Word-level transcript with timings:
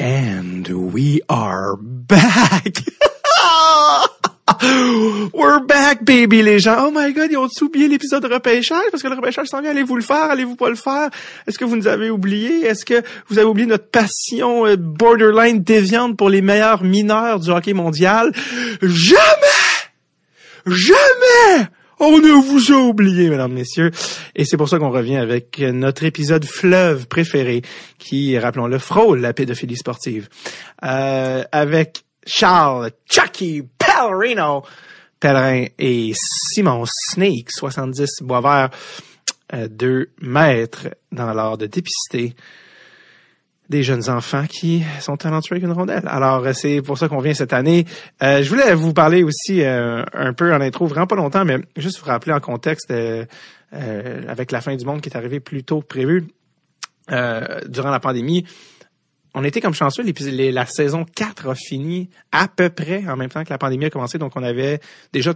And 0.00 0.66
we 0.66 1.20
are 1.28 1.76
back! 1.76 2.78
We're 5.34 5.60
back, 5.60 6.06
baby, 6.06 6.42
les 6.42 6.58
gens. 6.58 6.86
Oh 6.86 6.90
my 6.90 7.12
god, 7.12 7.30
ils 7.30 7.36
ont 7.36 7.48
oublié 7.60 7.86
l'épisode 7.86 8.22
de 8.22 8.32
repêchage? 8.32 8.86
Parce 8.90 9.02
que 9.02 9.08
le 9.08 9.14
repêchage 9.14 9.48
s'en 9.48 9.60
vient. 9.60 9.72
Allez-vous 9.72 9.96
le 9.96 10.02
faire? 10.02 10.30
Allez-vous 10.30 10.56
pas 10.56 10.70
le 10.70 10.76
faire? 10.76 11.10
Est-ce 11.46 11.58
que 11.58 11.66
vous 11.66 11.76
nous 11.76 11.86
avez 11.86 12.08
oublié? 12.08 12.64
Est-ce 12.64 12.86
que 12.86 13.02
vous 13.28 13.36
avez 13.36 13.46
oublié 13.46 13.66
notre 13.66 13.90
passion 13.90 14.66
euh, 14.66 14.76
borderline 14.78 15.62
déviante 15.62 16.16
pour 16.16 16.30
les 16.30 16.40
meilleurs 16.40 16.82
mineurs 16.82 17.38
du 17.38 17.50
hockey 17.50 17.74
mondial? 17.74 18.32
Jamais! 18.80 19.26
Jamais! 20.64 21.68
On 22.02 22.18
ne 22.18 22.32
vous 22.32 22.72
a 22.72 22.78
oublié, 22.78 23.28
mesdames, 23.28 23.52
messieurs. 23.52 23.90
Et 24.34 24.46
c'est 24.46 24.56
pour 24.56 24.70
ça 24.70 24.78
qu'on 24.78 24.88
revient 24.88 25.18
avec 25.18 25.58
notre 25.60 26.04
épisode 26.04 26.46
fleuve 26.46 27.06
préféré, 27.06 27.60
qui, 27.98 28.38
rappelons-le, 28.38 28.78
frôle 28.78 29.20
la 29.20 29.34
pédophilie 29.34 29.76
sportive. 29.76 30.30
Euh, 30.82 31.44
avec 31.52 32.04
Charles 32.24 32.92
Chucky 33.04 33.64
Pellerino, 33.76 34.62
Pellerin 35.20 35.66
et 35.78 36.12
Simon 36.14 36.84
Snake, 36.86 37.50
70 37.50 38.22
Boisvert, 38.22 38.70
euh, 39.52 39.68
deux 39.68 40.08
maîtres 40.22 40.88
dans 41.12 41.34
l'art 41.34 41.58
de 41.58 41.66
dépister 41.66 42.34
des 43.70 43.84
jeunes 43.84 44.10
enfants 44.10 44.46
qui 44.46 44.82
sont 44.98 45.16
talentueux 45.16 45.54
avec 45.54 45.64
une 45.64 45.72
rondelle. 45.72 46.02
Alors, 46.06 46.44
euh, 46.44 46.52
c'est 46.52 46.82
pour 46.82 46.98
ça 46.98 47.08
qu'on 47.08 47.20
vient 47.20 47.34
cette 47.34 47.52
année. 47.52 47.86
Euh, 48.20 48.42
je 48.42 48.50
voulais 48.50 48.74
vous 48.74 48.92
parler 48.92 49.22
aussi 49.22 49.62
euh, 49.62 50.02
un 50.12 50.32
peu 50.32 50.52
en 50.52 50.60
intro, 50.60 50.86
vraiment 50.86 51.06
pas 51.06 51.14
longtemps, 51.14 51.44
mais 51.44 51.58
juste 51.76 52.00
vous 52.00 52.06
rappeler 52.06 52.32
en 52.32 52.40
contexte 52.40 52.92
avec 53.72 54.50
la 54.50 54.60
fin 54.60 54.74
du 54.74 54.84
monde 54.84 55.00
qui 55.00 55.08
est 55.08 55.16
arrivée 55.16 55.38
plus 55.38 55.62
tôt 55.62 55.80
que 55.80 55.86
prévu 55.86 56.26
durant 57.08 57.90
la 57.90 58.00
pandémie. 58.00 58.44
On 59.32 59.44
était 59.44 59.60
comme 59.60 59.74
chanceux, 59.74 60.02
la 60.02 60.66
saison 60.66 61.04
4 61.04 61.48
a 61.48 61.54
fini 61.54 62.10
à 62.32 62.48
peu 62.48 62.68
près 62.68 63.06
en 63.08 63.16
même 63.16 63.28
temps 63.28 63.44
que 63.44 63.50
la 63.50 63.58
pandémie 63.58 63.84
a 63.84 63.90
commencé, 63.90 64.18
donc 64.18 64.32
on 64.34 64.42
avait 64.42 64.80
déjà 65.12 65.34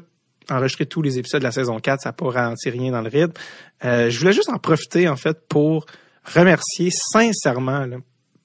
enregistré 0.51 0.87
tous 0.87 1.01
les 1.01 1.19
épisodes 1.19 1.41
de 1.41 1.45
la 1.45 1.53
saison 1.53 1.79
4, 1.79 2.01
ça 2.01 2.09
n'a 2.09 2.13
pas 2.13 2.29
ralenti 2.29 2.71
rien 2.71 2.91
dans 2.91 3.03
le 3.03 3.09
rythme. 3.09 3.35
je 3.83 4.19
voulais 4.19 4.33
juste 4.33 4.51
en 4.51 4.59
profiter, 4.59 5.09
en 5.09 5.17
fait, 5.17 5.47
pour 5.49 5.87
remercier 6.25 6.91
sincèrement 6.91 7.87
là, 7.87 7.99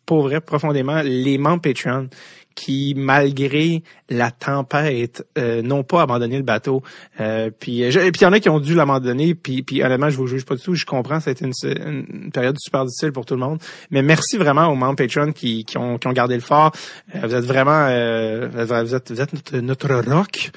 pour 0.10 0.24
vrai, 0.24 0.42
profondément, 0.42 1.04
les 1.04 1.38
membres 1.38 1.62
Patreon 1.62 2.10
qui, 2.56 2.96
malgré 2.98 3.84
la 4.10 4.32
tempête, 4.32 5.24
euh, 5.38 5.62
n'ont 5.62 5.84
pas 5.84 6.02
abandonné 6.02 6.38
le 6.38 6.44
bateau. 6.44 6.82
Euh, 7.20 7.52
puis, 7.52 7.84
euh, 7.84 8.10
il 8.12 8.20
y 8.20 8.26
en 8.26 8.34
a 8.34 8.40
qui 8.40 8.50
ont 8.50 8.60
dû 8.60 8.74
l'abandonner. 8.74 9.36
Puis, 9.36 9.62
puis 9.62 9.84
honnêtement, 9.84 10.10
je 10.10 10.18
vous 10.18 10.26
juge 10.26 10.46
pas 10.46 10.56
du 10.56 10.64
tout. 10.64 10.74
Je 10.74 10.88
comprends, 10.88 11.20
ça 11.20 11.30
a 11.30 11.34
été 11.34 11.46
une, 11.46 12.32
période 12.32 12.58
super 12.58 12.86
difficile 12.86 13.12
pour 13.12 13.28
tout 13.28 13.36
le 13.36 13.40
monde. 13.40 13.60
Mais 13.92 14.02
merci 14.02 14.38
vraiment 14.38 14.66
aux 14.66 14.76
membres 14.76 14.96
Patreon 14.96 15.32
qui, 15.32 15.64
qui, 15.64 15.78
ont, 15.78 16.00
qui 16.00 16.08
ont 16.08 16.14
gardé 16.14 16.34
le 16.34 16.42
fort. 16.42 16.72
vous 17.14 17.36
êtes 17.36 17.46
vraiment, 17.46 17.86
vous 18.52 18.96
êtes, 18.96 19.12
vous 19.12 19.22
êtes 19.22 19.34
notre, 19.34 19.58
notre 19.60 20.12
rock. 20.12 20.50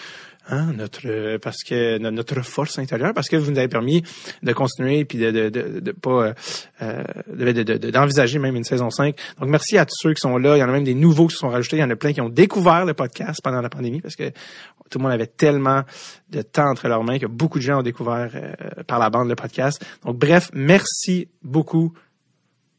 Hein, 0.51 0.73
notre 0.77 1.37
parce 1.37 1.63
que 1.63 1.99
notre 1.99 2.43
force 2.43 2.77
intérieure 2.81 3.15
parce 3.15 3.29
que 3.29 3.37
vous 3.37 3.53
nous 3.53 3.59
avez 3.59 3.69
permis 3.69 4.03
de 4.43 4.53
continuer 4.53 5.05
puis 5.05 5.17
de 5.17 5.31
de 5.31 5.49
de, 5.51 5.79
de 5.79 5.93
pas 5.93 6.35
euh, 6.83 7.05
d'envisager 7.93 8.41
même 8.41 8.57
une 8.57 8.65
saison 8.65 8.91
5. 8.91 9.15
Donc 9.39 9.49
merci 9.49 9.79
à 9.79 9.87
tous 9.87 9.95
ceux 9.97 10.15
qui 10.15 10.21
sont 10.21 10.37
là, 10.39 10.57
il 10.57 10.61
y 10.61 10.63
en 10.65 10.69
a 10.69 10.73
même 10.73 10.83
des 10.83 10.95
nouveaux 10.95 11.29
qui 11.29 11.35
se 11.35 11.39
sont 11.39 11.49
rajoutés, 11.49 11.77
il 11.77 11.81
y 11.81 11.85
en 11.85 11.91
a 11.91 11.97
plein 11.97 12.13
qui 12.13 12.21
ont 12.21 12.29
découvert 12.29 12.85
le 12.85 12.93
podcast 12.93 13.41
pendant 13.41 13.61
la 13.61 13.69
pandémie 13.69 14.01
parce 14.01 14.17
que 14.17 14.31
tout 14.91 14.99
le 14.99 15.03
monde 15.05 15.13
avait 15.13 15.29
tellement 15.29 15.83
de 16.31 16.43
temps 16.43 16.71
entre 16.71 16.89
leurs 16.89 17.05
mains 17.05 17.21
que 17.21 17.27
beaucoup 17.27 17.59
de 17.59 17.65
gens 17.65 17.79
ont 17.79 17.85
découvert 17.85 18.31
euh, 18.35 18.83
par 18.85 18.99
la 18.99 19.11
bande 19.11 19.29
le 19.29 19.37
podcast. 19.37 19.85
Donc 20.05 20.19
bref, 20.19 20.51
merci 20.55 21.29
beaucoup 21.45 21.93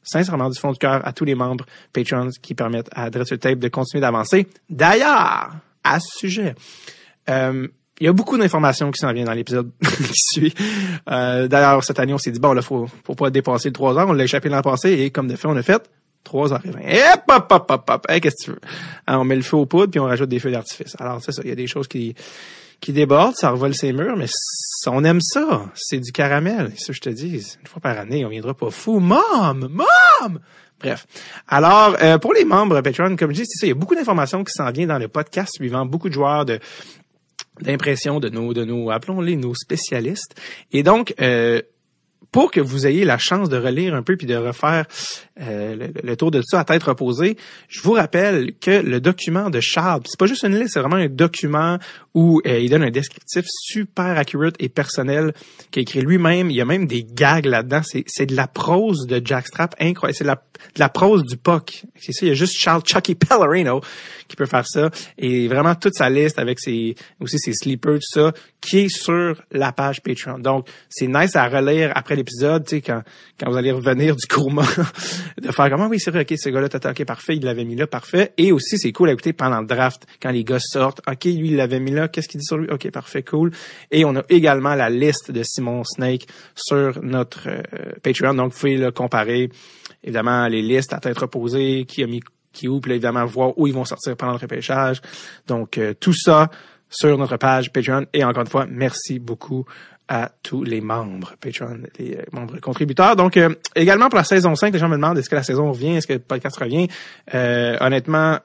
sincèrement 0.03 0.49
du 0.49 0.59
fond 0.59 0.73
du 0.73 0.79
cœur 0.79 1.05
à 1.07 1.13
tous 1.13 1.23
les 1.23 1.35
membres 1.35 1.65
Patreons 1.93 2.29
qui 2.41 2.55
permettent 2.55 2.89
à 2.91 3.09
Dress 3.09 3.29
Tape 3.39 3.59
de 3.59 3.69
continuer 3.69 4.01
d'avancer. 4.01 4.47
D'ailleurs, 4.69 5.55
à 5.83 5.99
ce 5.99 6.19
sujet, 6.19 6.55
euh, 7.29 7.67
il 7.99 8.05
y 8.05 8.09
a 8.09 8.13
beaucoup 8.13 8.37
d'informations 8.37 8.91
qui 8.91 8.99
s'en 8.99 9.13
viennent 9.13 9.27
dans 9.27 9.33
l'épisode 9.33 9.71
qui 9.81 10.13
suit. 10.15 10.53
Euh, 11.09 11.47
D'ailleurs, 11.47 11.83
cette 11.83 11.99
année, 11.99 12.13
on 12.13 12.17
s'est 12.17 12.31
dit, 12.31 12.39
bon, 12.39 12.53
là, 12.53 12.61
faut, 12.61 12.87
faut 13.05 13.15
pas 13.15 13.29
dépasser 13.29 13.69
les 13.69 13.73
trois 13.73 13.97
heures. 13.97 14.07
On 14.09 14.13
l'a 14.13 14.23
échappé 14.23 14.49
l'an 14.49 14.61
passé 14.61 14.91
et 14.91 15.11
comme 15.11 15.27
de 15.27 15.35
fait, 15.35 15.47
on 15.47 15.55
a 15.55 15.63
fait 15.63 15.89
trois 16.23 16.53
heures 16.53 16.61
et 16.65 16.69
vingt. 16.69 16.81
Hop, 17.13 17.23
hop, 17.29 17.51
hop, 17.51 17.71
hop, 17.71 17.89
hop. 17.89 18.07
qu'est-ce 18.07 18.35
que 18.35 18.43
tu 18.43 18.51
veux? 18.51 18.59
Alors, 19.05 19.21
on 19.21 19.25
met 19.25 19.35
le 19.35 19.41
feu 19.41 19.57
aux 19.57 19.65
poudres 19.65 19.91
puis 19.91 19.99
on 19.99 20.05
rajoute 20.05 20.29
des 20.29 20.39
feux 20.39 20.51
d'artifice. 20.51 20.95
Alors, 20.99 21.21
c'est 21.23 21.31
ça. 21.31 21.41
Il 21.43 21.49
y 21.49 21.53
a 21.53 21.55
des 21.55 21.67
choses 21.67 21.87
qui, 21.87 22.15
qui 22.81 22.93
débordent, 22.93 23.35
ça 23.35 23.51
revole 23.51 23.75
ses 23.75 23.93
murs, 23.93 24.17
mais 24.17 24.25
on 24.87 25.03
aime 25.03 25.21
ça. 25.21 25.65
C'est 25.75 25.99
du 25.99 26.11
caramel. 26.11 26.71
Ça 26.77 26.93
je 26.93 26.99
te 26.99 27.09
dis. 27.09 27.35
Une 27.61 27.67
fois 27.67 27.81
par 27.81 27.97
année, 27.97 28.25
on 28.25 28.29
viendra 28.29 28.53
pas 28.53 28.71
fou. 28.71 28.99
Mom! 28.99 29.69
Mom! 29.69 30.39
Bref. 30.79 31.05
Alors, 31.47 31.95
euh, 32.01 32.17
pour 32.17 32.33
les 32.33 32.43
membres 32.43 32.81
Patreon, 32.81 33.15
comme 33.15 33.31
je 33.31 33.41
dis, 33.41 33.45
c'est 33.45 33.59
ça, 33.59 33.65
il 33.65 33.69
y 33.69 33.71
a 33.71 33.75
beaucoup 33.75 33.95
d'informations 33.95 34.43
qui 34.43 34.51
s'en 34.51 34.69
viennent 34.71 34.89
dans 34.89 34.99
le 34.99 35.07
podcast 35.07 35.53
suivant, 35.55 35.85
beaucoup 35.85 36.09
de 36.09 36.13
joueurs 36.13 36.43
de 36.43 36.59
d'impression 37.61 38.19
de 38.19 38.29
nos, 38.29 38.53
de 38.53 38.63
nos, 38.63 38.89
appelons-les 38.91 39.35
nos 39.35 39.53
spécialistes. 39.53 40.35
Et 40.71 40.83
donc, 40.83 41.13
euh, 41.21 41.61
pour 42.33 42.51
que 42.51 42.59
vous 42.59 42.87
ayez 42.87 43.05
la 43.05 43.17
chance 43.17 43.47
de 43.47 43.57
relire 43.57 43.93
un 43.93 44.01
peu 44.01 44.17
puis 44.17 44.27
de 44.27 44.35
refaire 44.35 44.85
euh, 45.39 45.87
le, 46.03 46.17
tour 46.17 46.31
de 46.31 46.41
ça 46.41 46.61
à 46.61 46.63
tête 46.65 46.83
reposée, 46.83 47.37
je 47.69 47.81
vous 47.81 47.93
rappelle 47.93 48.53
que 48.59 48.71
le 48.71 48.99
document 48.99 49.49
de 49.49 49.61
Charles, 49.61 50.01
c'est 50.05 50.19
pas 50.19 50.25
juste 50.25 50.43
une 50.43 50.57
liste, 50.59 50.73
c'est 50.73 50.79
vraiment 50.79 50.95
un 50.95 51.07
document 51.07 51.77
où 52.13 52.41
euh, 52.45 52.59
il 52.59 52.69
donne 52.69 52.83
un 52.83 52.91
descriptif 52.91 53.45
super 53.47 54.17
accurate 54.17 54.55
et 54.59 54.69
personnel 54.69 55.33
qu'il 55.71 55.81
écrit 55.81 56.01
lui-même. 56.01 56.51
Il 56.51 56.55
y 56.55 56.61
a 56.61 56.65
même 56.65 56.87
des 56.87 57.03
gags 57.03 57.45
là-dedans. 57.45 57.81
C'est, 57.83 58.25
de 58.25 58.35
la 58.35 58.47
prose 58.47 59.07
de 59.07 59.21
Jack 59.23 59.47
Strap 59.47 59.75
incroyable. 59.79 60.15
C'est 60.15 60.23
de 60.23 60.29
la, 60.29 60.35
de 60.35 60.79
la 60.79 60.89
prose 60.89 61.23
du 61.23 61.37
POC. 61.37 61.83
C'est 61.95 62.11
ça, 62.11 62.25
il 62.25 62.29
y 62.29 62.31
a 62.31 62.35
juste 62.35 62.55
Charles 62.55 62.83
Chucky 62.85 63.15
Pellerino 63.15 63.81
qui 64.27 64.35
peut 64.35 64.45
faire 64.45 64.67
ça. 64.67 64.89
Et 65.17 65.47
vraiment 65.47 65.75
toute 65.75 65.95
sa 65.95 66.09
liste 66.09 66.39
avec 66.39 66.59
ses 66.59 66.95
aussi 67.19 67.39
ses 67.39 67.53
sleepers, 67.53 67.99
tout 67.99 68.19
ça, 68.19 68.33
qui 68.61 68.79
est 68.79 68.89
sur 68.89 69.41
la 69.51 69.71
page 69.71 70.01
Patreon. 70.01 70.39
Donc, 70.39 70.67
c'est 70.89 71.07
nice 71.07 71.35
à 71.35 71.47
relire 71.47 71.91
après 71.95 72.15
l'épisode, 72.15 72.65
tu 72.65 72.77
sais, 72.77 72.81
quand, 72.81 73.01
quand 73.39 73.51
vous 73.51 73.57
allez 73.57 73.71
revenir 73.71 74.15
du 74.15 74.25
coma, 74.25 74.63
de 75.41 75.51
faire 75.51 75.69
comment, 75.69 75.87
oui, 75.87 75.99
c'est 75.99 76.11
vrai, 76.11 76.21
ok, 76.21 76.37
ce 76.37 76.49
gars-là, 76.49 76.69
t'as 76.69 76.91
ok, 76.91 77.05
parfait, 77.05 77.35
il 77.35 77.43
l'avait 77.43 77.65
mis 77.65 77.75
là, 77.75 77.87
parfait. 77.87 78.33
Et 78.37 78.51
aussi, 78.51 78.77
c'est 78.77 78.91
cool 78.91 79.09
à 79.09 79.13
écouter 79.13 79.33
pendant 79.33 79.59
le 79.59 79.67
draft, 79.67 80.05
quand 80.21 80.31
les 80.31 80.43
gars 80.43 80.59
sortent, 80.59 81.01
ok, 81.07 81.25
lui, 81.25 81.49
il 81.49 81.55
l'avait 81.57 81.79
mis 81.79 81.91
là, 81.91 82.02
qu'est-ce 82.07 82.27
qu'il 82.27 82.39
dit 82.39 82.45
sur 82.45 82.57
lui? 82.57 82.69
Ok, 82.69 82.89
parfait, 82.91 83.23
cool. 83.23 83.51
Et 83.91 84.05
on 84.05 84.15
a 84.15 84.23
également 84.29 84.75
la 84.75 84.89
liste 84.89 85.31
de 85.31 85.43
Simon 85.43 85.83
Snake 85.83 86.27
sur 86.55 87.01
notre 87.03 87.47
euh, 87.47 87.93
Patreon, 88.01 88.33
donc 88.33 88.53
vous 88.53 88.59
pouvez 88.59 88.77
le 88.77 88.91
comparer, 88.91 89.49
évidemment, 90.03 90.47
les 90.47 90.61
listes 90.61 90.93
à 90.93 90.99
tête 90.99 91.17
reposée, 91.17 91.85
qui 91.87 92.03
a 92.03 92.07
mis 92.07 92.21
qui 92.51 92.67
ouvre, 92.67 92.91
évidemment 92.91 93.25
voir 93.25 93.57
où 93.57 93.65
ils 93.65 93.73
vont 93.73 93.85
sortir 93.85 94.15
pendant 94.15 94.33
le 94.33 94.37
repêchage. 94.37 95.01
Donc, 95.47 95.79
euh, 95.79 95.95
tout 95.99 96.13
ça 96.13 96.51
sur 96.87 97.17
notre 97.17 97.37
page 97.37 97.73
Patreon. 97.73 98.05
Et 98.13 98.23
encore 98.23 98.43
une 98.43 98.49
fois, 98.49 98.67
merci 98.69 99.17
beaucoup 99.17 99.65
à 100.07 100.29
tous 100.43 100.63
les 100.63 100.79
membres 100.79 101.33
Patreon, 101.41 101.79
les 101.97 102.17
euh, 102.17 102.21
membres 102.31 102.59
contributeurs. 102.59 103.15
Donc, 103.15 103.39
également 103.75 104.09
pour 104.09 104.17
la 104.17 104.23
saison 104.23 104.53
5, 104.53 104.71
les 104.71 104.77
gens 104.77 104.87
me 104.89 104.97
demandent 104.97 105.17
est-ce 105.17 105.29
que 105.29 105.35
la 105.35 105.41
saison 105.41 105.71
revient, 105.71 105.95
est-ce 105.95 106.05
que 106.05 106.13
le 106.13 106.19
podcast 106.19 106.57
revient? 106.57 106.87
honnêtement, 107.33 108.37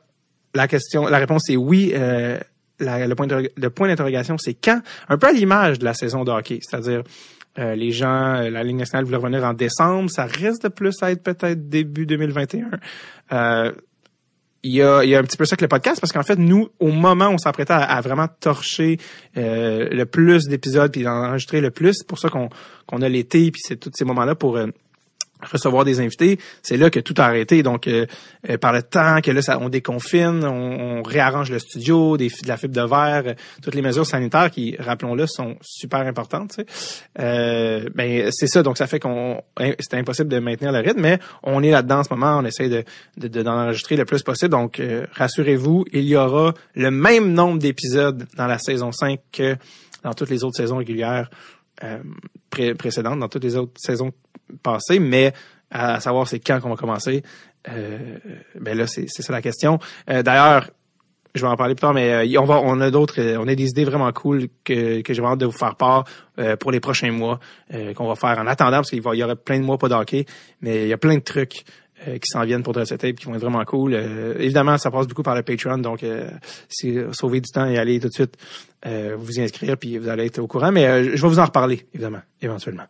la 0.54 0.68
question, 0.68 1.06
la 1.06 1.18
réponse 1.18 1.50
est 1.50 1.56
oui. 1.56 1.92
Le 2.81 3.69
point 3.69 3.89
d'interrogation, 3.89 4.39
c'est 4.39 4.55
quand. 4.55 4.81
Un 5.09 5.19
peu 5.19 5.28
à 5.28 5.33
l'image 5.33 5.78
de 5.78 5.84
la 5.84 5.94
saison 5.94 6.25
de 6.25 6.31
hockey, 6.31 6.61
c'est-à-dire 6.62 7.03
les 7.56 7.91
gens, 7.91 8.49
la 8.49 8.62
Ligue 8.62 8.77
nationale 8.77 9.05
voulait 9.05 9.16
revenir 9.16 9.43
en 9.43 9.53
décembre. 9.53 10.09
Ça 10.11 10.27
risque 10.27 10.62
de 10.62 10.69
plus 10.69 10.94
à 11.03 11.11
être 11.11 11.25
peut-être 11.25 11.69
début 11.69 12.06
2021. 12.06 12.71
Euh, 13.33 13.72
il 14.62 14.72
y 14.72 14.83
a, 14.83 15.05
il 15.05 15.11
y 15.11 15.15
a 15.15 15.19
un 15.19 15.22
petit 15.22 15.37
peu 15.37 15.44
ça 15.44 15.56
que 15.56 15.62
le 15.62 15.69
podcast 15.69 16.00
parce 16.00 16.12
qu'en 16.12 16.22
fait 16.22 16.37
nous 16.37 16.69
au 16.81 16.91
moment 16.91 17.28
où 17.28 17.34
on 17.34 17.39
s'apprêtait 17.39 17.75
à, 17.75 18.00
vraiment 18.00 18.27
torcher 18.41 18.99
euh, 19.37 19.89
le 19.91 20.05
plus 20.05 20.47
d'épisodes 20.47 20.91
puis 20.91 21.05
d'enregistrer 21.05 21.60
le 21.60 21.71
plus 21.71 21.95
c'est 21.95 22.06
pour 22.06 22.19
ça 22.19 22.28
qu'on 22.28 22.49
qu'on 22.87 23.00
a 23.03 23.09
l'été 23.09 23.50
puis 23.53 23.60
c'est 23.65 23.77
tous 23.77 23.93
ces 23.95 24.05
moments 24.05 24.25
là 24.25 24.34
pour 24.34 24.56
euh, 24.56 24.66
recevoir 25.43 25.84
des 25.84 26.00
invités, 26.00 26.38
c'est 26.62 26.76
là 26.76 26.91
que 26.91 27.00
tout 27.00 27.15
a 27.19 27.25
arrêté. 27.25 27.62
Donc, 27.62 27.87
euh, 27.87 28.06
euh, 28.49 28.59
par 28.59 28.72
le 28.72 28.82
temps 28.82 29.21
que 29.21 29.31
là, 29.31 29.43
ça, 29.43 29.59
on 29.60 29.68
déconfine, 29.68 30.45
on, 30.45 31.03
réarrange 31.03 31.51
le 31.51 31.59
studio, 31.59 32.16
des, 32.16 32.28
de 32.28 32.48
la 32.48 32.57
fibre 32.57 32.74
de 32.74 32.83
verre, 32.83 33.22
euh, 33.27 33.34
toutes 33.62 33.74
les 33.74 33.83
mesures 33.83 34.07
sanitaires 34.07 34.51
qui, 34.51 34.77
rappelons-le, 34.78 35.27
sont 35.27 35.57
super 35.62 36.01
importantes. 36.01 36.57
Tu 36.57 36.65
sais. 36.66 37.91
ben, 37.95 38.30
c'est 38.30 38.47
ça. 38.47 38.62
Donc, 38.62 38.78
ça 38.78 38.86
fait 38.86 38.98
qu'on, 38.98 39.41
c'est 39.78 39.95
impossible 39.95 40.28
de 40.28 40.39
maintenir 40.39 40.72
le 40.72 40.80
rythme, 40.80 41.01
mais 41.01 41.18
on 41.42 41.62
est 41.62 41.71
là-dedans 41.71 42.01
en 42.01 42.04
ce 42.04 42.12
moment. 42.12 42.39
On 42.39 42.45
essaie 42.45 42.68
de, 42.68 42.84
d'enregistrer 43.16 43.97
le 43.97 44.04
plus 44.04 44.22
possible. 44.22 44.51
Donc, 44.51 44.83
rassurez-vous, 45.12 45.84
il 45.92 46.04
y 46.04 46.16
aura 46.16 46.54
le 46.74 46.91
même 46.91 47.33
nombre 47.33 47.59
d'épisodes 47.59 48.27
dans 48.36 48.47
la 48.47 48.59
saison 48.59 48.92
5 48.92 49.21
que 49.33 49.57
dans 50.03 50.15
toutes 50.15 50.30
les 50.30 50.45
autres 50.45 50.57
saisons 50.57 50.77
régulières. 50.77 51.30
précédentes, 52.78 53.21
dans 53.21 53.28
toutes 53.28 53.45
les 53.45 53.57
autres 53.57 53.72
saisons 53.77 54.12
passé, 54.62 54.98
mais 54.98 55.33
à 55.71 56.00
savoir 56.00 56.27
c'est 56.27 56.41
quand 56.41 56.60
qu'on 56.60 56.71
va 56.71 56.77
commencer. 56.77 57.22
Euh, 57.68 58.18
ben 58.59 58.77
là, 58.77 58.86
c'est 58.86 59.09
ça 59.09 59.33
la 59.33 59.42
question. 59.42 59.78
Euh, 60.09 60.22
d'ailleurs, 60.22 60.71
je 61.34 61.42
vais 61.42 61.48
en 61.48 61.56
parler 61.56 61.74
plus 61.74 61.83
tard, 61.83 61.92
mais 61.92 62.34
euh, 62.34 62.41
on 62.41 62.45
va, 62.45 62.60
on 62.62 62.80
a 62.80 62.91
d'autres, 62.91 63.21
on 63.36 63.47
a 63.47 63.54
des 63.54 63.66
idées 63.66 63.84
vraiment 63.84 64.10
cool 64.12 64.48
que, 64.65 65.03
que 65.03 65.12
j'ai 65.12 65.22
hâte 65.22 65.39
de 65.39 65.47
vous 65.47 65.53
faire 65.53 65.77
part 65.77 66.04
pour 66.60 66.71
les 66.71 66.80
prochains 66.80 67.10
mois 67.10 67.41
qu'on 67.97 68.06
va 68.06 68.15
faire 68.15 68.39
en 68.39 68.47
attendant, 68.47 68.78
parce 68.78 68.91
qu'il 68.91 69.03
y 69.03 69.22
aura 69.22 69.36
plein 69.36 69.59
de 69.59 69.65
mois 69.65 69.77
pas 69.77 69.89
d'hockey, 69.89 70.24
mais 70.60 70.84
il 70.84 70.89
y 70.89 70.92
a 70.92 70.98
plein 70.98 71.16
de 71.16 71.22
trucs 71.22 71.65
euh, 72.06 72.18
qui 72.18 72.28
s'en 72.30 72.45
viennent 72.45 72.62
pour 72.62 72.72
Dress 72.72 72.91
Tape, 72.91 73.16
qui 73.16 73.24
vont 73.24 73.34
être 73.34 73.41
vraiment 73.41 73.65
cool. 73.65 73.92
Euh, 73.95 74.34
évidemment, 74.39 74.78
ça 74.78 74.89
passe 74.89 75.09
beaucoup 75.09 75.24
par 75.24 75.34
le 75.34 75.42
Patreon, 75.42 75.78
donc 75.78 76.04
euh, 76.04 76.30
c'est 76.68 77.12
sauver 77.12 77.41
du 77.41 77.50
temps 77.50 77.66
et 77.66 77.77
aller 77.77 77.98
tout 77.98 78.06
de 78.06 78.12
suite 78.12 78.36
vous 78.84 79.39
y 79.39 79.42
inscrire, 79.42 79.77
puis 79.77 79.98
vous 79.98 80.09
allez 80.09 80.27
être 80.27 80.39
au 80.39 80.47
courant. 80.47 80.72
Mais 80.72 81.04
je 81.04 81.22
vais 81.22 81.28
vous 81.28 81.39
en 81.39 81.45
reparler, 81.45 81.86
évidemment, 81.95 82.21
éventuellement. 82.41 82.84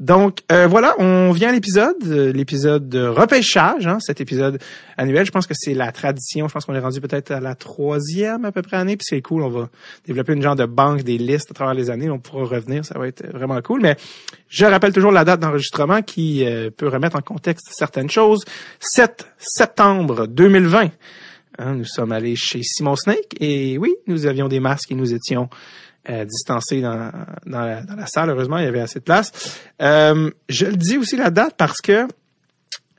Donc 0.00 0.40
voilà, 0.48 0.94
on 0.98 1.32
vient 1.32 1.50
à 1.50 1.52
l'épisode, 1.52 2.02
l'épisode 2.04 2.88
de 2.88 3.06
repêchage, 3.06 3.86
hein, 3.86 3.98
cet 4.00 4.20
épisode 4.20 4.58
annuel. 4.96 5.26
Je 5.26 5.30
pense 5.30 5.46
que 5.46 5.54
c'est 5.56 5.74
la 5.74 5.92
tradition. 5.92 6.48
Je 6.48 6.52
pense 6.54 6.64
qu'on 6.64 6.74
est 6.74 6.80
rendu 6.80 7.00
peut-être 7.00 7.30
à 7.30 7.40
la 7.40 7.54
troisième 7.54 8.44
à 8.44 8.52
peu 8.52 8.62
près 8.62 8.76
année, 8.76 8.96
puis 8.96 9.06
c'est 9.08 9.22
cool. 9.22 9.42
On 9.42 9.50
va 9.50 9.68
développer 10.06 10.32
une 10.32 10.42
genre 10.42 10.56
de 10.56 10.66
banque 10.66 11.02
des 11.02 11.18
listes 11.18 11.50
à 11.50 11.54
travers 11.54 11.74
les 11.74 11.90
années. 11.90 12.10
On 12.10 12.18
pourra 12.18 12.44
revenir, 12.44 12.84
ça 12.84 12.98
va 12.98 13.06
être 13.06 13.26
vraiment 13.32 13.60
cool. 13.60 13.80
Mais 13.82 13.96
je 14.48 14.64
rappelle 14.64 14.92
toujours 14.92 15.12
la 15.12 15.24
date 15.24 15.40
d'enregistrement 15.40 16.02
qui 16.02 16.46
peut 16.76 16.88
remettre 16.88 17.16
en 17.16 17.22
contexte 17.22 17.68
certaines 17.72 18.10
choses. 18.10 18.44
7 18.80 19.26
septembre 19.38 20.26
2020. 20.26 20.90
Hein, 21.58 21.74
nous 21.74 21.84
sommes 21.84 22.12
allés 22.12 22.36
chez 22.36 22.62
Simon 22.62 22.96
Snake 22.96 23.36
et 23.40 23.78
oui, 23.78 23.94
nous 24.06 24.26
avions 24.26 24.48
des 24.48 24.60
masques 24.60 24.90
et 24.90 24.94
nous 24.94 25.14
étions 25.14 25.48
euh, 26.10 26.24
distancés 26.24 26.80
dans, 26.80 27.10
dans, 27.46 27.84
la, 27.96 28.06
salle. 28.06 28.30
Heureusement, 28.30 28.58
il 28.58 28.64
y 28.64 28.68
avait 28.68 28.80
assez 28.80 28.98
de 28.98 29.04
place. 29.04 29.32
Euh, 29.80 30.30
je 30.48 30.66
le 30.66 30.76
dis 30.76 30.98
aussi 30.98 31.16
la 31.16 31.30
date 31.30 31.54
parce 31.56 31.80
que 31.80 32.06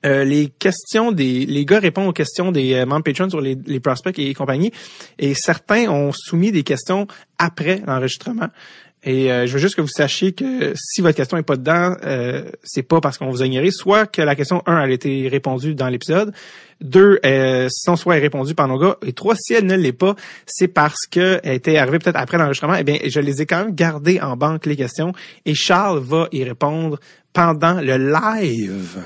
euh, 0.06 0.24
les 0.24 0.48
questions 0.48 1.12
des 1.12 1.46
les 1.46 1.66
gars 1.66 1.80
répondent 1.80 2.08
aux 2.08 2.14
questions 2.14 2.52
des 2.52 2.86
membres 2.86 3.04
Patreon 3.04 3.30
sur 3.30 3.42
les, 3.42 3.58
les 3.66 3.80
prospects 3.80 4.18
et 4.18 4.34
compagnie 4.34 4.72
et 5.20 5.34
certains 5.34 5.90
ont 5.90 6.12
soumis 6.14 6.52
des 6.52 6.64
questions 6.64 7.08
après 7.38 7.82
l'enregistrement. 7.86 8.50
Et 9.06 9.32
euh, 9.32 9.46
je 9.46 9.54
veux 9.54 9.60
juste 9.60 9.76
que 9.76 9.82
vous 9.82 9.88
sachiez 9.88 10.34
que 10.34 10.74
si 10.76 11.02
votre 11.02 11.16
question 11.16 11.38
est 11.38 11.44
pas 11.44 11.58
dedans, 11.58 11.96
euh, 12.04 12.50
c'est 12.64 12.82
pas 12.82 13.00
parce 13.02 13.20
qu'on 13.20 13.30
vous 13.30 13.44
a 13.44 13.46
ignoré, 13.46 13.70
soit 13.70 14.08
que 14.08 14.24
la 14.24 14.36
question 14.36 14.64
1 14.66 14.82
elle 14.82 14.90
a 14.90 14.94
été 14.94 15.28
répondue 15.28 15.76
dans 15.76 15.88
l'épisode, 15.90 16.34
deux, 16.82 17.20
euh, 17.24 17.68
sinon 17.70 17.98
soit 17.98 18.18
est 18.18 18.22
répondue 18.22 18.56
par 18.56 18.68
nos 18.68 18.80
gars, 18.80 18.98
et 19.06 19.14
trois, 19.14 19.36
si 19.36 19.54
elle 19.54 19.68
ne 19.68 19.76
l'est 19.76 19.94
pas, 19.94 20.16
c'est 20.48 20.68
parce 20.68 21.06
que 21.10 21.40
elle 21.44 21.54
était 21.54 21.78
arrivée 21.78 22.00
peut-être 22.00 22.18
après 22.18 22.40
l'enregistrement. 22.40 22.76
Eh 22.80 22.84
bien, 22.84 22.98
je 23.06 23.20
les 23.20 23.44
ai 23.44 23.46
quand 23.46 23.66
même 23.66 23.76
gardées 23.76 24.20
en 24.20 24.36
banque 24.36 24.66
les 24.66 24.76
questions, 24.76 25.14
et 25.46 25.54
Charles 25.54 26.00
va 26.00 26.28
y 26.32 26.44
répondre 26.44 27.00
pendant 27.32 27.80
le 27.82 27.98
live, 27.98 29.04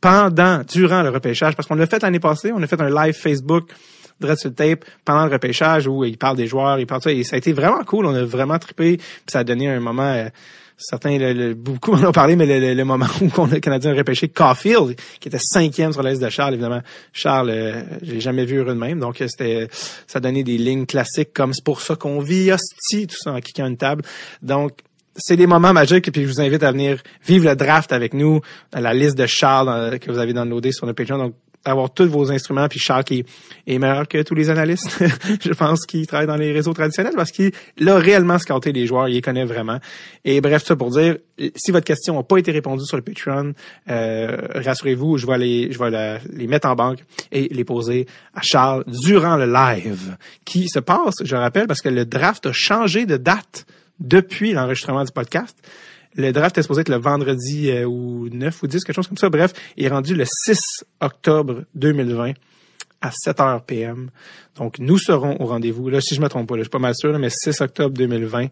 pendant, 0.00 0.62
durant 0.62 1.02
le 1.02 1.10
repêchage, 1.10 1.56
parce 1.56 1.66
qu'on 1.66 1.74
l'a 1.74 1.86
fait 1.88 2.00
l'année 2.00 2.20
passée, 2.20 2.52
on 2.54 2.62
a 2.62 2.66
fait 2.68 2.80
un 2.80 2.90
live 2.90 3.14
Facebook 3.14 3.70
direct 4.20 4.40
sur 4.40 4.50
le 4.50 4.54
tape 4.54 4.84
pendant 5.04 5.26
le 5.26 5.32
repêchage 5.32 5.86
où 5.86 6.04
il 6.04 6.18
parle 6.18 6.36
des 6.36 6.46
joueurs, 6.46 6.78
il 6.78 6.86
parle 6.86 7.00
de 7.00 7.04
ça. 7.04 7.12
Et 7.12 7.24
ça 7.24 7.36
a 7.36 7.38
été 7.38 7.52
vraiment 7.52 7.84
cool. 7.84 8.06
On 8.06 8.14
a 8.14 8.24
vraiment 8.24 8.58
trippé. 8.58 8.96
Puis 8.96 9.06
ça 9.28 9.40
a 9.40 9.44
donné 9.44 9.68
un 9.68 9.80
moment. 9.80 10.02
Euh, 10.02 10.28
certains, 10.76 11.18
le, 11.18 11.54
beaucoup 11.54 11.92
en 11.94 12.04
ont 12.04 12.12
parlé, 12.12 12.36
mais 12.36 12.74
le, 12.74 12.84
moment 12.84 13.06
où 13.20 13.46
le 13.46 13.60
Canadien 13.60 13.92
a 13.92 13.94
repêché 13.94 14.28
Caulfield, 14.28 14.96
qui 15.20 15.28
était 15.28 15.38
cinquième 15.40 15.92
sur 15.92 16.02
la 16.02 16.10
liste 16.10 16.22
de 16.22 16.28
Charles, 16.28 16.54
évidemment. 16.54 16.82
Charles, 17.12 17.50
euh, 17.50 17.82
j'ai 18.02 18.20
jamais 18.20 18.44
vu 18.44 18.64
de 18.64 18.72
même. 18.72 19.00
Donc, 19.00 19.20
euh, 19.20 19.26
c'était, 19.28 19.68
ça 20.06 20.20
donnait 20.20 20.44
des 20.44 20.58
lignes 20.58 20.86
classiques 20.86 21.32
comme 21.32 21.52
c'est 21.52 21.64
pour 21.64 21.80
ça 21.80 21.96
qu'on 21.96 22.20
vit, 22.20 22.52
hostie, 22.52 23.06
tout 23.06 23.16
ça 23.18 23.32
en 23.32 23.40
cliquant 23.40 23.66
une 23.66 23.76
table. 23.76 24.02
Donc, 24.42 24.72
c'est 25.18 25.36
des 25.36 25.46
moments 25.46 25.72
magiques 25.72 26.08
et 26.08 26.10
puis 26.10 26.22
je 26.22 26.28
vous 26.28 26.40
invite 26.40 26.62
à 26.62 26.72
venir 26.72 27.02
vivre 27.26 27.46
le 27.46 27.56
draft 27.56 27.92
avec 27.92 28.12
nous, 28.12 28.40
la 28.72 28.92
liste 28.92 29.16
de 29.16 29.26
Charles 29.26 29.98
que 29.98 30.10
vous 30.10 30.18
avez 30.18 30.34
downloadé 30.34 30.72
sur 30.72 30.86
notre 30.86 30.96
Patreon. 30.96 31.18
Donc, 31.18 31.34
avoir 31.66 31.90
tous 31.92 32.08
vos 32.08 32.30
instruments, 32.30 32.68
puis 32.68 32.78
Charles 32.78 33.04
qui 33.04 33.24
est 33.66 33.78
meilleur 33.78 34.08
que 34.08 34.22
tous 34.22 34.34
les 34.34 34.50
analystes, 34.50 35.02
je 35.44 35.52
pense, 35.52 35.84
qui 35.86 36.06
travaillent 36.06 36.26
dans 36.26 36.36
les 36.36 36.52
réseaux 36.52 36.72
traditionnels, 36.72 37.14
parce 37.16 37.32
qu'il 37.32 37.52
a 37.86 37.96
réellement 37.96 38.38
scouté 38.38 38.72
les 38.72 38.86
joueurs, 38.86 39.08
il 39.08 39.14
les 39.14 39.22
connaît 39.22 39.44
vraiment. 39.44 39.78
Et 40.24 40.40
bref, 40.40 40.64
ça 40.64 40.76
pour 40.76 40.90
dire, 40.90 41.16
si 41.54 41.70
votre 41.70 41.84
question 41.84 42.14
n'a 42.14 42.22
pas 42.22 42.38
été 42.38 42.52
répondue 42.52 42.84
sur 42.84 42.96
le 42.96 43.02
Patreon, 43.02 43.52
euh, 43.90 44.36
rassurez-vous, 44.54 45.18
je 45.18 45.26
vais 45.26 45.38
les, 45.38 45.72
je 45.72 45.78
vais 45.78 46.20
les 46.30 46.46
mettre 46.46 46.68
en 46.68 46.74
banque 46.74 47.04
et 47.32 47.48
les 47.48 47.64
poser 47.64 48.06
à 48.34 48.42
Charles 48.42 48.84
durant 48.86 49.36
le 49.36 49.46
live 49.46 50.16
qui 50.44 50.68
se 50.68 50.78
passe, 50.78 51.14
je 51.22 51.36
rappelle, 51.36 51.66
parce 51.66 51.82
que 51.82 51.88
le 51.88 52.04
draft 52.04 52.46
a 52.46 52.52
changé 52.52 53.06
de 53.06 53.16
date 53.16 53.66
depuis 54.00 54.52
l'enregistrement 54.52 55.04
du 55.04 55.12
podcast. 55.12 55.56
Le 56.16 56.32
draft 56.32 56.56
est 56.56 56.62
supposé 56.62 56.80
être 56.80 56.88
le 56.88 56.96
vendredi 56.96 57.70
euh, 57.70 57.84
ou 57.84 58.28
9 58.28 58.62
ou 58.62 58.66
10, 58.66 58.84
quelque 58.84 58.96
chose 58.96 59.08
comme 59.08 59.18
ça. 59.18 59.28
Bref, 59.28 59.52
il 59.76 59.84
est 59.84 59.88
rendu 59.88 60.14
le 60.14 60.24
6 60.24 60.84
octobre 61.00 61.64
2020 61.74 62.32
à 63.02 63.10
7 63.10 63.38
h 63.38 63.60
PM. 63.64 64.10
Donc, 64.56 64.78
nous 64.78 64.98
serons 64.98 65.36
au 65.40 65.46
rendez-vous. 65.46 65.88
Là, 65.90 66.00
si 66.00 66.14
je 66.14 66.20
me 66.20 66.28
trompe 66.28 66.48
pas, 66.48 66.56
je 66.56 66.62
suis 66.62 66.70
pas 66.70 66.78
mal 66.78 66.94
sûr, 66.94 67.18
mais 67.18 67.28
6 67.30 67.60
octobre 67.60 67.94
2020. 67.94 68.46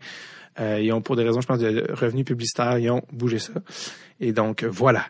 Euh, 0.61 0.81
ils 0.81 0.93
ont, 0.93 1.00
pour 1.00 1.16
des 1.16 1.25
raisons, 1.25 1.40
je 1.40 1.46
pense, 1.46 1.58
de 1.58 1.90
revenus 1.93 2.25
publicitaires, 2.25 2.78
ils 2.78 2.90
ont 2.90 3.02
bougé 3.12 3.38
ça. 3.38 3.52
Et 4.20 4.32
donc, 4.32 4.62
voilà. 4.64 5.06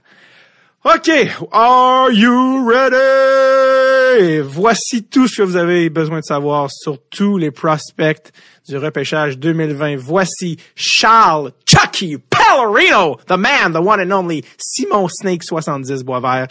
OK, 0.86 1.30
are 1.50 2.12
you 2.12 2.68
ready? 2.68 4.40
Voici 4.40 5.02
tout 5.02 5.26
ce 5.26 5.38
que 5.38 5.42
vous 5.42 5.56
avez 5.56 5.88
besoin 5.88 6.18
de 6.18 6.24
savoir 6.24 6.70
sur 6.70 6.98
tous 7.08 7.38
les 7.38 7.50
prospects 7.50 8.30
du 8.68 8.76
repêchage 8.76 9.38
2020. 9.38 9.96
Voici 9.96 10.58
Charles 10.76 11.52
Chucky 11.64 12.18
Pallarino, 12.18 13.18
the 13.26 13.38
man, 13.38 13.72
the 13.72 13.80
one 13.80 13.98
and 13.98 14.12
only 14.12 14.44
Simon 14.58 15.08
Snake 15.08 15.42
70 15.42 16.02
Boisvert. 16.02 16.48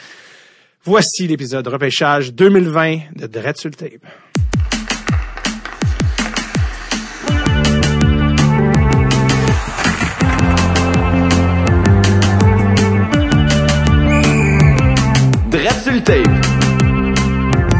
Voici 0.84 1.28
l'épisode 1.28 1.68
repêchage 1.68 2.34
2020 2.34 3.16
de 3.16 3.28
Dread 3.28 3.56
tape. 3.78 4.04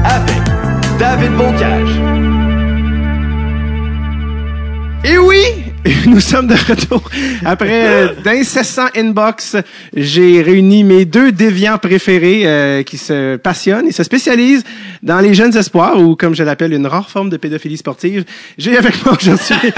Avec 0.06 0.38
David 1.00 1.32
Boncage. 1.36 1.90
Et 5.04 5.18
oui, 5.18 5.63
nous 6.08 6.20
sommes 6.20 6.48
de 6.48 6.54
retour. 6.54 7.02
Après 7.44 7.88
euh, 7.88 8.08
d'incessants 8.24 8.88
inbox, 8.96 9.58
j'ai 9.96 10.42
réuni 10.42 10.84
mes 10.84 11.04
deux 11.06 11.32
déviants 11.32 11.78
préférés 11.78 12.44
euh, 12.46 12.84
qui 12.84 12.98
se 12.98 13.36
passionnent 13.36 13.88
et 13.88 13.92
se 13.92 14.04
spécialisent 14.04 14.64
dans 15.02 15.20
les 15.20 15.34
jeunes 15.34 15.56
espoirs 15.58 16.00
ou 16.00 16.16
comme 16.16 16.36
je 16.36 16.44
l'appelle 16.44 16.74
une 16.74 16.88
rare 16.88 17.10
forme 17.10 17.30
de 17.30 17.38
pédophilie 17.38 17.78
sportive. 17.78 18.24
J'ai 18.58 18.78
avec 18.78 19.04
moi 19.06 19.16
aujourd'hui 19.20 19.56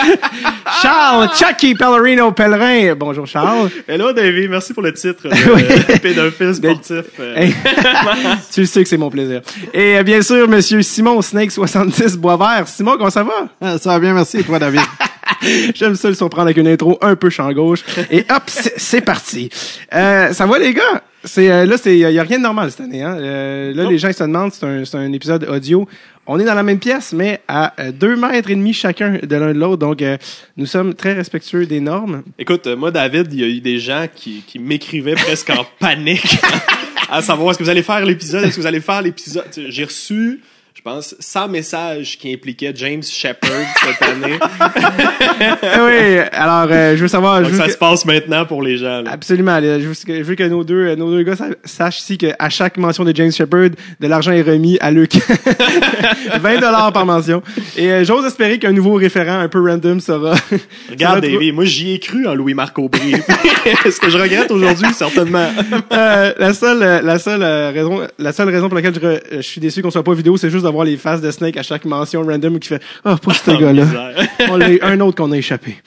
Charles 0.81 1.29
Chucky 1.35 1.73
Pellerino 1.73 2.31
Pellerin. 2.31 2.93
Bonjour 2.95 3.25
Charles. 3.25 3.69
Hello 3.87 4.13
David, 4.13 4.49
merci 4.51 4.73
pour 4.73 4.83
le 4.83 4.93
titre 4.93 5.23
de 5.29 5.97
pédophile 5.97 6.53
sportif. 6.53 7.05
Euh. 7.19 7.47
tu 8.53 8.65
sais 8.65 8.83
que 8.83 8.89
c'est 8.89 8.97
mon 8.97 9.09
plaisir. 9.09 9.41
Et 9.73 10.03
bien 10.03 10.21
sûr 10.21 10.47
monsieur 10.47 10.81
Simon 10.83 11.21
Snake 11.21 11.51
70 11.51 12.17
Boisvert. 12.17 12.67
Simon, 12.67 12.91
comment 12.97 13.09
ça 13.09 13.23
va? 13.23 13.47
Ah, 13.59 13.77
Ça 13.79 13.89
va 13.89 13.99
bien, 13.99 14.13
merci. 14.13 14.37
Et 14.37 14.43
toi 14.43 14.59
David? 14.59 14.81
J'aime 15.75 15.95
ça 15.95 16.09
le 16.09 16.15
surprendre 16.15 16.47
avec 16.47 16.57
une 16.57 16.67
intro 16.67 16.97
un 17.01 17.15
peu 17.15 17.29
champ 17.29 17.51
gauche. 17.51 17.83
Et 18.11 18.25
hop, 18.29 18.43
c'est 18.47 19.01
parti. 19.01 19.49
Euh, 19.93 20.33
ça 20.33 20.45
va 20.45 20.59
les 20.59 20.73
gars? 20.73 21.03
C'est 21.23 21.49
euh, 21.51 21.65
là, 21.65 21.77
c'est 21.77 21.97
y, 21.97 22.05
a 22.05 22.23
rien 22.23 22.37
de 22.37 22.43
normal 22.43 22.69
cette 22.69 22.81
année. 22.81 23.01
Hein? 23.01 23.17
Euh, 23.17 23.73
là, 23.73 23.89
les 23.89 23.97
gens 23.97 24.11
se 24.11 24.23
demandent, 24.23 24.53
c'est 24.53 24.65
un, 24.65 24.99
un 24.99 25.13
épisode 25.13 25.47
audio. 25.49 25.87
On 26.27 26.39
est 26.39 26.43
dans 26.43 26.53
la 26.53 26.63
même 26.63 26.79
pièce, 26.79 27.13
mais 27.13 27.41
à 27.47 27.73
deux 27.91 28.15
mètres 28.15 28.49
et 28.49 28.55
demi 28.55 28.73
chacun 28.73 29.19
de 29.21 29.35
l'un 29.35 29.53
de 29.53 29.59
l'autre. 29.59 29.77
Donc, 29.77 30.03
nous 30.57 30.65
sommes 30.65 30.95
très 30.95 31.13
respectueux 31.13 31.67
des 31.67 31.79
normes. 31.79 32.23
Écoute, 32.39 32.67
moi, 32.67 32.89
David, 32.89 33.31
il 33.31 33.39
y 33.39 33.43
a 33.43 33.47
eu 33.47 33.59
des 33.59 33.77
gens 33.77 34.07
qui, 34.13 34.43
qui 34.47 34.57
m'écrivaient 34.57 35.13
presque 35.13 35.51
en 35.51 35.65
panique 35.79 36.37
à 37.09 37.21
savoir 37.21 37.51
est-ce 37.51 37.59
que 37.59 37.63
vous 37.63 37.69
allez 37.69 37.83
faire 37.83 38.03
l'épisode, 38.03 38.43
est-ce 38.43 38.55
que 38.55 38.61
vous 38.61 38.67
allez 38.67 38.81
faire 38.81 39.01
l'épisode? 39.01 39.45
J'ai 39.69 39.83
reçu 39.83 40.41
pense, 40.85 41.15
sans 41.19 41.47
message 41.47 42.19
qui 42.19 42.31
impliquait 42.31 42.71
James 42.75 43.01
Shepard 43.01 43.65
cette 43.83 44.07
année. 44.07 44.37
oui, 45.63 46.19
alors 46.31 46.67
euh, 46.69 46.95
je 46.95 47.01
veux 47.01 47.07
savoir. 47.07 47.41
Donc, 47.41 47.53
ça 47.53 47.69
se 47.69 47.77
passe 47.77 48.05
maintenant 48.05 48.45
pour 48.45 48.61
les 48.61 48.77
gens. 48.77 49.03
Absolument. 49.07 49.59
je, 49.59 50.21
veux 50.21 50.35
que, 50.35 50.43
nos 50.43 50.63
deux, 50.63 50.93
nos 50.93 51.09
deux 51.09 51.23
gars 51.23 51.33
sachent 51.63 51.99
ici 52.01 52.19
qu'à 52.19 52.49
chaque 52.49 52.77
mention 52.77 53.03
de 53.03 53.15
James 53.15 53.31
Shepard, 53.31 53.69
de 53.99 54.07
l'argent 54.07 54.31
est 54.31 54.43
remis 54.43 54.77
à 54.79 54.91
Luc. 54.91 55.13
20 56.39 56.59
dollars 56.59 56.93
par 56.93 57.07
mention. 57.07 57.41
Et 57.75 57.91
euh, 57.91 58.03
j'ose 58.03 58.23
espérer 58.25 58.59
qu'un 58.59 58.71
nouveau 58.71 58.93
référent 58.93 59.39
un 59.39 59.47
peu 59.47 59.67
random 59.67 59.99
sera. 59.99 60.35
Regarde, 60.91 61.21
David, 61.21 61.55
moi 61.55 61.65
j'y 61.65 61.93
ai 61.93 61.99
cru 61.99 62.27
en 62.27 62.35
Louis-Marc 62.35 62.77
Aubry. 62.77 63.15
Ce 63.85 63.99
que 63.99 64.11
je 64.11 64.19
regrette 64.19 64.51
aujourd'hui, 64.51 64.93
certainement. 64.93 65.49
Euh, 65.91 66.33
la 66.37 66.53
seule, 66.53 67.03
la 67.03 67.17
seule 67.17 67.43
raison, 67.73 68.01
la 68.19 68.33
seule 68.33 68.49
raison 68.49 68.69
pour 68.69 68.75
laquelle 68.75 68.93
je, 68.93 69.37
je 69.37 69.41
suis 69.41 69.59
déçu 69.59 69.81
qu'on 69.81 69.89
soit 69.89 70.03
pas 70.03 70.13
vidéo, 70.13 70.37
c'est 70.37 70.51
juste 70.51 70.63
d'avoir 70.63 70.74
voir 70.75 70.85
les 70.85 70.97
faces 70.97 71.21
de 71.21 71.31
Snake 71.31 71.57
à 71.57 71.63
chaque 71.63 71.85
mention 71.85 72.23
random 72.23 72.59
qui 72.59 72.69
fait 72.69 72.81
«Oh, 73.05 73.15
pas 73.15 73.33
ce 73.33 73.51
gars-là. 73.59 73.85
On 74.49 74.61
a 74.61 74.85
un 74.85 74.99
autre 74.99 75.17
qu'on 75.17 75.31
a 75.31 75.37
échappé. 75.37 75.77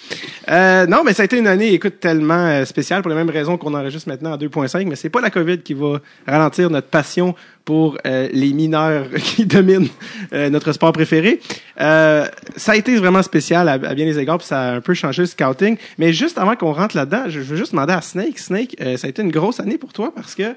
Euh, 0.51 0.87
non, 0.87 1.03
mais 1.05 1.13
ça 1.13 1.23
a 1.23 1.25
été 1.25 1.39
une 1.39 1.47
année, 1.47 1.73
écoute, 1.73 2.01
tellement 2.01 2.47
euh, 2.47 2.65
spéciale 2.65 3.03
pour 3.03 3.11
les 3.11 3.17
mêmes 3.17 3.31
raisons 3.31 3.57
qu'on 3.57 3.75
enregistre 3.75 4.09
maintenant 4.09 4.33
à 4.33 4.37
2.5, 4.37 4.87
mais 4.87 4.97
c'est 4.97 5.11
pas 5.11 5.21
la 5.21 5.31
COVID 5.31 5.59
qui 5.59 5.75
va 5.75 6.01
ralentir 6.27 6.71
notre 6.71 6.89
passion 6.89 7.35
pour 7.69 7.99
euh, 8.07 8.31
les 8.33 8.55
mineurs 8.55 9.11
qui 9.23 9.45
dominent 9.45 9.89
euh, 10.33 10.49
notre 10.49 10.73
sport 10.73 10.91
préféré. 10.91 11.39
Euh, 11.79 12.27
ça 12.57 12.73
a 12.73 12.77
été 12.77 12.97
vraiment 12.97 13.23
spécial 13.23 13.69
à, 13.69 13.73
à, 13.73 13.95
bien 13.95 14.07
des 14.07 14.19
égards, 14.19 14.39
puis 14.39 14.47
ça 14.47 14.59
a 14.59 14.75
un 14.77 14.81
peu 14.81 14.95
changé 14.95 15.21
le 15.21 15.27
scouting. 15.27 15.77
Mais 15.99 16.15
juste 16.15 16.39
avant 16.39 16.57
qu'on 16.57 16.73
rentre 16.73 16.97
là-dedans, 16.97 17.25
je 17.29 17.41
veux 17.41 17.57
juste 17.57 17.73
demander 17.73 17.93
à 17.93 18.01
Snake, 18.01 18.39
Snake, 18.39 18.75
ça 18.97 19.07
a 19.07 19.11
été 19.11 19.21
une 19.21 19.31
grosse 19.31 19.61
année 19.61 19.77
pour 19.77 19.93
toi 19.93 20.15
parce 20.15 20.35
que 20.35 20.55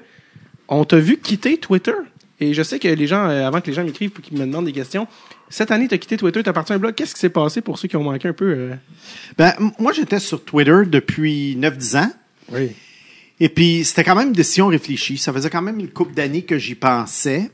on 0.68 0.86
t'a 0.86 0.96
vu 0.96 1.18
quitter 1.18 1.58
Twitter. 1.58 1.92
Et 2.42 2.54
je 2.54 2.62
sais 2.64 2.80
que 2.80 2.88
les 2.88 3.06
gens, 3.06 3.28
euh, 3.28 3.46
avant 3.46 3.60
que 3.60 3.68
les 3.68 3.72
gens 3.72 3.84
m'écrivent 3.84 4.10
pour 4.10 4.24
qu'ils 4.24 4.36
me 4.36 4.44
demandent 4.44 4.64
des 4.64 4.72
questions, 4.72 5.06
cette 5.48 5.70
année, 5.70 5.86
tu 5.86 5.94
as 5.94 5.98
quitté 5.98 6.16
Twitter, 6.16 6.42
tu 6.42 6.48
as 6.48 6.52
parti 6.52 6.72
un 6.72 6.78
blog. 6.78 6.92
Qu'est-ce 6.94 7.14
qui 7.14 7.20
s'est 7.20 7.28
passé 7.28 7.60
pour 7.60 7.78
ceux 7.78 7.86
qui 7.86 7.96
ont 7.96 8.02
manqué 8.02 8.26
un 8.26 8.32
peu? 8.32 8.52
euh? 8.52 8.74
Ben, 9.38 9.54
moi, 9.78 9.92
j'étais 9.92 10.18
sur 10.18 10.42
Twitter 10.44 10.80
depuis 10.86 11.56
9-10 11.56 11.98
ans. 11.98 12.10
Oui. 12.50 12.72
Et 13.38 13.48
puis, 13.48 13.84
c'était 13.84 14.02
quand 14.02 14.16
même 14.16 14.28
une 14.28 14.34
décision 14.34 14.66
réfléchie. 14.66 15.18
Ça 15.18 15.32
faisait 15.32 15.50
quand 15.50 15.62
même 15.62 15.78
une 15.78 15.88
couple 15.88 16.14
d'années 16.14 16.42
que 16.42 16.58
j'y 16.58 16.74
pensais. 16.74 17.50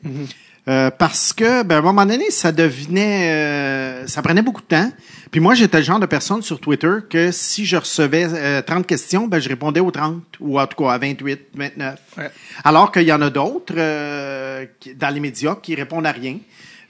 Euh, 0.69 0.91
parce 0.91 1.33
que, 1.33 1.63
ben, 1.63 1.77
à 1.77 1.79
un 1.79 1.83
moment 1.83 2.05
donné, 2.05 2.31
ça 2.31 2.53
devenait... 2.53 3.31
euh, 3.33 4.07
ça 4.07 4.21
prenait 4.21 4.43
beaucoup 4.43 4.61
de 4.61 4.67
temps. 4.67 4.91
Puis 5.31 5.41
moi, 5.41 5.55
j'étais 5.55 5.79
le 5.79 5.83
genre 5.85 5.99
de 6.01 6.07
personne 6.07 6.43
sur 6.43 6.61
Twitter 6.61 6.93
que 7.09 7.31
si 7.33 7.65
je 7.65 7.77
recevais 7.77 8.27
euh, 8.31 8.61
30 8.63 8.87
questions, 8.87 9.27
ben, 9.29 9.41
je 9.41 9.49
répondais 9.49 9.81
aux 9.81 9.91
30. 9.91 10.23
Ou 10.41 10.61
en 10.61 10.67
tout 10.67 10.83
cas 10.85 10.91
à 10.93 10.99
28, 10.99 11.41
29. 11.55 11.99
Ouais. 12.19 12.31
Alors 12.65 12.93
qu'il 12.93 13.03
y 13.05 13.13
en 13.13 13.23
a 13.23 13.31
d'autres 13.31 13.75
euh, 13.77 14.67
dans 14.97 15.09
les 15.15 15.21
médias 15.21 15.57
qui 15.63 15.75
répondent 15.75 16.07
à 16.07 16.13
rien. 16.13 16.37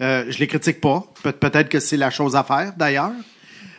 Euh, 0.00 0.24
je 0.28 0.38
les 0.38 0.46
critique 0.48 0.80
pas. 0.80 1.04
Pe- 1.22 1.30
Peut-être 1.32 1.68
que 1.68 1.78
c'est 1.80 1.96
la 1.96 2.10
chose 2.10 2.34
à 2.36 2.42
faire, 2.44 2.72
d'ailleurs. 2.76 3.12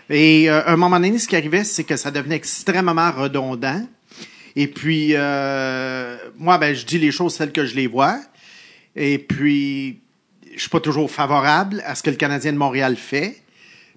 Et 0.09 0.49
euh, 0.49 0.61
à 0.65 0.71
un 0.71 0.77
moment 0.77 0.97
donné, 0.99 1.17
ce 1.19 1.27
qui 1.27 1.35
arrivait, 1.35 1.63
c'est 1.65 1.83
que 1.83 1.95
ça 1.97 2.09
devenait 2.09 2.35
extrêmement 2.35 3.11
redondant. 3.11 3.85
Et 4.55 4.67
puis, 4.67 5.11
euh, 5.13 6.17
moi, 6.37 6.57
ben, 6.57 6.73
je 6.75 6.85
dis 6.85 6.99
les 6.99 7.11
choses 7.11 7.37
telles 7.37 7.51
que 7.51 7.65
je 7.65 7.75
les 7.75 7.87
vois. 7.87 8.17
Et 8.95 9.17
puis, 9.17 10.01
je 10.53 10.59
suis 10.59 10.69
pas 10.69 10.79
toujours 10.79 11.09
favorable 11.09 11.81
à 11.85 11.95
ce 11.95 12.03
que 12.03 12.09
le 12.09 12.15
Canadien 12.15 12.53
de 12.53 12.57
Montréal 12.57 12.95
fait. 12.95 13.37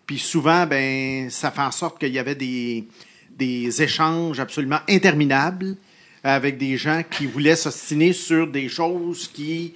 Puis 0.06 0.18
souvent, 0.18 0.66
ben, 0.66 1.30
ça 1.30 1.50
fait 1.50 1.62
en 1.62 1.70
sorte 1.70 1.98
qu'il 1.98 2.12
y 2.12 2.18
avait 2.18 2.34
des, 2.34 2.84
des 3.36 3.82
échanges 3.82 4.40
absolument 4.40 4.80
interminables 4.88 5.76
avec 6.24 6.58
des 6.58 6.76
gens 6.76 7.02
qui 7.08 7.26
voulaient 7.26 7.56
s'ostiner 7.56 8.12
sur 8.12 8.46
des 8.46 8.68
choses 8.68 9.28
qui, 9.28 9.74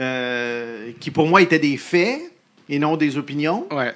euh, 0.00 0.90
qui 0.98 1.10
pour 1.10 1.26
moi 1.26 1.42
étaient 1.42 1.58
des 1.58 1.76
faits 1.76 2.20
et 2.68 2.78
non 2.78 2.96
des 2.96 3.16
opinions. 3.16 3.66
Ouais. 3.70 3.92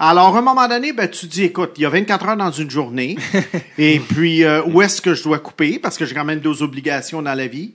Alors, 0.00 0.36
à 0.36 0.38
un 0.38 0.42
moment 0.42 0.68
donné, 0.68 0.92
ben, 0.92 1.08
tu 1.08 1.26
dis, 1.26 1.44
écoute, 1.44 1.72
il 1.76 1.82
y 1.82 1.86
a 1.86 1.88
24 1.88 2.28
heures 2.28 2.36
dans 2.36 2.52
une 2.52 2.70
journée. 2.70 3.16
et 3.78 3.98
puis, 3.98 4.44
euh, 4.44 4.62
où 4.64 4.80
est-ce 4.80 5.00
que 5.00 5.14
je 5.14 5.24
dois 5.24 5.40
couper? 5.40 5.80
Parce 5.80 5.98
que 5.98 6.06
j'ai 6.06 6.14
quand 6.14 6.24
même 6.24 6.38
deux 6.38 6.62
obligations 6.62 7.20
dans 7.20 7.34
la 7.34 7.48
vie. 7.48 7.74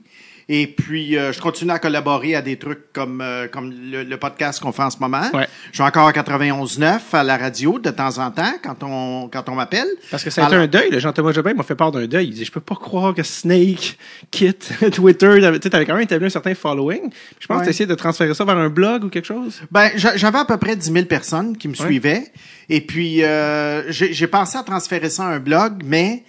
Et 0.50 0.67
puis, 0.67 1.17
euh, 1.17 1.31
je 1.31 1.39
continue 1.39 1.71
à 1.71 1.79
collaborer 1.79 2.35
à 2.35 2.41
des 2.41 2.57
trucs 2.57 2.91
comme, 2.91 3.21
euh, 3.21 3.47
comme 3.47 3.71
le, 3.71 4.03
le 4.03 4.17
podcast 4.17 4.59
qu'on 4.62 4.71
fait 4.73 4.83
en 4.83 4.89
ce 4.89 4.97
moment. 5.00 5.23
Ouais. 5.33 5.47
Je 5.71 5.75
suis 5.75 5.83
encore 5.83 6.07
à 6.07 6.12
91.9 6.12 7.00
à 7.13 7.23
la 7.23 7.38
radio 7.38 7.79
de 7.79 7.89
temps 7.91 8.17
en 8.17 8.29
temps 8.31 8.53
quand 8.63 8.83
on, 8.83 9.29
quand 9.31 9.47
on 9.50 9.55
m'appelle. 9.55 9.88
Parce 10.12 10.23
que 10.23 10.29
ça 10.29 10.43
a 10.45 10.47
été 10.47 10.55
un 10.57 10.67
deuil. 10.67 10.89
Le 10.91 11.00
Jean-Thomas 11.00 11.31
Jobin 11.31 11.53
m'a 11.53 11.63
fait 11.63 11.75
part 11.75 11.91
d'un 11.91 12.05
deuil. 12.07 12.27
Il 12.27 12.33
dit, 12.33 12.43
je 12.45 12.51
peux 12.51 12.59
pas 12.59 12.75
croire 12.75 13.13
que 13.13 13.23
Snake 13.23 13.97
quitte 14.31 14.71
Twitter. 14.93 15.35
Tu 15.39 15.62
sais, 15.62 15.69
t'avais 15.69 15.85
quand 15.85 15.93
même 15.93 16.03
établi 16.03 16.25
un 16.25 16.29
certain 16.29 16.55
following. 16.55 17.09
Je 17.39 17.47
pense 17.47 17.59
que 17.59 17.65
t'as 17.65 17.69
essayé 17.69 17.88
de 17.88 17.95
transférer 17.95 18.33
ça 18.33 18.43
vers 18.43 18.57
un 18.57 18.69
blog 18.69 19.05
ou 19.05 19.09
quelque 19.09 19.25
chose? 19.27 19.62
Ben, 19.71 19.91
j'a- 19.95 20.17
j'avais 20.17 20.39
à 20.39 20.45
peu 20.45 20.57
près 20.57 20.75
10 20.75 20.91
000 20.91 21.05
personnes 21.05 21.55
qui 21.57 21.67
me 21.69 21.73
Ouais. 21.73 21.85
suivaient. 21.85 22.23
Et 22.69 22.81
puis, 22.81 23.23
euh, 23.23 23.83
j'ai 23.91 24.27
pensé 24.27 24.57
à 24.57 24.63
transférer 24.63 25.09
ça 25.09 25.23
à 25.23 25.27
un 25.27 25.39
blog, 25.39 25.83
mais 25.85 26.23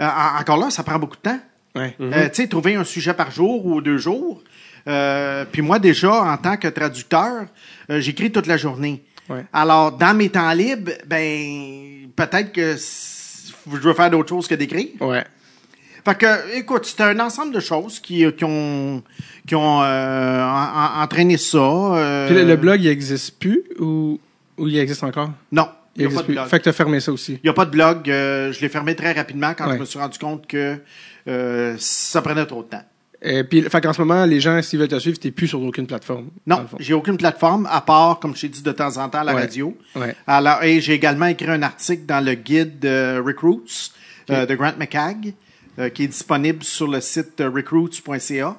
euh, 0.00 0.06
en- 0.06 0.40
encore 0.40 0.56
là, 0.58 0.70
ça 0.70 0.82
prend 0.82 0.98
beaucoup 0.98 1.16
de 1.16 1.22
temps. 1.22 1.38
Ouais. 1.76 1.94
Euh, 2.00 2.28
tu 2.28 2.42
sais, 2.42 2.48
trouver 2.48 2.74
un 2.74 2.84
sujet 2.84 3.14
par 3.14 3.30
jour 3.30 3.64
ou 3.64 3.80
deux 3.80 3.98
jours. 3.98 4.42
Euh, 4.88 5.44
puis 5.50 5.62
moi, 5.62 5.78
déjà, 5.78 6.22
en 6.22 6.36
tant 6.36 6.56
que 6.56 6.68
traducteur, 6.68 7.44
euh, 7.90 8.00
j'écris 8.00 8.32
toute 8.32 8.46
la 8.46 8.56
journée. 8.56 9.04
Ouais. 9.28 9.44
Alors, 9.52 9.92
dans 9.92 10.16
mes 10.16 10.28
temps 10.30 10.50
libres, 10.52 10.92
ben, 11.06 12.08
peut-être 12.16 12.50
que 12.52 12.76
je 12.76 13.76
veux 13.76 13.94
faire 13.94 14.10
d'autres 14.10 14.28
choses 14.30 14.48
que 14.48 14.54
d'écrire. 14.56 14.88
Ouais. 15.00 15.24
Fait 16.04 16.16
que, 16.18 16.56
écoute, 16.56 16.86
c'est 16.86 17.02
un 17.02 17.20
ensemble 17.20 17.52
de 17.54 17.60
choses 17.60 18.00
qui, 18.00 18.24
qui 18.32 18.44
ont, 18.44 19.02
qui 19.46 19.54
ont 19.54 19.78
en- 19.80 19.84
en- 19.84 21.02
entraîné 21.02 21.36
ça. 21.36 22.26
Puis 22.26 22.34
le, 22.36 22.44
le 22.44 22.56
blog, 22.56 22.80
il 22.80 22.88
existe 22.88 23.38
plus 23.38 23.62
ou, 23.78 24.18
ou 24.56 24.66
il 24.66 24.78
existe 24.78 25.04
encore? 25.04 25.30
Non, 25.52 25.68
il 25.94 26.06
n'y 26.06 26.12
a 26.12 26.16
pas 26.16 26.22
de 26.22 26.26
plus. 26.26 26.34
blog. 26.34 26.48
Fait 26.48 26.58
que 26.58 26.64
t'as 26.64 26.72
fermé 26.72 27.00
ça 27.00 27.12
aussi. 27.12 27.34
Il 27.34 27.40
n'y 27.44 27.50
a 27.50 27.52
pas 27.52 27.66
de 27.66 27.70
blog. 27.70 28.08
euh, 28.10 28.50
je 28.50 28.60
l'ai 28.62 28.70
fermé 28.70 28.96
très 28.96 29.12
rapidement 29.12 29.52
quand 29.56 29.66
Ouais. 29.68 29.74
je 29.74 29.80
me 29.80 29.84
suis 29.84 29.98
rendu 29.98 30.18
compte 30.18 30.46
que 30.46 30.78
euh, 31.28 31.74
ça 31.78 32.22
prenait 32.22 32.46
trop 32.46 32.62
de 32.62 32.68
temps. 32.68 32.82
Et 33.22 33.44
puis, 33.44 33.60
fait 33.62 33.80
qu'en 33.82 33.92
ce 33.92 34.00
moment, 34.00 34.24
les 34.24 34.40
gens, 34.40 34.62
s'ils 34.62 34.78
veulent 34.78 34.88
te 34.88 34.98
suivre, 34.98 35.18
t'es 35.18 35.30
plus 35.30 35.46
sur 35.48 35.60
aucune 35.60 35.86
plateforme. 35.86 36.30
Non, 36.46 36.64
j'ai 36.78 36.94
aucune 36.94 37.18
plateforme 37.18 37.68
à 37.70 37.82
part, 37.82 38.18
comme 38.18 38.34
je 38.34 38.40
t'ai 38.42 38.48
dit 38.48 38.62
de 38.62 38.72
temps 38.72 38.96
en 38.96 39.10
temps, 39.10 39.18
à 39.20 39.24
la 39.24 39.34
Ouais. 39.34 39.42
radio. 39.42 39.76
Ouais. 39.94 40.16
Alors, 40.26 40.62
et 40.62 40.80
j'ai 40.80 40.94
également 40.94 41.26
écrit 41.26 41.50
un 41.50 41.62
article 41.62 42.06
dans 42.06 42.24
le 42.24 42.32
guide 42.32 42.82
euh, 42.86 43.20
Recruits 43.22 43.92
euh, 44.30 44.46
de 44.46 44.54
Grant 44.54 44.72
McCagg, 44.78 45.34
euh, 45.78 45.90
qui 45.90 46.04
est 46.04 46.08
disponible 46.08 46.64
sur 46.64 46.88
le 46.88 47.00
site 47.02 47.42
recruits.ca. 47.46 48.56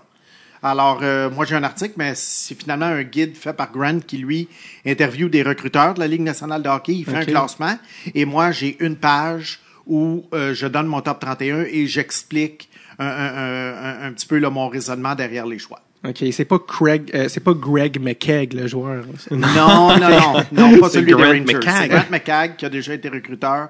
Alors, 0.63 1.00
euh, 1.01 1.27
moi, 1.32 1.46
j'ai 1.46 1.56
un 1.56 1.63
article, 1.63 1.96
mais 1.98 2.13
c'est 2.13 2.53
finalement 2.53 2.86
un 2.86 3.01
guide 3.01 3.36
fait 3.36 3.53
par 3.53 3.72
Grant 3.72 4.00
qui, 4.06 4.18
lui, 4.20 4.48
interviewe 4.86 5.27
des 5.30 5.41
recruteurs 5.41 5.96
de 5.96 6.00
la 6.00 6.08
Ligue 6.08 6.22
nationale 6.22 6.62
de 6.62 6.70
hockey. 6.70 6.94
Il 6.94 7.06
fait 7.06 7.15
un 7.15 7.25
classement. 7.25 7.80
Et 8.13 8.25
moi, 8.25 8.51
j'ai 8.51 8.77
une 8.80 8.96
page 8.96 9.60
où 9.88 10.26
euh, 10.34 10.54
je 10.54 10.68
donne 10.68 10.88
mon 10.88 11.02
top 11.02 11.20
31 11.20 11.62
et 11.70 11.88
j'explique 11.88 12.70
un, 13.00 13.06
un- 13.06 13.10
un- 13.10 13.74
un- 14.04 14.08
un 14.08 14.12
petit 14.14 14.26
peu 14.28 14.38
là, 14.38 14.50
mon 14.50 14.68
raisonnement 14.68 15.16
derrière 15.16 15.46
les 15.46 15.60
choix. 15.60 15.82
OK. 16.08 16.24
C'est 16.32 16.46
pas 16.46 16.58
Craig, 16.60 17.12
euh, 17.14 17.28
c'est 17.30 17.40
pas 17.44 17.54
Greg 17.54 18.00
McKegg, 18.02 18.54
le 18.54 18.66
joueur. 18.68 19.04
Non, 19.30 19.48
non, 19.48 19.98
non, 20.00 20.44
non, 20.52 20.80
pas 20.80 20.90
celui 20.92 21.12
Grant 21.12 21.22
de 21.22 21.54
Rangers. 21.54 21.60
C'est 21.80 21.88
Grant 21.90 22.06
McCagg 22.10 22.56
qui 22.56 22.66
a 22.66 22.70
déjà 22.70 22.94
été 22.96 23.08
recruteur 23.10 23.70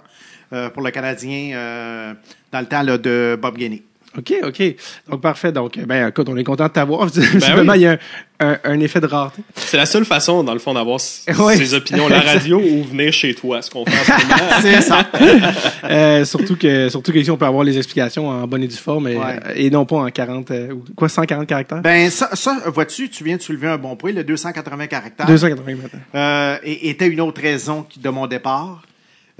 euh, 0.54 0.70
pour 0.70 0.82
le 0.82 0.92
Canadien 0.92 1.52
euh, 1.56 2.14
dans 2.52 2.60
le 2.62 2.66
temps 2.68 2.84
là, 2.84 2.98
de 2.98 3.38
Bob 3.42 3.58
Gainey. 3.58 3.84
OK, 4.18 4.34
OK. 4.44 4.62
Donc, 5.10 5.22
parfait. 5.22 5.52
Donc, 5.52 5.80
ben, 5.80 6.10
écoute, 6.10 6.28
on 6.30 6.36
est 6.38 6.44
content 6.44 6.66
de 6.66 6.70
t'avoir. 6.74 7.06
Visiblement, 7.14 7.72
oui. 7.74 7.80
il 7.80 7.82
y 7.84 7.88
a 7.88 7.92
un, 7.92 7.98
un, 8.52 8.58
un 8.66 8.80
effet 8.82 9.00
de 9.00 9.06
rareté. 9.06 9.42
C'est 9.56 9.78
la 9.78 9.86
seule 9.86 10.04
façon, 10.04 10.44
dans 10.44 10.52
le 10.54 10.60
fond, 10.60 10.74
d'avoir 10.74 11.00
Ouais. 11.40 11.56
ces 11.56 11.74
opinions, 11.74 12.08
la 12.10 12.20
radio 12.20 12.60
ou 12.60 12.84
venir 12.84 13.14
chez 13.14 13.34
toi, 13.36 13.62
ce 13.62 13.70
qu'on 13.70 13.86
fait 13.86 13.98
en 14.12 14.20
ce 14.20 14.26
moment. 14.26 14.52
C'est 14.62 14.82
ça. 14.82 15.08
Euh, 15.86 16.26
surtout 16.26 16.58
que, 16.58 16.90
surtout 16.90 17.12
qu'ici, 17.12 17.32
on 17.32 17.38
peut 17.38 17.46
avoir 17.46 17.64
les 17.64 17.78
explications 17.78 18.28
en 18.28 18.48
bonne 18.48 18.64
et 18.64 18.68
due 18.68 18.76
forme 18.76 19.08
et, 19.08 19.16
Ouais. 19.16 19.40
et 19.56 19.70
non 19.70 19.86
pas 19.86 19.98
en 19.98 20.10
40, 20.10 20.52
euh, 20.52 20.72
ou 20.74 20.84
quoi, 20.96 21.08
140 21.08 21.48
caractères? 21.48 21.82
Ben 21.82 22.10
ça, 22.10 22.30
ça 22.34 22.58
vois-tu, 22.68 23.10
tu 23.10 23.24
viens 23.24 23.38
de 23.38 23.42
soulever 23.42 23.68
un 23.68 23.78
bon 23.78 23.96
point, 23.96 24.12
le 24.12 24.24
280 24.24 24.88
caractères. 24.88 25.26
280 25.26 25.76
maintenant. 25.82 26.00
Euh, 26.16 26.58
et- 26.64 26.90
était 26.90 27.08
une 27.08 27.22
autre 27.22 27.42
raison 27.42 27.86
de 27.96 28.10
mon 28.10 28.28
départ. 28.28 28.82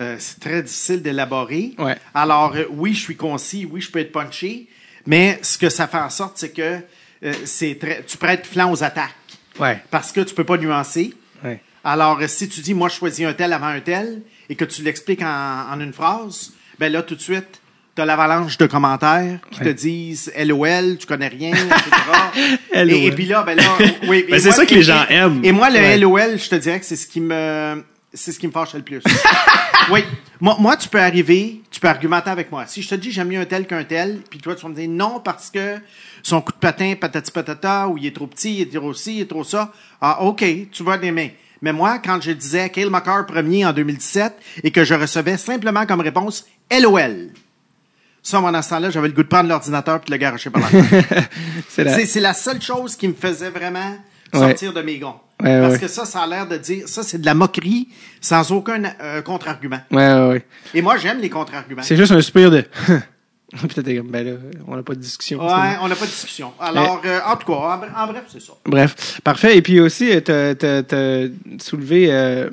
Euh, 0.02 0.16
c'est 0.20 0.40
très 0.40 0.64
difficile 0.64 1.02
d'élaborer. 1.02 1.74
Ouais. 1.78 1.96
Alors, 2.14 2.56
euh, 2.56 2.64
oui, 2.72 2.94
je 2.94 3.00
suis 3.02 3.16
concis, 3.16 3.68
oui, 3.72 3.82
je 3.82 3.92
peux 3.92 4.00
être 4.00 4.12
punché, 4.12 4.68
mais 5.06 5.40
ce 5.44 5.58
que 5.58 5.70
ça 5.70 5.88
fait 5.88 5.98
en 6.00 6.10
sorte, 6.10 6.38
c'est 6.38 6.52
que 6.52 6.80
euh, 7.24 7.34
c'est 7.46 7.78
très, 7.80 8.04
tu 8.04 8.18
prêtes 8.18 8.46
flanc 8.48 8.72
aux 8.72 8.84
attaques 8.84 9.12
Ouais. 9.60 9.80
parce 9.92 10.12
que 10.12 10.22
tu 10.22 10.34
peux 10.34 10.44
pas 10.46 10.58
nuancer. 10.58 11.14
Ouais. 11.44 11.62
Alors, 11.84 12.20
si 12.28 12.50
tu 12.50 12.62
dis, 12.62 12.74
moi, 12.74 12.90
je 12.90 12.96
choisis 12.96 13.26
un 13.26 13.34
tel 13.34 13.54
avant 13.54 13.68
un 13.68 13.80
tel, 13.80 14.22
et 14.50 14.56
que 14.56 14.66
tu 14.66 14.82
l'expliques 14.82 15.22
en, 15.22 15.66
en 15.72 15.80
une 15.80 15.94
phrase, 15.94 16.54
ben 16.80 16.92
là, 16.92 17.04
tout 17.04 17.16
de 17.16 17.22
suite, 17.22 17.62
tu 17.96 18.02
as 18.02 18.06
l'avalanche 18.06 18.58
de 18.58 18.66
commentaires 18.66 19.40
qui 19.52 19.60
te 19.60 19.70
disent 19.70 20.32
LOL, 20.38 20.98
tu 20.98 21.06
connais 21.06 21.28
rien, 21.28 21.52
etc. 21.54 22.50
Et, 22.74 23.06
et 23.08 23.12
puis 23.12 23.26
là, 23.26 23.44
ben 23.44 23.56
là, 23.58 23.64
oui. 24.08 24.26
Ben, 24.30 24.40
c'est 24.40 24.52
ça 24.52 24.66
que 24.66 24.74
les 24.74 24.82
gens 24.84 25.06
aiment. 25.10 25.42
Et 25.44 25.52
moi, 25.52 25.70
le 25.70 25.76
Ouais. 25.80 25.98
LOL, 25.98 26.40
je 26.40 26.50
te 26.50 26.56
dirais 26.56 26.80
que 26.80 26.86
c'est 26.86 26.96
ce 26.96 27.06
qui 27.08 27.20
me, 27.20 27.84
c'est 28.14 28.32
ce 28.32 28.40
qui 28.40 28.48
me 28.48 28.52
fâche 28.52 28.74
le 28.74 28.82
plus. 28.82 29.02
oui. 29.92 30.04
Moi, 30.40 30.58
moi, 30.60 30.76
tu 30.76 30.90
peux 30.90 31.00
arriver, 31.00 31.62
tu 31.70 31.80
peux 31.80 31.88
argumenter 31.88 32.30
avec 32.30 32.52
moi. 32.52 32.66
Si 32.68 32.82
je 32.82 32.90
te 32.90 32.96
dis 32.96 33.12
j'aime 33.12 33.30
mieux 33.30 33.40
un 33.40 33.46
tel 33.46 33.66
qu'un 33.68 33.84
tel, 33.84 34.22
puis 34.30 34.40
toi, 34.40 34.56
tu 34.56 34.64
vas 34.64 34.70
me 34.70 34.76
dire 34.76 34.90
non 34.90 35.20
parce 35.20 35.50
que 35.50 35.78
son 36.24 36.42
coup 36.42 36.52
de 36.52 36.58
patin, 36.58 36.96
patati 37.00 37.32
patata, 37.32 37.88
ou 37.88 37.98
il 37.98 38.06
est 38.06 38.16
trop 38.16 38.28
petit, 38.28 38.56
il 38.56 38.62
est 38.62 38.76
trop 38.76 38.94
ci, 38.94 39.18
il 39.18 39.22
est 39.22 39.30
trop 39.30 39.44
ça. 39.44 39.72
Ah, 40.02 40.24
OK, 40.24 40.44
tu 40.72 40.84
vas 40.84 40.98
mains. 40.98 41.30
Mais 41.62 41.74
moi, 41.74 42.00
quand 42.00 42.20
je 42.22 42.32
disais 42.32 42.70
Kale 42.70 42.90
McCarr 42.90 43.26
premier 43.26 43.66
en 43.66 43.74
2017 43.74 44.34
et 44.64 44.72
que 44.72 44.84
je 44.84 44.96
recevais 44.96 45.38
simplement 45.38 45.86
comme 45.86 46.02
réponse 46.02 46.46
LOL. 46.72 47.30
Ça, 48.24 48.40
ce 48.62 48.70
temps-là, 48.70 48.90
j'avais 48.90 49.08
le 49.08 49.14
goût 49.14 49.24
de 49.24 49.28
prendre 49.28 49.50
l'ordinateur 49.50 50.00
puis 50.00 50.10
de 50.10 50.16
le 50.16 50.18
garocher 50.18 50.50
par 50.50 50.62
la. 50.62 50.70
C'est 51.70 52.20
la... 52.20 52.34
Seule 52.34 52.62
chose 52.62 52.96
qui 52.96 53.08
me 53.08 53.14
faisait 53.14 53.50
vraiment. 53.50 53.96
Sortir 54.40 54.74
de 54.74 54.82
mes 54.82 54.98
gonds. 54.98 55.16
Ouais, 55.42 55.60
Parce 55.60 55.74
ouais. 55.74 55.80
que 55.80 55.88
ça, 55.88 56.06
ça 56.06 56.22
a 56.22 56.28
l'air 56.28 56.48
de 56.48 56.58
dire, 56.58 56.88
ça, 56.88 57.04
c'est 57.04 57.20
de 57.20 57.26
la 57.26 57.34
moquerie 57.34 57.88
sans 58.20 58.52
aucun 58.52 58.84
euh, 59.02 59.22
contre-argument. 59.22 59.80
Ouais, 59.92 60.14
ouais, 60.14 60.28
ouais. 60.30 60.46
Et 60.74 60.82
moi, 60.82 60.98
j'aime 60.98 61.20
les 61.20 61.30
contre-arguments. 61.30 61.82
C'est 61.82 61.98
juste 61.98 62.12
un 62.12 62.22
soupir 62.22 62.52
de... 62.52 62.64
Peut-être, 63.62 64.02
ben 64.10 64.26
là, 64.26 64.32
on 64.66 64.78
n'a 64.78 64.84
pas 64.84 64.96
de 64.96 65.00
discussion. 65.02 65.40
Ouais, 65.46 65.76
on 65.82 65.90
n'a 65.90 65.96
pas 65.96 66.06
de 66.06 66.10
discussion. 66.12 66.54
Alors, 66.58 67.02
euh, 67.06 67.20
en 67.28 67.36
tout 67.36 67.48
cas, 67.52 67.58
en, 67.60 67.78
bre- 67.78 67.94
en 67.98 68.08
bref, 68.08 68.24
c'est 68.32 68.42
ça. 68.42 68.54
Bref, 68.66 69.20
parfait. 69.26 69.58
Et 69.58 69.62
puis 69.62 69.82
aussi, 69.82 70.10
euh, 70.30 70.54
t'as, 70.54 71.28
soulevé, 71.62 72.08
euh, 72.12 72.50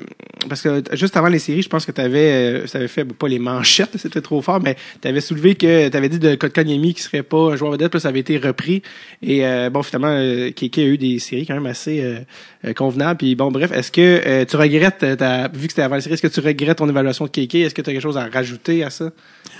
parce 0.49 0.61
que 0.61 0.83
juste 0.93 1.15
avant 1.15 1.29
les 1.29 1.39
séries, 1.39 1.61
je 1.61 1.69
pense 1.69 1.85
que 1.85 1.93
t'avais, 1.93 2.63
euh, 2.63 2.67
t'avais 2.67 2.89
fait, 2.89 3.05
pas 3.05 3.29
les 3.29 3.39
manchettes, 3.39 3.97
c'était 3.97 4.19
trop 4.19 4.41
fort, 4.41 4.59
mais 4.61 4.75
t'avais 4.99 5.21
soulevé 5.21 5.55
que 5.55 5.87
t'avais 5.87 6.09
dit 6.09 6.19
de 6.19 6.35
Kotkaniemi 6.35 6.93
qui 6.93 7.01
serait 7.01 7.23
pas 7.23 7.53
un 7.53 7.55
joueur 7.55 7.71
vedette, 7.71 7.91
puis 7.91 8.01
ça 8.01 8.09
avait 8.09 8.19
été 8.19 8.37
repris. 8.37 8.81
Et 9.21 9.45
euh, 9.45 9.69
bon, 9.69 9.83
finalement, 9.83 10.11
euh, 10.11 10.51
Keke 10.51 10.79
a 10.79 10.81
eu 10.81 10.97
des 10.97 11.19
séries 11.19 11.45
quand 11.47 11.53
même 11.55 11.65
assez 11.65 12.01
euh, 12.03 12.19
euh, 12.65 12.73
convenables. 12.73 13.17
Puis 13.19 13.35
bon, 13.35 13.51
bref, 13.51 13.71
est-ce 13.71 13.91
que 13.91 14.01
euh, 14.25 14.43
tu 14.43 14.57
regrettes, 14.57 15.03
euh, 15.03 15.47
vu 15.53 15.67
que 15.67 15.71
c'était 15.71 15.83
avant 15.83 15.95
les 15.95 16.01
séries, 16.01 16.15
est-ce 16.15 16.21
que 16.21 16.27
tu 16.27 16.41
regrettes 16.41 16.79
ton 16.79 16.89
évaluation 16.89 17.23
de 17.23 17.29
Keke? 17.29 17.55
Est-ce 17.55 17.73
que 17.73 17.81
tu 17.81 17.89
as 17.89 17.93
quelque 17.93 18.01
chose 18.01 18.17
à 18.17 18.27
rajouter 18.27 18.83
à 18.83 18.89
ça? 18.89 19.11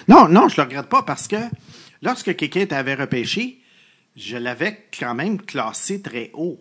Non, 0.08 0.27
non, 0.27 0.48
je 0.50 0.58
le 0.58 0.63
regrette 0.63 0.88
pas 0.88 1.03
parce 1.03 1.27
que 1.29 1.55
lorsque 2.01 2.36
quelqu'un 2.36 2.65
t'avait 2.65 2.95
repêché, 2.95 3.62
je 4.15 4.38
l'avais 4.38 4.88
quand 4.98 5.15
même 5.15 5.41
classé 5.41 6.01
très 6.01 6.31
haut. 6.33 6.59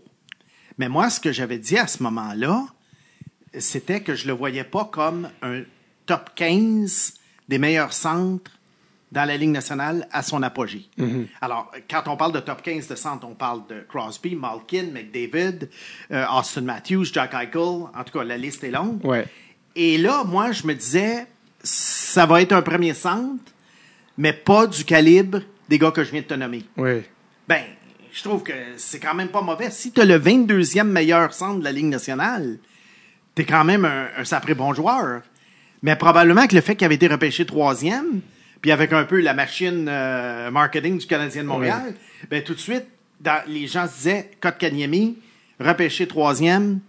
Mais 0.79 0.89
moi, 0.89 1.11
ce 1.11 1.19
que 1.19 1.33
j'avais 1.33 1.59
dit 1.59 1.77
à 1.77 1.87
ce 1.87 2.03
moment-là, 2.05 2.67
c'était 3.59 4.01
que 4.01 4.15
je 4.15 4.27
le 4.27 4.33
voyais 4.33 4.65
pas 4.65 4.85
comme 4.85 5.29
un 5.43 5.63
top 6.07 6.31
15 6.37 7.15
des 7.49 7.59
meilleurs 7.59 7.93
centres 7.93 8.53
dans 9.11 9.25
la 9.25 9.37
Ligue 9.37 9.51
nationale 9.51 10.07
à 10.13 10.23
son 10.23 10.43
apogée. 10.43 10.87
Alors, 11.41 11.73
quand 11.89 12.03
on 12.09 12.17
parle 12.17 12.33
de 12.33 12.41
top 12.41 12.63
15 12.63 12.89
de 12.89 12.95
centres, 12.95 13.27
on 13.27 13.35
parle 13.35 13.67
de 13.67 13.81
Crosby, 13.89 14.37
Malkin, 14.37 14.91
McDavid, 14.93 15.71
euh, 16.11 16.27
Austin 16.31 16.63
Matthews, 16.63 17.07
Jack 17.13 17.33
Eichel. 17.33 17.87
En 17.95 18.05
tout 18.05 18.19
cas, 18.19 18.25
la 18.25 18.37
liste 18.37 18.65
est 18.65 18.71
longue. 18.71 19.03
Ouais. 19.05 19.27
Et 19.75 19.97
là, 19.97 20.25
moi, 20.25 20.53
je 20.53 20.67
me 20.67 20.75
disais, 20.75 21.27
ça 21.63 22.27
va 22.27 22.43
être 22.43 22.53
un 22.53 22.63
premier 22.63 22.95
centre, 22.95 23.53
mais 24.19 24.35
pas 24.35 24.67
du 24.67 24.85
calibre 24.85 25.41
des 25.71 25.79
gars 25.79 25.91
que 25.91 26.05
je 26.05 26.11
viens 26.11 26.21
de 26.21 26.27
te 26.27 26.35
nommer. 26.35 26.65
Oui. 26.77 27.03
Ben, 27.49 27.63
je 28.13 28.23
trouve 28.23 28.43
que 28.43 28.53
c'est 28.77 28.99
quand 28.99 29.15
même 29.15 29.29
pas 29.29 29.41
mauvais. 29.43 29.71
Si 29.71 29.93
tu 29.93 30.01
as 30.01 30.05
le 30.05 30.19
22e 30.19 30.83
meilleur 30.85 31.33
centre 31.33 31.61
de 31.61 31.65
la 31.65 31.73
Ligue 31.73 31.87
nationale, 31.87 32.59
tu 33.35 33.43
es 33.43 33.45
quand 33.47 33.65
même 33.65 33.85
un, 33.85 34.09
un 34.19 34.25
sacré 34.25 34.55
bon 34.55 34.75
joueur. 34.75 35.23
Mais 35.83 35.95
probablement 35.97 36.47
que 36.47 36.55
le 36.57 36.61
fait 36.61 36.75
qu'il 36.75 36.85
avait 36.85 36.97
été 36.97 37.07
repêché 37.07 37.47
troisième, 37.47 38.21
puis 38.61 38.73
avec 38.73 38.93
un 38.93 39.05
peu 39.05 39.21
la 39.21 39.33
machine 39.35 39.87
euh, 39.89 40.51
marketing 40.51 40.99
du 40.99 41.07
Canadien 41.07 41.43
de 41.45 41.49
Montréal, 41.49 41.95
ben 42.31 42.43
tout 42.43 42.55
de 42.55 42.59
suite, 42.59 42.87
dans- 43.21 43.43
les 43.47 43.67
gens 43.69 43.87
se 43.87 43.95
disaient, 43.95 44.31
Kotkaniemi, 44.41 45.19
repêché 45.61 46.09
troisième, 46.09 46.81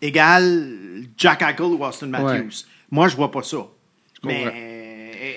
égale 0.00 1.04
Jack 1.16 1.42
Eichel 1.42 1.62
ou 1.66 1.84
Austin 1.84 2.06
Matthews. 2.06 2.28
Ouais. 2.44 2.48
Moi, 2.90 3.08
je 3.08 3.16
vois 3.16 3.30
pas 3.30 3.42
ça. 3.42 3.56
comprends. 3.56 3.70
Mais 4.22 4.75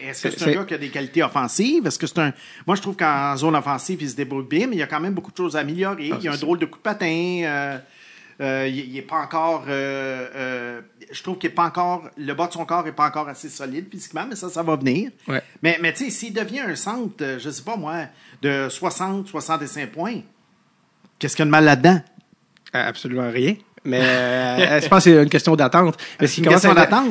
est-ce 0.10 0.28
que 0.28 0.32
C'est- 0.38 0.48
un 0.50 0.54
gars 0.54 0.64
qui 0.66 0.74
a 0.74 0.78
des 0.78 0.90
qualités 0.90 1.24
offensives? 1.24 1.86
Est-ce 1.88 2.00
que 2.00 2.08
c'est 2.08 2.20
un. 2.20 2.34
Moi, 2.68 2.76
je 2.76 2.82
trouve 2.82 2.96
qu'en 2.96 3.36
zone 3.38 3.56
offensive, 3.56 4.02
il 4.02 4.10
se 4.10 4.16
débrouille 4.16 4.48
bien, 4.48 4.68
mais 4.68 4.76
il 4.76 4.80
y 4.80 4.84
a 4.84 4.88
quand 4.88 5.00
même 5.00 5.14
beaucoup 5.14 5.32
de 5.32 5.38
choses 5.38 5.56
à 5.56 5.60
améliorer. 5.60 6.10
Ah, 6.14 6.18
il 6.20 6.26
y 6.26 6.28
a 6.28 6.34
un 6.34 6.38
drôle 6.38 6.60
de 6.60 6.66
coup 6.66 6.78
de 6.78 6.84
patin. 6.84 7.42
euh, 7.44 7.78
euh, 8.42 8.68
il 8.68 8.94
n'est 8.94 9.02
pas 9.02 9.18
encore. 9.18 9.66
euh, 9.68 10.28
euh, 10.36 10.82
je 11.12 11.22
trouve 11.24 11.38
qu'il 11.38 11.50
est 11.50 11.54
pas 11.54 11.66
encore. 11.66 12.10
Le 12.18 12.34
bas 12.34 12.48
de 12.48 12.54
son 12.54 12.64
corps 12.66 12.86
n'est 12.86 12.94
pas 12.94 13.08
encore 13.08 13.28
assez 13.28 13.50
solide 13.50 13.88
physiquement, 13.92 14.26
mais 14.30 14.36
ça, 14.36 14.48
ça 14.50 14.64
va 14.64 14.76
venir. 14.78 15.12
Ouais. 15.28 15.42
Mais, 15.62 15.78
mais 15.82 15.92
tu 15.94 16.06
sais, 16.06 16.10
s'il 16.10 16.34
devient 16.34 16.62
un 16.62 16.76
centre, 16.76 17.38
je 17.38 17.50
sais 17.50 17.64
pas 17.64 17.76
moi, 17.76 18.04
de 18.42 18.68
60, 18.70 19.28
65 19.28 19.92
points, 19.92 20.22
qu'est-ce 21.18 21.36
qu'il 21.36 21.44
y 21.44 21.44
a 21.44 21.46
de 21.48 21.52
mal 21.52 21.66
là-dedans? 21.66 22.02
Absolument 22.72 23.30
rien. 23.30 23.56
Mais 23.84 24.02
je 24.82 24.88
pense 24.88 25.04
que 25.04 25.10
c'est 25.12 25.24
une 25.24 25.30
question 25.30 25.56
d'attente. 25.56 25.98
Mais 26.22 26.28
ce 26.28 26.36
qui 26.36 26.42
commence 26.42 26.64
à 26.66 26.70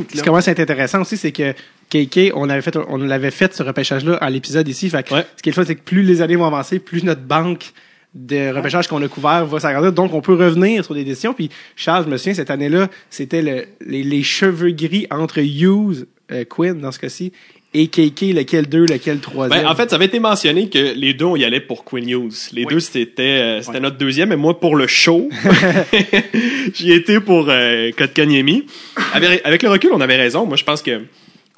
Ce 0.08 0.16
qui 0.16 0.22
commence 0.22 0.48
à 0.48 0.52
être 0.52 0.60
intéressant 0.60 1.00
aussi, 1.02 1.16
c'est 1.16 1.32
que 1.32 1.54
KK, 1.90 2.32
on 2.34 2.48
avait 2.50 2.62
fait, 2.62 2.76
on 2.88 2.96
l'avait 2.98 3.30
fait 3.30 3.54
ce 3.54 3.62
repêchage-là 3.62 4.14
à 4.16 4.30
l'épisode 4.30 4.66
ici. 4.68 4.90
Fait 4.90 5.06
que 5.06 5.14
Ouais. 5.14 5.26
ce 5.36 5.42
qui 5.42 5.48
est 5.48 5.52
le 5.52 5.54
fun, 5.54 5.64
c'est 5.66 5.74
que 5.76 5.82
plus 5.82 6.02
les 6.02 6.20
années 6.22 6.36
vont 6.36 6.46
avancer, 6.46 6.78
plus 6.78 7.02
notre 7.04 7.22
banque 7.22 7.72
de 8.14 8.52
repêchage 8.54 8.88
qu'on 8.88 9.02
a 9.02 9.08
couvert 9.08 9.44
va 9.46 9.60
s'agrandir. 9.60 9.92
Donc, 9.92 10.12
on 10.14 10.20
peut 10.20 10.34
revenir 10.34 10.84
sur 10.84 10.94
des 10.94 11.04
décisions. 11.04 11.34
Puis, 11.34 11.50
Charles, 11.76 12.04
je 12.06 12.10
me 12.10 12.16
souviens, 12.16 12.34
cette 12.34 12.50
année-là, 12.50 12.88
c'était 13.10 13.42
le, 13.42 13.64
les, 13.86 14.02
les 14.02 14.22
cheveux 14.22 14.70
gris 14.70 15.06
entre 15.10 15.38
Hughes, 15.40 16.06
euh, 16.32 16.44
Quinn, 16.44 16.80
dans 16.80 16.90
ce 16.90 16.98
cas-ci, 16.98 17.32
et 17.74 17.88
KK, 17.88 18.32
lequel 18.34 18.66
deux, 18.66 18.86
lequel 18.86 19.18
troisième? 19.20 19.62
Ben, 19.62 19.68
en 19.68 19.74
fait, 19.74 19.90
ça 19.90 19.96
avait 19.96 20.06
été 20.06 20.20
mentionné 20.20 20.70
que 20.70 20.78
les 20.96 21.12
deux, 21.12 21.26
on 21.26 21.36
y 21.36 21.44
allait 21.44 21.60
pour 21.60 21.84
Quinn 21.84 22.08
Hughes. 22.08 22.32
Les 22.54 22.62
Oui. 22.64 22.68
deux, 22.70 22.80
c'était 22.80 23.22
euh, 23.22 23.60
c'était 23.60 23.74
Ouais. 23.74 23.80
notre 23.80 23.98
deuxième, 23.98 24.32
et 24.32 24.36
moi, 24.36 24.58
pour 24.58 24.74
le 24.74 24.86
show, 24.86 25.28
j'y 26.74 26.92
étais 26.92 27.20
pour 27.20 27.46
euh, 27.48 27.90
Kotkaniemi. 27.96 28.64
Avec, 29.12 29.42
avec 29.44 29.62
le 29.62 29.68
recul, 29.68 29.90
on 29.92 30.00
avait 30.00 30.16
raison. 30.16 30.46
Moi, 30.46 30.56
je 30.56 30.64
pense 30.64 30.82
que 30.82 31.02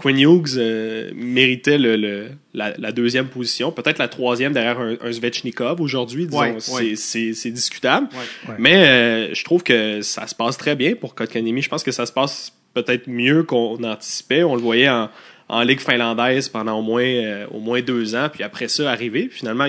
Quinn 0.00 0.18
Hughes 0.18 0.56
euh, 0.56 1.10
méritait 1.14 1.78
le, 1.78 1.96
le- 1.96 2.28
la, 2.54 2.74
la 2.78 2.90
deuxième 2.92 3.28
position, 3.28 3.70
peut-être 3.70 3.98
la 3.98 4.08
troisième 4.08 4.52
derrière 4.52 4.80
un, 4.80 4.96
un 5.00 5.12
Svechnikov 5.12 5.80
aujourd'hui. 5.80 6.26
Disons, 6.26 6.40
Ouais, 6.40 6.54
c'est 6.58 6.72
ouais. 6.72 6.96
c'est- 6.96 7.34
c'est 7.34 7.50
discutable. 7.50 8.08
Ouais. 8.48 8.54
Mais 8.58 8.76
euh, 8.88 9.34
je 9.34 9.44
trouve 9.44 9.62
que 9.62 10.00
ça 10.02 10.26
se 10.26 10.34
passe 10.34 10.56
très 10.56 10.74
bien 10.76 10.94
pour 10.94 11.14
Kotkaniemi. 11.14 11.62
Je 11.62 11.68
pense 11.68 11.82
que 11.82 11.92
ça 11.92 12.06
se 12.06 12.12
passe 12.12 12.52
peut-être 12.74 13.08
mieux 13.08 13.42
qu'on 13.42 13.82
anticipait. 13.84 14.42
On 14.42 14.54
le 14.54 14.62
voyait 14.62 14.88
en, 14.88 15.10
en 15.48 15.62
Ligue 15.62 15.80
finlandaise 15.80 16.48
pendant 16.48 16.78
au 16.78 16.82
moins, 16.82 17.02
euh, 17.04 17.46
au 17.50 17.60
moins 17.60 17.80
deux 17.82 18.14
ans, 18.14 18.28
puis 18.32 18.42
après 18.42 18.68
ça, 18.68 18.90
arrivé. 18.90 19.28
Finalement, 19.30 19.66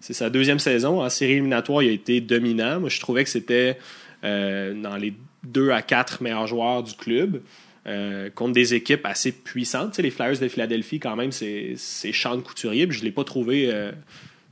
c'est 0.00 0.14
sa 0.14 0.30
deuxième 0.30 0.58
saison. 0.58 1.02
En 1.02 1.08
série 1.10 1.32
éliminatoire, 1.32 1.82
il 1.82 1.90
a 1.90 1.92
été 1.92 2.20
dominant. 2.20 2.80
Moi, 2.80 2.88
je 2.88 2.98
trouvais 3.00 3.22
que 3.24 3.30
c'était 3.30 3.76
dans 4.22 4.96
les 5.00 5.12
deux 5.44 5.70
à 5.70 5.80
quatre 5.82 6.22
meilleurs 6.22 6.46
joueurs 6.46 6.82
du 6.82 6.94
club. 6.94 7.40
Euh, 7.86 8.28
contre 8.30 8.52
des 8.52 8.74
équipes 8.74 9.04
assez 9.06 9.32
puissantes. 9.32 9.90
Tu 9.92 9.96
sais, 9.96 10.02
les 10.02 10.10
Flyers 10.10 10.38
de 10.38 10.48
Philadelphie, 10.48 11.00
quand 11.00 11.16
même, 11.16 11.32
c'est 11.32 11.74
c'est 11.76 12.12
Sean 12.12 12.40
Couturier. 12.40 12.86
Puis 12.86 12.98
je 12.98 13.04
l'ai 13.04 13.12
pas 13.12 13.24
trouvé... 13.24 13.72
euh, 13.72 13.92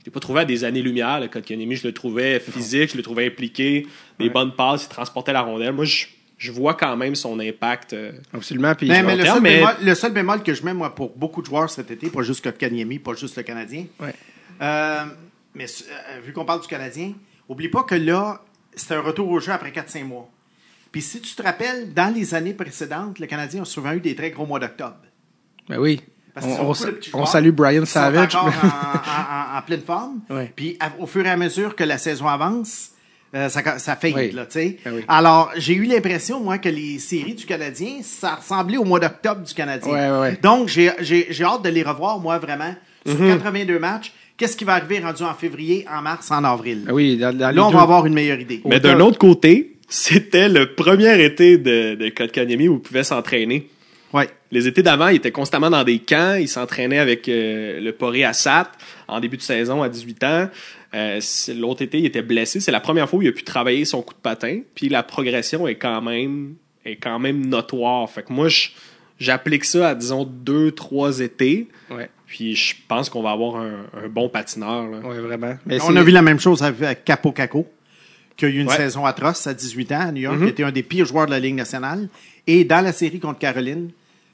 je 0.01 0.05
l'ai 0.07 0.13
pas 0.13 0.21
trouvé 0.21 0.41
à 0.41 0.45
des 0.45 0.65
années-lumière, 0.65 1.21
le 1.21 1.29
Kotkaniemi. 1.29 1.77
Je 1.77 1.87
le 1.87 1.93
trouvais 1.93 2.41
physique, 2.41 2.93
je 2.93 2.97
le 2.97 3.03
trouvais 3.03 3.27
impliqué, 3.27 3.87
des 4.19 4.27
Ouais. 4.27 4.31
bonnes 4.31 4.55
passes, 4.55 4.85
il 4.85 4.89
transportait 4.89 5.33
la 5.35 5.43
rondelle. 5.43 5.73
Moi, 5.73 5.85
je, 5.85 6.07
je 6.39 6.51
vois 6.53 6.75
quand 6.75 6.97
même 6.97 7.15
son 7.15 7.39
impact. 7.41 7.93
euh, 7.93 8.13
Absolument. 8.33 8.75
Puis, 8.75 8.89
Mais, 8.89 9.03
le, 9.03 9.23
terme, 9.23 9.35
seul 9.35 9.43
mais- 9.43 9.57
bémol, 9.59 9.75
le 9.83 9.95
seul 9.95 10.13
bémol 10.13 10.43
que 10.43 10.55
je 10.55 10.63
mets, 10.63 10.73
moi, 10.73 10.95
pour 10.95 11.11
beaucoup 11.17 11.43
de 11.43 11.47
joueurs 11.47 11.69
cet 11.69 11.91
été, 11.91 12.09
pas 12.09 12.23
juste 12.23 12.43
Kotkaniemi, 12.43 12.99
pas 13.01 13.13
juste 13.15 13.37
le 13.37 13.43
Canadien, 13.43 13.85
Ouais. 14.01 14.15
euh, 14.63 15.05
mais 15.55 15.65
euh, 15.67 16.21
vu 16.25 16.33
qu'on 16.33 16.45
parle 16.47 16.63
du 16.63 16.69
Canadien, 16.69 17.13
oublie 17.49 17.69
pas 17.69 17.83
que 17.83 17.97
là, 17.97 18.41
c'est 18.75 18.95
un 18.95 19.01
retour 19.01 19.29
au 19.29 19.41
jeu 19.41 19.53
après 19.53 19.73
4-5 19.73 20.05
mois. 20.05 20.31
Puis 20.93 21.03
si 21.03 21.21
tu 21.21 21.35
te 21.35 21.43
rappelles, 21.43 21.93
dans 21.93 22.13
les 22.15 22.35
années 22.35 22.55
précédentes, 22.55 23.19
le 23.19 23.27
Canadien 23.27 23.63
a 23.63 23.65
souvent 23.65 23.93
eu 23.93 24.01
des 24.01 24.15
très 24.15 24.31
gros 24.31 24.47
mois 24.47 24.59
d'octobre. 24.59 24.97
Ben 25.69 25.79
oui. 25.79 26.01
Parce 26.35 26.47
On, 27.15 27.27
salue 27.27 27.51
Brian 27.51 27.81
sont 27.81 27.87
Savage. 27.87 28.35
en, 28.37 28.47
en- 28.47 28.51
en- 28.51 29.59
en 29.59 29.63
pleine 29.63 29.81
forme. 29.83 30.21
Puis 30.55 30.77
à- 30.81 30.93
au 31.01 31.07
fur 31.07 31.27
et 31.27 31.31
à 31.31 31.37
mesure 31.37 31.75
que 31.75 31.83
la 31.85 31.99
saison 31.99 32.29
avance, 32.29 32.91
euh, 33.35 33.49
ça, 33.49 33.79
ça 33.79 33.97
fade, 33.97 34.15
Oui. 34.15 34.31
là, 34.31 34.47
tu 34.47 34.53
sais. 34.53 34.79
Oui. 34.87 35.05
Alors, 35.09 35.51
j'ai 35.57 35.75
eu 35.75 35.85
l'impression, 35.85 36.41
moi, 36.41 36.59
que 36.59 36.69
les 36.69 36.99
séries 37.01 37.35
du 37.35 37.45
Canadien, 37.45 37.97
ça 38.03 38.37
ressemblait 38.37 38.77
au 38.79 38.85
mois 38.85 39.01
d'octobre 39.01 39.43
du 39.43 39.53
Canadien. 39.53 39.93
Ouais, 39.93 40.11
ouais, 40.11 40.19
ouais. 40.21 40.39
Donc, 40.43 40.69
j'ai, 40.69 40.93
j'ai, 41.01 41.27
j'ai 41.29 41.45
hâte 41.45 41.63
de 41.65 41.69
les 41.71 41.83
revoir, 41.83 42.19
moi, 42.21 42.39
vraiment, 42.39 42.75
sur 43.05 43.17
Mm-hmm. 43.17 43.29
82 43.39 43.79
matchs. 43.79 44.13
Qu'est-ce 44.37 44.57
qui 44.57 44.65
va 44.65 44.75
arriver 44.75 45.01
rendu 45.01 45.25
en 45.25 45.35
février, 45.35 45.85
en 45.93 46.01
mars, 46.03 46.31
en 46.31 46.45
avril? 46.45 46.85
Ben 46.87 46.93
oui, 46.93 47.17
dans, 47.17 47.37
dans 47.37 47.51
les 47.51 47.57
Là, 47.57 47.65
on 47.67 47.71
deux- 47.71 47.77
va 47.77 47.83
avoir 47.83 48.07
une 48.07 48.15
meilleure 48.15 48.39
idée. 48.39 48.63
Mais 48.65 48.79
d'un 48.79 49.01
autre 49.01 49.19
côté, 49.19 49.77
c'était 49.89 50.49
le 50.49 50.75
premier 50.75 51.23
été 51.25 51.59
de, 51.59 51.95
de 51.95 52.09
Kotkaniemi 52.11 52.69
où 52.69 52.75
il 52.77 52.81
pouvait 52.81 53.05
s'entraîner. 53.05 53.69
Ouais. 54.13 54.29
Les 54.51 54.67
étés 54.67 54.83
d'avant, 54.83 55.09
il 55.09 55.17
était 55.17 55.31
constamment 55.33 55.69
dans 55.71 55.85
des 55.85 55.99
camps. 55.99 56.35
Il 56.41 56.49
s'entraînait 56.49 56.99
avec 56.99 57.29
euh, 57.29 57.81
le 57.81 57.93
Poré 57.93 58.25
Assat 58.25 58.71
en 59.07 59.21
début 59.21 59.37
de 59.37 59.43
saison 59.43 59.83
à 59.83 59.89
18 59.89 60.25
ans. 60.25 60.49
Euh, 60.95 61.19
c'est- 61.21 61.53
L'autre 61.55 61.83
été, 61.83 61.99
il 61.99 62.07
était 62.07 62.23
blessé. 62.23 62.61
C'est 62.61 62.73
la 62.73 62.81
première 62.81 63.09
fois 63.09 63.19
où 63.19 63.23
il 63.23 63.29
a 63.29 63.33
pu 63.33 63.43
travailler 63.43 63.85
son 63.85 64.01
coup 64.01 64.15
de 64.15 64.21
patin. 64.21 64.61
Puis 64.75 64.89
la 64.89 65.03
progression 65.03 65.69
est 65.69 65.75
quand 65.75 66.01
même 66.01 66.55
est 66.87 66.97
quand 66.97 67.19
même 67.19 67.45
notoire. 67.47 68.09
Fait 68.09 68.23
que 68.23 68.33
moi, 68.33 68.49
je- 68.49 68.71
j'applique 69.19 69.67
ça 69.67 69.91
à 69.91 69.95
disons 69.95 70.25
deux, 70.25 70.71
trois 70.73 71.21
étés. 71.21 71.69
Ouais, 71.91 72.09
Puis 72.27 72.55
je 72.57 72.75
pense 72.89 73.11
qu'on 73.11 73.23
va 73.23 73.33
avoir 73.33 73.57
un, 73.57 73.85
un 74.03 74.09
bon 74.09 74.31
patineur. 74.31 74.89
là. 74.89 74.99
ouais, 75.01 75.19
vraiment. 75.21 75.55
Mais 75.67 75.79
On 75.83 75.95
a 75.97 76.03
vu 76.03 76.13
la 76.13 76.23
même 76.23 76.41
chose 76.41 76.63
avec 76.63 77.05
Capo 77.05 77.33
Caco, 77.33 77.67
qui 78.39 78.47
a 78.47 78.49
eu 78.49 78.59
une 78.61 78.69
Ouais. 78.69 78.77
saison 78.77 79.05
atroce 79.05 79.47
à 79.47 79.53
18 79.53 79.93
ans 79.93 80.01
à 80.01 80.13
New 80.13 80.23
York, 80.23 80.37
Mm-hmm. 80.39 80.45
qui 80.45 80.49
était 80.51 80.63
un 80.65 80.73
des 80.73 80.83
pires 80.83 81.05
joueurs 81.05 81.27
de 81.27 81.33
la 81.33 81.39
Ligue 81.41 81.57
nationale. 81.57 82.09
Et 82.47 82.65
dans 82.65 82.81
la 82.83 82.93
série 82.93 83.21
contre 83.21 83.39
Caroline, 83.41 83.91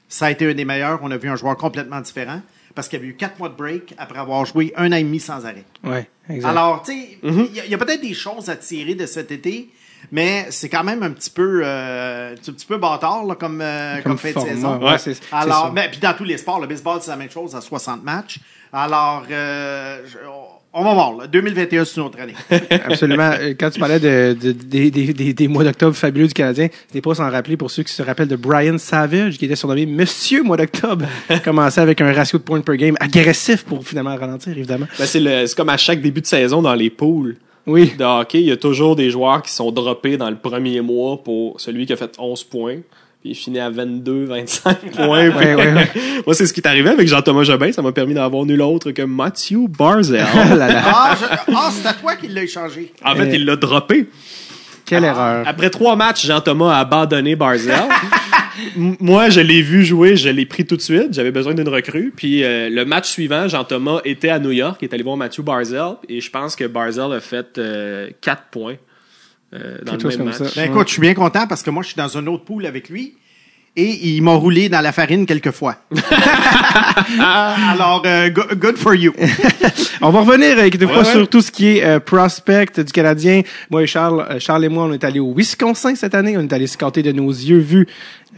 ça 0.07 0.27
a 0.27 0.31
été 0.31 0.49
un 0.49 0.53
des 0.53 0.63
meilleurs. 0.63 0.99
On 1.01 1.11
a 1.11 1.17
vu 1.17 1.27
un 1.27 1.35
joueur 1.35 1.57
complètement 1.57 1.99
différent 1.99 2.41
parce 2.75 2.87
qu'il 2.87 2.99
y 2.99 3.01
avait 3.01 3.09
eu 3.11 3.15
quatre 3.15 3.39
mois 3.39 3.49
de 3.49 3.55
break 3.55 3.93
après 3.97 4.19
avoir 4.19 4.45
joué 4.45 4.71
un 4.77 4.91
an 4.91 4.95
et 4.95 5.03
demi 5.03 5.19
sans 5.19 5.45
arrêt. 5.45 5.63
Ouais, 5.83 6.07
exact. 6.29 6.49
Alors, 6.49 6.83
tu 6.83 6.91
sais, 6.93 7.17
il 7.23 7.29
Mm-hmm. 7.29 7.53
y 7.53 7.59
a, 7.61 7.65
il 7.65 7.71
y 7.71 7.73
a 7.73 7.77
peut-être 7.77 8.01
des 8.01 8.13
choses 8.13 8.47
à 8.49 8.55
tirer 8.55 8.93
de 8.95 9.05
cet 9.07 9.31
été, 9.31 9.69
mais 10.11 10.45
c'est 10.51 10.69
quand 10.69 10.83
même 10.83 11.01
un 11.01 11.09
petit 11.09 11.31
peu, 11.31 11.61
euh, 11.63 12.33
un 12.35 12.51
petit 12.51 12.65
peu 12.67 12.77
bâtard 12.77 13.23
là, 13.25 13.33
comme, 13.33 13.59
euh, 13.61 14.01
comme, 14.03 14.17
fin 14.19 14.27
de 14.29 14.33
format. 14.33 14.49
saison. 14.53 14.85
Ouais, 14.85 14.97
c'est- 14.99 15.15
c'est 15.15 15.21
Alors, 15.31 15.65
ça. 15.67 15.71
mais 15.73 15.89
puis 15.89 15.99
dans 15.99 16.13
tous 16.13 16.25
les 16.25 16.37
sports, 16.37 16.59
le 16.59 16.67
baseball, 16.67 16.99
c'est 17.01 17.09
la 17.09 17.17
même 17.17 17.31
chose 17.31 17.55
à 17.55 17.61
60 17.61 18.03
matchs. 18.03 18.39
Alors, 18.71 19.25
euh, 19.31 20.01
je- 20.05 20.17
on 20.27 20.54
va 20.83 20.93
voir. 20.93 21.15
Là. 21.17 21.27
2021, 21.27 21.85
c'est 21.85 21.95
une 22.01 22.03
autre 22.07 22.19
année. 22.19 22.33
Absolument. 22.85 23.31
Euh, 23.39 23.53
Quand 23.59 23.69
tu 23.69 23.79
parlais 23.79 23.99
de, 23.99 24.35
de- 24.39 24.51
des- 24.51 24.91
des- 25.33 25.47
mois 25.47 25.63
d'octobre 25.63 25.95
fabuleux 25.95 26.27
du 26.27 26.33
Canadien, 26.33 26.67
n'est 26.93 27.01
pas 27.01 27.15
sans 27.15 27.29
rappeler 27.29 27.55
pour 27.57 27.71
ceux 27.71 27.83
qui 27.83 27.93
se 27.93 28.01
rappellent 28.03 28.27
de 28.27 28.35
Brian 28.35 28.77
Savage, 28.77 29.37
qui 29.37 29.45
était 29.45 29.55
surnommé 29.55 29.85
Monsieur 29.85 30.43
Mois 30.43 30.57
d'octobre, 30.57 31.05
commençait 31.43 31.81
avec 31.81 32.01
un 32.01 32.11
ratio 32.11 32.37
de 32.39 32.43
points 32.43 32.61
per 32.61 32.77
game 32.77 32.95
agressif 32.99 33.63
pour 33.63 33.85
finalement 33.87 34.15
ralentir, 34.15 34.51
évidemment. 34.57 34.87
Ben, 34.99 35.05
c'est 35.05 35.19
le- 35.19 35.47
c'est 35.47 35.55
comme 35.55 35.69
à 35.69 35.77
chaque 35.77 36.01
début 36.01 36.21
de 36.21 36.25
saison 36.27 36.61
dans 36.61 36.73
les 36.75 36.89
poules 36.89 37.37
Oui. 37.67 37.93
de 37.97 38.03
hockey, 38.03 38.41
il 38.41 38.47
y 38.47 38.51
a 38.51 38.57
toujours 38.57 38.95
des 38.95 39.09
joueurs 39.09 39.41
qui 39.41 39.51
sont 39.51 39.71
droppés 39.71 40.17
dans 40.17 40.29
le 40.29 40.35
premier 40.35 40.81
mois 40.81 41.23
pour 41.23 41.59
celui 41.61 41.85
qui 41.85 41.93
a 41.93 41.95
fait 41.95 42.13
11 42.19 42.43
points. 42.43 42.77
Puis 43.25 43.31
il 43.31 43.35
finit 43.35 43.59
à 43.59 43.71
22, 43.71 44.25
25 44.25 44.77
points. 44.91 44.91
Puis- 44.91 45.03
Ouais, 45.03 45.29
ouais, 45.55 45.55
ouais. 45.73 45.87
Moi, 46.27 46.35
c'est 46.35 46.45
ce 46.45 46.53
qui 46.53 46.59
est 46.61 46.67
arrivé 46.67 46.91
avec 46.91 47.07
Jean-Thomas 47.07 47.41
Jobin. 47.41 47.71
Ça 47.71 47.81
m'a 47.81 47.91
permis 47.91 48.13
d'avoir 48.13 48.45
nul 48.45 48.61
autre 48.61 48.91
que 48.91 49.01
Matthew 49.01 49.67
Barzell. 49.67 50.23
Oh 50.31 50.37
là 50.55 50.67
là. 50.67 50.81
ah, 50.85 51.15
je- 51.19 51.51
ah, 51.55 51.71
c'est 51.71 51.87
à 51.87 51.93
toi 51.93 52.15
qui 52.17 52.27
l'a 52.27 52.43
échangé. 52.43 52.93
En 53.03 53.15
fait, 53.15 53.23
Euh, 53.23 53.33
il 53.35 53.45
l'a 53.45 53.55
droppé. 53.55 54.05
Quelle 54.85 55.05
erreur. 55.05 55.43
Après 55.47 55.71
trois 55.71 55.95
matchs, 55.95 56.23
Jean-Thomas 56.27 56.75
a 56.75 56.81
abandonné 56.81 57.35
Barzell. 57.35 57.73
Moi, 58.75 59.29
je 59.31 59.39
l'ai 59.41 59.63
vu 59.63 59.83
jouer, 59.83 60.15
je 60.15 60.29
l'ai 60.29 60.45
pris 60.45 60.63
tout 60.67 60.77
de 60.77 60.81
suite. 60.81 61.07
J'avais 61.11 61.31
besoin 61.31 61.55
d'une 61.55 61.67
recrue. 61.67 62.13
Puis 62.15 62.43
euh, 62.43 62.69
le 62.69 62.85
match 62.85 63.09
suivant, 63.09 63.47
Jean-Thomas 63.47 64.01
était 64.05 64.29
à 64.29 64.37
New 64.37 64.51
York, 64.51 64.77
il 64.81 64.85
est 64.85 64.93
allé 64.93 65.01
voir 65.01 65.17
Matthew 65.17 65.41
Barzell. 65.41 65.95
Et 66.07 66.21
je 66.21 66.29
pense 66.29 66.55
que 66.55 66.65
Barzell 66.65 67.11
a 67.11 67.19
fait 67.19 67.59
4 68.21 68.43
points 68.51 68.75
euh, 69.55 69.77
dans 69.85 69.91
Quelque 69.93 70.03
le 70.03 70.09
chose 70.11 70.19
même 70.19 70.31
comme 70.33 70.39
match. 70.43 70.53
ça. 70.53 70.61
Ben 70.61 70.71
écoute, 70.71 70.87
je 70.87 70.91
suis 70.93 71.01
bien 71.01 71.13
content 71.13 71.47
parce 71.47 71.63
que 71.63 71.69
moi, 71.69 71.81
je 71.83 71.87
suis 71.87 71.97
dans 71.97 72.17
un 72.17 72.27
autre 72.27 72.43
pool 72.43 72.65
avec 72.65 72.89
lui. 72.89 73.13
Et 73.77 74.07
il 74.15 74.21
m'a 74.21 74.31
roulé 74.31 74.69
dans 74.69 74.79
la 74.79 74.93
farine 74.93 75.25
quelques 75.25 75.51
fois. 75.51 75.75
Alors, 77.19 78.03
euh, 78.05 78.29
go- 78.29 78.55
good 78.55 78.77
for 78.77 78.95
you. 78.95 79.13
On 80.01 80.11
va 80.11 80.21
revenir, 80.21 80.57
euh, 80.57 80.63
inquiétez-vous 80.65 80.91
Ouais, 80.93 81.01
pas, 81.01 81.05
ouais. 81.07 81.11
sur 81.11 81.27
tout 81.27 81.41
ce 81.41 81.51
qui 81.51 81.77
est 81.77 81.83
euh, 81.83 81.99
prospect 81.99 82.67
du 82.77 82.91
Canadien. 82.93 83.41
Moi 83.69 83.83
et 83.83 83.87
Charles, 83.87 84.25
euh, 84.29 84.39
Charles 84.39 84.63
et 84.65 84.69
moi, 84.69 84.85
on 84.85 84.93
est 84.93 85.03
allés 85.03 85.19
au 85.19 85.33
Wisconsin 85.33 85.93
cette 85.95 86.15
année. 86.15 86.37
On 86.37 86.41
est 86.41 86.53
allés 86.53 86.67
scouter 86.67 87.03
de 87.03 87.11
nos 87.11 87.29
yeux 87.29 87.57
vus 87.59 87.85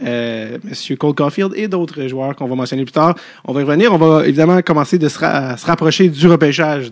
euh, 0.04 0.58
Monsieur 0.64 0.96
Cole 0.96 1.14
Caulfield 1.14 1.52
et 1.56 1.68
d'autres 1.68 2.06
joueurs 2.08 2.34
qu'on 2.36 2.46
va 2.46 2.54
mentionner 2.56 2.84
plus 2.84 2.92
tard. 2.92 3.14
On 3.44 3.52
va 3.52 3.60
y 3.60 3.64
revenir. 3.64 3.92
On 3.92 3.98
va 3.98 4.26
évidemment 4.26 4.60
commencer 4.62 4.98
de 4.98 5.08
se, 5.08 5.18
ra- 5.18 5.50
à 5.50 5.56
se 5.56 5.66
rapprocher 5.66 6.08
du 6.08 6.26
repêchage 6.26 6.90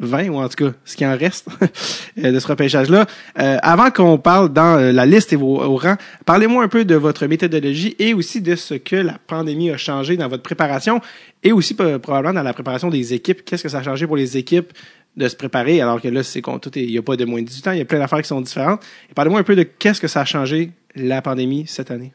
2020, 0.00 0.28
ou 0.28 0.36
en 0.36 0.48
tout 0.48 0.64
cas 0.64 0.74
ce 0.84 0.96
qui 0.96 1.06
en 1.06 1.16
reste 1.16 1.48
euh, 2.18 2.32
de 2.32 2.38
ce 2.38 2.46
repêchage-là. 2.46 3.06
Euh, 3.38 3.58
avant 3.62 3.90
qu'on 3.90 4.18
parle 4.18 4.52
dans 4.52 4.78
euh, 4.78 4.92
la 4.92 5.06
liste 5.06 5.32
et 5.32 5.36
vos, 5.36 5.62
au 5.62 5.76
rang, 5.76 5.96
parlez-moi 6.24 6.62
un 6.62 6.68
peu 6.68 6.84
de 6.84 6.94
votre 6.94 7.26
méthodologie 7.26 7.96
et 7.98 8.14
aussi 8.14 8.40
de 8.40 8.56
ce 8.56 8.74
que 8.74 8.96
la 8.96 9.18
pandémie 9.26 9.70
a 9.70 9.76
changé 9.76 10.16
dans 10.16 10.28
votre 10.28 10.42
préparation 10.42 11.00
et 11.42 11.52
aussi 11.52 11.74
probablement 11.74 12.34
dans 12.34 12.42
la 12.42 12.52
préparation 12.52 12.90
des 12.90 13.14
équipes. 13.14 13.44
Qu'est-ce 13.44 13.62
que 13.62 13.68
ça 13.68 13.78
a 13.78 13.82
changé 13.82 14.06
pour 14.06 14.16
les 14.16 14.36
équipes 14.36 14.72
de 15.16 15.28
se 15.28 15.36
préparer 15.36 15.80
alors 15.80 16.00
que 16.00 16.08
là, 16.08 16.22
c'est 16.22 16.40
qu'on 16.40 16.58
tout 16.58 16.76
il 16.76 16.88
n'y 16.88 16.98
a 16.98 17.02
pas 17.02 17.16
de 17.16 17.24
moins 17.24 17.40
de 17.40 17.46
18 17.46 17.68
ans, 17.68 17.72
il 17.72 17.78
y 17.78 17.82
a 17.82 17.84
plein 17.84 17.98
d'affaires 17.98 18.22
qui 18.22 18.28
sont 18.28 18.40
différentes. 18.40 18.84
Parlez-moi 19.14 19.40
un 19.40 19.44
peu 19.44 19.54
de 19.54 19.62
qu'est-ce 19.62 20.00
que 20.00 20.08
ça 20.08 20.22
a 20.22 20.24
changé 20.24 20.72
la 20.96 21.22
pandémie 21.22 21.64
cette 21.66 21.90
année? 21.90 22.12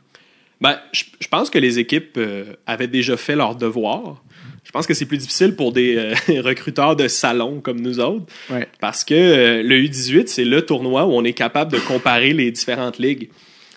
Ben, 0.61 0.77
je, 0.91 1.05
je 1.19 1.27
pense 1.27 1.49
que 1.49 1.57
les 1.57 1.79
équipes 1.79 2.17
euh, 2.17 2.53
avaient 2.65 2.87
déjà 2.87 3.15
fait 3.15 3.35
leur 3.35 3.55
devoir. 3.55 4.21
Je 4.69 4.71
pense 4.71 4.85
que 4.85 4.93
c'est 4.93 5.07
plus 5.07 5.17
difficile 5.17 5.55
pour 5.55 5.73
des 5.73 5.95
euh, 5.95 6.13
recruteurs 6.43 6.95
de 6.95 7.07
salon 7.07 7.59
comme 7.59 7.81
nous 7.81 7.99
autres. 7.99 8.27
Ouais. 8.51 8.67
Parce 8.79 9.03
que 9.03 9.15
euh, 9.15 9.63
le 9.63 9.79
U18, 9.79 10.27
c'est 10.27 10.45
le 10.45 10.63
tournoi 10.63 11.07
où 11.07 11.13
on 11.13 11.23
est 11.23 11.33
capable 11.33 11.71
de 11.71 11.79
comparer 11.79 12.33
les 12.33 12.51
différentes 12.51 12.99
ligues. 12.99 13.29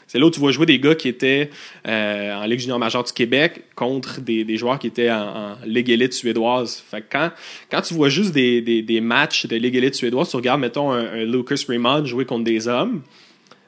C'est 0.07 0.19
là 0.19 0.27
où 0.27 0.31
tu 0.31 0.39
vois 0.39 0.53
jouer 0.53 0.67
des 0.67 0.79
gars 0.79 0.95
qui 0.95 1.09
étaient 1.09 1.49
euh, 1.89 2.35
en 2.35 2.45
Ligue 2.45 2.59
junior 2.59 2.79
majeure 2.79 3.05
du 3.05 3.13
Québec 3.15 3.63
contre 3.75 4.21
des, 4.21 4.45
des 4.45 4.59
joueurs 4.59 4.79
qui 4.79 4.89
étaient 4.89 5.11
en, 5.11 5.23
en 5.23 5.57
Ligue 5.65 5.89
élite 5.89 6.13
suédoise. 6.13 6.85
Fait 6.91 7.01
que 7.01 7.07
quand, 7.11 7.31
quand 7.71 7.81
tu 7.81 7.95
vois 7.95 8.11
juste 8.11 8.33
des, 8.33 8.61
des, 8.61 8.83
des 8.83 9.01
matchs 9.01 9.47
de 9.47 9.57
Ligue 9.57 9.77
élite 9.77 9.95
suédoise, 9.95 10.29
tu 10.29 10.37
regardes, 10.37 10.61
mettons, 10.61 10.93
un, 10.93 11.07
un 11.07 11.25
Lucas 11.25 11.65
Raymond 11.67 12.05
jouer 12.05 12.27
contre 12.27 12.45
des 12.45 12.69
hommes, 12.69 13.01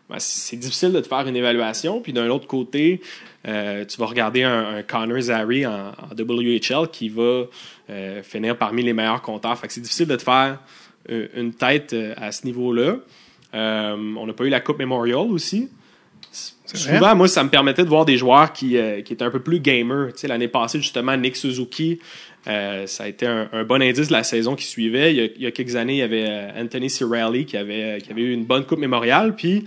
ben, 0.09 0.17
c'est 0.19 0.57
difficile 0.57 0.93
de 0.93 1.01
te 1.01 1.09
faire 1.09 1.27
une 1.27 1.37
évaluation. 1.37 2.01
Puis 2.01 2.13
d'un 2.13 2.29
autre 2.29 2.47
côté, 2.47 3.01
euh, 3.47 3.85
tu 3.85 3.99
vas 3.99 4.07
regarder 4.07 4.43
un, 4.43 4.77
un 4.77 4.83
Connor 4.83 5.21
Zary 5.21 5.67
en, 5.67 5.89
en 5.89 6.15
WHL 6.17 6.89
qui 6.93 7.09
va 7.09 7.45
euh, 7.91 8.23
finir 8.23 8.57
parmi 8.57 8.83
les 8.83 8.93
meilleurs 8.93 9.23
compteurs. 9.23 9.59
Fait 9.59 9.67
que 9.67 9.73
c'est 9.73 9.81
difficile 9.81 10.07
de 10.07 10.17
te 10.17 10.23
faire 10.23 10.59
euh, 11.11 11.29
une 11.35 11.55
tête 11.55 11.95
à 12.17 12.33
ce 12.33 12.45
niveau-là. 12.45 12.97
Euh, 13.55 14.15
on 14.17 14.27
n'a 14.27 14.33
pas 14.33 14.45
eu 14.45 14.51
la 14.51 14.61
Coupe 14.61 14.79
Memorial 14.79 15.31
aussi. 15.31 15.69
Souvent, 16.67 17.15
moi, 17.15 17.29
ça 17.29 17.45
me 17.45 17.51
permettait 17.51 17.85
de 17.85 17.89
voir 17.89 18.05
des 18.05 18.17
joueurs 18.17 18.53
qui, 18.53 18.77
qui 19.05 19.13
étaient 19.13 19.23
un 19.23 19.31
peu 19.31 19.41
plus 19.41 19.61
gamers. 19.61 20.13
Tu 20.13 20.21
sais, 20.21 20.29
l'année 20.29 20.49
passée, 20.49 20.81
justement, 20.81 21.17
Nick 21.17 21.37
Suzuki, 21.37 22.01
euh, 22.47 22.87
ça 22.87 23.05
a 23.05 23.09
été 23.09 23.27
un, 23.27 23.49
un 23.53 23.65
bon 23.65 23.81
indice 23.81 24.09
de 24.09 24.13
la 24.13 24.25
saison 24.25 24.55
qui 24.55 24.65
suivait. 24.65 25.15
Il 25.15 25.17
y 25.17 25.21
a, 25.21 25.25
il 25.37 25.43
y 25.43 25.47
a 25.47 25.51
quelques 25.51 25.77
années, 25.77 25.95
il 25.95 25.99
y 25.99 26.03
avait 26.03 26.29
Anthony 26.59 26.91
Cirelli 26.91 27.47
qui 27.47 27.57
avait, 27.57 28.01
qui 28.03 28.11
avait 28.11 28.23
eu 28.23 28.33
une 28.33 28.45
bonne 28.45 28.65
Coupe 28.65 28.81
mémoriale. 28.81 29.35
Puis, 29.35 29.65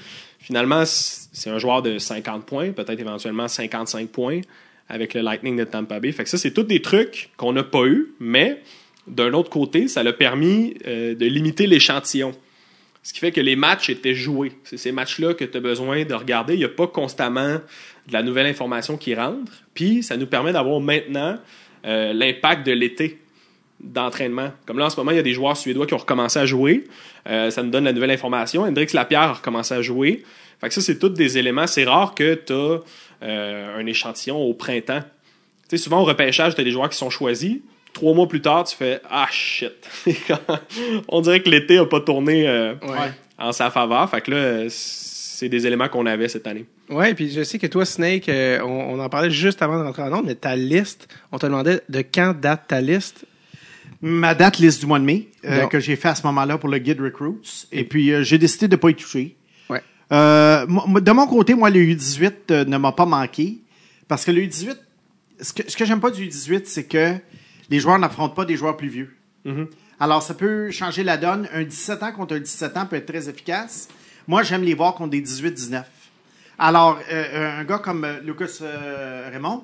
finalement, 0.47 0.83
c'est 0.85 1.49
un 1.49 1.59
joueur 1.59 1.81
de 1.81 1.99
50 1.99 2.45
points, 2.45 2.71
peut-être 2.71 3.01
éventuellement 3.01 3.49
55 3.49 4.07
points 4.07 4.39
avec 4.87 5.13
le 5.13 5.19
Lightning 5.19 5.57
de 5.57 5.65
Tampa 5.65 5.99
Bay. 5.99 6.13
Fait 6.13 6.23
que 6.23 6.29
ça, 6.29 6.37
c'est 6.37 6.51
tous 6.51 6.63
des 6.63 6.81
trucs 6.81 7.31
qu'on 7.35 7.51
n'a 7.51 7.63
pas 7.63 7.85
eu, 7.85 8.13
mais 8.21 8.61
d'un 9.07 9.33
autre 9.33 9.49
côté, 9.49 9.89
ça 9.89 10.03
l'a 10.03 10.13
permis 10.13 10.75
euh, 10.87 11.15
de 11.15 11.25
limiter 11.25 11.67
l'échantillon. 11.67 12.31
Ce 13.03 13.11
qui 13.11 13.19
fait 13.19 13.33
que 13.33 13.41
les 13.41 13.57
matchs 13.57 13.89
étaient 13.89 14.15
joués. 14.15 14.53
C'est 14.63 14.77
ces 14.77 14.93
matchs-là 14.93 15.33
que 15.33 15.43
tu 15.43 15.57
as 15.57 15.59
besoin 15.59 16.05
de 16.05 16.13
regarder. 16.13 16.53
Il 16.53 16.59
n'y 16.59 16.65
a 16.65 16.69
pas 16.69 16.87
constamment 16.87 17.55
de 18.07 18.13
la 18.13 18.23
nouvelle 18.23 18.47
information 18.47 18.95
qui 18.95 19.15
rentre. 19.15 19.51
Puis, 19.73 20.01
ça 20.01 20.15
nous 20.15 20.27
permet 20.27 20.53
d'avoir 20.53 20.79
maintenant 20.79 21.37
euh, 21.85 22.13
l'impact 22.13 22.65
de 22.65 22.71
l'été 22.71 23.19
d'entraînement. 23.79 24.51
Comme 24.65 24.79
là, 24.79 24.85
en 24.85 24.89
ce 24.89 24.97
moment, 24.97 25.11
il 25.11 25.17
y 25.17 25.19
a 25.19 25.23
des 25.23 25.33
joueurs 25.33 25.55
suédois 25.57 25.85
qui 25.85 25.93
ont 25.93 25.97
recommencé 25.99 26.39
à 26.39 26.45
jouer. 26.45 26.85
Euh, 27.29 27.49
ça 27.51 27.61
nous 27.63 27.69
donne 27.69 27.83
la 27.85 27.93
nouvelle 27.93 28.11
information. 28.11 28.63
Hendrix 28.63 28.87
Lapierre 28.93 29.21
a 29.21 29.33
recommencé 29.33 29.73
à 29.73 29.81
jouer. 29.81 30.23
Fait 30.61 30.67
que 30.69 30.73
ça, 30.73 30.81
c'est 30.81 30.97
tous 30.97 31.09
des 31.09 31.37
éléments. 31.37 31.67
C'est 31.67 31.83
rare 31.85 32.15
que 32.15 32.33
tu 32.35 32.53
as 32.53 32.79
un 33.77 33.85
échantillon 33.85 34.37
au 34.37 34.53
printemps. 34.53 35.01
Tu 35.69 35.77
sais, 35.77 35.83
souvent, 35.83 36.01
au 36.01 36.05
repêchage, 36.05 36.55
tu 36.55 36.61
as 36.61 36.63
des 36.63 36.71
joueurs 36.71 36.89
qui 36.89 36.97
sont 36.97 37.09
choisis. 37.09 37.57
Trois 37.93 38.13
mois 38.13 38.27
plus 38.27 38.41
tard, 38.41 38.63
tu 38.63 38.75
fais 38.75 39.01
Ah 39.09 39.27
shit. 39.31 39.73
On 41.07 41.21
dirait 41.21 41.41
que 41.41 41.49
l'été 41.49 41.75
n'a 41.77 41.85
pas 41.85 41.99
tourné 41.99 42.47
euh, 42.47 42.73
Ouais. 42.83 43.11
en 43.37 43.51
sa 43.51 43.69
faveur. 43.71 44.09
Fait 44.09 44.21
que 44.21 44.31
là, 44.31 44.37
euh, 44.37 44.67
c'est 44.69 45.49
des 45.49 45.67
éléments 45.67 45.87
qu'on 45.89 46.05
avait 46.05 46.27
cette 46.27 46.47
année. 46.47 46.65
Ouais, 46.89 47.13
puis 47.13 47.29
je 47.31 47.43
sais 47.43 47.59
que 47.59 47.67
toi, 47.67 47.85
Snake, 47.85 48.29
euh, 48.29 48.59
on, 48.61 48.95
on 48.95 48.99
en 48.99 49.09
parlait 49.09 49.29
juste 49.29 49.61
avant 49.61 49.77
de 49.79 49.83
rentrer 49.83 50.03
en 50.03 50.13
onde, 50.13 50.25
mais 50.25 50.35
ta 50.35 50.55
liste, 50.55 51.07
on 51.31 51.37
te 51.37 51.45
demandait 51.45 51.81
de 51.89 51.99
quand 52.01 52.33
date 52.39 52.67
ta 52.67 52.81
liste? 52.81 53.25
Ma 54.01 54.35
date 54.35 54.59
liste 54.59 54.81
du 54.81 54.85
mois 54.85 54.99
de 54.99 55.05
mai, 55.05 55.29
euh, 55.45 55.65
que 55.67 55.79
j'ai 55.79 55.95
fait 55.95 56.09
à 56.09 56.15
ce 56.15 56.25
moment-là 56.27 56.57
pour 56.57 56.69
le 56.69 56.77
guide 56.77 57.01
Recruits. 57.01 57.67
Et 57.71 57.83
puis, 57.83 58.11
euh, 58.11 58.21
j'ai 58.21 58.37
décidé 58.37 58.67
de 58.67 58.75
ne 58.75 58.79
pas 58.79 58.91
y 58.91 58.95
toucher. 58.95 59.35
Ouais. 59.69 59.81
Euh, 60.11 60.65
de 60.67 61.11
mon 61.11 61.25
côté, 61.25 61.55
moi, 61.55 61.69
le 61.71 61.79
U18 61.79 62.33
euh, 62.51 62.65
ne 62.65 62.77
m'a 62.77 62.91
pas 62.91 63.05
manqué. 63.05 63.57
Parce 64.07 64.23
que 64.23 64.31
le 64.31 64.41
U18, 64.41 64.77
ce 65.41 65.53
que, 65.53 65.69
ce 65.69 65.75
que 65.75 65.85
j'aime 65.85 65.99
pas 65.99 66.11
du 66.11 66.27
U18, 66.27 66.63
c'est 66.65 66.83
que 66.83 67.15
les 67.69 67.79
joueurs 67.79 67.97
n'affrontent 67.97 68.35
pas 68.35 68.45
des 68.45 68.55
joueurs 68.55 68.77
plus 68.77 68.89
vieux. 68.89 69.13
Alors, 69.99 70.21
ça 70.21 70.33
peut 70.33 70.71
changer 70.71 71.03
la 71.03 71.15
donne. 71.15 71.47
Un 71.53 71.63
17 71.63 72.03
ans 72.03 72.11
contre 72.11 72.35
un 72.35 72.39
17 72.39 72.75
ans 72.75 72.85
peut 72.85 72.97
être 72.97 73.05
très 73.05 73.29
efficace. 73.29 73.87
Moi, 74.27 74.43
j'aime 74.43 74.63
les 74.63 74.73
voir 74.73 74.93
contre 74.93 75.11
des 75.11 75.21
18-19. 75.21 75.83
Alors, 76.59 76.99
un 77.09 77.63
gars 77.63 77.79
comme 77.79 78.05
Lucas 78.25 78.59
Raymond, 79.31 79.63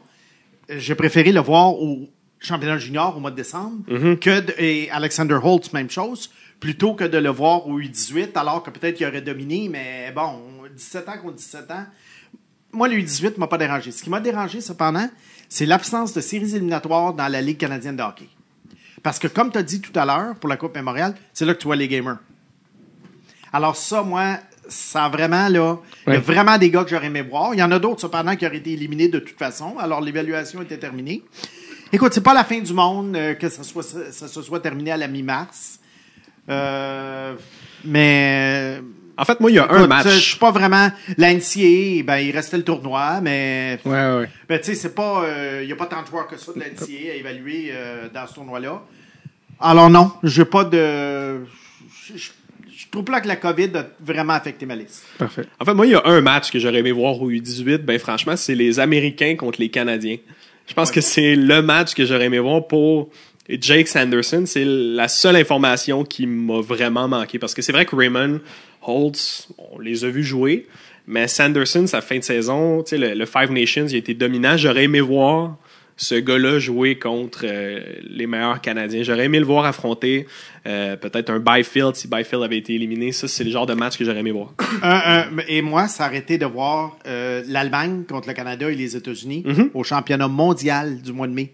j'ai 0.69 0.95
préféré 0.95 1.33
le 1.33 1.41
voir 1.41 1.73
au 1.73 2.07
championnat 2.43 2.77
junior 2.77 3.15
au 3.17 3.19
mois 3.19 3.31
de 3.31 3.35
décembre 3.35 3.83
que 4.15 4.39
de- 4.41 4.53
et 4.57 4.91
Alexander 4.91 5.39
Holtz, 5.41 5.71
même 5.73 5.89
chose, 5.89 6.29
plutôt 6.59 6.93
que 6.93 7.03
de 7.05 7.17
le 7.17 7.29
voir 7.29 7.67
au 7.67 7.79
U18, 7.79 8.31
alors 8.37 8.61
que 8.63 8.69
peut-être 8.69 8.95
qu'il 8.97 9.07
aurait 9.07 9.21
dominé, 9.21 9.69
mais 9.69 10.11
bon, 10.15 10.41
17 10.75 11.09
ans 11.09 11.17
contre 11.21 11.35
17 11.35 11.71
ans. 11.71 11.85
Moi, 12.71 12.87
le 12.87 12.95
U18 12.97 13.37
m'a 13.37 13.47
pas 13.47 13.57
dérangé. 13.57 13.91
Ce 13.91 14.01
qui 14.03 14.09
m'a 14.09 14.19
dérangé, 14.19 14.59
cependant, 14.61 15.07
c'est 15.49 15.65
l'absence 15.65 16.13
de 16.13 16.21
séries 16.21 16.55
éliminatoires 16.55 17.13
dans 17.13 17.27
la 17.27 17.41
Ligue 17.41 17.57
canadienne 17.57 17.95
de 17.95 18.01
hockey. 18.03 18.27
Parce 19.03 19.19
que, 19.19 19.27
comme 19.27 19.51
tu 19.51 19.57
as 19.57 19.63
dit 19.63 19.81
tout 19.81 19.91
à 19.99 20.05
l'heure, 20.05 20.35
pour 20.35 20.49
la 20.49 20.57
Coupe 20.57 20.75
Mémorial, 20.75 21.13
c'est 21.33 21.45
là 21.45 21.53
que 21.53 21.59
tu 21.59 21.67
vois 21.67 21.75
les 21.75 21.87
gamers. 21.87 22.17
Alors 23.51 23.75
ça, 23.75 24.01
moi, 24.01 24.37
ça 24.67 25.05
a 25.05 25.09
vraiment, 25.09 25.47
là, 25.49 25.77
il 26.07 26.13
y 26.13 26.15
a 26.15 26.19
vraiment 26.19 26.57
des 26.57 26.69
gars 26.71 26.83
que 26.83 26.89
j'aurais 26.89 27.07
aimé 27.07 27.21
voir. 27.21 27.53
Il 27.53 27.59
y 27.59 27.63
en 27.63 27.71
a 27.71 27.77
d'autres, 27.79 28.01
cependant, 28.01 28.35
qui 28.35 28.45
auraient 28.47 28.57
été 28.57 28.71
éliminés 28.71 29.09
de 29.09 29.19
toute 29.19 29.37
façon. 29.37 29.77
Alors, 29.77 30.01
l'évaluation 30.01 30.61
était 30.61 30.77
terminée. 30.79 31.23
Écoute, 31.93 32.11
c'est 32.11 32.23
pas 32.23 32.33
la 32.33 32.43
fin 32.43 32.59
du 32.59 32.73
monde 32.73 33.15
euh, 33.15 33.35
que 33.35 33.47
ça, 33.49 33.61
soit, 33.61 33.83
ça, 33.83 34.11
ça 34.11 34.27
se 34.27 34.41
soit 34.41 34.59
terminé 34.59 34.91
à 34.91 34.97
la 34.97 35.07
mi-mars. 35.07 35.79
Euh, 36.49 37.35
mais... 37.85 38.81
En 39.15 39.25
fait, 39.25 39.39
moi, 39.39 39.51
il 39.51 39.53
y 39.53 39.59
a 39.59 39.71
un 39.71 39.85
match. 39.85 40.07
Je 40.07 40.17
suis 40.17 40.39
pas 40.39 40.49
vraiment... 40.49 40.91
La 41.19 41.31
NCAA, 41.31 42.01
ben, 42.03 42.17
il 42.17 42.31
restait 42.31 42.57
le 42.57 42.63
tournoi, 42.63 43.21
mais... 43.21 43.79
Ouais, 43.85 43.91
ouais. 43.91 44.29
Ben, 44.49 44.57
tu 44.57 44.65
sais, 44.65 44.75
c'est 44.75 44.95
pas. 44.95 45.23
Il 45.61 45.67
n'y 45.67 45.71
a 45.71 45.75
pas 45.75 45.85
tant 45.85 46.01
de 46.01 46.07
joueurs 46.07 46.25
que 46.25 46.35
ça 46.35 46.51
de 46.51 46.59
la 46.59 46.65
NCAA 46.65 47.11
à 47.11 47.15
évaluer 47.15 47.69
euh, 47.69 48.09
dans 48.11 48.25
ce 48.25 48.33
tournoi-là. 48.33 48.81
Alors, 49.59 49.91
non, 49.91 50.13
j'ai 50.23 50.45
pas 50.45 50.63
de. 50.63 51.45
Je 52.15 52.89
trouve 52.89 53.03
pas 53.03 53.21
que 53.21 53.27
la 53.27 53.35
COVID 53.35 53.69
a 53.75 53.85
vraiment 53.99 54.33
affecté 54.33 54.65
ma 54.65 54.75
liste. 54.75 55.05
Parfait. 55.19 55.45
En 55.59 55.65
fait, 55.65 55.75
moi, 55.75 55.85
il 55.85 55.91
y 55.91 55.95
a 55.95 56.01
un 56.05 56.21
match 56.21 56.49
que 56.49 56.57
j'aurais 56.57 56.79
aimé 56.79 56.91
voir 56.91 57.21
au 57.21 57.29
U18. 57.29 57.77
Ben, 57.77 57.99
franchement, 57.99 58.35
c'est 58.35 58.55
les 58.55 58.79
Américains 58.79 59.35
contre 59.35 59.61
les 59.61 59.69
Canadiens. 59.69 60.17
Je 60.67 60.73
pense 60.73 60.91
que 60.91 61.01
c'est 61.01 61.35
le 61.35 61.61
match 61.61 61.93
que 61.93 62.05
j'aurais 62.05 62.25
aimé 62.25 62.39
voir 62.39 62.67
pour 62.67 63.09
Jake 63.49 63.87
Sanderson. 63.87 64.43
C'est 64.45 64.65
la 64.65 65.07
seule 65.07 65.35
information 65.35 66.03
qui 66.03 66.25
m'a 66.25 66.61
vraiment 66.61 67.07
manqué. 67.07 67.39
Parce 67.39 67.53
que 67.53 67.61
c'est 67.61 67.71
vrai 67.71 67.85
que 67.85 67.95
Raymond 67.95 68.39
Holtz, 68.81 69.49
on 69.57 69.79
les 69.79 70.05
a 70.05 70.09
vus 70.09 70.23
jouer. 70.23 70.67
Mais 71.05 71.27
Sanderson, 71.27 71.85
sa 71.85 72.01
fin 72.01 72.17
de 72.17 72.23
saison, 72.23 72.83
le, 72.91 73.13
le 73.13 73.25
Five 73.25 73.51
Nations, 73.51 73.87
il 73.87 73.95
a 73.95 73.97
été 73.97 74.13
dominant. 74.13 74.55
J'aurais 74.55 74.85
aimé 74.85 75.01
voir 75.01 75.57
ce 75.97 76.15
gars-là 76.15 76.59
jouer 76.59 76.97
contre 76.97 77.41
euh, 77.45 77.79
les 78.09 78.25
meilleurs 78.27 78.61
Canadiens. 78.61 79.03
J'aurais 79.03 79.25
aimé 79.25 79.39
le 79.39 79.45
voir 79.45 79.65
affronter 79.65 80.25
euh, 80.65 80.95
peut-être 80.95 81.29
un 81.29 81.39
Byfield 81.39 81.95
si 81.95 82.07
Byfield 82.07 82.43
avait 82.43 82.57
été 82.57 82.73
éliminé. 82.75 83.11
Ça, 83.11 83.27
c'est 83.27 83.43
le 83.43 83.51
genre 83.51 83.65
de 83.65 83.73
match 83.73 83.97
que 83.97 84.03
j'aurais 84.05 84.19
aimé 84.19 84.31
voir. 84.31 84.53
Un- 84.81 84.89
un- 85.37 85.43
et 85.47 85.61
moi, 85.61 85.87
ça 85.87 86.07
aurait 86.07 86.17
été 86.17 86.37
de 86.37 86.45
voir 86.45 86.97
euh, 87.05 87.43
l'Allemagne 87.47 88.03
contre 88.07 88.27
le 88.27 88.33
Canada 88.33 88.69
et 88.71 88.75
les 88.75 88.95
États-Unis 88.95 89.43
au 89.73 89.83
championnat 89.83 90.27
mondial 90.27 91.01
du 91.01 91.11
mois 91.13 91.27
de 91.27 91.33
mai. 91.33 91.53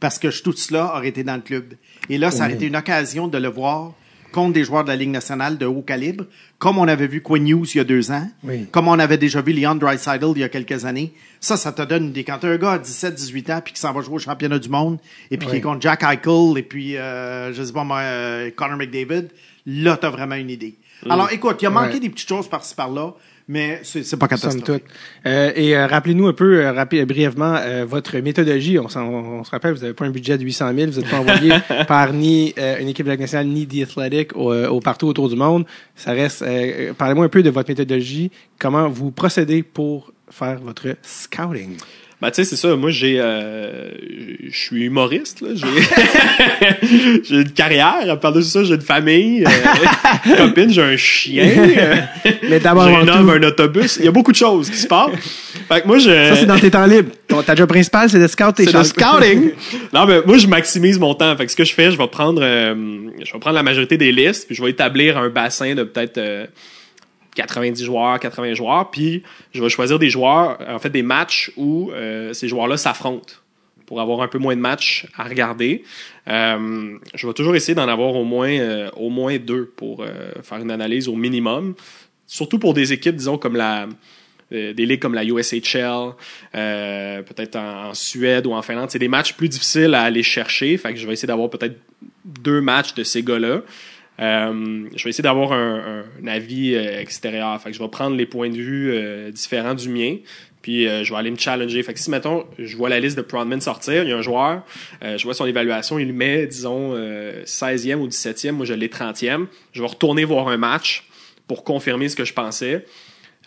Parce 0.00 0.18
que 0.18 0.28
tout 0.42 0.52
cela 0.52 0.94
aurait 0.96 1.08
été 1.08 1.24
dans 1.24 1.34
le 1.36 1.40
club. 1.42 1.74
Et 2.08 2.18
là, 2.18 2.30
ça 2.30 2.44
aurait 2.44 2.54
été 2.54 2.66
une 2.66 2.76
occasion 2.76 3.26
de 3.26 3.38
le 3.38 3.48
voir 3.48 3.92
contre 4.32 4.52
des 4.52 4.64
joueurs 4.64 4.84
de 4.84 4.88
la 4.88 4.96
Ligue 4.96 5.10
nationale 5.10 5.58
de 5.58 5.66
haut 5.66 5.82
calibre, 5.82 6.24
comme 6.58 6.78
on 6.78 6.86
avait 6.88 7.06
vu 7.06 7.22
Quinn 7.22 7.46
Hughes 7.48 7.70
il 7.74 7.78
y 7.78 7.80
a 7.80 7.84
deux 7.84 8.10
ans, 8.10 8.28
Oui. 8.44 8.66
comme 8.70 8.88
on 8.88 8.98
avait 8.98 9.18
déjà 9.18 9.40
vu 9.40 9.52
Leon 9.52 9.74
Draisaitl 9.76 10.32
il 10.36 10.40
y 10.40 10.44
a 10.44 10.48
quelques 10.48 10.84
années. 10.84 11.12
Ça, 11.40 11.56
ça 11.56 11.72
te 11.72 11.82
donne 11.82 12.04
une 12.04 12.10
idée. 12.10 12.24
Quand 12.24 12.44
un 12.44 12.56
gars 12.56 12.72
à 12.72 12.78
17, 12.78 13.14
18 13.14 13.50
ans 13.50 13.60
puis 13.64 13.72
qui 13.74 13.80
s'en 13.80 13.92
va 13.92 14.00
jouer 14.02 14.16
au 14.16 14.18
championnat 14.18 14.58
du 14.58 14.68
monde 14.68 14.98
et 15.30 15.38
puis 15.38 15.48
qui 15.48 15.56
est 15.56 15.60
contre 15.60 15.80
Jack 15.82 16.02
Eichel 16.02 16.58
et 16.58 16.62
puis, 16.62 16.96
euh, 16.96 17.52
je 17.52 17.62
sais 17.62 17.72
pas 17.72 17.84
moi, 17.84 17.98
euh, 18.00 18.50
Connor 18.54 18.76
McDavid, 18.76 19.28
là, 19.66 19.96
t'as 19.96 20.10
vraiment 20.10 20.34
une 20.36 20.50
idée. 20.50 20.76
Alors, 21.08 21.30
écoute, 21.32 21.58
il 21.62 21.66
a 21.66 21.70
manqué 21.70 21.94
Ouais. 21.94 22.00
des 22.00 22.10
petites 22.10 22.28
choses 22.28 22.48
par-ci 22.48 22.74
par-là, 22.74 23.14
mais 23.48 23.80
c'est 23.82 24.16
pas 24.18 24.28
catastrophique. 24.28 24.84
Euh, 25.26 25.50
et 25.56 25.76
euh, 25.76 25.86
rappelez-nous 25.86 26.26
un 26.28 26.32
peu, 26.34 26.60
euh, 26.64 26.72
rapi- 26.72 27.04
brièvement, 27.06 27.56
euh, 27.56 27.84
votre 27.88 28.16
méthodologie. 28.18 28.78
On, 28.78 28.88
s'en- 28.88 29.08
on 29.08 29.42
se 29.44 29.50
rappelle, 29.50 29.72
vous 29.74 29.80
n'avez 29.80 29.94
pas 29.94 30.04
un 30.04 30.10
budget 30.10 30.36
de 30.36 30.44
800 30.44 30.72
000, 30.76 30.90
vous 30.92 31.00
n'êtes 31.00 31.10
pas 31.10 31.18
envoyé 31.18 31.52
par 31.88 32.12
ni 32.12 32.52
euh, 32.58 32.78
une 32.80 32.88
équipe 32.88 33.06
de 33.06 33.10
la 33.10 33.16
nationale, 33.16 33.46
ni 33.46 33.66
The 33.66 33.82
Athletic 33.82 34.36
au, 34.36 34.52
euh, 34.52 34.68
au 34.68 34.80
partout 34.80 35.06
autour 35.08 35.28
du 35.28 35.36
monde. 35.36 35.64
Ça 35.96 36.12
reste. 36.12 36.42
euh, 36.42 36.92
Parlez-moi 36.92 37.24
un 37.24 37.28
peu 37.30 37.42
de 37.42 37.50
votre 37.50 37.70
méthodologie. 37.70 38.30
Comment 38.58 38.88
vous 38.88 39.10
procédez 39.10 39.62
pour 39.62 40.12
faire 40.30 40.60
votre 40.60 40.88
scouting? 41.02 41.76
Ben, 42.20 42.30
tu 42.30 42.34
sais, 42.36 42.44
c'est 42.44 42.56
ça. 42.56 42.74
Moi, 42.74 42.90
j'ai, 42.90 43.20
euh, 43.20 43.90
je 44.50 44.56
suis 44.58 44.84
humoriste, 44.86 45.40
là. 45.40 45.50
J'ai, 45.54 47.22
j'ai 47.28 47.36
une 47.42 47.50
carrière. 47.52 48.18
Par-dessus 48.20 48.50
ça, 48.50 48.64
j'ai 48.64 48.74
une 48.74 48.80
famille, 48.80 49.44
euh, 49.46 50.36
copine, 50.36 50.68
j'ai 50.72 50.82
un 50.82 50.96
chien. 50.96 51.44
euh, 51.46 51.96
Mais 52.50 52.58
d'abord, 52.58 52.88
j'ai 52.88 52.94
un 52.96 53.06
homme, 53.08 53.26
tout- 53.26 53.32
un 53.32 53.42
autobus. 53.44 53.96
Il 54.00 54.06
y 54.06 54.08
a 54.08 54.10
beaucoup 54.10 54.32
de 54.32 54.36
choses 54.36 54.68
qui 54.68 54.76
se 54.78 54.88
passent. 54.88 55.10
Fait 55.68 55.82
que 55.82 55.86
moi, 55.86 55.98
je... 55.98 56.10
Ça, 56.10 56.34
c'est 56.36 56.46
dans 56.46 56.58
tes 56.58 56.72
temps 56.72 56.86
libres. 56.86 57.12
Ton, 57.28 57.40
ta 57.42 57.54
job 57.54 57.68
principale, 57.68 58.10
c'est 58.10 58.18
de 58.18 58.26
scouter. 58.26 58.64
C'est 58.64 58.72
Charles. 58.72 58.86
scouting. 58.86 59.50
non, 59.92 60.04
mais 60.06 60.20
moi, 60.26 60.38
je 60.38 60.48
maximise 60.48 60.98
mon 60.98 61.14
temps. 61.14 61.36
Fait 61.36 61.44
que 61.46 61.52
ce 61.52 61.56
que 61.56 61.64
je 61.64 61.72
fais, 61.72 61.92
je 61.92 61.98
vais 61.98 62.08
prendre, 62.08 62.40
euh, 62.42 62.74
je 63.24 63.32
vais 63.32 63.38
prendre 63.38 63.54
la 63.56 63.62
majorité 63.62 63.96
des 63.96 64.10
listes, 64.10 64.46
puis 64.46 64.56
je 64.56 64.62
vais 64.64 64.70
établir 64.70 65.16
un 65.18 65.28
bassin 65.28 65.74
de 65.76 65.84
peut-être 65.84 66.18
euh, 66.18 66.46
90 67.38 67.84
joueurs, 67.84 68.18
80 68.18 68.54
joueurs, 68.54 68.90
puis 68.90 69.22
je 69.52 69.62
vais 69.62 69.68
choisir 69.68 69.98
des 69.98 70.10
joueurs, 70.10 70.58
en 70.68 70.78
fait, 70.78 70.90
des 70.90 71.02
matchs 71.02 71.52
où 71.56 71.90
euh, 71.92 72.32
ces 72.32 72.48
joueurs-là 72.48 72.76
s'affrontent 72.76 73.34
pour 73.86 74.00
avoir 74.00 74.20
un 74.20 74.28
peu 74.28 74.38
moins 74.38 74.54
de 74.54 74.60
matchs 74.60 75.06
à 75.16 75.24
regarder. 75.24 75.82
Euh, 76.28 76.98
je 77.14 77.26
vais 77.26 77.32
toujours 77.32 77.56
essayer 77.56 77.74
d'en 77.74 77.88
avoir 77.88 78.14
au 78.14 78.24
moins, 78.24 78.50
euh, 78.50 78.90
au 78.96 79.08
moins 79.08 79.38
deux 79.38 79.72
pour 79.76 80.02
euh, 80.02 80.32
faire 80.42 80.58
une 80.58 80.70
analyse 80.70 81.08
au 81.08 81.16
minimum. 81.16 81.74
Surtout 82.26 82.58
pour 82.58 82.74
des 82.74 82.92
équipes, 82.92 83.16
disons, 83.16 83.38
comme 83.38 83.56
la, 83.56 83.88
euh, 84.52 84.72
des 84.72 84.86
ligues 84.86 85.00
comme 85.00 85.14
la 85.14 85.24
USHL, 85.24 86.14
euh, 86.54 87.22
peut-être 87.22 87.56
en, 87.56 87.90
en 87.90 87.94
Suède 87.94 88.46
ou 88.46 88.52
en 88.52 88.62
Finlande. 88.62 88.90
C'est 88.90 88.98
des 88.98 89.08
matchs 89.08 89.34
plus 89.34 89.48
difficiles 89.48 89.94
à 89.94 90.02
aller 90.02 90.22
chercher. 90.22 90.76
Fait 90.76 90.92
que 90.92 90.98
je 90.98 91.06
vais 91.06 91.12
essayer 91.12 91.26
d'avoir 91.26 91.50
peut-être 91.50 91.76
deux 92.24 92.60
matchs 92.60 92.94
de 92.94 93.04
ces 93.04 93.22
gars-là. 93.22 93.60
Euh, 94.20 94.88
je 94.96 95.04
vais 95.04 95.10
essayer 95.10 95.22
d'avoir 95.22 95.52
un, 95.52 96.04
un 96.22 96.26
avis 96.26 96.74
euh, 96.74 97.00
extérieur. 97.00 97.60
Fait 97.60 97.70
que 97.70 97.76
je 97.76 97.82
vais 97.82 97.88
prendre 97.88 98.16
les 98.16 98.26
points 98.26 98.50
de 98.50 98.56
vue 98.56 98.90
euh, 98.92 99.30
différents 99.30 99.74
du 99.74 99.88
mien. 99.88 100.16
Puis 100.62 100.86
euh, 100.86 101.04
je 101.04 101.12
vais 101.12 101.18
aller 101.18 101.30
me 101.30 101.38
challenger. 101.38 101.82
Fait 101.82 101.94
que 101.94 102.00
si, 102.00 102.10
mettons, 102.10 102.44
je 102.58 102.76
vois 102.76 102.88
la 102.88 103.00
liste 103.00 103.16
de 103.16 103.22
Proudman 103.22 103.60
sortir, 103.60 104.02
il 104.02 104.10
y 104.10 104.12
a 104.12 104.16
un 104.16 104.22
joueur, 104.22 104.62
euh, 105.02 105.16
je 105.16 105.24
vois 105.24 105.34
son 105.34 105.46
évaluation, 105.46 105.98
il 105.98 106.12
met, 106.12 106.46
disons, 106.46 106.92
euh, 106.94 107.44
16e 107.44 107.96
ou 107.96 108.08
17e, 108.08 108.52
moi 108.52 108.66
je 108.66 108.74
l'ai 108.74 108.88
30e. 108.88 109.46
Je 109.72 109.80
vais 109.80 109.88
retourner 109.88 110.24
voir 110.24 110.48
un 110.48 110.56
match 110.56 111.08
pour 111.46 111.64
confirmer 111.64 112.08
ce 112.08 112.16
que 112.16 112.24
je 112.24 112.32
pensais. 112.32 112.84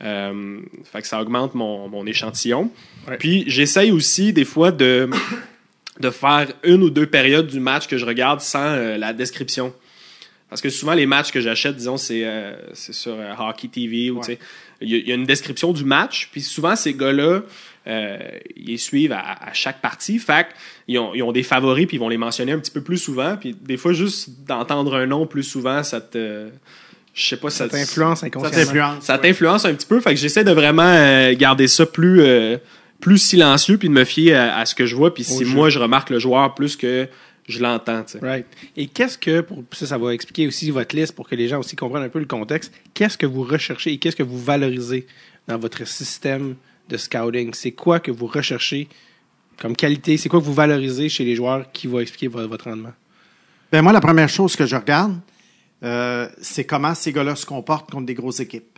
Euh, 0.03 0.61
fait 0.83 1.01
que 1.01 1.07
ça 1.07 1.21
augmente 1.21 1.53
mon, 1.53 1.87
mon 1.89 2.07
échantillon. 2.07 2.71
Ouais. 3.07 3.17
Puis 3.17 3.43
j'essaye 3.45 3.91
aussi 3.91 4.33
des 4.33 4.45
fois 4.45 4.71
de, 4.71 5.09
de 5.99 6.09
faire 6.09 6.47
une 6.63 6.81
ou 6.81 6.89
deux 6.89 7.05
périodes 7.05 7.47
du 7.47 7.59
match 7.59 7.87
que 7.87 7.97
je 7.97 8.05
regarde 8.05 8.41
sans 8.41 8.97
la 8.97 9.13
description. 9.13 9.73
Parce 10.51 10.61
que 10.61 10.69
souvent, 10.69 10.93
les 10.93 11.07
matchs 11.07 11.31
que 11.31 11.41
j'achète, 11.41 11.75
disons, 11.77 11.97
c'est 11.97 12.21
euh, 12.25 12.53
c'est 12.73 12.93
sur 12.93 13.13
euh, 13.17 13.33
Hockey 13.39 13.67
TV 13.69 14.11
ou, 14.11 14.17
Ouais. 14.17 14.21
tu 14.21 14.31
sais, 14.33 14.39
il 14.81 14.89
y, 14.91 14.95
a- 14.95 14.97
il 14.99 15.07
y 15.07 15.11
a 15.11 15.15
une 15.15 15.25
description 15.25 15.71
du 15.73 15.83
match. 15.85 16.29
Puis 16.31 16.41
souvent, 16.41 16.75
ces 16.75 16.93
gars-là, 16.93 17.41
euh, 17.87 18.17
ils 18.57 18.67
les 18.67 18.77
suivent 18.77 19.13
à, 19.13 19.21
à 19.41 19.53
chaque 19.53 19.81
partie. 19.81 20.19
Fait 20.19 20.47
qu'ils 20.85 20.99
ont, 20.99 21.15
ils 21.15 21.23
ont 21.23 21.31
des 21.31 21.41
favoris, 21.43 21.87
puis 21.87 21.97
ils 21.97 21.99
vont 21.99 22.09
les 22.09 22.17
mentionner 22.17 22.51
un 22.51 22.59
petit 22.59 22.69
peu 22.71 22.81
plus 22.81 22.97
souvent. 22.97 23.37
Puis 23.37 23.55
des 23.59 23.77
fois, 23.77 23.93
juste 23.93 24.29
d'entendre 24.45 24.93
un 24.95 25.07
nom 25.07 25.25
plus 25.25 25.43
souvent, 25.43 25.81
ça 25.83 25.99
te... 26.01 26.49
Je 27.13 27.25
sais 27.25 27.37
pas, 27.37 27.49
ça, 27.49 27.69
Ça 27.69 27.77
t'influence 27.77 28.19
Ça 28.21 28.25
inconsciemment. 28.27 28.55
t'influence. 28.55 29.03
ça 29.05 29.15
ouais. 29.15 29.21
t'influence 29.21 29.65
un 29.65 29.73
petit 29.73 29.87
peu. 29.87 29.99
Fait 29.99 30.11
que 30.13 30.19
j'essaie 30.19 30.43
de 30.45 30.51
vraiment 30.51 30.83
euh, 30.85 31.33
garder 31.35 31.67
ça 31.67 31.85
plus, 31.85 32.21
euh, 32.21 32.57
plus 33.01 33.17
silencieux, 33.17 33.77
puis 33.77 33.89
de 33.89 33.93
me 33.93 34.05
fier 34.05 34.33
à, 34.35 34.57
à 34.59 34.65
ce 34.65 34.75
que 34.75 34.85
je 34.85 34.95
vois. 34.95 35.13
Puis 35.13 35.23
si 35.25 35.43
jeu. 35.45 35.53
moi, 35.55 35.69
je 35.69 35.79
remarque 35.79 36.09
le 36.09 36.19
joueur 36.19 36.55
plus 36.55 36.75
que 36.77 37.07
je 37.47 37.59
l'entends, 37.59 38.03
tu 38.03 38.13
sais. 38.13 38.19
Right. 38.19 38.45
Et 38.77 38.87
qu'est-ce 38.87 39.17
que, 39.17 39.41
pour 39.41 39.63
ça, 39.71 39.85
ça 39.87 39.97
va 39.97 40.13
expliquer 40.13 40.47
aussi 40.47 40.69
votre 40.71 40.95
liste 40.95 41.13
pour 41.13 41.27
que 41.27 41.35
les 41.35 41.47
gens 41.47 41.59
aussi 41.59 41.75
comprennent 41.75 42.03
un 42.03 42.09
peu 42.09 42.19
le 42.19 42.25
contexte. 42.25 42.71
Qu'est-ce 42.93 43.17
que 43.17 43.25
vous 43.25 43.43
recherchez 43.43 43.93
et 43.93 43.97
qu'est-ce 43.97 44.15
que 44.15 44.23
vous 44.23 44.39
valorisez 44.39 45.05
dans 45.47 45.57
votre 45.57 45.85
système 45.87 46.55
de 46.89 46.97
scouting? 46.97 47.53
C'est 47.53 47.71
quoi 47.71 47.99
que 47.99 48.11
vous 48.11 48.27
recherchez 48.27 48.87
comme 49.59 49.75
qualité? 49.75 50.17
C'est 50.17 50.29
quoi 50.29 50.39
que 50.39 50.45
vous 50.45 50.53
valorisez 50.53 51.09
chez 51.09 51.25
les 51.25 51.35
joueurs 51.35 51.71
qui 51.71 51.87
va 51.87 52.01
expliquer 52.01 52.27
vo- 52.27 52.47
votre 52.47 52.65
rendement? 52.69 52.93
Ben 53.71 53.81
moi, 53.81 53.91
la 53.93 54.01
première 54.01 54.29
chose 54.29 54.55
que 54.55 54.65
je 54.65 54.75
regarde, 54.75 55.17
euh, 55.83 56.27
c'est 56.41 56.65
comment 56.65 56.93
ces 56.93 57.11
gars-là 57.11 57.35
se 57.35 57.45
comportent 57.45 57.89
contre 57.89 58.05
des 58.05 58.13
grosses 58.13 58.39
équipes. 58.39 58.77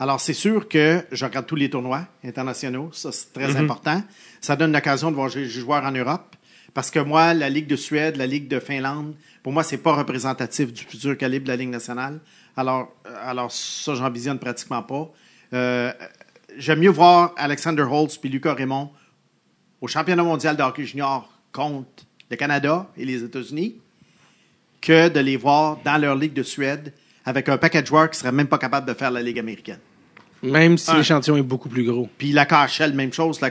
Alors, 0.00 0.20
c'est 0.20 0.32
sûr 0.32 0.68
que 0.68 1.02
je 1.10 1.24
regarde 1.24 1.46
tous 1.46 1.56
les 1.56 1.68
tournois 1.68 2.06
internationaux. 2.24 2.90
Ça, 2.92 3.10
c'est 3.10 3.32
très 3.32 3.56
important. 3.56 4.00
Ça 4.40 4.54
donne 4.54 4.72
l'occasion 4.72 5.10
de 5.10 5.16
voir 5.16 5.28
des 5.30 5.44
joueurs 5.46 5.84
en 5.84 5.90
Europe. 5.90 6.36
Parce 6.74 6.90
que 6.90 6.98
moi, 6.98 7.34
la 7.34 7.48
Ligue 7.48 7.66
de 7.66 7.76
Suède, 7.76 8.16
la 8.16 8.26
Ligue 8.26 8.48
de 8.48 8.60
Finlande, 8.60 9.14
pour 9.42 9.52
moi, 9.52 9.62
c'est 9.62 9.78
pas 9.78 9.94
représentatif 9.94 10.72
du 10.72 10.82
futur 10.84 11.16
calibre 11.16 11.46
de 11.46 11.50
la 11.50 11.56
Ligue 11.56 11.70
nationale. 11.70 12.20
Alors, 12.56 12.92
euh, 13.06 13.14
alors 13.22 13.50
ça, 13.50 13.94
j'en 13.94 14.10
visionne 14.10 14.38
pratiquement 14.38 14.82
pas. 14.82 15.10
Euh, 15.54 15.92
J'aime 16.56 16.80
mieux 16.80 16.90
voir 16.90 17.34
Alexander 17.36 17.82
Holtz 17.82 18.16
puis 18.16 18.28
Lucas 18.28 18.54
Raymond 18.54 18.90
au 19.80 19.86
championnat 19.86 20.24
mondial 20.24 20.56
de 20.56 20.62
hockey 20.62 20.84
junior 20.84 21.32
contre 21.52 22.04
le 22.30 22.36
Canada 22.36 22.90
et 22.96 23.04
les 23.04 23.22
États-Unis 23.22 23.76
que 24.80 25.08
de 25.08 25.20
les 25.20 25.36
voir 25.36 25.78
dans 25.84 25.98
leur 25.98 26.16
ligue 26.16 26.32
de 26.32 26.42
Suède 26.42 26.92
avec 27.24 27.48
un 27.48 27.58
paquet 27.58 27.82
de 27.82 27.86
joueurs 27.86 28.10
qui 28.10 28.18
seraient 28.18 28.32
même 28.32 28.48
pas 28.48 28.58
capables 28.58 28.88
de 28.88 28.94
faire 28.94 29.10
la 29.10 29.22
ligue 29.22 29.38
américaine. 29.38 29.78
Même 30.42 30.78
si 30.78 30.92
l'échantillon 30.94 31.36
est 31.36 31.42
beaucoup 31.42 31.68
plus 31.68 31.84
gros. 31.84 32.08
Puis 32.16 32.32
la 32.32 32.46
KHL, 32.46 32.92
même 32.92 33.12
chose. 33.12 33.40
La, 33.40 33.50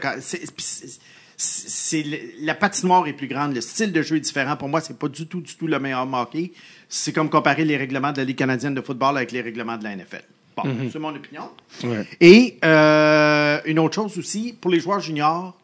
c'est 1.38 2.04
la 2.42 2.56
patinoire 2.56 3.08
est 3.08 3.14
plus 3.14 3.28
grande, 3.28 3.54
le 3.54 3.62
style 3.62 3.92
de 3.92 4.02
jeu 4.02 4.18
est 4.18 4.22
différent. 4.22 4.58
Pour 4.58 4.70
moi, 4.70 4.82
c'est 4.82 4.98
pas 4.98 5.08
du 5.08 5.28
tout, 5.28 5.40
du 5.40 5.56
tout 5.56 5.68
le 5.68 5.80
meilleur 5.80 6.12
hockey. 6.12 6.52
C'est 6.90 7.14
comme 7.14 7.30
comparer 7.30 7.64
les 7.64 7.78
règlements 7.78 8.12
de 8.12 8.18
la 8.18 8.24
Ligue 8.24 8.38
canadienne 8.38 8.74
de 8.74 8.82
football 8.82 9.18
avec 9.18 9.32
les 9.32 9.42
règlements 9.42 9.78
de 9.78 9.84
la 9.84 9.96
NFL. 9.96 10.24
Bon, 10.56 10.64
c'est 10.92 10.98
mon 10.98 11.16
opinion. 11.16 11.52
Ouais. 11.84 12.08
Et 12.20 12.58
euh, 12.66 13.60
une 13.66 13.78
autre 13.78 13.94
chose 13.94 14.18
aussi, 14.18 14.58
pour 14.60 14.72
les 14.72 14.80
joueurs 14.80 15.00
juniors, 15.00 15.56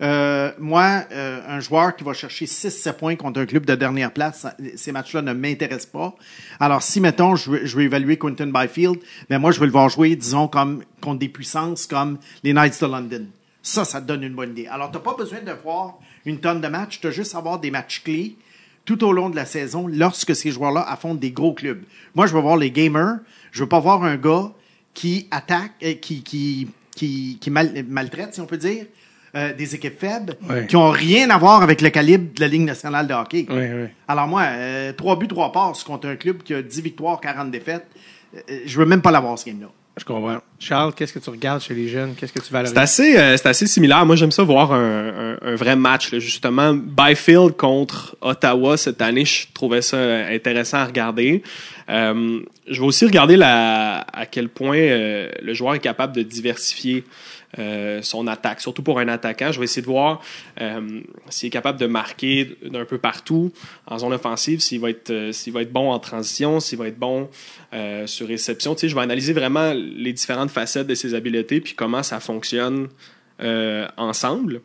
euh, 0.00 0.50
moi, 0.58 1.04
euh, 1.12 1.40
un 1.46 1.60
joueur 1.60 1.94
qui 1.94 2.02
va 2.02 2.12
chercher 2.14 2.46
6-7 2.46 2.94
points 2.94 3.14
contre 3.14 3.38
un 3.38 3.46
club 3.46 3.64
de 3.64 3.76
dernière 3.76 4.12
place, 4.12 4.48
ces 4.74 4.90
matchs-là 4.90 5.22
ne 5.22 5.32
m'intéressent 5.32 5.92
pas. 5.92 6.16
Alors, 6.58 6.82
si, 6.82 7.00
mettons, 7.00 7.36
je 7.36 7.50
veux, 7.52 7.66
je 7.66 7.76
veux 7.76 7.84
évaluer 7.84 8.16
Quentin 8.16 8.48
Byfield, 8.48 8.98
ben 9.30 9.38
moi, 9.38 9.52
je 9.52 9.60
veux 9.60 9.66
le 9.66 9.72
voir 9.72 9.88
jouer, 9.88 10.16
disons, 10.16 10.48
comme 10.48 10.82
contre 11.00 11.20
des 11.20 11.28
puissances 11.28 11.86
comme 11.86 12.18
les 12.42 12.52
Knights 12.52 12.80
de 12.80 12.86
London. 12.86 13.26
Ça, 13.66 13.84
ça 13.84 14.00
te 14.00 14.06
donne 14.06 14.22
une 14.22 14.34
bonne 14.34 14.50
idée. 14.50 14.66
Alors, 14.66 14.90
tu 14.90 14.98
n'as 14.98 15.02
pas 15.02 15.14
besoin 15.16 15.40
de 15.40 15.50
voir 15.64 15.98
une 16.26 16.38
tonne 16.38 16.60
de 16.60 16.68
matchs, 16.68 17.00
tu 17.00 17.06
as 17.06 17.10
juste 17.10 17.34
à 17.34 17.38
avoir 17.38 17.58
des 17.58 17.70
matchs 17.70 18.02
clés 18.04 18.36
tout 18.84 19.02
au 19.02 19.12
long 19.12 19.30
de 19.30 19.36
la 19.36 19.46
saison 19.46 19.86
lorsque 19.88 20.36
ces 20.36 20.50
joueurs-là 20.50 20.82
affrontent 20.86 21.14
des 21.14 21.30
gros 21.30 21.54
clubs. 21.54 21.82
Moi, 22.14 22.26
je 22.26 22.34
veux 22.34 22.40
voir 22.42 22.58
les 22.58 22.70
gamers. 22.70 23.16
Je 23.52 23.62
veux 23.62 23.68
pas 23.68 23.80
voir 23.80 24.04
un 24.04 24.16
gars 24.16 24.52
qui 24.92 25.26
attaque, 25.30 25.72
euh, 25.82 25.94
qui, 25.94 26.22
qui, 26.22 26.68
qui, 26.94 27.38
qui 27.40 27.50
mal- 27.50 27.84
maltraite, 27.88 28.34
si 28.34 28.40
on 28.42 28.46
peut 28.46 28.58
dire, 28.58 28.84
euh, 29.34 29.54
des 29.54 29.74
équipes 29.74 29.98
faibles 29.98 30.36
qui 30.66 30.76
ont 30.76 30.90
rien 30.90 31.30
à 31.30 31.38
voir 31.38 31.62
avec 31.62 31.80
le 31.80 31.88
calibre 31.88 32.34
de 32.34 32.40
la 32.40 32.46
Ligue 32.48 32.62
nationale 32.62 33.06
de 33.08 33.14
hockey. 33.14 33.46
Alors 34.06 34.28
moi, 34.28 34.42
euh, 34.42 34.92
trois 34.92 35.18
buts, 35.18 35.26
trois 35.26 35.50
passes 35.50 35.82
contre 35.82 36.06
un 36.06 36.16
club 36.16 36.42
qui 36.42 36.52
a 36.54 36.60
10 36.62 36.82
victoires, 36.82 37.18
40 37.20 37.50
défaites, 37.50 37.86
euh, 38.36 38.60
je 38.66 38.78
veux 38.78 38.86
même 38.86 39.00
pas 39.02 39.10
l'avoir, 39.10 39.38
ce 39.38 39.46
game-là. 39.46 39.68
Je 39.96 40.04
comprends. 40.04 40.38
Charles, 40.58 40.92
qu'est-ce 40.92 41.12
que 41.12 41.20
tu 41.20 41.30
regardes 41.30 41.62
chez 41.62 41.72
les 41.74 41.86
jeunes? 41.88 42.14
Qu'est-ce 42.16 42.32
que 42.32 42.40
tu 42.40 42.52
valorises? 42.52 42.74
C'est 42.74 42.80
assez, 42.80 43.16
euh, 43.16 43.36
c'est 43.36 43.46
assez 43.48 43.66
similaire. 43.68 44.04
Moi, 44.04 44.16
j'aime 44.16 44.32
ça 44.32 44.42
voir 44.42 44.72
un, 44.72 44.78
un, 45.34 45.38
un 45.40 45.54
vrai 45.54 45.76
match. 45.76 46.10
là. 46.10 46.18
Justement, 46.18 46.74
Byfield 46.74 47.52
contre 47.56 48.16
Ottawa 48.20 48.76
cette 48.76 49.00
année, 49.00 49.24
je 49.24 49.46
trouvais 49.54 49.82
ça 49.82 49.96
intéressant 50.26 50.78
à 50.78 50.84
regarder. 50.86 51.42
Euh, 51.88 52.40
je 52.68 52.80
vais 52.80 52.86
aussi 52.86 53.04
regarder 53.04 53.36
la, 53.36 54.00
à 54.12 54.26
quel 54.26 54.48
point 54.48 54.78
euh, 54.78 55.30
le 55.40 55.54
joueur 55.54 55.74
est 55.76 55.80
capable 55.80 56.14
de 56.16 56.22
diversifier 56.22 57.04
euh, 57.58 58.02
son 58.02 58.26
attaque, 58.26 58.60
surtout 58.60 58.82
pour 58.82 58.98
un 58.98 59.08
attaquant. 59.08 59.52
Je 59.52 59.58
vais 59.58 59.64
essayer 59.64 59.82
de 59.82 59.86
voir 59.86 60.20
euh, 60.60 61.00
s'il 61.28 61.46
est 61.48 61.50
capable 61.50 61.78
de 61.78 61.86
marquer 61.86 62.56
d'un 62.64 62.84
peu 62.84 62.98
partout 62.98 63.52
en 63.86 63.98
zone 63.98 64.12
offensive, 64.12 64.60
s'il 64.60 64.80
va 64.80 64.90
être, 64.90 65.10
euh, 65.10 65.32
va 65.52 65.62
être 65.62 65.72
bon 65.72 65.92
en 65.92 65.98
transition, 65.98 66.60
s'il 66.60 66.78
va 66.78 66.88
être 66.88 66.98
bon 66.98 67.28
sur 68.06 68.28
réception. 68.28 68.76
Je 68.76 68.94
vais 68.94 69.00
analyser 69.00 69.32
vraiment 69.32 69.72
les 69.74 70.12
différentes 70.12 70.50
facettes 70.50 70.86
de 70.86 70.94
ses 70.94 71.14
habiletés 71.14 71.60
puis 71.60 71.74
comment 71.74 72.02
ça 72.02 72.20
fonctionne 72.20 72.88
ensemble. 73.96 74.60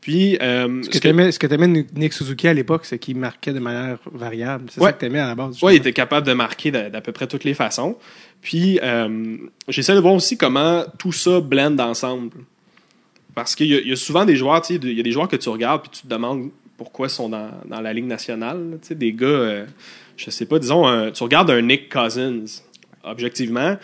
Puis, 0.00 0.38
euh, 0.40 0.82
Ce 0.82 0.88
que 0.88 0.94
que 0.98 1.46
t'aimais 1.46 1.68
de 1.68 1.84
Nick 1.98 2.12
Suzuki 2.14 2.48
à 2.48 2.54
l'époque, 2.54 2.86
c'est 2.86 2.98
qu'il 2.98 3.16
marquait 3.16 3.52
de 3.52 3.58
manière 3.60 3.98
variable. 4.12 4.64
C'est 4.70 4.80
Ouais. 4.80 4.86
ça 4.88 4.92
que 4.94 5.00
t'aimais 5.00 5.18
à 5.18 5.26
la 5.26 5.34
base. 5.34 5.52
Justement. 5.52 5.70
il 5.70 5.76
était 5.76 5.92
capable 5.92 6.26
de 6.26 6.32
marquer 6.32 6.70
d'à 6.70 7.00
peu 7.02 7.12
près 7.12 7.26
toutes 7.26 7.44
les 7.44 7.52
façons. 7.54 7.96
Puis, 8.40 8.78
euh, 8.82 9.36
j'essaie 9.68 9.94
de 9.94 10.00
voir 10.00 10.14
aussi 10.14 10.38
comment 10.38 10.84
tout 10.98 11.12
ça 11.12 11.40
blende 11.40 11.78
ensemble. 11.80 12.30
Parce 13.34 13.54
qu'il 13.54 13.66
y, 13.66 13.88
y 13.88 13.92
a 13.92 13.96
souvent 13.96 14.24
des 14.24 14.36
joueurs, 14.36 14.62
tu 14.62 14.74
sais, 14.74 14.80
il 14.82 14.92
y 14.96 15.00
a 15.00 15.02
des 15.02 15.12
joueurs 15.12 15.28
que 15.28 15.36
tu 15.36 15.48
regardes 15.50 15.82
puis 15.82 15.90
tu 15.90 16.02
te 16.02 16.08
demandes 16.08 16.48
pourquoi 16.78 17.06
ils 17.08 17.10
sont 17.10 17.28
dans, 17.28 17.50
dans 17.66 17.80
la 17.82 17.92
Ligue 17.92 18.06
nationale. 18.06 18.78
Tu 18.80 18.88
sais, 18.88 18.94
des 18.94 19.12
gars, 19.12 19.26
euh, 19.26 19.66
je 20.16 20.30
sais 20.30 20.46
pas, 20.46 20.58
disons, 20.58 20.86
un- 20.86 21.10
tu 21.10 21.22
regardes 21.22 21.50
un 21.50 21.60
Nick 21.60 21.92
Cousins, 21.92 22.44
objectivement, 23.04 23.76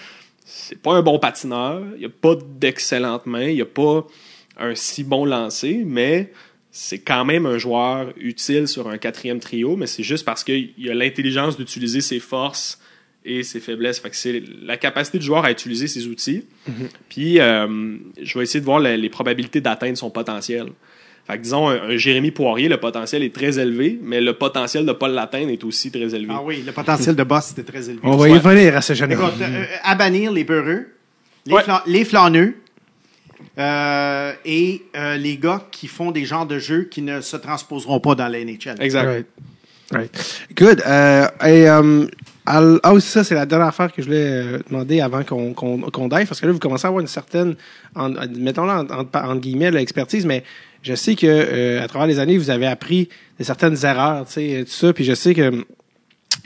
c'est 0.44 0.80
pas 0.80 0.94
un 0.94 1.02
bon 1.02 1.18
patineur, 1.18 1.82
il 1.98 2.06
a 2.06 2.08
pas 2.08 2.34
d'excellentes 2.58 3.26
mains, 3.26 3.48
il 3.48 3.60
a 3.60 3.66
pas 3.66 4.06
un 4.58 4.74
si 4.74 5.04
bon 5.04 5.24
lancer, 5.24 5.82
mais 5.84 6.32
c'est 6.70 6.98
quand 6.98 7.24
même 7.24 7.46
un 7.46 7.58
joueur 7.58 8.12
utile 8.18 8.68
sur 8.68 8.88
un 8.88 8.98
quatrième 8.98 9.38
trio, 9.40 9.76
mais 9.76 9.86
c'est 9.86 10.02
juste 10.02 10.24
parce 10.24 10.44
qu'il 10.44 10.72
a 10.90 10.94
l'intelligence 10.94 11.56
d'utiliser 11.56 12.00
ses 12.00 12.20
forces 12.20 12.80
et 13.24 13.42
ses 13.42 13.60
faiblesses. 13.60 13.98
Fait 13.98 14.10
que 14.10 14.16
c'est 14.16 14.42
la 14.62 14.76
capacité 14.76 15.18
du 15.18 15.24
joueur 15.26 15.44
à 15.44 15.50
utiliser 15.50 15.88
ses 15.88 16.06
outils. 16.06 16.44
Puis 17.08 17.40
euh, 17.40 17.96
je 18.22 18.38
vais 18.38 18.44
essayer 18.44 18.60
de 18.60 18.64
voir 18.64 18.78
les 18.80 19.08
probabilités 19.08 19.60
d'atteindre 19.60 19.96
son 19.96 20.10
potentiel. 20.10 20.66
Fait 21.26 21.38
que 21.38 21.42
disons, 21.42 21.68
un, 21.68 21.82
un 21.90 21.96
Jérémy 21.96 22.30
Poirier, 22.30 22.68
le 22.68 22.76
potentiel 22.76 23.24
est 23.24 23.34
très 23.34 23.58
élevé, 23.58 23.98
mais 24.00 24.20
le 24.20 24.34
potentiel 24.34 24.84
de 24.84 24.90
ne 24.90 24.92
pas 24.96 25.08
l'atteindre 25.08 25.50
est 25.50 25.64
aussi 25.64 25.90
très 25.90 26.14
élevé. 26.14 26.28
Ah 26.30 26.40
oui, 26.44 26.62
le 26.64 26.70
potentiel 26.70 27.16
de 27.16 27.24
boss 27.24 27.50
était 27.50 27.64
très 27.64 27.86
élevé. 27.90 28.00
On 28.04 28.16
va 28.16 28.28
y 28.28 28.32
revenir 28.32 28.76
à 28.76 28.80
ce 28.80 28.92
jeune 28.94 29.10
Écoute, 29.10 29.32
euh, 29.40 29.64
à 29.82 29.94
bannir 29.96 30.30
les 30.30 30.44
peureux, 30.44 30.86
les, 31.46 31.52
Ouais. 31.54 31.62
flan- 31.64 31.80
les 31.86 32.04
flâneux 32.04 32.54
euh, 33.58 34.32
et 34.44 34.82
euh, 34.96 35.16
les 35.16 35.36
gars 35.38 35.62
qui 35.70 35.86
font 35.88 36.10
des 36.10 36.24
genres 36.24 36.46
de 36.46 36.58
jeux 36.58 36.84
qui 36.84 37.02
ne 37.02 37.20
se 37.20 37.36
transposeront 37.36 38.00
pas 38.00 38.14
dans 38.14 38.28
la 38.28 38.44
NHL. 38.44 38.76
Exact. 38.80 39.06
Right. 39.06 39.26
Right. 39.92 40.40
Good. 40.56 40.82
Euh, 40.86 41.26
et, 41.46 41.66
ah, 42.48 42.92
aussi, 42.92 43.08
ça, 43.08 43.24
c'est 43.24 43.34
la 43.34 43.46
dernière 43.46 43.68
affaire 43.68 43.92
que 43.92 44.02
je 44.02 44.06
voulais 44.06 44.58
demander 44.68 45.00
avant 45.00 45.24
qu'on 45.24 45.52
qu'on 45.52 45.80
qu'on 45.80 46.08
dive, 46.08 46.26
parce 46.28 46.40
que 46.40 46.46
là, 46.46 46.52
vous 46.52 46.58
commencez 46.58 46.86
à 46.86 46.88
avoir 46.88 47.00
une 47.00 47.06
certaine, 47.08 47.56
en, 47.94 48.14
en- 48.14 49.06
en, 49.14 49.36
guillemets, 49.36 49.70
l'expertise, 49.70 50.24
mais 50.26 50.44
je 50.82 50.94
sais 50.94 51.16
que 51.16 51.26
euh, 51.26 51.82
à 51.82 51.88
travers 51.88 52.06
les 52.06 52.18
années, 52.20 52.38
vous 52.38 52.50
avez 52.50 52.66
appris 52.66 53.08
de 53.38 53.44
certaines 53.44 53.84
erreurs, 53.84 54.26
tu 54.26 54.32
sais, 54.34 54.64
tout 54.64 54.70
ça, 54.70 54.92
puis 54.92 55.04
je 55.04 55.14
sais 55.14 55.34
que 55.34 55.64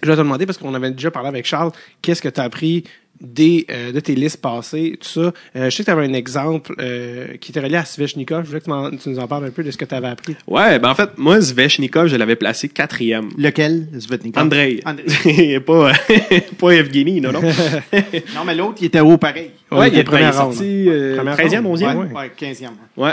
je 0.02 0.08
vais 0.08 0.14
te 0.14 0.18
demander, 0.18 0.46
parce 0.46 0.56
qu'on 0.58 0.72
avait 0.74 0.90
déjà 0.90 1.10
parlé 1.10 1.28
avec 1.28 1.44
Charles, 1.44 1.72
qu'est-ce 2.00 2.22
que 2.22 2.28
tu 2.30 2.40
as 2.40 2.44
appris 2.44 2.84
des, 3.20 3.66
euh, 3.70 3.92
de 3.92 4.00
tes 4.00 4.14
listes 4.14 4.40
passées, 4.40 4.98
tout 5.00 5.08
ça. 5.08 5.20
Euh, 5.56 5.68
je 5.68 5.70
sais 5.70 5.82
que 5.82 5.84
tu 5.84 5.90
avais 5.90 6.06
un 6.06 6.12
exemple 6.12 6.74
euh, 6.80 7.36
qui 7.40 7.52
était 7.52 7.60
relié 7.60 7.76
à 7.76 7.84
Svechnikov. 7.84 8.44
Je 8.44 8.48
voulais 8.48 8.60
que 8.60 8.96
tu, 8.96 9.08
nous 9.10 9.18
en 9.18 9.26
parles 9.26 9.46
un 9.46 9.50
peu 9.50 9.62
de 9.62 9.70
ce 9.70 9.76
que 9.76 9.84
tu 9.84 9.94
avais 9.94 10.08
appris. 10.08 10.36
Ouais, 10.46 10.78
ben 10.78 10.88
en 10.90 10.94
fait, 10.94 11.10
moi, 11.18 11.40
Zvechnikov, 11.40 12.08
je 12.08 12.16
l'avais 12.16 12.36
placé 12.36 12.68
quatrième. 12.68 13.28
Lequel, 13.36 13.88
Svetnikov? 13.98 14.42
Andrei. 14.42 14.80
Andrei. 14.84 15.60
pas, 15.66 15.92
pas 16.58 16.70
Evgeny, 16.74 17.20
non, 17.20 17.32
non. 17.32 17.40
Non, 18.34 18.44
mais 18.46 18.54
l'autre, 18.54 18.78
il 18.80 18.86
était 18.86 19.00
haut 19.00 19.18
pareil. 19.18 19.50
Ouais, 19.70 19.78
Ouais, 19.78 19.88
il 19.88 19.92
il 19.92 19.96
est, 19.98 20.00
était 20.00 20.04
première 20.10 20.32
il 20.32 20.36
est 20.36 20.40
ronde. 20.40 20.52
sorti 20.54 20.84
euh, 20.88 21.16
Première 21.16 21.36
13e, 21.36 21.62
ronde. 21.64 21.78
11e. 21.78 21.96
Ouais. 21.96 22.12
Ouais, 22.20 22.32
15e. 22.38 22.68
Ouais. 22.96 23.12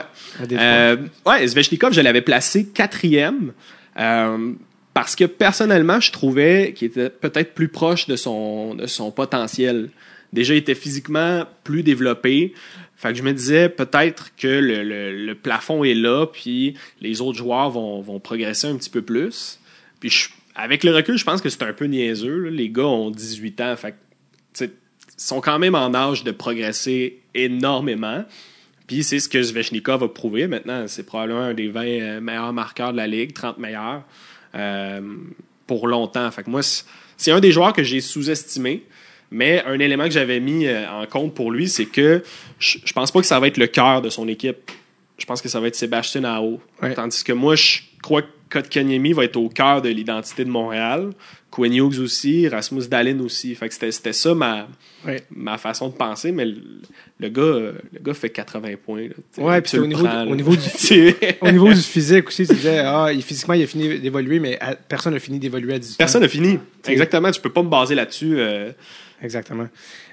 Euh, 0.54 0.98
ouais, 1.26 1.48
Svechnikov, 1.48 1.94
je 1.94 2.02
l'avais 2.02 2.22
placé 2.22 2.66
quatrième 2.68 3.52
euh, 4.00 4.54
parce 5.00 5.16
que 5.16 5.26
personnellement, 5.26 6.00
je 6.00 6.12
trouvais 6.12 6.74
qu'il 6.76 6.88
était 6.88 7.10
peut-être 7.12 7.54
plus 7.54 7.68
proche 7.68 8.08
de 8.08 8.16
son, 8.16 8.74
de 8.74 8.88
son 8.88 9.12
potentiel. 9.12 9.90
Déjà, 10.34 10.56
il 10.56 10.58
était 10.58 10.74
physiquement 10.74 11.46
plus 11.64 11.84
développé. 11.84 12.54
Fait 12.96 13.12
que 13.12 13.18
je 13.20 13.22
me 13.24 13.32
disais 13.32 13.70
peut-être 13.70 14.32
que 14.36 14.48
le, 14.48 14.84
le- 14.84 15.26
le 15.26 15.36
plafond 15.36 15.84
est 15.84 15.94
là, 15.94 16.26
puis 16.26 16.74
les 17.00 17.22
autres 17.22 17.38
joueurs 17.38 17.70
vont, 17.70 18.02
vont 18.02 18.20
progresser 18.20 18.66
un 18.68 18.76
petit 18.76 18.90
peu 18.90 19.04
plus. 19.04 19.60
Puis 20.00 20.10
je- 20.10 20.30
avec 20.56 20.84
le 20.84 20.92
recul, 20.96 21.16
je 21.16 21.24
pense 21.24 21.42
que 21.42 21.50
c'est 21.50 21.62
un 21.62 21.74
peu 21.74 21.86
niaiseux. 21.86 22.48
Les 22.50 22.70
gars 22.70 22.86
ont 22.88 23.12
18 23.12 23.62
ans, 23.62 23.76
fait 23.76 23.94
sont 25.20 25.42
quand 25.42 25.58
même 25.60 25.74
en 25.76 25.94
âge 25.96 26.24
de 26.24 26.32
progresser 26.32 27.20
énormément. 27.34 28.24
Puis 28.88 29.04
c'est 29.04 29.20
ce 29.20 29.28
que 29.28 29.42
Zvechnikov 29.42 30.04
a 30.04 30.08
prouvé. 30.08 30.48
Maintenant, 30.48 30.86
c'est 30.88 31.06
probablement 31.06 31.42
un 31.42 31.54
des 31.54 31.68
20 31.70 31.82
euh, 31.86 32.22
meilleurs 32.22 32.54
marqueurs 32.54 32.92
de 32.94 32.98
la 32.98 33.08
Ligue, 33.08 33.34
30 33.34 33.58
meilleurs, 33.58 34.04
euh, 34.58 35.02
pour 35.66 35.88
longtemps. 35.88 36.30
Fait 36.32 36.44
que 36.44 36.50
moi, 36.50 36.62
c'est- 36.64 37.32
un 37.32 37.40
des 37.40 37.52
joueurs 37.52 37.74
que 37.74 37.84
j'ai 37.84 38.02
sous-estimé. 38.02 38.84
Mais 39.30 39.62
un 39.66 39.78
élément 39.80 40.06
que 40.06 40.12
j'avais 40.12 40.40
mis 40.40 40.66
euh, 40.68 40.90
en 40.90 41.06
compte 41.06 41.34
pour 41.34 41.52
lui, 41.52 41.68
c'est 41.68 41.86
que 41.86 42.24
je, 42.60 42.78
je 42.86 42.94
pense 42.94 43.12
pas 43.12 43.20
que 43.20 43.26
ça 43.26 43.38
va 43.42 43.48
être 43.48 43.58
le 43.58 43.68
cœur 43.68 44.02
de 44.02 44.10
son 44.10 44.26
équipe. 44.30 44.72
Je 45.18 45.26
pense 45.26 45.42
que 45.42 45.50
ça 45.50 45.60
va 45.60 45.68
être 45.68 45.76
Sébastien. 45.76 46.24
Ouais. 46.82 46.94
Tandis 46.94 47.24
que 47.26 47.34
moi, 47.34 47.56
je 47.56 47.80
crois 48.02 48.22
que 48.22 48.28
Kotkaniemi 48.50 49.12
va 49.12 49.26
être 49.26 49.36
au 49.36 49.50
cœur 49.50 49.82
de 49.82 49.90
l'identité 49.90 50.46
de 50.46 50.50
Montréal. 50.50 51.10
Quinn 51.50 51.74
Hughes 51.74 52.00
aussi, 52.00 52.48
Rasmus 52.48 52.88
Dahlin 52.88 53.20
aussi. 53.22 53.56
Fait 53.56 53.70
que 53.70 53.74
c'était, 53.74 54.14
ça 54.14 54.34
ma, 54.36 54.68
Ouais. 55.06 55.24
ma 55.32 55.58
façon 55.58 55.88
de 55.88 55.94
penser, 55.94 56.32
mais 56.32 56.46
le, 56.46 56.56
le 57.20 57.30
gars, 57.30 57.72
le 57.94 58.00
gars 58.02 58.14
fait 58.14 58.30
80 58.30 58.74
points. 58.86 59.08
là. 59.08 59.44
Ouais, 59.44 59.62
puis 59.62 59.80
au 59.80 59.88
niveau 59.88 60.04
prends, 60.04 60.26
du- 60.26 60.32
au 60.32 60.36
niveau 60.36 60.56
du- 60.56 60.62
C'est- 60.76 61.38
Au 61.42 61.50
niveau 61.52 61.70
du 61.74 61.80
physique 61.82 62.28
aussi, 62.28 62.46
tu 62.46 62.54
disais, 62.54 62.80
ah, 62.80 63.08
il- 63.14 63.22
physiquement, 63.24 63.54
il 63.54 63.64
a 63.64 63.68
fini 63.68 63.98
d'évoluer, 64.00 64.40
mais 64.40 64.60
à- 64.60 64.76
personne 64.76 65.14
n'a 65.14 65.20
fini 65.20 65.40
d'évoluer 65.40 65.76
à 65.76 65.80
18 65.80 65.94
ans. 65.94 65.98
Personne 66.00 66.22
n'a 66.22 66.28
fini. 66.28 66.60
Exactement, 66.88 67.32
tu 67.32 67.40
peux 67.42 67.52
pas 67.52 67.64
me 67.64 67.70
baser 67.70 67.96
là-dessus. 67.96 68.36
euh. 68.40 68.72
Exactement. 69.22 69.68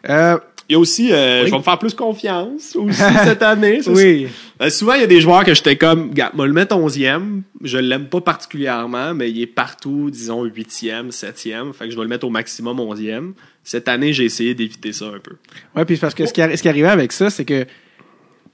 Euh, 0.09 0.39
Il 0.69 0.73
y 0.73 0.77
a 0.77 0.79
aussi, 0.79 1.13
euh, 1.13 1.41
Oui. 1.43 1.47
je 1.49 1.51
vais 1.53 1.59
me 1.59 1.63
faire 1.63 1.79
plus 1.79 1.93
confiance 1.95 2.75
aussi 2.75 2.99
cette 3.25 3.43
année. 3.43 3.81
oui. 3.87 4.29
Euh, 4.63 4.71
souvent, 4.71 4.95
il 4.95 5.01
y 5.01 5.05
a 5.05 5.07
des 5.07 5.21
joueurs 5.21 5.45
que 5.45 5.53
j'étais 5.53 5.77
comme, 5.77 6.11
gars, 6.15 6.31
moi 6.35 6.47
le 6.47 6.53
mettre 6.55 6.75
11e, 6.77 7.43
je 7.63 7.77
l'aime 7.79 8.07
pas 8.07 8.21
particulièrement, 8.21 9.13
mais 9.15 9.31
il 9.31 9.43
est 9.43 9.47
partout, 9.47 10.11
disons 10.11 10.45
8e, 10.47 11.11
7e, 11.11 11.73
fait 11.75 11.85
que 11.87 11.91
je 11.91 11.97
vais 11.97 12.03
le 12.03 12.09
mettre 12.09 12.27
au 12.27 12.31
maximum 12.31 12.79
11e. 12.79 13.33
Cette 13.63 13.89
année, 13.89 14.13
j'ai 14.13 14.25
essayé 14.25 14.55
d'éviter 14.55 14.93
ça 14.93 15.07
un 15.07 15.19
peu. 15.19 15.37
Ouais, 15.77 15.85
puis 15.85 15.97
parce 15.97 16.15
que 16.15 16.25
ce 16.27 16.33
qui, 16.33 16.41
ce 16.41 16.63
qui 16.63 16.69
arrivait 16.69 16.89
avec 16.89 17.13
ça, 17.13 17.31
c'est 17.31 17.45
que 17.45 17.67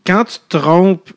quand 0.06 0.24
tu 0.24 0.38
te 0.48 0.56
trompes, 0.58 1.10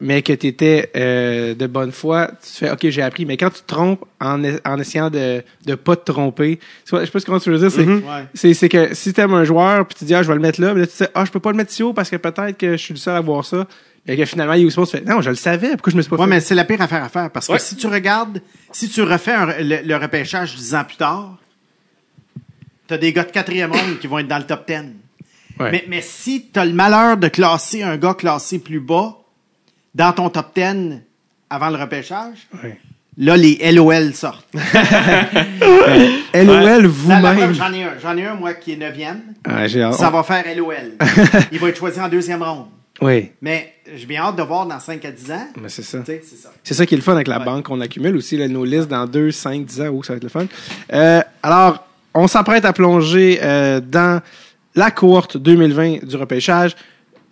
mais 0.00 0.22
que 0.22 0.32
tu 0.32 0.46
étais 0.46 0.90
de 0.94 1.66
bonne 1.66 1.90
foi, 1.92 2.28
tu 2.42 2.50
fais 2.52 2.70
OK, 2.70 2.88
j'ai 2.88 3.02
appris. 3.02 3.24
Mais 3.26 3.36
quand 3.36 3.50
tu 3.50 3.62
te 3.62 3.66
trompes 3.66 4.04
en, 4.20 4.42
en 4.64 4.78
essayant 4.78 5.10
de 5.10 5.42
ne 5.66 5.74
pas 5.74 5.96
te 5.96 6.10
tromper, 6.12 6.58
tu 6.84 6.90
vois, 6.90 7.00
je 7.00 7.06
sais 7.06 7.10
pas 7.12 7.20
comment 7.20 7.40
tu 7.40 7.50
veux 7.50 7.58
dire, 7.58 7.70
c'est. 7.70 7.84
Ouais. 7.84 8.54
c'est 8.54 8.68
que 8.68 8.94
si 8.94 9.12
tu 9.12 9.20
aimes 9.20 9.34
un 9.34 9.44
joueur, 9.44 9.86
puis 9.86 9.96
tu 9.98 10.04
dis 10.04 10.14
ah, 10.14 10.22
je 10.22 10.28
vais 10.28 10.34
le 10.34 10.40
mettre 10.40 10.60
là, 10.60 10.72
mais 10.74 10.80
là 10.82 10.86
tu 10.86 11.02
dis 11.02 11.08
ah, 11.14 11.24
je 11.24 11.30
peux 11.32 11.40
pas 11.40 11.50
le 11.50 11.56
mettre 11.56 11.72
si 11.72 11.82
haut 11.82 11.92
parce 11.92 12.10
que 12.10 12.16
peut-être 12.16 12.56
que 12.56 12.72
je 12.72 12.76
suis 12.82 12.94
le 12.94 12.98
seul 13.00 13.16
à 13.16 13.20
voir 13.20 13.44
ça. 13.44 13.66
Et 14.10 14.16
que 14.16 14.24
finalement, 14.24 14.54
il 14.54 14.66
est 14.66 14.70
tu 14.74 14.86
fais 14.86 15.02
non, 15.02 15.20
je 15.20 15.28
le 15.28 15.36
savais, 15.36 15.70
pourquoi 15.72 15.90
je 15.90 15.96
me 15.98 16.02
suis 16.02 16.08
pas 16.08 16.16
Ouais, 16.16 16.22
fait? 16.24 16.30
mais 16.30 16.40
c'est 16.40 16.54
la 16.54 16.64
pire 16.64 16.80
affaire 16.80 17.04
à 17.04 17.10
faire 17.10 17.30
parce 17.30 17.46
que 17.48 17.52
Ouais. 17.52 17.58
si 17.58 17.76
tu 17.76 17.88
regardes, 17.88 18.40
si 18.72 18.88
tu 18.88 19.02
refais 19.02 19.32
un- 19.32 19.46
le, 19.60 19.80
le 19.84 19.96
repêchage 19.96 20.54
dix 20.54 20.74
ans 20.74 20.84
plus 20.84 20.96
tard, 20.96 21.36
t'as 22.86 22.96
des 22.96 23.12
gars 23.12 23.24
de 23.24 23.30
quatrième 23.30 23.70
ronde 23.72 23.98
qui 24.00 24.06
vont 24.06 24.18
être 24.18 24.28
dans 24.28 24.38
le 24.38 24.44
top 24.46 24.66
10. 24.66 24.74
Ouais. 25.60 25.72
Mais, 25.72 25.84
mais 25.88 26.00
si 26.00 26.46
t'as 26.52 26.64
le 26.64 26.72
malheur 26.72 27.16
de 27.18 27.28
classer 27.28 27.82
un 27.82 27.98
gars 27.98 28.14
classé 28.14 28.58
plus 28.60 28.80
bas 28.80 29.17
dans 29.94 30.12
ton 30.12 30.28
top 30.30 30.48
10 30.54 31.00
avant 31.50 31.70
le 31.70 31.76
repêchage, 31.76 32.46
là, 33.16 33.36
les 33.36 33.72
LOL 33.72 34.12
sortent. 34.14 34.46
LOL 36.34 36.86
vous-même. 36.86 37.54
J'en 37.54 37.72
ai 37.72 37.82
un. 37.84 37.92
J'en 38.00 38.16
ai 38.16 38.24
un, 38.26 38.34
moi, 38.34 38.54
qui 38.54 38.72
est 38.72 38.76
neuvième. 38.76 39.20
Ah, 39.44 39.66
j'ai 39.66 39.82
hâte. 39.82 39.94
Ça 39.94 40.10
va 40.10 40.22
faire 40.22 40.44
LOL. 40.56 40.74
Il 41.52 41.58
va 41.58 41.68
être 41.68 41.78
choisi 41.78 42.00
en 42.00 42.08
deuxième 42.08 42.42
ronde. 42.42 42.66
Oui, 43.00 43.30
Mais 43.40 43.74
j'ai 43.94 44.06
bien 44.06 44.22
hâte 44.22 44.34
de 44.36 44.42
voir 44.42 44.66
dans 44.66 44.80
5 44.80 45.04
à 45.04 45.12
10 45.12 45.30
ans. 45.30 45.46
mais 45.62 45.68
c'est 45.68 45.82
ça. 45.84 45.98
C'est 46.64 46.74
ça. 46.74 46.84
Qui 46.84 46.94
est 46.94 46.96
le 46.96 47.02
fun 47.02 47.14
avec 47.14 47.28
la 47.28 47.38
Ouais. 47.38 47.44
banque. 47.44 47.70
On 47.70 47.80
accumule 47.80 48.16
aussi 48.16 48.36
là, 48.36 48.48
nos 48.48 48.64
listes 48.64 48.88
dans 48.88 49.06
2, 49.06 49.30
5, 49.30 49.64
10 49.64 49.80
ans. 49.82 49.88
où 49.90 50.02
ça 50.02 50.14
va 50.14 50.16
être 50.16 50.24
le 50.24 50.28
fun. 50.28 50.46
Euh, 50.92 51.22
alors, 51.42 51.86
on 52.12 52.26
s'apprête 52.26 52.64
à 52.64 52.72
plonger 52.72 53.38
euh, 53.40 53.78
dans 53.80 54.20
la 54.74 54.90
cohorte 54.90 55.36
2020 55.36 56.04
du 56.06 56.16
repêchage. 56.16 56.74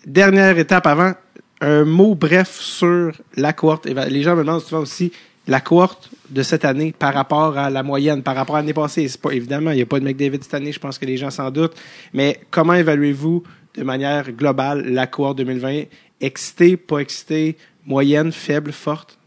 Dernière 0.07 0.57
étape 0.57 0.87
avant, 0.87 1.14
un 1.61 1.85
mot 1.85 2.14
bref 2.14 2.59
sur 2.61 3.12
la 3.37 3.53
cohorte. 3.53 3.88
Ben, 3.92 4.09
Les 4.09 4.23
gens 4.23 4.37
me 4.37 4.42
demandent 4.42 4.62
souvent 4.62 4.83
aussi 4.83 5.12
la 5.47 5.61
cohorte 5.61 6.11
de 6.29 6.42
cette 6.42 6.64
année 6.64 6.92
par 6.99 7.14
rapport 7.14 7.57
à 7.57 7.71
la 7.71 7.83
moyenne, 7.83 8.23
par 8.23 8.35
rapport 8.35 8.57
à 8.57 8.61
l'année 8.61 8.75
passée. 8.75 9.07
C'est 9.09 9.21
pas 9.21 9.31
évidemment, 9.31 9.71
il 9.71 9.77
n'y 9.77 9.83
a 9.83 9.87
pas 9.87 10.01
de 10.01 10.05
McDavid 10.05 10.42
cette 10.42 10.55
année, 10.55 10.73
je 10.73 10.81
pense 10.81 10.99
que 10.99 11.07
les 11.07 11.16
gens 11.16 11.31
s'en 11.31 11.51
doutent. 11.51 11.77
Mais 12.12 12.40
comment 12.51 12.75
évaluez-vous 12.75 13.45
de 13.77 13.83
manière 13.85 14.31
globale 14.33 14.85
la 14.92 15.07
cohorte 15.07 15.38
2020? 15.38 15.85
Excité, 16.21 16.77
pas 16.77 16.99
excité, 16.99 17.57
moyenne, 17.85 18.33
faible, 18.33 18.73
forte? 18.73 19.19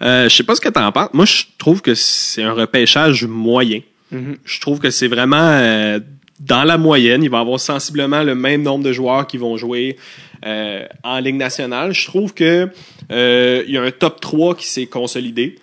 Euh, 0.00 0.28
je 0.28 0.36
sais 0.36 0.44
pas 0.44 0.54
ce 0.54 0.60
que 0.60 0.68
t'en 0.68 0.90
penses. 0.92 1.10
Moi, 1.12 1.26
je 1.26 1.44
trouve 1.58 1.82
que 1.82 1.94
c'est 1.94 2.42
un 2.42 2.52
repêchage 2.52 3.24
moyen. 3.24 3.80
Mhm. 4.10 4.36
Je 4.44 4.60
trouve 4.60 4.78
que 4.78 4.90
c'est 4.90 5.08
vraiment 5.08 5.36
euh, 5.36 6.00
dans 6.42 6.64
la 6.64 6.76
moyenne. 6.76 7.22
Il 7.22 7.30
va 7.30 7.38
y 7.38 7.40
avoir 7.40 7.60
sensiblement 7.60 8.22
le 8.22 8.34
même 8.34 8.62
nombre 8.62 8.84
de 8.84 8.92
joueurs 8.92 9.26
qui 9.26 9.38
vont 9.38 9.56
jouer 9.56 9.96
euh, 10.44 10.86
en 11.04 11.18
Ligue 11.20 11.36
nationale. 11.36 11.92
Je 11.92 12.06
trouve 12.06 12.34
que 12.34 12.68
euh, 13.10 13.64
il 13.66 13.74
y 13.74 13.78
a 13.78 13.82
un 13.82 13.90
top 13.90 14.20
3 14.20 14.56
qui 14.56 14.66
s'est 14.66 14.86
consolidé. 14.86 15.56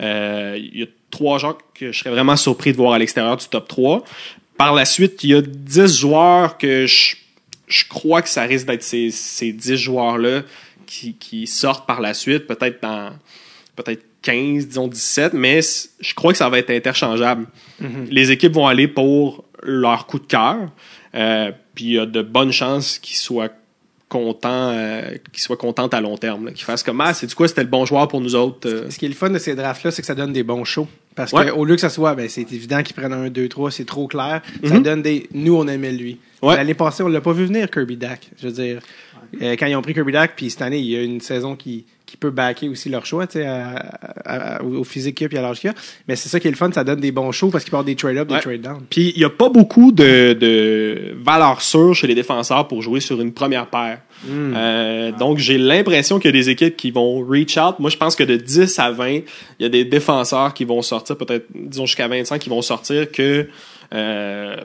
Euh, 0.00 0.58
il 0.58 0.80
y 0.80 0.82
a 0.82 0.86
trois 1.10 1.38
joueurs 1.38 1.58
que 1.72 1.92
je 1.92 1.98
serais 2.00 2.10
vraiment 2.10 2.36
surpris 2.36 2.72
de 2.72 2.76
voir 2.76 2.94
à 2.94 2.98
l'extérieur 2.98 3.36
du 3.36 3.46
top 3.46 3.68
3. 3.68 4.04
Par 4.56 4.74
la 4.74 4.84
suite, 4.84 5.22
il 5.22 5.30
y 5.30 5.34
a 5.34 5.42
10 5.42 5.98
joueurs 5.98 6.58
que 6.58 6.86
je, 6.86 7.16
je 7.68 7.84
crois 7.88 8.22
que 8.22 8.28
ça 8.28 8.42
risque 8.42 8.66
d'être 8.66 8.82
ces, 8.82 9.10
ces 9.10 9.52
10 9.52 9.76
joueurs-là 9.76 10.42
qui, 10.86 11.14
qui 11.14 11.46
sortent 11.46 11.86
par 11.86 12.00
la 12.00 12.12
suite, 12.12 12.46
peut-être 12.46 12.82
dans 12.82 13.10
peut-être 13.76 14.04
15, 14.22 14.68
disons 14.68 14.88
17, 14.88 15.34
mais 15.34 15.60
je 16.00 16.14
crois 16.14 16.32
que 16.32 16.38
ça 16.38 16.48
va 16.48 16.58
être 16.58 16.70
interchangeable. 16.70 17.46
Les 18.10 18.30
équipes 18.30 18.52
vont 18.52 18.66
aller 18.66 18.88
pour 18.88 19.43
leur 19.64 20.06
coup 20.06 20.18
de 20.18 20.26
cœur, 20.26 20.56
euh, 21.14 21.50
puis 21.74 21.84
il 21.84 21.92
y 21.94 21.98
a 21.98 22.06
de 22.06 22.22
bonnes 22.22 22.52
chances 22.52 22.98
qu'ils 22.98 23.16
soient 23.16 23.48
contents, 24.08 24.70
euh, 24.72 25.16
qu'ils 25.32 25.42
soient 25.42 25.56
contents 25.56 25.88
à 25.88 26.00
long 26.00 26.16
terme, 26.16 26.46
là, 26.46 26.52
qu'ils 26.52 26.64
fassent 26.64 26.82
comme 26.82 27.00
ah 27.00 27.12
c'est 27.14 27.26
du 27.26 27.34
quoi 27.34 27.48
c'était 27.48 27.62
le 27.62 27.68
bon 27.68 27.84
joueur 27.84 28.06
pour 28.06 28.20
nous 28.20 28.34
autres. 28.36 28.68
euh. 28.68 28.90
Ce 28.90 28.98
qui 28.98 29.06
est 29.06 29.08
le 29.08 29.14
fun 29.14 29.30
de 29.30 29.38
ces 29.38 29.54
drafts-là, 29.56 29.90
c'est 29.90 30.02
que 30.02 30.06
ça 30.06 30.14
donne 30.14 30.32
des 30.32 30.42
bons 30.44 30.64
shows. 30.64 30.86
Parce 31.16 31.32
Ouais. 31.32 31.48
qu'au 31.48 31.64
lieu 31.64 31.74
que 31.76 31.80
ça 31.80 31.90
soit, 31.90 32.14
ben, 32.14 32.28
c'est 32.28 32.52
évident 32.52 32.82
qu'ils 32.82 32.94
prennent 32.96 33.12
un 33.12 33.28
2, 33.28 33.48
3, 33.48 33.70
c'est 33.70 33.84
trop 33.84 34.06
clair. 34.08 34.42
Ça 34.64 34.78
donne 34.80 35.00
des. 35.02 35.28
Nous, 35.32 35.54
on 35.56 35.66
aimait 35.68 35.92
lui. 35.92 36.18
Ouais. 36.42 36.56
L'année 36.56 36.74
passée, 36.74 37.04
on 37.04 37.08
l'a 37.08 37.20
pas 37.20 37.32
vu 37.32 37.46
venir, 37.46 37.70
Kirby 37.70 37.96
Dak. 37.96 38.28
Je 38.40 38.48
veux 38.48 38.52
dire, 38.52 38.80
euh, 39.42 39.56
quand 39.58 39.66
ils 39.66 39.76
ont 39.76 39.82
pris 39.82 39.94
Kirby 39.94 40.12
Dak, 40.12 40.32
puis 40.36 40.50
cette 40.50 40.62
année, 40.62 40.78
il 40.78 40.86
y 40.86 40.96
a 40.96 41.02
une 41.02 41.20
saison 41.20 41.56
qui, 41.56 41.84
qui 42.06 42.16
peut 42.16 42.30
backer 42.30 42.68
aussi 42.68 42.88
leur 42.88 43.06
choix, 43.06 43.26
tu 43.26 43.40
sais, 43.40 43.48
au 44.62 44.84
physique 44.84 45.16
qu'il 45.16 45.24
y 45.24 45.26
a 45.26 45.28
puis 45.28 45.38
à 45.38 45.42
l'âge 45.42 45.60
qu'il 45.60 45.70
y 45.70 45.72
a. 45.72 45.76
Mais 46.06 46.16
c'est 46.16 46.28
ça 46.28 46.38
qui 46.38 46.48
est 46.48 46.50
le 46.50 46.56
fun, 46.56 46.70
ça 46.70 46.84
donne 46.84 47.00
des 47.00 47.12
bons 47.12 47.32
shows 47.32 47.48
parce 47.50 47.64
qu'ils 47.64 47.72
partent 47.72 47.86
des 47.86 47.96
trade-up, 47.96 48.28
des 48.28 48.38
trade-down. 48.38 48.82
Puis 48.88 49.12
il 49.16 49.18
n'y 49.18 49.24
a 49.24 49.30
pas 49.30 49.48
beaucoup 49.48 49.90
de, 49.90 50.32
de 50.32 51.16
valeur 51.16 51.60
sûre 51.60 51.94
chez 51.94 52.06
les 52.06 52.14
défenseurs 52.14 52.68
pour 52.68 52.82
jouer 52.82 53.00
sur 53.00 53.20
une 53.20 53.32
première 53.32 53.66
paire. 53.66 54.00
Euh, 54.28 55.12
donc 55.12 55.38
j'ai 55.38 55.58
l'impression 55.58 56.18
qu'il 56.18 56.28
y 56.28 56.34
a 56.34 56.40
des 56.40 56.50
équipes 56.50 56.76
qui 56.76 56.90
vont 56.90 57.24
reach 57.26 57.56
out. 57.56 57.78
Moi 57.78 57.90
je 57.90 57.96
pense 57.96 58.14
que 58.16 58.24
de 58.24 58.36
10 58.36 58.78
à 58.78 58.90
20, 58.90 59.08
il 59.08 59.22
y 59.58 59.64
a 59.64 59.68
des 59.68 59.84
défenseurs 59.84 60.54
qui 60.54 60.64
vont 60.64 60.82
sortir, 60.82 61.16
peut-être 61.16 61.46
disons 61.54 61.86
jusqu'à 61.86 62.08
25 62.08 62.38
qui 62.38 62.48
vont 62.48 62.62
sortir 62.62 63.10
que 63.10 63.48
euh, 63.92 64.56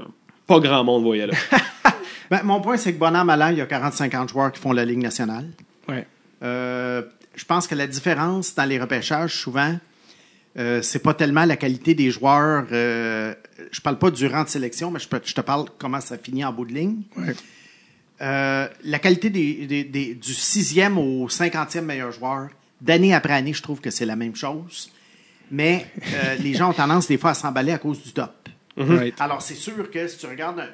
pas 0.47 0.59
grand 0.59 0.83
monde 0.83 1.03
voyait 1.03 1.27
là. 1.27 1.33
Ben, 2.29 2.41
mon 2.43 2.61
point, 2.61 2.77
c'est 2.77 2.93
que 2.93 2.99
bonhomme 2.99 3.27
malin, 3.27 3.51
il 3.51 3.57
y 3.57 3.61
a 3.61 3.65
40-50 3.65 4.29
joueurs 4.29 4.51
qui 4.51 4.59
font 4.59 4.71
la 4.71 4.85
Ligue 4.85 4.99
nationale. 5.01 5.47
Ouais. 5.87 6.05
Euh, 6.43 7.01
je 7.35 7.45
pense 7.45 7.67
que 7.67 7.75
la 7.75 7.87
différence 7.87 8.53
dans 8.55 8.65
les 8.65 8.79
repêchages, 8.79 9.35
souvent, 9.35 9.77
euh, 10.57 10.81
c'est 10.81 10.99
pas 10.99 11.13
tellement 11.13 11.45
la 11.45 11.55
qualité 11.57 11.95
des 11.95 12.11
joueurs. 12.11 12.65
Euh, 12.71 13.33
je 13.71 13.81
parle 13.81 13.97
pas 13.97 14.11
du 14.11 14.27
rang 14.27 14.43
de 14.43 14.49
sélection, 14.49 14.91
mais 14.91 14.99
je, 14.99 15.07
peux- 15.07 15.21
je 15.23 15.33
te 15.33 15.41
parle 15.41 15.65
comment 15.77 16.01
ça 16.01 16.17
finit 16.17 16.43
en 16.45 16.53
bout 16.53 16.65
de 16.65 16.73
ligne. 16.73 17.01
Ouais. 17.17 17.35
Euh, 18.21 18.67
la 18.83 18.99
qualité 18.99 19.29
des, 19.29 19.65
des- 19.65 19.83
des- 19.85 20.13
du 20.15 20.33
sixième 20.33 20.97
au 20.97 21.29
cinquantième 21.29 21.85
meilleur 21.85 22.11
joueur, 22.11 22.49
d'année 22.81 23.13
après 23.13 23.33
année, 23.33 23.53
je 23.53 23.61
trouve 23.61 23.79
que 23.79 23.89
c'est 23.89 24.05
la 24.05 24.15
même 24.15 24.35
chose. 24.35 24.91
Mais 25.51 25.87
euh, 26.13 26.35
les 26.35 26.53
gens 26.53 26.69
ont 26.69 26.73
tendance 26.73 27.07
des 27.07 27.17
fois 27.17 27.31
à 27.31 27.33
s'emballer 27.33 27.71
à 27.71 27.77
cause 27.77 28.03
du 28.03 28.11
top. 28.11 28.49
Right. 28.77 29.19
Alors, 29.19 29.41
c'est 29.41 29.55
sûr 29.55 29.89
que 29.89 30.07
si 30.07 30.17
tu 30.17 30.25
regardes 30.27 30.59
un 30.59 30.69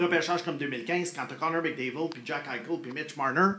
repêchage 0.00 0.42
comme 0.42 0.58
2015, 0.58 1.12
quand 1.14 1.26
tu 1.26 1.34
as 1.34 1.36
Connor 1.36 1.62
McDavid, 1.62 2.08
puis 2.10 2.22
Jack 2.24 2.44
Eichel, 2.46 2.80
puis 2.82 2.92
Mitch 2.92 3.16
Marner, 3.16 3.52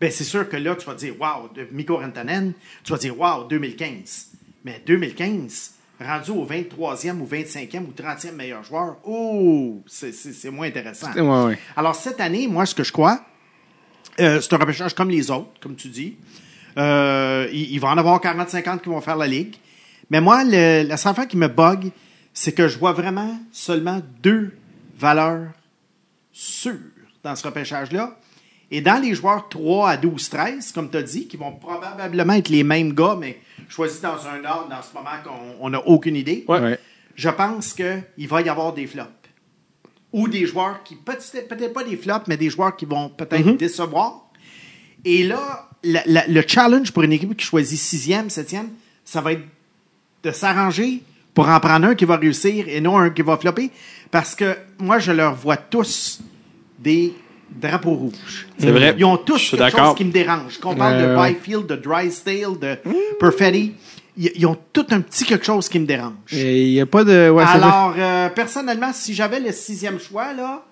ben 0.00 0.10
c'est 0.10 0.24
sûr 0.24 0.48
que 0.48 0.56
là, 0.56 0.74
tu 0.76 0.86
vas 0.86 0.94
dire 0.94 1.14
«Wow!» 1.20 1.50
de 1.54 1.66
Mikko 1.72 1.96
Rantanen, 1.98 2.52
tu 2.84 2.92
vas 2.92 2.98
dire 2.98 3.18
«Wow!» 3.20 3.44
2015. 3.48 4.28
Mais 4.64 4.82
2015, 4.86 5.74
rendu 6.00 6.30
au 6.32 6.46
23e 6.46 7.18
ou 7.20 7.26
25e 7.26 7.84
ou 7.86 7.92
30e 7.96 8.32
meilleur 8.32 8.62
joueur, 8.62 8.96
oh! 9.04 9.82
C'est- 9.86 10.50
moins 10.50 10.66
intéressant. 10.68 11.12
Ouais, 11.12 11.46
ouais. 11.46 11.58
Alors, 11.76 11.94
cette 11.94 12.20
année, 12.20 12.46
moi, 12.48 12.66
ce 12.66 12.74
que 12.74 12.84
je 12.84 12.92
crois, 12.92 13.20
euh, 14.20 14.40
c'est 14.40 14.52
un 14.52 14.58
repêchage 14.58 14.94
comme 14.94 15.10
les 15.10 15.30
autres, 15.30 15.48
comme 15.60 15.76
tu 15.76 15.88
dis. 15.88 16.16
Euh, 16.78 17.48
il, 17.52 17.72
il 17.72 17.80
va 17.80 17.88
en 17.88 17.98
avoir 17.98 18.20
40-50 18.20 18.80
qui 18.80 18.88
vont 18.88 19.00
faire 19.00 19.16
la 19.16 19.26
ligue. 19.26 19.56
Mais 20.10 20.20
moi, 20.20 20.44
le, 20.44 20.86
la 20.86 20.96
seule 20.96 21.12
affaire 21.12 21.28
qui 21.28 21.36
me 21.36 21.48
bug, 21.48 21.90
c'est 22.34 22.52
que 22.52 22.68
je 22.68 22.78
vois 22.78 22.92
vraiment 22.92 23.38
seulement 23.50 24.02
deux 24.22 24.52
valeurs 24.98 25.48
sûres 26.40 26.74
dans 27.22 27.34
ce 27.34 27.46
repêchage-là. 27.46 28.18
Et 28.70 28.80
dans 28.80 29.00
les 29.00 29.14
joueurs 29.14 29.48
3 29.48 29.90
à 29.90 29.96
12, 29.96 30.28
13, 30.28 30.72
comme 30.72 30.90
tu 30.90 30.96
as 30.96 31.02
dit, 31.02 31.26
qui 31.28 31.36
vont 31.36 31.52
probablement 31.52 32.34
être 32.34 32.48
les 32.48 32.64
mêmes 32.64 32.92
gars, 32.92 33.16
mais 33.18 33.38
choisis 33.68 34.00
dans 34.00 34.26
un 34.26 34.44
ordre 34.44 34.68
dans 34.68 34.82
ce 34.82 34.92
moment 34.92 35.16
qu'on 35.58 35.70
n'a 35.70 35.80
aucune 35.86 36.16
idée, 36.16 36.44
Ouais. 36.48 36.60
Ouais. 36.60 36.78
je 37.14 37.28
pense 37.30 37.72
qu'il 37.72 38.28
va 38.28 38.42
y 38.42 38.48
avoir 38.48 38.72
des 38.74 38.86
flops. 38.86 39.08
Ou 40.12 40.28
des 40.28 40.46
joueurs 40.46 40.82
qui, 40.82 40.96
peut-être 40.96 41.48
peut-être 41.48 41.72
pas 41.72 41.84
des 41.84 41.96
flops, 41.96 42.26
mais 42.26 42.36
des 42.36 42.50
joueurs 42.50 42.76
qui 42.76 42.84
vont 42.86 43.08
peut-être 43.08 43.52
décevoir. 43.56 44.26
Et 45.04 45.22
là, 45.24 45.68
la- 45.82 46.02
la- 46.06 46.26
le 46.26 46.42
challenge 46.46 46.90
pour 46.92 47.02
une 47.04 47.12
équipe 47.12 47.36
qui 47.36 47.44
choisit 47.46 47.78
sixième, 47.78 48.28
septième, 48.30 48.70
ça 49.04 49.20
va 49.20 49.32
être 49.32 49.42
de 50.24 50.30
s'arranger 50.32 51.02
pour 51.36 51.50
en 51.50 51.60
prendre 51.60 51.88
un 51.88 51.94
qui 51.94 52.06
va 52.06 52.16
réussir 52.16 52.64
et 52.66 52.80
non 52.80 52.96
un 52.96 53.10
qui 53.10 53.20
va 53.20 53.36
flopper. 53.36 53.70
Parce 54.10 54.34
que 54.34 54.56
moi, 54.78 54.98
je 54.98 55.12
leur 55.12 55.34
vois 55.34 55.58
tous 55.58 56.20
des 56.78 57.12
drapeaux 57.50 57.92
rouges. 57.92 58.48
C'est 58.58 58.70
vrai. 58.70 58.94
Ils 58.96 59.04
ont 59.04 59.18
tous 59.18 59.50
quelque 59.50 59.76
chose 59.76 59.94
qui 59.94 60.06
me 60.06 60.12
dérange. 60.12 60.58
Qu'on 60.58 60.74
parle 60.74 60.98
de 60.98 61.14
ouais. 61.14 61.34
Byfield, 61.34 61.66
de 61.66 61.76
Drysdale, 61.76 62.58
de 62.58 62.78
Perfetti, 63.20 63.74
ils, 64.16 64.32
ils 64.34 64.46
ont 64.46 64.56
tout 64.72 64.86
un 64.90 65.02
petit 65.02 65.24
quelque 65.24 65.44
chose 65.44 65.68
qui 65.68 65.78
me 65.78 65.84
dérange. 65.84 66.32
Et 66.32 66.68
il 66.68 66.72
y 66.72 66.80
a 66.80 66.86
pas 66.86 67.04
de. 67.04 67.28
Ouais. 67.28 67.44
Alors, 67.46 67.94
euh, 67.98 68.30
personnellement, 68.30 68.94
si 68.94 69.12
j'avais 69.12 69.38
le 69.38 69.52
sixième 69.52 70.00
choix, 70.00 70.32
là, 70.32 70.64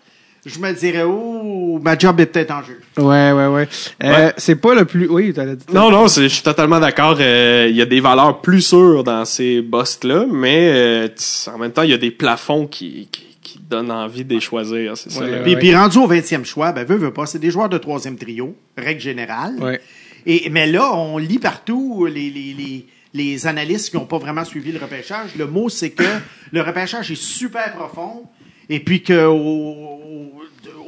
je 0.47 0.59
me 0.59 0.73
dirais, 0.73 1.03
oh, 1.05 1.79
ma 1.83 1.97
job 1.97 2.21
est 2.21 2.27
peut-être 2.27 2.51
en 2.51 2.63
jeu. 2.63 2.81
Ouais, 2.99 3.33
ouais, 3.33 3.47
ouais. 3.47 3.69
Euh, 4.03 4.11
Ouais. 4.27 4.33
C'est 4.37 4.57
pas 4.57 4.75
le 4.75 4.85
plus. 4.85 5.09
Oui, 5.09 5.33
t'as 5.35 5.47
dit. 5.47 5.65
Non, 5.73 5.91
non, 5.91 6.07
je 6.07 6.27
suis 6.29 6.43
totalement 6.43 6.79
d'accord. 6.81 7.17
euh, 7.21 7.67
Il 7.71 7.77
y 7.77 7.83
a 7.83 7.87
des 7.87 8.01
valeurs 8.01 8.41
plus 8.41 8.61
sûres 8.63 9.05
dans 9.05 9.25
ces 9.25 9.63
busts-là, 9.63 10.27
mais 10.31 10.71
euh, 10.73 11.09
en 11.55 11.59
même 11.59 11.73
temps, 11.73 11.83
il 11.83 11.91
y 11.91 11.95
a 11.95 11.99
des 11.99 12.11
plafonds 12.11 12.67
qui, 12.67 13.09
qui, 13.11 13.25
qui 13.43 13.59
donnent 13.59 13.91
envie 13.91 14.25
de 14.25 14.35
les 14.35 14.41
choisir. 14.41 14.97
C'est 14.97 15.11
ça. 15.13 15.21
Ouais, 15.21 15.31
là. 15.31 15.37
ouais. 15.39 15.43
Puis, 15.45 15.57
puis 15.57 15.75
rendu 15.75 15.99
au 15.99 16.09
20e 16.09 16.45
choix, 16.45 16.73
ben, 16.73 16.85
veut, 16.85 16.97
veut 16.97 17.13
pas, 17.13 17.27
c'est 17.27 17.39
des 17.39 17.51
joueurs 17.51 17.69
de 17.69 17.79
troisième 17.79 18.17
trio, 18.17 18.55
règle 18.77 19.01
générale. 19.01 19.55
Ouais. 19.61 19.81
Et, 20.27 20.49
mais 20.51 20.67
là, 20.67 20.93
on 20.95 21.19
lit 21.19 21.39
partout 21.39 22.07
les, 22.07 22.31
les, 22.31 22.55
les, 22.55 22.87
les 23.15 23.47
analystes 23.47 23.91
qui 23.91 23.97
n'ont 23.97 24.07
pas 24.07 24.19
vraiment 24.19 24.45
suivi 24.45 24.73
le 24.73 24.79
repêchage. 24.79 25.31
Le 25.39 25.47
mot, 25.47 25.69
c'est 25.69 25.91
que 25.91 26.05
le 26.53 26.61
repêchage 26.63 27.11
est 27.11 27.21
super 27.23 27.73
profond 27.75 28.23
et 28.71 28.81
puis 28.81 29.03
qu'au 29.03 29.13
au, 29.15 30.34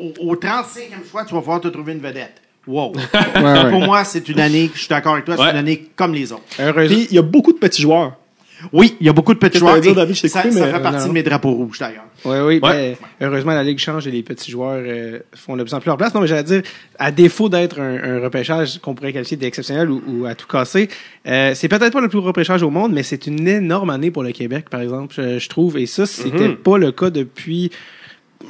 au, 0.00 0.30
au 0.32 0.36
35e 0.36 1.08
choix, 1.10 1.24
tu 1.24 1.34
vas 1.34 1.40
pouvoir 1.40 1.60
te 1.60 1.68
trouver 1.68 1.92
une 1.92 2.00
vedette. 2.00 2.34
Wow. 2.66 2.92
ouais. 2.94 3.70
Pour 3.70 3.80
moi, 3.82 4.02
c'est 4.04 4.28
une 4.28 4.40
année, 4.40 4.70
je 4.74 4.78
suis 4.80 4.88
d'accord 4.88 5.12
avec 5.14 5.24
toi, 5.24 5.36
c'est 5.36 5.42
Ouais. 5.44 5.50
une 5.52 5.56
année 5.56 5.88
comme 5.94 6.12
les 6.14 6.32
autres. 6.32 6.42
Heureusement. 6.58 6.96
Puis 6.96 7.06
il 7.10 7.14
y 7.14 7.18
a 7.18 7.22
beaucoup 7.22 7.52
de 7.52 7.58
petits 7.58 7.82
joueurs. 7.82 8.16
Oui, 8.72 8.96
il 9.00 9.06
y 9.06 9.10
a 9.10 9.12
beaucoup 9.12 9.34
de 9.34 9.38
petits 9.38 9.58
joueurs. 9.58 9.78
dire, 9.80 9.94
David? 9.94 10.16
Ça, 10.16 10.40
coupé, 10.42 10.50
ça 10.54 10.66
mais- 10.66 10.72
fait 10.72 10.80
partie 10.80 11.02
non. 11.02 11.08
de 11.08 11.12
mes 11.12 11.22
drapeaux 11.22 11.52
rouges, 11.52 11.78
d'ailleurs. 11.78 12.04
Oui, 12.24 12.38
oui. 12.38 12.54
Ouais. 12.62 12.96
ben, 13.20 13.26
heureusement, 13.28 13.52
la 13.52 13.62
Ligue 13.62 13.78
change 13.78 14.06
et 14.08 14.10
les 14.10 14.22
petits 14.22 14.50
joueurs 14.50 14.82
euh, 14.84 15.18
font 15.34 15.56
de 15.56 15.62
plus 15.62 15.74
en 15.74 15.78
plus 15.78 15.88
leur 15.88 15.98
place. 15.98 16.14
Non, 16.14 16.22
mais 16.22 16.26
j'allais 16.26 16.42
dire, 16.42 16.62
à 16.98 17.12
défaut 17.12 17.50
d'être 17.50 17.78
un, 17.78 18.02
un 18.16 18.20
repêchage 18.20 18.78
qu'on 18.78 18.94
pourrait 18.94 19.12
qualifier 19.12 19.36
d'exceptionnel 19.36 19.90
ou, 19.90 20.02
ou 20.08 20.24
à 20.24 20.34
tout 20.34 20.46
casser, 20.48 20.88
euh, 21.28 21.52
c'est 21.54 21.68
peut-être 21.68 21.92
pas 21.92 22.00
le 22.00 22.08
plus 22.08 22.18
gros 22.18 22.28
repêchage 22.28 22.62
au 22.62 22.70
monde, 22.70 22.92
mais 22.94 23.02
c'est 23.02 23.26
une 23.26 23.46
énorme 23.46 23.90
année 23.90 24.10
pour 24.10 24.22
le 24.22 24.32
Québec, 24.32 24.70
par 24.70 24.80
exemple, 24.80 25.14
je, 25.16 25.38
je 25.38 25.48
trouve. 25.50 25.76
Et 25.76 25.84
ça, 25.86 26.06
c'était 26.06 26.48
Mhm. 26.48 26.56
pas 26.56 26.78
le 26.78 26.90
cas 26.92 27.10
depuis 27.10 27.70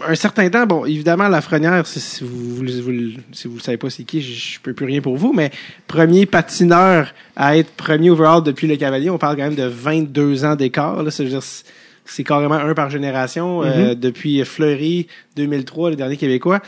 un 0.06 0.14
certain 0.14 0.48
temps. 0.50 0.66
Bon, 0.66 0.84
évidemment, 0.84 1.28
Lafrenière, 1.28 1.86
si, 1.86 2.00
si 2.00 2.24
vous, 2.24 2.56
vous, 2.56 2.64
vous- 2.82 3.20
si 3.32 3.48
vous 3.48 3.58
savez 3.60 3.76
pas 3.78 3.88
c'est 3.90 4.04
qui, 4.04 4.20
je, 4.20 4.54
je 4.54 4.60
peux 4.60 4.74
plus 4.74 4.86
rien 4.86 5.00
pour 5.00 5.16
vous, 5.16 5.32
mais 5.32 5.50
premier 5.86 6.26
patineur 6.26 7.12
à 7.34 7.56
être 7.56 7.70
premier 7.72 8.10
overall 8.10 8.42
depuis 8.42 8.66
le 8.66 8.76
Cavalier, 8.76 9.10
on 9.10 9.18
parle 9.18 9.36
quand 9.36 9.42
même 9.44 9.54
de 9.54 9.66
22 9.66 10.44
ans 10.44 10.56
d'écart. 10.56 11.02
Là, 11.02 11.10
c'est-à-dire, 11.10 11.42
c'est- 11.42 12.24
carrément 12.24 12.54
un 12.54 12.74
par 12.74 12.88
génération. 12.90 13.62
euh, 13.64 13.94
depuis 13.94 14.44
Fleury, 14.44 15.06
2003, 15.34 15.90
le 15.90 15.96
dernier 15.96 16.16
Québécois. 16.16 16.60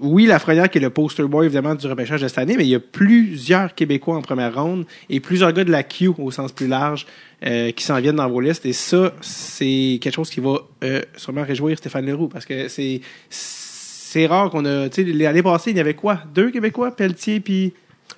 Oui, 0.00 0.26
Lafrenière 0.26 0.68
qui 0.68 0.78
est 0.78 0.80
le 0.80 0.90
poster 0.90 1.26
boy 1.26 1.46
évidemment 1.46 1.74
du 1.74 1.86
repêchage 1.86 2.22
de 2.22 2.28
cette 2.28 2.38
année, 2.38 2.56
mais 2.56 2.64
il 2.64 2.70
y 2.70 2.74
a 2.74 2.80
plusieurs 2.80 3.74
Québécois 3.74 4.16
en 4.16 4.22
première 4.22 4.54
ronde 4.54 4.86
et 5.08 5.20
plusieurs 5.20 5.52
gars 5.52 5.64
de 5.64 5.70
la 5.70 5.82
Q 5.82 6.08
au 6.18 6.30
sens 6.30 6.52
plus 6.52 6.66
large 6.66 7.06
euh, 7.44 7.70
qui 7.72 7.84
s'en 7.84 8.00
viennent 8.00 8.16
dans 8.16 8.28
vos 8.28 8.40
listes. 8.40 8.66
Et 8.66 8.72
ça, 8.72 9.12
c'est 9.20 9.98
quelque 10.00 10.14
chose 10.14 10.30
qui 10.30 10.40
va 10.40 10.56
euh, 10.82 11.02
sûrement 11.16 11.44
réjouir 11.44 11.76
Stéphane 11.78 12.06
Leroux 12.06 12.28
parce 12.28 12.46
que 12.46 12.68
c'est 12.68 13.00
c'est 13.28 14.26
rare 14.26 14.50
qu'on 14.50 14.64
a. 14.64 14.88
Tu 14.88 15.04
sais, 15.04 15.12
l'année 15.12 15.42
passée, 15.42 15.70
il 15.72 15.76
y 15.76 15.80
avait 15.80 15.94
quoi? 15.94 16.20
Deux 16.34 16.50
Québécois, 16.50 16.94
Pelletier 16.94 17.40
puis. 17.40 17.72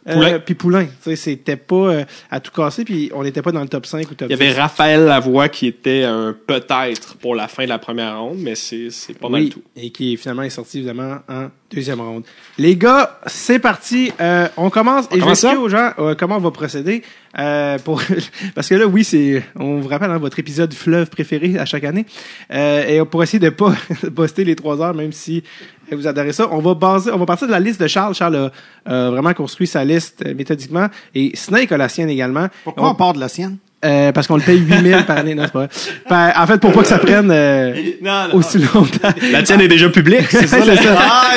Euh, 0.09 0.15
Poulain. 0.15 0.39
puis 0.39 0.55
Poulain. 0.55 0.85
Tu 0.87 0.93
sais, 1.03 1.17
c'était 1.17 1.57
pas 1.57 1.75
euh, 1.77 2.05
à 2.31 2.39
tout 2.41 2.53
casser, 2.53 2.85
puis 2.85 3.11
on 3.15 3.25
n'était 3.25 3.43
pas 3.43 3.51
dans 3.53 3.63
le 3.63 3.69
top 3.69 3.87
5 3.87 4.09
ou 4.11 4.15
top 4.15 4.29
Il 4.29 4.33
y 4.33 4.35
avait 4.35 4.53
10. 4.53 4.59
Raphaël 4.59 5.05
Lavoie 5.05 5.49
qui 5.49 5.67
était 5.67 6.05
un 6.05 6.35
peut-être 6.47 7.17
pour 7.17 7.35
la 7.35 7.49
fin 7.49 7.65
de 7.65 7.69
la 7.69 7.79
première 7.79 8.21
ronde, 8.21 8.39
mais 8.39 8.55
c'est 8.55 8.91
c'est 8.91 9.19
pas 9.19 9.29
mal 9.29 9.43
Oui, 9.43 9.49
tout. 9.51 9.63
et 9.77 9.91
qui 9.91 10.17
finalement 10.17 10.43
est 10.43 10.51
sorti 10.51 10.79
évidemment 10.79 11.19
en 11.29 11.49
deuxième 11.73 12.01
ronde. 12.01 12.23
Les 12.59 12.77
gars, 12.77 13.19
c'est 13.27 13.59
parti. 13.59 14.13
Euh, 14.21 14.47
on 14.57 14.71
commence. 14.71 15.07
et 15.07 15.09
je 15.11 15.15
vais 15.17 15.21
commence 15.23 15.41
ça? 15.41 15.49
expliquer 15.49 15.65
aux 15.65 15.69
gens 15.69 15.91
euh, 15.99 16.15
comment 16.17 16.37
on 16.37 16.41
va 16.41 16.51
procéder. 16.53 17.03
Euh, 17.39 17.79
pour 17.81 18.01
parce 18.55 18.69
que 18.69 18.75
là, 18.77 18.87
oui, 18.87 19.03
c'est 19.05 19.43
on 19.57 19.81
vous 19.81 19.89
rappelle 19.89 20.11
hein, 20.11 20.19
votre 20.19 20.39
épisode 20.39 20.73
fleuve 20.73 21.11
préféré 21.11 21.59
à 21.59 21.67
chaque 21.67 21.85
année. 21.85 22.07
Euh, 22.53 22.87
et 22.87 23.05
pour 23.05 23.23
essayer 23.23 23.41
de 23.41 23.51
pas 23.51 23.75
poster 24.15 24.45
les 24.45 24.55
trois 24.57 24.81
heures, 24.81 24.95
même 24.95 25.13
si 25.13 25.43
vous 25.95 26.07
adorez 26.07 26.33
ça, 26.33 26.49
on 26.51 26.59
va 26.59 26.75
baser, 26.75 27.11
on 27.13 27.19
va 27.19 27.27
partir 27.27 27.47
de 27.47 27.53
la 27.53 27.61
liste 27.61 27.81
de 27.81 27.87
Charles. 27.87 28.15
Charles 28.15 28.37
a 28.37 28.91
euh, 28.91 29.11
vraiment 29.11 29.35
construit 29.35 29.67
sa 29.67 29.85
liste 29.85 30.25
euh, 30.27 30.35
méthodiquement 30.35 30.89
et 31.15 31.37
Snake 31.37 31.73
a 31.73 31.77
la 31.77 31.89
sienne 31.89 32.11
également. 32.11 32.49
Pourquoi 32.65 32.91
on, 32.91 32.95
part 32.95 33.13
de 33.13 33.21
la 33.21 33.29
sienne? 33.29 33.59
Euh, 33.87 34.13
parce 34.13 34.27
qu'on 34.27 34.37
le 34.37 34.43
paye 34.43 34.59
8000 34.59 35.05
par 35.07 35.19
année. 35.19 35.35
Non, 35.35 35.45
c'est 35.45 35.53
pas 35.53 35.59
vrai. 35.61 35.69
Ben, 36.11 36.33
en 36.37 36.47
fait, 36.47 36.59
pour 36.59 36.73
pas 36.73 36.83
que 36.83 36.89
ça 36.89 36.99
prenne 36.99 37.31
euh, 37.31 37.73
Non, 38.03 38.29
non, 38.29 38.35
aussi 38.35 38.59
longtemps. 38.59 39.09
La 39.33 39.43
tienne 39.43 39.61
est 39.61 39.69
déjà 39.69 39.89
publique, 39.89 40.27
c'est 40.29 40.47
ça? 40.47 40.59
C'est 40.65 40.77
ça. 40.77 40.97
Ah, 40.99 41.31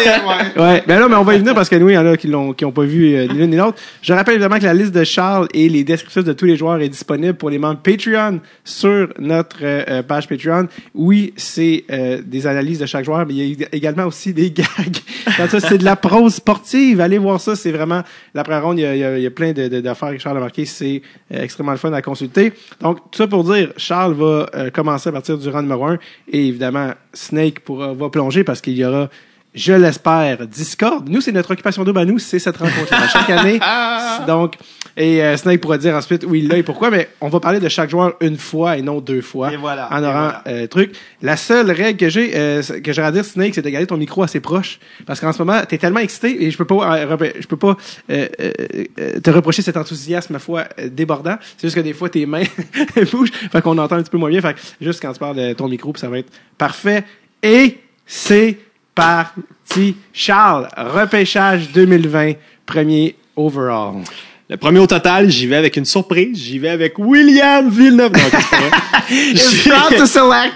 ouais. 0.58 0.62
Ouais, 0.64 0.84
ben 0.88 1.00
là, 1.00 1.08
mais 1.08 1.16
on 1.16 1.24
va 1.24 1.36
y 1.36 1.39
venir 1.39 1.54
parce 1.54 1.70
que 1.70 1.76
nous, 1.76 1.89
il 1.89 1.93
y 1.93 1.97
en 1.97 2.06
a 2.06 2.18
qui 2.18 2.28
l'ont, 2.28 2.54
qui 2.54 2.66
ont 2.66 2.72
pas 2.72 2.84
vu 2.84 3.14
euh, 3.16 3.28
ni 3.28 3.38
l'une 3.38 3.50
ni 3.52 3.58
l'autre. 3.58 3.78
Je 4.02 4.14
rappelle 4.14 4.36
évidemment 4.36 4.58
que 4.60 4.64
la 4.66 4.74
liste 4.74 4.93
de 4.93 5.04
Charles 5.04 5.47
et 5.54 5.70
les 5.70 5.84
descriptifs 5.84 6.24
de 6.24 6.34
tous 6.34 6.45
les 6.45 6.58
joueurs 6.58 6.80
est 6.82 6.89
disponible 6.89 7.36
pour 7.36 7.50
les 7.50 7.60
membres 7.60 7.80
Patreon 7.84 8.39
sur 8.64 9.10
notre 9.20 9.58
euh, 9.64 10.02
page 10.04 10.28
Patreon. 10.28 10.68
Oui, 10.95 11.34
c'est 11.38 11.84
euh, 11.91 12.22
des 12.26 12.47
analyses 12.47 12.80
de 12.80 12.86
chaque 12.86 13.06
joueur, 13.06 13.26
mais 13.28 13.34
il 13.36 13.60
y 13.60 13.64
a 13.64 13.68
également 13.72 14.06
aussi 14.06 14.34
des 14.34 14.50
gags. 14.52 14.97
Dans 15.38 15.47
ça, 15.47 15.60
c'est 15.60 15.78
de 15.78 15.86
la 15.86 15.95
prose 15.95 16.36
sportive. 16.36 17.02
Allez 17.02 17.18
voir 17.18 17.39
ça, 17.39 17.56
c'est 17.56 17.72
vraiment 17.72 18.02
la 18.34 18.43
première 18.43 18.64
ronde. 18.64 18.80
Il 18.80 18.84
y 18.84 18.86
a, 18.86 18.95
il 18.95 19.00
y 19.00 19.04
a- 19.04 19.18
il 19.18 19.24
y 19.24 19.28
a 19.28 19.32
plein 19.32 19.52
de, 19.52 19.68
de- 19.68 19.82
d'affaires 19.82 20.12
que 20.12 20.18
Charles 20.18 20.38
a 20.38 20.41
marqué. 20.41 20.66
C'est 20.66 21.02
euh, 21.34 21.43
extrêmement 21.43 21.72
le 21.74 21.78
fun 21.78 21.91
à 21.93 22.02
consulter. 22.02 22.39
Donc, 22.82 22.98
tout 23.12 23.18
ça 23.18 23.28
pour 23.28 23.44
dire, 23.44 23.72
Charles 23.78 24.14
va 24.14 24.50
euh, 24.56 24.70
commencer 24.70 25.10
à 25.10 25.12
partir 25.12 25.38
du 25.38 25.50
rang 25.50 25.62
numéro 25.62 25.86
1 25.86 25.98
et 26.32 26.48
évidemment, 26.48 26.92
Snake 27.14 27.62
pourra, 27.62 27.94
va 27.94 28.10
plonger 28.10 28.44
parce 28.44 28.62
qu'il 28.62 28.78
y 28.78 28.86
aura 28.86 29.10
je 29.54 29.74
l'espère, 29.74 30.46
Discord. 30.48 31.10
Nous, 31.10 31.22
c'est 31.22 31.32
notre 31.32 31.52
occupation 31.52 31.84
double 31.84 32.00
à 32.00 32.06
nous, 32.06 32.20
c'est 32.20 32.38
cette 32.38 32.58
rencontre 32.58 32.94
chaque 33.12 33.30
année. 33.32 33.60
Donc, 34.28 34.56
et 35.00 35.24
euh, 35.24 35.38
Snake 35.38 35.62
pourra 35.62 35.78
dire 35.78 35.95
ensuite 35.95 36.26
où 36.26 36.36
il 36.36 36.50
l'a 36.50 36.58
et 36.58 36.64
pourquoi, 36.64 36.91
mais 36.91 37.08
on 37.22 37.30
va 37.30 37.39
parler 37.39 37.62
de 37.62 37.70
chaque 37.70 37.89
joueur 37.89 38.16
une 38.20 38.38
fois 38.38 38.78
et 38.78 38.82
non 38.82 39.00
deux 39.00 39.22
fois. 39.22 39.52
Et 39.54 39.56
voilà, 39.56 39.88
En 39.91 40.04
aurant 40.04 40.12
voilà. 40.12 40.43
euh, 40.47 40.68
truc. 40.68 40.93
La 41.22 41.38
seule 41.38 41.72
règle 41.72 41.97
que 41.97 42.10
j'ai, 42.10 42.32
euh, 42.36 42.62
que 42.84 42.91
j'aurais 42.91 43.08
à 43.08 43.12
dire, 43.14 43.24
Snake, 43.24 43.56
c'est 43.56 43.62
de 43.62 43.70
garder 43.70 43.88
ton 43.88 43.95
micro 43.95 44.24
assez 44.24 44.41
proche. 44.41 44.78
Parce 45.06 45.22
qu'en 45.22 45.32
ce 45.32 45.41
moment, 45.41 45.62
t'es 45.66 45.78
tellement 45.78 46.02
excité 46.02 46.43
et 46.43 46.52
je 46.52 46.58
peux 46.58 46.66
pas, 46.66 46.97
euh, 46.97 47.18
je 47.39 47.47
peux 47.47 47.56
pas 47.56 47.78
euh, 48.12 48.28
euh, 48.41 49.20
te 49.22 49.30
reprocher 49.30 49.62
cet 49.62 49.78
enthousiasme, 49.78 50.34
ma 50.34 50.39
foi, 50.39 50.66
débordant. 50.88 51.38
C'est 51.56 51.68
juste 51.68 51.78
que 51.78 51.82
des 51.82 51.93
fois, 51.93 52.10
tes 52.10 52.26
mains 52.26 52.43
bougent. 53.14 53.32
Fait 53.32 53.62
qu'on 53.62 53.78
entend 53.78 53.95
un 53.95 54.04
petit 54.04 54.12
peu 54.12 54.18
moins 54.18 54.30
bien. 54.30 54.41
Fait 54.41 54.54
que 54.54 54.60
juste 54.82 55.02
quand 55.02 55.14
tu 55.14 55.20
parles 55.20 55.38
de 55.38 55.54
ton 55.54 55.70
micro, 55.70 55.93
ça 55.95 56.10
va 56.10 56.20
être 56.20 56.32
parfait. 56.58 57.06
Et 57.41 57.78
c'est 58.06 58.58
parti. 58.93 59.95
Charles, 60.12 60.68
repêchage 60.76 61.72
2020, 61.72 62.34
premier 62.66 63.16
overall. 63.38 64.04
Le 64.52 64.58
premier 64.58 64.80
au 64.80 64.88
total, 64.88 65.30
j'y 65.30 65.45
vais 65.45 65.58
avec 65.58 65.78
une 65.78 65.86
surprise. 65.86 66.36
J'y 66.36 66.58
vais 66.58 66.70
avec 66.70 66.97
William 66.97 67.70
Villeneuve. 67.70 68.14
Non, 68.14 68.20
c'est 68.32 68.50
pas 68.50 68.58
vrai. 68.58 69.88
Proud 69.88 69.97
to 70.00 70.06
select. 70.08 70.56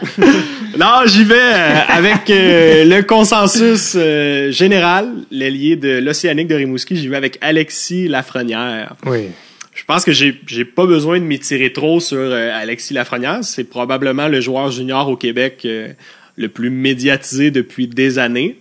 Non, 0.80 1.06
j'y 1.06 1.24
vais 1.24 1.36
euh, 1.38 1.80
avec 1.90 2.28
euh, 2.32 2.86
le 2.86 3.04
consensus 3.04 3.94
euh, 3.96 4.52
général, 4.52 5.10
l'ailier 5.30 5.76
de 5.76 6.00
l'Océanique 6.00 6.48
de 6.48 6.56
Rimouski. 6.56 6.96
J'y 6.96 7.08
vais 7.08 7.18
avec 7.18 7.38
Alexis 7.42 8.08
Lafrenière. 8.08 8.96
Oui. 9.06 9.28
Je 9.76 9.84
pense 9.86 10.04
que 10.04 10.12
j'ai 10.12 10.42
j'ai 10.48 10.66
pas 10.66 10.88
besoin 10.88 11.20
de 11.20 11.26
m'étirer 11.26 11.72
trop 11.72 12.00
sur 12.00 12.18
euh, 12.18 12.50
Alexis 12.52 12.96
Lafrenière. 12.96 13.44
C'est 13.44 13.64
probablement 13.64 14.28
le 14.28 14.42
joueur 14.42 14.72
junior 14.72 15.08
au 15.08 15.18
Québec 15.18 15.62
euh, 15.66 15.90
le 16.36 16.50
plus 16.50 16.72
médiatisé 16.72 17.52
depuis 17.52 17.86
des 17.86 18.18
années. 18.18 18.58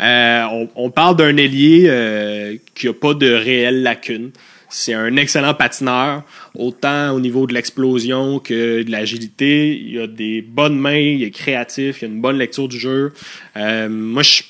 Euh, 0.00 0.44
on, 0.50 0.70
on 0.74 0.88
parle 0.90 1.16
d'un 1.16 1.36
ailier 1.36 1.84
euh, 1.88 2.56
qui 2.74 2.88
a 2.88 2.94
pas 2.94 3.12
de 3.12 3.30
réelle 3.30 3.82
lacune. 3.82 4.30
C'est 4.70 4.94
un 4.94 5.16
excellent 5.16 5.52
patineur, 5.54 6.22
autant 6.54 7.10
au 7.10 7.20
niveau 7.20 7.46
de 7.46 7.54
l'explosion 7.54 8.38
que 8.38 8.82
de 8.82 8.90
l'agilité. 8.90 9.76
Il 9.76 10.00
a 10.00 10.06
des 10.06 10.42
bonnes 10.42 10.78
mains, 10.78 10.96
il 10.96 11.24
est 11.24 11.30
créatif, 11.30 12.02
il 12.02 12.04
a 12.04 12.08
une 12.08 12.20
bonne 12.20 12.38
lecture 12.38 12.68
du 12.68 12.78
jeu. 12.78 13.12
Euh, 13.56 13.88
moi, 13.88 14.22
je 14.22 14.42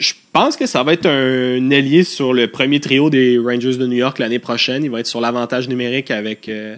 je 0.00 0.14
pense 0.32 0.56
que 0.56 0.64
ça 0.64 0.82
va 0.82 0.94
être 0.94 1.06
un 1.06 1.70
ailier 1.70 2.04
sur 2.04 2.32
le 2.32 2.46
premier 2.46 2.80
trio 2.80 3.10
des 3.10 3.38
Rangers 3.38 3.76
de 3.76 3.86
New 3.86 3.98
York 3.98 4.18
l'année 4.18 4.38
prochaine. 4.38 4.82
Il 4.82 4.90
va 4.90 5.00
être 5.00 5.06
sur 5.06 5.20
l'avantage 5.20 5.68
numérique 5.68 6.10
avec 6.10 6.48
euh, 6.48 6.76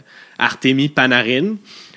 Panarin. 0.95 1.55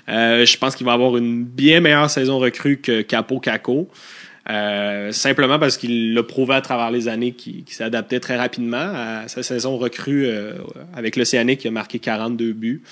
Euh, 0.08 0.46
je 0.46 0.58
pense 0.58 0.76
qu'il 0.76 0.86
va 0.86 0.94
avoir 0.94 1.18
une 1.18 1.44
bien 1.44 1.80
meilleure 1.80 2.12
saison 2.12 2.38
recrue 2.38 2.78
que 2.78 3.02
Capo 3.02 3.40
Caco. 3.40 3.90
Euh, 4.48 5.12
simplement 5.12 5.58
parce 5.58 5.76
qu'il 5.78 6.14
l'a 6.14 6.22
prouvé 6.22 6.54
à 6.54 6.62
travers 6.62 6.92
les 6.92 7.08
années 7.08 7.32
qu'il 7.32 7.64
adapté 7.80 8.20
très 8.20 8.38
rapidement 8.38 8.92
à 8.94 9.28
sa 9.28 9.42
saison 9.42 9.78
recrue 9.78 10.28
euh, 10.28 10.54
avec 10.94 11.16
l'Océanique 11.16 11.62
qui 11.62 11.68
a 11.68 11.72
marqué 11.72 11.98
42 11.98 12.54
buts. 12.54 12.84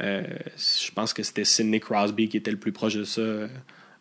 Euh, 0.00 0.22
je 0.56 0.90
pense 0.92 1.12
que 1.12 1.22
c'était 1.22 1.44
Sidney 1.44 1.80
Crosby 1.80 2.28
qui 2.28 2.38
était 2.38 2.50
le 2.50 2.56
plus 2.56 2.72
proche 2.72 2.94
de 2.94 3.04
ça 3.04 3.20
euh, 3.20 3.46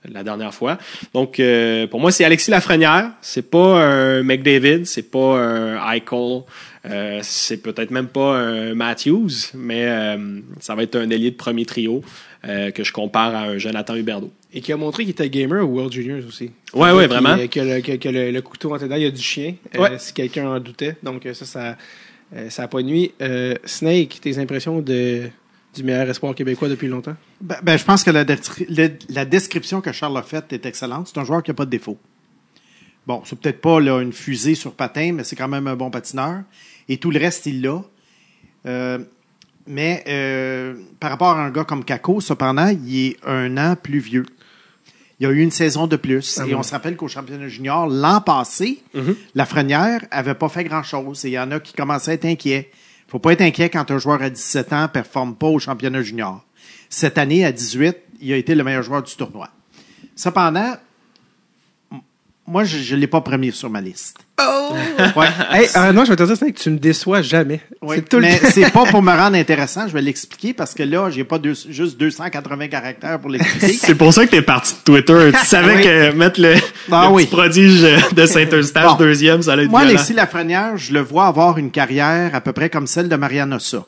la 0.10 0.24
dernière 0.24 0.54
fois. 0.54 0.78
Donc 1.14 1.40
euh, 1.40 1.86
pour 1.88 2.00
moi 2.00 2.12
c'est 2.12 2.24
Alexis 2.24 2.50
Lafrenière, 2.50 3.12
c'est 3.22 3.50
pas 3.50 3.84
un 3.84 4.24
McDavid, 4.24 4.86
c'est 4.86 5.12
pas 5.12 5.38
un 5.38 5.94
Eichel, 5.94 6.44
euh, 6.86 7.20
c'est 7.22 7.58
peut-être 7.58 7.92
même 7.92 8.08
pas 8.08 8.36
un 8.36 8.74
Matthews, 8.74 9.30
mais 9.54 9.86
euh, 9.86 10.40
ça 10.60 10.76
va 10.76 10.84
être 10.84 10.96
un 10.96 11.10
ailier 11.10 11.32
de 11.32 11.36
premier 11.36 11.66
trio 11.66 12.04
euh, 12.48 12.72
que 12.72 12.84
je 12.84 12.92
compare 12.92 13.36
à 13.36 13.42
un 13.44 13.58
Jonathan 13.58 13.96
Huberdeau. 13.96 14.32
Et 14.54 14.62
qui 14.62 14.74
a 14.74 14.78
montré 14.78 15.04
qu'il 15.04 15.12
était 15.12 15.30
gamer 15.30 15.64
au 15.64 15.68
World 15.68 15.94
Juniors 15.94 16.26
aussi. 16.28 16.52
Ouais, 16.74 16.92
ouais, 16.92 17.04
Qui- 17.04 17.08
vraiment. 17.14 17.36
Que, 17.48 17.60
le, 17.60 17.82
que, 17.82 17.96
que 17.98 18.10
le, 18.10 18.32
le 18.32 18.42
couteau 18.42 18.74
entre 18.74 18.84
les 18.84 18.90
dents, 18.90 18.96
il 18.96 19.04
y 19.04 19.06
a 19.06 19.12
du 19.12 19.22
chien, 19.22 19.56
euh, 19.76 19.80
Ouais. 19.80 20.00
si 20.00 20.14
quelqu'un 20.14 20.48
en 20.50 20.60
doutait. 20.60 20.98
Donc 21.04 21.26
euh, 21.26 21.34
ça, 21.34 21.46
ça, 21.46 21.78
euh, 22.36 22.50
ça 22.50 22.64
a 22.64 22.68
pas 22.68 22.82
nuit. 22.82 23.12
Euh, 23.22 23.56
Snake, 23.66 24.20
tes 24.22 24.38
impressions 24.40 24.82
de, 24.82 25.30
du 25.76 25.84
meilleur 25.84 26.10
espoir 26.10 26.34
québécois 26.36 26.68
depuis 26.68 26.88
longtemps? 26.88 27.16
Ben, 27.40 27.58
ben, 27.64 27.78
je 27.78 27.84
pense 27.86 28.04
que 28.04 28.12
la, 28.12 29.26
description 29.26 29.80
que 29.82 29.92
Charles 29.92 30.18
a 30.18 30.24
faite 30.24 30.52
est 30.52 30.66
excellente. 30.66 31.10
C'est 31.14 31.20
un 31.20 31.24
joueur 31.26 31.44
qui 31.44 31.52
n'a 31.52 31.56
pas 31.56 31.66
de 31.66 31.70
défaut. 31.72 31.98
Bon, 33.08 33.22
c'est 33.26 33.40
peut-être 33.40 33.62
pas 33.62 33.80
là, 33.80 34.00
une 34.02 34.14
fusée 34.14 34.54
sur 34.56 34.74
patin, 34.74 35.14
mais 35.14 35.24
c'est 35.24 35.36
quand 35.36 35.48
même 35.48 35.68
un 35.68 35.76
bon 35.76 35.90
patineur. 35.90 36.42
Et 36.90 36.98
tout 36.98 37.10
le 37.12 37.20
reste, 37.20 37.46
il 37.46 37.62
l'a. 37.62 37.82
Euh, 38.68 39.00
mais 39.68 40.04
euh, 40.08 40.76
par 41.00 41.12
rapport 41.12 41.30
à 41.30 41.44
un 41.44 41.50
gars 41.50 41.64
comme 41.64 41.84
Kako, 41.84 42.22
cependant, 42.22 42.68
il 42.68 43.08
est 43.08 43.18
un 43.26 43.58
an 43.58 43.76
plus 43.76 44.00
vieux. 44.00 44.26
Il 45.20 45.26
y 45.26 45.28
a 45.28 45.30
eu 45.30 45.40
une 45.40 45.52
saison 45.52 45.86
de 45.86 45.98
plus. 45.98 46.40
Ah 46.42 46.48
et 46.48 46.56
on 46.56 46.64
se 46.64 46.72
rappelle 46.72 46.96
qu'au 46.96 47.08
championnat 47.08 47.48
junior, 47.48 47.88
l'an 47.88 48.22
passé, 48.22 48.82
la 49.36 49.46
Frenière 49.46 50.02
avait 50.10 50.34
pas 50.34 50.50
fait 50.50 50.64
grand-chose. 50.64 51.26
Et 51.26 51.30
il 51.30 51.34
y 51.34 51.40
en 51.40 51.52
a 51.52 51.60
qui 51.60 51.74
commençaient 51.74 52.12
à 52.12 52.14
être 52.16 52.26
inquiets. 52.26 52.72
faut 53.08 53.20
pas 53.20 53.34
être 53.34 53.42
inquiet 53.42 53.70
quand 53.70 53.92
un 53.92 54.00
joueur 54.00 54.24
à 54.24 54.32
17 54.32 54.74
ans 54.74 54.88
performe 54.88 55.36
pas 55.36 55.46
au 55.46 55.60
championnat 55.60 56.02
junior. 56.02 56.44
Cette 56.90 57.20
année, 57.20 57.46
à 57.46 57.52
18, 57.52 57.96
il 58.20 58.34
a 58.34 58.38
été 58.38 58.56
le 58.56 58.64
meilleur 58.64 58.82
joueur 58.82 59.04
du 59.04 59.16
tournoi. 59.16 59.50
Cependant, 60.16 60.74
moi, 62.52 62.66
je 62.66 62.96
ne 62.96 63.00
l'ai 63.00 63.08
pas 63.08 63.22
premier 63.22 63.52
sur 63.52 63.70
ma 63.70 63.80
liste. 63.80 64.18
Ouais. 65.16 65.28
Hey, 65.52 65.68
euh, 65.76 65.92
non, 65.92 66.04
je 66.06 66.10
vais 66.10 66.16
te 66.16 66.24
dire, 66.24 66.36
Snake, 66.36 66.56
tu 66.56 66.70
me 66.70 66.78
déçois 66.78 67.22
jamais. 67.22 67.62
C'est 67.90 68.08
tout 68.10 68.18
le 68.18 68.24
mais 68.24 68.38
c'est 68.52 68.70
pas 68.72 68.86
pour 68.86 69.02
me 69.02 69.12
rendre 69.12 69.36
intéressant, 69.46 69.88
je 69.88 69.94
vais 69.94 70.02
l'expliquer 70.02 70.54
parce 70.54 70.74
que 70.74 70.84
là, 70.84 71.10
j'ai 71.10 71.24
pas 71.24 71.38
deux- 71.40 71.54
juste 71.70 71.98
280 72.00 72.68
caractères 72.68 73.20
pour 73.20 73.30
l'expliquer. 73.30 73.74
C'est 73.82 73.96
pour 73.96 74.14
ça 74.14 74.26
que 74.26 74.32
t'es 74.32 74.42
parti 74.42 74.74
de 74.74 74.80
Twitter. 74.84 75.32
Tu 75.40 75.46
savais 75.46 75.76
Oui. 75.78 75.84
que 75.84 76.12
mettre 76.12 76.42
le, 76.42 76.56
Ah 76.92 77.06
le 77.08 77.14
oui. 77.14 77.24
petit 77.26 77.36
prodige 77.36 77.82
de 78.14 78.26
Saint-Eustache 78.26 78.86
Bon. 78.92 78.96
deuxième, 78.96 79.42
ça 79.42 79.54
allait 79.54 79.64
être 79.64 79.70
Moi, 79.70 79.82
violent. 79.82 79.96
Alexis 79.96 80.14
Lafrenière, 80.14 80.78
je 80.78 80.94
le 80.94 81.02
vois 81.02 81.28
avoir 81.28 81.58
une 81.58 81.72
carrière 81.72 82.34
à 82.36 82.42
peu 82.42 82.52
près 82.54 82.70
comme 82.70 82.88
celle 82.88 83.08
de 83.10 83.16
Mariana 83.16 83.58
Ossa. 83.58 83.86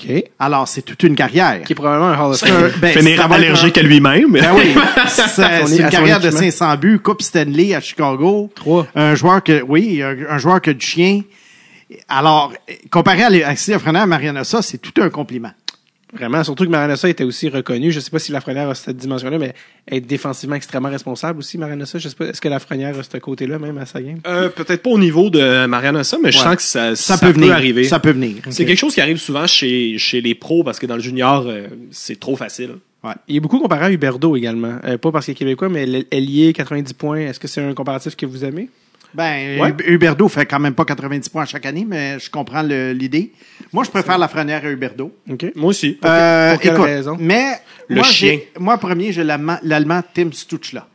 OK. 0.00 0.24
Alors, 0.38 0.68
c'est 0.68 0.82
toute 0.82 1.02
une 1.02 1.16
carrière. 1.16 1.62
Qui 1.64 1.72
est 1.72 1.76
probablement 1.76 2.08
un 2.08 2.18
Hall 2.18 2.30
of 2.32 2.36
C'est 2.38 2.46
Fame. 2.48 2.64
un- 2.64 2.78
ben, 2.78 2.92
Finir 2.96 3.32
allergique 3.32 3.76
un- 3.78 3.80
à 3.80 3.84
lui-même. 3.84 4.30
Ben 4.32 4.50
oui, 4.56 4.74
c'est 5.08 5.42
à 5.42 5.60
une 5.62 5.88
carrière 5.90 6.20
de 6.20 6.26
équipement. 6.28 6.50
500 6.50 6.76
buts, 6.76 6.98
Coupe 7.00 7.22
Stanley 7.22 7.74
à 7.74 7.80
Chicago. 7.80 8.50
Trois. 8.54 8.86
Un 8.94 9.14
joueur 9.14 9.42
que, 9.42 9.60
oui, 9.62 10.02
un, 10.02 10.16
un 10.30 10.38
joueur 10.38 10.60
que 10.60 10.70
du 10.70 10.84
chien. 10.86 11.22
Alors, 12.08 12.52
comparé 12.90 13.22
à 13.22 13.26
Alexis 13.26 13.70
Lafrenière, 13.70 14.06
Mariana 14.06 14.42
Ossa, 14.42 14.60
c'est 14.62 14.78
tout 14.78 15.00
un 15.02 15.08
compliment. 15.08 15.52
Vraiment, 16.14 16.42
surtout 16.42 16.64
que 16.64 16.70
Maranossa 16.70 17.08
était 17.08 17.24
aussi 17.24 17.48
reconnu. 17.50 17.92
Je 17.92 18.00
sais 18.00 18.10
pas 18.10 18.18
si 18.18 18.32
Lafrenière 18.32 18.68
a 18.70 18.74
cette 18.74 18.96
dimension-là, 18.96 19.38
mais 19.38 19.52
être 19.90 20.06
défensivement 20.06 20.56
extrêmement 20.56 20.88
responsable 20.88 21.40
aussi, 21.40 21.58
Maranossa. 21.58 21.98
Je 21.98 22.08
sais 22.08 22.14
pas, 22.14 22.26
est-ce 22.26 22.40
que 22.40 22.48
Lafrenière 22.48 22.98
a 22.98 23.02
ce 23.02 23.18
côté-là 23.18 23.58
même 23.58 23.76
à 23.78 23.84
sa 23.86 24.00
game? 24.00 24.20
Euh, 24.26 24.48
Peut-être 24.48 24.82
pas 24.82 24.90
au 24.90 24.98
niveau 24.98 25.28
de 25.28 25.66
Mariana 25.66 26.04
ça, 26.04 26.16
mais 26.22 26.32
je 26.32 26.38
sens 26.38 26.56
que 26.56 26.62
ça, 26.62 26.96
Ça, 26.96 27.18
peut 27.18 27.30
venir. 27.30 27.52
arriver. 27.52 27.84
Ça 27.84 28.00
peut 28.00 28.12
venir. 28.12 28.36
C'est 28.50 28.64
quelque 28.64 28.78
chose 28.78 28.94
qui 28.94 29.00
arrive 29.02 29.18
souvent 29.18 29.46
chez, 29.46 29.98
chez 29.98 30.20
les 30.22 30.34
pros 30.34 30.64
parce 30.64 30.78
que 30.78 30.86
dans 30.86 30.96
le 30.96 31.02
junior, 31.02 31.44
euh, 31.46 31.66
c'est 31.90 32.18
trop 32.18 32.36
facile. 32.36 32.76
Il 33.26 33.36
est 33.36 33.40
beaucoup 33.40 33.60
comparé 33.60 33.84
à 33.86 33.90
Huberdo 33.92 34.34
également. 34.36 34.78
Euh, 34.84 34.98
pas 34.98 35.12
parce 35.12 35.24
qu'il 35.26 35.32
est 35.32 35.36
québécois, 35.36 35.68
mais 35.68 35.86
l'ailier, 35.86 36.52
90 36.52 36.92
points. 36.94 37.18
Est-ce 37.20 37.38
que 37.40 37.48
c'est 37.48 37.62
un 37.62 37.72
comparatif 37.72 38.16
que 38.16 38.26
vous 38.26 38.44
aimez? 38.44 38.68
Ben, 39.14 39.60
Ouais. 39.60 39.70
Hub- 39.70 39.82
Huberdo 39.86 40.28
fait 40.28 40.44
quand 40.46 40.58
même 40.60 40.74
pas 40.74 40.84
90 40.84 41.28
points 41.30 41.44
chaque 41.46 41.64
année, 41.66 41.84
mais 41.88 42.18
je 42.18 42.30
comprends 42.30 42.62
l'idée. 42.62 43.32
Moi, 43.72 43.84
je 43.84 43.90
préfère 43.90 44.18
Lafrenière 44.18 44.64
à 44.64 44.70
Huberdo. 44.70 45.16
OK. 45.30 45.46
Moi 45.56 45.70
aussi. 45.70 45.98
Euh, 46.04 46.52
pour 46.52 46.60
quelle 46.62 46.72
écoute, 46.74 46.84
raison? 46.84 47.16
Mais 47.18 47.58
Le 47.88 47.96
moi, 47.96 48.04
chien. 48.04 48.38
moi, 48.58 48.76
premier, 48.78 49.12
j'ai 49.12 49.24
l'Allemand 49.24 50.02
Tim 50.14 50.30
Stutzla. 50.32 50.86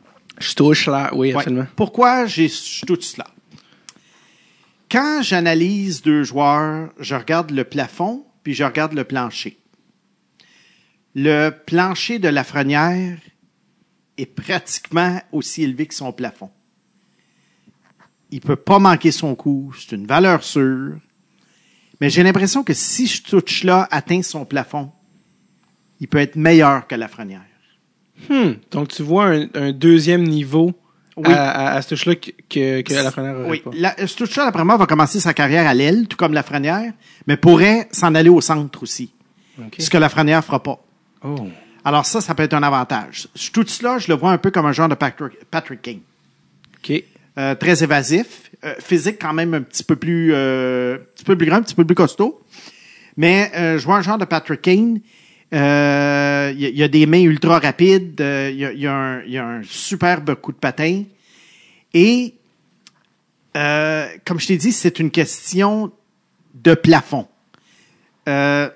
Là, 0.86 1.10
oui, 1.14 1.28
Ouais. 1.32 1.36
absolument. 1.36 1.66
Pourquoi 1.76 2.26
j'ai 2.26 2.48
Stutzla? 2.48 3.26
Quand 4.90 5.22
j'analyse 5.22 6.02
deux 6.02 6.22
joueurs, 6.22 6.90
je 7.00 7.14
regarde 7.14 7.50
le 7.50 7.64
plafond, 7.64 8.24
puis 8.44 8.54
je 8.54 8.62
regarde 8.64 8.92
le 8.92 9.04
plancher. 9.04 9.58
Le 11.14 11.50
plancher 11.50 12.18
de 12.18 12.28
Lafrenière 12.28 13.18
est 14.18 14.26
pratiquement 14.26 15.20
aussi 15.32 15.62
élevé 15.64 15.86
que 15.86 15.94
son 15.94 16.12
plafond. 16.12 16.50
Il 18.34 18.40
peut 18.40 18.56
pas 18.56 18.80
manquer 18.80 19.12
son 19.12 19.36
coup, 19.36 19.72
c'est 19.78 19.94
une 19.94 20.06
valeur 20.08 20.42
sûre. 20.42 20.96
Mais 22.00 22.10
j'ai 22.10 22.24
l'impression 22.24 22.64
que 22.64 22.74
si 22.74 23.06
Stutzla 23.06 23.86
atteint 23.92 24.22
son 24.22 24.44
plafond, 24.44 24.90
il 26.00 26.08
peut 26.08 26.18
être 26.18 26.34
meilleur 26.34 26.88
que 26.88 26.96
Lafrenière. 26.96 27.44
Hmm. 28.28 28.54
Donc, 28.72 28.88
tu 28.88 29.04
vois 29.04 29.26
un, 29.26 29.46
un 29.54 29.70
deuxième 29.72 30.24
niveau 30.24 30.72
Oui. 31.16 31.32
à, 31.32 31.50
à, 31.50 31.76
à 31.76 31.82
ce 31.82 31.90
touche-là 31.90 32.16
que, 32.16 32.30
que, 32.48 32.80
que 32.82 32.94
Lafrenière 32.94 33.36
Oui, 33.46 33.60
pas. 33.60 33.70
la, 33.72 34.06
Stuchel, 34.08 34.42
après 34.48 34.64
moi, 34.64 34.76
va 34.78 34.86
commencer 34.86 35.20
sa 35.20 35.32
carrière 35.32 35.68
à 35.68 35.74
l'aile, 35.74 36.08
tout 36.08 36.16
comme 36.16 36.32
Lafrenière, 36.32 36.92
mais 37.28 37.36
pourrait 37.36 37.88
s'en 37.92 38.16
aller 38.16 38.30
au 38.30 38.40
centre 38.40 38.82
aussi, 38.82 39.12
ce 39.78 39.88
que 39.88 39.96
Lafrenière 39.98 40.44
fera 40.44 40.60
pas. 40.60 40.84
Oh. 41.22 41.36
Alors 41.84 42.04
ça, 42.04 42.20
ça 42.20 42.34
peut 42.34 42.42
être 42.42 42.54
un 42.54 42.64
avantage. 42.64 43.28
Tout 43.52 43.64
cela, 43.68 43.98
je 43.98 44.08
le 44.08 44.14
vois 44.14 44.32
un 44.32 44.38
peu 44.38 44.50
comme 44.50 44.66
un 44.66 44.72
genre 44.72 44.88
de 44.88 44.96
Patrick, 44.96 45.34
Patrick 45.50 45.80
King. 45.82 46.00
OK. 46.78 47.04
Euh, 47.36 47.56
très 47.56 47.82
évasif, 47.82 48.50
euh, 48.64 48.74
physique 48.78 49.16
quand 49.20 49.32
même 49.34 49.54
un 49.54 49.62
petit 49.62 49.82
peu 49.82 49.96
plus, 49.96 50.30
euh, 50.32 50.94
un 50.94 50.98
petit 51.16 51.24
peu 51.24 51.36
plus 51.36 51.46
grand, 51.48 51.56
un 51.56 51.62
petit 51.62 51.74
peu 51.74 51.84
plus 51.84 51.96
costaud. 51.96 52.40
Mais 53.16 53.50
euh, 53.56 53.76
je 53.78 53.84
vois 53.84 53.96
un 53.96 54.02
genre 54.02 54.18
de 54.18 54.24
Patrick 54.24 54.62
Kane. 54.62 55.00
Euh, 55.52 56.52
Il 56.54 56.60
y, 56.60 56.66
a- 56.66 56.68
il 56.68 56.76
y 56.78 56.82
a 56.84 56.88
des 56.88 57.06
mains 57.06 57.22
ultra 57.22 57.58
rapides. 57.58 58.20
euh, 58.20 58.50
Il 58.52 58.58
y, 58.58 58.64
a, 58.64 58.72
il 58.72 58.78
y 58.80 58.86
a 58.86 58.94
un, 58.94 59.22
il 59.22 59.32
y 59.32 59.38
a 59.38 59.44
un 59.46 59.62
superbe 59.64 60.34
coup 60.36 60.52
de 60.52 60.58
patin. 60.58 61.02
Et 61.92 62.34
euh, 63.56 64.06
comme 64.24 64.38
je 64.38 64.46
t'ai 64.46 64.56
dit, 64.56 64.70
c'est 64.72 65.00
une 65.00 65.10
question 65.10 65.90
de 66.54 66.74
plafond. 66.74 67.26
Euh, 68.28 68.68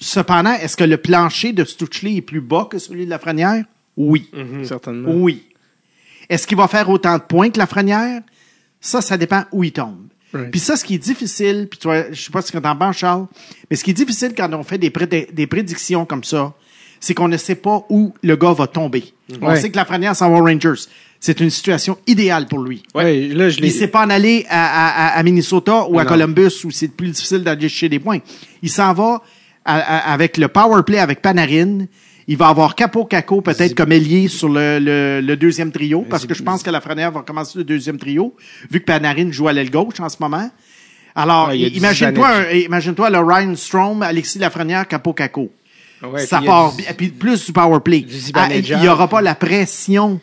cependant, 0.00 0.52
est-ce 0.54 0.76
que 0.76 0.84
le 0.84 0.96
plancher 0.96 1.52
de 1.52 1.64
Stuchley 1.64 2.16
est 2.16 2.22
plus 2.22 2.40
bas 2.40 2.66
que 2.70 2.78
celui 2.78 3.04
de 3.04 3.10
Lafrenière? 3.10 3.64
Oui. 3.96 4.30
Certainement. 4.64 5.10
Oui. 5.12 5.44
Est-ce 6.30 6.46
qu'il 6.46 6.56
va 6.56 6.66
faire 6.68 6.88
autant 6.88 7.16
de 7.18 7.22
points 7.22 7.50
que 7.50 7.58
Lafrenière? 7.58 8.22
Ça, 8.80 9.02
ça 9.02 9.18
dépend 9.18 9.44
où 9.52 9.62
il 9.64 9.72
tombe. 9.72 10.06
Right. 10.32 10.50
Puis 10.52 10.60
ça, 10.60 10.76
ce 10.76 10.84
qui 10.84 10.94
est 10.94 10.98
difficile, 10.98 11.66
puis 11.68 11.78
tu 11.78 11.88
vois, 11.88 12.10
je 12.12 12.22
sais 12.22 12.30
pas 12.30 12.40
ce 12.40 12.50
que 12.52 12.58
t'en 12.58 12.76
penses, 12.76 12.96
Charles, 12.98 13.26
mais 13.68 13.76
ce 13.76 13.82
qui 13.84 13.90
est 13.90 13.94
difficile 13.94 14.32
quand 14.36 14.50
on 14.54 14.62
fait 14.62 14.78
des, 14.78 14.90
prédi- 14.90 15.26
des 15.32 15.46
prédictions 15.48 16.06
comme 16.06 16.22
ça, 16.24 16.54
c'est 17.00 17.14
qu'on 17.14 17.28
ne 17.28 17.36
sait 17.36 17.56
pas 17.56 17.84
où 17.90 18.14
le 18.22 18.36
gars 18.36 18.52
va 18.52 18.66
tomber. 18.68 19.12
On 19.42 19.48
Ouais. 19.48 19.60
sait 19.60 19.70
que 19.70 19.76
Lafrenière 19.76 20.14
s'en 20.14 20.30
va 20.30 20.38
aux 20.38 20.44
Rangers. 20.44 20.80
C'est 21.18 21.40
une 21.40 21.50
situation 21.50 21.98
idéale 22.06 22.46
pour 22.46 22.60
lui. 22.60 22.82
Ouais, 22.94 23.26
là, 23.28 23.50
je 23.50 23.58
Il 23.58 23.64
l'ai. 23.64 23.70
s'est 23.70 23.88
pas 23.88 24.06
en 24.06 24.10
aller 24.10 24.46
à, 24.48 24.64
à- 24.64 25.08
à- 25.08 25.18
à 25.18 25.22
Minnesota 25.24 25.86
ou 25.90 25.98
à 25.98 26.04
Non. 26.04 26.08
Columbus 26.08 26.64
où 26.64 26.70
c'est 26.70 26.88
plus 26.88 27.08
difficile 27.08 27.42
d'aller 27.42 27.68
chercher 27.68 27.88
des 27.88 27.98
points. 27.98 28.18
Il 28.62 28.70
s'en 28.70 28.94
va 28.94 29.20
à- 29.64 29.78
à- 29.78 30.12
avec 30.12 30.36
le 30.38 30.48
power 30.48 30.82
play 30.84 30.98
avec 30.98 31.20
Panarin. 31.20 31.86
Il 32.30 32.36
va 32.36 32.46
avoir 32.48 32.76
Capo 32.76 33.04
Caco 33.06 33.40
peut-être 33.40 33.74
comme 33.74 33.90
ailier 33.90 34.28
sur 34.28 34.48
le, 34.48 34.78
le- 34.78 35.20
le 35.20 35.36
deuxième 35.36 35.72
trio 35.72 36.02
parce 36.08 36.26
que 36.26 36.32
je 36.34 36.42
pense 36.44 36.62
que 36.62 36.70
Lafrenière 36.70 37.10
va 37.10 37.22
commencer 37.22 37.58
le 37.58 37.64
deuxième 37.64 37.98
trio 37.98 38.34
vu 38.70 38.78
que 38.80 38.84
Panarin 38.84 39.32
joue 39.32 39.48
à 39.48 39.52
l'aile 39.52 39.70
gauche 39.70 39.98
en 39.98 40.08
ce 40.08 40.16
moment. 40.20 40.48
Alors, 41.16 41.48
Ouais, 41.48 41.58
il 41.58 41.62
y 41.62 41.66
a 41.66 41.70
du 41.70 41.76
imagine-toi, 41.78 42.52
imagine-toi 42.52 43.10
le 43.10 43.18
Ryan 43.18 43.56
Strom, 43.56 44.02
Alexis 44.02 44.38
Lafrenière, 44.38 44.86
Capo 44.86 45.12
Caco. 45.12 45.50
Ouais, 46.04 46.24
ça 46.24 46.40
part. 46.40 46.72
Puis 46.96 47.08
plus 47.08 47.44
du 47.46 47.52
power 47.52 47.80
play. 47.80 48.00
Du 48.00 48.14
Ah, 48.34 48.48
il 48.54 48.78
n'y 48.78 48.88
aura 48.88 49.08
pas 49.08 49.20
la 49.20 49.34
pression 49.34 50.20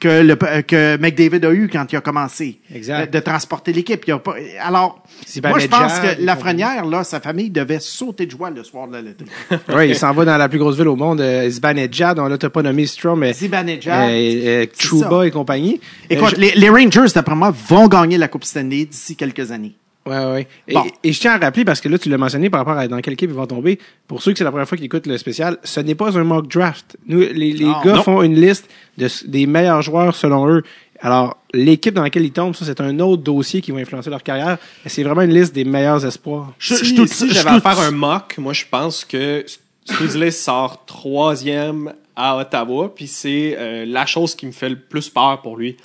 que 0.00 0.22
le 0.22 0.34
que 0.62 0.96
McDavid 0.96 1.44
a 1.44 1.52
eu 1.52 1.68
quand 1.72 1.86
il 1.92 1.96
a 1.96 2.00
commencé 2.00 2.58
Exact. 2.74 3.12
de, 3.12 3.18
de 3.18 3.22
transporter 3.22 3.72
l'équipe. 3.72 4.02
Il 4.06 4.10
y 4.10 4.12
a 4.12 4.18
pas- 4.18 4.34
Alors, 4.62 5.04
moi 5.44 5.58
je 5.58 5.66
pense 5.68 5.98
que 6.00 6.22
Lafrenière 6.24 6.84
là, 6.86 7.04
sa 7.04 7.20
famille 7.20 7.50
devait 7.50 7.78
sauter 7.80 8.26
de 8.26 8.30
joie 8.30 8.50
le 8.50 8.64
soir 8.64 8.88
de 8.88 8.94
la 8.94 9.02
lettre. 9.02 9.24
Ouais, 9.68 9.90
il 9.90 9.94
s'en 9.96 10.12
va 10.12 10.24
dans 10.24 10.36
la 10.36 10.48
plus 10.48 10.58
grosse 10.58 10.76
ville 10.76 10.88
au 10.88 10.96
monde, 10.96 11.20
euh, 11.20 11.48
Zibanejad, 11.48 12.18
là, 12.18 12.38
t'as 12.38 12.48
pas 12.50 12.62
nommé 12.62 12.86
Strom, 12.86 13.20
mais. 13.20 13.32
Zibanejad. 13.34 14.10
euh, 14.10 14.62
euh, 14.62 14.66
Trouba 14.78 15.26
et 15.26 15.30
compagnie. 15.30 15.80
Écoute, 16.08 16.30
je- 16.36 16.40
les, 16.40 16.52
les 16.52 16.68
Rangers 16.70 17.12
d'après 17.14 17.34
moi 17.36 17.54
vont 17.68 17.86
gagner 17.86 18.16
la 18.18 18.28
Coupe 18.28 18.44
Stanley 18.44 18.86
d'ici 18.86 19.16
quelques 19.16 19.52
années. 19.52 19.74
Ouais, 20.06 20.24
ouais. 20.32 20.48
Et, 20.66 20.74
Bon. 20.74 20.84
et 21.04 21.12
je 21.12 21.20
tiens 21.20 21.32
à 21.34 21.38
rappeler, 21.38 21.64
parce 21.64 21.80
que 21.80 21.88
là, 21.88 21.98
tu 21.98 22.08
l'as 22.08 22.16
mentionné 22.18 22.48
par 22.50 22.60
rapport 22.60 22.76
à 22.78 22.88
dans 22.88 23.00
quelle 23.00 23.12
équipe 23.14 23.30
ils 23.30 23.36
vont 23.36 23.46
tomber. 23.46 23.78
Pour 24.08 24.22
ceux 24.22 24.32
que 24.32 24.38
c'est 24.38 24.44
la 24.44 24.50
première 24.50 24.66
fois 24.68 24.76
qu'ils 24.76 24.86
écoutent 24.86 25.06
le 25.06 25.18
spécial, 25.18 25.58
ce 25.62 25.80
n'est 25.80 25.94
pas 25.94 26.16
un 26.18 26.24
mock 26.24 26.48
draft. 26.48 26.96
Nous, 27.06 27.18
les, 27.20 27.32
les 27.52 27.64
Non. 27.64 27.80
gars 27.84 27.96
Non. 27.96 28.02
font 28.02 28.22
une 28.22 28.34
liste 28.40 28.68
de, 28.98 29.08
des 29.26 29.46
meilleurs 29.46 29.82
joueurs 29.82 30.16
selon 30.16 30.48
eux. 30.48 30.62
Alors, 31.02 31.36
l'équipe 31.54 31.94
dans 31.94 32.02
laquelle 32.02 32.24
ils 32.24 32.32
tombent, 32.32 32.54
ça, 32.54 32.64
c'est 32.64 32.80
un 32.80 32.98
autre 33.00 33.22
dossier 33.22 33.60
qui 33.60 33.70
va 33.72 33.78
influencer 33.80 34.10
leur 34.10 34.22
carrière. 34.22 34.58
Mais 34.84 34.90
c'est 34.90 35.02
vraiment 35.02 35.22
une 35.22 35.32
liste 35.34 35.54
des 35.54 35.64
meilleurs 35.64 36.04
espoirs. 36.04 36.52
Je, 36.58 36.74
si 36.74 36.96
je 36.96 37.04
si 37.06 37.30
j'avais 37.30 37.50
à 37.50 37.60
faire 37.60 37.80
un 37.80 37.90
mock, 37.90 38.36
moi 38.38 38.52
je 38.52 38.64
pense 38.70 39.04
que 39.04 39.44
Studley 39.84 40.30
sort 40.30 40.84
troisième 40.86 41.92
à 42.16 42.36
Ottawa, 42.36 42.92
puis 42.94 43.06
c'est 43.06 43.56
euh, 43.58 43.84
la 43.86 44.04
chose 44.06 44.34
qui 44.34 44.46
me 44.46 44.52
fait 44.52 44.68
le 44.68 44.76
plus 44.78 45.08
peur 45.08 45.40
pour 45.42 45.56
lui. 45.56 45.76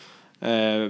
Euh, 0.44 0.90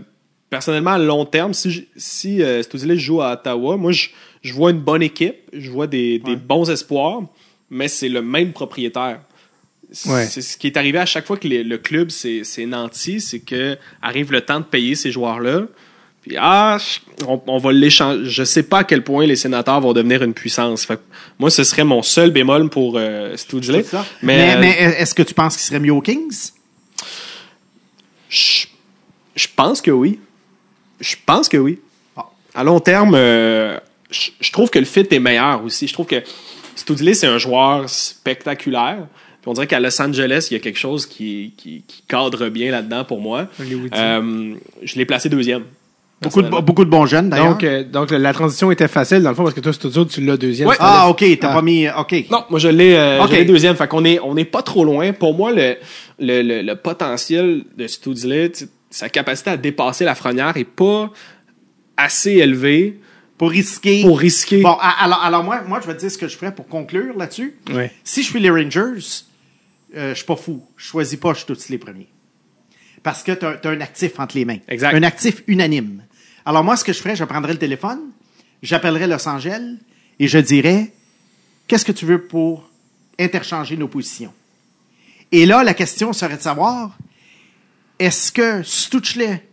personnellement, 0.49 0.91
à 0.91 0.97
long 0.97 1.25
terme, 1.25 1.53
si, 1.53 1.87
si 1.95 2.41
euh, 2.41 2.61
joue 2.95 3.21
à 3.21 3.33
Ottawa, 3.33 3.77
moi 3.77 3.91
je, 3.91 4.09
je 4.41 4.53
vois 4.53 4.71
une 4.71 4.79
bonne 4.79 5.01
équipe, 5.01 5.35
je 5.53 5.69
vois 5.69 5.87
des, 5.87 6.19
des 6.19 6.35
bons 6.35 6.69
espoirs, 6.69 7.21
mais 7.69 7.87
c'est 7.87 8.09
le 8.09 8.21
même 8.21 8.51
propriétaire. 8.53 9.21
C'est 9.91 10.09
Ouais. 10.09 10.25
ce 10.27 10.57
qui 10.57 10.67
est 10.67 10.77
arrivé 10.77 10.97
à 10.97 11.05
chaque 11.05 11.25
fois 11.25 11.37
que 11.37 11.47
les- 11.47 11.63
le 11.63 11.77
club 11.77 12.09
s'est 12.09 12.43
nanti, 12.65 13.21
c'est 13.21 13.39
que 13.39 13.77
arrive 14.01 14.31
le 14.31 14.41
temps 14.41 14.59
de 14.59 14.65
payer 14.65 14.95
ces 14.95 15.11
joueurs-là. 15.11 15.63
Puis 16.21 16.35
ah, 16.39 16.77
on, 17.27 17.39
on 17.45 17.57
va 17.59 17.71
l'échanger. 17.71 18.25
Je 18.27 18.43
sais 18.43 18.63
pas 18.63 18.79
à 18.79 18.83
quel 18.83 19.03
point 19.03 19.27
les 19.27 19.35
sénateurs 19.35 19.79
vont 19.79 19.93
devenir 19.93 20.23
une 20.23 20.33
puissance. 20.33 20.83
Fait 20.83 20.95
que 20.95 21.01
moi, 21.37 21.51
ce 21.51 21.63
serait 21.63 21.83
mon 21.83 22.01
seul 22.01 22.31
bémol 22.31 22.67
pour 22.69 22.95
euh. 22.97 23.35
Mais, 23.61 23.77
Mais, 24.23 24.55
euh, 24.55 24.59
mais 24.59 24.71
est-ce 25.01 25.13
que 25.13 25.21
tu 25.21 25.35
penses 25.35 25.55
qu'il 25.55 25.65
serait 25.65 25.79
mieux 25.79 25.93
aux 25.93 26.01
Kings? 26.01 26.51
je, 28.27 28.65
je 29.35 29.47
pense 29.55 29.81
que 29.81 29.91
oui. 29.91 30.19
Je 30.99 31.15
pense 31.25 31.49
que 31.49 31.57
oui. 31.57 31.79
À 32.53 32.63
long 32.63 32.79
terme, 32.79 33.13
euh, 33.15 33.77
je, 34.09 34.29
je 34.39 34.51
trouve 34.51 34.69
que 34.69 34.79
le 34.79 34.85
fit 34.85 35.05
est 35.11 35.19
meilleur 35.19 35.63
aussi. 35.63 35.87
Je 35.87 35.93
trouve 35.93 36.05
que 36.05 36.23
Studley, 36.75 37.13
c'est 37.13 37.27
un 37.27 37.37
joueur 37.37 37.89
spectaculaire. 37.89 38.97
Puis 39.41 39.49
on 39.49 39.53
dirait 39.53 39.67
qu'à 39.67 39.79
Los 39.79 40.01
Angeles, 40.01 40.47
il 40.49 40.53
y 40.53 40.57
a 40.57 40.59
quelque 40.59 40.79
chose 40.79 41.05
qui, 41.05 41.53
qui, 41.57 41.83
qui 41.87 42.01
cadre 42.07 42.49
bien 42.49 42.71
là-dedans 42.71 43.03
pour 43.03 43.19
moi. 43.21 43.47
Euh, 43.93 44.55
je 44.83 44.95
l'ai 44.95 45.05
placé 45.05 45.29
deuxième. 45.29 45.63
Beaucoup 46.21 46.41
de, 46.41 46.47
beaucoup 46.49 46.85
de 46.85 46.89
bons 46.89 47.05
jeunes, 47.05 47.29
d'ailleurs. 47.29 47.49
Donc, 47.49 47.63
euh, 47.65 47.83
donc, 47.83 48.09
la 48.09 48.33
transition 48.33 48.71
était 48.71 48.87
facile, 48.87 49.21
dans 49.21 49.29
le 49.29 49.35
fond, 49.35 49.43
parce 49.43 49.53
que 49.53 49.59
toi, 49.59 49.73
Studio, 49.73 50.05
tu 50.05 50.21
l'as 50.21 50.37
deuxième. 50.37 50.67
Ouais. 50.69 50.75
ah, 50.79 51.09
OK, 51.09 51.23
t'as 51.39 51.49
Ah. 51.51 51.53
pas 51.55 51.61
mis... 51.61 51.87
OK. 51.89 52.25
Non, 52.31 52.45
moi 52.49 52.57
je 52.57 52.69
l'ai 52.69 52.95
euh, 52.95 53.43
deuxième. 53.45 53.75
Fait 53.75 53.87
qu'on 53.87 54.05
est 54.05 54.19
on 54.21 54.33
n'est 54.33 54.45
pas 54.45 54.61
trop 54.63 54.85
loin. 54.85 55.11
Pour 55.11 55.35
moi, 55.35 55.51
le, 55.51 55.75
le, 56.17 56.41
le, 56.41 56.61
le 56.61 56.75
potentiel 56.77 57.63
de 57.77 57.85
Studley, 57.85 58.49
tu 58.49 58.59
sais, 58.63 58.69
sa 58.95 59.09
capacité 59.09 59.49
à 59.49 59.57
dépasser 59.57 60.05
la 60.05 60.15
fronnière 60.15 60.55
est 60.55 60.63
pas 60.63 61.11
assez 61.97 62.31
élevé 62.31 62.97
Pour 63.37 63.49
risquer... 63.49 64.01
pour 64.03 64.17
risquer. 64.17 64.61
Bon, 64.61 64.77
a- 64.79 65.03
alors, 65.03 65.21
alors 65.21 65.43
moi, 65.43 65.61
moi, 65.67 65.81
je 65.81 65.87
vais 65.87 65.95
te 65.95 65.99
dire 65.99 66.09
ce 66.11 66.17
que 66.17 66.29
je 66.29 66.37
ferais 66.37 66.55
pour 66.55 66.65
conclure 66.69 67.17
là-dessus. 67.17 67.55
Ouais. 67.73 67.91
Si 68.05 68.23
je 68.23 68.29
suis 68.29 68.39
les 68.39 68.49
Rangers, 68.49 69.01
euh, 69.97 70.11
je 70.11 70.13
suis 70.13 70.25
pas 70.25 70.37
fou. 70.37 70.63
Je 70.77 70.85
choisis 70.85 71.19
pas, 71.19 71.33
je 71.33 71.39
suis 71.39 71.45
tous 71.45 71.67
les 71.67 71.77
premiers. 71.77 72.07
Parce 73.03 73.21
que 73.21 73.33
tu 73.33 73.45
as, 73.45 73.59
un 73.69 73.81
actif 73.81 74.17
entre 74.17 74.37
les 74.37 74.45
mains. 74.45 74.59
Exact. 74.69 74.95
Un 74.95 75.03
actif 75.03 75.43
unanime. 75.47 76.03
Alors 76.45 76.63
moi, 76.63 76.77
ce 76.77 76.85
que 76.85 76.93
je 76.93 76.99
ferais, 76.99 77.17
je 77.17 77.25
prendrais 77.25 77.51
le 77.51 77.59
téléphone, 77.59 77.99
j'appellerais 78.63 79.07
Los 79.07 79.27
Angeles 79.27 79.75
et 80.19 80.29
je 80.29 80.37
dirais, 80.37 80.93
qu'est-ce 81.67 81.83
que 81.83 81.91
tu 81.91 82.05
veux 82.05 82.21
pour 82.21 82.69
interchanger 83.19 83.75
nos 83.75 83.89
positions? 83.89 84.33
Et 85.33 85.45
là, 85.45 85.63
la 85.63 85.73
question 85.73 86.13
serait 86.13 86.37
de 86.37 86.41
savoir, 86.41 86.97
est-ce 87.99 88.31
que 88.31 88.63
Stuchley 88.63 89.47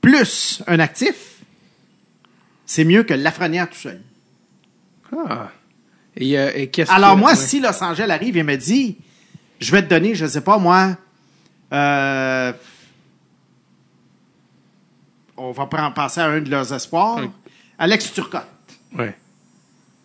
plus 0.00 0.62
un 0.66 0.78
actif, 0.80 1.36
c'est 2.66 2.84
mieux 2.84 3.02
que 3.04 3.14
Lafrenière 3.14 3.68
tout 3.70 3.76
seul? 3.78 4.00
Ah. 5.28 5.50
Et, 6.16 6.38
euh, 6.38 6.50
et 6.54 6.68
qu'est-ce 6.70 6.90
Alors 6.90 7.14
que- 7.14 7.20
moi, 7.20 7.30
ouais. 7.30 7.36
si 7.36 7.60
Los 7.60 7.82
Angeles 7.82 8.10
arrive 8.10 8.36
et 8.36 8.42
me 8.42 8.56
dit, 8.56 8.96
je 9.60 9.70
vais 9.72 9.82
te 9.82 9.88
donner, 9.88 10.14
je 10.14 10.26
sais 10.26 10.40
pas 10.40 10.58
moi, 10.58 10.96
euh, 11.72 12.52
on 15.36 15.52
va 15.52 15.66
prendre, 15.66 15.94
passer 15.94 16.20
à 16.20 16.26
un 16.26 16.40
de 16.40 16.50
leurs 16.50 16.72
espoirs, 16.72 17.18
Oui. 17.18 17.30
Alex 17.78 18.12
Turcotte. 18.12 18.46
Ouais. 18.96 19.16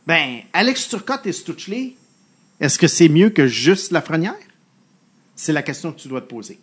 Ben, 0.06 0.42
Alex 0.54 0.88
Turcotte 0.88 1.28
et 1.28 1.34
Stuchley, 1.34 1.96
est-ce 2.60 2.80
que 2.80 2.88
c'est 2.88 3.10
mieux 3.10 3.30
que 3.30 3.46
juste 3.48 3.92
Lafrenière? 3.92 4.36
C'est 5.36 5.54
la 5.54 5.62
question 5.62 5.92
que 5.92 6.00
tu 6.00 6.08
dois 6.08 6.22
te 6.22 6.28
poser. 6.28 6.60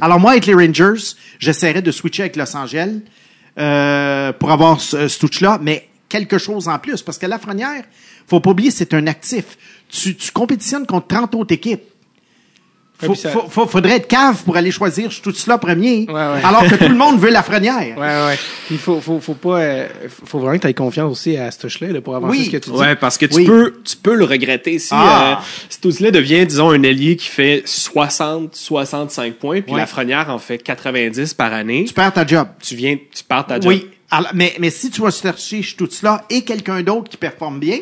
Alors 0.00 0.20
moi, 0.20 0.32
avec 0.32 0.46
les 0.46 0.54
Rangers, 0.54 1.14
j'essaierais 1.38 1.82
de 1.82 1.90
switcher 1.90 2.22
avec 2.22 2.36
Los 2.36 2.56
Angeles 2.56 3.00
euh, 3.58 4.32
pour 4.32 4.50
avoir 4.50 4.80
ce, 4.80 5.08
ce 5.08 5.18
touch-là, 5.18 5.58
mais 5.62 5.88
quelque 6.08 6.38
chose 6.38 6.68
en 6.68 6.78
plus, 6.78 7.02
parce 7.02 7.18
que 7.18 7.26
Lafrenière, 7.26 7.84
faut 8.26 8.40
pas 8.40 8.50
oublier, 8.50 8.70
c'est 8.70 8.94
un 8.94 9.06
actif. 9.06 9.58
Tu, 9.88 10.16
tu 10.16 10.30
compétitionnes 10.32 10.86
contre 10.86 11.08
30 11.08 11.34
autres 11.34 11.54
équipes. 11.54 11.82
Faut, 13.06 13.12
puis 13.12 13.20
ça- 13.20 13.30
faut- 13.30 13.48
faut- 13.48 13.66
faudrait 13.66 13.96
être 13.96 14.08
cave 14.08 14.42
pour 14.44 14.56
aller 14.56 14.70
choisir 14.70 15.10
tout 15.22 15.32
cela 15.32 15.58
premier, 15.58 16.06
Ouais, 16.08 16.12
ouais. 16.14 16.44
alors 16.44 16.62
que 16.66 16.74
tout 16.74 16.88
le 16.88 16.94
monde 16.96 17.18
veut 17.20 17.30
Lafrenière. 17.30 17.96
Ouais, 17.98 18.26
ouais. 18.26 18.38
Il 18.70 18.78
faut, 18.78 19.00
faut, 19.00 19.20
faut 19.20 19.34
pas, 19.34 19.58
euh, 19.60 19.88
faut 20.26 20.38
vraiment 20.38 20.56
que 20.56 20.62
tu 20.62 20.68
aies 20.68 20.74
confiance 20.74 21.10
aussi 21.12 21.36
à 21.36 21.50
ce 21.50 21.58
touche-là, 21.60 21.88
là, 21.88 22.00
pour 22.00 22.16
avancer 22.16 22.38
Oui. 22.38 22.44
ce 22.46 22.50
que 22.50 22.56
tu 22.56 22.70
dis. 22.70 22.76
Ouais, 22.76 22.96
parce 22.96 23.18
que 23.18 23.26
tu 23.26 23.36
Oui. 23.36 23.44
peux 23.46 23.74
tu 23.84 23.96
peux 23.96 24.14
le 24.14 24.24
regretter 24.24 24.78
si 24.78 24.88
Ah. 24.92 25.40
euh, 25.40 26.10
devient 26.10 26.46
disons 26.46 26.70
un 26.70 26.82
ailier 26.82 27.16
qui 27.16 27.28
fait 27.28 27.62
60 27.66 28.54
65 28.56 29.34
points 29.34 29.60
puis 29.62 29.72
Ouais. 29.72 29.78
la 29.80 29.86
Frenière 29.86 30.30
en 30.30 30.38
fait 30.38 30.58
90 30.58 31.34
par 31.34 31.52
année. 31.52 31.84
Tu 31.86 31.94
perds 31.94 32.12
ta 32.12 32.26
job. 32.26 32.48
Tu 32.62 32.74
viens 32.76 32.96
tu 33.12 33.24
pars 33.24 33.46
ta 33.46 33.56
job. 33.56 33.66
Oui. 33.66 33.86
Alors, 34.10 34.30
mais, 34.34 34.54
mais 34.60 34.70
si 34.70 34.90
tu 34.90 35.00
vas 35.00 35.10
chercher 35.10 35.62
tout 35.76 35.88
cela 35.90 36.22
et 36.30 36.42
quelqu'un 36.42 36.82
d'autre 36.82 37.08
qui 37.08 37.16
performe 37.16 37.58
bien, 37.58 37.78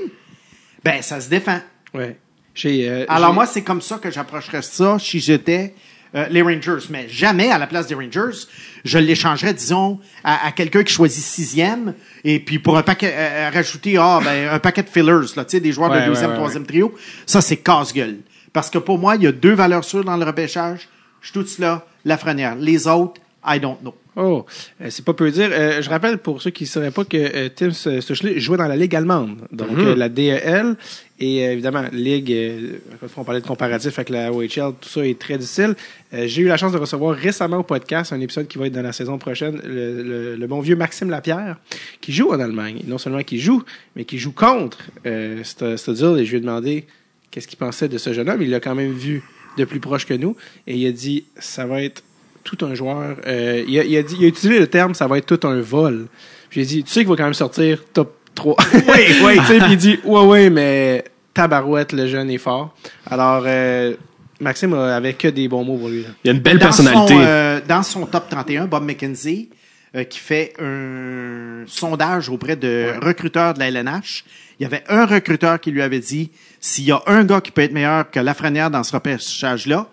ben 0.84 1.02
ça 1.02 1.20
se 1.20 1.28
défend. 1.28 1.58
Ouais. 1.94 2.16
Euh, 2.64 3.04
Alors 3.08 3.32
moi, 3.32 3.46
c'est 3.46 3.62
comme 3.62 3.80
ça 3.80 3.98
que 3.98 4.10
j'approcherais 4.10 4.62
ça 4.62 4.98
si 4.98 5.20
j'étais 5.20 5.74
euh, 6.14 6.26
les 6.30 6.42
Rangers. 6.42 6.86
Mais 6.90 7.08
jamais 7.08 7.50
à 7.50 7.58
la 7.58 7.66
place 7.66 7.86
des 7.86 7.94
Rangers, 7.94 8.46
je 8.84 8.98
l'échangerais, 8.98 9.54
disons, 9.54 9.98
à, 10.22 10.46
à 10.46 10.52
quelqu'un 10.52 10.82
qui 10.82 10.92
choisit 10.92 11.24
sixième 11.24 11.94
et 12.24 12.38
puis 12.40 12.58
pour 12.58 12.76
un 12.76 12.82
paquet, 12.82 13.14
euh, 13.16 13.50
rajouter 13.52 13.96
ah, 13.98 14.20
ben, 14.22 14.50
un 14.50 14.58
paquet 14.58 14.82
de 14.82 14.88
fillers, 14.88 15.34
là, 15.36 15.44
tu 15.44 15.52
sais, 15.52 15.60
des 15.60 15.72
joueurs 15.72 15.90
Ouais, 15.90 16.02
de 16.02 16.06
deuxième, 16.06 16.30
ouais, 16.30 16.36
ouais, 16.36 16.40
troisième 16.40 16.66
trio. 16.66 16.94
Ça, 17.26 17.40
c'est 17.40 17.56
casse-gueule. 17.56 18.18
Parce 18.52 18.68
que 18.68 18.78
pour 18.78 18.98
moi, 18.98 19.16
il 19.16 19.22
y 19.22 19.26
a 19.26 19.32
deux 19.32 19.54
valeurs 19.54 19.84
sûres 19.84 20.04
dans 20.04 20.16
le 20.16 20.24
repêchage. 20.24 20.88
Je 21.22 21.32
tout 21.32 21.46
cela, 21.46 21.86
Lafrenière. 22.04 22.56
Les 22.56 22.86
autres, 22.86 23.20
I 23.46 23.58
don't 23.58 23.78
know. 23.80 23.94
Oh, 24.14 24.44
euh, 24.82 24.88
c'est 24.90 25.04
pas 25.04 25.14
peu 25.14 25.30
dire. 25.30 25.48
Euh, 25.52 25.80
je 25.80 25.88
rappelle 25.88 26.18
pour 26.18 26.42
ceux 26.42 26.50
qui 26.50 26.64
ne 26.64 26.68
sauraient 26.68 26.90
pas 26.90 27.04
que 27.04 27.16
euh, 27.16 27.48
Tim 27.54 27.70
Stuchley 27.72 28.38
jouait 28.40 28.58
dans 28.58 28.68
la 28.68 28.76
Ligue 28.76 28.94
allemande, 28.94 29.38
donc 29.50 29.70
euh, 29.78 29.94
la 29.96 30.10
DEL, 30.10 30.76
et 31.18 31.46
euh, 31.46 31.52
évidemment, 31.52 31.84
Ligue, 31.92 32.30
euh, 32.30 32.72
encore 32.88 32.98
une 33.04 33.08
fois, 33.08 33.22
on 33.22 33.24
parlait 33.24 33.40
de 33.40 33.46
comparatif 33.46 33.98
avec 33.98 34.10
la 34.10 34.30
OHL, 34.30 34.74
tout 34.80 34.88
ça 34.88 35.06
est 35.06 35.18
très 35.18 35.38
difficile. 35.38 35.74
Euh, 36.12 36.26
J'ai 36.26 36.42
eu 36.42 36.46
la 36.46 36.58
chance 36.58 36.72
de 36.72 36.76
recevoir 36.78 37.16
récemment 37.16 37.56
au 37.58 37.62
podcast 37.62 38.12
un 38.12 38.20
épisode 38.20 38.48
qui 38.48 38.58
va 38.58 38.66
être 38.66 38.74
dans 38.74 38.82
la 38.82 38.92
saison 38.92 39.16
prochaine, 39.16 39.58
le, 39.64 40.02
le- 40.02 40.36
le 40.36 40.46
bon 40.46 40.60
vieux 40.60 40.76
Maxime 40.76 41.08
Lapierre, 41.08 41.56
qui 42.02 42.12
joue 42.12 42.32
en 42.32 42.40
Allemagne. 42.40 42.80
Et 42.84 42.86
non 42.90 42.98
seulement 42.98 43.22
qui 43.22 43.38
joue, 43.38 43.62
mais 43.96 44.04
qui 44.04 44.18
joue 44.18 44.32
contre 44.32 44.78
euh, 45.06 45.42
St- 45.42 45.78
Studzel, 45.78 46.18
et 46.18 46.26
je 46.26 46.32
lui 46.32 46.36
ai 46.36 46.40
demandé 46.40 46.84
qu'est-ce 47.30 47.48
qu'il 47.48 47.58
pensait 47.58 47.88
de 47.88 47.96
ce 47.96 48.12
jeune 48.12 48.28
homme. 48.28 48.42
Il 48.42 48.50
l'a 48.50 48.60
quand 48.60 48.74
même 48.74 48.92
vu 48.92 49.22
de 49.56 49.64
plus 49.64 49.80
proche 49.80 50.04
que 50.04 50.12
nous, 50.14 50.36
et 50.66 50.76
il 50.76 50.86
a 50.86 50.92
dit, 50.92 51.24
ça 51.38 51.64
va 51.64 51.82
être 51.82 52.02
tout 52.44 52.64
un 52.64 52.74
joueur. 52.74 53.16
Euh, 53.26 53.64
il, 53.66 53.78
a, 53.78 53.84
il 53.84 53.96
a 53.96 54.02
dit, 54.02 54.16
il 54.18 54.24
a 54.24 54.28
utilisé 54.28 54.58
le 54.58 54.66
terme, 54.66 54.94
ça 54.94 55.06
va 55.06 55.18
être 55.18 55.26
tout 55.26 55.46
un 55.46 55.60
vol. 55.60 56.06
J'ai 56.50 56.64
dit, 56.64 56.84
tu 56.84 56.90
sais 56.90 57.00
qu'il 57.00 57.08
va 57.08 57.16
quand 57.16 57.24
même 57.24 57.34
sortir 57.34 57.82
top 57.92 58.16
3. 58.34 58.56
Oui, 58.74 58.82
oui. 59.24 59.38
tu 59.40 59.46
sais, 59.46 59.58
puis 59.58 59.72
il 59.72 59.76
dit, 59.76 59.98
ouais, 60.04 60.24
ouais, 60.24 60.50
mais 60.50 61.04
tabarouette, 61.34 61.92
le 61.92 62.06
jeune 62.06 62.30
est 62.30 62.38
fort. 62.38 62.74
Alors, 63.06 63.44
euh, 63.46 63.94
Maxime 64.40 64.74
avait 64.74 65.14
que 65.14 65.28
des 65.28 65.48
bons 65.48 65.64
mots 65.64 65.78
pour 65.78 65.88
lui. 65.88 66.02
là. 66.02 66.08
Il 66.24 66.28
y 66.28 66.30
a 66.30 66.34
une 66.34 66.40
belle 66.40 66.58
Dans 66.58 66.66
personnalité. 66.66 67.14
Son, 67.14 67.20
euh, 67.20 67.60
dans 67.66 67.82
son 67.82 68.06
top 68.06 68.28
31, 68.28 68.66
Bob 68.66 68.84
McKenzie, 68.84 69.50
euh, 69.94 70.04
qui 70.04 70.18
fait 70.18 70.54
un 70.60 71.64
sondage 71.66 72.28
auprès 72.28 72.56
de 72.56 72.92
recruteurs 73.02 73.54
de 73.54 73.60
la 73.60 73.68
LNH, 73.68 74.24
il 74.58 74.62
y 74.62 74.66
avait 74.66 74.84
un 74.88 75.06
recruteur 75.06 75.60
qui 75.60 75.70
lui 75.70 75.82
avait 75.82 76.00
dit 76.00 76.30
s'il 76.60 76.84
y 76.84 76.92
a 76.92 77.02
un 77.06 77.24
gars 77.24 77.40
qui 77.40 77.50
peut 77.50 77.62
être 77.62 77.72
meilleur 77.72 78.10
que 78.10 78.20
Lafrenière 78.20 78.70
dans 78.70 78.82
ce 78.84 78.92
repêchage-là, 78.92 79.88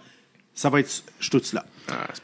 ça 0.56 0.70
va 0.70 0.80
être 0.80 1.04
je 1.20 1.30
tout 1.30 1.40
cela. 1.44 1.66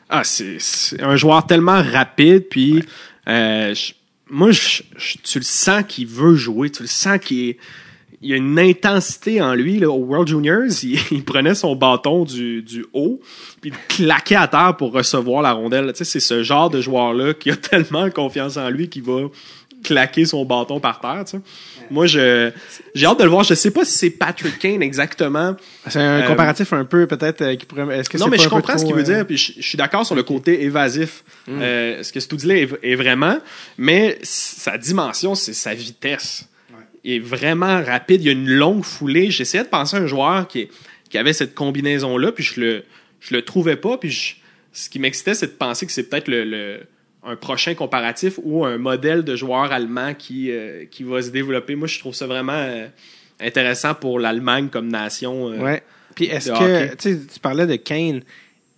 Ah, 0.10 0.24
c'est 0.24 0.58
un 1.02 1.16
joueur 1.16 1.46
tellement 1.46 1.82
rapide, 1.82 2.46
puis 2.50 2.84
euh, 3.28 3.74
je- 3.74 3.94
moi, 4.30 4.52
je- 4.52 4.82
je- 4.98 5.18
tu 5.24 5.40
le 5.40 5.44
sens 5.46 5.84
qu'il 5.88 6.08
veut 6.08 6.36
jouer, 6.36 6.70
tu 6.70 6.84
le 6.84 6.88
sens 6.88 7.20
qu'il 7.20 7.50
est- 7.50 7.58
il 8.22 8.30
y 8.30 8.34
a 8.34 8.38
une 8.38 8.58
intensité 8.58 9.42
en 9.42 9.54
lui. 9.54 9.78
Là, 9.78 9.90
au 9.90 10.04
World 10.04 10.28
Juniors, 10.28 10.64
il, 10.84 11.00
il 11.12 11.24
prenait 11.24 11.54
son 11.56 11.76
bâton 11.76 12.24
du, 12.26 12.62
du 12.64 12.86
haut, 12.94 13.20
puis 13.62 13.72
il 13.72 13.96
claquait 13.96 14.36
à 14.36 14.48
terre 14.48 14.76
pour 14.78 14.94
recevoir 14.94 15.42
la 15.42 15.52
rondelle. 15.54 15.88
Tu 15.92 15.98
sais, 16.00 16.06
c'est 16.06 16.20
ce 16.20 16.42
genre 16.44 16.70
de 16.70 16.82
joueur-là 16.82 17.34
qui 17.34 17.52
a 17.52 17.56
tellement 17.58 18.10
confiance 18.10 18.58
en 18.58 18.70
lui 18.70 18.90
qu'il 18.90 19.04
va 19.04 19.28
claquer 19.84 20.26
son 20.26 20.46
bâton 20.46 20.80
par 20.80 21.00
terre. 21.00 21.24
tu 21.26 21.32
sais. 21.38 21.44
Moi, 21.92 22.08
je 22.08 22.52
j'ai 22.94 23.06
hâte 23.06 23.20
de 23.20 23.24
le 23.24 23.30
voir. 23.30 23.44
Je 23.44 23.54
sais 23.54 23.72
pas 23.72 23.86
si 23.86 23.98
c'est 23.98 24.10
Patrick 24.10 24.58
Kane 24.60 24.82
exactement. 24.82 25.56
C'est 25.88 26.00
un 26.00 26.22
Euh, 26.22 26.28
comparatif 26.28 26.74
un 26.74 26.86
peu, 26.86 27.08
peut-être, 27.08 27.42
euh, 27.42 27.56
qui 27.56 27.66
pourrait. 27.66 28.00
Est-ce 28.00 28.10
que 28.10 28.18
Non, 28.18 28.28
mais 28.28 28.38
pas 28.38 28.44
je 28.44 28.50
comprends 28.50 28.78
ce 28.78 28.86
qu'il 28.86 28.94
veut 28.96 29.02
euh, 29.02 29.16
dire, 29.16 29.26
puis 29.28 29.38
je, 29.38 29.54
je 29.58 29.62
suis 29.68 29.78
d'accord 29.78 30.06
sur 30.06 30.16
le 30.16 30.24
côté 30.24 30.64
évasif. 30.64 31.24
Euh, 31.50 32.02
ce 32.04 32.12
que 32.12 32.20
Stoudley 32.20 32.64
est, 32.64 32.92
est 32.92 32.96
vraiment, 32.96 33.38
mais 33.78 34.18
sa 34.24 34.78
dimension, 34.78 35.36
c'est 35.36 35.54
sa 35.54 35.74
vitesse. 35.74 36.46
Il 37.04 37.14
est 37.14 37.20
vraiment 37.20 37.84
rapide, 37.84 38.22
il 38.22 38.26
y 38.26 38.30
a 38.30 38.32
une 38.34 38.50
longue 38.50 38.84
foulée. 38.84 39.30
J'essayais 39.30 39.64
de 39.64 39.70
penser 39.70 39.96
à 39.98 40.00
un 40.00 40.08
joueur 40.08 40.48
qui, 40.48 40.70
qui 41.10 41.18
avait 41.20 41.34
cette 41.34 41.54
combinaison-là, 41.54 42.32
puis 42.32 42.44
je 42.44 42.60
le, 42.60 42.84
je 43.20 43.36
le 43.36 43.44
trouvais 43.44 43.76
pas, 43.76 43.98
puis 43.98 44.10
je- 44.10 44.36
ce 44.74 44.90
qui 44.90 44.98
m'excitait, 45.00 45.36
c'est 45.36 45.46
de 45.48 45.52
penser 45.52 45.86
que 45.86 45.92
c'est 45.92 46.04
peut-être 46.10 46.28
le, 46.28 46.44
le- 46.44 46.80
un 47.26 47.36
prochain 47.36 47.74
comparatif 47.76 48.40
ou 48.44 48.66
un 48.66 48.78
modèle 48.78 49.24
de 49.24 49.36
joueur 49.36 49.72
allemand 49.72 50.14
qui, 50.14 50.52
euh, 50.52 50.86
qui 50.86 51.04
va 51.04 51.22
se 51.22 51.30
développer. 51.30 51.76
Moi, 51.76 51.88
je 51.88 52.00
trouve 52.00 52.14
ça 52.14 52.28
vraiment 52.28 52.54
euh, 52.54 52.88
intéressant 53.40 53.94
pour 53.96 54.20
l'Allemagne 54.20 54.70
comme 54.70 54.88
nation. 54.88 55.50
euh, 55.52 55.58
Ouais. 55.60 55.84
Puis 56.16 56.26
est-ce 56.26 56.50
que, 56.52 56.96
tu 56.96 57.40
parlais 57.42 57.66
de 57.68 57.76
Kane. 57.76 58.22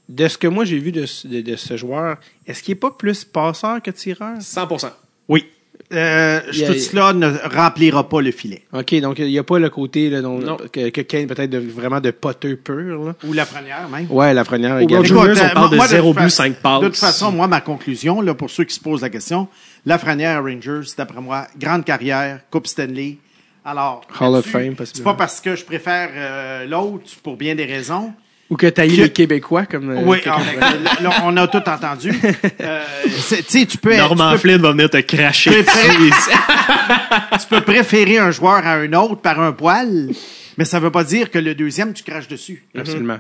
De 0.10 0.28
ce 0.30 0.38
que 0.38 0.48
moi 0.48 0.64
j'ai 0.64 0.80
vu 0.80 0.94
de, 0.94 1.06
ce- 1.06 1.28
de, 1.28 1.42
de 1.42 1.56
ce 1.58 1.76
joueur, 1.76 2.18
est-ce 2.48 2.64
qu'il 2.64 2.72
est 2.72 2.76
pas 2.76 2.92
plus 2.92 3.26
passeur 3.26 3.82
que 3.82 3.92
tireur? 3.92 4.38
100%. 4.40 4.90
Oui. 5.28 5.46
Euh, 5.94 6.42
Il 6.52 6.60
y 6.60 6.66
a- 6.66 6.68
tout 6.68 6.74
cela 6.80 7.14
ne 7.14 7.32
remplira 7.56 8.10
pas 8.10 8.20
le 8.22 8.32
filet. 8.32 8.64
OK, 8.74 9.00
donc 9.00 9.20
il 9.20 9.28
n'y 9.28 9.40
a 9.40 9.44
pas 9.44 9.58
le 9.58 9.70
côté 9.70 10.10
là, 10.10 10.22
dont- 10.22 10.40
Non. 10.40 10.58
que, 10.58 10.90
que 10.90 11.00
Kane 11.02 11.28
peut-être 11.28 11.50
de, 11.50 11.60
vraiment 11.60 12.02
de 12.02 12.12
poteux 12.12 12.58
pur. 12.58 13.06
Là. 13.06 13.16
Ou 13.26 13.32
Lafrenière, 13.32 13.88
même. 13.88 14.06
Ouais, 14.10 14.34
la 14.34 14.44
première 14.44 14.78
Écoute, 14.80 14.98
on 15.12 15.26
euh, 15.26 15.36
parle 15.54 15.70
de 15.72 15.76
moi, 15.78 15.88
zéro 15.88 16.10
toute 16.14 16.18
but, 16.18 16.24
fa- 16.24 16.30
cinq 16.30 16.56
passes. 16.56 16.82
De 16.82 16.88
toute 16.88 16.98
façon, 16.98 17.32
moi, 17.32 17.48
ma 17.48 17.62
conclusion, 17.62 18.20
là, 18.20 18.34
pour 18.34 18.50
ceux 18.50 18.66
qui 18.66 18.76
se 18.76 18.82
posent 18.82 19.02
la 19.02 19.10
question, 19.10 19.48
Lafrenière 19.86 20.44
Rangers, 20.44 20.82
d'après 20.98 21.22
moi, 21.22 21.48
grande 21.58 21.86
carrière, 21.86 22.42
Coupe 22.52 22.68
Stanley. 22.68 23.18
Alors, 23.64 24.02
Hall 24.20 24.36
of 24.36 24.46
Fame, 24.46 24.76
C'est 24.84 25.04
pas 25.04 25.14
parce 25.14 25.40
que 25.40 25.56
je 25.56 25.64
préfère 25.64 26.10
euh, 26.16 26.66
l'autre 26.66 27.06
pour 27.24 27.38
bien 27.38 27.56
des 27.56 27.66
raisons. 27.66 28.12
Ou 28.50 28.56
que 28.56 28.68
tu 28.68 28.74
Que- 28.82 28.82
les 28.88 29.10
Québécois 29.12 29.66
comme. 29.66 29.90
euh, 29.90 30.02
oui, 30.06 30.20
ah, 30.26 30.38
ben, 30.60 31.04
là, 31.04 31.12
on 31.26 31.36
a 31.36 31.48
tout 31.48 31.58
entendu. 31.68 32.12
Euh, 32.62 32.84
tu 33.04 33.12
sais, 33.44 33.66
tu 33.66 33.78
peux, 33.78 33.96
Norman 33.96 34.30
tu 34.30 34.34
peux- 34.34 34.38
Flynn 34.40 34.62
va 34.62 34.72
venir 34.72 34.90
te 34.90 34.98
cracher. 34.98 35.50
Tu 35.52 35.64
peux- 35.64 36.06
dessus. 36.06 36.32
tu 37.42 37.48
peux 37.50 37.62
préférer 37.62 38.18
un 38.20 38.32
joueur 38.32 38.66
à 38.66 38.74
un 38.76 38.92
autre 38.94 39.18
par 39.22 39.40
un 39.42 39.52
poil, 39.52 40.10
mais 40.58 40.66
ça 40.66 40.80
veut 40.80 40.92
pas 40.92 41.04
dire 41.04 41.30
que 41.30 41.40
le 41.40 41.56
deuxième, 41.56 41.94
tu 41.94 42.04
craches 42.04 42.28
dessus. 42.28 42.64
Absolument. 42.78 43.20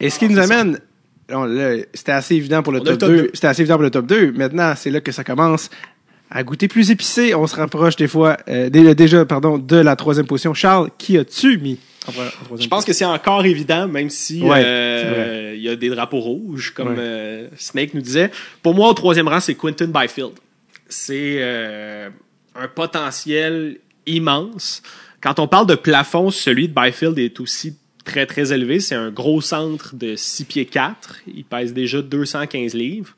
Et 0.00 0.10
ce 0.10 0.18
qui 0.18 0.28
nous 0.28 0.38
amène. 0.38 0.78
bon, 1.28 1.44
là, 1.44 1.76
C'était 1.92 2.12
assez 2.12 2.36
évident 2.36 2.62
pour 2.62 2.72
le 2.72 2.80
On 2.80 2.84
top, 2.84 2.92
le 2.92 2.98
top 2.98 3.08
2. 3.10 3.16
deux. 3.22 3.30
C'était 3.34 3.48
assez 3.48 3.62
évident 3.62 3.74
pour 3.74 3.82
le 3.82 3.90
top 3.90 4.06
2. 4.06 4.32
Maintenant, 4.32 4.72
c'est 4.76 4.90
là 4.90 5.00
que 5.00 5.10
ça 5.12 5.24
commence 5.24 5.68
à 6.30 6.42
goûter 6.44 6.68
plus 6.68 6.90
épicé. 6.90 7.34
On 7.34 7.46
se 7.48 7.56
rapproche 7.56 7.96
des 7.96 8.06
fois, 8.08 8.36
euh, 8.48 8.70
dé- 8.70 8.94
déjà, 8.94 9.24
pardon, 9.24 9.58
de 9.58 9.76
la 9.76 9.96
troisième 9.96 10.26
position. 10.26 10.54
Charles, 10.54 10.90
qui 10.98 11.18
as-tu 11.18 11.58
mis? 11.58 11.78
Je 12.58 12.68
pense 12.68 12.84
que 12.84 12.92
c'est 12.92 13.04
encore 13.04 13.44
évident, 13.44 13.86
même 13.88 14.08
si 14.10 14.42
Ouais, 14.42 14.62
euh, 14.64 15.52
il 15.56 15.62
y 15.62 15.68
a 15.68 15.76
des 15.76 15.88
drapeaux 15.90 16.20
rouges, 16.20 16.72
comme 16.74 16.88
Ouais. 16.88 16.96
euh, 16.98 17.48
Snake 17.56 17.94
nous 17.94 18.00
disait. 18.00 18.30
Pour 18.62 18.74
moi, 18.74 18.88
au 18.88 18.94
troisième 18.94 19.28
rang, 19.28 19.40
c'est 19.40 19.54
Quentin 19.54 19.86
Byfield. 19.88 20.32
C'est 20.88 21.36
euh, 21.40 22.08
un 22.54 22.68
potentiel 22.68 23.78
immense. 24.06 24.82
Quand 25.20 25.38
on 25.38 25.48
parle 25.48 25.66
de 25.66 25.74
plafond, 25.74 26.30
celui 26.30 26.68
de 26.68 26.74
Byfield 26.74 27.18
est 27.18 27.40
aussi 27.40 27.76
très, 28.04 28.24
très 28.24 28.52
élevé. 28.52 28.80
C'est 28.80 28.94
un 28.94 29.10
gros 29.10 29.40
centre 29.42 29.94
de 29.94 30.16
6 30.16 30.44
pieds 30.44 30.64
4. 30.66 31.16
Il 31.26 31.44
pèse 31.44 31.74
déjà 31.74 32.00
215 32.00 32.74
livres. 32.74 33.14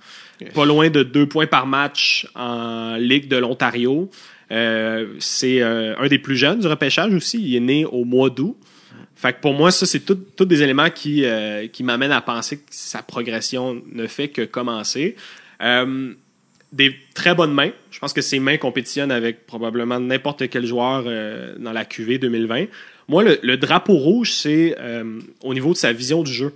Pas 0.55 0.65
loin 0.65 0.89
de 0.89 1.03
deux 1.03 1.27
points 1.29 1.47
par 1.47 1.67
match 1.67 2.27
en 2.35 2.97
Ligue 2.97 3.29
de 3.29 3.37
l'Ontario. 3.37 4.11
Euh, 4.51 5.07
c'est 5.21 5.61
euh, 5.63 5.95
un 5.99 6.09
des 6.09 6.19
plus 6.19 6.35
jeunes 6.37 6.59
du 6.61 6.67
repêchage 6.67 7.13
aussi. 7.15 7.41
Il 7.41 7.55
est 7.55 7.61
né 7.61 7.85
au 7.85 8.05
mois 8.05 8.31
d'août. 8.31 8.57
Fait 9.21 9.35
que 9.35 9.41
pour 9.41 9.53
moi, 9.55 9.71
ça, 9.71 9.85
c'est 9.87 10.01
tout- 10.01 10.19
tous 10.37 10.47
des 10.47 10.63
éléments 10.63 10.89
qui, 10.91 11.25
euh, 11.25 11.67
qui 11.69 11.83
m'amènent 11.85 12.13
à 12.13 12.23
penser 12.23 12.57
que 12.59 12.63
sa 12.71 13.03
progression 13.03 13.83
ne 13.93 14.07
fait 14.07 14.29
que 14.29 14.43
commencer. 14.43 15.17
Euh, 15.63 16.15
des 16.73 16.95
très 17.15 17.35
bonnes 17.35 17.53
mains. 17.53 17.71
Je 17.91 17.99
pense 17.99 18.13
que 18.13 18.21
ses 18.23 18.39
mains 18.39 18.57
compétitionnent 18.57 19.11
avec 19.11 19.45
probablement 19.47 19.99
n'importe 19.99 20.49
quel 20.49 20.65
joueur 20.65 21.03
euh, 21.07 21.55
dans 21.59 21.73
la 21.73 21.85
QV 21.85 22.19
2020. 22.19 22.67
Moi, 23.09 23.25
le, 23.25 23.39
le 23.43 23.57
drapeau 23.57 23.95
rouge, 23.95 24.33
c'est 24.33 24.77
euh, 24.79 25.19
au 25.43 25.53
niveau 25.53 25.73
de 25.73 25.77
sa 25.79 25.93
vision 25.93 26.23
du 26.23 26.33
jeu. 26.33 26.55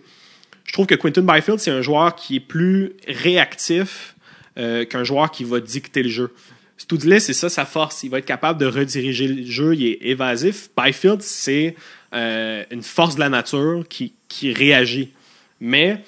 Je 0.64 0.72
trouve 0.72 0.86
que 0.86 0.94
Quentin 0.94 1.22
Byfield, 1.22 1.58
c'est 1.58 1.72
un 1.72 1.82
joueur 1.82 2.14
qui 2.14 2.36
est 2.36 2.40
plus 2.40 2.92
réactif 3.08 4.14
euh, 4.56 4.84
qu'un 4.84 5.02
joueur 5.04 5.30
qui 5.32 5.42
va 5.44 5.58
dicter 5.60 6.02
le 6.04 6.08
jeu. 6.08 6.32
Stoudley, 6.78 7.18
c'est 7.20 7.32
ça 7.32 7.48
sa 7.48 7.64
force. 7.64 8.04
Il 8.04 8.10
va 8.10 8.18
être 8.18 8.24
capable 8.24 8.60
de 8.60 8.66
rediriger 8.66 9.26
le 9.28 9.44
jeu. 9.44 9.74
Il 9.74 9.84
est 9.86 9.98
évasif. 10.02 10.70
Byfield, 10.76 11.22
c'est 11.22 11.74
euh, 12.14 12.64
une 12.70 12.82
force 12.82 13.14
de 13.16 13.20
la 13.20 13.28
nature 13.28 13.84
qui, 13.88 14.12
qui 14.28 14.52
réagit. 14.52 15.12
Mais 15.60 16.02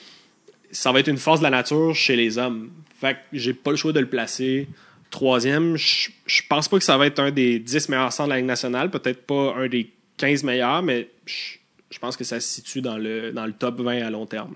ça 0.70 0.92
va 0.92 1.00
être 1.00 1.08
une 1.08 1.16
force 1.18 1.40
de 1.40 1.44
la 1.44 1.50
nature 1.50 1.94
chez 1.94 2.16
les 2.16 2.38
hommes. 2.38 2.70
Fait 3.00 3.14
que 3.14 3.18
j'ai 3.32 3.52
pas 3.54 3.70
le 3.70 3.76
choix 3.76 3.92
de 3.92 4.00
le 4.00 4.08
placer. 4.08 4.68
Troisième, 5.10 5.76
je 5.76 6.08
je 6.26 6.42
pense 6.48 6.68
pas 6.68 6.78
que 6.78 6.84
ça 6.84 6.96
va 6.98 7.06
être 7.06 7.20
un 7.20 7.30
des 7.30 7.58
10 7.58 7.88
meilleurs 7.88 8.12
centres 8.12 8.28
de 8.28 8.32
la 8.34 8.36
Ligue 8.38 8.46
nationale. 8.46 8.90
Peut-être 8.90 9.24
pas 9.26 9.54
un 9.56 9.68
des 9.68 9.90
15 10.16 10.42
meilleurs, 10.44 10.82
mais 10.82 11.08
je, 11.24 11.54
je 11.90 11.98
pense 11.98 12.16
que 12.16 12.24
ça 12.24 12.40
se 12.40 12.48
situe 12.48 12.80
dans 12.82 12.98
le, 12.98 13.32
dans 13.32 13.46
le 13.46 13.52
top 13.52 13.80
20 13.80 14.02
à 14.04 14.10
long 14.10 14.26
terme. 14.26 14.54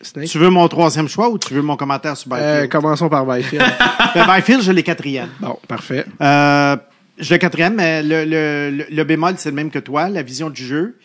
Snake? 0.00 0.28
Tu 0.28 0.38
veux 0.38 0.50
mon 0.50 0.68
troisième 0.68 1.08
choix 1.08 1.28
ou 1.28 1.38
tu 1.38 1.54
veux 1.54 1.62
mon 1.62 1.76
commentaire 1.76 2.16
sur 2.16 2.32
Euh, 2.32 2.36
Byfield? 2.62 2.70
commençons 2.70 3.08
par 3.08 3.26
Byfield. 3.26 3.64
Ben, 4.14 4.26
Byfield, 4.26 4.62
je 4.62 4.72
l'ai 4.72 4.82
quatrième. 4.82 5.28
bon, 5.40 5.58
parfait. 5.66 6.04
Euh, 6.20 6.76
je 7.18 7.34
le 7.34 7.38
quatrième, 7.38 7.74
mais 7.74 8.02
le, 8.02 8.24
le, 8.24 8.86
le, 8.90 9.04
bémol, 9.04 9.34
c'est 9.36 9.50
le 9.50 9.54
même 9.54 9.70
que 9.70 9.78
toi, 9.78 10.08
la 10.08 10.22
vision 10.22 10.50
du 10.50 10.64
jeu. 10.64 10.98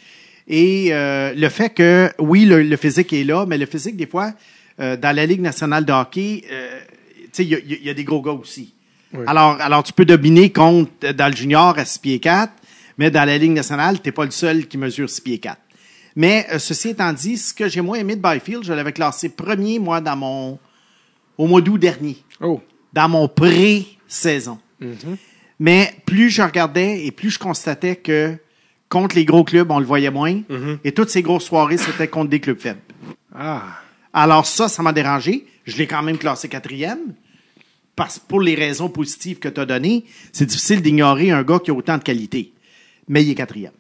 Et 0.48 0.90
euh, 0.92 1.34
le 1.36 1.50
fait 1.50 1.70
que, 1.70 2.12
oui, 2.20 2.46
le, 2.46 2.64
le 2.64 2.78
physique 2.78 3.14
est 3.14 3.24
là, 3.24 3.46
mais 3.46 3.58
le 3.58 3.66
physique, 3.66 3.96
des 3.96 4.06
fois, 4.06 4.34
euh, 4.80 4.98
dans 4.98 5.16
la 5.16 5.26
Ligue 5.26 5.42
nationale 5.42 5.86
de 5.86 5.94
hockey, 5.94 6.44
euh, 6.52 6.80
tu 7.32 7.44
il 7.44 7.50
y 7.50 7.56
a, 7.56 7.60
il 7.60 7.84
y 7.84 7.90
a 7.90 7.94
des 7.94 8.04
gros 8.04 8.22
gars 8.22 8.32
aussi. 8.32 8.74
Oui. 9.14 9.24
Alors, 9.28 9.60
alors, 9.62 9.84
tu 9.84 9.94
peux 9.94 10.06
dominer 10.06 10.52
contre, 10.52 11.12
dans 11.14 11.30
le 11.30 11.36
junior 11.36 11.78
à 11.78 11.86
6 11.86 12.00
pieds 12.00 12.20
4, 12.20 12.52
Mais 12.98 13.10
dans 13.10 13.26
la 13.26 13.38
Ligue 13.38 13.52
nationale, 13.52 14.00
t'es 14.00 14.12
pas 14.12 14.26
le 14.26 14.32
seul 14.32 14.68
qui 14.68 14.78
mesure 14.78 15.10
6 15.10 15.22
pieds 15.22 15.40
4. 15.40 15.58
Mais 16.16 16.46
ceci 16.60 16.90
étant 16.90 17.12
dit, 17.12 17.38
ce 17.38 17.54
que 17.54 17.68
j'ai 17.68 17.82
moins 17.82 17.98
aimé 17.98 18.16
de 18.16 18.22
Byfield, 18.22 18.64
je 18.64 18.74
l'avais 18.74 18.92
classé 18.92 19.30
premier, 19.30 19.80
moi, 19.80 20.00
dans 20.00 20.16
mon 20.16 20.60
au 21.38 21.48
mois 21.48 21.62
d'août 21.62 21.80
dernier, 21.80 22.18
Oh. 22.40 22.62
dans 22.92 23.10
mon 23.10 23.28
pré-saison. 23.28 24.60
Mais 25.60 25.94
plus 26.06 26.30
je 26.30 26.42
regardais 26.42 27.06
et 27.06 27.12
plus 27.12 27.30
je 27.32 27.40
constatais 27.40 27.96
que 27.96 28.36
contre 28.90 29.16
les 29.16 29.26
gros 29.26 29.44
clubs, 29.44 29.70
on 29.72 29.80
le 29.80 29.86
voyait 29.86 30.12
moins. 30.12 30.42
Et 30.84 30.92
toutes 30.92 31.10
ces 31.10 31.22
grosses 31.22 31.46
soirées, 31.46 31.78
c'était 31.78 32.08
contre 32.08 32.30
des 32.30 32.40
clubs 32.40 32.60
faibles. 32.60 32.82
Ah. 33.36 33.64
Alors 34.14 34.46
ça, 34.46 34.68
ça 34.68 34.84
m'a 34.84 34.94
dérangé. 34.94 35.46
Je 35.66 35.78
l'ai 35.78 35.88
quand 35.88 36.04
même 36.04 36.18
classé 36.18 36.48
quatrième. 36.50 37.14
Parce 37.96 38.18
pour 38.20 38.42
les 38.42 38.56
raisons 38.56 38.90
positives 38.90 39.38
que 39.40 39.50
tu 39.50 39.60
as 39.62 39.66
données, 39.66 40.06
c'est 40.32 40.46
difficile 40.48 40.82
d'ignorer 40.82 41.30
un 41.32 41.44
gars 41.44 41.60
qui 41.64 41.70
a 41.72 41.74
autant 41.74 41.98
de 41.98 42.04
qualité. 42.04 42.52
Mais 43.08 43.24
il 43.24 43.30
est 43.32 43.36
quatrième. 43.36 43.72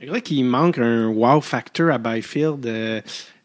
Je 0.00 0.06
dirais 0.06 0.20
qu'il 0.22 0.44
manque 0.44 0.78
un 0.78 1.06
wow 1.08 1.40
factor 1.40 1.90
à 1.90 1.98
Byfield. 1.98 2.66
euh, 2.66 3.00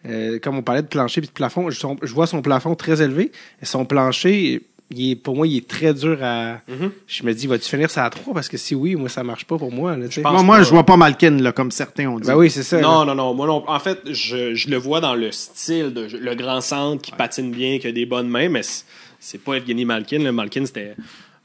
euh, 0.05 0.39
comme 0.39 0.57
on 0.57 0.61
parlait 0.61 0.81
de 0.81 0.87
plancher 0.87 1.19
et 1.21 1.25
de 1.25 1.31
plafond, 1.31 1.69
je, 1.69 1.77
son- 1.79 1.97
je 2.01 2.13
vois 2.13 2.27
son 2.27 2.41
plafond 2.41 2.75
très 2.75 3.01
élevé. 3.01 3.31
Son 3.63 3.85
plancher, 3.85 4.61
il 4.91 5.11
est, 5.11 5.15
pour 5.15 5.35
moi, 5.35 5.45
il 5.47 5.57
est 5.57 5.67
très 5.67 5.93
dur 5.93 6.17
à. 6.23 6.61
Je 7.07 7.23
me 7.23 7.33
dis, 7.33 7.45
vas-tu 7.47 7.69
finir 7.69 7.89
ça 7.91 8.05
à 8.05 8.09
3? 8.09 8.33
Parce 8.33 8.49
que 8.49 8.57
si 8.57 8.73
oui, 8.75 8.95
moi, 8.95 9.09
ça 9.09 9.23
marche 9.23 9.45
pas 9.45 9.57
pour 9.57 9.71
moi. 9.71 9.95
Là, 9.95 10.07
pense 10.07 10.17
Moi, 10.23 10.43
moi 10.43 10.57
pas. 10.57 10.63
je 10.63 10.69
vois 10.69 10.85
pas 10.85 10.97
Malkin, 10.97 11.37
là, 11.37 11.51
comme 11.51 11.71
certains 11.71 12.07
ont 12.07 12.19
dit. 12.19 12.27
Ben 12.27 12.35
oui, 12.35 12.49
c'est 12.49 12.63
ça. 12.63 12.79
Non, 12.81 12.99
là. 13.05 13.13
non, 13.13 13.15
non. 13.15 13.33
Moi, 13.33 13.45
non. 13.47 13.63
En 13.67 13.79
fait, 13.79 13.99
je, 14.11 14.53
je 14.55 14.69
le 14.69 14.77
vois 14.77 14.99
dans 15.01 15.15
le 15.15 15.31
style 15.31 15.93
de 15.93 16.07
le 16.17 16.35
grand 16.35 16.61
centre 16.61 17.01
qui 17.01 17.11
patine 17.11 17.51
bien, 17.51 17.77
qui 17.79 17.87
a 17.87 17.91
des 17.91 18.05
bonnes 18.05 18.29
mains, 18.29 18.49
mais 18.49 18.63
c'est- 18.63 18.85
c'est 19.19 19.37
pas 19.43 19.55
Evgeny 19.55 19.85
Malkin. 19.85 20.19
là. 20.19 20.31
Malkin, 20.31 20.65
c'était 20.65 20.95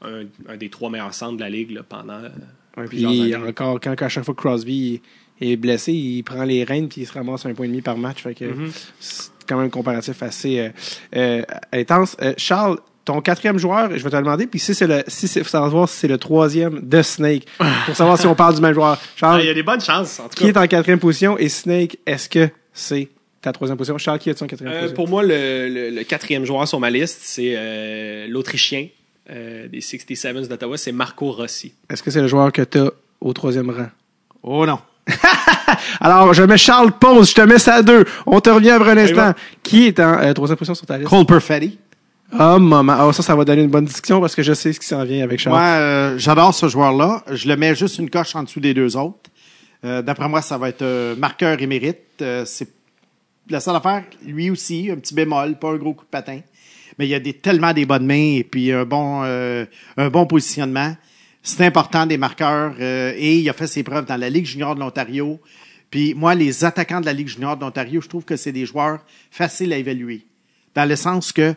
un, 0.01 0.23
un 0.47 0.57
des 0.57 0.69
trois 0.69 0.89
meilleurs 0.89 1.13
centres 1.13 1.35
de 1.37 1.41
la 1.41 1.49
ligue 1.49 1.71
là, 1.71 1.81
pendant 1.87 2.13
euh, 2.13 2.29
Ouais, 2.77 2.85
plusieurs 2.87 3.11
puis 3.11 3.33
années. 3.33 3.47
encore, 3.49 3.79
quand, 3.79 4.01
à 4.01 4.09
chaque 4.09 4.25
fois 4.25 4.33
que 4.33 4.39
Crosby 4.41 5.01
est 5.39 5.55
blessé, 5.55 5.93
il 5.93 6.23
prend 6.23 6.43
les 6.43 6.63
rênes 6.63 6.87
puis 6.89 7.01
il 7.01 7.05
se 7.07 7.13
ramasse 7.13 7.45
un 7.45 7.53
point 7.53 7.65
et 7.65 7.69
demi 7.69 7.81
par 7.81 7.97
match. 7.97 8.21
Fait 8.23 8.33
que 8.33 8.45
Mm-hmm. 8.45 8.71
c'est 8.99 9.29
quand 9.47 9.57
même 9.57 9.67
un 9.67 9.69
comparatif 9.69 10.23
assez 10.23 10.59
euh, 10.59 10.69
euh, 11.15 11.41
intense. 11.73 12.17
Euh, 12.21 12.33
Charles, 12.37 12.79
ton 13.05 13.21
quatrième 13.21 13.57
joueur, 13.59 13.89
je 13.95 14.03
vais 14.03 14.09
te 14.09 14.15
le 14.15 14.21
demander, 14.23 14.47
puis 14.47 14.59
si 14.59 14.73
c'est 14.75 14.87
le, 14.87 15.03
si 15.07 15.27
c'est, 15.27 15.43
faut 15.43 15.49
savoir 15.49 15.87
si 15.87 15.97
c'est 15.99 16.07
le 16.07 16.17
troisième 16.17 16.79
de 16.81 17.01
Snake, 17.03 17.45
pour 17.85 17.95
savoir 17.95 18.17
si 18.19 18.25
on 18.27 18.33
parle 18.35 18.55
du 18.55 18.61
même 18.61 18.73
joueur. 18.73 18.99
Charles, 19.15 19.41
Il 19.41 19.47
y 19.47 19.49
a 19.49 19.53
des 19.53 19.63
bonnes 19.63 19.79
chances, 19.81 20.19
en 20.19 20.23
tout 20.27 20.35
qui 20.35 20.47
est 20.47 20.57
en 20.57 20.65
quatrième 20.67 20.99
position 20.99 21.37
et 21.37 21.47
Snake, 21.49 21.97
est-ce 22.05 22.27
que 22.27 22.49
c'est 22.73 23.07
ta 23.41 23.51
troisième 23.51 23.77
position? 23.77 23.97
Charles, 23.99 24.17
qui 24.19 24.29
est 24.31 24.41
en 24.41 24.47
quatrième 24.47 24.73
Euh, 24.73 24.79
position? 24.79 24.95
pour 24.95 25.07
moi, 25.07 25.21
le, 25.23 25.69
le- 25.69 25.89
le 25.91 26.03
quatrième 26.03 26.45
joueur 26.45 26.67
sur 26.67 26.79
ma 26.79 26.89
liste, 26.89 27.19
c'est 27.21 27.53
euh, 27.55 28.25
l'Autrichien 28.27 28.87
euh, 29.29 29.67
des 29.67 29.79
67s 29.81 30.47
d'Ottawa, 30.47 30.77
c'est 30.77 30.91
Marco 30.91 31.31
Rossi. 31.31 31.73
Est-ce 31.89 32.01
que 32.03 32.09
c'est 32.11 32.21
le 32.21 32.27
joueur 32.27 32.51
que 32.51 32.63
tu 32.63 32.79
as 32.79 32.91
au 33.21 33.33
troisième 33.33 33.69
rang? 33.69 33.87
Oh 34.41 34.65
non. 34.65 34.79
Alors, 35.99 36.33
je 36.33 36.43
mets 36.43 36.57
Charles 36.57 36.91
pause, 36.91 37.29
je 37.29 37.35
te 37.35 37.41
mets 37.41 37.59
ça 37.59 37.75
à 37.75 37.81
deux. 37.83 38.05
On 38.25 38.39
te 38.39 38.49
revient 38.49 38.71
après 38.71 38.91
un 38.91 38.97
instant. 38.97 39.33
Qui 39.63 39.87
est 39.87 39.99
en 39.99 40.17
euh, 40.19 40.33
troisième 40.33 40.57
position 40.57 40.75
sur 40.75 40.85
ta 40.85 40.97
liste? 40.97 41.09
Cole 41.09 41.25
Perfetti. 41.25 41.77
Oh, 42.33 42.59
maman. 42.59 42.97
Oh, 43.05 43.13
ça, 43.13 43.23
ça 43.23 43.35
va 43.35 43.45
donner 43.45 43.63
une 43.63 43.69
bonne 43.69 43.85
discussion 43.85 44.19
parce 44.19 44.35
que 44.35 44.43
je 44.43 44.53
sais 44.53 44.73
ce 44.73 44.79
qui 44.79 44.87
s'en 44.87 45.03
vient 45.03 45.23
avec 45.23 45.39
Charles. 45.39 45.55
Moi, 45.55 45.65
euh, 45.65 46.17
j'adore 46.17 46.53
ce 46.53 46.67
joueur-là. 46.67 47.23
Je 47.31 47.47
le 47.47 47.55
mets 47.55 47.75
juste 47.75 47.99
une 47.99 48.09
coche 48.09 48.35
en 48.35 48.43
dessous 48.43 48.59
des 48.59 48.73
deux 48.73 48.97
autres. 48.97 49.29
Euh, 49.85 50.01
D'après 50.01 50.27
moi, 50.27 50.41
ça 50.41 50.57
va 50.57 50.69
être 50.69 50.81
euh, 50.81 51.15
marqueur 51.15 51.61
émérite. 51.61 52.21
Euh, 52.21 52.43
c'est 52.45 52.69
la 53.49 53.59
seule 53.59 53.75
affaire, 53.75 54.03
lui 54.25 54.49
aussi, 54.49 54.89
un 54.91 54.95
petit 54.95 55.13
bémol, 55.13 55.59
pas 55.59 55.69
un 55.69 55.75
gros 55.75 55.93
coup 55.93 56.05
de 56.05 56.09
patin. 56.09 56.39
Mais 56.97 57.07
il 57.07 57.11
y 57.11 57.15
a 57.15 57.33
tellement 57.33 57.73
des 57.73 57.85
bonnes 57.85 58.05
mains 58.05 58.37
et 58.37 58.43
puis 58.43 58.71
un 58.71 58.85
bon, 58.85 59.21
un 59.21 60.09
bon 60.09 60.25
positionnement. 60.25 60.95
C'est 61.43 61.65
important 61.65 62.05
des 62.05 62.17
marqueurs 62.17 62.79
et 62.79 63.35
il 63.35 63.49
a 63.49 63.53
fait 63.53 63.67
ses 63.67 63.83
preuves 63.83 64.05
dans 64.05 64.15
la 64.15 64.29
Ligue 64.29 64.45
junior 64.45 64.75
de 64.75 64.79
l'Ontario. 64.79 65.39
Puis 65.91 66.13
moi, 66.13 66.33
les 66.35 66.63
attaquants 66.63 67.01
de 67.01 67.05
la 67.05 67.13
Ligue 67.13 67.27
junior 67.27 67.57
de 67.57 67.61
l'Ontario, 67.61 67.99
je 67.99 68.07
trouve 68.07 68.23
que 68.23 68.37
c'est 68.37 68.53
des 68.53 68.65
joueurs 68.65 68.99
faciles 69.29 69.73
à 69.73 69.77
évaluer. 69.77 70.25
Dans 70.73 70.87
le 70.87 70.95
sens 70.95 71.33
que 71.33 71.53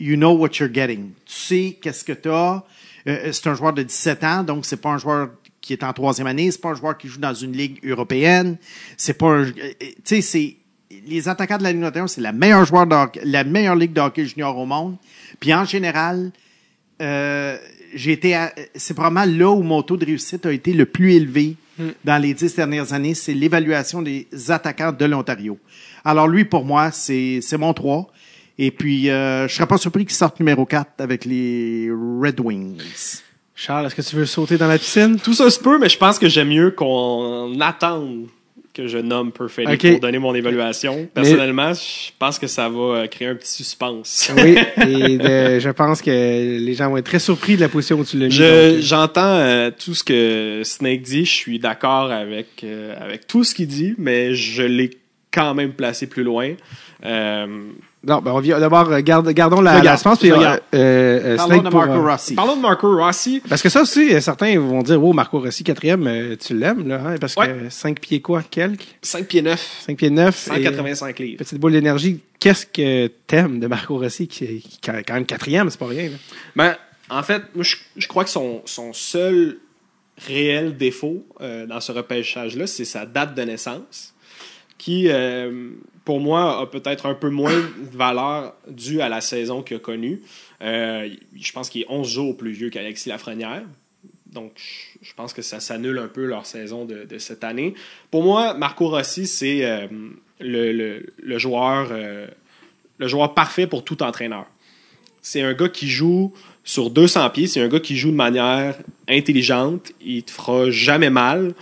you 0.00 0.16
know 0.16 0.32
what 0.32 0.50
you're 0.58 0.72
getting. 0.72 1.10
Tu 1.24 1.32
sais 1.34 1.78
qu'est-ce 1.80 2.04
que 2.04 2.12
tu 2.12 2.28
as. 2.30 2.62
c'est 3.06 3.46
un 3.46 3.54
joueur 3.54 3.72
de 3.72 3.82
17 3.82 4.24
ans, 4.24 4.42
donc 4.42 4.66
c'est 4.66 4.76
pas 4.80 4.90
un 4.90 4.98
joueur 4.98 5.30
qui 5.60 5.72
est 5.72 5.82
en 5.82 5.92
troisième 5.92 6.26
année, 6.26 6.50
c'est 6.50 6.60
pas 6.60 6.70
un 6.70 6.74
joueur 6.74 6.96
qui 6.98 7.08
joue 7.08 7.18
dans 7.20 7.34
une 7.34 7.52
ligue 7.52 7.78
européenne, 7.84 8.56
c'est 8.96 9.14
pas 9.18 9.26
un, 9.28 9.42
euh, 9.44 9.52
tu 9.80 9.92
sais, 10.04 10.20
c'est 10.20 10.56
les 11.08 11.28
attaquants 11.28 11.58
de 11.58 11.62
la 11.64 11.72
Ligue 11.72 11.82
d'Ontario, 11.82 12.06
c'est 12.06 12.20
la 12.20 12.32
meilleure 12.32 12.64
joueur 12.64 12.86
de 12.86 12.94
hockey- 12.94 13.20
la 13.24 13.42
meilleure 13.44 13.74
ligue 13.76 13.92
de 13.92 14.00
hockey 14.00 14.24
junior 14.26 14.56
au 14.56 14.64
monde. 14.66 14.96
Puis 15.40 15.52
en 15.52 15.64
général, 15.64 16.30
euh, 17.02 17.56
j'ai 17.94 18.12
été, 18.12 18.34
à- 18.34 18.52
c'est 18.74 18.94
probablement 18.94 19.24
là 19.38 19.50
où 19.50 19.62
mon 19.62 19.82
taux 19.82 19.96
de 19.96 20.04
réussite 20.06 20.46
a 20.46 20.52
été 20.52 20.72
le 20.72 20.86
plus 20.86 21.14
élevé 21.14 21.56
dans 22.04 22.16
les 22.22 22.32
dix 22.32 22.54
dernières 22.54 22.92
années, 22.94 23.12
c'est 23.14 23.34
l'évaluation 23.34 24.00
des 24.00 24.26
attaquants 24.48 24.92
de 24.92 25.04
l'Ontario. 25.04 25.58
Alors 26.04 26.26
lui, 26.26 26.44
pour 26.46 26.64
moi, 26.64 26.90
c'est 26.90 27.40
c'est 27.42 27.58
mon 27.58 27.74
3. 27.74 28.10
Et 28.58 28.70
puis, 28.70 29.10
euh, 29.10 29.46
je 29.48 29.54
serais 29.54 29.66
pas 29.66 29.76
surpris 29.78 30.04
qu'il 30.06 30.14
sorte 30.14 30.40
numéro 30.40 30.64
4 30.64 30.92
avec 31.00 31.24
les 31.24 31.90
Red 31.90 32.40
Wings. 32.40 33.20
Charles, 33.54 33.86
est-ce 33.86 33.94
que 33.94 34.02
tu 34.02 34.16
veux 34.16 34.26
sauter 34.26 34.56
dans 34.58 34.68
la 34.68 34.78
piscine? 34.78 35.18
Tout 35.22 35.34
ça 35.34 35.50
se 35.50 35.58
peut, 35.58 35.78
mais 35.78 35.88
je 35.88 35.98
pense 35.98 36.18
que 36.18 36.28
j'aime 36.28 36.48
mieux 36.48 36.70
qu'on 36.70 37.58
attende 37.60 38.26
que 38.74 38.86
je 38.88 38.98
nomme 38.98 39.32
Perfetti 39.32 39.72
Ok. 39.72 39.90
pour 39.92 40.00
donner 40.00 40.18
mon 40.18 40.34
évaluation. 40.34 41.08
Personnellement, 41.14 41.72
je 41.72 42.10
pense 42.18 42.38
que 42.38 42.46
ça 42.46 42.68
va 42.68 42.78
euh, 42.78 43.06
créer 43.06 43.28
un 43.28 43.34
petit 43.34 43.50
suspense. 43.64 44.30
Oui, 44.36 44.58
et 44.86 45.16
de- 45.18 45.58
je 45.58 45.70
pense 45.70 46.02
que 46.02 46.10
les 46.10 46.74
gens 46.74 46.90
vont 46.90 46.98
être 46.98 47.06
très 47.06 47.18
surpris 47.18 47.56
de 47.56 47.62
la 47.62 47.70
position 47.70 47.98
où 47.98 48.04
tu 48.04 48.18
l'as 48.18 48.26
mis. 48.26 48.32
Je- 48.32 48.72
donc, 48.74 48.80
J'entends 48.82 49.22
euh, 49.38 49.70
tout 49.70 49.94
ce 49.94 50.04
que 50.04 50.60
Snake 50.62 51.00
dit. 51.00 51.24
Je 51.24 51.32
suis 51.32 51.58
d'accord 51.58 52.10
avec, 52.10 52.64
euh, 52.64 52.94
avec 53.00 53.26
tout 53.26 53.44
ce 53.44 53.54
qu'il 53.54 53.66
dit, 53.68 53.94
mais 53.96 54.34
je 54.34 54.62
l'ai 54.62 54.90
quand 55.32 55.54
même 55.54 55.72
placé 55.72 56.06
plus 56.06 56.22
loin. 56.24 56.52
Euh, 57.06 57.46
non, 58.04 58.20
ben 58.20 58.30
on 58.32 58.38
vient 58.40 58.58
d'abord, 58.60 58.90
euh, 58.92 59.00
garde- 59.00 59.28
gardons 59.32 59.60
la, 59.60 59.72
Regarde, 59.78 59.84
la 59.86 59.96
suspense, 59.96 60.18
puis, 60.20 60.30
regarde. 60.32 60.60
euh, 60.74 61.34
euh, 61.34 61.36
Parlons 61.36 61.58
de 61.62 61.62
Marco 61.70 61.90
euh, 61.92 62.10
Rossi. 62.12 62.34
parlons 62.34 62.56
de 62.56 62.60
Marco 62.60 62.96
Rossi. 62.96 63.42
Parce 63.48 63.62
que 63.62 63.68
ça 63.68 63.82
aussi, 63.82 64.14
euh, 64.14 64.20
certains 64.20 64.58
vont 64.60 64.82
dire, 64.82 65.02
oh, 65.02 65.12
Marco 65.12 65.40
Rossi, 65.40 65.64
quatrième, 65.64 66.36
tu 66.36 66.56
l'aimes, 66.56 66.86
là, 66.86 67.00
hein, 67.04 67.14
parce 67.20 67.34
que 67.34 67.40
Ouais. 67.40 67.70
5 67.70 67.98
pieds 68.00 68.20
quoi, 68.20 68.42
quelques? 68.48 68.86
5 69.02 69.26
pieds 69.26 69.42
9, 69.42 69.82
5 69.86 69.96
pieds 69.96 70.10
9. 70.10 70.36
185 70.36 71.18
livres. 71.18 71.38
Petite 71.38 71.58
boule 71.58 71.72
d'énergie. 71.72 72.20
Qu'est-ce 72.38 72.66
que 72.66 73.08
t'aimes 73.26 73.58
de 73.60 73.66
Marco 73.66 73.98
Rossi, 73.98 74.28
qui, 74.28 74.60
qui 74.60 74.90
est 74.90 75.02
quand 75.04 75.14
même 75.14 75.26
quatrième, 75.26 75.68
c'est 75.70 75.78
pas 75.80 75.86
rien, 75.88 76.10
là. 76.10 76.16
Ben, 76.54 76.76
en 77.10 77.22
fait, 77.22 77.42
moi, 77.54 77.64
je, 77.64 77.76
je 77.96 78.06
crois 78.08 78.24
que 78.24 78.30
son, 78.30 78.62
son 78.66 78.92
seul 78.92 79.58
réel 80.26 80.76
défaut 80.76 81.24
euh, 81.40 81.66
dans 81.66 81.80
ce 81.80 81.92
repêchage-là, 81.92 82.66
c'est 82.66 82.84
sa 82.84 83.04
date 83.04 83.34
de 83.34 83.42
naissance, 83.42 84.14
qui, 84.78 85.08
euh, 85.08 85.70
pour 86.04 86.20
moi, 86.20 86.60
a 86.60 86.66
peut-être 86.66 87.06
un 87.06 87.14
peu 87.14 87.30
moins 87.30 87.54
de 87.56 87.96
valeur 87.96 88.54
due 88.68 89.00
à 89.00 89.08
la 89.08 89.20
saison 89.20 89.62
qu'il 89.62 89.76
a 89.76 89.80
connue. 89.80 90.22
Euh, 90.62 91.08
je 91.34 91.52
pense 91.52 91.68
qu'il 91.68 91.82
est 91.82 91.86
11 91.88 92.08
jours 92.08 92.36
plus 92.36 92.52
vieux 92.52 92.70
qu'Alexis 92.70 93.08
Lafrenière. 93.08 93.62
Donc, 94.26 94.52
je- 95.00 95.12
pense 95.14 95.32
que 95.32 95.40
ça 95.40 95.60
s'annule 95.60 95.98
un 95.98 96.08
peu 96.08 96.26
leur 96.26 96.44
saison 96.44 96.84
de, 96.84 97.06
cette 97.18 97.42
année. 97.42 97.74
Pour 98.10 98.22
moi, 98.22 98.52
Marco 98.54 98.88
Rossi, 98.88 99.26
c'est 99.26 99.64
euh, 99.64 99.86
le, 100.40 101.38
joueur, 101.38 101.90
le 102.98 103.08
joueur 103.08 103.32
parfait 103.32 103.66
pour 103.66 103.82
tout 103.82 104.02
entraîneur 104.02 104.46
c'est 105.26 105.42
un 105.42 105.54
gars 105.54 105.68
qui 105.68 105.88
joue 105.88 106.32
sur 106.62 106.88
200 106.88 107.30
pieds, 107.30 107.48
c'est 107.48 107.60
un 107.60 107.66
gars 107.66 107.80
qui 107.80 107.96
joue 107.96 108.12
de 108.12 108.16
manière 108.16 108.76
intelligente, 109.08 109.90
il 110.00 110.22
te 110.22 110.30
fera 110.30 110.70
jamais 110.70 111.10
mal. 111.10 111.52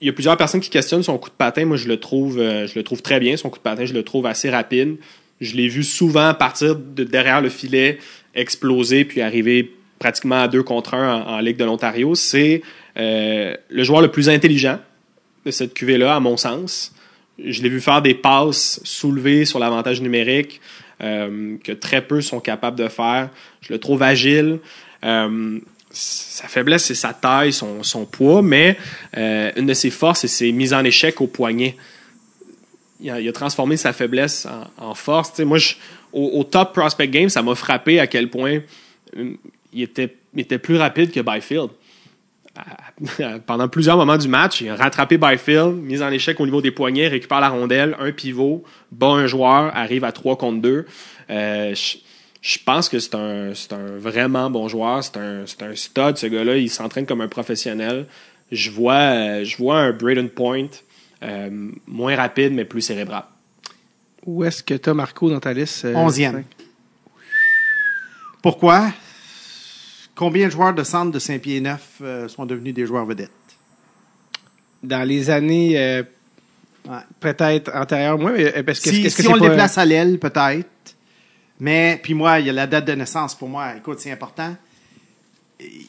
Il 0.00 0.06
y 0.06 0.10
a 0.10 0.12
plusieurs 0.12 0.36
personnes 0.36 0.60
qui 0.60 0.70
questionnent 0.70 1.02
son 1.02 1.18
coup 1.18 1.28
de 1.28 1.34
patin, 1.34 1.64
moi 1.66 1.76
je 1.76 1.88
le 1.88 1.98
trouve 1.98 2.38
euh, 2.38 2.66
je 2.66 2.74
le 2.74 2.82
trouve 2.82 3.02
très 3.02 3.20
bien, 3.20 3.36
son 3.36 3.50
coup 3.50 3.58
de 3.58 3.62
patin, 3.62 3.84
je 3.84 3.92
le 3.92 4.02
trouve 4.02 4.26
assez 4.26 4.50
rapide. 4.50 4.96
Je 5.40 5.54
l'ai 5.56 5.68
vu 5.68 5.82
souvent 5.82 6.34
partir 6.34 6.76
de 6.76 7.02
derrière 7.04 7.40
le 7.40 7.48
filet, 7.48 7.98
exploser 8.34 9.04
puis 9.04 9.20
arriver 9.22 9.74
pratiquement 9.98 10.42
à 10.42 10.48
deux 10.48 10.62
contre 10.62 10.94
un 10.94 11.22
en, 11.22 11.40
Ligue 11.40 11.56
de 11.56 11.64
l'Ontario. 11.64 12.14
C'est 12.14 12.62
euh, 12.98 13.54
le 13.68 13.82
joueur 13.82 14.02
le 14.02 14.08
plus 14.08 14.28
intelligent 14.28 14.78
de 15.46 15.50
cette 15.50 15.72
cuvée-là, 15.72 16.16
à 16.16 16.20
mon 16.20 16.36
sens. 16.36 16.94
Je 17.42 17.62
l'ai 17.62 17.70
vu 17.70 17.80
faire 17.80 18.02
des 18.02 18.14
passes 18.14 18.80
soulevées 18.84 19.46
sur 19.46 19.58
l'avantage 19.58 20.02
numérique 20.02 20.60
euh, 21.02 21.56
que 21.64 21.72
très 21.72 22.02
peu 22.02 22.20
sont 22.20 22.40
capables 22.40 22.78
de 22.78 22.88
faire. 22.88 23.30
Je 23.62 23.72
le 23.72 23.78
trouve 23.78 24.02
agile. 24.02 24.58
Sa 25.92 26.46
faiblesse, 26.48 26.84
c'est 26.84 26.94
sa 26.94 27.12
taille, 27.12 27.52
son, 27.52 28.06
poids, 28.10 28.42
mais 28.42 28.76
euh, 29.16 29.50
une 29.56 29.66
de 29.66 29.74
ses 29.74 29.90
forces, 29.90 30.20
c'est 30.20 30.28
ses 30.28 30.52
mises 30.52 30.72
en 30.72 30.84
échec 30.84 31.20
au 31.20 31.26
poignet. 31.26 31.76
Il 33.00 33.10
a, 33.10 33.32
transformé 33.32 33.76
sa 33.76 33.92
faiblesse 33.92 34.46
en, 34.76 34.94
force. 34.94 35.38
Moi, 35.40 35.58
je- 35.58 35.74
au, 36.12 36.44
top 36.44 36.72
prospect 36.72 37.08
game, 37.08 37.28
ça 37.28 37.42
m'a 37.42 37.54
frappé 37.54 37.98
à 37.98 38.06
quel 38.06 38.28
point 38.28 38.60
euh, 39.16 39.32
il, 39.72 39.82
était, 39.82 40.08
plus 40.58 40.76
rapide 40.76 41.10
que 41.10 41.20
Byfield. 41.20 41.70
Pendant 43.46 43.68
plusieurs 43.68 43.96
moments 43.96 44.18
du 44.18 44.28
match, 44.28 44.60
il 44.60 44.68
a 44.68 44.76
rattrapé 44.76 45.16
Byfield, 45.16 45.76
mise 45.76 46.02
en 46.02 46.10
échec 46.10 46.38
au 46.40 46.44
niveau 46.44 46.60
des 46.60 46.72
poignets, 46.72 47.08
récupère 47.08 47.40
la 47.40 47.48
rondelle, 47.48 47.96
un 47.98 48.12
pivot, 48.12 48.64
bat 48.92 49.06
un 49.06 49.26
joueur, 49.26 49.74
arrive 49.74 50.04
à 50.04 50.12
3 50.12 50.36
contre 50.36 50.60
2. 50.60 50.86
Euh, 51.30 51.74
je, 51.74 51.96
Je 52.42 52.58
pense 52.64 52.88
que 52.88 52.98
c'est 52.98 53.14
un, 53.14 53.52
c'est 53.54 53.72
un 53.72 53.98
vraiment 53.98 54.48
bon 54.50 54.66
joueur. 54.68 55.04
C'est 55.04 55.16
un, 55.18 55.42
c'est 55.46 55.62
un 55.62 55.74
stud, 55.76 56.16
ce 56.16 56.26
gars-là. 56.26 56.56
Il 56.56 56.70
s'entraîne 56.70 57.04
comme 57.06 57.20
un 57.20 57.28
professionnel. 57.28 58.06
Je 58.50 58.70
vois, 58.70 59.44
je 59.44 59.56
vois 59.58 59.78
un 59.80 59.92
Braden 59.92 60.28
Point 60.30 60.68
euh, 61.22 61.70
moins 61.86 62.16
rapide, 62.16 62.52
mais 62.54 62.64
plus 62.64 62.80
cérébral. 62.80 63.24
Où 64.26 64.42
est-ce 64.44 64.62
que 64.62 64.74
tu 64.74 64.88
as 64.90 64.94
Marco 64.94 65.28
dans 65.30 65.40
ta 65.40 65.52
liste? 65.52 65.84
euh, 65.84 65.94
Onzième. 65.94 66.32
cinq? 66.36 66.46
Pourquoi? 68.42 68.92
Combien 70.14 70.46
de 70.46 70.52
joueurs 70.52 70.74
de 70.74 70.82
centre 70.82 71.12
de 71.12 71.18
Saint-Pierre-Neuf 71.18 71.98
euh, 72.02 72.28
sont 72.28 72.46
devenus 72.46 72.74
des 72.74 72.86
joueurs 72.86 73.06
vedettes? 73.06 73.30
Dans 74.82 75.06
les 75.06 75.30
années 75.30 75.78
euh, 75.78 76.02
Ouais. 76.88 76.96
peut-être 77.20 77.70
antérieures, 77.74 78.18
moi, 78.18 78.32
mais 78.32 78.62
parce 78.62 78.80
que 78.80 78.88
Si, 78.88 79.04
est-ce 79.04 79.14
que 79.14 79.22
si 79.22 79.28
c'est 79.28 79.32
on 79.32 79.34
le 79.34 79.40
pas- 79.42 79.48
déplace 79.50 79.76
à 79.76 79.84
l'aile, 79.84 80.18
peut-être. 80.18 80.66
Mais, 81.60 82.00
puis 82.02 82.14
moi, 82.14 82.40
il 82.40 82.46
y 82.46 82.50
a 82.50 82.52
la 82.52 82.66
date 82.66 82.86
de 82.86 82.92
naissance 82.92 83.34
pour 83.34 83.48
moi. 83.48 83.76
Écoute, 83.76 84.00
c'est 84.00 84.10
important. 84.10 84.56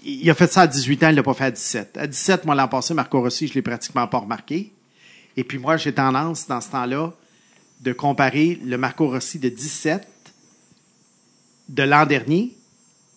Il 0.03 0.29
a 0.29 0.33
fait 0.33 0.51
ça 0.51 0.61
à 0.61 0.67
18 0.67 1.03
ans, 1.03 1.09
il 1.09 1.15
l'a 1.15 1.23
pas 1.23 1.33
fait 1.33 1.45
à 1.45 1.51
17. 1.51 1.97
À 1.97 2.05
17, 2.07 2.45
moi, 2.45 2.55
l'an 2.55 2.67
passé, 2.67 2.93
Marco 2.93 3.21
Rossi, 3.21 3.47
je 3.47 3.53
l'ai 3.53 3.61
pratiquement 3.61 4.05
pas 4.05 4.17
remarqué. 4.19 4.71
Et 5.37 5.45
puis 5.45 5.57
moi, 5.57 5.77
j'ai 5.77 5.93
tendance, 5.93 6.45
dans 6.47 6.59
ce 6.59 6.69
temps-là, 6.71 7.13
de 7.79 7.93
comparer 7.93 8.59
le 8.63 8.77
Marco 8.77 9.07
Rossi 9.09 9.39
de 9.39 9.47
17 9.47 10.05
de 11.69 11.83
l'an 11.83 12.05
dernier 12.05 12.53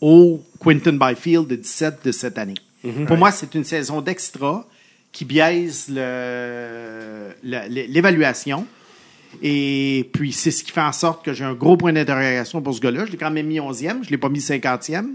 au 0.01 0.41
Quinton 0.61 0.93
Byfield 0.93 1.49
de 1.49 1.57
17 1.57 2.05
de 2.05 2.13
cette 2.13 2.39
année. 2.39 2.55
Pour 3.07 3.17
moi, 3.17 3.33
c'est 3.33 3.55
une 3.55 3.65
saison 3.65 4.01
d'extra 4.01 4.65
qui 5.11 5.25
biaise 5.25 5.89
l'évaluation. 7.43 8.67
Et 9.43 10.09
puis, 10.13 10.33
c'est 10.33 10.51
ce 10.51 10.63
qui 10.65 10.71
fait 10.73 10.81
en 10.81 10.93
sorte 10.93 11.25
que 11.25 11.33
j'ai 11.33 11.45
un 11.45 11.55
gros 11.55 11.77
point 11.77 11.93
d'interrogation 11.93 12.61
pour 12.63 12.75
ce 12.75 12.81
gars-là. 12.81 13.07
Je 13.07 13.13
l'ai 13.13 13.19
quand 13.19 13.31
même 13.31 13.47
mis 13.47 13.59
11e, 13.61 14.05
je 14.05 14.11
l'ai 14.11 14.19
pas 14.19 14.29
mis 14.29 14.41
50e. 14.41 15.07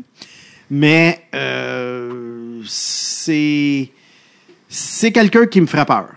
Mais 0.72 1.22
euh, 1.36 2.62
c'est 2.68 3.90
c'est 4.68 5.12
quelqu'un 5.12 5.48
qui 5.48 5.62
me 5.62 5.66
ferait 5.66 5.86
peur. 5.86 6.10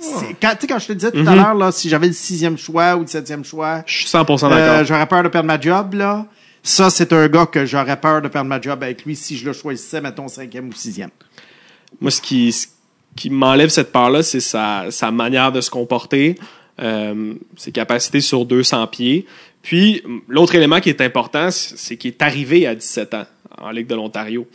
C'est- 0.00 0.36
Quand, 0.40 0.50
tu 0.54 0.60
sais, 0.62 0.66
quand 0.66 0.78
je 0.78 0.86
te 0.88 0.92
disais 0.92 1.10
tout 1.12 1.24
à 1.28 1.34
l'heure, 1.34 1.54
là, 1.54 1.70
si 1.72 1.88
j'avais 1.88 2.06
le 2.08 2.12
sixième 2.12 2.56
choix 2.58 2.96
ou 2.96 3.00
le 3.00 3.06
septième 3.06 3.44
choix, 3.44 3.82
Je 3.86 3.98
suis 3.98 4.06
100% 4.08 4.46
euh, 4.46 4.48
d'accord. 4.50 4.84
j'aurais 4.84 5.06
peur 5.06 5.22
de 5.22 5.28
perdre 5.28 5.46
ma 5.46 5.60
job, 5.60 5.94
là. 5.94 6.26
Ça, 6.62 6.90
c'est 6.90 7.12
un 7.12 7.28
gars 7.28 7.46
que 7.46 7.64
j'aurais 7.66 7.98
peur 8.00 8.20
de 8.20 8.28
perdre 8.28 8.48
ma 8.48 8.60
job 8.60 8.82
avec 8.82 9.04
lui 9.04 9.14
si 9.16 9.36
je 9.36 9.44
le 9.46 9.52
choisissais, 9.52 10.00
mettons, 10.00 10.28
cinquième 10.28 10.68
ou 10.68 10.72
sixième. 10.72 11.10
Moi, 12.00 12.10
ce 12.10 12.20
qui, 12.20 12.52
ce 12.52 12.66
qui 13.16 13.30
m'enlève 13.30 13.68
cette 13.70 13.90
part-là, 13.92 14.22
c'est 14.22 14.40
sa, 14.40 14.86
sa 14.90 15.10
manière 15.10 15.50
de 15.52 15.60
se 15.60 15.70
comporter, 15.70 16.36
euh, 16.80 17.34
ses 17.56 17.72
capacités 17.72 18.20
sur 18.20 18.44
200 18.44 18.86
pieds. 18.88 19.26
Puis, 19.62 20.02
l'autre 20.28 20.54
élément 20.54 20.80
qui 20.80 20.88
est 20.88 21.00
important, 21.00 21.50
c'est 21.50 21.96
qu'il 21.96 22.08
est 22.08 22.22
arrivé 22.22 22.66
à 22.66 22.74
17 22.74 23.14
ans 23.14 23.26
en 23.58 23.70
Ligue 23.70 23.86
de 23.86 23.94
l'Ontario. 23.94 24.46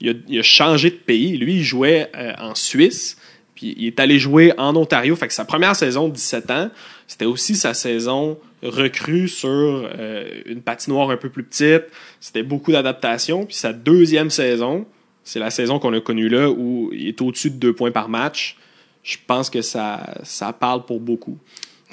Il 0.00 0.10
a, 0.10 0.12
il 0.28 0.38
a 0.38 0.42
changé 0.42 0.90
de 0.90 0.96
pays. 0.96 1.36
Lui, 1.36 1.56
il 1.56 1.62
jouait 1.62 2.10
euh, 2.16 2.32
en 2.38 2.54
Suisse, 2.54 3.16
puis 3.54 3.74
il 3.76 3.86
est 3.86 4.00
allé 4.00 4.18
jouer 4.18 4.52
en 4.58 4.74
Ontario. 4.76 5.14
Fait 5.16 5.28
que 5.28 5.34
sa 5.34 5.44
première 5.44 5.76
saison 5.76 6.08
de 6.08 6.14
17 6.14 6.50
ans, 6.50 6.70
c'était 7.06 7.24
aussi 7.24 7.56
sa 7.56 7.74
saison 7.74 8.38
recrue 8.62 9.28
sur 9.28 9.48
euh, 9.50 10.42
une 10.46 10.62
patinoire 10.62 11.10
un 11.10 11.16
peu 11.16 11.28
plus 11.28 11.44
petite. 11.44 11.84
C'était 12.20 12.42
beaucoup 12.42 12.72
d'adaptation. 12.72 13.44
Puis 13.44 13.56
sa 13.56 13.72
deuxième 13.72 14.30
saison, 14.30 14.86
c'est 15.24 15.38
la 15.38 15.50
saison 15.50 15.78
qu'on 15.78 15.92
a 15.92 16.00
connue 16.00 16.28
là 16.28 16.50
où 16.50 16.90
il 16.92 17.08
est 17.08 17.20
au-dessus 17.20 17.50
de 17.50 17.56
deux 17.56 17.74
points 17.74 17.90
par 17.90 18.08
match. 18.08 18.56
Je 19.02 19.16
pense 19.26 19.50
que 19.50 19.62
ça, 19.62 20.14
ça 20.22 20.52
parle 20.52 20.84
pour 20.84 21.00
beaucoup. 21.00 21.38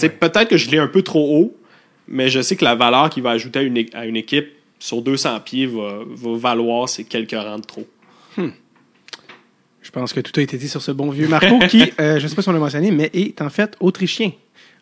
Peut-être 0.08 0.48
que 0.48 0.56
je 0.58 0.70
l'ai 0.72 0.78
un 0.78 0.88
peu 0.88 1.02
trop 1.02 1.38
haut, 1.38 1.58
mais 2.08 2.30
je 2.30 2.42
sais 2.42 2.56
que 2.56 2.64
la 2.64 2.76
valeur 2.76 3.10
qu'il 3.10 3.24
va 3.24 3.32
ajouter 3.32 3.60
à 3.60 3.62
une, 3.64 3.76
é- 3.78 3.90
à 3.94 4.06
une 4.06 4.16
équipe 4.16 4.48
sur 4.80 5.02
200 5.02 5.42
pieds 5.42 5.66
va, 5.66 6.00
va 6.08 6.38
valoir 6.38 6.88
ces 6.88 7.04
quelques 7.04 7.32
rangs 7.32 7.60
de 7.60 7.66
trop. 7.66 7.86
Je 9.82 9.92
pense 9.92 10.14
que 10.14 10.20
tout 10.20 10.38
a 10.40 10.44
été 10.44 10.58
dit 10.58 10.70
sur 10.70 10.82
ce 10.82 10.92
bon 10.92 11.10
vieux 11.10 11.28
Marco 11.28 11.60
qui, 11.70 11.92
euh, 12.00 12.20
je 12.20 12.24
ne 12.24 12.28
sais 12.30 12.36
pas 12.36 12.42
si 12.42 12.50
on 12.50 12.54
l'a 12.54 12.60
mentionné, 12.60 12.92
mais 12.92 13.10
est 13.14 13.42
en 13.42 13.50
fait 13.50 13.76
autrichien. 13.80 14.32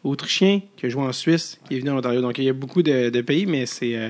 Autrichien 0.04 0.62
qui 0.76 0.86
a 0.86 0.90
joué 0.90 1.02
en 1.02 1.12
Suisse, 1.14 1.60
qui 1.68 1.76
est 1.78 1.80
venu 1.80 1.92
en 1.92 1.98
Ontario. 1.98 2.22
Donc 2.22 2.38
il 2.38 2.44
y 2.44 2.50
a 2.50 2.54
beaucoup 2.54 2.84
de, 2.84 3.10
de 3.10 3.22
pays, 3.22 3.46
mais 3.46 3.66
c'est, 3.66 3.96
euh, 3.96 4.10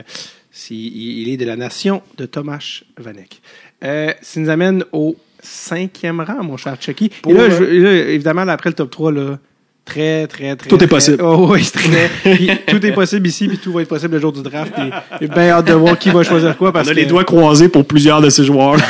c'est- 0.51 0.73
il 0.75 1.29
est 1.29 1.37
de 1.37 1.45
la 1.45 1.55
nation 1.55 2.01
de 2.17 2.25
Tomasz 2.25 2.83
Vanek. 2.97 3.41
Euh, 3.83 4.11
ça 4.21 4.39
nous 4.39 4.49
amène 4.49 4.83
au 4.91 5.15
cinquième 5.41 6.19
rang, 6.21 6.43
mon 6.43 6.57
cher 6.57 6.75
Chucky. 6.81 7.11
Et 7.27 7.33
là, 7.33 7.49
je- 7.49 7.63
là, 7.63 7.93
évidemment, 8.09 8.43
là, 8.43 8.53
après 8.53 8.69
le 8.71 8.75
top 8.75 8.89
3, 8.89 9.11
là, 9.11 9.39
très, 9.87 10.27
très, 10.27 10.55
très. 10.55 10.69
Tout 10.69 10.75
est 10.75 10.79
très- 10.79 10.87
possible. 10.87 11.23
Oh, 11.23 11.47
oui, 11.51 11.63
c'est 11.63 11.71
très. 11.79 12.09
puis 12.35 12.49
tout 12.67 12.85
est 12.85 12.91
possible 12.91 13.27
ici, 13.27 13.47
puis 13.47 13.57
tout 13.57 13.71
va 13.73 13.81
être 13.81 13.87
possible 13.87 14.13
le 14.13 14.19
jour 14.21 14.31
du 14.31 14.41
draft. 14.41 14.73
J'ai 15.19 15.27
bien 15.27 15.49
hâte 15.49 15.65
de 15.67 15.73
voir 15.73 15.97
qui 15.97 16.09
va 16.09 16.21
choisir 16.23 16.55
quoi. 16.57 16.71
Parce 16.71 16.87
On 16.87 16.91
a 16.91 16.93
les 16.93 17.03
que- 17.05 17.09
doigts 17.09 17.23
croisés 17.23 17.69
pour 17.69 17.85
plusieurs 17.85 18.21
de 18.21 18.29
ces 18.29 18.43
joueurs. 18.43 18.75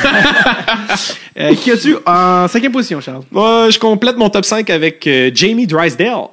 Euh, 1.38 1.54
qui 1.54 1.70
as-tu 1.70 1.94
en 2.04 2.48
cinquième 2.48 2.72
position, 2.72 3.00
Charles? 3.00 3.22
Moi, 3.30 3.70
je 3.70 3.78
complète 3.78 4.16
mon 4.16 4.28
top 4.28 4.44
5 4.44 4.68
avec 4.70 5.06
euh, 5.06 5.30
Jamie 5.32 5.68
Drysdale. 5.68 6.24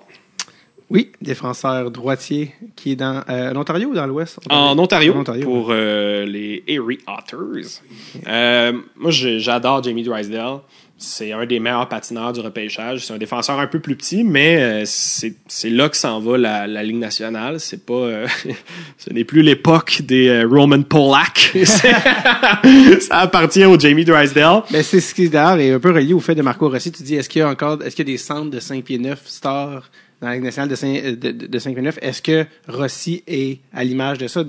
Oui, 0.90 1.12
défenseur 1.22 1.92
droitier 1.92 2.54
qui 2.76 2.94
est 2.94 2.96
dans 2.96 3.22
euh, 3.30 3.54
l'Ontario 3.54 3.90
ou 3.90 3.94
dans 3.94 4.08
l'Ouest? 4.08 4.40
En 4.50 4.78
Ontario, 4.80 5.14
En 5.14 5.20
Ontario, 5.20 5.44
pour 5.44 5.68
euh, 5.70 6.26
les 6.26 6.64
Erie 6.68 6.98
Otters. 7.08 7.82
Euh, 8.28 8.72
moi, 8.98 9.12
j'adore 9.12 9.84
Jamie 9.84 10.04
Drysdale. 10.04 10.58
C'est 10.98 11.34
un 11.34 11.46
des 11.46 11.60
meilleurs 11.60 11.90
patineurs 11.90 12.32
du 12.32 12.40
repêchage. 12.40 13.06
C'est 13.06 13.14
un 13.14 13.18
défenseur 13.18 13.60
un 13.60 13.68
peu 13.68 13.80
plus 13.80 13.98
petit, 13.98 14.24
mais 14.24 14.58
euh, 14.62 14.84
c'est 14.86 15.70
là 15.70 15.90
que 15.90 15.98
s'en 15.98 16.22
va 16.22 16.38
la, 16.38 16.68
la 16.68 16.84
Ligue 16.84 16.96
nationale. 17.00 17.60
C'est 17.60 17.86
pas, 17.86 17.94
euh, 17.94 18.28
ce 18.98 19.12
n'est 19.12 19.26
plus 19.26 19.42
l'époque 19.42 20.02
des 20.04 20.30
euh, 20.30 20.48
Roman 20.48 20.84
Polak. 20.84 21.52
Ça 21.66 23.20
appartient 23.20 23.66
au 23.66 23.78
Jamie 23.78 24.06
Drysdale. 24.06 24.64
Mais 24.72 24.84
c'est 24.84 25.02
ce 25.02 25.14
qui 25.14 25.30
d'ailleurs 25.30 25.60
est 25.60 25.72
un 25.72 25.80
peu 25.80 25.92
relié 25.92 26.14
au 26.14 26.22
fait 26.22 26.36
de 26.36 26.42
Marco 26.42 26.70
Rossi. 26.70 26.94
Tu 26.94 27.04
dis, 27.04 27.16
est-ce 27.16 27.28
qu'il 27.28 27.40
y 27.40 27.44
a 27.44 27.50
encore, 27.50 27.84
est-ce 27.84 27.94
qu'il 27.94 28.08
y 28.08 28.12
a 28.12 28.14
des 28.14 28.18
centres 28.18 28.52
de 28.52 28.60
5 28.62 28.82
pieds 28.84 28.98
9 28.98 29.22
stars 29.26 29.92
dans 30.22 30.28
la 30.30 30.36
Ligue 30.36 30.46
nationale 30.46 30.70
de 30.70 30.76
5, 30.76 31.04
de, 31.04 31.32
de, 31.32 31.48
de 31.48 31.60
5 31.60 31.74
pieds 31.74 31.84
9? 31.84 32.00
Est-ce 32.02 32.22
que 32.22 32.46
Rossi 32.70 33.22
est 33.28 33.60
à 33.74 33.84
l'image 33.84 34.18
de 34.18 34.28
ça? 34.28 34.46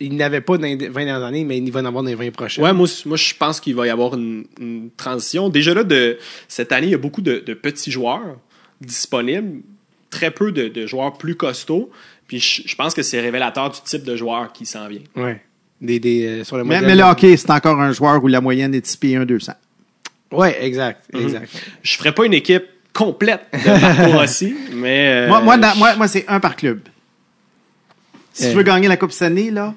Il 0.00 0.16
n'avait 0.16 0.40
pas 0.40 0.58
dans 0.58 0.64
les 0.66 0.76
20 0.76 0.92
dernières 1.04 1.24
années, 1.24 1.44
mais 1.44 1.58
il 1.58 1.72
va 1.72 1.80
en 1.80 1.84
avoir 1.84 2.02
dans 2.04 2.08
les 2.10 2.14
20 2.14 2.30
prochaines. 2.32 2.62
Ouais, 2.64 2.72
moi, 2.72 2.86
moi 3.06 3.16
je 3.16 3.34
pense 3.34 3.58
qu'il 3.60 3.74
va 3.74 3.86
y 3.86 3.90
avoir 3.90 4.14
une, 4.14 4.44
une 4.60 4.90
transition. 4.96 5.48
Déjà 5.48 5.74
là, 5.74 5.82
de 5.84 6.18
cette 6.46 6.70
année, 6.72 6.86
il 6.88 6.90
y 6.92 6.94
a 6.94 6.98
beaucoup 6.98 7.20
de, 7.22 7.42
de 7.44 7.54
petits 7.54 7.90
joueurs 7.90 8.36
disponibles, 8.80 9.62
très 10.10 10.30
peu 10.30 10.52
de, 10.52 10.68
de 10.68 10.86
joueurs 10.86 11.18
plus 11.18 11.34
costauds. 11.34 11.90
Puis 12.28 12.38
je, 12.40 12.62
je 12.66 12.74
pense 12.76 12.94
que 12.94 13.02
c'est 13.02 13.20
révélateur 13.20 13.70
du 13.70 13.80
type 13.84 14.04
de 14.04 14.14
joueur 14.16 14.52
qui 14.52 14.66
s'en 14.66 14.86
vient. 14.88 15.00
Ouais. 15.16 15.40
Des, 15.80 15.98
des, 16.00 16.26
euh, 16.26 16.44
sur 16.44 16.56
le 16.58 16.64
Mais, 16.64 16.80
le 16.94 17.02
hockey, 17.02 17.36
c'est 17.36 17.50
encore 17.50 17.80
un 17.80 17.92
joueur 17.92 18.22
où 18.22 18.26
la 18.28 18.40
moyenne 18.40 18.74
est 18.74 18.84
6 18.86 18.96
pieds 18.98 19.16
1 19.16 19.24
200. 19.24 19.52
Ouais, 20.32 20.62
exact, 20.64 21.04
exact. 21.14 21.50
Je 21.82 21.96
ferai 21.96 22.12
pas 22.12 22.24
une 22.26 22.34
équipe 22.34 22.64
complète 22.92 23.42
de 23.52 23.80
Marco 23.80 24.12
Rossi, 24.18 24.54
mais 24.74 25.08
euh, 25.08 25.28
moi, 25.28 25.40
moi, 25.40 25.56
dans- 25.56 25.74
moi, 25.76 25.96
moi, 25.96 26.06
c'est 26.08 26.24
un 26.28 26.38
par 26.40 26.54
club. 26.56 26.80
Si 28.32 28.46
Euh. 28.46 28.50
tu 28.50 28.56
veux 28.56 28.62
gagner 28.62 28.88
la 28.88 28.96
Coupe 28.96 29.12
Stanley, 29.12 29.50
là, 29.50 29.74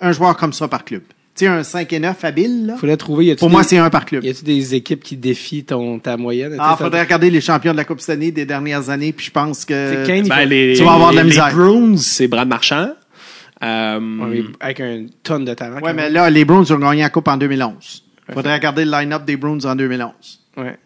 un 0.00 0.12
joueur 0.12 0.36
comme 0.36 0.52
ça 0.52 0.68
par 0.68 0.84
club. 0.84 1.02
Tu 1.34 1.44
sais, 1.44 1.46
un 1.46 1.62
5 1.62 1.92
et 1.92 1.98
9 2.00 2.24
habile, 2.24 2.66
là, 2.66 2.76
Faudrait 2.76 2.96
trouver, 2.96 3.26
y 3.26 3.34
pour 3.36 3.48
des- 3.48 3.52
moi, 3.52 3.62
c'est 3.62 3.78
un 3.78 3.90
par 3.90 4.04
club. 4.06 4.24
Y 4.24 4.30
a-tu 4.30 4.44
des 4.44 4.74
équipes 4.74 5.04
qui 5.04 5.16
défient 5.16 5.64
ton, 5.64 6.00
ta 6.00 6.16
moyenne? 6.16 6.56
Ah, 6.58 6.76
faudrait 6.76 7.02
regarder 7.02 7.30
les 7.30 7.40
champions 7.40 7.70
de 7.72 7.76
la 7.76 7.84
Coupe 7.84 8.00
Stanley 8.00 8.32
des 8.32 8.44
dernières 8.44 8.90
années, 8.90 9.12
puis 9.12 9.26
je 9.26 9.30
pense 9.30 9.64
que... 9.64 10.04
Ben, 10.06 10.24
faut- 10.26 10.48
les, 10.48 10.74
Tu 10.76 10.82
vas 10.82 10.94
avoir 10.94 11.10
de 11.12 11.16
la 11.16 11.22
les- 11.22 11.28
misère. 11.28 11.48
les 11.48 11.54
Bruins, 11.54 11.96
c'est 11.96 12.26
Brad 12.26 12.48
Marchand. 12.48 12.88
Euh, 13.62 13.98
Ouais, 14.28 14.44
avec 14.60 14.80
un 14.80 15.06
tonne 15.22 15.44
de 15.44 15.54
talent. 15.54 15.80
Ouais, 15.80 15.92
mais 15.92 16.10
là, 16.10 16.28
les 16.30 16.44
Bruins 16.44 16.64
ont 16.70 16.78
gagné 16.78 17.02
la 17.02 17.10
Coupe 17.10 17.28
en 17.28 17.36
2011. 17.36 18.04
Faudrait 18.32 18.54
regarder 18.54 18.84
le 18.84 18.90
line-up 18.90 19.24
des 19.24 19.36
Bruins 19.36 19.64
en 19.64 19.74
2011. 19.74 20.12
Ouais. 20.56 20.76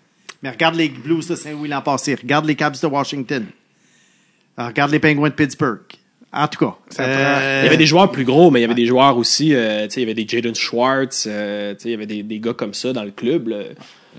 Mais 0.43 0.51
regarde 0.51 0.75
les 0.77 0.89
Blues 0.89 1.27
de 1.29 1.35
Saint-Louis 1.35 1.69
l'an 1.69 1.83
passé. 1.83 2.15
Regarde 2.15 2.47
les 2.47 2.55
Caps 2.57 2.81
de 2.81 2.87
Washington. 2.87 3.47
Alors, 4.57 4.69
regarde 4.71 4.91
les 4.91 4.99
Penguins 4.99 5.29
de 5.29 5.35
Pittsburgh. 5.35 5.81
En 6.33 6.49
tout 6.49 6.59
cas. 6.65 6.75
Euh, 7.01 7.61
Il 7.63 7.65
y 7.65 7.69
avait 7.69 7.77
des 7.77 7.87
joueurs 7.87 8.11
plus 8.11 8.25
gros, 8.25 8.51
mais 8.51 8.61
il 8.61 8.63
y 8.63 8.65
avait 8.65 8.75
des 8.75 8.87
joueurs 8.87 9.17
aussi. 9.19 9.55
euh, 9.55 9.85
tu 9.87 9.91
sais, 9.95 10.01
il 10.01 10.05
y 10.05 10.11
avait 10.11 10.15
des 10.15 10.27
Jaden 10.27 10.55
Schwartz. 10.55 11.27
euh, 11.29 11.75
tu 11.75 11.81
sais, 11.83 11.89
il 11.91 11.93
y 11.93 11.95
avait 11.95 12.07
des, 12.07 12.23
des 12.23 12.39
gars 12.41 12.55
comme 12.55 12.73
ça 12.75 12.93
dans 12.93 13.05
le 13.05 13.11
club. 13.11 13.49
là. 13.49 13.59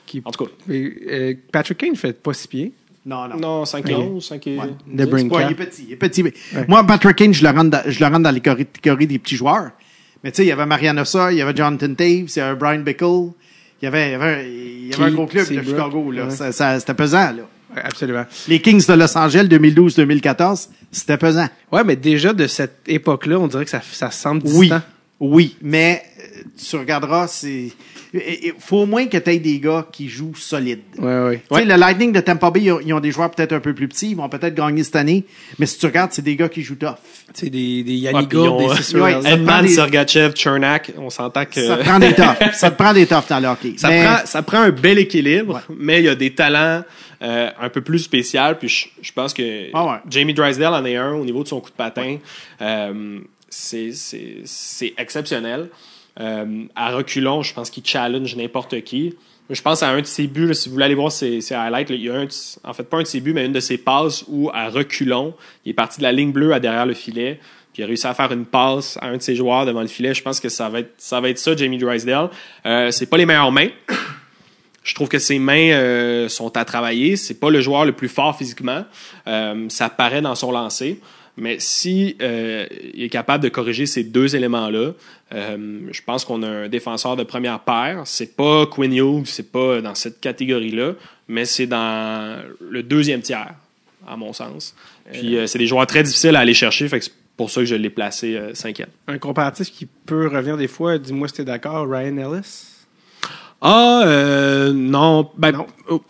Qui- 0.06 0.22
En 0.26 0.32
tout 0.32 0.46
cas, 0.46 0.52
Mais, 0.68 0.92
euh, 1.10 1.34
Patrick 1.52 1.78
Kane 1.80 1.96
fait 1.96 2.14
pas 2.22 2.34
six 2.34 2.48
pieds. 2.48 2.72
Non, 3.06 3.28
non. 3.28 3.36
non, 3.38 3.66
5 3.66 3.90
et 3.90 3.96
11, 3.96 4.24
5 4.26 4.48
et. 4.48 4.56
De 4.88 5.06
il 5.46 5.52
est 5.52 5.56
petit. 5.56 5.86
Il 5.90 5.94
est 5.94 5.96
petit. 5.98 6.24
Moi, 6.70 6.86
Patrick 6.86 7.16
Kane, 7.18 7.34
je 7.34 7.44
le 7.44 7.50
rentre 7.50 7.70
dans, 7.70 7.82
je 7.86 8.00
le 8.00 8.06
rentre 8.06 8.20
dans 8.22 8.32
les 8.32 8.40
catégories- 8.40 9.08
des 9.08 9.20
petits 9.20 9.36
joueurs. 9.36 9.72
Mais 10.24 10.32
tu 10.32 10.38
sais, 10.38 10.44
il 10.46 10.48
y 10.48 10.52
avait 10.54 10.66
Marianne 10.66 11.00
Ossa, 11.00 11.32
il 11.34 11.38
y 11.38 11.42
avait 11.42 11.54
Jonathan 11.56 11.94
Taves, 11.96 12.08
il 12.08 12.38
y 12.38 12.40
avait 12.40 12.56
Brian 12.58 12.80
Bickle. 12.80 13.32
Il 13.82 13.86
y 13.86 13.88
avait, 13.88 14.08
il 14.08 14.12
y 14.12 14.16
avait, 14.16 14.50
il 14.54 14.88
y 14.88 14.94
avait 14.94 15.04
un 15.04 15.12
gros 15.12 15.26
club 15.26 15.46
de. 15.50 15.62
Chicago. 15.62 16.12
Là. 16.12 16.26
Ouais. 16.26 16.32
Ça, 16.32 16.52
ça- 16.54 16.80
c'était 16.80 16.94
pesant. 16.94 17.34
Là. 17.34 17.44
Absolument. 17.84 18.26
Les 18.48 18.62
Kings 18.62 18.86
de 18.86 18.94
Los 18.94 19.18
Angeles 19.18 19.48
2012-2014, 19.50 20.68
c'était 20.92 21.18
pesant. 21.18 21.48
Ouais, 21.72 21.84
mais 21.84 21.96
déjà 21.96 22.34
de 22.34 22.48
cette 22.48 22.80
époque-là, 22.88 23.40
on 23.40 23.48
dirait 23.48 23.66
que 23.66 23.72
ça, 23.72 23.82
ça 23.92 24.12
semble 24.12 24.42
Oui. 24.46 24.68
distant. 24.70 24.82
Oui, 25.20 25.56
mais 25.62 26.04
euh, 26.20 26.42
tu 26.70 26.76
regarderas, 26.76 27.28
c'est 27.28 27.72
il 28.14 28.54
faut 28.60 28.78
au 28.82 28.86
moins 28.86 29.08
que 29.08 29.18
tu 29.18 29.30
aies 29.30 29.40
des 29.40 29.60
gars 29.60 29.88
qui 29.92 30.08
jouent 30.08 30.36
solide. 30.36 30.82
Ouais, 31.00 31.24
ouais. 31.24 31.42
Tu 31.52 31.58
sais, 31.58 31.66
le 31.66 31.76
Lightning 31.76 32.12
de 32.12 32.20
Tampa 32.20 32.52
Bay, 32.52 32.62
ils 32.62 32.72
ont, 32.72 32.80
ils 32.80 32.94
ont 32.94 33.00
des 33.00 33.12
joueurs 33.12 33.32
peut-être 33.32 33.54
un 33.54 33.60
peu 33.60 33.74
plus 33.74 33.88
petits, 33.88 34.12
ils 34.12 34.16
vont 34.16 34.30
peut-être 34.30 34.54
gagner 34.56 34.84
cette 34.84 34.96
année, 34.98 35.26
mais 35.58 35.66
si 35.66 35.78
tu 35.80 35.86
regardes, 35.88 36.12
c'est 36.14 36.22
des 36.22 36.36
gars 36.36 36.50
qui 36.50 36.62
jouent 36.62 36.76
tough. 36.76 36.96
C'est 37.34 37.50
des, 37.50 37.84
des 37.84 37.92
Ouais, 37.94 37.98
Yannick 38.12 38.30
des 38.30 38.38
euh, 38.38 39.02
ouais, 39.02 39.12
prend 39.20 39.24
Edman, 39.26 39.62
des- 39.64 39.68
Sergachev, 39.70 40.36
Chernak, 40.36 40.92
on 40.98 41.10
s'entend 41.10 41.46
que 41.46 41.66
Ça 41.66 41.78
te 41.78 41.84
prend 41.84 42.00
des 42.00 42.14
toughs. 42.14 42.54
ça 42.54 42.70
te 42.72 42.76
prend 42.78 42.94
des 42.94 43.08
toughs 43.08 43.28
dans 43.30 43.40
le 43.40 43.48
hockey. 43.48 43.74
ça, 43.78 43.88
Mais- 43.90 44.04
prend, 44.06 44.18
ça 44.26 44.42
prend 44.44 44.60
un 44.60 44.70
bel 44.72 45.00
équilibre, 45.00 45.62
mais 45.76 46.00
il 46.00 46.06
y 46.06 46.10
a 46.10 46.16
des 46.16 46.34
talents 46.36 46.84
euh, 47.24 47.50
un 47.60 47.70
peu 47.70 47.82
plus 47.82 48.00
spéciaux. 48.00 48.42
Puis 48.60 48.68
je, 48.70 48.88
je 49.02 49.12
pense 49.14 49.34
que 49.34 49.70
Ah 49.74 49.86
ouais. 49.86 49.98
Jamie 50.10 50.34
Drysdale 50.34 50.74
en 50.74 50.86
est 50.86 50.98
un 50.98 51.14
au 51.14 51.26
niveau 51.26 51.42
de 51.44 51.48
son 51.48 51.62
coup 51.62 51.70
de 51.72 51.76
patin. 51.76 52.18
Euh, 52.62 53.20
c'est- 53.50 53.92
c'est 53.94 54.38
c'est 54.46 54.94
exceptionnel. 54.98 55.70
Euh, 56.20 56.66
à 56.76 56.92
reculons, 56.96 57.42
je 57.42 57.54
pense 57.54 57.70
qu'il 57.70 57.86
challenge 57.86 58.36
n'importe 58.36 58.82
qui. 58.84 59.16
Je 59.50 59.62
pense 59.62 59.84
à 59.84 59.90
un 59.90 60.02
de 60.02 60.06
ses 60.06 60.28
buts, 60.28 60.48
là, 60.48 60.54
si 60.54 60.70
vous 60.70 60.74
voulez 60.74 60.86
aller 60.86 60.96
voir 60.96 61.12
ses, 61.12 61.40
highlights, 61.52 61.90
là, 61.90 61.96
il 61.96 62.04
y 62.04 62.10
a 62.10 62.16
un, 62.16 62.28
en 62.64 62.74
fait 62.74 62.84
pas 62.84 62.98
un 62.98 63.02
de 63.02 63.08
ses 63.08 63.20
buts, 63.20 63.34
mais 63.34 63.46
une 63.46 63.52
de 63.52 63.60
ses 63.60 63.78
passes 63.78 64.24
où, 64.28 64.50
à 64.54 64.70
reculons, 64.70 65.34
il 65.66 65.72
est 65.72 65.74
parti 65.74 65.98
de 65.98 66.04
la 66.04 66.12
ligne 66.12 66.32
bleue 66.32 66.54
à 66.54 66.60
derrière 66.60 66.86
le 66.86 66.94
filet, 66.94 67.40
puis 67.74 67.82
il 67.82 67.84
a 67.84 67.88
réussi 67.88 68.08
à 68.08 68.14
faire 68.14 68.32
une 68.32 68.46
passe 68.46 68.98
à 69.02 69.08
un 69.08 69.18
de 69.18 69.22
ses 69.22 69.36
joueurs 69.36 69.66
devant 69.66 69.82
le 69.82 69.88
filet. 69.88 70.14
Je 70.14 70.22
pense 70.22 70.40
que 70.40 70.48
ça 70.48 70.70
va 70.70 70.80
être 70.80 70.94
ça, 70.98 71.20
va 71.20 71.30
être 71.30 71.40
ça 71.40 71.56
Jamie 71.56 71.78
Drysdale. 71.78 72.30
Euh, 72.66 72.92
c'est 72.92 73.08
pas 73.08 73.18
les 73.18 73.26
meilleures 73.26 73.52
mains. 73.52 73.70
Je 74.84 74.94
trouve 74.96 75.08
que 75.08 75.20
ses 75.20 75.40
mains 75.40 75.72
euh, 75.72 76.30
sont 76.30 76.56
à 76.56 76.66
travailler. 76.66 77.16
C'est 77.16 77.40
pas 77.40 77.50
le 77.50 77.62
joueur 77.62 77.86
le 77.86 77.94
plus 77.94 78.10
fort 78.10 78.38
physiquement. 78.38 78.86
Euh, 79.28 79.66
ça 79.70 79.90
paraît 79.90 80.22
dans 80.22 80.36
son 80.36 80.52
lancer. 80.52 81.00
Mais 81.36 81.58
si 81.60 82.16
euh, 82.22 82.68
il 82.94 83.04
est 83.04 83.10
capable 83.10 83.44
de 83.44 83.50
corriger 83.50 83.86
ces 83.86 84.04
deux 84.04 84.36
éléments-là, 84.36 84.92
euh, 85.34 85.80
je 85.92 86.02
pense 86.06 86.26
qu'on 86.26 86.44
a 86.44 86.48
un 86.48 86.70
défenseur 86.70 87.16
de 87.16 87.24
première 87.24 87.60
paire. 87.62 88.04
C'est 88.06 88.36
pas 88.36 88.68
Quinn 88.68 88.94
Hughes, 88.94 89.26
c'est 89.26 89.52
pas 89.52 89.82
dans 89.82 89.96
cette 89.96 90.20
catégorie-là, 90.22 90.94
mais 91.28 91.46
c'est 91.46 91.66
dans 91.66 92.44
le 92.62 92.84
deuxième 92.84 93.22
tiers, 93.22 93.56
à 94.08 94.16
mon 94.16 94.32
sens. 94.32 94.76
Puis 95.12 95.38
euh, 95.38 95.48
c'est 95.48 95.58
des 95.58 95.66
joueurs 95.66 95.88
très 95.88 96.04
difficiles 96.04 96.36
à 96.36 96.40
aller 96.42 96.54
chercher, 96.54 96.88
fait 96.88 97.00
que 97.00 97.06
c'est 97.06 97.14
pour 97.36 97.50
ça 97.50 97.62
que 97.62 97.66
je 97.66 97.76
l'ai 97.76 97.90
placé 97.90 98.40
cinquième. 98.54 98.90
Un 99.08 99.18
comparatif 99.18 99.72
qui 99.72 99.88
peut 99.88 100.28
revenir 100.28 100.56
des 100.56 100.68
fois, 100.68 101.00
dis-moi 101.00 101.28
si 101.28 101.34
t'es 101.34 101.44
d'accord, 101.46 101.90
Ryan 101.90 102.18
Ellis? 102.18 102.68
Ah, 103.60 104.70
non. 104.72 105.32
Ben, 105.36 105.52
Non. 105.52 105.66
oh, 105.90 106.04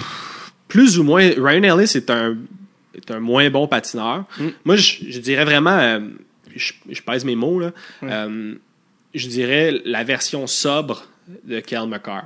plus 0.68 1.00
ou 1.00 1.04
moins. 1.04 1.30
Ryan 1.38 1.64
Ellis 1.64 1.94
est 1.96 2.10
un, 2.10 2.36
est 2.96 3.12
un 3.12 3.20
moins 3.20 3.50
bon 3.50 3.68
patineur. 3.68 4.26
Moi, 4.66 4.76
je, 4.76 4.98
je 5.10 5.20
dirais 5.20 5.46
vraiment, 5.46 5.78
euh, 5.78 6.00
je, 6.56 6.74
je 6.90 7.02
pèse 7.02 7.26
mes 7.26 7.36
mots, 7.36 7.60
là. 7.60 7.72
Euh, 8.04 8.56
je 9.14 9.28
dirais 9.28 9.74
la 9.86 10.04
version 10.04 10.48
sobre 10.48 11.08
de 11.44 11.60
Kel 11.60 11.88
McCarr. 11.88 12.24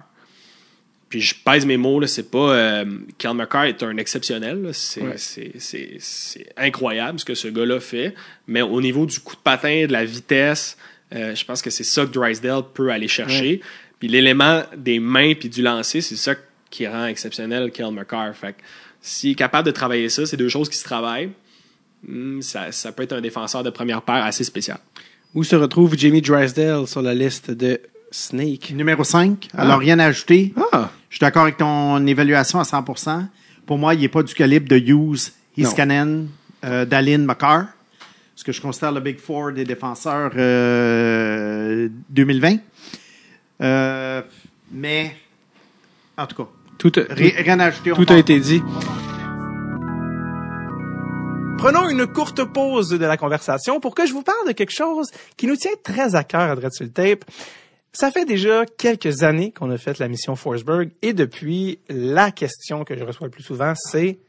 Puis 1.09 1.21
je 1.21 1.35
pèse 1.35 1.65
mes 1.65 1.77
mots, 1.77 1.99
là, 2.01 2.07
c'est 2.07 2.29
pas. 2.29 2.53
Euh, 2.53 2.85
Kel 3.17 3.33
McCarr 3.33 3.65
est 3.65 3.81
un 3.83 3.95
exceptionnel. 3.97 4.61
là. 4.61 4.69
C'est, 4.73 5.01
Ouais. 5.01 5.13
c'est, 5.17 5.53
c'est, 5.59 5.95
c'est 5.99 6.47
incroyable 6.57 7.19
ce 7.19 7.25
que 7.25 7.33
ce 7.35 7.47
gars-là 7.47 7.79
fait. 7.79 8.13
Mais 8.47 8.61
au 8.61 8.81
niveau 8.81 9.05
du 9.05 9.19
coup 9.21 9.35
de 9.35 9.41
patin, 9.41 9.85
de 9.87 9.91
la 9.93 10.03
vitesse, 10.03 10.77
euh, 11.15 11.33
je 11.33 11.45
pense 11.45 11.61
que 11.61 11.69
c'est 11.69 11.85
ça 11.85 12.05
que 12.05 12.11
Drysdale 12.11 12.63
peut 12.73 12.89
aller 12.91 13.07
chercher. 13.07 13.61
Puis 13.99 14.09
l'élément 14.09 14.63
des 14.75 14.99
mains 14.99 15.33
puis 15.33 15.47
du 15.47 15.61
lancer, 15.61 16.01
c'est 16.01 16.17
ça 16.17 16.35
qui 16.69 16.85
rend 16.85 17.05
exceptionnel 17.05 17.71
Kel 17.71 17.91
McCarr. 17.91 18.35
Fait 18.35 18.53
que 18.53 18.57
s'il 19.07 19.31
est 19.31 19.35
capable 19.35 19.65
de 19.65 19.71
travailler 19.71 20.09
ça, 20.09 20.25
c'est 20.25 20.37
deux 20.37 20.49
choses 20.49 20.69
qui 20.69 20.77
se 20.77 20.83
travaillent. 20.83 21.31
hmm, 22.07 22.41
ça, 22.41 22.71
ça 22.71 22.91
peut 22.91 23.03
être 23.03 23.13
un 23.13 23.21
défenseur 23.21 23.63
de 23.63 23.69
première 23.69 24.01
paire 24.01 24.23
assez 24.25 24.43
spécial. 24.43 24.79
Où 25.33 25.43
se 25.43 25.55
retrouve 25.55 25.97
Jamie 25.97 26.21
Drysdale 26.21 26.87
sur 26.87 27.01
la 27.01 27.13
liste 27.13 27.51
de 27.51 27.79
Snake? 28.11 28.71
Numéro 28.71 29.03
5. 29.03 29.49
Alors, 29.53 29.79
rien 29.79 29.99
à 29.99 30.05
ajouter. 30.05 30.53
Ah! 30.73 30.89
Je 31.09 31.15
suis 31.15 31.19
d'accord 31.21 31.43
avec 31.43 31.57
ton 31.57 32.05
évaluation 32.05 32.59
à 32.59 32.63
100%. 32.63 33.27
Pour 33.65 33.77
moi, 33.77 33.93
il 33.93 34.01
n'est 34.01 34.09
pas 34.09 34.23
du 34.23 34.33
calibre 34.33 34.67
de 34.67 34.77
Hughes, 34.77 35.31
Iskanen, 35.57 36.27
euh, 36.65 36.85
Dallin, 36.85 37.19
McCarr. 37.19 37.67
Ce 38.35 38.43
que 38.43 38.51
je 38.51 38.61
considère 38.61 38.91
le 38.91 38.99
Big 38.99 39.19
Four 39.19 39.53
des 39.53 39.63
défenseurs 39.63 40.31
euh, 40.35 41.89
2020. 42.09 42.57
Euh, 43.61 44.21
mais, 44.71 45.15
en 46.17 46.27
tout 46.27 46.35
cas, 46.35 46.49
Tout, 46.79 46.91
a- 46.95 47.13
ri- 47.13 47.33
rien 47.37 47.59
à 47.59 47.65
ajouter. 47.65 47.91
tout 47.91 48.05
a 48.09 48.17
été 48.17 48.39
dit. 48.39 48.61
Prenons 51.57 51.89
une 51.89 52.05
courte 52.05 52.43
pause 52.45 52.89
de 52.89 53.03
la 53.05 53.17
conversation 53.17 53.79
pour 53.79 53.95
que 53.95 54.05
je 54.05 54.13
vous 54.13 54.21
parle 54.21 54.47
de 54.47 54.51
quelque 54.51 54.71
chose 54.73 55.09
qui 55.37 55.47
nous 55.47 55.55
tient 55.55 55.71
très 55.83 56.13
à 56.15 56.23
cœur 56.23 56.41
à 56.51 56.55
Dread 56.55 56.71
sur 56.71 56.85
le 56.85 56.91
Tape. 56.91 57.25
Ça 57.91 58.11
fait 58.11 58.25
déjà 58.25 58.63
quelques 58.65 59.23
années 59.23 59.51
qu'on 59.51 59.71
a 59.71 59.77
fait 59.79 59.97
la 59.97 60.07
mission 60.07 60.35
Forsberg 60.35 60.91
et 61.01 61.13
depuis, 61.13 61.79
la 61.89 62.29
question 62.31 62.83
que 62.83 62.95
je 62.95 63.03
reçois 63.03 63.25
le 63.25 63.31
plus 63.31 63.41
souvent, 63.43 63.73
c'est 63.75 64.19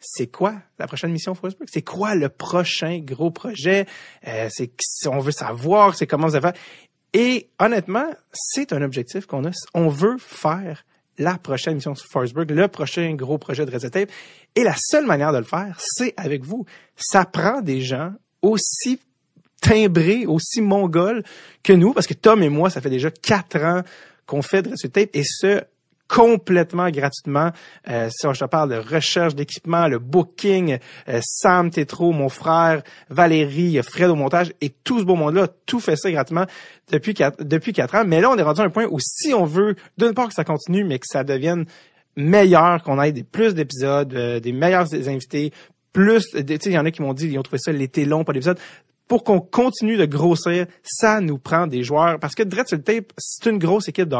c'est 0.00 0.26
quoi 0.26 0.54
la 0.80 0.88
prochaine 0.88 1.12
mission 1.12 1.36
Forsberg? 1.36 1.68
C'est 1.72 1.82
quoi 1.82 2.16
le 2.16 2.28
prochain 2.28 2.98
gros 2.98 3.30
projet? 3.30 3.86
Euh, 4.26 4.48
c'est 4.50 4.72
on 5.06 5.20
veut 5.20 5.30
savoir, 5.30 5.94
c'est 5.94 6.08
comment 6.08 6.26
vous 6.26 6.34
allez 6.34 6.42
faire. 6.42 6.60
Et 7.12 7.48
honnêtement, 7.60 8.06
c'est 8.32 8.72
un 8.72 8.82
objectif 8.82 9.26
qu'on 9.26 9.44
a. 9.44 9.50
On 9.74 9.86
veut 9.88 10.16
faire 10.18 10.82
la 11.18 11.38
prochaine 11.38 11.74
mission 11.74 11.94
Forsberg, 11.94 12.50
le 12.50 12.68
prochain 12.68 13.14
gros 13.14 13.38
projet 13.38 13.66
de 13.66 13.70
Reset 13.70 13.90
Tape. 13.90 14.10
Et 14.54 14.64
la 14.64 14.74
seule 14.76 15.06
manière 15.06 15.32
de 15.32 15.38
le 15.38 15.44
faire, 15.44 15.78
c'est 15.78 16.14
avec 16.16 16.44
vous. 16.44 16.64
Ça 16.96 17.24
prend 17.24 17.60
des 17.60 17.80
gens 17.80 18.12
aussi 18.40 19.00
timbrés, 19.60 20.26
aussi 20.26 20.60
mongols 20.60 21.22
que 21.62 21.72
nous, 21.72 21.92
parce 21.92 22.06
que 22.06 22.14
Tom 22.14 22.42
et 22.42 22.48
moi, 22.48 22.70
ça 22.70 22.80
fait 22.80 22.90
déjà 22.90 23.10
quatre 23.10 23.62
ans 23.62 23.82
qu'on 24.26 24.42
fait 24.42 24.62
de 24.62 24.70
Reset 24.70 24.88
Tape, 24.88 25.10
et 25.14 25.24
ce, 25.24 25.62
complètement 26.12 26.90
gratuitement. 26.90 27.52
Euh, 27.88 28.10
si 28.10 28.26
je 28.30 28.38
te 28.38 28.44
parle 28.44 28.68
de 28.68 28.76
recherche 28.76 29.34
d'équipement, 29.34 29.88
le 29.88 29.98
booking, 29.98 30.78
euh, 31.08 31.20
Sam 31.22 31.70
Tétro, 31.70 32.12
mon 32.12 32.28
frère, 32.28 32.82
Valérie, 33.08 33.80
Fred 33.82 34.10
au 34.10 34.14
montage, 34.14 34.52
et 34.60 34.68
tout 34.68 35.00
ce 35.00 35.04
beau 35.04 35.14
monde-là, 35.14 35.48
tout 35.64 35.80
fait 35.80 35.96
ça 35.96 36.12
gratuitement 36.12 36.44
depuis 36.90 37.14
quatre, 37.14 37.42
depuis 37.42 37.72
quatre 37.72 37.94
ans. 37.94 38.04
Mais 38.06 38.20
là, 38.20 38.30
on 38.30 38.36
est 38.36 38.42
rendu 38.42 38.60
à 38.60 38.64
un 38.64 38.70
point 38.70 38.86
où 38.90 38.98
si 39.00 39.32
on 39.32 39.46
veut, 39.46 39.74
d'une 39.96 40.12
part 40.12 40.28
que 40.28 40.34
ça 40.34 40.44
continue, 40.44 40.84
mais 40.84 40.98
que 40.98 41.06
ça 41.08 41.24
devienne 41.24 41.64
meilleur, 42.14 42.82
qu'on 42.82 43.00
ait 43.00 43.12
des, 43.12 43.24
plus 43.24 43.54
d'épisodes, 43.54 44.12
euh, 44.12 44.38
des 44.38 44.52
meilleurs 44.52 44.92
invités, 44.94 45.50
plus, 45.94 46.26
tu 46.32 46.40
sais, 46.46 46.58
il 46.66 46.72
y 46.72 46.78
en 46.78 46.84
a 46.84 46.90
qui 46.90 47.00
m'ont 47.00 47.14
dit, 47.14 47.26
ils 47.26 47.38
ont 47.38 47.42
trouvé 47.42 47.58
ça 47.58 47.72
l'été 47.72 48.04
long, 48.04 48.22
pas 48.22 48.34
d'épisodes. 48.34 48.58
Pour 49.08 49.24
qu'on 49.24 49.40
continue 49.40 49.96
de 49.96 50.04
grossir, 50.04 50.66
ça 50.82 51.22
nous 51.22 51.38
prend 51.38 51.66
des 51.66 51.82
joueurs. 51.82 52.18
Parce 52.18 52.34
que 52.34 52.42
Dread 52.42 52.66
tape, 52.84 53.12
c'est 53.16 53.48
une 53.48 53.58
grosse 53.58 53.88
équipe 53.88 54.08
de. 54.08 54.16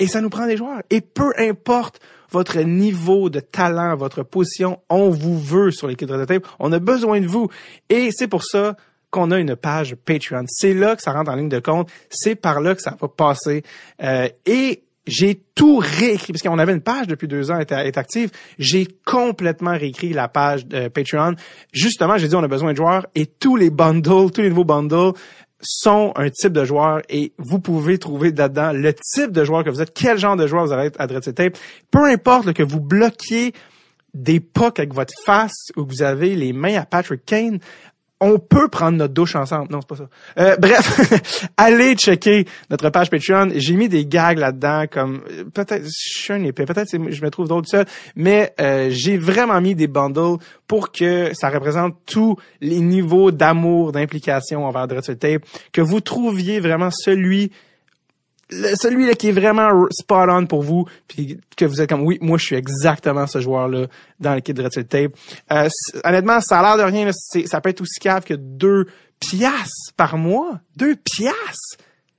Et 0.00 0.06
ça 0.06 0.20
nous 0.20 0.30
prend 0.30 0.46
des 0.46 0.56
joueurs. 0.56 0.82
Et 0.90 1.00
peu 1.02 1.32
importe 1.38 2.00
votre 2.30 2.58
niveau 2.60 3.28
de 3.30 3.38
talent, 3.38 3.94
votre 3.96 4.22
position, 4.22 4.80
on 4.88 5.10
vous 5.10 5.38
veut 5.38 5.70
sur 5.70 5.86
l'équipe 5.86 6.08
de 6.08 6.24
Tape. 6.24 6.46
On 6.58 6.72
a 6.72 6.78
besoin 6.78 7.20
de 7.20 7.26
vous. 7.26 7.48
Et 7.88 8.10
c'est 8.10 8.28
pour 8.28 8.42
ça 8.42 8.76
qu'on 9.10 9.30
a 9.30 9.38
une 9.38 9.56
page 9.56 9.94
Patreon. 9.94 10.44
C'est 10.48 10.72
là 10.72 10.96
que 10.96 11.02
ça 11.02 11.12
rentre 11.12 11.30
en 11.30 11.34
ligne 11.34 11.48
de 11.48 11.60
compte. 11.60 11.90
C'est 12.08 12.34
par 12.34 12.60
là 12.60 12.74
que 12.74 12.82
ça 12.82 12.96
va 12.98 13.08
passer. 13.08 13.62
Euh, 14.02 14.28
et 14.46 14.84
j'ai 15.06 15.42
tout 15.54 15.78
réécrit, 15.78 16.32
parce 16.32 16.42
qu'on 16.42 16.58
avait 16.58 16.72
une 16.72 16.82
page 16.82 17.06
depuis 17.06 17.28
deux 17.28 17.50
ans, 17.50 17.58
est, 17.58 17.72
est 17.72 17.98
active. 17.98 18.30
J'ai 18.58 18.86
complètement 19.04 19.72
réécrit 19.72 20.12
la 20.12 20.28
page 20.28 20.66
de 20.66 20.88
Patreon. 20.88 21.34
Justement, 21.72 22.16
j'ai 22.16 22.28
dit 22.28 22.36
on 22.36 22.42
a 22.42 22.48
besoin 22.48 22.72
de 22.72 22.76
joueurs 22.76 23.06
et 23.14 23.26
tous 23.26 23.56
les 23.56 23.70
bundles, 23.70 24.30
tous 24.32 24.40
les 24.40 24.50
nouveaux 24.50 24.64
bundles 24.64 25.12
sont 25.60 26.12
un 26.16 26.30
type 26.30 26.52
de 26.52 26.64
joueur 26.64 27.02
et 27.08 27.32
vous 27.38 27.58
pouvez 27.58 27.98
trouver 27.98 28.32
là-dedans 28.32 28.72
le 28.72 28.92
type 28.94 29.32
de 29.32 29.44
joueur 29.44 29.64
que 29.64 29.70
vous 29.70 29.82
êtes, 29.82 29.92
quel 29.94 30.18
genre 30.18 30.36
de 30.36 30.46
joueur 30.46 30.66
vous 30.66 30.72
allez 30.72 30.86
être 30.86 31.00
à 31.00 31.06
Dread 31.06 31.34
Tape. 31.34 31.56
Peu 31.90 32.04
importe 32.04 32.52
que 32.52 32.62
vous 32.62 32.80
bloquiez 32.80 33.52
des 34.14 34.40
pucks 34.40 34.78
avec 34.78 34.94
votre 34.94 35.14
face 35.24 35.70
ou 35.76 35.84
que 35.84 35.90
vous 35.90 36.02
avez 36.02 36.34
les 36.34 36.52
mains 36.52 36.80
à 36.80 36.84
Patrick 36.84 37.24
Kane, 37.24 37.58
on 38.20 38.38
peut 38.38 38.68
prendre 38.68 38.98
notre 38.98 39.14
douche 39.14 39.34
ensemble. 39.34 39.68
Non, 39.70 39.80
c'est 39.80 39.88
pas 39.88 39.96
ça. 39.96 40.08
Euh, 40.38 40.56
bref, 40.56 41.50
allez 41.56 41.94
checker 41.94 42.46
notre 42.68 42.90
page 42.90 43.10
Patreon. 43.10 43.50
J'ai 43.54 43.74
mis 43.74 43.88
des 43.88 44.04
gags 44.04 44.38
là-dedans, 44.38 44.84
comme 44.90 45.22
peut-être 45.54 45.84
je 45.84 45.88
suis 46.20 46.32
un 46.32 46.44
épais, 46.44 46.66
peut-être 46.66 46.90
je 46.90 47.22
me 47.22 47.30
trouve 47.30 47.48
d'autres 47.48 47.68
seul, 47.68 47.86
mais 48.16 48.52
euh, 48.60 48.88
j'ai 48.90 49.16
vraiment 49.16 49.60
mis 49.60 49.74
des 49.74 49.86
bundles 49.86 50.38
pour 50.66 50.92
que 50.92 51.30
ça 51.34 51.48
représente 51.48 51.96
tous 52.04 52.36
les 52.60 52.80
niveaux 52.80 53.30
d'amour, 53.30 53.92
d'implication 53.92 54.66
envers 54.66 54.86
Dread 54.86 55.02
Sur 55.02 55.14
le 55.14 55.18
Tape, 55.18 55.42
que 55.72 55.80
vous 55.80 56.00
trouviez 56.00 56.60
vraiment 56.60 56.90
celui 56.90 57.50
celui 58.50 59.06
là 59.06 59.14
qui 59.14 59.28
est 59.28 59.32
vraiment 59.32 59.86
spot 59.90 60.28
on 60.30 60.46
pour 60.46 60.62
vous 60.62 60.84
puis 61.08 61.38
que 61.56 61.64
vous 61.64 61.80
êtes 61.80 61.88
comme 61.88 62.02
oui 62.02 62.18
moi 62.20 62.38
je 62.38 62.44
suis 62.46 62.56
exactement 62.56 63.26
ce 63.26 63.40
joueur 63.40 63.68
là 63.68 63.86
dans 64.18 64.34
l'équipe 64.34 64.56
de 64.56 64.62
Red 64.62 64.88
Tape. 64.88 65.12
Euh, 65.52 65.68
honnêtement 66.04 66.40
ça 66.40 66.60
a 66.60 66.62
l'air 66.76 66.86
de 66.86 66.90
rien 66.92 67.10
ça 67.46 67.60
peut 67.60 67.70
être 67.70 67.80
aussi 67.80 68.00
cave 68.00 68.24
que 68.24 68.34
deux 68.34 68.86
piastres 69.20 69.92
par 69.96 70.16
mois. 70.16 70.60
Deux 70.76 70.96
piastres! 70.96 71.76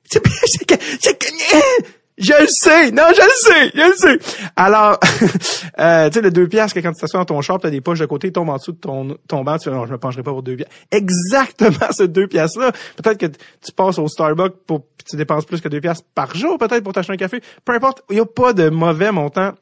C'est- 0.10 0.22
Je 2.22 2.34
le 2.40 2.48
sais! 2.48 2.92
Non, 2.92 3.04
je 3.16 3.22
le 3.22 3.32
sais! 3.36 3.72
Je 3.74 3.90
le 3.90 3.96
sais! 3.96 4.50
Alors, 4.56 5.00
euh, 5.80 6.08
tu 6.10 6.14
sais, 6.14 6.22
le 6.22 6.30
deux 6.30 6.48
piastres 6.48 6.76
que 6.76 6.80
quand 6.80 6.94
tu 6.94 7.02
t'assois 7.02 7.20
dans 7.20 7.26
ton 7.26 7.42
char, 7.42 7.60
t'as 7.60 7.72
des 7.72 7.82
poches 7.82 8.00
de 8.00 8.06
côté, 8.06 8.32
tombent 8.32 8.50
en 8.50 8.58
dessous 8.58 8.74
de 8.74 8.78
ton, 8.78 9.18
ton 9.28 9.44
banc, 9.44 9.58
tu 9.58 9.70
fais, 9.70 9.76
non, 9.76 9.88
je 9.88 9.92
me 9.92 9.98
pencherai 9.98 10.22
pas 10.22 10.32
pour 10.32 10.44
deux 10.44 10.56
piastres. 10.56 10.76
Exactement 10.92 11.92
ce 11.92 12.04
deux 12.04 12.28
piastres-là. 12.28 12.72
Peut-être 12.96 13.18
que 13.18 13.26
tu 13.26 13.72
passes 13.76 13.98
au 13.98 14.08
Starbucks 14.08 14.56
pour, 14.68 14.86
tu 15.10 15.16
dépenses 15.16 15.46
plus 15.46 15.62
que 15.62 15.68
deux 15.68 15.82
piastres 15.82 16.06
par 16.14 16.36
jour, 16.36 16.60
peut-être, 16.60 16.84
pour 16.84 16.94
t'acheter 16.94 17.14
un 17.14 17.18
café. 17.18 17.42
Peu 17.66 17.74
importe, 17.74 18.04
il 18.12 18.16
n'y 18.16 18.22
a 18.22 18.26
pas 18.26 18.54
de 18.54 18.70
mauvais 18.70 19.12
montant. 19.12 19.54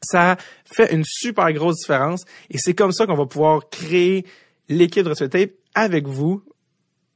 Ça 0.00 0.36
fait 0.64 0.94
une 0.94 1.02
super 1.04 1.52
grosse 1.52 1.78
différence. 1.78 2.24
Et 2.48 2.58
c'est 2.58 2.74
comme 2.74 2.92
ça 2.92 3.06
qu'on 3.06 3.16
va 3.16 3.26
pouvoir 3.26 3.68
créer 3.68 4.24
l'équipe 4.68 5.04
de 5.04 5.14
Tape 5.14 5.50
avec 5.74 6.06
vous, 6.06 6.42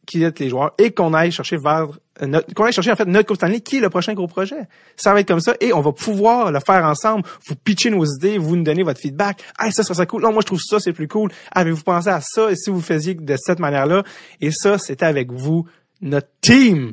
qui 0.06 0.22
êtes 0.24 0.38
les 0.40 0.48
joueurs, 0.48 0.72
et 0.78 0.92
qu'on 0.92 1.14
aille 1.14 1.30
chercher 1.30 1.56
vers 1.56 1.88
euh, 2.20 2.26
notre, 2.26 2.52
qu'on 2.54 2.64
aille 2.64 2.72
chercher 2.72 2.92
en 2.92 2.96
fait 2.96 3.04
notre 3.06 3.26
Coupe 3.26 3.36
Stanley, 3.36 3.60
qui 3.60 3.78
est 3.78 3.80
le 3.80 3.90
prochain 3.90 4.14
gros 4.14 4.26
projet. 4.26 4.68
Ça 4.96 5.12
va 5.12 5.20
être 5.20 5.28
comme 5.28 5.40
ça, 5.40 5.54
et 5.60 5.72
on 5.72 5.80
va 5.80 5.92
pouvoir 5.92 6.50
le 6.50 6.60
faire 6.60 6.84
ensemble. 6.84 7.24
Vous 7.46 7.54
pitcher 7.54 7.90
nos 7.90 8.04
idées, 8.04 8.38
vous 8.38 8.56
nous 8.56 8.64
donner 8.64 8.82
votre 8.82 9.00
feedback. 9.00 9.42
Ah, 9.58 9.70
ça, 9.70 9.82
ça 9.82 9.94
serait 9.94 10.06
cool. 10.06 10.22
Non, 10.22 10.32
moi, 10.32 10.40
je 10.42 10.46
trouve 10.46 10.60
ça, 10.60 10.80
c'est 10.80 10.92
plus 10.92 11.08
cool. 11.08 11.30
Avez-vous 11.52 11.82
pensé 11.82 12.08
à 12.08 12.20
ça? 12.20 12.50
Et 12.50 12.56
si 12.56 12.70
vous 12.70 12.80
faisiez 12.80 13.14
de 13.14 13.36
cette 13.36 13.58
manière-là? 13.60 14.02
Et 14.40 14.50
ça, 14.50 14.78
c'était 14.78 15.06
avec 15.06 15.30
vous, 15.30 15.66
notre 16.00 16.28
team. 16.40 16.92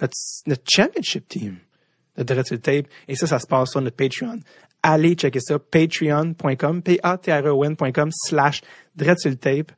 Notre, 0.00 0.14
notre 0.46 0.64
championship 0.68 1.28
team 1.28 1.58
sur 2.16 2.54
le 2.54 2.58
Tape. 2.58 2.86
Et 3.08 3.16
ça, 3.16 3.26
ça 3.26 3.38
se 3.38 3.46
passe 3.46 3.70
sur 3.70 3.80
notre 3.80 3.96
Patreon. 3.96 4.38
Allez 4.82 5.14
checker 5.14 5.40
ça, 5.40 5.58
patreon.com, 5.58 6.82
p-a-t-r-e-o-n.com 6.82 8.10
slash 8.12 8.62
Dread 8.96 9.18
sur 9.18 9.30
le 9.30 9.36
Tape. 9.36 9.72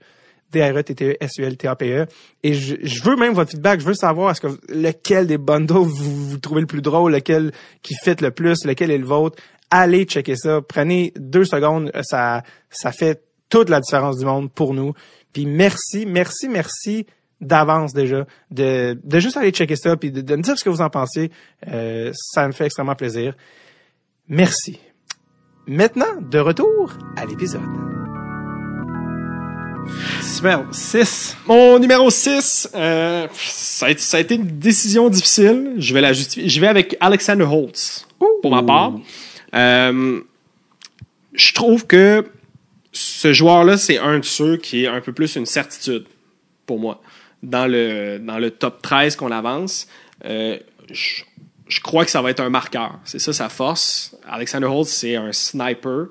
D-R-E-T-T-E-S-U-L-T-A-P-E. 0.54 2.06
Et 2.42 2.54
je, 2.54 3.02
veux 3.02 3.16
même 3.16 3.34
votre 3.34 3.50
feedback. 3.50 3.80
Je 3.80 3.86
veux 3.86 3.94
savoir 3.94 4.34
lequel 4.68 5.26
des 5.26 5.38
bundles 5.38 5.86
vous, 5.86 6.38
trouvez 6.38 6.60
le 6.60 6.66
plus 6.66 6.82
drôle, 6.82 7.12
lequel 7.12 7.52
qui 7.82 7.94
fit 8.02 8.16
le 8.20 8.30
plus, 8.30 8.64
lequel 8.64 8.90
est 8.90 8.98
le 8.98 9.06
vôtre? 9.06 9.40
Allez 9.70 10.04
checker 10.04 10.36
ça. 10.36 10.60
Prenez 10.62 11.12
deux 11.16 11.44
secondes. 11.44 11.90
Ça, 12.02 12.42
ça 12.70 12.92
fait 12.92 13.22
toute 13.48 13.68
la 13.68 13.80
différence 13.80 14.18
du 14.18 14.24
monde 14.24 14.50
pour 14.52 14.74
nous. 14.74 14.94
Puis 15.32 15.46
merci, 15.46 16.06
merci, 16.06 16.48
merci 16.48 17.06
d'avance 17.40 17.92
déjà 17.92 18.26
de, 18.50 18.98
de 19.02 19.18
juste 19.18 19.36
aller 19.36 19.50
checker 19.50 19.76
ça 19.76 19.96
puis 19.96 20.10
de, 20.10 20.20
de 20.20 20.36
me 20.36 20.42
dire 20.42 20.56
ce 20.56 20.64
que 20.64 20.70
vous 20.70 20.80
en 20.80 20.90
pensez. 20.90 21.30
Euh, 21.68 22.12
ça 22.14 22.46
me 22.46 22.52
fait 22.52 22.66
extrêmement 22.66 22.94
plaisir. 22.94 23.34
Merci. 24.28 24.80
Maintenant, 25.66 26.20
de 26.20 26.38
retour 26.38 26.92
à 27.16 27.24
l'épisode. 27.24 28.03
Super. 30.22 30.64
6. 30.70 31.36
Mon 31.46 31.78
numéro 31.78 32.10
6, 32.10 32.70
euh, 32.74 33.26
ça, 33.32 33.86
a 33.86 33.90
été, 33.90 34.00
ça 34.00 34.16
a 34.16 34.20
été 34.20 34.34
une 34.34 34.58
décision 34.58 35.08
difficile. 35.08 35.74
Je 35.78 35.94
vais 35.94 36.00
la 36.00 36.12
justifier. 36.12 36.48
Je 36.48 36.60
vais 36.60 36.66
avec 36.66 36.96
Alexander 37.00 37.44
Holtz, 37.44 38.06
pour 38.42 38.50
ma 38.50 38.62
part. 38.62 38.92
Euh, 39.54 40.20
je 41.32 41.52
trouve 41.52 41.86
que 41.86 42.26
ce 42.92 43.32
joueur-là, 43.32 43.76
c'est 43.76 43.98
un 43.98 44.18
de 44.18 44.24
ceux 44.24 44.56
qui 44.56 44.84
est 44.84 44.88
un 44.88 45.00
peu 45.00 45.12
plus 45.12 45.36
une 45.36 45.46
certitude 45.46 46.04
pour 46.66 46.78
moi. 46.78 47.00
Dans 47.42 47.66
le, 47.66 48.18
dans 48.18 48.38
le 48.38 48.50
top 48.50 48.80
13 48.82 49.16
qu'on 49.16 49.30
avance, 49.30 49.86
euh, 50.24 50.58
je, 50.90 51.22
je 51.68 51.80
crois 51.80 52.04
que 52.04 52.10
ça 52.10 52.22
va 52.22 52.30
être 52.30 52.40
un 52.40 52.50
marqueur. 52.50 52.98
C'est 53.04 53.18
ça 53.18 53.32
sa 53.32 53.48
force. 53.48 54.16
Alexander 54.28 54.66
Holtz, 54.66 54.90
c'est 54.90 55.16
un 55.16 55.32
sniper. 55.32 56.06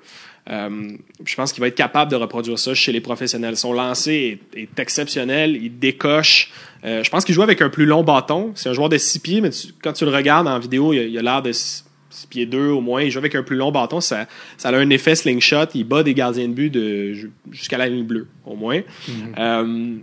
Euh, 0.50 0.90
je 1.26 1.36
pense 1.36 1.54
qu'il 1.54 1.62
va 1.62 1.68
être 1.68 1.76
capable 1.76 2.12
de 2.12 2.16
reproduire 2.18 2.60
ça 2.60 2.74
chez 2.74 2.92
les 2.92 3.00
professionnels. 3.00 3.56
Son 3.56 3.72
lancer 3.74 4.40
est, 4.54 4.60
est 4.60 4.80
exceptionnel, 4.80 5.58
il 5.62 5.80
décoche. 5.80 6.52
Euh, 6.84 7.02
je 7.04 7.10
pense 7.10 7.24
qu'il 7.24 7.34
joue 7.34 7.44
avec 7.44 7.62
un 7.62 7.70
plus 7.70 7.86
long 7.86 8.04
bâton. 8.04 8.52
C'est 8.56 8.68
un 8.70 8.74
joueur 8.74 8.90
de 8.90 8.98
6 8.98 9.20
pieds, 9.20 9.40
mais 9.42 9.52
tu- 9.52 9.68
quand 9.82 9.94
tu 9.94 10.04
le 10.04 10.12
regardes 10.12 10.48
en 10.48 10.60
vidéo, 10.60 10.92
il 10.94 11.18
a- 11.18 11.22
l'air 11.22 11.42
de 11.42 11.54
6 11.54 11.86
pieds 12.30 12.46
2 12.46 12.68
au 12.72 12.82
moins. 12.82 13.02
Il 13.04 13.10
joue 13.10 13.20
avec 13.20 13.36
un 13.36 13.44
plus 13.44 13.56
long 13.56 13.72
bâton. 13.72 14.02
Ça, 14.02 14.28
ça 14.58 14.68
a 14.70 14.76
un 14.76 14.90
effet 14.90 15.16
slingshot. 15.16 15.68
Il 15.76 15.86
bat 15.86 16.04
des 16.04 16.14
gardiens 16.14 16.50
de 16.50 16.54
but 16.54 16.70
de, 16.70 17.14
jusqu'à 17.52 17.78
la 17.78 17.88
ligne 17.88 18.04
bleue, 18.04 18.28
au 18.46 18.56
moins. 18.58 18.82
Euh, 19.40 19.96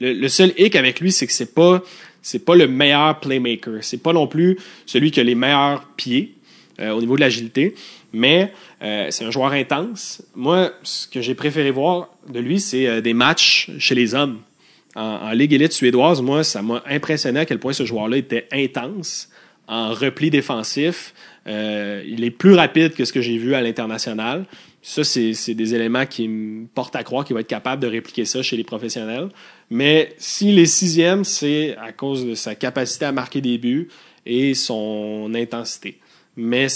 le, 0.00 0.12
le 0.14 0.28
seul 0.28 0.52
hic 0.56 0.74
avec 0.74 1.00
lui, 1.00 1.12
c'est 1.12 1.26
que 1.26 1.32
c'est 1.32 1.54
pas 1.54 1.82
c'est 2.22 2.44
pas 2.44 2.56
le 2.56 2.66
meilleur 2.66 3.20
playmaker. 3.20 3.74
C'est 3.82 4.02
pas 4.02 4.12
non 4.14 4.26
plus 4.26 4.56
celui 4.86 5.10
qui 5.12 5.20
a 5.20 5.22
les 5.22 5.34
meilleurs 5.36 5.84
pieds 5.96 6.32
au 6.80 6.98
niveau 7.00 7.14
de 7.16 7.20
l'agilité, 7.20 7.74
mais 8.16 8.52
euh, 8.82 9.08
c'est 9.10 9.24
un 9.24 9.30
joueur 9.30 9.52
intense. 9.52 10.22
Moi, 10.34 10.72
ce 10.82 11.06
que 11.06 11.20
j'ai 11.20 11.34
préféré 11.34 11.70
voir 11.70 12.08
de 12.28 12.40
lui, 12.40 12.60
c'est 12.60 12.86
euh, 12.86 13.00
des 13.02 13.12
matchs 13.12 13.70
chez 13.78 13.94
les 13.94 14.14
hommes. 14.14 14.40
En, 14.94 15.30
Ligue 15.32 15.52
élite 15.52 15.74
suédoise, 15.74 16.22
moi, 16.22 16.42
ça 16.42 16.62
m'a 16.62 16.82
impressionné 16.86 17.40
à 17.40 17.44
quel 17.44 17.58
point 17.58 17.74
ce 17.74 17.84
joueur-là 17.84 18.16
était 18.16 18.48
intense 18.50 19.28
en 19.68 19.92
repli 19.92 20.30
défensif. 20.30 21.12
Euh, 21.46 22.02
il 22.06 22.24
est 22.24 22.30
plus 22.30 22.54
rapide 22.54 22.94
que 22.94 23.04
ce 23.04 23.12
que 23.12 23.20
j'ai 23.20 23.36
vu 23.36 23.54
à 23.54 23.60
l'international. 23.60 24.46
Ça, 24.80 25.04
c'est 25.04 25.34
c'est 25.34 25.52
des 25.52 25.74
éléments 25.74 26.06
qui 26.06 26.28
me 26.28 26.66
portent 26.68 26.96
à 26.96 27.04
croire 27.04 27.26
qu'il 27.26 27.34
va 27.34 27.40
être 27.40 27.46
capable 27.46 27.82
de 27.82 27.86
répliquer 27.86 28.24
ça 28.24 28.42
chez 28.42 28.56
les 28.56 28.64
professionnels. 28.64 29.28
Mais 29.68 30.14
s'il 30.16 30.58
est 30.58 30.64
sixième, 30.64 31.24
c'est 31.24 31.76
à 31.76 31.92
cause 31.92 32.24
de 32.24 32.34
sa 32.34 32.54
capacité 32.54 33.04
à 33.04 33.12
marquer 33.12 33.42
des 33.42 33.58
buts 33.58 33.88
et 34.24 34.54
son 34.54 35.30
intensité. 35.34 35.98
Mais 36.36 36.68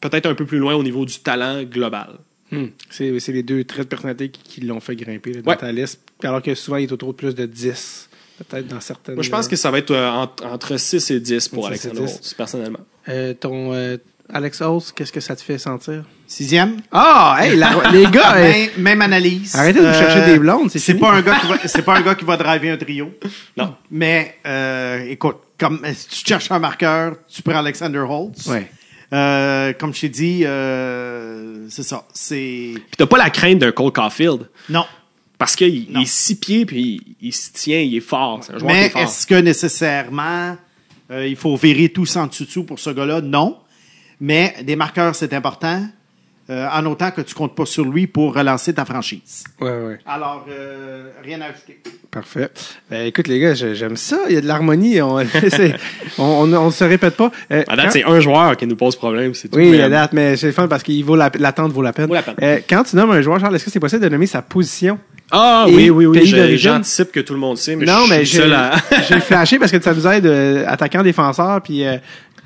peut-être 0.00 0.26
un 0.26 0.34
peu 0.34 0.46
plus 0.46 0.58
loin 0.58 0.74
au 0.74 0.82
niveau 0.82 1.04
du 1.04 1.18
talent 1.20 1.62
global. 1.64 2.18
Hmm. 2.52 2.66
C'est 2.90 3.18
c'est 3.20 3.32
les 3.32 3.42
deux 3.42 3.64
traits 3.64 3.84
de 3.84 3.88
personnalité 3.88 4.28
qui, 4.28 4.42
qui 4.42 4.60
l'ont 4.60 4.80
fait 4.80 4.94
grimper 4.96 5.32
là, 5.32 5.42
dans 5.42 5.50
Ouais. 5.50 5.56
ta 5.56 5.72
liste. 5.72 6.00
Alors 6.22 6.40
que 6.42 6.54
souvent, 6.54 6.76
il 6.76 6.84
est 6.84 6.92
autour 6.92 7.12
de 7.12 7.16
plus 7.16 7.34
de 7.34 7.44
10. 7.46 8.08
Peut-être 8.48 8.68
dans 8.68 8.80
certaines. 8.80 9.14
Moi, 9.14 9.24
je 9.24 9.30
pense 9.30 9.48
que 9.48 9.56
ça 9.56 9.70
va 9.70 9.78
être 9.78 9.90
euh, 9.92 10.10
entre, 10.10 10.44
entre 10.46 10.76
6 10.76 11.10
et 11.10 11.20
10 11.20 11.48
pour 11.48 11.64
6 11.64 11.66
et 11.66 11.68
Alexander 11.70 12.00
10. 12.06 12.14
Holtz, 12.14 12.34
personnellement. 12.34 12.80
Euh, 13.08 13.32
ton 13.34 13.72
euh, 13.72 13.96
Alex 14.32 14.60
Holtz, 14.60 14.92
qu'est-ce 14.92 15.10
que 15.12 15.20
ça 15.20 15.34
te 15.34 15.40
fait 15.42 15.56
sentir? 15.58 16.04
Sixième. 16.26 16.76
Ah, 16.92 17.38
hey, 17.40 17.56
la- 17.56 17.90
les 17.92 18.06
gars, 18.06 18.34
Même, 18.34 18.68
même 18.76 19.00
analyse. 19.02 19.54
arrêtez 19.56 19.80
de 19.80 19.86
vous 19.86 19.92
chercher 19.94 20.26
des 20.32 20.38
blondes, 20.38 20.70
c'est 20.70 20.94
pas 20.94 21.12
un 21.14 21.22
gars 21.22 21.38
qui 21.40 21.46
va, 21.46 21.58
c'est 21.66 21.82
pas 21.82 21.96
un 21.96 22.02
gars 22.02 22.14
qui 22.14 22.24
va 22.26 22.36
driver 22.36 22.70
un 22.72 22.76
trio. 22.76 23.10
Non. 23.56 23.74
Mais 23.90 24.36
euh, 24.46 25.04
écoute, 25.08 25.36
comme 25.58 25.80
si 25.94 26.08
tu 26.08 26.26
cherches 26.26 26.50
un 26.52 26.58
marqueur, 26.58 27.16
tu 27.28 27.40
prends 27.42 27.56
Alexander 27.58 28.00
Holtz. 28.06 28.46
Ouais. 28.48 28.70
Euh, 29.12 29.72
comme 29.74 29.94
je 29.94 30.00
t'ai 30.02 30.08
dit, 30.08 30.42
euh, 30.44 31.68
c'est 31.68 31.82
ça. 31.82 32.04
C'est 32.12 32.72
Puis 32.74 32.96
t'as 32.98 33.06
pas 33.06 33.18
la 33.18 33.30
crainte 33.30 33.58
d'un 33.58 33.72
Cole 33.72 33.92
Caulfield? 33.92 34.48
non. 34.68 34.84
Parce 35.38 35.54
qu'il 35.54 35.90
il 35.90 36.00
est 36.00 36.06
six 36.06 36.34
pieds, 36.40 36.64
puis 36.64 37.16
il, 37.20 37.28
il 37.28 37.32
se 37.34 37.52
tient, 37.52 37.78
il 37.78 37.94
est 37.94 38.00
fort. 38.00 38.40
C'est 38.42 38.54
un 38.54 38.58
joueur 38.58 38.70
qui 38.72 38.76
Mais 38.78 38.86
est 38.86 38.90
fort. 38.90 39.02
est-ce 39.02 39.26
que 39.26 39.34
nécessairement 39.34 40.56
euh, 41.10 41.26
il 41.26 41.36
faut 41.36 41.54
virer 41.56 41.90
tout 41.90 42.06
sans 42.06 42.26
dessous 42.26 42.64
pour 42.64 42.78
ce 42.78 42.88
gars-là? 42.88 43.20
Non. 43.20 43.58
Mais 44.18 44.54
des 44.62 44.76
marqueurs, 44.76 45.14
c'est 45.14 45.34
important. 45.34 45.86
Euh, 46.48 46.68
en 46.72 46.86
autant 46.86 47.10
que 47.10 47.20
tu 47.22 47.34
comptes 47.34 47.54
pas 47.56 47.66
sur 47.66 47.84
lui 47.84 48.06
pour 48.06 48.34
relancer 48.34 48.72
ta 48.74 48.84
franchise. 48.84 49.44
Ouais, 49.60 49.68
ouais. 49.70 49.98
Alors, 50.06 50.46
euh, 50.48 51.10
rien 51.24 51.40
à 51.40 51.46
ajouter. 51.46 51.80
Parfait. 52.10 52.48
Ben, 52.90 53.06
écoute, 53.06 53.26
les 53.28 53.40
gars, 53.40 53.54
j'aime 53.54 53.96
ça. 53.96 54.16
Il 54.28 54.34
y 54.34 54.38
a 54.38 54.40
de 54.40 54.46
l'harmonie. 54.46 55.02
On, 55.02 55.18
c'est- 55.50 55.74
on, 56.18 56.22
on, 56.24 56.52
on 56.54 56.70
se 56.70 56.84
répète 56.84 57.16
pas. 57.16 57.30
Euh, 57.52 57.62
À 57.68 57.76
date, 57.76 57.86
quand- 57.86 57.90
c'est 57.92 58.04
un 58.04 58.20
joueur 58.20 58.56
qui 58.56 58.66
nous 58.66 58.76
pose 58.76 58.96
problème. 58.96 59.34
C'est 59.34 59.48
tout. 59.48 59.58
Oui, 59.58 59.70
Mais, 59.70 59.80
à 59.82 59.88
date, 59.88 60.12
mais 60.12 60.36
c'est 60.36 60.52
fun 60.52 60.68
parce 60.68 60.82
qu'il 60.82 61.04
vaut 61.04 61.16
la, 61.16 61.30
l'attente 61.38 61.72
vaut 61.72 61.82
la 61.82 61.92
peine. 61.92 62.06
Vaut 62.06 62.14
la 62.14 62.22
peine. 62.22 62.36
Euh, 62.42 62.58
quand 62.68 62.84
tu 62.84 62.96
nommes 62.96 63.10
un 63.10 63.20
joueur, 63.22 63.40
Charles, 63.40 63.56
est-ce 63.56 63.64
que 63.64 63.70
c'est 63.70 63.80
possible 63.80 64.02
de 64.02 64.08
nommer 64.08 64.26
sa 64.26 64.40
position? 64.42 64.98
Ah 65.32 65.64
oui, 65.68 65.90
oui, 65.90 66.06
oui. 66.06 66.18
pays 66.20 66.28
je- 66.28 66.36
d'origine? 66.36 66.58
J'anticipe 66.74 67.10
que 67.10 67.18
tout 67.18 67.32
le 67.34 67.40
monde 67.40 67.58
sait, 67.58 67.74
mais 67.74 67.84
non, 67.84 68.04
je 68.04 68.10
mais 68.10 68.24
suis 68.24 68.36
j'ai, 68.36 68.42
seul 68.44 68.52
à... 68.54 68.72
j'ai 69.08 69.18
flashé 69.18 69.58
parce 69.58 69.72
que 69.72 69.82
ça 69.82 69.92
nous 69.92 70.06
aide 70.06 70.24
euh, 70.24 70.64
attaquant 70.68 71.02
défenseur 71.02 71.60
puis 71.62 71.84
euh, 71.84 71.96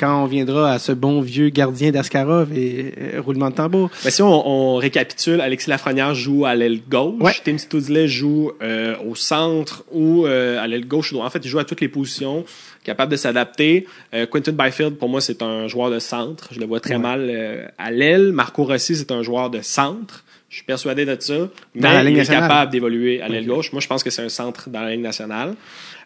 quand 0.01 0.23
on 0.23 0.27
viendra 0.27 0.73
à 0.73 0.79
ce 0.79 0.93
bon 0.93 1.21
vieux 1.21 1.51
gardien 1.51 1.91
d'Askarov 1.91 2.57
et 2.57 2.95
euh, 2.99 3.21
roulement 3.21 3.51
de 3.51 3.55
tambour. 3.55 3.91
Ben, 4.03 4.11
si 4.11 4.23
on, 4.23 4.49
on 4.49 4.77
récapitule, 4.77 5.41
Alexis 5.43 5.69
Lafrenière 5.69 6.15
joue 6.15 6.47
à 6.47 6.55
l'aile 6.55 6.81
gauche, 6.89 7.21
Ouais. 7.21 7.33
Tim 7.45 7.59
Studley 7.59 8.09
joue 8.09 8.51
euh, 8.63 8.97
au 9.07 9.15
centre 9.15 9.85
ou 9.93 10.27
euh, 10.27 10.59
à 10.59 10.67
l'aile 10.67 10.89
gauche. 10.89 11.13
En 11.13 11.29
fait, 11.29 11.45
il 11.45 11.49
joue 11.49 11.59
à 11.59 11.65
toutes 11.65 11.83
les 11.83 11.89
positions, 11.89 12.45
capable 12.83 13.13
de 13.13 13.17
s'adapter. 13.17 13.87
Euh, 14.15 14.25
Quentin 14.27 14.53
Byfield, 14.53 14.97
pour 14.97 15.11
moi, 15.11 15.21
c'est 15.21 15.43
un 15.43 15.69
joueur 15.69 15.91
de 15.91 15.99
centre. 15.99 16.49
Je 16.51 16.61
le 16.61 16.67
vois 16.67 16.81
très 16.81 16.99
mal 16.99 17.29
euh, 17.31 17.67
à 17.77 17.91
l'aile. 17.91 18.33
Marco 18.33 18.65
Rossi, 18.65 18.97
c'est 18.97 19.13
un 19.13 19.23
joueur 19.23 19.51
de 19.51 19.61
centre. 19.61 20.25
Je 20.49 20.57
suis 20.57 20.65
persuadé 20.65 21.05
de 21.05 21.17
ça. 21.21 21.35
Mais 21.77 21.83
la 21.83 22.03
Ligue 22.03 22.15
il 22.15 22.17
est 22.17 22.19
nationale. 22.23 22.49
capable 22.49 22.73
d'évoluer 22.73 23.23
à 23.23 23.29
l'aile 23.29 23.47
gauche. 23.47 23.71
Moi, 23.73 23.81
je 23.81 23.87
pense 23.87 24.03
que 24.03 24.11
c'est 24.11 24.23
un 24.23 24.29
centre 24.29 24.69
dans 24.69 24.81
la 24.81 24.91
Ligue 24.91 25.03
nationale. 25.03 25.55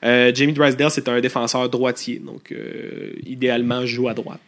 Euh, 0.04 0.32
Jamie 0.34 0.52
Drysdale, 0.52 0.90
c'est 0.90 1.08
un 1.08 1.20
défenseur 1.20 1.68
droitier. 1.68 2.20
Donc, 2.24 2.52
euh, 2.52 3.12
idéalement, 3.24 3.86
joue 3.86 4.08
à 4.08 4.14
droite. 4.14 4.40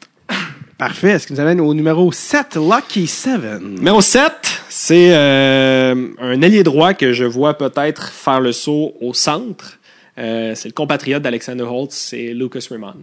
Parfait. 0.78 1.18
Ce 1.18 1.26
qui 1.26 1.32
nous 1.32 1.40
amène 1.40 1.60
au 1.60 1.72
numéro 1.72 2.12
7, 2.12 2.56
Lucky 2.56 3.06
7. 3.06 3.62
Numéro 3.62 4.02
7, 4.02 4.32
c'est 4.68 5.14
euh, 5.14 6.08
un 6.20 6.42
ailier 6.42 6.62
droit 6.62 6.92
que 6.92 7.12
je 7.14 7.24
vois 7.24 7.56
peut-être 7.56 8.08
faire 8.08 8.40
le 8.40 8.52
saut 8.52 8.94
au 9.00 9.14
centre. 9.14 9.78
Euh, 10.18 10.52
c'est 10.54 10.68
le 10.68 10.74
compatriote 10.74 11.22
d'Alexander 11.22 11.62
Holtz, 11.62 11.94
c'est 11.94 12.34
Lucas 12.34 12.66
Raymond. 12.70 12.96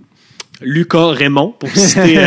Lucas 0.61 1.07
Raymond, 1.07 1.55
pour 1.59 1.69
citer. 1.69 2.15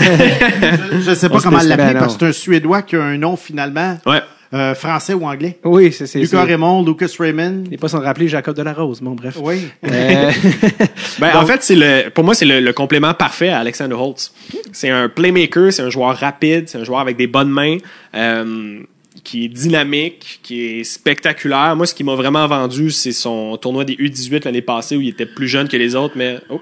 Je 1.01 1.11
ne 1.11 1.15
sais 1.15 1.29
pas 1.29 1.41
comment 1.41 1.59
l'appeler 1.63 1.99
parce 1.99 2.15
que 2.15 2.21
c'est 2.21 2.27
un 2.27 2.33
Suédois 2.33 2.83
qui 2.83 2.97
a 2.97 3.03
un 3.03 3.17
nom 3.17 3.37
finalement 3.37 3.99
ouais. 4.05 4.21
Euh, 4.55 4.75
français 4.75 5.13
ou 5.13 5.25
anglais? 5.25 5.59
Oui, 5.65 5.93
c'est 5.93 6.07
c'est. 6.07 6.21
Lucas 6.21 6.45
Raymond, 6.45 6.85
Lucas 6.85 7.11
Raymond. 7.19 7.63
Il 7.65 7.71
n'est 7.71 7.77
pas 7.77 7.89
sans 7.89 8.01
rappeler 8.01 8.29
Jacob 8.29 8.57
Delarose, 8.57 9.01
bon 9.01 9.15
bref. 9.15 9.37
Oui. 9.41 9.67
Euh, 9.85 10.31
Ben, 11.19 11.37
en 11.37 11.47
fait, 11.47 11.63
c'est 11.63 11.75
le, 11.75 12.11
pour 12.11 12.25
moi, 12.25 12.35
c'est 12.35 12.45
le, 12.45 12.61
le 12.61 12.73
complément 12.73 13.15
parfait 13.15 13.49
à 13.49 13.59
Alexander 13.59 13.95
Holtz. 13.95 14.33
C'est 14.73 14.91
un 14.91 15.09
playmaker, 15.09 15.73
c'est 15.73 15.83
un 15.83 15.91
joueur 15.91 16.17
rapide, 16.17 16.69
c'est 16.69 16.79
un 16.79 16.85
joueur 16.85 17.01
avec 17.01 17.17
des 17.17 17.27
bonnes 17.27 17.51
mains, 17.51 17.79
euh, 18.15 18.81
qui 19.25 19.47
est 19.47 19.49
dynamique, 19.49 20.41
qui 20.43 20.63
est 20.81 20.85
spectaculaire. 20.85 21.75
Moi, 21.75 21.87
ce 21.87 21.95
qui 21.95 22.05
m'a 22.05 22.15
vraiment 22.15 22.47
vendu, 22.47 22.91
c'est 22.91 23.13
son 23.13 23.57
tournoi 23.57 23.85
des 23.85 23.95
U18 23.95 24.45
l'année 24.45 24.63
passée 24.63 24.97
où 24.97 25.01
il 25.01 25.09
était 25.09 25.27
plus 25.27 25.49
jeune 25.49 25.69
que 25.69 25.77
les 25.77 25.97
autres, 25.97 26.15
mais 26.17 26.39
oh, 26.51 26.61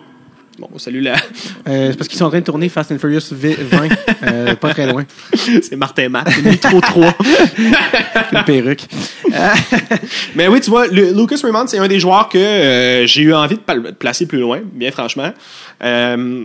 bon, 0.59 0.69
salut 0.79 1.01
là, 1.01 1.15
euh, 1.69 1.91
c'est 1.91 1.97
parce 1.97 2.09
qu'ils 2.09 2.19
sont 2.19 2.25
en 2.27 2.31
train 2.31 2.41
de 2.41 2.45
tourner 2.45 2.69
Fast 2.69 2.93
and 2.93 2.99
Furious 2.99 3.33
vi- 3.33 3.57
20, 3.57 3.89
euh, 4.23 4.55
pas 4.57 4.71
très 4.71 4.87
loin. 4.87 5.05
c'est 5.37 5.77
Martin 5.77 6.09
Matt, 6.09 6.29
Nitro 6.45 6.81
3. 6.81 7.15
Une 8.33 8.45
perruque. 8.45 8.83
Mais 10.35 10.49
oui, 10.49 10.61
tu 10.61 10.71
vois, 10.71 10.87
le- 10.87 11.13
Lucas 11.13 11.37
Raymond, 11.43 11.67
c'est 11.67 11.79
un 11.79 11.89
des 11.89 12.01
joueurs 12.01 12.29
que 12.29 12.39
euh, 12.39 13.07
j'ai 13.07 13.23
eu 13.23 13.35
envie 13.35 13.57
de 13.57 13.91
placer 13.93 14.27
plus 14.27 14.39
loin, 14.41 14.61
bien 14.65 14.91
franchement. 14.91 15.33
Euh, 15.83 16.45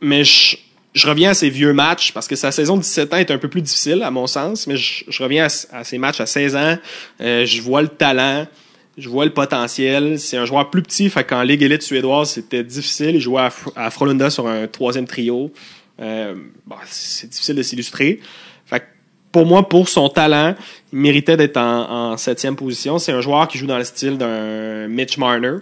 mais 0.00 0.22
je, 0.24 0.56
je 0.92 1.06
reviens 1.06 1.30
à 1.30 1.34
ces 1.34 1.48
vieux 1.50 1.72
matchs 1.72 2.12
parce 2.12 2.28
que 2.28 2.36
sa 2.36 2.52
saison 2.52 2.76
de 2.76 2.82
17 2.82 3.14
ans 3.14 3.16
est 3.16 3.30
un 3.30 3.38
peu 3.38 3.48
plus 3.48 3.62
difficile, 3.62 4.02
à 4.02 4.10
mon 4.10 4.26
sens. 4.26 4.66
Mais 4.66 4.76
je, 4.76 5.04
je 5.08 5.22
reviens 5.22 5.46
à, 5.72 5.78
à 5.78 5.84
ces 5.84 5.98
matchs 5.98 6.20
à 6.20 6.26
16 6.26 6.56
ans. 6.56 6.76
Euh, 7.20 7.46
je 7.46 7.62
vois 7.62 7.80
le 7.82 7.88
talent, 7.88 8.46
je 8.96 9.08
vois 9.08 9.24
le 9.24 9.32
potentiel. 9.32 10.18
C'est 10.18 10.36
un 10.36 10.44
joueur 10.44 10.70
plus 10.70 10.82
petit, 10.82 11.10
fait 11.10 11.24
qu'en 11.24 11.42
Ligue 11.42 11.62
élite 11.62 11.82
suédoise, 11.82 12.30
c'était 12.30 12.62
difficile. 12.62 13.16
Il 13.16 13.20
jouait 13.20 13.42
à, 13.42 13.52
à 13.76 14.30
sur 14.30 14.46
un 14.46 14.66
troisième 14.66 15.06
trio. 15.06 15.52
Euh, 16.00 16.34
bon, 16.66 16.76
c'est 16.86 17.28
difficile 17.28 17.56
de 17.56 17.62
s'illustrer. 17.62 18.20
Fait 18.66 18.84
pour 19.32 19.46
moi, 19.46 19.68
pour 19.68 19.88
son 19.88 20.08
talent, 20.08 20.54
il 20.92 20.98
méritait 21.00 21.36
d'être 21.36 21.56
en, 21.56 22.16
septième 22.16 22.54
position. 22.54 22.98
C'est 22.98 23.12
un 23.12 23.20
joueur 23.20 23.48
qui 23.48 23.58
joue 23.58 23.66
dans 23.66 23.78
le 23.78 23.84
style 23.84 24.16
d'un 24.16 24.86
Mitch 24.86 25.18
Marner. 25.18 25.56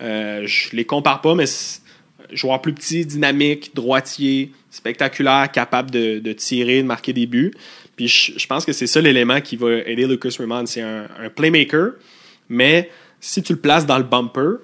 Euh, 0.00 0.46
je 0.46 0.76
les 0.76 0.84
compare 0.84 1.20
pas, 1.22 1.34
mais 1.34 1.46
joueur 2.32 2.60
plus 2.62 2.72
petit, 2.72 3.04
dynamique, 3.04 3.72
droitier, 3.74 4.52
spectaculaire, 4.70 5.50
capable 5.50 5.90
de, 5.90 6.32
tirer, 6.34 6.82
de 6.82 6.86
marquer 6.86 7.12
des 7.12 7.26
buts. 7.26 7.52
Puis 7.96 8.06
je, 8.06 8.46
pense 8.46 8.64
que 8.64 8.72
c'est 8.72 8.86
ça 8.86 9.00
l'élément 9.00 9.40
qui 9.40 9.56
va 9.56 9.78
aider 9.86 10.06
Lucas 10.06 10.36
Raymond. 10.38 10.66
C'est 10.66 10.82
un 10.82 11.08
playmaker, 11.34 11.94
mais 12.48 12.90
si 13.20 13.42
tu 13.42 13.52
le 13.54 13.58
places 13.58 13.86
dans 13.86 13.98
le 13.98 14.04
bumper, 14.04 14.58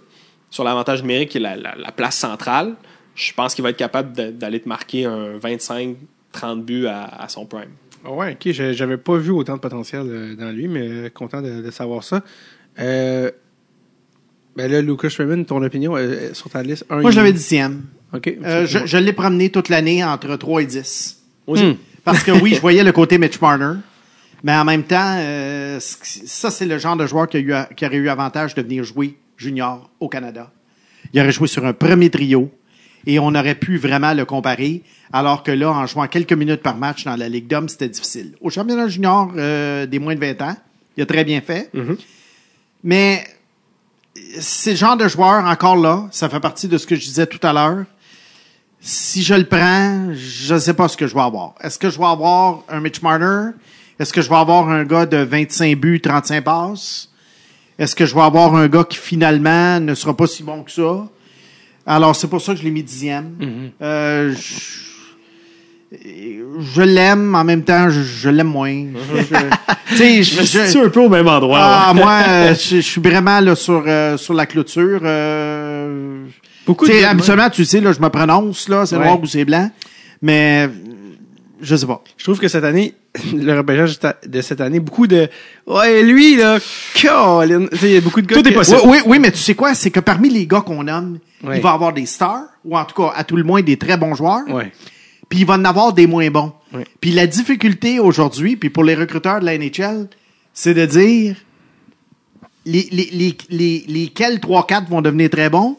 sur 0.51 0.65
l'avantage 0.65 1.03
numérique 1.03 1.31
qui 1.31 1.39
est 1.39 1.41
la, 1.41 1.57
la- 1.57 1.75
la 1.77 1.93
place 1.93 2.17
centrale, 2.17 2.75
je 3.15 3.33
pense 3.35 3.55
qu'il 3.55 3.63
va 3.63 3.71
être 3.71 3.77
capable 3.77 4.13
d'aller 4.37 4.61
te 4.61 4.69
marquer 4.69 5.05
un 5.07 5.37
25-30 5.39 6.63
buts 6.63 6.87
à, 6.87 7.05
à 7.23 7.29
son 7.29 7.47
prime. 7.47 7.71
Ouais, 8.05 8.33
ok, 8.33 8.53
je- 8.53 8.73
j'avais 8.73 8.97
pas 8.97 9.17
vu 9.17 9.31
autant 9.31 9.55
de 9.57 9.61
potentiel 9.61 10.03
euh, 10.07 10.35
dans 10.35 10.51
lui, 10.51 10.69
mais 10.69 10.89
euh, 10.89 11.09
content 11.11 11.41
de, 11.41 11.63
de 11.63 11.71
savoir 11.71 12.03
ça. 12.05 12.23
Euh, 12.81 13.31
ben 14.57 14.71
là, 14.71 14.83
Lucas 14.83 15.09
Raymond, 15.17 15.45
ton 15.45 15.63
opinion 15.63 15.97
euh, 15.97 16.35
sur 16.35 16.51
ta 16.51 16.63
liste? 16.63 16.85
Un, 16.91 17.01
Moi, 17.01 17.11
je 17.11 17.17
l'avais 17.17 17.33
dixième. 17.33 17.85
Ok. 18.13 18.29
Euh, 18.45 18.67
je 18.67 18.81
je 18.85 18.97
l'ai 18.99 19.13
promené 19.15 19.49
toute 19.51 19.69
l'année 19.71 20.05
entre 20.05 20.37
3 20.37 20.63
et 20.63 20.67
10. 20.67 21.23
Moi 21.47 21.57
aussi. 21.57 21.67
Hmm. 21.67 21.77
Parce 22.05 22.23
que 22.25 22.33
oui, 22.33 22.53
je 22.55 22.61
voyais 22.61 22.83
le 22.85 22.93
côté 22.93 23.17
Mitch 23.17 23.41
Marner. 23.41 23.79
Mais 24.43 24.55
en 24.55 24.65
même 24.65 24.83
temps, 24.83 25.17
euh, 25.19 25.79
ça, 25.81 26.51
c'est 26.51 26.67
le 26.67 26.79
genre 26.79 26.97
de 26.97 27.07
joueur 27.07 27.29
qui, 27.29 27.37
a 27.37 27.41
eu, 27.41 27.55
qui 27.77 27.87
aurait 27.87 27.97
eu 27.97 28.09
avantage 28.09 28.55
de 28.55 28.63
venir 28.63 28.83
jouer 28.83 29.17
junior 29.37 29.91
au 30.01 30.09
Canada. 30.09 30.51
Il 31.13 31.21
aurait 31.21 31.33
joué 31.33 31.47
sur 31.47 31.65
un 31.65 31.73
premier 31.73 32.11
trio 32.11 32.51
et 33.07 33.19
on 33.19 33.35
aurait 33.35 33.55
pu 33.55 33.79
vraiment 33.79 34.15
le 34.15 34.25
comparer. 34.25 34.83
Alors 35.13 35.43
que 35.43 35.53
là, 35.53 35.71
en 35.71 35.87
jouant 35.87 36.09
quelques 36.09 36.33
minutes 36.33 36.63
par 36.63 36.77
match 36.77 37.05
dans 37.05 37.17
la 37.17 37.29
Ligue 37.29 37.47
d'hommes, 37.47 37.69
c'était 37.69 37.89
difficile. 37.89 38.35
Au 38.41 38.51
championnat 38.51 38.89
junior 38.89 39.33
euh, 39.37 39.87
des 39.87 39.99
moins 39.99 40.15
de 40.15 40.21
20 40.21 40.43
ans, 40.43 40.57
il 40.97 41.03
a 41.03 41.07
très 41.07 41.25
bien 41.25 41.41
fait. 41.41 41.71
Mais 42.83 43.25
c'est 44.39 44.71
le 44.71 44.77
genre 44.77 44.97
de 44.97 45.09
joueur, 45.09 45.45
encore 45.45 45.77
là, 45.77 46.09
ça 46.11 46.29
fait 46.29 46.41
partie 46.41 46.69
de 46.69 46.79
ce 46.79 46.87
que 46.87 46.97
je 46.97 47.01
disais 47.01 47.27
tout 47.27 47.45
à 47.47 47.53
l'heure. 47.53 47.85
Si 48.81 49.23
je 49.23 49.35
le 49.35 49.45
prends, 49.45 50.13
je 50.13 50.55
ne 50.55 50.59
sais 50.59 50.75
pas 50.75 50.89
ce 50.89 50.97
que 50.97 51.07
je 51.07 51.15
vais 51.15 51.21
avoir. 51.21 51.55
Est-ce 51.61 51.79
que 51.79 51.89
je 51.89 51.99
vais 51.99 52.07
avoir 52.07 52.65
un 52.69 52.81
Mitch 52.81 53.01
Marner? 53.01 53.53
Est-ce 53.99 54.13
que 54.13 54.21
je 54.23 54.29
vais 54.29 54.37
avoir 54.37 54.69
un 54.69 54.85
gars 54.85 55.07
de 55.07 55.19
25 55.19 55.77
buts, 55.79 56.01
35 56.01 56.43
passes? 56.45 57.09
Est-ce 57.79 57.95
que 57.95 58.05
je 58.07 58.15
vais 58.15 58.21
avoir 58.23 58.55
un 58.55 58.69
gars 58.69 58.85
qui 58.85 58.99
finalement 58.99 59.81
ne 59.81 59.95
sera 59.95 60.17
pas 60.17 60.27
si 60.27 60.43
bon 60.43 60.63
que 60.63 60.71
ça? 60.71 61.07
Alors, 61.87 62.15
c'est 62.15 62.29
pour 62.29 62.41
ça 62.41 62.53
que 62.53 62.59
je 62.61 62.65
l'ai 62.65 62.71
mis 62.71 62.83
dixième. 62.83 63.71
Euh, 63.81 64.35
je 64.35 64.83
je 66.61 66.81
l'aime, 66.83 67.35
en 67.35 67.45
même 67.45 67.63
temps, 67.65 67.91
je, 67.91 68.01
je 68.03 68.29
l'aime 68.31 68.47
moins. 68.49 68.73
Je- 69.95 70.23
situe 70.23 70.79
un 70.87 70.89
peu 70.89 71.01
au 71.01 71.09
même 71.11 71.29
endroit. 71.29 71.59
ah, 71.61 71.93
ouais. 71.93 72.01
moi, 72.01 72.23
euh, 72.27 72.55
je, 72.59 72.77
je 72.77 72.81
suis 72.81 73.01
vraiment 73.01 73.41
là, 73.41 73.55
sur, 73.55 73.85
euh, 73.87 74.17
sur 74.17 74.33
la 74.33 74.47
clôture. 74.47 75.01
Euh, 75.03 76.25
Beaucoup 76.67 76.87
de- 76.89 77.05
habituellement, 77.05 77.51
tu 77.51 77.67
sais, 77.67 77.81
là, 77.81 77.93
je 77.93 78.01
me 78.01 78.09
prononce, 78.09 78.71
là, 78.71 78.87
c'est 78.87 78.97
Ouais. 78.97 79.05
noir 79.05 79.21
ou 79.21 79.27
c'est 79.27 79.45
blanc. 79.45 79.71
Mais, 80.23 80.67
je 81.63 81.77
sais 81.77 81.87
pas. 81.87 82.03
Je 82.19 82.25
trouve 82.25 82.39
que 82.39 82.49
cette 82.49 82.65
année, 82.65 82.95
le 83.35 83.57
repêchage 83.57 83.99
de 84.27 84.41
cette 84.43 84.61
année, 84.61 84.81
beaucoup 84.81 85.07
de. 85.07 85.29
Ouais, 85.67 86.03
lui, 86.03 86.37
là, 86.37 86.59
Colin. 87.01 87.67
Il 87.83 87.89
y 87.91 87.97
a 87.97 88.01
beaucoup 88.01 88.21
de 88.21 88.27
gars. 88.27 88.37
Tout 88.37 88.47
est 88.47 88.51
que- 88.53 88.59
possible. 88.59 88.81
Oui, 88.85 88.99
oui, 88.99 89.03
oui, 89.07 89.19
mais 89.19 89.31
tu 89.31 89.39
sais 89.39 89.55
quoi? 89.55 89.75
C'est 89.75 89.91
que 89.91 90.01
parmi 90.01 90.29
les 90.29 90.47
gars 90.47 90.61
qu'on 90.61 90.83
nomme, 90.83 91.19
il 91.43 91.49
va 91.49 91.57
y 91.57 91.73
avoir 91.73 91.93
des 91.93 92.07
stars, 92.07 92.45
ou 92.65 92.77
en 92.77 92.85
tout 92.85 93.01
cas, 93.01 93.13
à 93.17 93.25
tout 93.25 93.37
le 93.37 93.45
moins, 93.45 93.63
des 93.63 93.77
très 93.77 93.97
bons 93.97 94.15
joueurs. 94.15 94.43
Ouais. 94.49 94.73
Puis 95.29 95.41
il 95.41 95.47
va 95.47 95.55
en 95.55 95.65
avoir 95.65 95.93
des 95.95 96.07
moins 96.07 96.31
bons. 96.31 96.53
Ouais. 96.75 96.85
Puis 97.01 97.13
la 97.13 97.27
difficulté 97.27 97.99
aujourd'hui, 98.01 98.57
puis 98.57 98.69
pour 98.69 98.85
les 98.85 98.95
recruteurs 98.95 99.41
de 99.41 99.47
la 99.47 99.57
NHL, 99.57 100.09
c'est 100.53 100.75
de 100.75 100.85
dire 100.85 101.37
les, 102.67 102.87
les, 102.93 103.09
les, 103.13 103.37
les, 103.51 103.85
lesquels 103.89 104.39
3-4 104.39 104.89
vont 104.89 105.01
devenir 105.01 105.31
très 105.31 105.49
bons, 105.49 105.77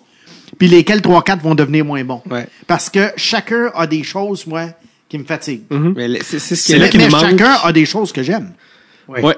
puis 0.57 0.67
lesquels 0.67 1.01
3-4 1.01 1.39
vont 1.41 1.55
devenir 1.55 1.85
moins 1.85 2.03
bons. 2.03 2.21
Ouais. 2.29 2.47
Parce 2.67 2.89
que 2.89 3.11
chacun 3.15 3.71
a 3.75 3.85
des 3.87 4.03
choses, 4.03 4.47
moi, 4.47 4.69
qui 5.13 5.19
me 5.19 5.25
fatiguent. 5.25 5.65
Mais 5.69 6.07
le- 6.07 6.17
c'est 6.23 6.39
c'est 6.39 6.55
ce 6.55 6.63
qui 6.65 6.71
C'est 6.71 6.77
est 6.77 6.79
là 6.79 6.89
mais 6.91 7.05
nous 7.05 7.11
manque. 7.11 7.21
chacun 7.29 7.55
a 7.63 7.71
des 7.71 7.85
choses 7.85 8.11
que 8.11 8.23
j'aime. 8.23 8.51
Ouais. 9.07 9.21
Ouais. 9.23 9.35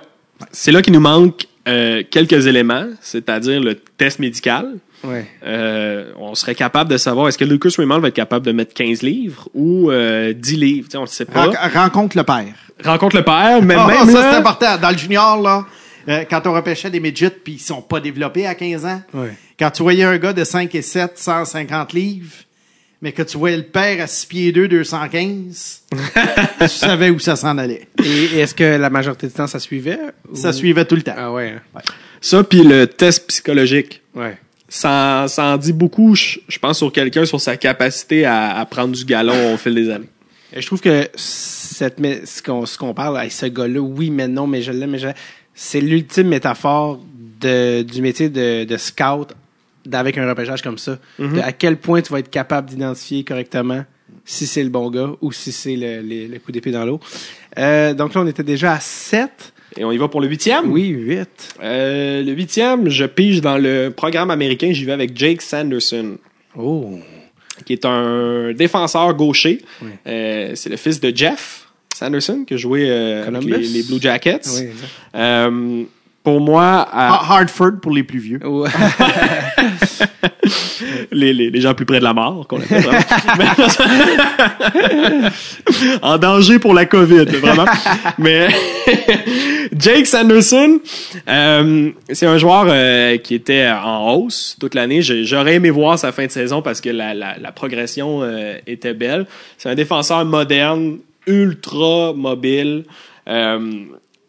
C'est 0.51 0.71
là 0.71 0.81
qu'il 0.81 0.93
nous 0.93 1.01
manque 1.01 1.47
euh, 1.67 2.01
quelques 2.09 2.47
éléments, 2.47 2.85
c'est-à-dire 3.01 3.59
le 3.59 3.75
test 3.75 4.19
médical. 4.19 4.75
Ouais. 5.03 5.25
Euh, 5.45 6.11
on 6.17 6.33
serait 6.33 6.55
capable 6.55 6.89
de 6.89 6.97
savoir 6.97 7.27
est-ce 7.27 7.37
que 7.37 7.43
Lucas 7.43 7.71
Raymond 7.77 7.99
va 7.99 8.07
être 8.07 8.13
capable 8.15 8.45
de 8.45 8.53
mettre 8.53 8.73
15 8.73 9.01
livres 9.01 9.49
ou 9.53 9.91
euh, 9.91 10.31
10 10.33 10.55
livres? 10.55 10.87
Tu 10.87 10.91
sais, 10.93 10.97
on 10.97 11.01
ne 11.01 11.07
sait 11.07 11.25
pas. 11.25 11.47
Ren- 11.47 11.69
rencontre 11.73 12.15
le 12.15 12.23
père. 12.23 12.53
Rencontre 12.83 13.17
le 13.17 13.23
père, 13.23 13.61
mais 13.61 13.75
Ah, 13.77 13.87
même 13.87 14.05
ça, 14.09 14.21
là, 14.21 14.31
c'est 14.31 14.37
important. 14.37 14.77
Dans 14.77 14.91
le 14.91 14.97
junior, 14.97 15.41
là, 15.41 15.65
euh, 16.07 16.23
quand 16.29 16.47
on 16.47 16.53
repêchait 16.53 16.89
des 16.89 16.99
midgets 17.01 17.29
puis 17.31 17.53
ils 17.53 17.59
sont 17.59 17.81
pas 17.81 17.99
développés 17.99 18.47
à 18.47 18.55
15 18.55 18.85
ans, 18.85 19.01
Ouais. 19.13 19.33
quand 19.59 19.71
tu 19.71 19.83
voyais 19.83 20.03
un 20.05 20.17
gars 20.17 20.33
de 20.33 20.43
5 20.45 20.73
et 20.75 20.81
7, 20.81 21.13
150 21.17 21.91
livres, 21.93 22.33
mais 23.05 23.11
que 23.11 23.21
tu 23.21 23.37
voyais 23.37 23.55
le 23.57 23.61
père 23.63 24.01
à 24.03 24.07
6 24.07 24.25
pieds 24.25 24.51
2, 24.51 24.67
215, 24.67 25.81
tu 26.59 26.67
savais 26.67 27.11
où 27.11 27.19
ça 27.19 27.35
s'en 27.35 27.55
allait. 27.59 27.87
Et 28.03 28.39
est-ce 28.39 28.55
que 28.55 28.63
la 28.77 28.89
majorité 28.89 29.27
du 29.27 29.33
temps, 29.33 29.45
ça 29.45 29.59
suivait? 29.59 29.99
Ça 30.33 30.51
suivait 30.51 30.85
tout 30.85 30.95
le 30.95 31.03
temps. 31.03 31.13
Ah 31.15 31.31
ouais. 31.31 31.53
hein. 31.75 31.79
ça, 32.19 32.43
puis 32.43 32.63
le 32.63 32.87
test 32.87 33.27
psychologique. 33.27 34.01
Ouais. 34.15 34.35
Ça, 34.67 35.25
ça 35.27 35.45
en 35.53 35.57
dit 35.57 35.71
beaucoup, 35.71 36.15
je, 36.15 36.39
je 36.47 36.57
pense, 36.57 36.79
sur 36.79 36.91
quelqu'un, 36.91 37.25
sur 37.25 37.39
sa 37.39 37.55
capacité 37.57 38.25
à, 38.25 38.57
à 38.57 38.65
prendre 38.65 38.95
du 38.95 39.05
galon 39.05 39.53
au 39.53 39.57
fil 39.57 39.75
des 39.75 39.91
années. 39.91 40.09
Et 40.51 40.59
je 40.61 40.65
trouve 40.65 40.81
que 40.81 41.07
cette, 41.13 41.99
mé- 42.01 42.25
ce 42.25 42.41
qu'on 42.41 42.65
ce 42.65 42.75
qu'on 42.75 42.95
parle, 42.95 43.19
hey, 43.23 43.29
ce 43.29 43.45
gars-là, 43.45 43.81
oui, 43.81 44.09
mais 44.09 44.27
non, 44.27 44.47
mais 44.47 44.63
je 44.63 44.71
l'aime, 44.71 44.89
mais 44.91 44.97
je 44.97 45.09
c'est 45.53 45.79
l'ultime 45.79 46.29
métaphore 46.29 46.99
de, 47.39 47.83
du 47.83 48.01
métier 48.01 48.29
de, 48.29 48.63
de 48.63 48.77
scout 48.77 49.27
avec 49.91 50.17
un 50.17 50.27
repêchage 50.27 50.61
comme 50.61 50.77
ça. 50.77 50.97
De 51.19 51.39
à 51.39 51.51
quel 51.51 51.77
point 51.77 52.01
tu 52.01 52.11
vas 52.11 52.19
être 52.19 52.29
capable 52.29 52.69
d'identifier 52.69 53.23
correctement 53.23 53.83
si 54.23 54.47
c'est 54.47 54.63
le 54.63 54.69
bon 54.69 54.89
gars 54.89 55.11
ou 55.21 55.31
si 55.31 55.51
c'est 55.51 55.75
le, 55.75 56.01
le- 56.01 56.27
le 56.27 56.39
coup 56.39 56.51
d'épée 56.51 56.71
dans 56.71 56.85
l'eau. 56.85 56.99
Euh, 57.57 57.93
donc 57.93 58.13
là, 58.15 58.21
on 58.21 58.27
était 58.27 58.43
déjà 58.43 58.73
à 58.73 58.79
7. 58.79 59.29
Et 59.77 59.83
on 59.83 59.91
y 59.91 59.97
va 59.97 60.07
pour 60.07 60.21
le 60.21 60.27
huitième? 60.27 60.71
Oui, 60.71 60.87
8. 60.87 61.55
Euh, 61.61 62.23
le 62.23 62.31
huitième, 62.31 62.89
je 62.89 63.05
pige 63.05 63.41
dans 63.41 63.57
le 63.57 63.89
programme 63.89 64.31
américain, 64.31 64.71
j'y 64.71 64.85
vais 64.85 64.93
avec 64.93 65.17
Jake 65.17 65.41
Sanderson. 65.41 66.17
Oh. 66.57 66.97
qui 67.65 67.73
est 67.73 67.83
un 67.85 68.53
défenseur 68.53 69.13
gaucher. 69.13 69.61
Oui. 69.81 69.89
Euh, 70.07 70.51
c'est 70.55 70.69
le 70.69 70.77
fils 70.77 70.99
de 71.01 71.11
Jeff 71.15 71.67
Sanderson, 71.93 72.45
qui 72.47 72.53
a 72.53 72.57
joué 72.57 72.89
avec 72.89 73.43
les, 73.43 73.57
les 73.67 73.83
Blue 73.83 73.99
Jackets. 74.01 74.41
Oui, 74.55 74.67
pour 76.25 76.41
moi, 76.41 76.85
à- 76.91 77.33
Hartford 77.37 77.79
pour 77.81 77.93
les 77.93 78.03
plus 78.03 78.19
vieux. 78.19 78.39
Les, 81.11 81.33
les, 81.33 81.49
les 81.49 81.61
gens 81.61 81.73
plus 81.73 81.85
près 81.85 81.99
de 81.99 82.03
la 82.03 82.13
mort, 82.13 82.45
qu'on 82.47 82.59
appelle 82.61 82.83
vraiment. 82.83 82.99
En 86.01 86.17
danger 86.17 86.59
pour 86.59 86.73
la 86.73 86.85
COVID, 86.85 87.25
vraiment. 87.25 87.65
Mais 88.17 88.47
Jake 89.77 90.05
Sanderson, 90.05 90.79
euh, 91.29 91.89
c'est 92.11 92.25
un 92.27 92.37
joueur 92.37 92.65
euh, 92.67 93.17
qui 93.17 93.33
était 93.35 93.67
en 93.69 94.13
hausse 94.13 94.55
toute 94.59 94.75
l'année. 94.75 95.01
J'aurais 95.01 95.55
aimé 95.55 95.69
voir 95.69 95.97
sa 95.97 96.11
fin 96.11 96.25
de 96.25 96.31
saison 96.31 96.61
parce 96.61 96.81
que 96.81 96.89
la, 96.89 97.13
la, 97.13 97.37
la 97.39 97.51
progression 97.51 98.19
euh, 98.21 98.55
était 98.67 98.93
belle. 98.93 99.25
C'est 99.57 99.69
un 99.69 99.75
défenseur 99.75 100.23
moderne, 100.25 100.97
ultra 101.27 102.13
mobile. 102.13 102.83
Euh, 103.27 103.59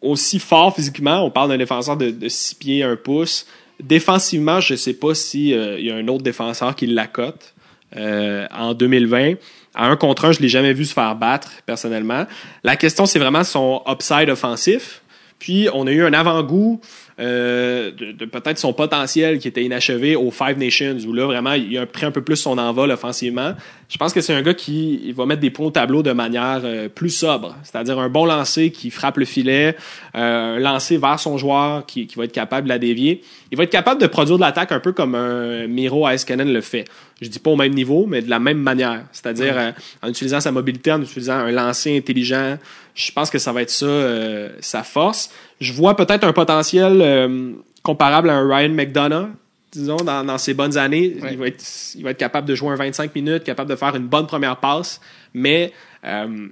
aussi 0.01 0.39
fort 0.39 0.75
physiquement. 0.75 1.23
On 1.23 1.31
parle 1.31 1.49
d'un 1.49 1.57
défenseur 1.57 1.97
de, 1.97 2.09
de 2.11 2.29
6 2.29 2.55
pieds, 2.55 2.83
1 2.83 2.95
pouce. 2.97 3.45
Défensivement, 3.81 4.59
je 4.59 4.75
sais 4.75 4.93
pas 4.93 5.13
si 5.13 5.53
euh, 5.53 5.79
y 5.79 5.91
a 5.91 5.95
un 5.95 6.07
autre 6.07 6.23
défenseur 6.23 6.75
qui 6.75 6.87
l'accote 6.87 7.53
euh, 7.95 8.47
en 8.51 8.73
2020. 8.73 9.33
À 9.75 9.87
un 9.87 9.95
contre 9.95 10.25
un, 10.25 10.31
je 10.31 10.39
l'ai 10.39 10.49
jamais 10.49 10.73
vu 10.73 10.85
se 10.85 10.93
faire 10.93 11.15
battre 11.15 11.51
personnellement. 11.65 12.25
La 12.63 12.75
question, 12.75 13.05
c'est 13.05 13.19
vraiment 13.19 13.43
son 13.43 13.83
upside 13.87 14.29
offensif. 14.29 15.01
Puis 15.37 15.67
on 15.73 15.85
a 15.85 15.91
eu 15.91 16.03
un 16.03 16.13
avant-goût 16.13 16.81
euh, 17.19 17.91
de, 17.91 18.11
de 18.11 18.25
peut-être 18.25 18.59
son 18.59 18.73
potentiel 18.73 19.39
qui 19.39 19.47
était 19.47 19.63
inachevé 19.63 20.15
aux 20.15 20.29
Five 20.29 20.57
Nations, 20.57 20.97
où 21.07 21.13
là, 21.13 21.25
vraiment, 21.25 21.53
il 21.53 21.75
a 21.77 21.85
pris 21.85 22.05
un 22.05 22.11
peu 22.11 22.21
plus 22.21 22.35
son 22.35 22.57
envol 22.57 22.91
offensivement. 22.91 23.53
Je 23.89 23.97
pense 23.97 24.13
que 24.13 24.21
c'est 24.21 24.33
un 24.33 24.41
gars 24.41 24.53
qui 24.53 25.01
il 25.03 25.13
va 25.13 25.25
mettre 25.25 25.41
des 25.41 25.49
points 25.49 25.67
au 25.67 25.71
tableau 25.71 26.03
de 26.03 26.11
manière 26.11 26.61
euh, 26.63 26.89
plus 26.89 27.09
sobre, 27.09 27.55
c'est-à-dire 27.63 27.97
un 27.97 28.09
bon 28.09 28.25
lancer 28.25 28.69
qui 28.69 28.91
frappe 28.91 29.17
le 29.17 29.25
filet, 29.25 29.75
euh, 30.15 30.57
un 30.57 30.59
lancer 30.59 30.97
vers 30.97 31.19
son 31.19 31.37
joueur 31.37 31.85
qui, 31.85 32.05
qui 32.05 32.17
va 32.17 32.25
être 32.25 32.33
capable 32.33 32.65
de 32.65 32.69
la 32.69 32.79
dévier. 32.79 33.23
Il 33.51 33.57
va 33.57 33.63
être 33.63 33.71
capable 33.71 34.01
de 34.01 34.07
produire 34.07 34.37
de 34.37 34.41
l'attaque 34.41 34.71
un 34.71 34.79
peu 34.79 34.91
comme 34.91 35.15
un 35.15 35.67
Miro 35.67 36.07
Iskanen 36.07 36.51
le 36.51 36.61
fait. 36.61 36.85
Je 37.21 37.29
dis 37.29 37.39
pas 37.39 37.49
au 37.49 37.55
même 37.55 37.73
niveau, 37.73 38.05
mais 38.07 38.21
de 38.21 38.29
la 38.29 38.39
même 38.39 38.59
manière, 38.59 39.05
c'est-à-dire 39.11 39.57
euh, 39.57 39.71
en 40.03 40.09
utilisant 40.09 40.39
sa 40.39 40.51
mobilité, 40.51 40.91
en 40.91 41.01
utilisant 41.01 41.37
un 41.37 41.51
lancer 41.51 41.97
intelligent. 41.97 42.57
Je 42.97 43.11
pense 43.11 43.29
que 43.29 43.37
ça 43.37 43.53
va 43.53 43.61
être 43.61 43.69
ça 43.69 43.85
euh, 43.85 44.49
sa 44.59 44.81
force. 44.81 45.29
Je 45.61 45.71
vois 45.71 45.95
peut-être 45.95 46.23
un 46.23 46.33
potentiel 46.33 46.99
euh, 46.99 47.51
comparable 47.83 48.27
à 48.31 48.37
un 48.37 48.47
Ryan 48.47 48.69
McDonough, 48.69 49.29
disons, 49.71 49.97
dans, 49.97 50.23
dans 50.23 50.39
ses 50.39 50.55
bonnes 50.55 50.77
années. 50.79 51.15
Ouais. 51.21 51.33
Il, 51.33 51.37
va 51.37 51.47
être, 51.47 51.63
il 51.93 52.03
va 52.03 52.09
être 52.09 52.17
capable 52.17 52.47
de 52.47 52.55
jouer 52.55 52.71
un 52.71 52.75
25 52.75 53.13
minutes, 53.13 53.43
capable 53.43 53.69
de 53.69 53.75
faire 53.75 53.95
une 53.95 54.07
bonne 54.07 54.25
première 54.25 54.57
passe, 54.57 54.99
mais 55.35 55.73
euh, 56.05 56.47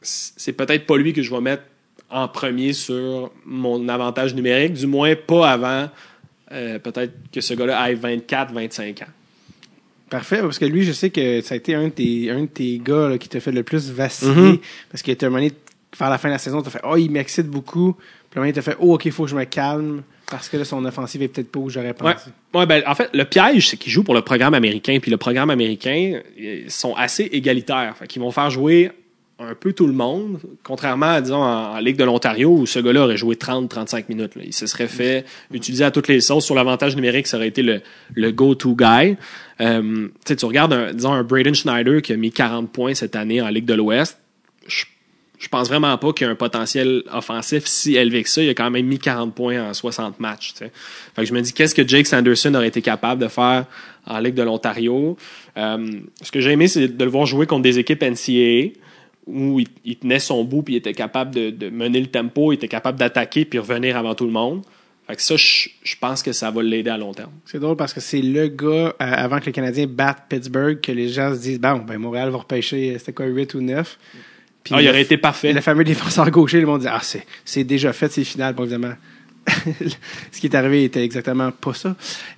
c'est 0.00 0.54
peut-être 0.54 0.86
pas 0.86 0.96
lui 0.96 1.12
que 1.12 1.22
je 1.22 1.30
vais 1.30 1.42
mettre 1.42 1.64
en 2.08 2.28
premier 2.28 2.72
sur 2.72 3.30
mon 3.44 3.86
avantage 3.90 4.34
numérique, 4.34 4.72
du 4.72 4.86
moins 4.86 5.14
pas 5.14 5.50
avant 5.50 5.90
peut-être 6.82 7.12
que 7.32 7.40
ce 7.40 7.54
gars-là 7.54 7.92
ait 7.92 7.94
24, 7.94 8.52
25 8.52 9.02
ans. 9.02 9.04
Parfait, 10.08 10.40
parce 10.40 10.58
que 10.58 10.64
lui, 10.64 10.82
je 10.82 10.90
sais 10.90 11.10
que 11.10 11.40
ça 11.40 11.54
a 11.54 11.56
été 11.56 11.76
un 11.76 11.84
de 11.84 11.90
tes, 11.90 12.30
un 12.30 12.40
de 12.40 12.46
tes 12.46 12.78
gars 12.78 13.10
là, 13.10 13.16
qui 13.16 13.28
t'a 13.28 13.38
fait 13.38 13.52
le 13.52 13.62
plus 13.62 13.92
vaciller. 13.92 14.34
Mhm. 14.34 14.58
Parce 14.90 15.02
qu'il 15.02 15.12
était 15.12 15.26
un 15.26 15.28
moment 15.28 15.42
donné, 15.42 15.54
vers 15.98 16.10
la 16.10 16.18
fin 16.18 16.28
de 16.28 16.34
la 16.34 16.38
saison, 16.38 16.62
t'as 16.62 16.70
fait 16.70 16.80
Oh, 16.84 16.96
il 16.96 17.10
m'excite 17.10 17.46
beaucoup. 17.48 17.94
Puis 18.30 18.38
un 18.38 18.40
moment 18.42 18.52
t'as 18.54 18.62
fait 18.62 18.76
Oh, 18.80 18.94
ok, 18.94 19.04
il 19.06 19.12
faut 19.12 19.24
que 19.24 19.30
je 19.30 19.36
me 19.36 19.44
calme. 19.44 20.02
Parce 20.30 20.48
que 20.48 20.56
là, 20.56 20.64
son 20.64 20.84
offensive 20.84 21.22
est 21.22 21.28
peut-être 21.28 21.50
pas 21.50 21.58
où 21.58 21.68
j'aurais 21.68 21.88
Ouais. 21.88 22.14
pensé. 22.14 22.30
Ouais, 22.54 22.64
ben, 22.64 22.82
en 22.86 22.94
fait, 22.94 23.10
le 23.12 23.24
piège, 23.24 23.68
c'est 23.68 23.76
qu'ils 23.76 23.90
jouent 23.90 24.04
pour 24.04 24.14
le 24.14 24.22
programme 24.22 24.54
américain. 24.54 24.98
Puis 25.02 25.10
le 25.10 25.16
programme 25.16 25.50
américain, 25.50 26.20
ils 26.38 26.70
sont 26.70 26.94
assez 26.94 27.24
égalitaires. 27.32 27.96
Fait 27.98 28.06
qu'ils 28.06 28.22
vont 28.22 28.30
faire 28.30 28.48
jouer 28.48 28.92
un 29.40 29.54
peu 29.54 29.72
tout 29.72 29.86
le 29.88 29.92
monde, 29.94 30.38
contrairement 30.62 31.06
à, 31.14 31.20
disons, 31.22 31.42
en, 31.42 31.74
en 31.74 31.78
Ligue 31.80 31.96
de 31.96 32.04
l'Ontario, 32.04 32.50
où 32.50 32.66
ce 32.66 32.78
gars-là 32.78 33.04
aurait 33.04 33.16
joué 33.16 33.34
30-35 33.36 34.04
minutes. 34.08 34.36
là. 34.36 34.42
Il 34.44 34.52
se 34.52 34.66
serait 34.66 34.86
fait 34.86 35.24
utiliser 35.50 35.82
à 35.82 35.90
toutes 35.90 36.06
les 36.08 36.20
sauces. 36.20 36.44
Sur 36.44 36.54
l'avantage 36.54 36.94
numérique, 36.94 37.26
ça 37.26 37.38
aurait 37.38 37.48
été 37.48 37.62
le, 37.62 37.80
le 38.14 38.30
go-to 38.30 38.76
guy. 38.76 39.16
Euh, 39.60 40.08
tu 40.24 40.36
tu 40.36 40.44
regardes, 40.44 40.74
un, 40.74 40.92
disons, 40.92 41.12
un 41.12 41.24
Braden 41.24 41.54
Schneider 41.56 42.02
qui 42.02 42.12
a 42.12 42.16
mis 42.16 42.30
40 42.30 42.70
points 42.70 42.94
cette 42.94 43.16
année 43.16 43.40
en 43.42 43.48
Ligue 43.48 43.64
de 43.64 43.74
l'Ouest. 43.74 44.18
Je 44.68 44.84
je 45.40 45.48
pense 45.48 45.68
vraiment 45.68 45.96
pas 45.96 46.12
qu'il 46.12 46.26
y 46.26 46.28
a 46.28 46.30
un 46.30 46.36
potentiel 46.36 47.02
offensif 47.10 47.64
si 47.64 47.96
élevé 47.96 48.22
que 48.22 48.28
ça. 48.28 48.42
Il 48.42 48.50
a 48.50 48.54
quand 48.54 48.70
même 48.70 48.86
mis 48.86 48.98
40 48.98 49.34
points 49.34 49.70
en 49.70 49.72
60 49.72 50.20
matchs. 50.20 50.52
Fait 50.54 50.70
que 51.16 51.24
je 51.24 51.32
me 51.32 51.40
dis, 51.40 51.54
qu'est-ce 51.54 51.74
que 51.74 51.86
Jake 51.86 52.06
Sanderson 52.06 52.54
aurait 52.54 52.68
été 52.68 52.82
capable 52.82 53.22
de 53.22 53.28
faire 53.28 53.64
en 54.06 54.18
Ligue 54.18 54.34
de 54.34 54.42
l'Ontario? 54.42 55.16
Euh, 55.56 56.00
ce 56.20 56.30
que 56.30 56.40
j'ai 56.40 56.50
aimé, 56.50 56.68
c'est 56.68 56.88
de 56.88 57.04
le 57.04 57.10
voir 57.10 57.24
jouer 57.24 57.46
contre 57.46 57.62
des 57.62 57.78
équipes 57.78 58.02
NCAA 58.02 58.78
où 59.26 59.60
il, 59.84 59.96
tenait 59.96 60.18
son 60.18 60.44
bout 60.44 60.62
puis 60.62 60.74
il 60.74 60.76
était 60.76 60.92
capable 60.92 61.34
de, 61.34 61.70
mener 61.70 62.00
le 62.00 62.08
tempo, 62.08 62.52
il 62.52 62.56
était 62.56 62.68
capable 62.68 62.98
d'attaquer 62.98 63.46
puis 63.46 63.58
revenir 63.58 63.96
avant 63.96 64.14
tout 64.14 64.26
le 64.26 64.32
monde. 64.32 64.62
Fait 65.06 65.16
que 65.16 65.22
ça, 65.22 65.36
je, 65.36 65.68
je 65.82 65.96
pense 65.98 66.22
que 66.22 66.32
ça 66.32 66.50
va 66.50 66.62
l'aider 66.62 66.90
à 66.90 66.98
long 66.98 67.14
terme. 67.14 67.32
C'est 67.46 67.58
drôle 67.58 67.76
parce 67.76 67.94
que 67.94 68.00
c'est 68.00 68.20
le 68.20 68.48
gars, 68.48 68.68
euh, 68.68 68.92
avant 68.98 69.40
que 69.40 69.46
les 69.46 69.52
Canadiens 69.52 69.86
battent 69.86 70.24
Pittsburgh, 70.28 70.80
que 70.80 70.92
les 70.92 71.08
gens 71.08 71.34
se 71.34 71.40
disent 71.40 71.60
Bon, 71.60 71.78
ben 71.78 71.96
Montréal 71.96 72.28
va 72.28 72.38
repêcher, 72.38 72.94
euh, 72.94 72.98
c'était 72.98 73.14
quoi, 73.14 73.26
8 73.26 73.54
ou 73.54 73.62
9. 73.62 73.98
Puis 74.64 74.74
Ah, 74.76 74.82
il 74.82 74.88
aurait 74.88 75.02
été 75.02 75.16
parfait. 75.16 75.52
Le 75.52 75.60
fameux 75.60 75.84
défenseur 75.84 76.30
gaucher, 76.30 76.60
le 76.60 76.66
monde 76.66 76.82
dit 76.82 76.88
Ah, 76.88 77.00
c'est, 77.02 77.26
c'est 77.44 77.64
déjà 77.64 77.92
fait, 77.92 78.10
c'est 78.10 78.24
final. 78.24 78.54
Bon, 78.54 78.64
évidemment, 78.64 78.94
ce 80.32 80.40
qui 80.40 80.46
est 80.46 80.54
arrivé 80.54 80.84
était 80.84 81.02
exactement 81.04 81.50
pas 81.50 81.74
ça. 81.74 81.96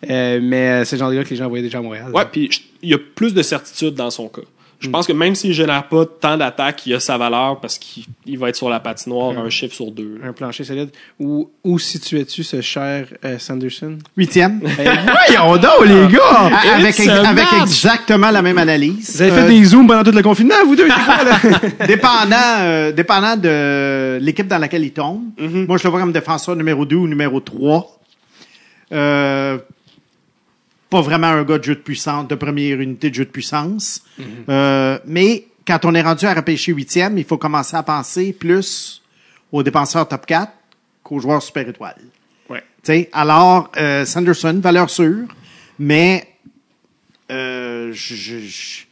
Euh, 0.08 0.40
mais 0.42 0.68
euh, 0.68 0.84
c'est 0.84 0.96
le 0.96 1.00
genre 1.00 1.10
de 1.10 1.16
gars 1.16 1.24
que 1.24 1.30
les 1.30 1.36
gens 1.36 1.48
voyaient 1.48 1.64
déjà 1.64 1.78
à 1.78 1.82
Montréal. 1.82 2.10
Ouais, 2.12 2.24
puis 2.30 2.48
il 2.82 2.90
y 2.90 2.94
a 2.94 2.98
plus 2.98 3.34
de 3.34 3.42
certitude 3.42 3.94
dans 3.94 4.10
son 4.10 4.28
cas. 4.28 4.42
Je 4.82 4.88
pense 4.90 5.06
que 5.06 5.12
même 5.12 5.34
s'il 5.34 5.52
génère 5.54 5.84
pas 5.88 6.04
tant 6.04 6.36
d'attaques, 6.36 6.84
il 6.86 6.94
a 6.94 7.00
sa 7.00 7.16
valeur 7.16 7.60
parce 7.60 7.78
qu'il 7.78 8.04
il 8.26 8.38
va 8.38 8.48
être 8.48 8.56
sur 8.56 8.68
la 8.68 8.80
patinoire 8.80 9.38
un 9.38 9.48
chiffre 9.48 9.74
sur 9.74 9.90
deux. 9.90 10.20
Un 10.24 10.32
plancher 10.32 10.64
solide. 10.64 10.90
Où, 11.20 11.50
où 11.64 11.78
situais-tu 11.78 12.42
ce 12.42 12.60
cher 12.60 13.06
euh, 13.24 13.38
Sanderson? 13.38 13.98
Huitième. 14.16 14.60
Voyons 15.28 15.56
donc, 15.56 15.86
les 15.86 16.08
gars 16.08 16.20
A- 16.24 16.74
avec, 16.76 16.98
avec 17.00 17.46
exactement 17.62 18.30
la 18.30 18.42
même 18.42 18.58
analyse. 18.58 19.16
Vous 19.16 19.22
avez 19.22 19.30
fait 19.30 19.40
Euh, 19.42 19.48
des 19.48 19.64
zooms 19.64 19.86
pendant 19.86 20.02
tout 20.04 20.16
le 20.16 20.22
confinement, 20.22 20.54
vous 20.66 20.76
deux, 20.76 20.88
c'est 20.88 21.04
quoi, 21.04 21.24
là? 21.24 21.40
dépendant, 21.86 22.36
euh, 22.60 22.92
dépendant 22.92 23.36
de 23.36 24.18
l'équipe 24.20 24.46
dans 24.48 24.58
laquelle 24.58 24.84
il 24.84 24.92
tombe. 24.92 25.22
Mm-hmm. 25.40 25.66
Moi, 25.66 25.78
je 25.78 25.84
le 25.84 25.90
vois 25.90 26.00
comme 26.00 26.12
défenseur 26.12 26.56
numéro 26.56 26.84
2 26.84 26.96
ou 26.96 27.06
numéro 27.06 27.40
3. 27.40 27.98
Euh, 28.92 29.58
pas 30.92 31.00
vraiment 31.00 31.28
un 31.28 31.42
gars 31.42 31.58
de 31.58 31.64
jeu 31.64 31.74
de 31.74 31.80
puissance, 31.80 32.28
de 32.28 32.34
première 32.34 32.78
unité 32.80 33.08
de 33.10 33.14
jeu 33.14 33.24
de 33.24 33.30
puissance. 33.30 34.02
Mm-hmm. 34.20 34.24
Euh, 34.50 34.98
mais 35.06 35.46
quand 35.66 35.84
on 35.84 35.94
est 35.94 36.02
rendu 36.02 36.26
à 36.26 36.34
repêcher 36.34 36.72
huitième, 36.72 37.16
il 37.18 37.24
faut 37.24 37.38
commencer 37.38 37.76
à 37.76 37.82
penser 37.82 38.32
plus 38.32 39.00
aux 39.50 39.62
défenseurs 39.62 40.06
top 40.06 40.26
4 40.26 40.52
qu'aux 41.02 41.18
joueurs 41.20 41.42
super 41.42 41.66
étoiles. 41.68 41.96
Ouais. 42.50 42.62
Alors, 43.12 43.70
euh, 43.78 44.04
Sanderson, 44.04 44.60
valeur 44.62 44.90
sûre, 44.90 45.28
mais 45.78 46.28
euh, 47.30 47.90
je- 47.92 48.14
je- 48.14 48.38
je- 48.40 48.84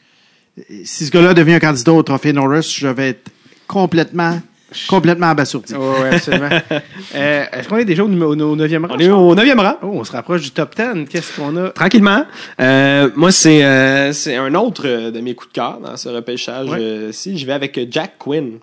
si 0.85 1.07
ce 1.07 1.11
gars-là 1.11 1.35
devient 1.35 1.55
un 1.55 1.61
candidat 1.61 1.93
au 1.93 2.03
trophée 2.03 2.33
Norris, 2.33 2.75
je 2.79 2.89
vais 2.89 3.11
être 3.11 3.31
complètement, 3.67 4.41
complètement 4.89 5.29
abasourdi. 5.29 5.75
Oui, 5.75 6.01
ouais, 6.03 6.15
absolument. 6.15 6.49
euh, 7.15 7.45
est-ce 7.53 7.69
qu'on 7.69 7.77
est 7.79 7.85
déjà 7.85 8.05
au, 8.05 8.09
au, 8.09 8.35
au 8.35 8.57
9e 8.57 8.87
rang? 8.87 8.95
On 8.95 8.99
est 8.99 9.11
au 9.11 9.35
9e 9.35 9.59
rang. 9.61 9.75
Oh, 9.83 9.91
on 9.95 10.05
se 10.05 10.13
rapproche 10.13 10.43
du 10.43 10.51
top 10.51 10.75
10. 10.77 11.09
Qu'est-ce 11.09 11.37
qu'on 11.41 11.57
a? 11.57 11.71
Tranquillement. 11.71 12.25
Euh, 12.61 13.09
moi, 13.17 13.33
c'est 13.33 13.65
euh, 13.65 14.13
c'est 14.13 14.37
un 14.37 14.55
autre 14.55 14.83
euh, 14.87 15.11
de 15.11 15.21
mes 15.21 15.35
coups 15.35 15.51
de 15.53 15.55
cœur 15.55 15.79
dans 15.81 15.97
ce 15.97 16.09
repêchage. 16.09 16.69
Ouais. 16.69 16.79
euh, 16.81 17.13
je 17.13 17.47
vais 17.47 17.53
avec 17.53 17.77
euh, 17.79 17.87
Jack 17.91 18.15
Quinn. 18.19 18.59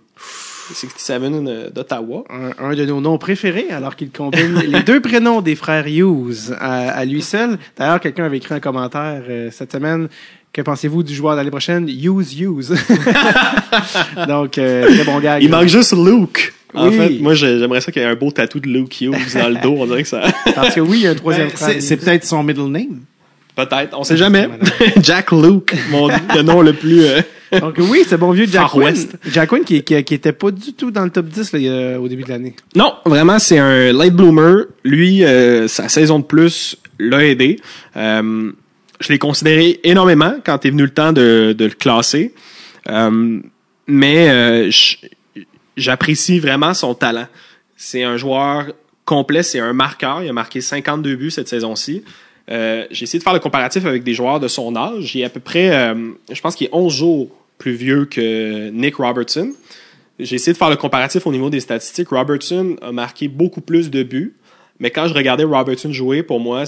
67 0.73 1.21
euh, 1.23 1.69
d'Ottawa. 1.69 2.25
Un, 2.29 2.65
un 2.71 2.75
de 2.75 2.83
nos 2.85 2.99
noms 2.99 3.17
préférés, 3.17 3.67
alors 3.69 3.95
qu'il 3.95 4.09
combine 4.11 4.59
les 4.67 4.83
deux 4.83 4.99
prénoms 4.99 5.39
des 5.41 5.55
frères 5.55 5.87
Hughes 5.87 6.53
à, 6.59 6.89
à 6.89 7.05
lui 7.05 7.21
seul. 7.21 7.57
D'ailleurs, 7.77 8.01
quelqu'un 8.01 8.25
avait 8.25 8.35
écrit 8.37 8.53
un 8.55 8.59
commentaire 8.59 9.21
euh, 9.29 9.49
cette 9.49 9.71
semaine. 9.71 10.09
Que 10.57 10.63
pensez-vous 10.63 11.03
du 11.03 11.13
joueur 11.13 11.33
de 11.35 11.37
l'année 11.37 11.51
prochaine? 11.51 11.87
Hughes 11.87 12.33
Hughes. 12.39 12.75
Donc, 14.27 14.57
euh, 14.57 14.87
très 14.87 15.03
bon 15.03 15.19
gars. 15.19 15.39
Il 15.39 15.49
manque 15.51 15.67
juste 15.67 15.93
Luke. 15.95 16.51
En 16.73 16.89
Oui. 16.89 16.97
fait, 16.97 17.09
moi, 17.19 17.35
j'ai- 17.35 17.59
j'aimerais 17.59 17.79
ça 17.79 17.91
qu'il 17.91 18.01
y 18.01 18.05
ait 18.05 18.07
un 18.07 18.15
beau 18.15 18.31
tatou 18.31 18.59
de 18.59 18.67
Luke 18.67 18.99
Hughes 18.99 19.13
dans 19.35 19.49
le 19.49 19.61
dos. 19.61 19.75
On 19.77 19.85
dirait 19.85 20.01
que 20.01 20.09
ça. 20.09 20.23
Parce 20.55 20.73
que 20.73 20.79
oui, 20.81 20.97
il 20.97 21.03
y 21.03 21.07
a 21.07 21.11
un 21.11 21.15
troisième 21.15 21.47
Ben, 21.49 21.55
frère. 21.55 21.75
c'est, 21.79 21.97
peut-être 21.97 22.25
son 22.25 22.41
middle 22.43 22.69
name. 22.71 23.01
Peut-être. 23.55 23.95
On 23.97 24.03
sait 24.03 24.17
jamais. 24.17 24.49
Jack 25.01 25.31
Luke. 25.31 25.75
Mon, 25.91 26.07
le 26.35 26.41
nom 26.41 26.61
le 26.61 26.73
plus. 26.73 27.01
euh, 27.05 27.21
Donc 27.61 27.75
oui, 27.77 28.03
c'est 28.07 28.17
bon 28.17 28.31
vieux 28.31 28.45
Jack 28.45 28.61
Far 28.63 28.71
Quinn. 28.71 28.83
West. 28.85 29.15
Jack 29.31 29.49
Quinn 29.49 29.63
qui, 29.63 29.83
qui, 29.83 30.03
qui 30.03 30.13
était 30.15 30.33
pas 30.33 30.49
du 30.51 30.73
tout 30.73 30.89
dans 30.91 31.03
le 31.03 31.09
top 31.11 31.27
10 31.27 31.53
là, 31.53 31.59
il 31.59 31.65
y 31.65 31.69
a- 31.69 31.99
au 32.01 32.07
début 32.07 32.23
de 32.23 32.29
l'année. 32.29 32.55
Non, 32.75 32.93
vraiment, 33.05 33.37
c'est 33.39 33.59
un 33.59 33.93
late 33.93 34.13
bloomer. 34.13 34.65
Lui, 34.83 35.23
euh, 35.23 35.67
sa 35.67 35.87
saison 35.87 36.17
de 36.19 36.23
plus 36.25 36.77
l'a 36.99 37.23
aidé. 37.25 37.59
Euh, 37.95 38.51
je 38.99 39.11
l'ai 39.11 39.19
considéré 39.19 39.79
énormément 39.83 40.35
quand 40.45 40.65
est 40.65 40.69
venu 40.69 40.83
le 40.83 40.89
temps 40.89 41.13
de, 41.13 41.55
le 41.57 41.69
classer. 41.69 42.33
Euh, 42.89 43.39
mais 43.87 44.29
euh, 44.29 44.71
j'apprécie 45.75 46.39
vraiment 46.39 46.73
son 46.73 46.93
talent. 46.93 47.27
C'est 47.75 48.03
un 48.03 48.17
joueur 48.17 48.67
complet, 49.05 49.43
c'est 49.43 49.59
un 49.59 49.73
marqueur. 49.73 50.23
Il 50.23 50.29
a 50.29 50.33
marqué 50.33 50.61
52 50.61 51.15
buts 51.15 51.31
cette 51.31 51.47
saison-ci. 51.47 52.03
Euh, 52.49 52.85
J'ai 52.91 53.03
essayé 53.03 53.19
de 53.19 53.23
faire 53.23 53.33
le 53.33 53.39
comparatif 53.39 53.85
avec 53.85 54.03
des 54.03 54.13
joueurs 54.13 54.39
de 54.39 54.47
son 54.47 54.75
âge. 54.75 55.13
Il 55.15 55.21
est 55.21 55.25
à 55.25 55.29
peu 55.29 55.39
près, 55.39 55.93
je 56.31 56.41
pense 56.41 56.55
qu'il 56.55 56.67
est 56.67 56.73
11 56.73 56.93
jours 56.93 57.29
plus 57.57 57.73
vieux 57.73 58.05
que 58.05 58.69
Nick 58.69 58.95
Robertson. 58.95 59.53
J'ai 60.19 60.35
essayé 60.35 60.53
de 60.53 60.57
faire 60.57 60.69
le 60.69 60.75
comparatif 60.75 61.27
au 61.27 61.31
niveau 61.31 61.49
des 61.49 61.59
statistiques. 61.59 62.09
Robertson 62.09 62.75
a 62.81 62.91
marqué 62.91 63.27
beaucoup 63.27 63.61
plus 63.61 63.91
de 63.91 64.01
buts, 64.01 64.33
mais 64.79 64.89
quand 64.89 65.07
je 65.07 65.13
regardais 65.13 65.43
Robertson 65.43 65.91
jouer, 65.91 66.23
pour 66.23 66.39
moi, 66.39 66.65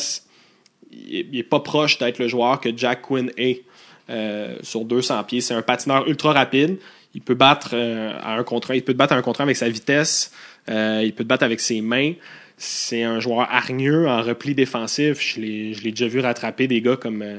il 0.92 1.16
est- 1.16 1.26
il 1.32 1.40
est 1.40 1.44
pas 1.44 1.60
proche 1.60 1.98
d'être 1.98 2.20
le 2.20 2.28
joueur 2.28 2.60
que 2.60 2.70
Jack 2.76 3.02
Quinn 3.02 3.32
est 3.38 3.64
euh, 4.10 4.56
sur 4.64 4.86
200 4.86 5.24
pieds. 5.26 5.40
C'est 5.42 5.54
un 5.54 5.62
patineur 5.62 6.08
ultra 6.08 6.34
rapide. 6.34 6.78
Il 7.14 7.22
peut 7.22 7.36
battre 7.36 7.72
euh, 7.74 8.12
à 8.24 8.34
un 8.38 8.44
contre 8.44 8.72
un. 8.72 8.76
Il 8.76 8.84
peut 8.84 8.94
te 8.94 8.98
battre 8.98 9.14
à 9.14 9.18
un 9.18 9.22
contre 9.22 9.42
avec 9.42 9.56
sa 9.56 9.70
vitesse. 9.70 10.32
Euh, 10.68 11.02
il 11.04 11.14
peut 11.14 11.24
te 11.24 11.30
battre 11.30 11.44
avec 11.44 11.60
ses 11.60 11.82
mains. 11.82 12.14
C'est 12.58 13.04
un 13.04 13.20
joueur 13.20 13.48
hargneux 13.52 14.08
en 14.08 14.22
repli 14.24 14.56
défensif. 14.56 15.22
Je 15.22 15.40
l'ai, 15.40 15.74
déjà 15.92 16.08
vu 16.08 16.20
rattraper 16.20 16.68
des 16.68 16.82
gars 16.82 16.98
comme, 16.98 17.22
euh, 17.22 17.38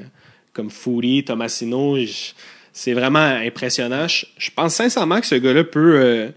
comme 0.53 0.71
Fouri, 0.71 1.25
Tomasino. 1.25 1.97
C'est 2.73 2.93
vraiment 2.95 3.19
impressionnant. 3.19 4.07
Je, 4.07 4.27
je 4.39 4.51
pense 4.55 4.75
sincèrement 4.77 5.21
que 5.21 5.27
ce 5.27 5.35
gars-là 5.35 5.65
peut, 5.65 5.97
euh, 6.01 6.29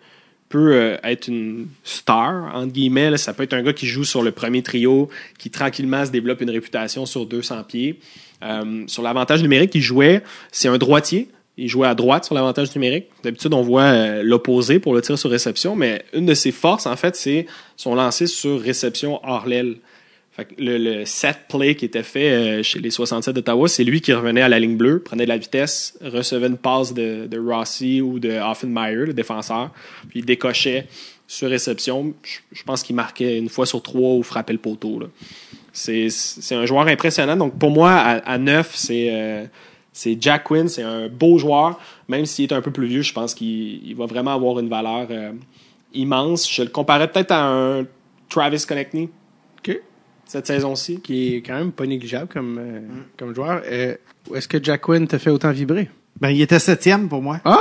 peut 0.53 0.75
euh, 0.75 0.97
être 1.03 1.29
une 1.29 1.65
star, 1.83 2.55
entre 2.55 2.71
guillemets. 2.71 3.17
Ça 3.17 3.33
peut 3.33 3.41
être 3.41 3.53
un 3.53 3.63
gars 3.63 3.73
qui 3.73 3.87
joue 3.87 4.03
sur 4.03 4.21
le 4.21 4.31
premier 4.31 4.61
trio, 4.61 5.09
qui 5.39 5.49
tranquillement 5.49 6.05
se 6.05 6.11
développe 6.11 6.41
une 6.41 6.51
réputation 6.51 7.07
sur 7.07 7.25
200 7.25 7.63
pieds. 7.63 7.99
Euh, 8.43 8.83
sur 8.85 9.01
l'avantage 9.01 9.41
numérique, 9.41 9.73
il 9.73 9.81
jouait, 9.81 10.21
c'est 10.51 10.67
un 10.67 10.77
droitier. 10.77 11.27
Il 11.57 11.69
jouait 11.69 11.87
à 11.87 11.95
droite 11.95 12.25
sur 12.25 12.35
l'avantage 12.35 12.73
numérique. 12.75 13.07
D'habitude, 13.23 13.51
on 13.55 13.63
voit 13.63 13.81
euh, 13.81 14.21
l'opposé 14.21 14.77
pour 14.77 14.93
le 14.93 15.01
tir 15.01 15.17
sur 15.17 15.31
réception, 15.31 15.75
mais 15.75 16.05
une 16.13 16.27
de 16.27 16.35
ses 16.35 16.51
forces, 16.51 16.85
en 16.85 16.95
fait, 16.95 17.15
c'est 17.15 17.47
son 17.75 17.95
lancer 17.95 18.27
sur 18.27 18.61
réception 18.61 19.19
hors 19.23 19.47
l'aile. 19.47 19.77
Fait 20.35 20.45
que 20.45 20.55
le, 20.57 20.79
le 20.79 21.05
set 21.05 21.41
play 21.47 21.75
qui 21.75 21.85
était 21.85 22.01
fait 22.01 22.31
euh, 22.31 22.63
chez 22.63 22.79
les 22.79 22.89
67 22.89 23.35
d'Ottawa, 23.35 23.67
c'est 23.67 23.83
lui 23.83 24.01
qui 24.01 24.13
revenait 24.13 24.41
à 24.41 24.49
la 24.49 24.59
ligne 24.59 24.77
bleue, 24.77 24.99
prenait 24.99 25.25
de 25.25 25.29
la 25.29 25.37
vitesse, 25.37 25.95
recevait 26.01 26.47
une 26.47 26.57
passe 26.57 26.93
de, 26.93 27.27
de 27.27 27.37
Rossi 27.37 28.01
ou 28.01 28.17
de 28.17 28.31
Offenmeyer, 28.31 29.05
le 29.05 29.13
défenseur, 29.13 29.69
puis 30.09 30.19
il 30.19 30.25
décochait 30.25 30.87
sur 31.27 31.49
réception. 31.49 32.13
Je, 32.51 32.63
pense 32.63 32.81
qu'il 32.81 32.95
marquait 32.95 33.37
une 33.37 33.49
fois 33.49 33.67
sur 33.67 33.81
trois 33.83 34.13
ou 34.13 34.23
frappait 34.23 34.53
le 34.53 34.59
poteau. 34.59 34.99
là. 34.99 35.07
C'est 35.71 36.09
c'est 36.09 36.55
un 36.55 36.65
joueur 36.65 36.87
impressionnant. 36.87 37.35
Donc 37.35 37.57
pour 37.57 37.71
moi, 37.71 37.91
à, 37.91 38.37
9, 38.37 38.71
c'est 38.75 39.09
euh, 39.11 39.45
c'est 39.91 40.17
Jack 40.19 40.45
Quinn. 40.45 40.67
C'est 40.67 40.83
un 40.83 41.09
beau 41.09 41.37
joueur. 41.37 41.79
Même 42.07 42.25
s'il 42.25 42.45
est 42.45 42.53
un 42.53 42.61
peu 42.61 42.71
plus 42.71 42.87
vieux, 42.87 43.01
je 43.01 43.13
pense 43.13 43.33
qu'il 43.33 43.87
il 43.87 43.95
va 43.95 44.05
vraiment 44.05 44.33
avoir 44.33 44.59
une 44.59 44.69
valeur 44.69 45.07
euh, 45.09 45.31
immense. 45.93 46.51
Je 46.51 46.63
le 46.63 46.69
comparais 46.69 47.11
peut-être 47.11 47.31
à 47.31 47.45
un 47.45 47.85
Travis 48.29 48.65
Connectney. 48.67 49.09
Cette 50.33 50.47
saison-ci. 50.47 50.99
Qui 50.99 51.35
est 51.35 51.41
quand 51.41 51.53
même 51.55 51.71
pas 51.71 51.85
négligeable 51.85 52.27
comme, 52.31 52.57
euh, 52.59 52.79
comme 53.17 53.33
joueur. 53.35 53.61
Euh, 53.65 53.95
Est-ce 54.33 54.47
que 54.47 54.61
Jack 54.61 54.81
Quinn 54.81 55.07
te 55.07 55.17
fait 55.17 55.29
autant 55.29 55.51
vibrer? 55.51 55.89
Ben, 56.19 56.29
il 56.29 56.41
était 56.41 56.59
septième 56.59 57.07
pour 57.07 57.21
moi. 57.21 57.39
Ah! 57.45 57.57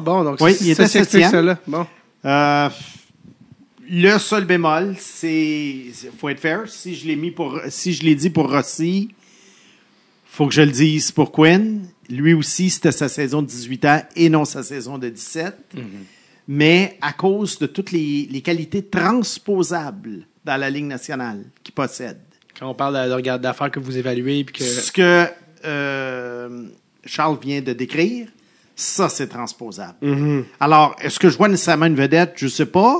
Bon, 0.00 0.24
donc 0.24 0.38
Oui, 0.40 0.52
ça- 0.54 0.64
il 0.64 0.70
était 0.70 0.86
septième. 0.88 1.56
Bon. 1.66 1.86
Euh, 2.24 2.68
le 3.88 4.18
seul 4.18 4.44
bémol, 4.44 4.96
c'est, 4.98 5.84
faut 6.18 6.28
être 6.28 6.40
fair. 6.40 6.62
Si 6.68 6.94
je 6.94 7.06
l'ai 7.06 7.16
mis 7.16 7.30
pour, 7.30 7.60
si 7.68 7.92
je 7.92 8.02
l'ai 8.02 8.14
dit 8.14 8.30
pour 8.30 8.50
Rossi, 8.50 9.10
faut 10.26 10.46
que 10.48 10.54
je 10.54 10.62
le 10.62 10.70
dise 10.72 11.12
pour 11.12 11.30
Quinn. 11.32 11.86
Lui 12.10 12.34
aussi, 12.34 12.70
c'était 12.70 12.92
sa 12.92 13.08
saison 13.08 13.42
de 13.42 13.46
18 13.46 13.84
ans 13.84 14.02
et 14.16 14.28
non 14.28 14.44
sa 14.44 14.62
saison 14.62 14.98
de 14.98 15.08
17. 15.08 15.54
Mais 16.48 16.98
à 17.00 17.12
cause 17.12 17.58
de 17.58 17.66
toutes 17.66 17.90
les, 17.92 18.28
les 18.30 18.40
qualités 18.40 18.82
transposables 18.84 20.26
dans 20.46 20.56
la 20.56 20.70
Ligue 20.70 20.84
nationale 20.86 21.44
qu'il 21.62 21.74
possède. 21.74 22.18
Quand 22.58 22.70
on 22.70 22.74
parle 22.74 23.08
de, 23.08 23.12
regard 23.12 23.38
d'affaires 23.38 23.70
que 23.70 23.80
vous 23.80 23.98
évaluez, 23.98 24.44
puis 24.44 24.54
que. 24.60 24.64
Ce 24.64 24.90
que 24.92 25.26
euh, 25.64 26.68
Charles 27.04 27.38
vient 27.42 27.60
de 27.60 27.72
décrire, 27.72 28.28
ça, 28.74 29.08
c'est 29.08 29.26
transposable. 29.28 29.96
Alors, 30.60 30.96
est-ce 31.00 31.18
que 31.18 31.28
je 31.28 31.36
vois 31.36 31.48
nécessairement 31.48 31.86
une 31.86 31.96
vedette? 31.96 32.34
Je 32.36 32.46
sais 32.46 32.66
pas, 32.66 32.98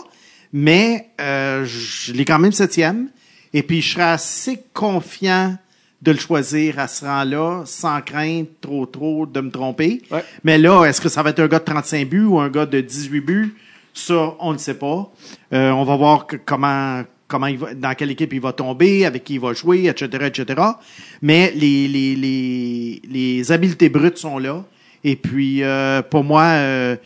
mais 0.52 1.10
euh, 1.20 1.64
je 1.64 2.12
l'ai 2.12 2.24
quand 2.24 2.39
même 2.39 2.52
septième. 2.52 3.09
Et 3.55 3.62
puis, 3.62 3.81
je 3.81 3.93
serais 3.94 4.02
assez 4.02 4.62
confiant 4.74 5.56
de 6.02 6.12
le 6.12 6.18
choisir 6.18 6.78
à 6.78 6.89
ce 6.89 7.05
rang-là, 7.05 7.62
sans 7.64 8.01
crainte 8.02 8.48
trop, 8.60 8.85
trop 8.86 9.24
de 9.27 9.40
me 9.40 9.51
tromper. 9.51 10.02
Ouais. 10.10 10.24
Mais 10.44 10.59
là, 10.59 10.85
est-ce 10.85 11.01
que 11.01 11.09
ça 11.09 11.23
va 11.23 11.31
être 11.31 11.40
un 11.40 11.47
gars 11.48 11.59
de 11.59 11.64
35 11.64 12.09
buts 12.09 12.24
ou 12.24 12.39
un 12.39 12.51
gars 12.51 12.66
de 12.66 12.81
18 12.81 13.20
buts? 13.20 13.55
Ça, 13.94 14.35
on 14.40 14.52
ne 14.52 14.59
sait 14.59 14.74
pas. 14.74 15.10
Euh, 15.55 15.70
on 15.70 15.85
va 15.85 15.97
voir 15.97 16.27
que- 16.27 16.36
comment, 16.36 17.02
comment 17.28 17.47
il 17.47 17.59
va, 17.59 17.74
dans 17.74 17.94
quelle 17.94 18.11
équipe 18.11 18.32
il 18.32 18.40
va 18.40 18.53
tomber, 18.53 19.05
avec 19.05 19.24
qui 19.24 19.35
il 19.35 19.40
va 19.40 19.53
jouer, 19.53 19.86
etc., 19.89 20.09
etc. 20.27 20.62
Mais 21.23 21.53
les, 21.57 21.89
les, 21.89 22.15
les, 22.16 23.03
les 23.09 23.53
habiletés 23.53 23.89
brutes 23.89 24.19
sont 24.19 24.39
là. 24.39 24.65
Et 25.05 25.16
puis, 25.16 25.62
euh, 25.62 26.03
pour 26.03 26.24
moi, 26.24 26.43
euh, 26.44 26.97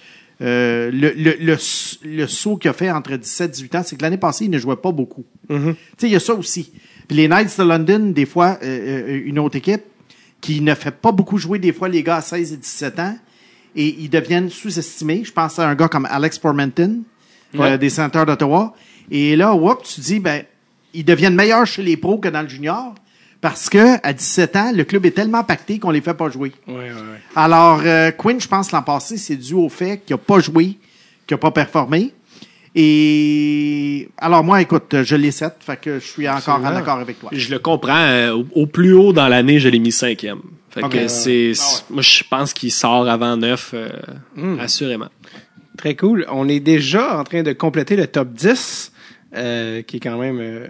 euh, 0.43 0.91
le, 0.93 1.13
le, 1.17 1.37
le, 1.41 1.57
le 2.05 2.27
saut 2.27 2.57
qu'il 2.57 2.71
a 2.71 2.73
fait 2.73 2.91
entre 2.91 3.15
17 3.17 3.49
et 3.49 3.53
18 3.53 3.75
ans, 3.75 3.83
c'est 3.85 3.97
que 3.97 4.03
l'année 4.03 4.17
passée, 4.17 4.45
il 4.47 4.51
ne 4.51 4.59
jouait 4.59 4.77
pas 4.77 4.93
beaucoup. 4.93 5.25
Tu 5.49 5.57
sais, 5.99 6.07
il 6.07 6.13
y 6.13 6.17
a 6.17 6.21
ça 6.21 6.35
aussi. 6.35 6.73
Puis 7.09 7.17
les 7.17 7.29
Knights 7.29 7.59
de 7.59 7.65
London, 7.65 8.13
des 8.15 8.27
fois, 8.27 8.59
une 8.63 9.39
autre 9.39 9.57
équipe 9.57 9.83
qui 10.41 10.61
ne 10.61 10.75
fait 10.75 10.93
pas 10.93 11.13
beaucoup 11.13 11.37
jouer 11.37 11.59
des 11.59 11.73
fois 11.73 11.89
les 11.89 12.03
gars 12.03 12.17
à 12.17 12.21
16 12.23 12.53
et 12.55 12.57
17 12.57 12.99
ans 13.01 13.17
et 13.77 13.97
ils 13.99 14.09
deviennent 14.09 14.49
sous-estimés. 14.49 15.23
Je 15.25 15.33
pense 15.33 15.59
à 15.59 15.69
un 15.69 15.75
gars 15.75 15.89
comme 15.89 16.07
Alex 16.11 16.41
Ouais. 17.53 17.77
des 17.79 17.91
Centers 17.91 18.25
d'Ottawa. 18.27 18.75
Et 19.11 19.37
là, 19.37 19.55
whoop, 19.55 19.83
tu 19.83 20.01
dis, 20.01 20.21
ben, 20.21 20.45
ils 20.95 21.05
deviennent 21.05 21.35
meilleurs 21.35 21.67
chez 21.67 21.83
les 21.83 21.97
pros 21.97 22.19
que 22.19 22.29
dans 22.29 22.43
le 22.43 22.49
junior 22.49 22.95
parce 23.41 23.71
que 23.71 23.97
à 24.07 24.13
17 24.13 24.57
ans, 24.57 24.73
le 24.75 24.85
club 24.85 25.07
est 25.07 25.13
tellement 25.13 25.43
pacté 25.45 25.79
qu'on 25.79 25.91
les 25.91 26.01
fait 26.03 26.13
pas 26.15 26.29
jouer. 26.29 26.53
Ouais, 26.69 26.75
ouais, 26.75 26.91
ouais. 26.91 27.21
Alors, 27.35 27.81
euh, 27.85 28.11
Quinn, 28.11 28.39
je 28.41 28.47
pense, 28.47 28.71
l'an 28.71 28.83
passé, 28.83 29.17
c'est 29.17 29.37
dû 29.37 29.55
au 29.55 29.69
fait 29.71 30.03
qu'il 30.05 30.15
n'a 30.15 30.19
pas 30.19 30.41
joué, 30.41 30.77
qu'il 31.27 31.35
n'a 31.35 31.39
pas 31.39 31.51
performé. 31.51 32.13
Et 32.75 34.09
alors, 34.19 34.45
moi, 34.45 34.61
écoute, 34.61 34.95
je 35.03 35.17
l'ai 35.17 35.31
7, 35.31 35.55
fait 35.61 35.81
que 35.81 35.99
je 35.99 36.05
suis 36.07 36.29
encore 36.29 36.61
en 36.61 36.65
accord 36.77 36.99
avec 36.99 37.19
toi. 37.19 37.31
Je 37.33 37.51
le 37.51 37.59
comprends. 37.59 37.97
euh, 37.97 38.33
au, 38.35 38.47
au 38.63 38.67
plus 38.67 38.93
haut 38.93 39.13
dans 39.13 39.29
l'année, 39.29 39.59
je 39.59 39.69
l'ai 39.69 39.79
mis 39.79 39.93
cinquième. 39.93 40.41
Fait 40.71 40.89
que 40.89 41.09
c'est, 41.09 41.53
Ah 41.59 41.63
ouais. 41.65 41.79
moi, 41.91 42.03
je 42.03 42.23
pense 42.31 42.53
qu'il 42.53 42.71
sort 42.71 43.09
avant 43.09 43.37
neuf, 43.37 43.71
euh, 43.75 43.89
Hmm. 44.37 44.61
assurément. 44.61 45.09
Très 45.77 45.97
cool. 45.97 46.27
On 46.31 46.49
est 46.49 46.61
déjà 46.61 47.19
en 47.19 47.25
train 47.25 47.43
de 47.43 47.53
compléter 47.53 47.97
le 47.97 48.07
top 48.07 48.33
10, 48.33 48.93
euh, 49.37 49.83
qui 49.83 49.97
est 49.97 50.01
quand 50.01 50.19
même, 50.19 50.39
euh, 50.41 50.67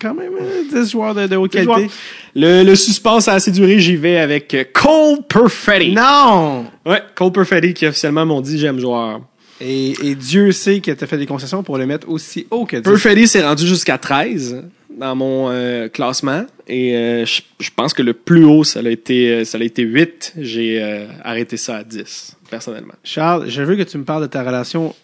quand 0.00 0.14
même 0.14 0.32
euh, 0.40 0.82
10 0.82 0.90
joueurs 0.90 1.14
de, 1.14 1.26
de 1.26 1.36
haute 1.36 1.52
qualité. 1.52 1.88
Le, 2.34 2.62
le 2.62 2.74
suspense 2.74 3.28
a 3.28 3.34
assez 3.34 3.50
duré. 3.50 3.78
J'y 3.80 3.96
vais 3.96 4.18
avec 4.18 4.52
euh, 4.54 4.64
Cole 4.72 5.22
Perfetti. 5.28 5.92
Non! 5.92 6.66
Ouais, 6.84 7.02
Cole 7.14 7.32
Perfetti 7.32 7.74
qui 7.74 7.86
officiellement 7.86 8.26
m'ont 8.26 8.40
dit 8.40 8.58
j'aime 8.58 8.78
joueur. 8.78 9.20
Et, 9.60 9.92
et 10.02 10.14
Dieu 10.14 10.52
sait 10.52 10.80
tu 10.80 10.90
as 10.90 10.96
fait 11.06 11.16
des 11.16 11.26
concessions 11.26 11.62
pour 11.62 11.78
le 11.78 11.86
mettre 11.86 12.08
aussi 12.10 12.46
haut 12.50 12.66
que 12.66 12.76
10. 12.76 12.82
Perfetti 12.82 13.26
s'est 13.26 13.42
rendu 13.42 13.66
jusqu'à 13.66 13.96
13 13.96 14.64
dans 14.98 15.14
mon 15.14 15.48
euh, 15.50 15.88
classement 15.88 16.44
et 16.68 16.94
euh, 16.96 17.24
je, 17.26 17.40
je 17.60 17.70
pense 17.74 17.92
que 17.94 18.02
le 18.02 18.12
plus 18.12 18.44
haut 18.44 18.64
ça 18.64 18.80
a 18.80 18.88
été 18.88 19.30
euh, 19.30 19.44
ça 19.44 19.58
a 19.58 19.62
été 19.62 19.82
8. 19.82 20.34
J'ai 20.38 20.82
euh, 20.82 21.06
arrêté 21.24 21.56
ça 21.56 21.76
à 21.76 21.84
10 21.84 22.36
personnellement. 22.50 22.94
Charles, 23.02 23.48
je 23.48 23.62
veux 23.62 23.76
que 23.76 23.82
tu 23.82 23.96
me 23.98 24.04
parles 24.04 24.22
de 24.22 24.26
ta 24.28 24.42
relation 24.42 24.94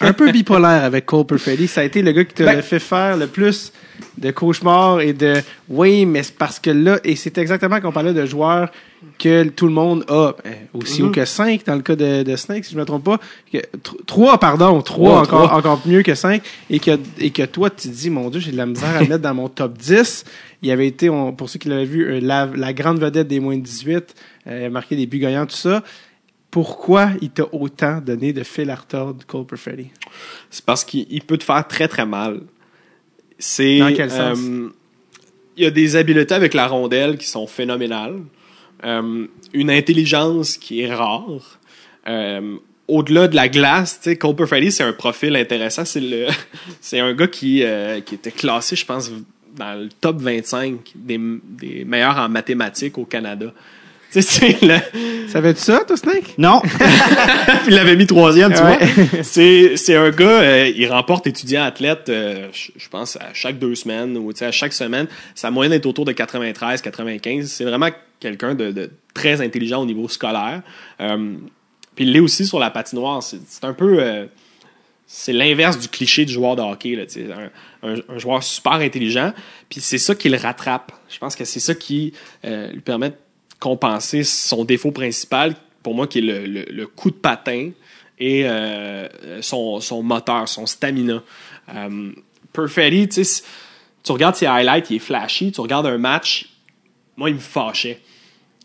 un 0.00 0.12
peu 0.12 0.30
bipolaire 0.32 0.84
avec 0.84 1.06
Cole 1.06 1.24
Perfetti. 1.26 1.68
Ça 1.68 1.80
a 1.80 1.84
été 1.84 2.02
le 2.02 2.12
gars 2.12 2.24
qui 2.24 2.34
te 2.34 2.42
Ben- 2.42 2.62
fait 2.62 2.78
faire 2.78 3.16
le 3.16 3.26
plus 3.26 3.72
de 4.18 4.30
cauchemars 4.30 5.00
et 5.00 5.12
de 5.12 5.34
oui, 5.68 6.04
mais 6.06 6.22
c'est 6.22 6.36
parce 6.36 6.58
que 6.58 6.70
là, 6.70 6.98
et 7.04 7.16
c'est 7.16 7.38
exactement 7.38 7.80
qu'on 7.80 7.92
parlait 7.92 8.12
de 8.12 8.26
joueurs 8.26 8.70
que 9.18 9.44
tout 9.44 9.66
le 9.66 9.72
monde 9.72 10.04
a 10.08 10.12
euh, 10.46 10.52
aussi 10.74 11.02
haut 11.02 11.10
que 11.10 11.24
5 11.24 11.64
dans 11.64 11.74
le 11.76 11.80
cas 11.82 11.96
de, 11.96 12.22
de 12.22 12.36
Snake, 12.36 12.64
si 12.64 12.72
je 12.74 12.78
me 12.78 12.84
trompe 12.84 13.04
pas. 13.04 13.18
3, 14.06 14.38
pardon, 14.38 14.80
3 14.82 14.82
Trois, 14.82 15.20
encore, 15.20 15.46
trois. 15.48 15.58
encore 15.58 15.82
mieux 15.86 16.02
que 16.02 16.14
5 16.14 16.42
et 16.70 16.78
que, 16.78 16.98
et 17.18 17.30
que 17.30 17.42
toi, 17.44 17.70
tu 17.70 17.88
te 17.88 17.94
dis, 17.94 18.10
mon 18.10 18.28
Dieu, 18.30 18.40
j'ai 18.40 18.52
de 18.52 18.56
la 18.56 18.66
misère 18.66 18.96
à 18.96 19.00
mettre 19.00 19.18
dans 19.18 19.34
mon 19.34 19.48
top 19.48 19.76
10. 19.78 20.24
Il 20.62 20.70
avait 20.70 20.86
été, 20.86 21.08
on- 21.08 21.32
pour 21.32 21.48
ceux 21.48 21.58
qui 21.58 21.68
l'avaient 21.68 21.84
vu, 21.84 22.04
euh, 22.04 22.20
la, 22.20 22.48
la 22.54 22.72
grande 22.72 22.98
vedette 22.98 23.28
des 23.28 23.40
moins 23.40 23.56
de 23.56 23.62
18, 23.62 24.14
euh, 24.48 24.70
marqué 24.70 24.96
des 24.96 25.06
buts 25.06 25.18
gagnants, 25.18 25.46
tout 25.46 25.56
ça 25.56 25.82
pourquoi 26.56 27.10
il 27.20 27.28
t'a 27.28 27.44
autant 27.52 28.00
donné 28.00 28.32
de 28.32 28.42
fil 28.42 28.70
à 28.70 28.76
retordre, 28.76 29.26
Cole 29.26 29.44
Perfetti? 29.44 29.90
C'est 30.48 30.64
parce 30.64 30.86
qu'il 30.86 31.06
il 31.10 31.20
peut 31.20 31.36
te 31.36 31.44
faire 31.44 31.68
très 31.68 31.86
très 31.86 32.06
mal. 32.06 32.40
C'est 33.38 33.78
Dans 33.78 33.92
quel 33.92 34.10
sens? 34.10 34.38
euh, 34.40 34.70
il 35.58 35.64
y 35.64 35.66
a 35.66 35.70
des 35.70 35.96
habiletés 35.96 36.34
avec 36.34 36.54
la 36.54 36.66
rondelle 36.66 37.18
qui 37.18 37.26
sont 37.26 37.46
phénoménales. 37.46 38.20
Euh, 38.84 39.26
une 39.52 39.70
intelligence 39.70 40.56
qui 40.56 40.80
est 40.80 40.94
rare. 40.94 41.58
Euh, 42.08 42.56
au-delà 42.88 43.28
de 43.28 43.36
la 43.36 43.50
glace, 43.50 44.00
tu 44.02 44.08
sais, 44.08 44.16
Cole 44.16 44.36
Perfetti, 44.36 44.72
c'est 44.72 44.84
un 44.84 44.94
profil 44.94 45.36
intéressant. 45.36 45.84
C'est 45.84 46.00
le, 46.00 46.28
c'est 46.80 47.00
un 47.00 47.12
gars 47.12 47.28
qui, 47.28 47.62
qui 48.06 48.14
était 48.14 48.32
classé, 48.32 48.76
je 48.76 48.86
pense, 48.86 49.12
dans 49.54 49.78
le 49.78 49.90
top 49.90 50.22
25 50.22 50.92
des, 50.94 51.20
des 51.42 51.84
meilleurs 51.84 52.16
en 52.16 52.30
mathématiques 52.30 52.96
au 52.96 53.04
Canada. 53.04 53.52
Tu 54.12 54.22
sais, 54.22 54.56
c'est 54.58 54.62
le, 54.62 55.28
Savais-tu 55.28 55.60
ça, 55.60 55.80
toi, 55.86 55.96
Snake? 55.96 56.34
Non, 56.38 56.62
il 57.66 57.74
l'avait 57.74 57.96
mis 57.96 58.06
troisième, 58.06 58.52
tu 58.54 58.62
Ouais. 58.62 58.76
vois. 58.78 59.22
C'est, 59.24 59.96
un 59.96 60.10
gars, 60.10 60.40
euh, 60.40 60.72
il 60.74 60.86
remporte 60.90 61.26
étudiant 61.26 61.64
athlète, 61.64 62.08
euh, 62.08 62.48
je 62.52 62.88
pense, 62.88 63.16
à 63.16 63.34
chaque 63.34 63.58
deux 63.58 63.74
semaines 63.74 64.16
ou 64.16 64.30
à 64.40 64.50
chaque 64.52 64.72
semaine. 64.72 65.08
Sa 65.34 65.50
moyenne 65.50 65.72
est 65.72 65.84
autour 65.86 66.04
de 66.04 66.12
93, 66.12 66.80
95. 66.82 67.46
C'est 67.50 67.64
vraiment 67.64 67.88
quelqu'un 68.20 68.54
de, 68.54 68.70
de 68.70 68.90
très 69.12 69.40
intelligent 69.40 69.82
au 69.82 69.86
niveau 69.86 70.08
scolaire. 70.08 70.62
Euh, 71.00 71.34
puis 71.94 72.04
il 72.04 72.12
l'est 72.12 72.20
aussi 72.20 72.46
sur 72.46 72.58
la 72.60 72.70
patinoire. 72.70 73.22
C'est, 73.22 73.64
un 73.64 73.72
peu... 73.74 74.00
c'est 75.06 75.32
l'inverse 75.32 75.78
du 75.78 75.88
cliché 75.88 76.24
du 76.24 76.32
joueur 76.32 76.56
de 76.56 76.62
hockey. 76.62 76.94
Là, 76.94 77.02
un, 77.82 77.88
un- 77.94 78.00
un 78.08 78.18
joueur 78.18 78.42
super 78.42 78.74
intelligent. 78.74 79.32
Puis 79.68 79.80
c'est 79.80 79.98
ça 79.98 80.14
qui 80.14 80.28
le 80.28 80.36
rattrape. 80.38 80.92
Je 81.08 81.18
pense 81.18 81.34
que 81.36 81.44
c'est 81.44 81.60
ça 81.60 81.74
qui 81.74 82.12
euh, 82.44 82.70
lui 82.70 82.80
permet 82.80 83.10
de 83.10 83.16
compenser 83.60 84.22
son 84.24 84.64
défaut 84.64 84.90
principal, 84.92 85.54
pour 85.82 85.94
moi, 85.94 86.06
qui 86.06 86.18
est 86.18 86.22
le, 86.22 86.46
le- 86.46 86.66
le 86.70 86.86
coup 86.86 87.10
de 87.10 87.16
patin 87.16 87.70
et 88.18 88.42
euh, 88.44 89.08
son, 89.42 89.80
son 89.80 90.02
moteur, 90.02 90.48
son 90.48 90.66
stamina. 90.66 91.22
Euh, 91.74 92.10
Perfetti, 92.52 93.08
tu 93.08 93.14
sais, 93.16 93.24
si- 93.24 93.42
tu 94.02 94.12
regardes 94.12 94.36
ses 94.36 94.46
highlights, 94.46 94.90
il 94.90 94.96
est 94.96 95.00
flashy. 95.00 95.52
Tu 95.52 95.60
regardes 95.60 95.86
un 95.86 95.98
match, 95.98 96.48
moi, 97.16 97.28
il 97.28 97.34
me 97.36 97.40
fâchait. 97.40 98.00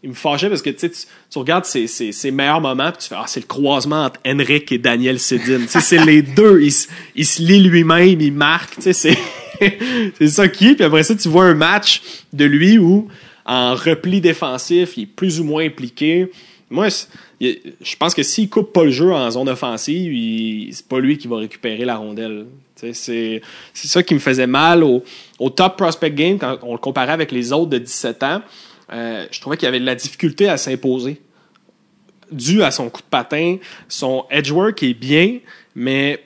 il 0.04 0.10
me 0.10 0.14
fâchait 0.16 0.50
parce 0.50 0.62
que 0.62 0.70
tu, 0.70 0.90
tu 0.90 1.38
regardes 1.38 1.66
ses, 1.66 1.88
ses, 1.88 2.12
ses 2.12 2.32
meilleurs 2.32 2.62
moments 2.62 2.92
puis 2.92 3.02
tu 3.04 3.08
fais 3.10 3.16
ah 3.18 3.26
c'est 3.28 3.40
le 3.42 3.46
croisement 3.48 4.06
entre 4.06 4.20
Henrik 4.26 4.72
et 4.72 4.78
Daniel 4.78 5.20
Sedin. 5.20 5.66
c'est 5.68 6.04
les 6.06 6.22
deux, 6.22 6.62
il, 6.62 6.72
se- 6.72 6.88
il 7.16 7.26
se 7.26 7.42
lit 7.42 7.60
lui-même, 7.62 8.20
il 8.22 8.34
marque, 8.34 8.76
tu 8.76 8.82
sais 8.82 8.94
c'est 8.94 9.18
c'est 10.18 10.28
ça 10.28 10.48
qui 10.48 10.70
est. 10.70 10.76
Puis 10.76 10.84
après 10.86 11.04
ça 11.04 11.14
tu 11.16 11.28
vois 11.30 11.46
un 11.46 11.54
match 11.54 12.02
de 12.34 12.46
lui 12.46 12.78
où 12.80 13.08
en 13.52 13.76
repli 13.76 14.22
défensif, 14.22 14.96
il 14.96 15.04
est 15.04 15.06
plus 15.08 15.42
ou 15.42 15.44
moins 15.44 15.66
impliqué. 15.66 16.32
Moi 16.70 16.88
je 17.42 17.96
pense 18.00 18.14
que 18.14 18.24
s'il 18.24 18.50
coupe 18.50 18.72
pas 18.72 18.86
le 18.86 18.92
jeu 18.92 19.12
en 19.12 19.30
zone 19.30 19.50
offensive, 19.50 20.14
il- 20.14 20.74
c'est 20.74 20.88
pas 20.88 21.00
lui 21.00 21.18
qui 21.18 21.28
va 21.28 21.38
récupérer 21.38 21.84
la 21.84 21.98
rondelle. 21.98 22.46
C'est 22.94 23.42
ça 23.74 24.04
qui 24.04 24.14
me 24.14 24.20
faisait 24.20 24.48
mal 24.48 24.84
au, 24.84 25.04
top 25.50 25.76
prospect 25.78 26.12
game 26.12 26.40
quand 26.40 26.60
on 26.62 26.72
le 26.72 26.78
comparait 26.78 27.12
avec 27.12 27.32
les 27.32 27.52
autres 27.52 27.70
de 27.72 27.78
17 27.78 28.24
ans. 28.24 28.42
Euh, 28.94 29.26
je 29.32 29.42
trouvais 29.42 29.58
qu'il 29.58 29.68
avait 29.68 29.80
de 29.80 29.86
la 29.86 29.96
difficulté 29.96 30.48
à 30.48 30.58
s'imposer 30.58 31.22
dû 32.32 32.64
à 32.64 32.72
son 32.72 32.90
coup 32.90 33.02
de 33.02 33.08
patin. 33.10 33.58
Son 33.90 34.26
edge 34.30 34.50
work 34.52 34.82
est 34.84 34.94
bien, 34.94 35.40
mais 35.76 36.24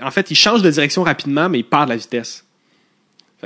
en 0.00 0.10
fait, 0.12 0.30
il 0.30 0.36
change 0.36 0.62
de 0.62 0.70
direction 0.70 1.02
rapidement, 1.02 1.48
mais 1.48 1.58
il 1.58 1.64
perd 1.64 1.86
de 1.86 1.90
la 1.90 1.96
vitesse. 1.96 2.44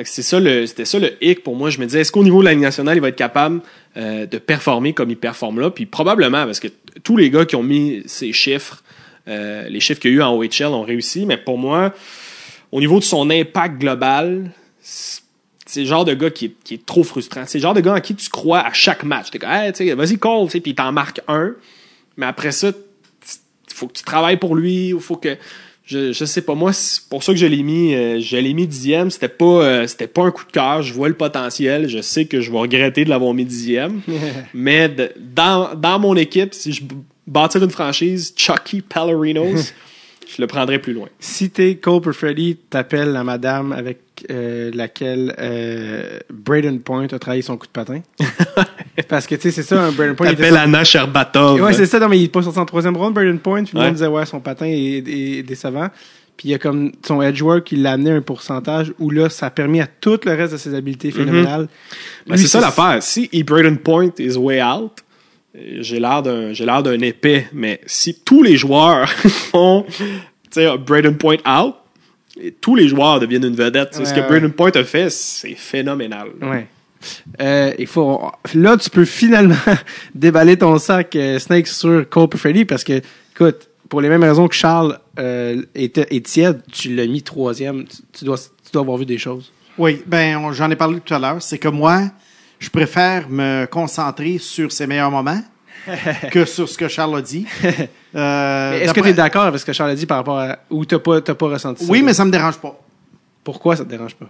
C'est 0.04 0.22
ça 0.22 0.40
le, 0.40 0.66
c'était 0.66 0.84
ça 0.84 0.98
le 0.98 1.12
hic 1.22 1.42
pour 1.42 1.56
moi. 1.56 1.70
Je 1.70 1.78
me 1.78 1.86
disais, 1.86 2.00
est-ce 2.00 2.12
qu'au 2.12 2.24
niveau 2.24 2.40
de 2.40 2.44
la 2.46 2.52
Ligue 2.52 2.62
nationale, 2.62 2.96
il 2.96 3.00
va 3.00 3.08
être 3.08 3.16
capable 3.16 3.60
euh, 3.96 4.26
de 4.26 4.38
performer 4.38 4.92
comme 4.92 5.10
il 5.10 5.16
performe 5.16 5.60
là? 5.60 5.70
Puis 5.70 5.86
probablement, 5.86 6.44
parce 6.44 6.60
que 6.60 6.68
tous 7.02 7.16
les 7.16 7.30
gars 7.30 7.44
qui 7.44 7.56
ont 7.56 7.62
mis 7.62 8.02
ces 8.06 8.32
chiffres, 8.32 8.82
euh, 9.28 9.68
les 9.68 9.80
chiffres 9.80 10.00
qu'il 10.00 10.10
y 10.12 10.14
a 10.14 10.16
eu 10.16 10.22
en 10.22 10.34
OHL 10.34 10.66
ont 10.66 10.82
réussi, 10.82 11.26
mais 11.26 11.36
pour 11.36 11.58
moi, 11.58 11.92
au 12.72 12.80
niveau 12.80 12.98
de 12.98 13.04
son 13.04 13.30
impact 13.30 13.78
global, 13.78 14.50
c'est 14.80 15.80
le 15.80 15.86
genre 15.86 16.04
de 16.04 16.14
gars 16.14 16.30
qui 16.30 16.46
est, 16.46 16.54
qui 16.64 16.74
est 16.74 16.86
trop 16.86 17.04
frustrant. 17.04 17.44
C'est 17.46 17.58
le 17.58 17.62
genre 17.62 17.74
de 17.74 17.80
gars 17.80 17.94
en 17.94 18.00
qui 18.00 18.14
tu 18.14 18.30
crois 18.30 18.60
à 18.60 18.72
chaque 18.72 19.04
match. 19.04 19.30
T'es 19.30 19.38
comme, 19.38 19.50
hey, 19.50 19.72
vas-y, 19.92 20.18
call, 20.18 20.46
puis 20.48 20.62
il 20.64 20.74
t'en 20.74 20.92
marque 20.92 21.20
un. 21.28 21.54
Mais 22.16 22.26
après 22.26 22.52
ça, 22.52 22.68
il 22.68 23.74
faut 23.74 23.86
que 23.86 23.92
tu 23.92 24.02
travailles 24.02 24.38
pour 24.38 24.56
lui, 24.56 24.88
il 24.88 25.00
faut 25.00 25.16
que. 25.16 25.36
Je, 25.90 26.12
je 26.12 26.24
sais 26.26 26.42
pas, 26.42 26.54
moi, 26.54 26.74
c'est 26.74 27.00
pour 27.08 27.22
ça 27.22 27.32
que 27.32 27.38
je 27.38 27.46
l'ai 27.46 27.62
mis, 27.62 27.94
euh, 27.94 28.20
je 28.20 28.36
l'ai 28.36 28.52
mis 28.52 28.66
dixième. 28.66 29.10
C'était 29.10 29.28
pas, 29.28 29.44
euh, 29.64 29.86
c'était 29.86 30.06
pas 30.06 30.24
un 30.24 30.30
coup 30.30 30.44
de 30.44 30.52
cœur. 30.52 30.82
Je 30.82 30.92
vois 30.92 31.08
le 31.08 31.14
potentiel. 31.14 31.88
Je 31.88 32.02
sais 32.02 32.26
que 32.26 32.42
je 32.42 32.52
vais 32.52 32.58
regretter 32.58 33.06
de 33.06 33.08
l'avoir 33.10 33.32
mis 33.32 33.46
dixième. 33.46 34.02
mais 34.54 34.90
de- 34.90 35.10
dans, 35.18 35.74
dans 35.74 35.98
mon 35.98 36.14
équipe, 36.14 36.52
si 36.52 36.74
je 36.74 36.82
bâtir 37.26 37.62
une 37.64 37.70
franchise, 37.70 38.34
Chucky 38.36 38.82
Pallerinos, 38.82 39.72
je 40.36 40.42
le 40.42 40.46
prendrais 40.46 40.78
plus 40.78 40.92
loin. 40.92 41.08
Si 41.20 41.48
t'es 41.48 41.76
Cole 41.76 42.02
Perfetti, 42.02 42.58
t'appelles 42.68 43.12
la 43.12 43.24
madame 43.24 43.72
avec 43.72 44.07
euh, 44.30 44.70
laquelle 44.74 45.34
euh, 45.38 46.18
Braden 46.32 46.80
Point 46.80 47.06
a 47.12 47.18
travaillé 47.18 47.42
son 47.42 47.56
coup 47.56 47.66
de 47.66 47.72
patin. 47.72 48.00
Parce 49.08 49.26
que, 49.26 49.34
tu 49.34 49.42
sais, 49.42 49.50
c'est 49.50 49.62
ça, 49.62 49.82
un 49.84 49.92
Braden 49.92 50.14
Point. 50.16 50.28
il 50.28 50.32
était 50.32 50.42
T'appelles 50.44 50.58
Anna 50.58 50.84
Sherbatov. 50.84 51.60
Ouais, 51.60 51.72
c'est 51.72 51.86
ça. 51.86 51.98
Non, 51.98 52.08
mais 52.08 52.18
il 52.18 52.24
est 52.24 52.28
pas 52.28 52.42
sorti 52.42 52.58
en 52.58 52.66
troisième 52.66 52.96
round, 52.96 53.14
Braden 53.14 53.38
Point. 53.38 53.64
Puis 53.64 53.72
le 53.74 53.78
Ouais. 53.80 53.86
monde 53.86 53.94
disait, 53.94 54.06
ouais, 54.06 54.26
son 54.26 54.40
patin 54.40 54.66
est, 54.66 55.04
est 55.06 55.42
décevant. 55.42 55.88
Puis 56.36 56.48
il 56.48 56.52
y 56.52 56.54
a 56.54 56.58
comme 56.58 56.92
son 57.04 57.20
edge 57.20 57.42
work, 57.42 57.72
il 57.72 57.82
l'a 57.82 57.92
amené 57.92 58.12
à 58.12 58.14
un 58.14 58.20
pourcentage 58.20 58.92
où 59.00 59.10
là, 59.10 59.28
ça 59.28 59.46
a 59.46 59.50
permis 59.50 59.80
à 59.80 59.86
tout 59.88 60.20
le 60.24 60.32
reste 60.34 60.52
de 60.52 60.58
ses 60.58 60.72
habiletés 60.74 61.10
phénoménales. 61.10 61.68
Ben, 62.26 62.34
Lui, 62.36 62.42
c'est 62.42 62.46
ça 62.48 62.60
l'affaire. 62.60 63.02
Si 63.02 63.28
E. 63.34 63.42
Braden 63.42 63.78
Point 63.78 64.12
is 64.20 64.36
way 64.36 64.62
out, 64.62 64.92
j'ai 65.80 65.98
l'air 65.98 66.22
d'un 66.22 66.52
j'ai 66.52 66.64
l'air 66.64 66.84
d'un 66.84 67.00
épais, 67.00 67.48
mais 67.52 67.80
si 67.86 68.20
tous 68.24 68.44
les 68.44 68.56
joueurs 68.56 69.08
font 69.50 69.84
tu 69.88 70.04
sais 70.52 70.68
Braden 70.78 71.16
Point 71.16 71.38
out, 71.44 71.74
tous 72.60 72.74
les 72.74 72.88
joueurs 72.88 73.20
deviennent 73.20 73.44
une 73.44 73.54
vedette. 73.56 73.90
C'est 73.92 74.04
ce 74.04 74.14
que 74.14 74.20
Braden 74.20 74.52
Point 74.52 74.72
a 74.74 74.84
fait, 74.84 75.10
c'est 75.10 75.54
phénoménal. 75.54 76.28
Ouais. 76.42 76.66
Euh, 77.40 77.72
il 77.78 77.86
faut 77.86 78.20
là 78.54 78.76
tu 78.76 78.90
peux 78.90 79.04
finalement 79.04 79.54
déballer 80.16 80.56
ton 80.58 80.76
sac 80.78 81.14
euh, 81.14 81.38
Snake 81.38 81.68
sur 81.68 82.08
Cole 82.08 82.28
Perfetti 82.28 82.64
parce 82.64 82.82
que 82.82 83.00
écoute 83.34 83.68
pour 83.88 84.00
les 84.00 84.08
mêmes 84.08 84.24
raisons 84.24 84.48
que 84.48 84.54
Charles 84.56 84.98
euh, 85.16 85.62
était 85.76 86.08
est 86.10 86.26
tiède 86.26 86.60
tu 86.72 86.92
l'as 86.96 87.06
mis 87.06 87.22
troisième 87.22 87.84
tu, 87.86 87.98
tu 88.12 88.24
dois 88.24 88.36
tu 88.36 88.72
dois 88.72 88.82
avoir 88.82 88.96
vu 88.98 89.06
des 89.06 89.16
choses 89.16 89.52
Oui, 89.78 90.02
ben 90.06 90.38
on- 90.38 90.52
j'en 90.52 90.68
ai 90.72 90.76
parlé 90.76 90.98
tout 90.98 91.14
à 91.14 91.20
l'heure. 91.20 91.40
C'est 91.40 91.58
que 91.58 91.68
moi, 91.68 92.02
je 92.58 92.68
préfère 92.68 93.28
me 93.30 93.66
concentrer 93.66 94.38
sur 94.38 94.72
ses 94.72 94.88
meilleurs 94.88 95.12
moments 95.12 95.40
que 96.30 96.44
sur 96.44 96.68
ce 96.68 96.76
que 96.78 96.88
Charles 96.88 97.16
a 97.18 97.22
dit. 97.22 97.46
Euh, 98.14 98.72
est-ce 98.80 98.94
que 98.94 99.00
tu 99.00 99.08
es 99.08 99.12
d'accord 99.12 99.42
avec 99.44 99.60
ce 99.60 99.66
que 99.66 99.72
Charles 99.74 99.90
a 99.90 99.94
dit 99.94 100.06
par 100.06 100.16
rapport 100.16 100.38
à 100.38 100.60
ou 100.70 100.86
t'as 100.86 100.98
pas 100.98 101.20
t'as 101.20 101.34
pas 101.34 101.48
ressenti 101.48 101.84
ça 101.84 101.92
Oui, 101.92 101.98
là? 101.98 102.06
mais 102.06 102.14
ça 102.14 102.24
me 102.24 102.30
dérange 102.30 102.56
pas. 102.56 102.74
pourquoi 103.44 103.76
ça 103.76 103.84
te 103.84 103.90
dérange 103.90 104.14
pas? 104.14 104.24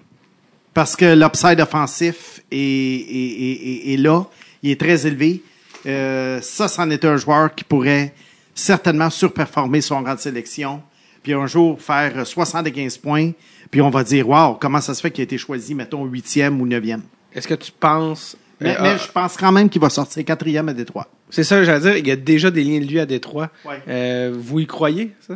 Parce 0.75 0.97
que 0.97 1.15
l'upside 1.15 1.61
offensif 1.61 2.41
est, 2.51 2.57
est, 2.57 3.89
est- 3.89 3.93
est- 3.93 3.97
là. 3.97 4.25
Il 4.65 4.73
est 4.73 4.81
très 4.81 5.07
élevé. 5.07 5.43
Euh, 5.87 6.41
ça, 6.43 6.67
c'en 6.67 6.91
est 6.91 7.05
un 7.05 7.17
joueur 7.17 7.55
qui 7.55 7.63
pourrait 7.63 8.13
certainement 8.53 9.11
surperformer 9.11 9.81
son 9.81 10.03
rang 10.03 10.17
de 10.17 10.21
sélection. 10.21 10.83
Puis 11.23 11.33
un 11.33 11.47
jour 11.47 11.81
faire 11.81 12.27
75 12.27 12.99
points. 12.99 13.31
Puis 13.71 13.81
on 13.81 13.91
va 13.91 14.03
dire, 14.03 14.29
wow, 14.29 14.55
comment 14.55 14.81
ça 14.81 14.93
se 14.93 15.01
fait 15.01 15.13
qu'il 15.13 15.23
a 15.23 15.25
été 15.25 15.39
choisi, 15.39 15.73
mettons, 15.77 16.05
huitième 16.05 16.61
ou 16.61 16.67
neuvième. 16.67 17.03
est-ce 17.33 17.47
que 17.47 17.55
tu 17.55 17.71
penses 17.71 18.37
Mais, 18.61 18.71
euh, 18.71 18.83
mais 18.83 18.89
ah, 18.91 18.97
je 18.97 19.11
pense 19.13 19.37
quand 19.37 19.53
même 19.53 19.69
qu'il 19.69 19.81
va 19.81 19.89
sortir 19.91 20.25
quatrième 20.25 20.69
à 20.69 20.75
Détroit. 20.75 21.09
c'est 21.31 21.45
ça 21.45 21.59
que 21.59 21.65
j'allais 21.65 21.81
dire 21.81 21.97
il 21.97 22.07
y 22.07 22.11
a 22.11 22.17
déjà 22.17 22.51
des 22.51 22.65
liens 22.65 22.81
de 22.81 22.87
lui 22.87 22.99
à 22.99 23.07
Détroit 23.07 23.51
Ouais. 23.65 23.81
Euh, 23.89 24.35
vous 24.37 24.61
y 24.61 24.67
croyez 24.67 25.13
ça? 25.27 25.35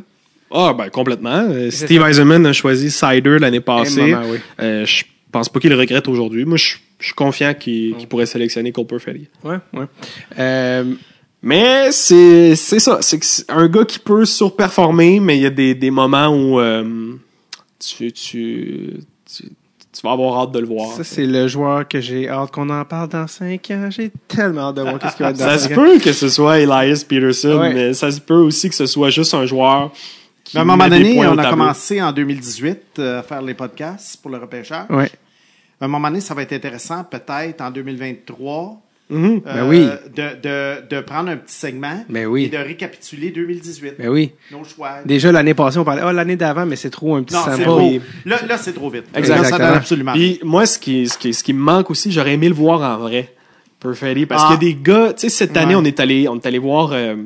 Ah 0.51 0.75
ben 0.77 0.91
complètement. 0.91 1.47
Euh, 1.49 1.71
Steve 1.71 2.03
Eisenman 2.03 2.45
a 2.47 2.53
choisi 2.53 2.91
Cider 2.91 3.39
l'année 3.39 3.61
passée. 3.61 4.13
moment, 4.13 4.27
oui. 4.29 4.39
Euh, 4.61 4.85
je 4.85 5.05
pense 5.31 5.49
pas 5.49 5.61
qu'il 5.61 5.71
le 5.71 5.77
regrette 5.77 6.09
aujourd'hui. 6.09 6.45
Moi, 6.45 6.59
je 6.59 6.77
je 7.03 7.07
suis 7.07 7.15
confiant 7.15 7.53
qu'il 7.53 8.07
pourrait 8.09 8.27
sélectionner 8.27 8.71
Cole 8.71 8.87
Perfetti. 8.87 9.29
ouais 9.45 9.57
ouais 9.73 9.87
euh, 10.39 10.95
Mais 11.43 11.91
c'est 11.91 12.55
c'est 12.55 12.79
ça, 12.79 12.99
c'est 13.03 13.21
un 13.49 13.67
gars 13.69 13.85
qui 13.85 13.99
peut 13.99 14.25
surperformer, 14.25 15.19
mais 15.19 15.37
il 15.37 15.43
y 15.43 15.47
a 15.47 15.51
des, 15.51 15.75
des 15.75 15.91
moments 15.91 16.29
où 16.29 16.61
euh, 16.61 17.15
tu, 17.81 18.13
tu, 18.13 19.01
tu, 19.93 20.01
vas 20.03 20.13
avoir 20.13 20.43
hâte 20.43 20.53
de 20.53 20.59
le 20.59 20.67
voir. 20.67 20.97
Ça, 20.97 21.05
c'est 21.05 21.27
le 21.27 21.49
joueur 21.49 21.87
que 21.87 22.01
j'ai 22.01 22.29
hâte 22.29 22.51
qu'on 22.51 22.69
en 22.71 22.85
parle 22.85 23.09
dans 23.09 23.27
5 23.27 23.71
ans. 23.73 23.89
J'ai 23.91 24.11
tellement 24.27 24.69
hâte 24.69 24.77
de 24.77 24.83
voir 24.83 24.99
qu'est-ce 24.99 25.17
qu'il 25.17 25.25
va 25.25 25.31
être 25.33 25.39
dans 25.39 25.45
Ça 25.45 25.59
se 25.59 25.69
peut 25.69 25.99
que 25.99 26.13
ce 26.13 26.29
soit 26.29 26.59
Elias 26.61 27.05
Peterson, 27.07 27.59
Ouais. 27.61 27.75
mais 27.75 27.95
ça 27.95 28.11
se 28.11 28.21
peut 28.21 28.35
aussi 28.35 28.69
que 28.69 28.75
ce 28.75 28.87
soit 28.87 29.11
juste 29.11 29.35
un 29.35 29.45
joueur 29.47 29.93
qui 30.45 30.59
À 30.59 30.63
un 30.63 30.65
moment 30.65 30.89
donné, 30.89 31.19
on 31.27 31.39
a 31.39 31.51
commencé 31.51 32.03
en 32.03 32.13
2018 32.13 32.79
euh, 32.99 33.21
à 33.21 33.23
faire 33.23 33.43
les 33.43 33.55
podcasts 33.55 34.21
pour 34.21 34.31
le 34.31 34.39
repêchage. 34.39 34.87
Ouais. 34.91 35.11
À 35.81 35.85
un 35.85 35.89
moment 35.89 36.09
donné, 36.09 36.21
ça 36.21 36.35
va 36.35 36.43
être 36.43 36.53
intéressant, 36.53 37.05
peut-être 37.05 37.61
en 37.61 37.71
2023, 37.71 38.81
Mhm. 39.13 39.43
euh, 39.47 39.55
Ben 39.55 39.69
oui. 39.69 39.89
de, 40.17 40.23
de, 40.43 40.89
de 40.97 41.01
prendre 41.03 41.29
un 41.31 41.37
petit 41.37 41.55
segment 41.55 42.05
Ben 42.09 42.27
oui. 42.27 42.45
et 42.45 42.49
de 42.49 42.57
récapituler 42.57 43.31
2018. 43.31 43.95
Ben 43.99 44.09
oui. 44.09 44.33
Nos 44.51 44.65
choix. 44.65 44.97
Déjà, 45.05 45.31
l'année 45.33 45.55
passée, 45.55 45.79
on 45.79 45.85
parlait, 45.85 46.03
oh, 46.05 46.11
l'année 46.13 46.37
d'avant, 46.37 46.65
mais 46.67 46.77
c'est 46.77 46.91
trop 46.91 47.15
un 47.17 47.23
petit 47.23 47.35
Non, 47.35 47.45
sample. 47.45 47.63
trop. 47.63 47.93
Là, 48.25 48.37
là 48.47 48.57
c'est 48.59 48.73
trop 48.73 48.91
vite. 48.91 49.05
Exact. 49.15 49.37
Là, 49.37 49.45
ça 49.45 49.51
donne 49.51 49.61
Exactement. 49.61 49.77
absolument. 49.79 50.13
Puis 50.13 50.41
moi, 50.43 50.67
ce 50.67 50.79
qui, 50.79 51.09
ce, 51.09 51.19
qui, 51.19 51.33
ce 51.35 51.45
qui 51.45 51.53
me 51.53 51.61
manque 51.61 51.91
aussi, 51.91 52.11
j'aurais 52.11 52.33
aimé 52.35 52.49
le 52.49 52.55
voir 52.55 52.81
en 52.81 52.99
vrai, 52.99 53.35
Perfetti, 53.81 54.27
parce 54.27 54.45
Ah. 54.47 54.57
qu'il 54.57 54.69
y 54.69 54.71
a 54.71 54.75
des 54.75 54.81
gars, 54.81 55.13
tu 55.13 55.21
sais, 55.23 55.29
cette 55.29 55.57
année, 55.57 55.75
Ouais. 55.75 55.81
on 55.83 55.85
est 55.85 55.99
allé, 56.01 56.29
on 56.29 56.37
est 56.37 56.47
allé 56.47 56.59
voir 56.59 56.93
euh, 56.93 57.17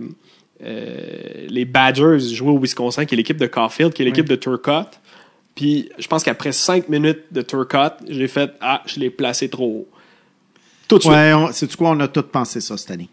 euh, 0.64 1.46
les 1.48 1.64
Badgers 1.64 2.18
jouer 2.34 2.50
au 2.50 2.58
Wisconsin, 2.58 3.04
qui 3.04 3.14
est 3.14 3.18
l'équipe 3.18 3.36
de 3.36 3.46
Caulfield, 3.46 3.92
qui 3.92 4.02
est 4.02 4.04
l'équipe 4.04 4.28
de 4.28 4.36
Turcotte. 4.36 5.00
Puis 5.54 5.88
je 5.98 6.06
pense 6.06 6.22
qu'après 6.22 6.52
cinq 6.52 6.88
minutes 6.88 7.24
de 7.32 7.42
Turcotte, 7.42 7.98
j'ai 8.08 8.28
fait 8.28 8.50
ah, 8.60 8.82
je 8.86 9.00
l'ai 9.00 9.10
placé 9.10 9.48
trop 9.48 9.64
haut. 9.66 9.88
Tout 10.88 10.98
de 10.98 11.02
suite. 11.02 11.12
Ouais, 11.12 11.32
on- 11.32 11.52
c'est 11.52 11.74
quoi? 11.76 11.90
On 11.90 12.00
a 12.00 12.08
tous 12.08 12.22
pensé 12.22 12.60
ça 12.60 12.76
cette 12.76 12.90
année. 12.90 13.08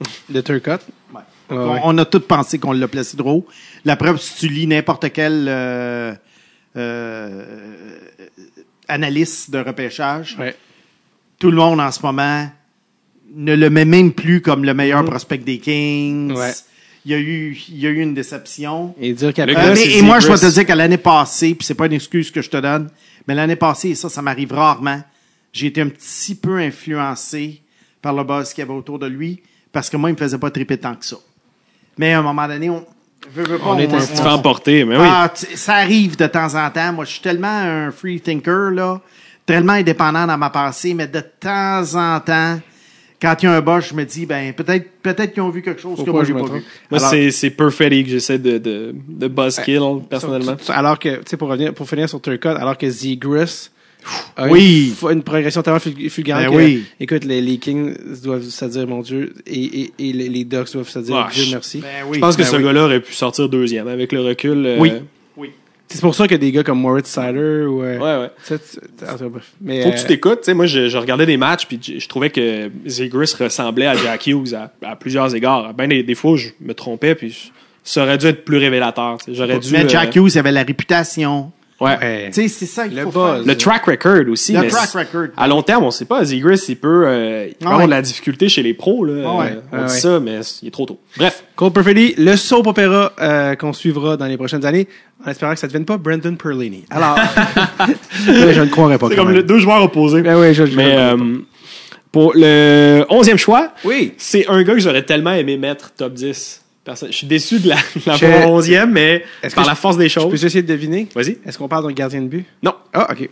De 0.28 0.40
Turcotte. 0.40 0.86
Ouais. 1.12 1.20
Ouais, 1.50 1.56
on, 1.56 1.72
ouais. 1.74 1.80
on 1.84 1.98
a 1.98 2.04
tous 2.04 2.20
pensé 2.20 2.58
qu'on 2.58 2.72
l'a 2.72 2.88
placé 2.88 3.16
trop 3.16 3.30
haut. 3.32 3.46
La 3.84 3.96
preuve, 3.96 4.18
si 4.20 4.34
tu 4.36 4.48
lis 4.48 4.66
n'importe 4.66 5.10
quel 5.12 5.46
euh, 5.48 6.14
euh, 6.76 7.98
analyste 8.88 9.50
de 9.50 9.58
repêchage, 9.58 10.36
Ouais. 10.38 10.56
tout 11.38 11.50
le 11.50 11.56
monde 11.56 11.80
en 11.80 11.90
ce 11.90 12.00
moment 12.02 12.48
ne 13.34 13.54
le 13.54 13.70
met 13.70 13.84
même 13.84 14.12
plus 14.12 14.40
comme 14.40 14.64
le 14.64 14.72
meilleur 14.74 15.04
prospect 15.04 15.38
des 15.38 15.58
Kings. 15.58 16.32
Ouais. 16.32 16.52
Il 17.04 17.12
y 17.12 17.14
a 17.14 17.18
eu, 17.18 17.58
il 17.70 17.78
y 17.78 17.86
a 17.86 17.90
eu 17.90 18.00
une 18.00 18.12
déception. 18.14 18.94
Et 19.00 19.12
dire 19.12 19.28
Le 19.28 19.32
qu'après. 19.32 19.56
Euh, 19.56 19.68
mais- 19.70 19.76
c'est 19.76 19.92
et 19.98 20.02
moi, 20.02 20.20
je 20.20 20.28
vais 20.28 20.36
te 20.36 20.46
dire 20.52 20.66
qu'à 20.66 20.74
l'année 20.74 20.98
passée, 20.98 21.54
puis 21.54 21.64
c'est 21.66 21.74
pas 21.74 21.86
une 21.86 21.92
excuse 21.94 22.30
que 22.30 22.42
je 22.42 22.50
te 22.50 22.56
donne, 22.56 22.90
mais 23.26 23.34
l'année 23.34 23.56
passée, 23.56 23.90
et 23.90 23.94
ça, 23.94 24.08
ça 24.08 24.20
m'arrive 24.20 24.52
rarement, 24.52 25.00
j'ai 25.52 25.66
été 25.68 25.80
un 25.80 25.88
petit 25.88 26.34
peu 26.34 26.58
influencé 26.58 27.62
par 28.02 28.12
le 28.14 28.24
buzz 28.24 28.52
qu'il 28.52 28.62
y 28.62 28.66
avait 28.66 28.74
autour 28.76 28.98
de 28.98 29.06
lui, 29.06 29.42
parce 29.72 29.90
que 29.90 29.96
moi, 29.96 30.10
il 30.10 30.12
me 30.14 30.18
faisait 30.18 30.38
pas 30.38 30.50
triper 30.50 30.78
tant 30.78 30.94
que 30.94 31.04
ça. 31.04 31.16
Mais 31.98 32.12
à 32.12 32.20
un 32.20 32.22
moment 32.22 32.46
donné, 32.46 32.70
on, 32.70 32.86
veut, 33.34 33.44
veut 33.44 33.58
pas, 33.58 33.66
On 33.70 33.78
est 33.78 33.92
un- 33.92 34.00
fais 34.00 34.22
emporter, 34.28 34.84
mais 34.84 34.96
oui. 34.96 35.04
Ah, 35.06 35.30
ça 35.34 35.74
arrive 35.74 36.16
de 36.16 36.26
temps 36.26 36.54
en 36.54 36.70
temps. 36.70 36.92
Moi, 36.92 37.04
je 37.04 37.10
suis 37.12 37.20
tellement 37.20 37.48
un 37.48 37.90
free 37.90 38.20
thinker, 38.20 38.70
là, 38.70 39.00
tellement 39.44 39.72
indépendant 39.74 40.26
dans 40.26 40.38
ma 40.38 40.50
pensée, 40.50 40.94
mais 40.94 41.08
de 41.08 41.20
temps 41.20 41.94
en 41.96 42.20
temps, 42.20 42.60
quand 43.20 43.34
il 43.42 43.46
y 43.46 43.48
a 43.48 43.54
un 43.56 43.60
buzz, 43.60 43.88
je 43.88 43.94
me 43.94 44.04
dis, 44.04 44.26
ben, 44.26 44.52
peut-être, 44.54 44.88
peut-être 45.02 45.32
qu'ils 45.32 45.42
ont 45.42 45.50
vu 45.50 45.60
quelque 45.60 45.80
chose 45.82 46.04
que 46.04 46.08
moi, 46.10 46.22
j'ai 46.22 46.32
je 46.34 46.38
pas 46.38 46.44
vu. 46.52 46.62
Moi, 46.88 47.00
c'est, 47.00 47.32
c'est 47.32 47.50
Perfetti 47.50 48.04
que 48.04 48.10
j'essaie 48.10 48.38
de, 48.38 48.58
de, 48.58 48.94
de 49.08 49.26
buzzkill, 49.26 50.02
personnellement. 50.08 50.56
Alors 50.68 51.00
que, 51.00 51.16
tu 51.16 51.22
sais, 51.26 51.36
pour 51.36 51.48
revenir, 51.48 51.74
pour 51.74 51.88
finir 51.88 52.08
sur 52.08 52.20
Turcotte, 52.22 52.56
alors 52.56 52.78
que 52.78 52.88
Zegris, 52.88 53.70
a 54.36 54.48
Oui. 54.48 54.94
Une, 55.02 55.10
une 55.18 55.22
progression 55.22 55.62
tellement 55.62 55.80
ful- 55.80 56.08
fulgurante 56.10 56.44
Ben 56.44 56.50
que, 56.50 56.56
oui. 56.56 56.84
écoute, 57.00 57.24
les, 57.24 57.40
les 57.40 57.58
Kings 57.58 57.94
doivent 58.22 58.42
se 58.44 58.64
dire, 58.64 58.86
mon 58.86 59.00
Dieu, 59.02 59.34
et, 59.46 59.82
et, 59.82 59.92
et 59.98 60.12
les, 60.12 60.28
les 60.28 60.44
Ducks 60.44 60.72
doivent 60.72 60.88
se 60.88 60.98
dire, 61.00 61.28
Dieu 61.32 61.44
merci. 61.50 61.78
Ben 61.80 62.04
oui. 62.06 62.16
Je 62.16 62.20
pense 62.20 62.36
que 62.36 62.42
ben 62.42 62.48
ce 62.48 62.56
oui. 62.56 62.62
gars-là 62.64 62.84
aurait 62.84 63.00
pu 63.00 63.12
sortir 63.12 63.48
deuxième 63.48 63.88
avec 63.88 64.12
le 64.12 64.20
recul. 64.22 64.64
euh, 64.66 64.76
Oui. 64.78 64.92
C'est 65.90 66.02
pour 66.02 66.14
ça 66.14 66.28
que 66.28 66.34
des 66.34 66.52
gars 66.52 66.62
comme 66.62 66.80
Moritz 66.82 67.08
Sider 67.08 67.64
ou... 67.64 67.82
euh, 67.82 67.96
Ouais, 67.98 68.20
ouais. 68.24 68.30
tu 68.36 68.44
sais, 68.44 68.58
tu- 68.58 69.04
en 69.06 69.12
tout 69.12 69.18
cas, 69.24 69.28
bref. 69.30 69.52
Mais, 69.58 69.82
Faut 69.82 69.88
que 69.88 69.94
euh, 69.94 69.98
tu 69.98 70.06
t'écoutes. 70.06 70.40
Tu 70.40 70.44
sais, 70.44 70.52
moi, 70.52 70.66
je, 70.66 70.86
je 70.90 70.98
regardais 70.98 71.24
des 71.24 71.38
matchs 71.38 71.64
puis 71.66 71.80
je, 71.82 71.98
je 71.98 72.06
trouvais 72.08 72.28
que 72.28 72.70
Zegris 72.86 73.32
ressemblait 73.40 73.86
à 73.86 73.94
Jack 73.96 74.26
Hughes 74.26 74.52
à, 74.54 74.70
à 74.86 74.96
plusieurs 74.96 75.34
égards. 75.34 75.72
Ben 75.72 75.88
des, 75.88 76.02
des 76.02 76.14
fois, 76.14 76.36
je 76.36 76.48
me 76.60 76.74
trompais 76.74 77.14
puis 77.14 77.50
ça 77.84 78.02
aurait 78.02 78.18
dû 78.18 78.26
être 78.26 78.44
plus 78.44 78.58
révélateur. 78.58 79.16
J'aurais 79.28 79.58
dû. 79.60 79.72
Mais 79.72 79.86
euh, 79.86 79.88
Jack 79.88 80.14
Hughes 80.14 80.36
avait 80.36 80.52
la 80.52 80.62
réputation. 80.62 81.52
Ouais. 81.80 81.98
ouais. 81.98 82.30
Tu 82.32 82.42
sais, 82.42 82.48
c'est 82.48 82.66
ça 82.66 82.88
qu'il 82.88 82.96
Le 82.96 83.04
faut 83.04 83.10
buzz. 83.10 83.40
Le 83.40 83.44
faire. 83.54 83.56
track 83.58 83.84
record 83.86 84.28
aussi. 84.30 84.52
Le 84.52 84.60
mais 84.62 84.68
track 84.68 84.90
record. 84.92 85.26
À 85.36 85.46
long 85.48 85.62
terme, 85.62 85.84
on 85.84 85.90
sait 85.90 86.04
pas. 86.04 86.24
Zegris, 86.24 86.60
il 86.68 86.76
peut, 86.76 87.04
euh, 87.06 87.46
il 87.48 87.54
peut 87.54 87.66
Ah 87.66 87.70
avoir 87.72 87.86
de 87.86 87.90
la 87.90 88.02
difficulté 88.02 88.48
chez 88.48 88.62
les 88.62 88.74
pros. 88.74 89.04
Là. 89.04 89.22
Ah 89.26 89.36
ouais. 89.38 89.46
Euh, 89.52 89.60
on 89.72 89.76
Ah 89.78 89.84
dit 89.84 89.92
ouais. 89.94 90.00
ça, 90.00 90.20
mais 90.20 90.40
il 90.62 90.68
est 90.68 90.70
trop 90.70 90.86
tôt. 90.86 90.98
Bref. 91.16 91.44
Cole 91.56 91.72
Perfetti, 91.72 92.14
le 92.18 92.36
soap 92.36 92.66
opéra 92.66 93.12
euh, 93.20 93.54
qu'on 93.56 93.72
suivra 93.72 94.16
dans 94.16 94.26
les 94.26 94.36
prochaines 94.36 94.64
années, 94.64 94.88
en 95.26 95.30
espérant 95.30 95.52
que 95.54 95.58
ça 95.60 95.66
ne 95.66 95.72
devienne 95.72 95.84
pas 95.86 95.96
Brandon 95.98 96.34
Perlini. 96.36 96.84
Alors, 96.90 97.16
Ouais, 98.28 98.52
je 98.54 98.60
ne 98.60 98.66
croirais 98.70 98.98
pas. 98.98 99.08
C'est 99.08 99.16
comme 99.16 99.28
même. 99.28 99.36
le 99.36 99.42
deux 99.42 99.58
joueurs 99.58 99.82
opposés. 99.82 100.22
Ben 100.22 100.38
oui, 100.38 100.54
je, 100.54 100.66
je 100.66 100.76
mais 100.76 100.94
le 100.94 100.98
euh, 101.00 101.16
pour 102.10 102.32
le 102.34 103.04
onzième 103.10 103.36
choix, 103.38 103.72
oui. 103.84 104.14
c'est 104.16 104.48
un 104.48 104.62
gars 104.62 104.72
que 104.74 104.80
j'aurais 104.80 105.02
tellement 105.04 105.32
aimé 105.32 105.56
mettre 105.58 105.90
top 105.92 106.14
10. 106.14 106.62
Personne- 106.88 107.12
Je 107.12 107.16
suis 107.18 107.26
déçu 107.26 107.58
de 107.60 107.68
la, 107.68 107.76
la 108.06 108.16
Je- 108.16 108.24
voir 108.24 108.48
11e, 108.50 108.90
mais 108.90 109.22
par 109.54 109.66
la 109.66 109.74
force 109.74 109.98
des 109.98 110.08
Je 110.08 110.14
peux 110.14 110.22
choses. 110.30 110.44
essayer 110.46 110.62
de 110.62 110.66
deviner? 110.68 111.06
Vas-y. 111.14 111.36
Est-ce 111.44 111.58
qu'on 111.58 111.68
parle 111.68 111.86
d'un 111.86 111.92
gardien 111.92 112.22
de 112.22 112.28
but? 112.28 112.46
Non. 112.62 112.74
Ah, 112.94 113.08
ok. 113.12 113.28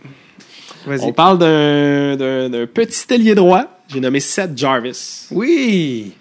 Vas-y. 0.85 1.01
On 1.01 1.11
parle 1.11 1.39
d'un, 1.39 2.67
petit 2.71 3.11
ailier 3.13 3.33
droit. 3.33 3.65
J'ai 3.91 3.99
nommé 3.99 4.19
Seth 4.19 4.55
Jarvis. 4.55 5.27
Oui! 5.31 6.13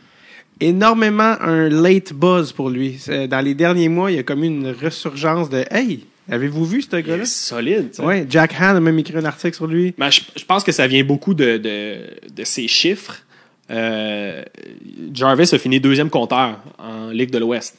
Énormément 0.60 1.36
un 1.40 1.68
late 1.68 2.14
buzz 2.14 2.52
pour 2.52 2.70
lui. 2.70 2.98
Dans 3.28 3.44
les 3.44 3.54
derniers 3.54 3.90
mois, 3.90 4.10
il 4.10 4.16
y 4.16 4.18
a 4.18 4.22
comme 4.22 4.42
eu 4.42 4.46
une 4.46 4.74
resurgence 4.82 5.50
de 5.50 5.64
Hey, 5.70 6.06
avez-vous 6.30 6.64
vu 6.64 6.80
ce 6.82 6.96
gars-là? 6.96 7.26
solide. 7.26 7.90
Ouais, 7.98 8.26
Jack 8.30 8.54
Han 8.58 8.76
a 8.76 8.80
même 8.80 8.98
écrit 8.98 9.18
un 9.18 9.24
article 9.26 9.54
sur 9.54 9.66
lui. 9.66 9.92
Ben, 9.98 10.08
je, 10.10 10.22
je 10.34 10.44
pense 10.46 10.64
que 10.64 10.72
ça 10.72 10.86
vient 10.86 11.04
beaucoup 11.04 11.34
de, 11.34 11.58
de, 11.58 11.98
de 12.34 12.44
ses 12.44 12.66
chiffres. 12.68 13.18
Euh, 13.70 14.42
Jarvis 15.12 15.50
a 15.54 15.58
fini 15.58 15.80
deuxième 15.80 16.10
compteur 16.10 16.60
en 16.78 17.08
Ligue 17.10 17.30
de 17.30 17.38
l'Ouest. 17.38 17.76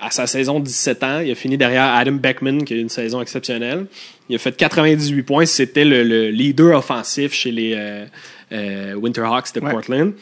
À 0.00 0.10
sa 0.10 0.26
saison 0.26 0.60
de 0.60 0.64
17 0.66 1.02
ans, 1.04 1.20
il 1.20 1.30
a 1.30 1.34
fini 1.34 1.56
derrière 1.56 1.94
Adam 1.94 2.12
Beckman, 2.12 2.64
qui 2.64 2.74
a 2.74 2.76
eu 2.76 2.80
une 2.80 2.90
saison 2.90 3.22
exceptionnelle. 3.22 3.86
Il 4.28 4.36
a 4.36 4.38
fait 4.38 4.54
98 4.54 5.22
points. 5.22 5.46
C'était 5.46 5.84
le, 5.86 6.02
le 6.02 6.28
leader 6.30 6.76
offensif 6.78 7.32
chez 7.32 7.50
les 7.50 7.72
euh, 7.74 8.04
euh, 8.52 8.94
Winterhawks 8.94 9.54
de 9.54 9.60
Ouais. 9.60 9.70
Portland. 9.70 10.12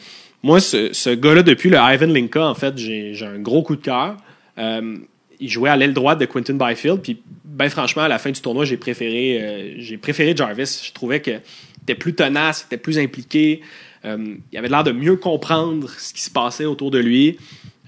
Moi, 0.43 0.59
ce, 0.61 0.93
ce 0.93 1.09
gars-là, 1.09 1.43
depuis 1.43 1.69
le 1.69 1.77
Ivan 1.77 2.07
Linka, 2.07 2.45
en 2.47 2.55
fait, 2.55 2.77
j'ai 2.77 3.17
un 3.23 3.39
gros 3.39 3.63
coup 3.63 3.75
de 3.75 3.81
cœur. 3.81 4.15
Il 4.57 5.49
jouait 5.49 5.69
à 5.69 5.75
l'aile 5.75 5.93
droite 5.93 6.19
de 6.19 6.25
Quentin 6.25 6.53
Byfield. 6.53 7.01
Puis, 7.01 7.21
ben 7.55 7.69
franchement, 7.69 8.03
à 8.03 8.09
la 8.09 8.19
fin 8.19 8.31
du 8.31 8.41
tournoi, 8.41 8.65
j'ai 8.65 8.75
préféré, 8.75 9.41
euh, 9.41 9.75
j'ai 9.77 9.97
préféré 9.97 10.35
Jarvis. 10.35 10.83
Je 10.85 10.91
trouvais 10.91 11.21
que 11.21 11.39
était 11.83 11.95
plus 11.95 12.13
tenace, 12.13 12.65
était 12.65 12.77
plus 12.77 12.99
impliqué. 12.99 13.61
Euh, 14.03 14.35
il 14.51 14.57
avait 14.57 14.67
l'air 14.67 14.83
de 14.83 14.91
mieux 14.91 15.15
comprendre 15.15 15.89
ce 15.89 16.13
qui 16.13 16.21
se 16.21 16.29
passait 16.29 16.65
autour 16.65 16.91
de 16.91 16.97
lui. 16.97 17.37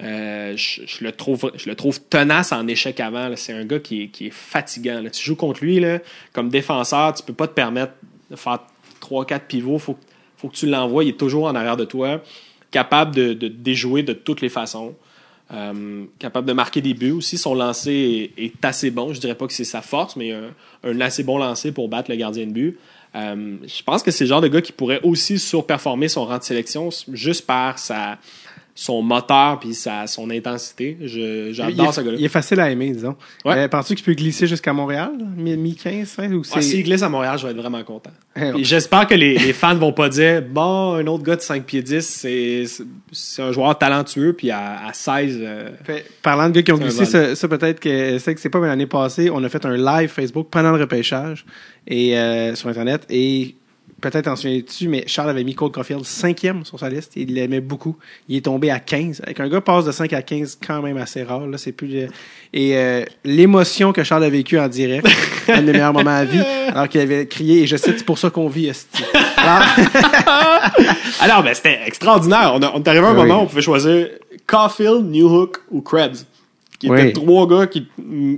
Euh, 0.02 0.56
je, 0.56 1.04
le 1.04 1.12
trouve, 1.12 1.52
je 1.56 1.68
le 1.68 1.76
trouve 1.76 2.00
tenace 2.00 2.54
en 2.54 2.66
échec 2.68 3.00
avant. 3.02 3.30
C'est 3.36 3.54
un 3.54 3.66
gars 3.66 3.80
qui 3.80 4.04
est, 4.04 4.08
qui 4.08 4.28
est 4.28 4.34
fatigant. 4.34 5.04
Tu 5.12 5.26
joues 5.26 5.36
contre 5.36 5.64
lui 5.64 5.82
là, 5.82 6.00
comme 6.32 6.50
défenseur, 6.50 7.14
tu 7.14 7.24
peux 7.24 7.34
pas 7.34 7.48
te 7.48 7.54
permettre 7.54 7.94
de 8.32 8.38
faire 8.38 8.60
3-4 9.02 9.42
pivots. 9.48 9.80
Faut, 9.80 9.98
faut 10.38 10.48
que 10.48 10.56
tu 10.56 10.68
l'envoies. 10.68 11.04
Il 11.04 11.10
est 11.10 11.20
toujours 11.20 11.46
en 11.46 11.56
arrière 11.56 11.78
de 11.78 11.86
toi, 11.86 12.24
capable 12.72 13.14
de, 13.14 13.34
de 13.34 13.50
déjouer 13.50 14.04
de 14.04 14.14
toutes 14.14 14.40
les 14.40 14.50
façons. 14.50 14.96
Euh, 15.54 16.04
capable 16.20 16.46
de 16.46 16.52
marquer 16.52 16.82
des 16.82 16.94
buts 16.94 17.12
aussi. 17.12 17.38
Son 17.38 17.56
lancer 17.56 18.32
est, 18.38 18.66
assez 18.66 18.92
bon. 18.92 19.14
Je 19.14 19.20
dirais 19.20 19.36
pas 19.36 19.48
que 19.48 19.54
c'est 19.54 19.64
sa 19.64 19.82
force, 19.82 20.18
mais 20.18 20.32
un, 20.34 20.50
un 20.84 21.02
assez 21.02 21.24
bon 21.24 21.38
lancer 21.38 21.72
pour 21.72 21.88
battre 21.88 22.12
le 22.12 22.18
gardien 22.18 22.46
de 22.46 22.52
but. 22.52 22.78
Euh, 23.16 23.56
je 23.66 23.84
pense 23.84 24.04
que 24.04 24.12
c'est 24.12 24.26
le 24.26 24.30
genre 24.30 24.42
de 24.42 24.48
gars 24.48 24.62
qui 24.62 24.72
pourrait 24.72 25.00
aussi 25.04 25.40
surperformer 25.40 26.08
son 26.08 26.26
rang 26.26 26.38
de 26.38 26.44
sélection 26.44 26.90
juste 27.12 27.46
par 27.46 27.80
sa, 27.80 28.18
son 28.80 29.02
moteur 29.02 29.60
puis 29.60 29.74
sa, 29.74 30.06
son 30.06 30.30
intensité. 30.30 30.98
Je- 31.02 31.48
il, 31.48 31.54
J'adore 31.56 31.90
est, 31.90 31.92
ce 31.94 32.02
gars-là. 32.02 32.18
il 32.20 32.24
est 32.26 32.30
facile 32.30 32.60
à 32.60 32.70
aimer, 32.70 32.92
disons. 32.92 33.16
Ouais. 33.44 33.58
Euh, 33.58 33.68
Penses-tu 33.68 33.96
qu'il 33.96 34.06
peut 34.06 34.14
glisser 34.14 34.46
jusqu'à 34.46 34.72
Montréal? 34.72 35.10
Mi- 35.36 35.58
Mi-15, 35.58 36.14
hein, 36.20 36.32
ou 36.32 36.44
Ah. 36.54 36.62
S'il 36.62 36.84
glisse 36.84 37.02
à 37.02 37.10
Montréal, 37.10 37.40
je 37.40 37.46
vais 37.48 37.54
être 37.54 37.58
vraiment 37.58 37.84
content. 37.84 38.12
Eh, 38.36 38.64
J'espère 38.64 39.08
que 39.08 39.16
les, 39.16 39.36
les 39.40 39.54
fans 39.54 39.74
vont 39.74 39.94
pas 39.94 40.10
dire 40.10 40.44
bon, 40.44 40.94
un 40.94 41.08
autre 41.08 41.24
gars 41.24 41.36
de 41.36 41.42
5 41.42 41.64
pieds 41.66 41.82
10, 41.82 42.02
c'est 42.08 42.66
c'est 43.12 43.42
un 43.42 43.52
joueur 43.52 43.76
talentueux, 43.80 44.34
puis 44.34 44.52
à, 44.52 44.86
à 44.88 44.94
16. 44.94 45.40
euh, 45.42 45.70
Fait, 45.84 46.06
parlant 46.22 46.48
de 46.48 46.54
gars 46.54 46.62
qui 46.62 46.72
ont 46.72 46.78
glissé, 46.78 47.06
ça, 47.06 47.36
ça 47.36 47.48
peut-être 47.48 47.80
que 47.80 48.20
c'est 48.20 48.36
que 48.36 48.40
c'est 48.40 48.50
pas 48.50 48.60
mais 48.60 48.68
l'année 48.68 48.86
passée, 48.86 49.32
on 49.32 49.44
a 49.44 49.50
fait 49.50 49.66
un 49.66 49.76
live 49.76 50.10
Facebook 50.10 50.50
pendant 50.52 50.72
le 50.72 50.80
repêchage 50.82 51.46
et 51.88 52.16
euh, 52.16 52.54
sur 52.54 52.70
internet 52.70 53.08
et 53.10 53.56
peut-être 54.02 54.28
en 54.28 54.36
souviens-tu, 54.36 54.88
mais 54.88 55.04
Charles 55.08 55.30
avait 55.30 55.44
mis 55.44 55.56
Cole 55.56 55.72
Caulfield 55.72 56.06
cinquième 56.06 56.64
sur 56.66 56.80
sa 56.80 56.90
liste. 56.90 57.14
Il 57.16 57.34
l'aimait 57.34 57.62
beaucoup. 57.62 57.96
Il 58.30 58.38
est 58.38 58.42
tombé 58.46 58.70
à 58.72 58.80
15. 58.80 59.22
Avec 59.24 59.40
un 59.40 59.50
gars 59.50 59.62
passe 59.62 59.86
de 59.86 59.92
5 59.92 60.14
à 60.14 60.22
15, 60.22 60.60
quand 60.66 60.82
même 60.82 60.98
assez 60.98 61.24
rare. 61.24 61.48
Là, 61.48 61.58
c'est 61.58 61.72
plus 61.72 62.08
et 62.54 62.78
euh, 62.78 63.04
l'émotion 63.26 63.92
que 63.94 64.04
Charles 64.04 64.24
a 64.24 64.30
vécue 64.30 64.58
en 64.60 64.68
direct, 64.68 65.06
un 65.50 65.62
des 65.62 65.72
meilleurs 65.74 65.94
moments 65.94 66.12
à 66.16 66.24
vie, 66.26 66.40
alors 66.70 66.88
qu'il 66.88 67.02
avait 67.02 67.26
crié 67.28 67.64
et 67.64 67.68
je 67.68 67.76
cite, 67.76 67.96
c'est 67.98 68.06
pour 68.06 68.18
ça 68.18 68.30
qu'on 68.30 68.48
vit, 68.48 68.68
esti. 68.68 69.04
Alors, 69.38 69.64
Alors, 71.20 71.44
ben, 71.44 71.54
c'était 71.54 71.80
extraordinaire. 71.86 72.52
On, 72.56 72.62
a- 72.62 72.72
on 72.74 72.82
est 72.84 72.88
arrivé 72.88 73.06
à 73.06 73.10
un 73.10 73.14
Oui. 73.14 73.22
moment 73.22 73.42
où 73.42 73.44
on 73.44 73.48
pouvait 73.48 73.62
choisir 73.62 74.08
Caulfield, 74.46 75.06
Newhook 75.10 75.58
ou 75.72 75.82
Krebs. 75.82 76.26
Qui 76.80 76.88
étaient 76.88 77.04
Oui. 77.06 77.14
trois 77.14 77.48
gars 77.48 77.68
qui 77.68 77.88
mm, 77.98 78.36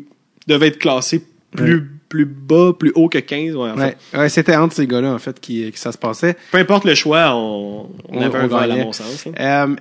devaient 0.47 0.67
être 0.67 0.79
classés 0.79 1.23
plus, 1.51 1.91
plus 2.09 2.25
bas, 2.25 2.73
plus 2.77 2.91
haut 2.95 3.07
que 3.07 3.19
15. 3.19 3.55
ouais, 3.55 3.69
en 3.71 3.77
fait. 3.77 3.97
ouais, 4.13 4.19
ouais, 4.19 4.29
c'était 4.29 4.55
entre 4.55 4.73
ces 4.75 4.87
gars-là 4.87 5.13
en 5.13 5.19
fait 5.19 5.39
qui, 5.39 5.71
que 5.71 5.77
ça 5.79 5.91
se 5.91 5.97
passait. 5.97 6.35
Peu 6.51 6.57
importe 6.57 6.83
le 6.85 6.95
choix, 6.95 7.35
on, 7.35 7.89
on 8.09 8.17
On- 8.17 8.21
avait 8.21 8.39
on 8.39 8.41
un 8.41 8.47
vol 8.47 8.71
à 8.71 8.75
mon 8.77 8.91
sens. 8.93 9.25
là. 9.25 9.63
Euh, 9.65 9.75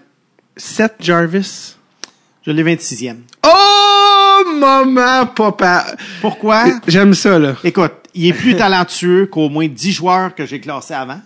Seth 0.57 0.95
Jarvis. 1.01 1.75
Je 2.45 2.51
l'ai 2.53 2.63
26e. 2.63 3.17
Oh, 3.47 4.43
maman, 4.59 5.27
papa. 5.27 5.87
Pourquoi? 6.21 6.65
J'aime 6.87 7.13
ça, 7.15 7.39
là. 7.39 7.57
Écoute, 7.65 7.93
il 8.15 8.27
est 8.29 8.33
plus 8.33 8.57
talentueux 8.57 9.27
qu'au 9.31 9.49
moins 9.49 9.67
10 9.69 9.93
joueurs 9.93 10.35
que 10.35 10.47
j'ai 10.47 10.61
classés 10.61 10.95
avant. 10.95 11.21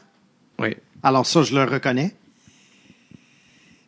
Oui. 0.58 0.76
Alors 1.02 1.26
ça, 1.26 1.42
je 1.42 1.54
le 1.54 1.64
reconnais. 1.64 2.14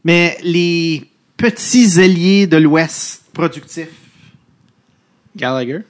Mais 0.05 0.37
les 0.43 1.09
petits 1.37 1.99
ailiers 2.01 2.47
de 2.47 2.57
l'Ouest 2.57 3.25
productifs, 3.33 3.89
Gallagher? 5.37 5.81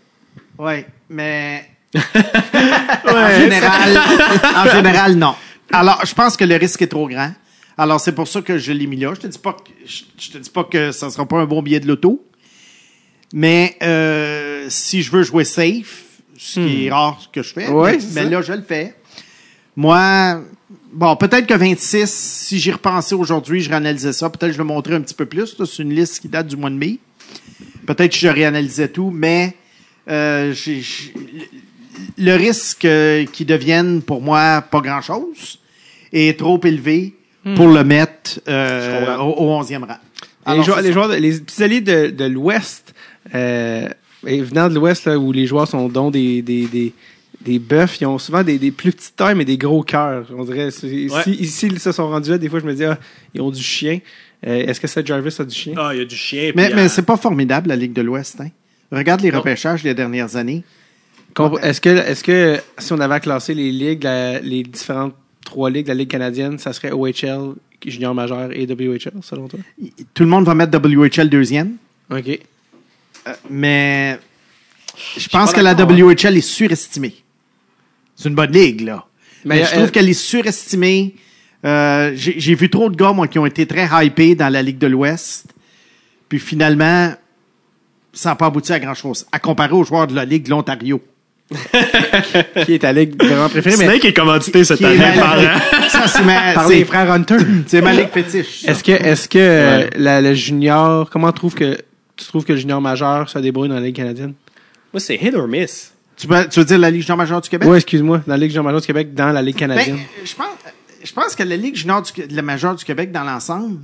ouais, 0.58 0.86
mais 1.08 1.68
en 1.94 3.28
général, 3.40 3.98
en 4.56 4.70
général, 4.70 5.14
non. 5.14 5.34
Alors, 5.72 6.04
je 6.04 6.14
pense 6.14 6.36
que 6.36 6.44
le 6.44 6.56
risque 6.56 6.82
est 6.82 6.88
trop 6.88 7.08
grand. 7.08 7.32
Alors, 7.76 8.00
c'est 8.00 8.12
pour 8.12 8.28
ça 8.28 8.42
que 8.42 8.58
je 8.58 8.72
l'ai 8.72 8.86
mis 8.86 8.96
là. 8.96 9.12
Je 9.14 9.20
te 9.20 9.26
dis 9.26 9.38
pas 9.38 9.52
que, 9.52 9.70
je, 9.86 10.02
je 10.18 10.30
te 10.30 10.38
dis 10.38 10.50
pas 10.50 10.64
que 10.64 10.92
ça 10.92 11.10
sera 11.10 11.26
pas 11.26 11.38
un 11.38 11.46
bon 11.46 11.62
billet 11.62 11.80
de 11.80 11.86
loto. 11.86 12.24
Mais, 13.32 13.76
euh, 13.82 14.66
si 14.68 15.02
je 15.02 15.10
veux 15.10 15.22
jouer 15.22 15.44
safe, 15.44 16.04
ce 16.36 16.60
qui 16.60 16.86
est 16.86 16.90
rare 16.90 17.20
que 17.32 17.42
je 17.42 17.52
fais, 17.52 17.68
Ouais, 17.68 17.98
mais, 18.14 18.22
mais 18.22 18.30
là, 18.30 18.42
je 18.42 18.52
le 18.52 18.62
fais. 18.62 18.94
Moi, 19.76 20.40
bon, 20.92 21.16
peut-être 21.16 21.46
que 21.46 21.54
26, 21.54 22.08
si 22.08 22.58
j'y 22.60 22.70
repensais 22.70 23.14
aujourd'hui, 23.14 23.60
je 23.60 23.70
réanalysais 23.70 24.12
ça. 24.12 24.30
Peut-être 24.30 24.50
que 24.50 24.54
je 24.54 24.58
le 24.58 24.64
montrais 24.64 24.94
un 24.94 25.00
petit 25.00 25.14
peu 25.14 25.26
plus. 25.26 25.56
C'est 25.58 25.82
une 25.82 25.92
liste 25.94 26.20
qui 26.20 26.28
date 26.28 26.46
du 26.46 26.56
mois 26.56 26.70
de 26.70 26.76
mai. 26.76 26.98
Peut-être 27.86 28.12
que 28.12 28.18
je 28.18 28.28
réanalysais 28.28 28.88
tout, 28.88 29.10
mais 29.10 29.56
euh, 30.08 30.52
le 32.18 32.34
risque 32.36 32.84
euh, 32.84 33.24
qu'il 33.26 33.46
devienne 33.46 34.02
pour 34.02 34.20
moi 34.20 34.62
pas 34.62 34.80
grand-chose 34.80 35.58
est 36.12 36.38
trop 36.38 36.60
élevé 36.64 37.14
pour 37.56 37.68
le 37.68 37.84
mettre 37.84 38.40
euh, 38.48 39.16
au, 39.18 39.32
au 39.58 39.62
11e 39.62 39.84
rang. 39.84 40.54
les, 40.56 40.62
joueurs, 40.62 40.80
les, 40.80 40.88
ça. 40.88 40.92
joueurs 40.92 41.08
de- 41.10 41.14
les 41.16 41.38
petits 41.40 41.62
alliés 41.62 41.80
de, 41.82 42.08
de 42.08 42.24
l'Ouest, 42.24 42.94
euh, 43.34 43.88
venant 44.22 44.68
de 44.70 44.74
l'Ouest, 44.74 45.04
là, 45.06 45.18
où 45.18 45.30
les 45.30 45.46
joueurs 45.46 45.68
sont 45.68 45.88
dont 45.90 46.10
des, 46.10 46.40
des, 46.40 46.64
des, 46.66 46.94
des 47.42 47.58
bœufs, 47.58 47.98
ils 48.00 48.06
ont 48.06 48.18
souvent 48.18 48.42
des, 48.42 48.58
des 48.58 48.70
plus 48.70 48.92
petites 48.92 49.16
tailles, 49.16 49.34
mais 49.34 49.44
des 49.44 49.58
gros 49.58 49.82
cœurs. 49.82 50.26
On 50.34 50.44
dirait, 50.44 50.64
Ouais. 50.66 50.70
si, 50.70 51.32
ici, 51.32 51.66
ils 51.70 51.78
se 51.80 51.92
sont 51.92 52.08
rendus 52.08 52.30
là, 52.30 52.38
des 52.38 52.48
fois, 52.48 52.60
je 52.60 52.64
me 52.66 52.72
dis, 52.74 52.84
ah, 52.84 52.98
ils 53.34 53.42
ont 53.42 53.50
du 53.50 53.62
chien. 53.62 53.98
Euh, 54.46 54.66
Est-ce 54.66 54.80
que 54.80 54.86
Seth 54.86 55.06
Jarvis 55.06 55.36
a 55.38 55.44
du 55.44 55.54
chien? 55.54 55.74
Ah, 55.76 55.90
il 55.92 55.98
y 55.98 56.02
a 56.02 56.06
du 56.06 56.16
chien. 56.16 56.52
Mais, 56.54 56.70
mais 56.74 56.82
euh, 56.82 56.88
c'est 56.88 57.04
pas 57.04 57.18
formidable, 57.18 57.68
la 57.68 57.76
Ligue 57.76 57.92
de 57.92 58.00
l'Ouest. 58.02 58.40
Hein? 58.40 58.48
Regarde 58.94 59.20
les 59.22 59.30
repêchages 59.30 59.82
des 59.82 59.94
dernières 59.94 60.36
années. 60.36 60.62
Est-ce 61.62 61.80
que, 61.80 61.88
est-ce 61.88 62.22
que 62.22 62.60
si 62.78 62.92
on 62.92 63.00
avait 63.00 63.14
à 63.14 63.20
classer 63.20 63.54
les 63.54 63.72
ligues, 63.72 64.04
la- 64.04 64.38
les 64.40 64.62
différentes 64.62 65.14
trois 65.44 65.68
ligues, 65.70 65.88
la 65.88 65.94
Ligue 65.94 66.08
canadienne, 66.10 66.58
ça 66.58 66.72
serait 66.72 66.92
OHL, 66.92 67.54
junior 67.84 68.14
majeur 68.14 68.50
et 68.52 68.66
WHL, 68.66 69.12
selon 69.22 69.48
toi? 69.48 69.58
Tout 70.14 70.22
le 70.22 70.28
monde 70.28 70.44
va 70.46 70.54
mettre 70.54 70.78
WHL 70.78 71.28
deuxième, 71.28 71.72
OK. 72.10 72.38
mais 73.50 74.18
je 75.18 75.28
pense 75.28 75.52
que 75.52 75.60
la 75.60 75.74
d'accord, 75.74 75.96
WHL 75.96 76.36
est 76.36 76.40
surestimée. 76.40 77.14
C'est 78.16 78.28
une 78.28 78.34
bonne 78.34 78.52
ligue, 78.52 78.82
là. 78.82 79.04
Mais, 79.44 79.56
Mais, 79.56 79.64
je 79.64 79.72
euh, 79.72 79.76
trouve 79.78 79.90
qu'elle 79.90 80.08
est 80.08 80.12
surestimée. 80.14 81.14
Euh, 81.64 82.12
J'ai 82.14 82.38
j'ai 82.38 82.54
vu 82.54 82.70
trop 82.70 82.88
de 82.90 82.96
gars, 82.96 83.12
moi, 83.12 83.26
qui 83.26 83.38
ont 83.38 83.46
été 83.46 83.66
très 83.66 83.88
hypés 84.06 84.34
dans 84.34 84.48
la 84.52 84.62
Ligue 84.62 84.78
de 84.78 84.86
l'Ouest. 84.86 85.46
Puis 86.28 86.38
finalement, 86.38 87.12
ça 88.14 88.30
n'a 88.30 88.34
pas 88.36 88.46
abouti 88.46 88.72
à 88.72 88.80
grand-chose. 88.80 89.26
À 89.32 89.38
comparer 89.38 89.72
aux 89.74 89.84
joueurs 89.84 90.06
de 90.06 90.14
la 90.14 90.24
Ligue 90.24 90.44
de 90.44 90.50
l'Ontario. 90.50 91.02
qui 92.64 92.72
est 92.72 92.78
ta 92.78 92.92
ligue 92.92 93.22
vraiment 93.22 93.50
préférée, 93.50 93.76
mais 93.76 93.84
Snake 93.84 94.04
est 94.06 94.14
commandité 94.14 94.64
cette 94.64 94.80
année 94.82 94.98
par. 95.20 95.36
Ça, 95.90 96.06
c'est 96.08 96.24
ma, 96.24 96.54
par 96.54 96.66
c'est- 96.68 96.76
les 96.76 96.84
frères 96.86 97.10
Hunter. 97.12 97.36
c'est 97.66 97.82
ma 97.82 97.92
Ligue 97.92 98.08
fétiche. 98.08 98.64
Est-ce 98.64 98.82
que, 98.82 98.92
est-ce 98.92 99.28
que 99.28 99.38
euh, 99.38 99.86
la, 99.96 100.22
le 100.22 100.32
junior, 100.32 101.10
comment 101.10 101.30
trouve 101.32 101.54
que 101.54 101.76
tu 102.16 102.24
trouves 102.26 102.44
que 102.44 102.52
le 102.54 102.58
junior 102.58 102.80
majeur 102.80 103.28
se 103.28 103.38
débrouille 103.38 103.68
dans 103.68 103.74
la 103.74 103.82
Ligue 103.82 103.96
canadienne? 103.96 104.32
Moi, 104.92 105.00
c'est 105.00 105.16
hit 105.16 105.34
or 105.34 105.46
miss. 105.46 105.92
Tu, 106.16 106.26
veux, 106.26 106.48
tu 106.48 106.60
veux 106.60 106.64
dire 106.64 106.78
la 106.78 106.90
Ligue 106.90 107.02
junior 107.02 107.18
majeure 107.18 107.42
du 107.42 107.50
Québec? 107.50 107.68
Oui, 107.68 107.76
excuse-moi, 107.76 108.22
dans 108.26 108.32
la 108.32 108.38
Ligue 108.38 108.50
junior 108.50 108.64
majeure 108.64 108.80
du 108.80 108.86
Québec, 108.86 109.14
dans 109.14 109.30
la 109.30 109.42
Ligue 109.42 109.56
Ben, 109.56 109.68
canadienne. 109.68 109.96
euh, 109.96 110.24
je 110.24 110.34
pense, 110.34 110.46
je 111.04 111.12
pense 111.12 111.34
que 111.36 111.42
la 111.42 111.56
Ligue 111.56 111.76
junior 111.76 112.00
du, 112.00 112.26
de 112.26 112.34
la 112.34 112.42
majeure 112.42 112.74
du 112.74 112.84
Québec 112.86 113.12
dans 113.12 113.22
l'ensemble, 113.24 113.80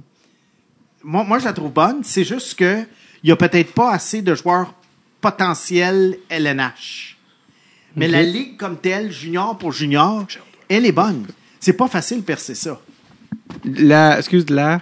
moi, 1.05 1.24
moi, 1.24 1.39
je 1.39 1.44
la 1.44 1.52
trouve 1.52 1.73
bonne. 1.73 1.98
C'est 2.05 2.24
juste 2.24 2.59
que 2.59 2.85
il 3.22 3.28
y 3.28 3.32
a 3.32 3.36
peut-être 3.36 3.72
pas 3.72 3.92
assez 3.92 4.22
de 4.22 4.34
joueurs 4.34 4.74
potentiels 5.20 6.18
LNH. 6.28 7.16
Mais 7.97 8.09
la 8.09 8.22
Ligue 8.22 8.56
comme 8.56 8.78
telle, 8.78 9.10
junior 9.10 9.59
pour 9.59 9.72
junior, 9.72 10.26
elle 10.68 10.86
est 10.86 10.92
bonne. 10.92 11.26
C'est 11.59 11.72
pas 11.72 11.88
facile 11.88 12.18
de 12.18 12.22
percer 12.22 12.55
ça. 12.55 12.80
La, 13.64 14.18
excuse, 14.18 14.48
la, 14.48 14.80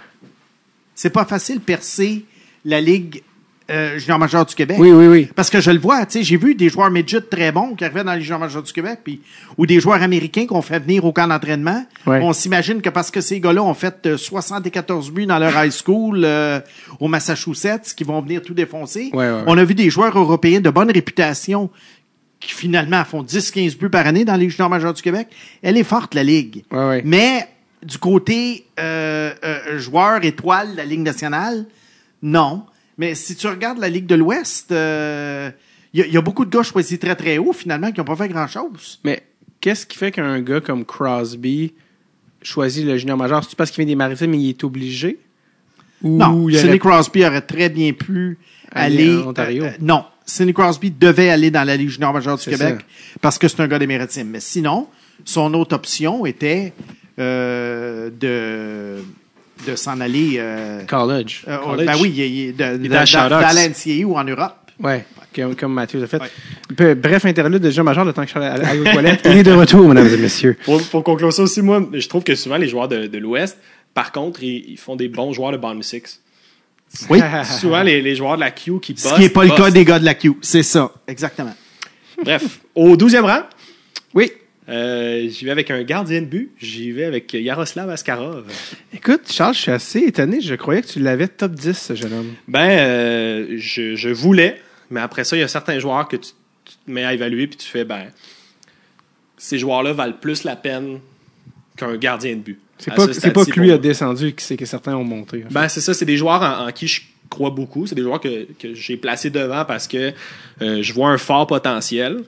C'est 0.95 1.09
pas 1.09 1.25
facile 1.25 1.55
de 1.55 1.63
percer 1.63 2.25
la 2.63 2.79
Ligue 2.79 3.23
euh, 3.69 3.99
junior 3.99 4.19
majeure 4.19 4.45
du 4.45 4.55
Québec. 4.55 4.77
oui, 4.79 4.91
oui, 4.91 5.07
oui. 5.07 5.29
Parce 5.35 5.49
que 5.49 5.61
je 5.61 5.71
le 5.71 5.79
vois, 5.79 6.05
tu 6.05 6.19
sais, 6.19 6.23
j'ai 6.23 6.37
vu 6.37 6.55
des 6.55 6.69
joueurs 6.69 6.89
midget 6.89 7.21
très 7.21 7.51
bons 7.51 7.75
qui 7.75 7.83
arrivaient 7.83 8.03
dans 8.03 8.13
les 8.13 8.21
juniors 8.21 8.39
majeurs 8.39 8.63
du 8.63 8.73
Québec, 8.73 8.99
puis 9.03 9.21
ou 9.57 9.65
des 9.65 9.79
joueurs 9.79 10.01
américains 10.01 10.45
qu'on 10.45 10.61
fait 10.61 10.79
venir 10.79 11.05
au 11.05 11.13
camp 11.13 11.27
d'entraînement. 11.27 11.85
Ouais. 12.05 12.19
On 12.21 12.33
s'imagine 12.33 12.81
que 12.81 12.89
parce 12.89 13.11
que 13.11 13.21
ces 13.21 13.39
gars-là 13.39 13.63
ont 13.63 13.73
fait 13.73 14.05
euh, 14.05 14.17
74 14.17 15.11
buts 15.11 15.25
dans 15.25 15.39
leur 15.39 15.63
high 15.63 15.71
school 15.71 16.21
euh, 16.23 16.59
au 16.99 17.07
Massachusetts, 17.07 17.93
qu'ils 17.95 18.07
vont 18.07 18.21
venir 18.21 18.41
tout 18.41 18.53
défoncer. 18.53 19.09
Ouais, 19.13 19.19
ouais, 19.19 19.31
ouais. 19.31 19.43
On 19.47 19.57
a 19.57 19.63
vu 19.63 19.75
des 19.75 19.89
joueurs 19.89 20.17
européens 20.17 20.61
de 20.61 20.69
bonne 20.69 20.91
réputation 20.91 21.69
qui 22.39 22.53
finalement 22.53 23.03
font 23.03 23.23
10-15 23.23 23.77
buts 23.77 23.89
par 23.89 24.07
année 24.07 24.25
dans 24.25 24.35
les 24.35 24.49
juniors 24.49 24.69
majeurs 24.69 24.93
du 24.93 25.01
Québec. 25.01 25.27
Elle 25.61 25.77
est 25.77 25.83
forte, 25.83 26.15
la 26.15 26.23
Ligue. 26.23 26.63
Mais 27.03 27.47
du 27.83 27.97
côté 27.97 28.65
euh, 28.79 29.31
euh, 29.43 29.79
joueur 29.79 30.23
étoile 30.23 30.71
de 30.71 30.77
la 30.77 30.85
Ligue 30.85 31.01
nationale, 31.01 31.65
non. 32.21 32.63
Mais 32.99 33.15
si 33.15 33.35
tu 33.35 33.47
regardes 33.47 33.79
la 33.79 33.89
Ligue 33.89 34.05
de 34.05 34.13
l'Ouest, 34.15 34.71
euh, 34.71 35.49
il 35.93 36.01
y, 36.01 36.03
a- 36.03 36.05
il 36.05 36.13
y 36.13 36.17
a 36.17 36.21
beaucoup 36.21 36.45
de 36.45 36.51
gars 36.55 36.61
choisis 36.63 36.99
très 36.99 37.15
très 37.15 37.39
haut 37.39 37.53
finalement 37.53 37.91
qui 37.91 37.99
n'ont 37.99 38.05
pas 38.05 38.15
fait 38.15 38.27
grand-chose. 38.29 38.99
Mais 39.03 39.23
qu'est-ce 39.61 39.87
qui 39.87 39.97
fait 39.97 40.11
qu'un 40.11 40.39
gars 40.41 40.59
comme 40.61 40.85
Crosby 40.85 41.73
choisit 42.43 42.85
le 42.85 42.97
junior 42.97 43.17
majeur? 43.17 43.43
C'est 43.43 43.55
parce 43.55 43.71
qu'il 43.71 43.83
vient 43.83 43.91
des 43.91 43.95
maritimes 43.95 44.33
et 44.35 44.37
il 44.37 44.49
est 44.49 44.63
obligé? 44.63 45.17
Ou 46.03 46.17
Non, 46.17 46.43
aurait- 46.43 46.53
Sidney 46.59 46.77
Crosby 46.79 47.25
aurait 47.25 47.41
très 47.41 47.69
bien 47.69 47.91
pu 47.93 48.37
Aller 48.71 49.09
aller... 49.11 49.17
en 49.23 49.29
Ontario. 49.29 49.63
euh, 49.63 49.71
non, 49.81 50.05
Sidney 50.25 50.53
Crosby 50.53 50.91
devait 50.91 51.29
aller 51.29 51.51
dans 51.51 51.63
la 51.63 51.75
Ligue 51.75 51.89
junior 51.89 52.13
majeure 52.13 52.37
du 52.37 52.43
Québec 52.49 52.85
parce 53.21 53.37
que 53.39 53.47
c'est 53.47 53.59
un 53.61 53.67
gars 53.67 53.79
des 53.79 53.87
maritimes. 53.87 54.29
Mais 54.29 54.39
sinon, 54.39 54.87
son 55.25 55.53
autre 55.55 55.75
option 55.75 56.25
était 56.25 56.73
euh, 57.17 58.09
de, 58.17 59.03
de 59.67 59.75
s'en 59.75 59.99
aller... 59.99 60.35
euh, 60.37 60.83
College. 60.85 61.43
euh, 61.47 61.57
College. 61.57 61.85
ben 61.85 61.95
oui, 61.99 62.09
il, 62.15 62.55
la 62.57 63.05
NCAA 63.05 64.05
ou 64.05 64.17
en 64.17 64.23
Europe. 64.23 64.55
Ouais, 64.81 65.05
comme, 65.35 65.55
comme 65.55 65.73
Mathieu 65.73 66.01
a 66.03 66.07
fait. 66.07 66.21
Ouais. 66.21 66.29
Peu- 66.75 66.93
Bref, 66.95 67.25
interlude 67.25 67.61
de 67.61 67.69
junior 67.69 67.83
majeur, 67.85 68.05
le 68.05 68.13
temps 68.13 68.21
que 68.21 68.27
je 68.29 68.31
suis 68.31 68.39
allé 68.39 68.63
à- 68.65 68.69
à 68.69 68.75
aux 68.75 68.83
toilettes. 68.93 69.21
Il 69.25 69.37
est 69.37 69.43
de 69.43 69.51
retour, 69.51 69.87
mesdames 69.87 70.07
et 70.07 70.17
messieurs. 70.17 70.57
Pour, 70.63 70.81
pour 70.83 71.03
conclure 71.03 71.33
ça 71.33 71.43
aussi, 71.43 71.61
moi, 71.61 71.85
je 71.93 72.07
trouve 72.07 72.23
que 72.23 72.33
souvent 72.35 72.55
les 72.57 72.67
joueurs 72.69 72.87
de, 72.87 73.07
de 73.07 73.17
l'Ouest, 73.17 73.57
par 73.93 74.11
contre, 74.13 74.41
ils, 74.43 74.63
ils 74.71 74.77
font 74.77 74.95
des 74.95 75.09
bons 75.09 75.33
joueurs 75.33 75.51
de 75.51 75.57
bottom 75.57 75.83
six. 75.83 76.21
Oui. 77.09 77.19
Souvent, 77.43 77.83
les, 77.83 78.01
les 78.01 78.15
joueurs 78.15 78.35
de 78.35 78.39
la 78.39 78.49
Q 78.51 78.79
qui 78.79 78.93
bossent. 78.93 79.03
Ce 79.09 79.13
qui 79.15 79.21
n'est 79.21 79.29
pas 79.29 79.43
le 79.43 79.49
bossent. 79.49 79.57
cas 79.59 79.69
des 79.71 79.85
gars 79.85 79.99
de 79.99 80.05
la 80.05 80.15
Q. 80.15 80.33
C'est 80.41 80.63
ça, 80.63 80.91
exactement. 81.07 81.53
Bref, 82.23 82.59
au 82.73 82.95
12e 82.95 83.21
rang, 83.21 83.41
Oui. 84.15 84.31
Euh, 84.69 85.27
j'y 85.29 85.45
vais 85.45 85.51
avec 85.51 85.71
un 85.71 85.83
gardien 85.83 86.21
de 86.21 86.27
but. 86.27 86.51
J'y 86.59 86.91
vais 86.91 87.05
avec 87.05 87.33
Yaroslav 87.33 87.89
Askarov. 87.89 88.45
Écoute, 88.93 89.21
Charles, 89.31 89.55
je 89.55 89.59
suis 89.61 89.71
assez 89.71 89.99
étonné. 89.99 90.41
Je 90.41 90.55
croyais 90.55 90.81
que 90.81 90.87
tu 90.87 90.99
l'avais 90.99 91.27
top 91.27 91.53
10, 91.53 91.73
ce 91.73 91.95
jeune 91.95 92.13
homme. 92.13 92.33
Ben, 92.47 92.69
euh, 92.69 93.55
je, 93.57 93.95
je 93.95 94.09
voulais, 94.09 94.61
mais 94.91 94.99
après 94.99 95.23
ça, 95.23 95.35
il 95.35 95.39
y 95.39 95.43
a 95.43 95.47
certains 95.47 95.79
joueurs 95.79 96.07
que 96.07 96.17
tu, 96.17 96.31
tu 96.65 96.73
te 96.85 96.91
mets 96.91 97.03
à 97.03 97.13
évaluer 97.13 97.47
puis 97.47 97.57
tu 97.57 97.67
fais, 97.67 97.83
ben, 97.83 98.05
ces 99.37 99.57
joueurs-là 99.57 99.93
valent 99.93 100.17
plus 100.19 100.43
la 100.43 100.55
peine 100.55 100.99
qu'un 101.75 101.97
gardien 101.97 102.35
de 102.35 102.41
but. 102.41 102.59
C'est 102.77 102.93
pas, 102.93 103.11
ce 103.11 103.27
pas 103.29 103.45
que 103.45 103.59
lui 103.59 103.71
a 103.71 103.77
descendu, 103.77 104.33
c'est 104.37 104.55
que 104.55 104.65
certains 104.65 104.95
ont 104.95 105.03
monté. 105.03 105.43
en 105.43 105.47
fait. 105.47 105.53
Ben, 105.53 105.67
c'est 105.67 105.81
ça, 105.81 105.93
c'est 105.93 106.05
des 106.05 106.17
joueurs 106.17 106.41
en, 106.41 106.67
en 106.67 106.71
qui 106.71 106.87
je 106.87 107.01
crois 107.29 107.49
beaucoup. 107.49 107.87
C'est 107.87 107.95
des 107.95 108.01
joueurs 108.01 108.19
que, 108.19 108.47
que 108.57 108.73
j'ai 108.73 108.97
placés 108.97 109.29
devant 109.29 109.65
parce 109.65 109.87
que 109.87 110.13
euh, 110.61 110.81
je 110.81 110.93
vois 110.93 111.09
un 111.09 111.17
fort 111.17 111.47
potentiel. 111.47 112.23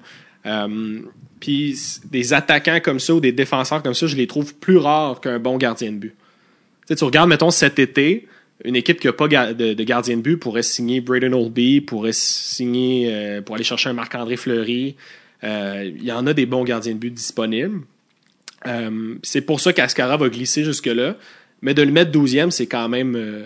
Euh, 0.46 1.02
Puis 1.42 1.78
des 2.06 2.34
attaquants 2.34 2.80
comme 2.82 3.00
ça 3.00 3.16
ou 3.16 3.20
des 3.20 3.34
défenseurs 3.34 3.84
comme 3.84 3.96
ça, 3.96 4.08
je 4.08 4.16
les 4.16 4.28
trouve 4.28 4.56
plus 4.56 4.78
rares 4.78 5.20
qu'un 5.20 5.40
bon 5.40 5.58
gardien 5.58 5.92
de 5.92 5.98
but. 5.98 6.16
Tu, 6.88 7.04
regardes, 7.04 7.30
mettons, 7.30 7.52
cet 7.52 7.80
été, 7.80 8.28
une 8.64 8.76
équipe 8.76 9.00
qui 9.00 9.08
n'a 9.08 9.14
pas 9.14 9.28
de 9.28 9.84
gardien 9.84 10.18
de 10.18 10.22
but 10.22 10.38
pourrait 10.38 10.64
signer 10.64 11.02
Braden 11.02 11.34
Oldby, 11.34 11.82
pourrait 11.82 12.14
signer 12.14 13.08
euh, 13.10 13.42
pour 13.42 13.56
aller 13.56 13.64
chercher 13.64 13.90
un 13.90 13.94
Marc-André 13.94 14.38
Fleury. 14.38 14.96
Euh, 15.44 15.92
Il 15.96 16.04
y 16.04 16.12
en 16.12 16.28
a 16.28 16.34
des 16.34 16.46
bons 16.46 16.64
gardiens 16.64 16.94
de 16.94 17.00
but 17.00 17.12
disponibles. 17.12 17.82
Euh, 18.68 19.16
c'est 19.24 19.42
pour 19.42 19.60
ça 19.60 19.74
qu'Ascara 19.74 20.18
va 20.18 20.30
glisser 20.30 20.64
jusque-là. 20.64 21.16
Mais 21.64 21.74
de 21.76 21.82
le 21.84 21.92
mettre 21.92 22.12
12e, 22.12 22.50
c'est 22.50 22.66
quand 22.66 22.90
même 22.90 23.16
euh, 23.16 23.46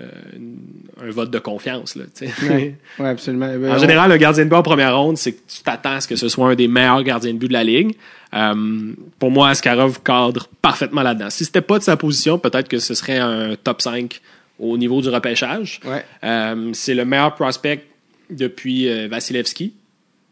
un 1.02 1.10
vote 1.12 1.32
de 1.32 1.40
confiance. 1.40 1.96
Là. 1.98 2.06
Ouais, 2.44 2.76
ouais, 3.00 3.08
absolument. 3.10 3.48
Ben, 3.58 3.72
En 3.72 3.76
on- 3.76 3.80
général, 3.80 4.12
un 4.12 4.18
gardien 4.18 4.46
de 4.46 4.50
but 4.50 4.56
en 4.56 4.64
première 4.64 4.98
ronde, 4.98 5.18
c'est 5.18 5.34
que 5.34 5.42
tu 5.48 5.62
t'attends 5.64 5.92
à 5.96 6.02
ce 6.02 6.08
que 6.08 6.16
ce 6.16 6.30
soit 6.30 6.50
un 6.50 6.56
des 6.56 6.68
meilleurs 6.70 7.04
gardiens 7.04 7.34
de 7.34 7.38
but 7.38 7.50
de 7.50 7.54
la 7.54 7.64
ligue. 7.66 7.96
Euh, 8.34 8.94
pour 9.20 9.32
moi, 9.32 9.50
Askarov 9.50 10.02
cadre 10.02 10.48
parfaitement 10.62 11.02
là-dedans. 11.04 11.30
Si 11.30 11.44
c'était 11.46 11.62
pas 11.62 11.78
de 11.78 11.84
sa 11.84 11.98
position, 11.98 12.40
peut-être 12.40 12.68
que 12.70 12.80
ce 12.80 12.94
serait 12.94 13.18
un 13.20 13.56
top 13.62 13.82
5 13.82 14.22
au 14.60 14.78
niveau 14.78 15.02
du 15.02 15.10
repêchage. 15.10 15.82
Ouais. 15.86 16.04
Euh, 16.24 16.70
c'est 16.74 16.94
le 16.94 17.04
meilleur 17.04 17.36
prospect 17.36 17.84
depuis 18.30 18.88
euh, 18.90 19.08
Vasilevski 19.10 19.74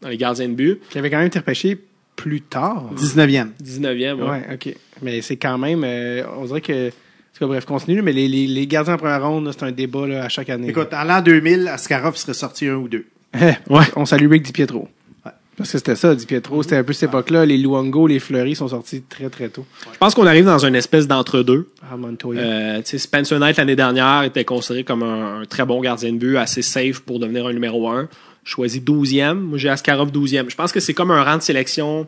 dans 0.00 0.08
les 0.08 0.16
gardiens 0.16 0.48
de 0.48 0.54
but. 0.54 0.80
Qui 0.88 0.98
avait 0.98 1.10
quand 1.10 1.18
même 1.18 1.26
été 1.26 1.38
repêché 1.38 1.78
plus 2.16 2.40
tard. 2.40 2.90
19e. 2.96 3.48
19e. 3.62 4.14
ouais. 4.14 4.28
Ouais, 4.30 4.42
ok. 4.54 4.74
Mais 5.02 5.20
c'est 5.20 5.36
quand 5.36 5.58
même. 5.58 5.82
euh, 5.84 6.22
on 6.38 6.46
dirait 6.46 6.60
que. 6.62 6.90
En 7.34 7.36
tout 7.36 7.46
cas, 7.46 7.48
bref, 7.48 7.64
continue, 7.64 8.00
mais 8.00 8.12
les, 8.12 8.28
les, 8.28 8.46
les 8.46 8.66
gardiens 8.68 8.94
en 8.94 8.96
première 8.96 9.26
ronde, 9.26 9.46
là, 9.46 9.50
c'est 9.52 9.64
un 9.64 9.72
débat 9.72 10.06
là, 10.06 10.22
à 10.22 10.28
chaque 10.28 10.50
année. 10.50 10.68
Écoute, 10.68 10.94
en 10.94 11.02
l'an 11.02 11.20
2000, 11.20 11.66
Askarov 11.66 12.14
serait 12.14 12.32
sorti 12.32 12.68
un 12.68 12.76
ou 12.76 12.86
deux. 12.86 13.06
ouais. 13.34 13.84
On 13.96 14.06
salue 14.06 14.30
Rick 14.30 14.44
DiPietro. 14.44 14.88
Ouais. 15.26 15.32
Parce 15.56 15.72
que 15.72 15.78
c'était 15.78 15.96
ça, 15.96 16.14
DiPietro. 16.14 16.62
C'était 16.62 16.76
un 16.76 16.84
peu 16.84 16.92
cette 16.92 17.10
époque-là. 17.10 17.44
Les 17.44 17.58
Luongo, 17.58 18.06
les 18.06 18.20
Fleury 18.20 18.54
sont 18.54 18.68
sortis 18.68 19.02
très, 19.02 19.28
très 19.30 19.48
tôt. 19.48 19.66
Je 19.92 19.98
pense 19.98 20.14
qu'on 20.14 20.28
arrive 20.28 20.44
dans 20.44 20.64
une 20.64 20.76
espèce 20.76 21.08
d'entre-deux. 21.08 21.70
Ah, 21.90 21.96
Montoya. 21.96 22.40
Euh, 22.40 22.76
tu 22.82 22.90
sais, 22.90 22.98
Spencer 22.98 23.40
Knight 23.40 23.56
l'année 23.56 23.74
dernière 23.74 24.22
était 24.22 24.44
considéré 24.44 24.84
comme 24.84 25.02
un, 25.02 25.40
un 25.40 25.44
très 25.44 25.64
bon 25.64 25.80
gardien 25.80 26.12
de 26.12 26.18
but, 26.18 26.36
assez 26.36 26.62
safe 26.62 27.00
pour 27.00 27.18
devenir 27.18 27.48
un 27.48 27.52
numéro 27.52 27.88
1. 27.88 28.08
Choisi 28.44 28.78
12e. 28.78 29.34
Moi, 29.34 29.58
j'ai 29.58 29.70
Askarov 29.70 30.12
12e. 30.12 30.50
Je 30.50 30.54
pense 30.54 30.70
que 30.70 30.78
c'est 30.78 30.94
comme 30.94 31.10
un 31.10 31.24
rang 31.24 31.38
de 31.38 31.42
sélection 31.42 32.06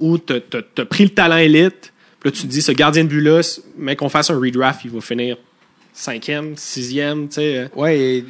où 0.00 0.18
tu 0.18 0.32
as 0.32 0.84
pris 0.84 1.04
le 1.04 1.10
talent 1.10 1.36
élite. 1.36 1.92
Là, 2.24 2.30
tu 2.30 2.42
te 2.42 2.46
dis, 2.46 2.62
ce 2.62 2.72
gardien 2.72 3.04
de 3.04 3.08
but-là, 3.08 3.40
mais 3.76 3.96
qu'on 3.96 4.08
fasse 4.08 4.30
un 4.30 4.38
redraft, 4.38 4.84
il 4.84 4.90
va 4.90 5.00
finir 5.00 5.36
5e, 5.96 6.56
6e. 6.56 7.28
Tu 7.28 7.34
sais. 7.34 7.58
euh. 7.58 7.68
Ouais, 7.76 8.24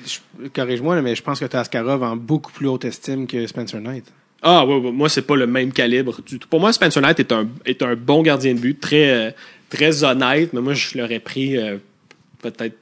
corrige-moi, 0.52 1.00
mais 1.00 1.14
je 1.14 1.22
pense 1.22 1.38
que 1.40 1.56
Askarov 1.56 2.02
en 2.02 2.16
beaucoup 2.16 2.52
plus 2.52 2.66
haute 2.66 2.84
estime 2.84 3.26
que 3.26 3.46
Spencer 3.46 3.80
Knight. 3.80 4.04
Ah, 4.42 4.66
ouais, 4.66 4.76
ouais, 4.76 4.92
moi, 4.92 5.08
c'est 5.08 5.22
pas 5.22 5.36
le 5.36 5.46
même 5.46 5.72
calibre 5.72 6.20
du 6.26 6.38
tout. 6.38 6.48
Pour 6.48 6.60
moi, 6.60 6.72
Spencer 6.72 7.00
Knight 7.00 7.20
est 7.20 7.32
un, 7.32 7.48
est 7.64 7.80
un 7.82 7.94
bon 7.94 8.22
gardien 8.22 8.52
de 8.54 8.58
but, 8.58 8.78
très, 8.78 9.10
euh, 9.10 9.30
très 9.70 10.04
honnête, 10.04 10.52
mais 10.52 10.60
moi, 10.60 10.74
je 10.74 10.98
l'aurais 10.98 11.20
pris 11.20 11.56
euh, 11.56 11.78
peut-être 12.42 12.76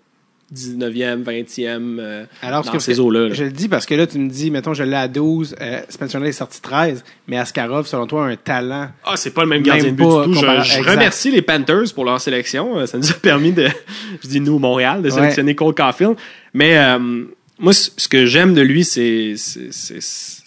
19e, 0.54 1.22
20e 1.24 1.98
euh, 1.98 2.24
Alors, 2.42 2.62
dans 2.64 2.78
ces 2.78 3.00
eaux-là. 3.00 3.28
là. 3.28 3.34
Je 3.34 3.44
le 3.44 3.50
dis 3.50 3.68
parce 3.68 3.86
que 3.86 3.94
là, 3.94 4.06
tu 4.06 4.18
me 4.18 4.28
dis, 4.28 4.50
mettons, 4.50 4.74
je 4.74 4.82
l'ai 4.82 4.96
à 4.96 5.08
12, 5.08 5.56
euh, 5.60 5.80
Spencer 5.88 6.22
est 6.24 6.32
sorti 6.32 6.60
13, 6.60 7.04
mais 7.28 7.38
Askarov, 7.38 7.86
selon 7.86 8.06
toi, 8.06 8.26
a 8.26 8.28
un 8.28 8.36
talent. 8.36 8.88
Ah, 9.04 9.16
c'est 9.16 9.30
pas 9.30 9.42
le 9.42 9.48
même 9.48 9.62
gardien 9.62 9.86
Même 9.86 9.96
de 9.96 10.02
but 10.02 10.28
du 10.32 10.34
tout. 10.34 10.40
Je, 10.40 10.88
remercie 10.90 11.30
les 11.30 11.42
Panthers 11.42 11.92
pour 11.94 12.04
leur 12.04 12.20
sélection. 12.20 12.78
Euh, 12.78 12.86
Ça 12.86 12.98
nous 12.98 13.10
a 13.10 13.14
permis 13.14 13.52
de, 13.52 13.66
je 14.22 14.28
dis 14.28 14.40
nous, 14.40 14.58
Montréal, 14.58 15.00
de 15.02 15.08
Ouais. 15.08 15.14
sélectionner 15.14 15.54
Cole 15.54 15.74
Caulfield. 15.74 16.16
Mais 16.54 16.76
euh, 16.76 17.24
moi, 17.58 17.72
ce 17.72 18.08
que 18.08 18.26
j'aime 18.26 18.52
de 18.54 18.60
lui, 18.60 18.84
c'est 18.84 19.34
c'est- 19.36 19.68
c'est 19.70 20.00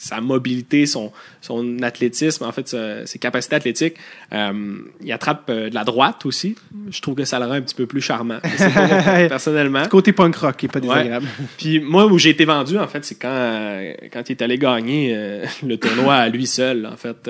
sa 0.06 0.22
mobilité, 0.22 0.86
son, 0.86 1.12
son 1.42 1.82
athlétisme, 1.82 2.44
en 2.44 2.52
fait, 2.52 2.76
ses 3.06 3.18
capacités 3.18 3.56
athlétiques. 3.56 3.96
Euh, 4.34 4.78
il 5.02 5.12
attrape 5.12 5.50
euh, 5.50 5.70
de 5.72 5.74
la 5.74 5.84
droite 5.84 6.28
aussi. 6.28 6.56
Je 6.92 7.02
trouve 7.02 7.16
que 7.16 7.26
ça 7.26 7.40
le 7.40 7.46
rend 7.46 7.54
un 7.54 7.62
petit 7.62 7.74
peu 7.74 7.88
plus 7.88 8.02
charmant. 8.02 8.38
Pas 8.40 8.50
personnellement. 9.30 9.88
Côté 9.88 10.14
punk 10.14 10.36
rock 10.36 10.58
qui 10.58 10.68
est 10.68 10.70
pas 10.70 10.80
Ouais. 10.80 10.88
désagréable. 10.88 11.26
Puis 11.58 11.80
moi, 11.80 12.06
où 12.06 12.20
j'ai 12.20 12.30
été 12.30 12.46
vendu, 12.46 12.78
en 12.78 12.88
fait, 12.88 13.04
c'est 13.04 13.16
quand, 13.16 13.30
euh, 13.32 13.94
quand 14.14 14.30
il 14.30 14.34
est 14.34 14.44
allé 14.44 14.60
gagner 14.60 15.12
euh, 15.16 15.44
le 15.66 15.78
tournoi 15.78 16.14
à 16.14 16.30
lui 16.30 16.46
seul, 16.46 16.86
en 16.86 16.98
fait, 16.98 17.28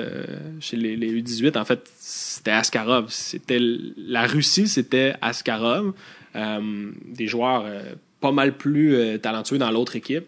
chez 0.60 0.76
les, 0.76 0.96
les 0.96 1.22
U18. 1.22 1.56
En 1.56 1.64
fait, 1.64 1.80
c'était 1.98 2.50
Askarov. 2.50 3.06
C'était 3.08 3.58
la 3.96 4.26
Russie, 4.26 4.68
c'était 4.68 5.14
Askarov. 5.22 5.94
Des 6.34 7.26
joueurs 7.26 7.64
pas 8.20 8.32
mal 8.32 8.58
plus 8.58 9.18
talentueux 9.22 9.56
dans 9.56 9.70
l'autre 9.70 9.96
équipe. 9.96 10.24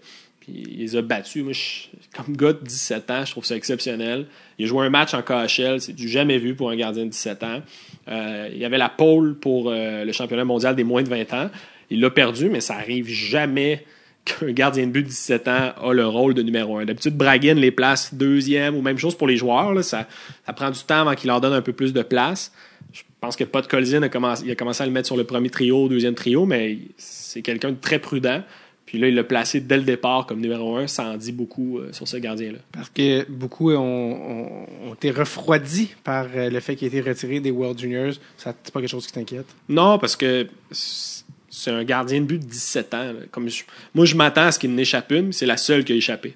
Il 0.53 0.79
les 0.79 0.97
a 0.97 1.03
battus. 1.03 1.43
Moi, 1.43 1.53
je- 1.53 1.89
comme 2.17 2.37
gars 2.37 2.53
de 2.53 2.65
17 2.65 3.11
ans, 3.11 3.25
je 3.25 3.31
trouve 3.33 3.45
ça 3.45 3.57
exceptionnel. 3.57 4.27
Il 4.59 4.65
a 4.65 4.69
joué 4.69 4.87
un 4.87 4.91
match 4.91 5.15
en 5.15 5.23
KHL, 5.23 5.81
c'est 5.81 5.93
du 5.95 6.09
jamais 6.09 6.39
vu 6.39 6.55
pour 6.55 6.71
un 6.71 6.77
gardien 6.77 7.05
de 7.05 7.11
17 7.11 7.43
ans. 7.43 7.63
Euh, 8.09 8.49
il 8.55 8.65
avait 8.65 8.79
la 8.79 8.89
pole 8.89 9.35
pour 9.39 9.71
euh, 9.71 10.05
le 10.05 10.13
championnat 10.13 10.45
mondial 10.45 10.75
des 10.75 10.85
moins 10.85 11.03
de 11.03 11.09
20 11.09 11.33
ans. 11.35 11.51
Il 11.91 12.01
l'a 12.01 12.11
perdu, 12.11 12.49
mais 12.51 12.61
ça 12.61 12.75
arrive 12.75 13.09
jamais 13.09 13.85
qu'un 14.25 14.53
gardien 14.53 14.87
de 14.87 14.93
but 14.93 15.03
de 15.03 15.09
17 15.09 15.49
ans 15.49 15.73
a 15.83 15.93
le 15.93 16.07
rôle 16.07 16.35
de 16.35 16.43
numéro 16.43 16.77
un. 16.79 16.85
D'habitude, 16.85 17.17
Bragan 17.17 17.55
les 17.55 17.71
place 17.71 18.13
deuxième 18.15 18.77
ou 18.77 18.83
même 18.83 18.99
chose 18.99 19.17
pour 19.17 19.27
les 19.29 19.37
joueurs. 19.37 19.83
ça, 19.85 20.07
prend 20.55 20.71
du 20.71 20.81
temps 20.81 21.01
avant 21.03 21.15
qu'il 21.15 21.29
leur 21.29 21.41
donne 21.41 21.55
un 21.55 21.63
peu 21.63 21.73
plus 21.73 21.93
de 21.93 22.03
place. 22.03 22.53
Je 22.93 23.03
pense 23.21 23.37
que 23.37 23.45
Pod 23.45 23.67
Colzin 23.67 24.03
a 24.03 24.09
commencé, 24.09 24.45
il 24.47 24.51
a 24.51 24.55
commencé 24.55 24.83
à 24.83 24.87
le 24.87 24.93
mettre 24.93 25.07
sur 25.07 25.17
le 25.17 25.25
premier 25.25 25.51
trio, 25.51 25.89
deuxième 25.89 26.15
trio, 26.15 26.47
mais 26.47 26.79
c'est 26.97 27.43
quelqu'un 27.43 27.71
de 27.73 27.77
très 27.81 27.99
prudent. 27.99 28.43
Puis 28.89 28.97
là, 28.99 29.09
il 29.09 29.15
l'a 29.15 29.23
placé 29.23 29.61
dès 29.61 29.77
le 29.77 29.83
départ 29.83 30.25
comme 30.25 30.41
numéro 30.41 30.77
un. 30.79 30.87
Ça 30.87 31.05
en 31.05 31.19
dit 31.19 31.31
beaucoup 31.33 31.77
euh, 31.79 31.93
sur 31.93 32.09
ce 32.09 32.17
gardien-là. 32.17 32.57
Parce 32.73 32.89
que 32.89 33.31
beaucoup 33.31 33.71
ont, 33.71 33.77
ont- 33.77 34.67
ont 34.89 34.95
été 34.95 35.11
refroidis 35.11 35.95
par 36.03 36.27
euh, 36.35 36.49
le 36.49 36.59
fait 36.61 36.75
qu'il 36.75 36.87
ait 36.87 36.99
été 36.99 37.07
retiré 37.11 37.39
des 37.41 37.51
World 37.51 37.79
Juniors. 37.79 38.15
Ça, 38.39 38.55
c'est 38.65 38.73
pas 38.73 38.81
quelque 38.81 38.89
chose 38.89 39.07
qui 39.07 39.13
t'inquiète? 39.13 39.45
Non, 39.69 39.99
parce 39.99 40.17
que 40.17 40.49
c'est 40.73 41.71
un 41.71 41.85
gardien 41.85 42.21
de 42.23 42.25
but 42.25 42.39
de 42.39 42.47
17 42.47 42.95
ans. 42.95 43.05
là. 43.13 43.21
Comme 43.31 43.51
je- 43.51 43.65
moi, 43.95 44.07
je 44.07 44.15
m'attends 44.15 44.47
à 44.47 44.53
ce 44.53 44.59
qu'il 44.59 44.75
n'échappe 44.75 45.13
une, 45.13 45.35
c'est 45.35 45.45
la 45.45 45.59
seule 45.59 45.85
qui 45.85 45.93
a 45.93 45.97
échappé. 45.97 46.35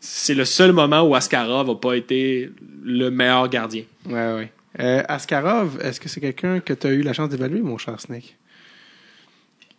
C'est 0.00 0.34
le 0.34 0.44
seul 0.44 0.72
moment 0.72 1.02
où 1.02 1.14
Askarov 1.14 1.68
n'a 1.68 1.74
pas 1.76 1.94
été 1.94 2.50
le 2.82 3.10
meilleur 3.10 3.48
gardien. 3.48 3.84
Ouais, 4.06 4.34
ouais. 4.34 4.52
Euh, 4.80 5.02
Askarov, 5.06 5.78
est-ce 5.82 6.00
que 6.00 6.08
c'est 6.08 6.20
quelqu'un 6.20 6.58
que 6.58 6.72
tu 6.72 6.86
as 6.88 6.90
eu 6.90 7.02
la 7.02 7.12
chance 7.12 7.28
d'évaluer, 7.28 7.60
mon 7.60 7.78
cher 7.78 8.00
Snake? 8.00 8.36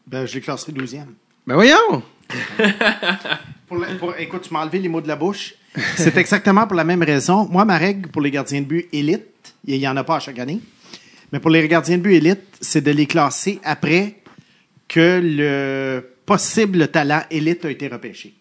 Ben, 0.07 0.25
je 0.25 0.35
l'ai 0.35 0.41
classé 0.41 0.71
12e. 0.71 1.05
Ben 1.49 1.55
voyons! 1.55 2.03
Pour 3.67 3.77
la- 3.79 3.87
pour- 3.95 4.13
écoute, 4.19 4.43
tu 4.47 4.53
m'as 4.53 4.61
enlevé 4.61 4.77
les 4.77 4.87
mots 4.87 5.01
de 5.01 5.07
la 5.07 5.15
bouche. 5.15 5.55
C'est 5.95 6.15
exactement 6.17 6.67
pour 6.67 6.75
la 6.75 6.83
même 6.83 7.01
raison. 7.01 7.47
Moi, 7.49 7.65
ma 7.65 7.75
règle 7.77 8.07
pour 8.09 8.21
les 8.21 8.29
gardiens 8.29 8.61
de 8.61 8.65
but 8.67 8.87
élite, 8.93 9.55
il 9.65 9.79
n'y 9.79 9.87
en 9.87 9.97
a 9.97 10.03
pas 10.03 10.17
à 10.17 10.19
chaque 10.19 10.37
année, 10.37 10.59
mais 11.31 11.39
pour 11.39 11.49
les 11.49 11.67
gardiens 11.67 11.97
de 11.97 12.03
but 12.03 12.13
élite, 12.15 12.41
c'est 12.61 12.81
de 12.81 12.91
les 12.91 13.07
classer 13.07 13.59
après 13.63 14.17
que 14.87 15.19
le 15.23 16.15
possible 16.27 16.87
talent 16.89 17.21
élite 17.31 17.65
a 17.65 17.71
été 17.71 17.87
repêché. 17.87 18.35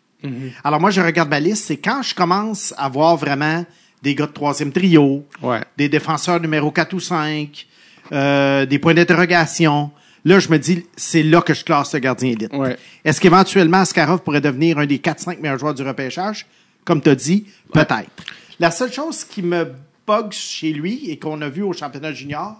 Alors 0.63 0.79
moi, 0.79 0.91
je 0.91 1.01
regarde 1.01 1.31
ma 1.31 1.41
liste, 1.41 1.65
c'est 1.65 1.79
quand 1.79 2.03
je 2.03 2.15
commence 2.15 2.75
à 2.77 2.91
voir 2.91 3.17
vraiment 3.17 3.65
des 4.03 4.15
gars 4.15 4.27
de 4.27 4.33
troisième 4.33 4.71
trio, 4.73 5.25
Ouais. 5.43 5.61
des 5.79 5.89
défenseurs 5.89 6.41
numéro 6.41 6.71
4 6.71 6.93
ou 6.93 7.01
5, 7.01 7.67
euh, 8.13 8.67
des 8.67 8.79
points 8.79 8.93
d'interrogation. 8.95 9.91
Là, 10.25 10.39
je 10.41 10.49
me 10.49 10.59
dis, 10.59 10.85
c'est 10.97 11.23
là 11.23 11.41
que 11.41 11.55
je 11.55 11.65
classe 11.65 11.95
le 11.95 12.01
gardien 12.01 12.31
élite. 12.31 12.53
Ouais. 12.53 12.77
Est-ce 13.05 13.21
qu'éventuellement, 13.21 13.79
Askarov 13.79 14.21
pourrait 14.23 14.41
devenir 14.41 14.79
un 14.79 14.87
des 14.87 14.99
4-5 14.99 15.41
meilleurs 15.41 15.59
joueurs 15.59 15.75
du 15.75 15.83
repêchage? 15.83 16.47
Comme 16.85 17.01
tu 17.01 17.09
as 17.11 17.15
dit, 17.15 17.47
peut-être. 17.73 18.11
La 18.59 18.71
seule 18.71 18.93
chose 18.93 19.25
qui 19.25 19.43
me 19.43 19.73
bug 20.07 20.33
chez 20.33 20.73
lui 20.73 21.11
et 21.11 21.19
qu'on 21.19 21.41
a 21.43 21.49
vu 21.49 21.63
au 21.63 21.73
championnat 21.73 22.13
junior, 22.13 22.57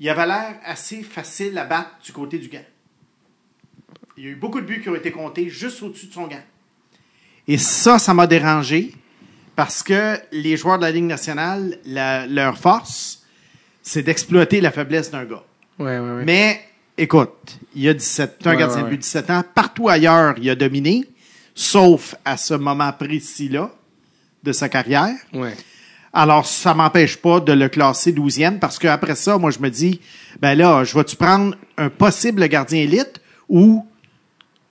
il 0.00 0.08
avait 0.08 0.26
l'air 0.26 0.56
assez 0.64 1.02
facile 1.02 1.56
à 1.58 1.64
battre 1.64 1.90
du 2.04 2.12
côté 2.12 2.38
du 2.38 2.48
gant. 2.48 2.64
Il 4.18 4.24
y 4.24 4.26
a 4.26 4.30
eu 4.30 4.36
beaucoup 4.36 4.60
de 4.60 4.66
buts 4.66 4.80
qui 4.82 4.88
ont 4.88 4.94
été 4.96 5.10
comptés 5.10 5.48
juste 5.48 5.82
au-dessus 5.82 6.06
de 6.06 6.12
son 6.12 6.26
gant. 6.26 6.42
Et 7.48 7.58
ça, 7.58 7.98
ça 7.98 8.12
m'a 8.12 8.26
dérangé 8.26 8.92
parce 9.54 9.82
que 9.82 10.18
les 10.32 10.56
joueurs 10.56 10.78
de 10.78 10.82
la 10.84 10.90
Ligue 10.90 11.04
nationale, 11.04 11.78
la- 11.84 12.26
leur 12.26 12.58
force, 12.58 13.22
c'est 13.82 14.02
d'exploiter 14.02 14.60
la 14.60 14.70
faiblesse 14.72 15.10
d'un 15.10 15.24
gars. 15.24 15.44
Ouais, 15.78 15.98
ouais, 15.98 16.12
ouais. 16.16 16.24
Mais 16.24 16.60
écoute, 16.96 17.58
il 17.74 17.82
y 17.82 17.88
a 17.88 17.94
17, 17.94 18.38
c'est 18.40 18.48
un 18.48 18.54
gardien 18.56 18.82
de 18.82 18.82
but 18.84 18.90
ouais. 18.90 18.96
de 18.96 19.02
17 19.02 19.30
ans. 19.30 19.42
Partout 19.54 19.88
ailleurs, 19.88 20.34
il 20.38 20.48
a 20.48 20.54
dominé, 20.54 21.04
sauf 21.54 22.14
à 22.24 22.36
ce 22.36 22.54
moment 22.54 22.92
précis-là 22.92 23.70
de 24.42 24.52
sa 24.52 24.68
carrière. 24.68 25.14
Alors, 26.12 26.46
ça 26.46 26.72
m'empêche 26.72 27.18
pas 27.18 27.40
de 27.40 27.52
le 27.52 27.68
classer 27.68 28.12
12e 28.12 28.58
parce 28.58 28.78
qu'après 28.78 29.14
ça, 29.14 29.36
moi, 29.36 29.50
je 29.50 29.58
me 29.58 29.68
dis, 29.68 30.00
ben 30.40 30.54
là, 30.54 30.82
je 30.84 30.96
vais-tu 30.96 31.16
prendre 31.16 31.54
un 31.76 31.90
possible 31.90 32.46
gardien 32.48 32.80
élite 32.80 33.20
ou 33.48 33.86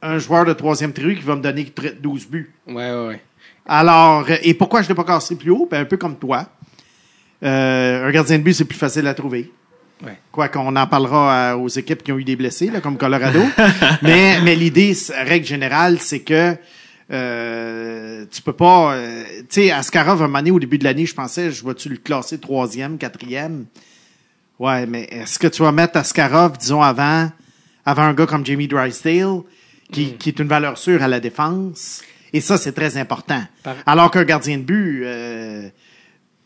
un 0.01 0.17
joueur 0.17 0.45
de 0.45 0.53
troisième 0.53 0.91
trio 0.91 1.15
qui 1.15 1.21
va 1.21 1.35
me 1.35 1.41
donner 1.41 1.71
12 2.01 2.27
buts? 2.27 2.53
Ouais, 2.67 2.73
ouais, 2.73 3.07
ouais. 3.07 3.21
Alors, 3.67 4.25
et 4.29 4.53
pourquoi 4.53 4.81
je 4.81 4.85
ne 4.85 4.89
l'ai 4.89 4.95
pas 4.95 5.03
cassé 5.03 5.35
plus 5.35 5.51
haut? 5.51 5.67
Ben, 5.69 5.81
un 5.81 5.85
peu 5.85 5.97
comme 5.97 6.17
toi. 6.17 6.47
Euh, 7.43 8.07
un 8.07 8.11
gardien 8.11 8.37
de 8.37 8.43
but, 8.43 8.53
c'est 8.53 8.65
plus 8.65 8.77
facile 8.77 9.07
à 9.07 9.13
trouver. 9.13 9.51
Ouais. 10.03 10.17
Quoi 10.31 10.49
qu'on 10.49 10.75
en 10.75 10.87
parlera 10.87 11.51
à- 11.51 11.55
aux 11.55 11.69
équipes 11.69 12.03
qui 12.03 12.11
ont 12.11 12.17
eu 12.19 12.23
des 12.23 12.35
blessés, 12.35 12.69
là, 12.69 12.81
comme 12.81 12.97
Colorado. 12.97 13.39
mais 14.01 14.39
mais 14.41 14.55
l'idée, 14.55 14.95
règle 15.23 15.45
générale, 15.45 15.99
c'est 15.99 16.19
que 16.19 16.55
euh, 17.11 18.25
tu 18.31 18.41
peux 18.41 18.53
pas... 18.53 18.95
euh, 18.95 19.23
tu 19.41 19.61
sais, 19.61 19.71
Askarov, 19.71 20.21
un 20.21 20.27
moment 20.27 20.39
donné, 20.39 20.51
au 20.51 20.59
début 20.59 20.77
de 20.77 20.83
l'année, 20.83 21.05
je 21.05 21.13
pensais, 21.15 21.51
je 21.51 21.65
vais-tu 21.65 21.89
le 21.89 21.97
classer 21.97 22.39
troisième, 22.39 22.97
quatrième? 22.97 23.65
Ouais, 24.59 24.85
mais 24.85 25.03
est-ce 25.11 25.37
que 25.39 25.47
tu 25.47 25.61
vas 25.63 25.71
mettre 25.71 25.97
Askarov, 25.97 26.57
disons, 26.57 26.81
avant, 26.81 27.29
avant 27.85 28.03
un 28.03 28.13
gars 28.13 28.25
comme 28.25 28.45
Jamie 28.45 28.67
Drysdale, 28.67 29.41
qui, 29.91 30.13
qui 30.13 30.29
est 30.29 30.39
une 30.39 30.47
valeur 30.47 30.77
sûre 30.77 31.01
à 31.03 31.07
la 31.07 31.19
défense? 31.19 32.01
Et 32.33 32.41
ça, 32.41 32.57
c'est 32.57 32.73
très 32.73 32.97
important. 32.97 33.41
Alors 33.85 34.11
qu'un 34.11 34.23
gardien 34.25 34.57
de 34.57 34.63
but... 34.63 35.01
euh, 35.05 35.69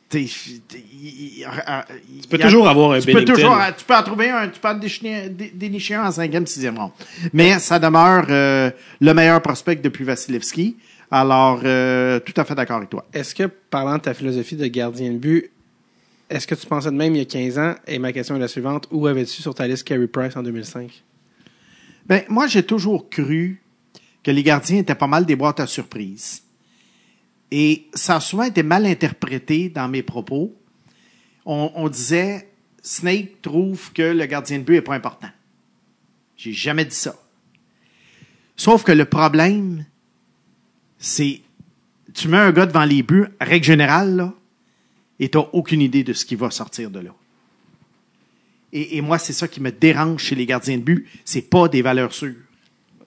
t'es- 0.09 0.25
t'es- 0.67 0.83
il- 1.01 1.39
il- 1.39 2.21
Tu 2.21 2.27
peux 2.27 2.37
toujours 2.39 2.67
avoir 2.67 2.91
un 2.93 2.99
tu 2.99 3.05
peux 3.13 3.19
toujours, 3.25 3.55
tu 3.77 3.85
peux 3.85 3.95
en 3.95 4.03
trouver 4.03 4.29
un, 4.29 4.47
tu 4.49 4.59
peux 4.59 4.67
en 4.67 4.73
dénicher, 4.73 5.29
dé- 5.29 5.51
dénicher 5.53 5.95
un 5.95 6.07
en 6.07 6.11
cinquième, 6.11 6.45
sixième 6.47 6.77
ronde. 6.77 6.91
Mais 7.33 7.59
ça 7.59 7.79
demeure 7.79 8.25
euh, 8.29 8.71
le 8.99 9.13
meilleur 9.13 9.41
prospect 9.41 9.75
depuis 9.77 10.03
Vasilevski. 10.03 10.77
Alors, 11.11 11.61
euh, 11.63 12.19
tout 12.19 12.33
à 12.37 12.43
fait 12.45 12.53
d'accord 12.55 12.77
avec 12.77 12.89
toi. 12.89 13.07
Est-ce 13.13 13.33
que, 13.33 13.43
parlant 13.43 13.95
de 13.97 14.01
ta 14.01 14.13
philosophie 14.13 14.55
de 14.55 14.67
gardien 14.67 15.11
de 15.11 15.17
but, 15.17 15.49
est-ce 16.29 16.45
que 16.45 16.53
tu 16.53 16.67
pensais 16.67 16.91
de 16.91 16.95
même 16.95 17.15
il 17.15 17.19
y 17.19 17.21
a 17.21 17.25
15 17.25 17.57
ans? 17.57 17.73
Et 17.87 17.97
ma 17.97 18.11
question 18.13 18.35
est 18.35 18.39
la 18.39 18.47
suivante. 18.47 18.87
Où 18.91 19.07
avais-tu 19.07 19.41
sur 19.41 19.55
ta 19.55 19.67
liste 19.67 19.83
Carey 19.87 20.05
Price 20.07 20.35
en 20.35 20.43
2005? 20.43 21.03
Ben, 22.05 22.21
moi, 22.29 22.45
j'ai 22.47 22.61
toujours 22.63 23.09
cru 23.09 23.61
que 24.23 24.29
les 24.31 24.43
gardiens 24.43 24.77
étaient 24.79 24.93
pas 24.95 25.07
mal 25.07 25.25
des 25.25 25.35
boîtes 25.35 25.59
à 25.59 25.65
surprises. 25.67 26.43
Et 27.51 27.87
ça 27.93 28.17
a 28.17 28.19
souvent 28.19 28.43
été 28.43 28.63
mal 28.63 28.85
interprété 28.85 29.69
dans 29.69 29.87
mes 29.87 30.03
propos. 30.03 30.55
On, 31.45 31.89
disait, 31.89 32.47
Snake 32.83 33.41
trouve 33.41 33.91
que 33.91 34.03
le 34.03 34.25
gardien 34.27 34.59
de 34.59 34.63
but 34.63 34.75
est 34.75 34.81
pas 34.81 34.93
important. 34.93 35.29
J'ai 36.37 36.53
jamais 36.53 36.85
dit 36.85 36.95
ça. 36.95 37.15
Sauf 38.55 38.83
que 38.83 38.91
le 38.91 39.05
problème, 39.05 39.85
c'est, 40.99 41.41
tu 42.13 42.27
mets 42.27 42.37
un 42.37 42.51
gars 42.51 42.67
devant 42.67 42.85
les 42.85 43.01
buts, 43.01 43.25
règle 43.41 43.65
générale, 43.65 44.15
là, 44.15 44.33
et 45.19 45.29
t'as 45.29 45.47
aucune 45.53 45.81
idée 45.81 46.03
de 46.03 46.13
ce 46.13 46.23
qui 46.23 46.35
va 46.35 46.51
sortir 46.51 46.91
de 46.91 46.99
là. 46.99 47.15
Et, 48.71 48.97
et 48.97 49.01
moi, 49.01 49.17
c'est 49.17 49.33
ça 49.33 49.47
qui 49.47 49.59
me 49.59 49.71
dérange 49.71 50.21
chez 50.21 50.35
les 50.35 50.45
gardiens 50.45 50.77
de 50.77 50.83
but. 50.83 51.07
C'est 51.25 51.49
pas 51.49 51.67
des 51.67 51.81
valeurs 51.81 52.13
sûres. 52.13 52.35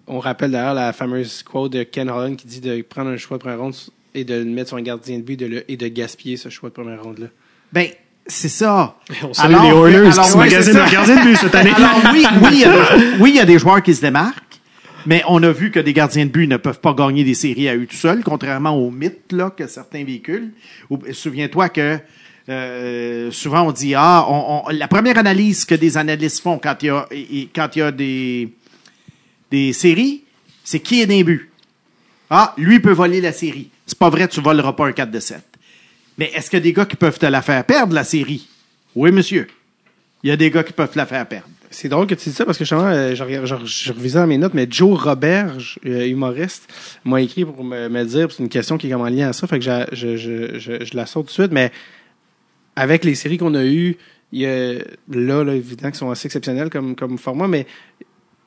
On 0.08 0.18
rappelle 0.18 0.50
d'ailleurs 0.50 0.74
la 0.74 0.92
fameuse 0.92 1.44
quote 1.44 1.72
de 1.72 1.84
Ken 1.84 2.10
Holland 2.10 2.36
qui 2.36 2.48
dit 2.48 2.60
de 2.60 2.82
prendre 2.82 3.10
un 3.10 3.16
choix 3.16 3.36
de 3.38 3.42
première 3.42 3.60
ronde 3.60 3.74
et 4.14 4.24
de 4.24 4.34
le 4.34 4.44
mettre 4.44 4.68
sur 4.68 4.76
un 4.76 4.82
gardien 4.82 5.18
de 5.18 5.22
but 5.22 5.36
de 5.38 5.46
le- 5.46 5.70
et 5.70 5.76
de 5.76 5.88
gaspiller 5.88 6.36
ce 6.36 6.48
choix 6.48 6.68
de 6.68 6.74
première 6.74 7.02
ronde-là. 7.02 7.28
Ben, 7.72 7.88
c'est 8.26 8.48
ça. 8.48 8.96
On 9.22 9.32
salue 9.32 9.54
Alors 9.54 9.86
les 9.86 9.94
Oilers 9.94 10.12
alors, 10.12 10.30
qui 10.30 10.36
magasinent 10.36 10.72
c'est 10.74 10.78
leur 10.78 10.90
gardien 10.90 11.16
de 11.16 11.22
but 11.28 11.36
cette 11.36 11.54
année. 11.54 11.70
Alors 11.74 12.00
oui, 12.12 12.24
oui, 12.42 12.48
il 12.52 12.58
y, 12.60 12.64
a 12.64 12.70
des, 12.72 13.04
oui, 13.20 13.30
il 13.30 13.36
y 13.36 13.40
a 13.40 13.44
des 13.44 13.58
joueurs 13.58 13.82
qui 13.82 13.94
se 13.94 14.00
démarquent, 14.00 14.60
mais 15.06 15.22
on 15.28 15.42
a 15.42 15.50
vu 15.50 15.70
que 15.70 15.80
des 15.80 15.92
gardiens 15.92 16.26
de 16.26 16.30
but 16.30 16.46
ne 16.46 16.56
peuvent 16.58 16.80
pas 16.80 16.94
gagner 16.94 17.24
des 17.24 17.34
séries 17.34 17.68
à 17.68 17.74
eux 17.76 17.86
tout 17.86 17.96
seuls, 17.96 18.22
contrairement 18.22 18.70
aux 18.76 18.90
mythes 18.90 19.32
là, 19.32 19.50
que 19.50 19.66
certains 19.66 20.04
véhiculent. 20.04 20.52
Ou- 20.90 21.00
Souviens-toi 21.12 21.68
que 21.70 21.98
euh, 22.48 23.30
souvent 23.30 23.62
on 23.68 23.72
dit 23.72 23.94
ah, 23.96 24.26
on- 24.28 24.62
on- 24.66 24.70
la 24.70 24.88
première 24.88 25.16
analyse 25.18 25.64
que 25.64 25.74
des 25.74 25.96
analystes 25.96 26.40
font 26.42 26.58
quand 26.58 26.76
il 26.82 26.86
y 26.86 26.90
a, 26.90 27.06
et- 27.10 27.48
quand 27.54 27.68
il 27.74 27.78
y 27.78 27.82
a 27.82 27.90
des, 27.92 28.48
des 29.50 29.72
séries, 29.72 30.22
c'est 30.64 30.80
qui 30.80 31.00
est 31.00 31.06
des 31.06 31.24
buts. 31.24 31.50
Ah, 32.30 32.54
lui 32.56 32.80
peut 32.80 32.92
voler 32.92 33.20
la 33.20 33.32
série. 33.32 33.68
C'est 33.92 33.98
pas 33.98 34.08
vrai, 34.08 34.26
tu 34.26 34.40
voleras 34.40 34.72
pas 34.72 34.86
un 34.86 34.92
4 34.92 35.10
de 35.10 35.20
7. 35.20 35.38
Mais 36.16 36.30
est-ce 36.34 36.48
qu'il 36.48 36.58
y 36.58 36.62
a 36.62 36.64
des 36.64 36.72
gars 36.72 36.86
qui 36.86 36.96
peuvent 36.96 37.18
te 37.18 37.26
la 37.26 37.42
faire 37.42 37.62
perdre, 37.62 37.92
la 37.92 38.04
série? 38.04 38.48
Oui, 38.94 39.12
monsieur. 39.12 39.48
Il 40.22 40.30
y 40.30 40.32
a 40.32 40.36
des 40.38 40.50
gars 40.50 40.64
qui 40.64 40.72
peuvent 40.72 40.96
la 40.96 41.04
faire 41.04 41.28
perdre. 41.28 41.46
C'est 41.70 41.90
drôle 41.90 42.06
que 42.06 42.14
tu 42.14 42.30
dis 42.30 42.34
ça 42.34 42.46
parce 42.46 42.56
que 42.56 42.64
justement, 42.64 42.86
euh, 42.86 43.14
je, 43.14 43.22
je, 43.44 43.54
je 43.66 43.92
revisais 43.92 44.18
dans 44.18 44.26
mes 44.26 44.38
notes, 44.38 44.54
mais 44.54 44.66
Joe 44.70 44.98
Roberge, 44.98 45.78
euh, 45.84 46.06
humoriste, 46.06 46.72
m'a 47.04 47.20
écrit 47.20 47.44
pour 47.44 47.62
me, 47.62 48.04
dire, 48.04 48.32
c'est 48.32 48.42
une 48.42 48.48
question 48.48 48.78
qui 48.78 48.86
est 48.86 48.90
comme 48.90 49.02
en 49.02 49.10
lien 49.10 49.28
à 49.28 49.34
ça, 49.34 49.46
fait 49.46 49.58
que 49.58 49.64
je, 49.66 50.96
la 50.96 51.04
sors 51.04 51.24
tout 51.24 51.26
de 51.26 51.32
suite, 51.32 51.52
mais 51.52 51.70
avec 52.76 53.04
les 53.04 53.14
séries 53.14 53.36
qu'on 53.36 53.54
a 53.54 53.62
eues, 53.62 53.98
il 54.32 54.40
y 54.40 54.46
a, 54.46 54.72
là, 55.10 55.44
là, 55.44 55.54
évidemment, 55.54 55.90
qui 55.90 55.98
sont 55.98 56.10
assez 56.10 56.28
exceptionnelles 56.28 56.70
comme, 56.70 56.96
comme 56.96 57.18
format, 57.18 57.46
mais 57.46 57.66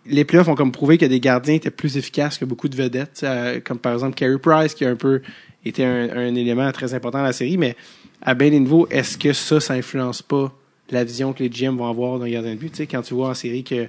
les 0.07 0.25
playoffs 0.25 0.47
ont 0.47 0.55
comme 0.55 0.71
prouvé 0.71 0.97
que 0.97 1.05
des 1.05 1.19
gardiens 1.19 1.55
étaient 1.55 1.71
plus 1.71 1.97
efficaces 1.97 2.37
que 2.37 2.45
beaucoup 2.45 2.67
de 2.69 2.75
vedettes, 2.75 3.21
euh, 3.23 3.59
comme 3.63 3.79
par 3.79 3.93
exemple 3.93 4.15
Carey 4.15 4.37
Price, 4.37 4.73
qui 4.73 4.85
a 4.85 4.89
un 4.89 4.95
peu 4.95 5.21
été 5.65 5.83
un, 5.85 6.09
un 6.15 6.35
élément 6.35 6.71
très 6.71 6.93
important 6.93 7.19
dans 7.19 7.23
la 7.25 7.33
série, 7.33 7.57
mais 7.57 7.75
à 8.21 8.33
bien 8.35 8.49
des 8.49 8.59
niveaux, 8.59 8.87
est-ce 8.91 9.17
que 9.17 9.33
ça, 9.33 9.59
ça 9.59 9.73
influence 9.73 10.21
pas 10.21 10.51
la 10.91 11.03
vision 11.03 11.33
que 11.33 11.41
les 11.43 11.49
GM 11.49 11.75
vont 11.77 11.89
avoir 11.89 12.19
d'un 12.19 12.29
gardien 12.29 12.51
de 12.53 12.59
but? 12.59 12.69
Tu 12.71 12.77
sais, 12.77 12.87
quand 12.87 13.01
tu 13.01 13.13
vois 13.15 13.29
en 13.29 13.33
série 13.33 13.63
que 13.63 13.87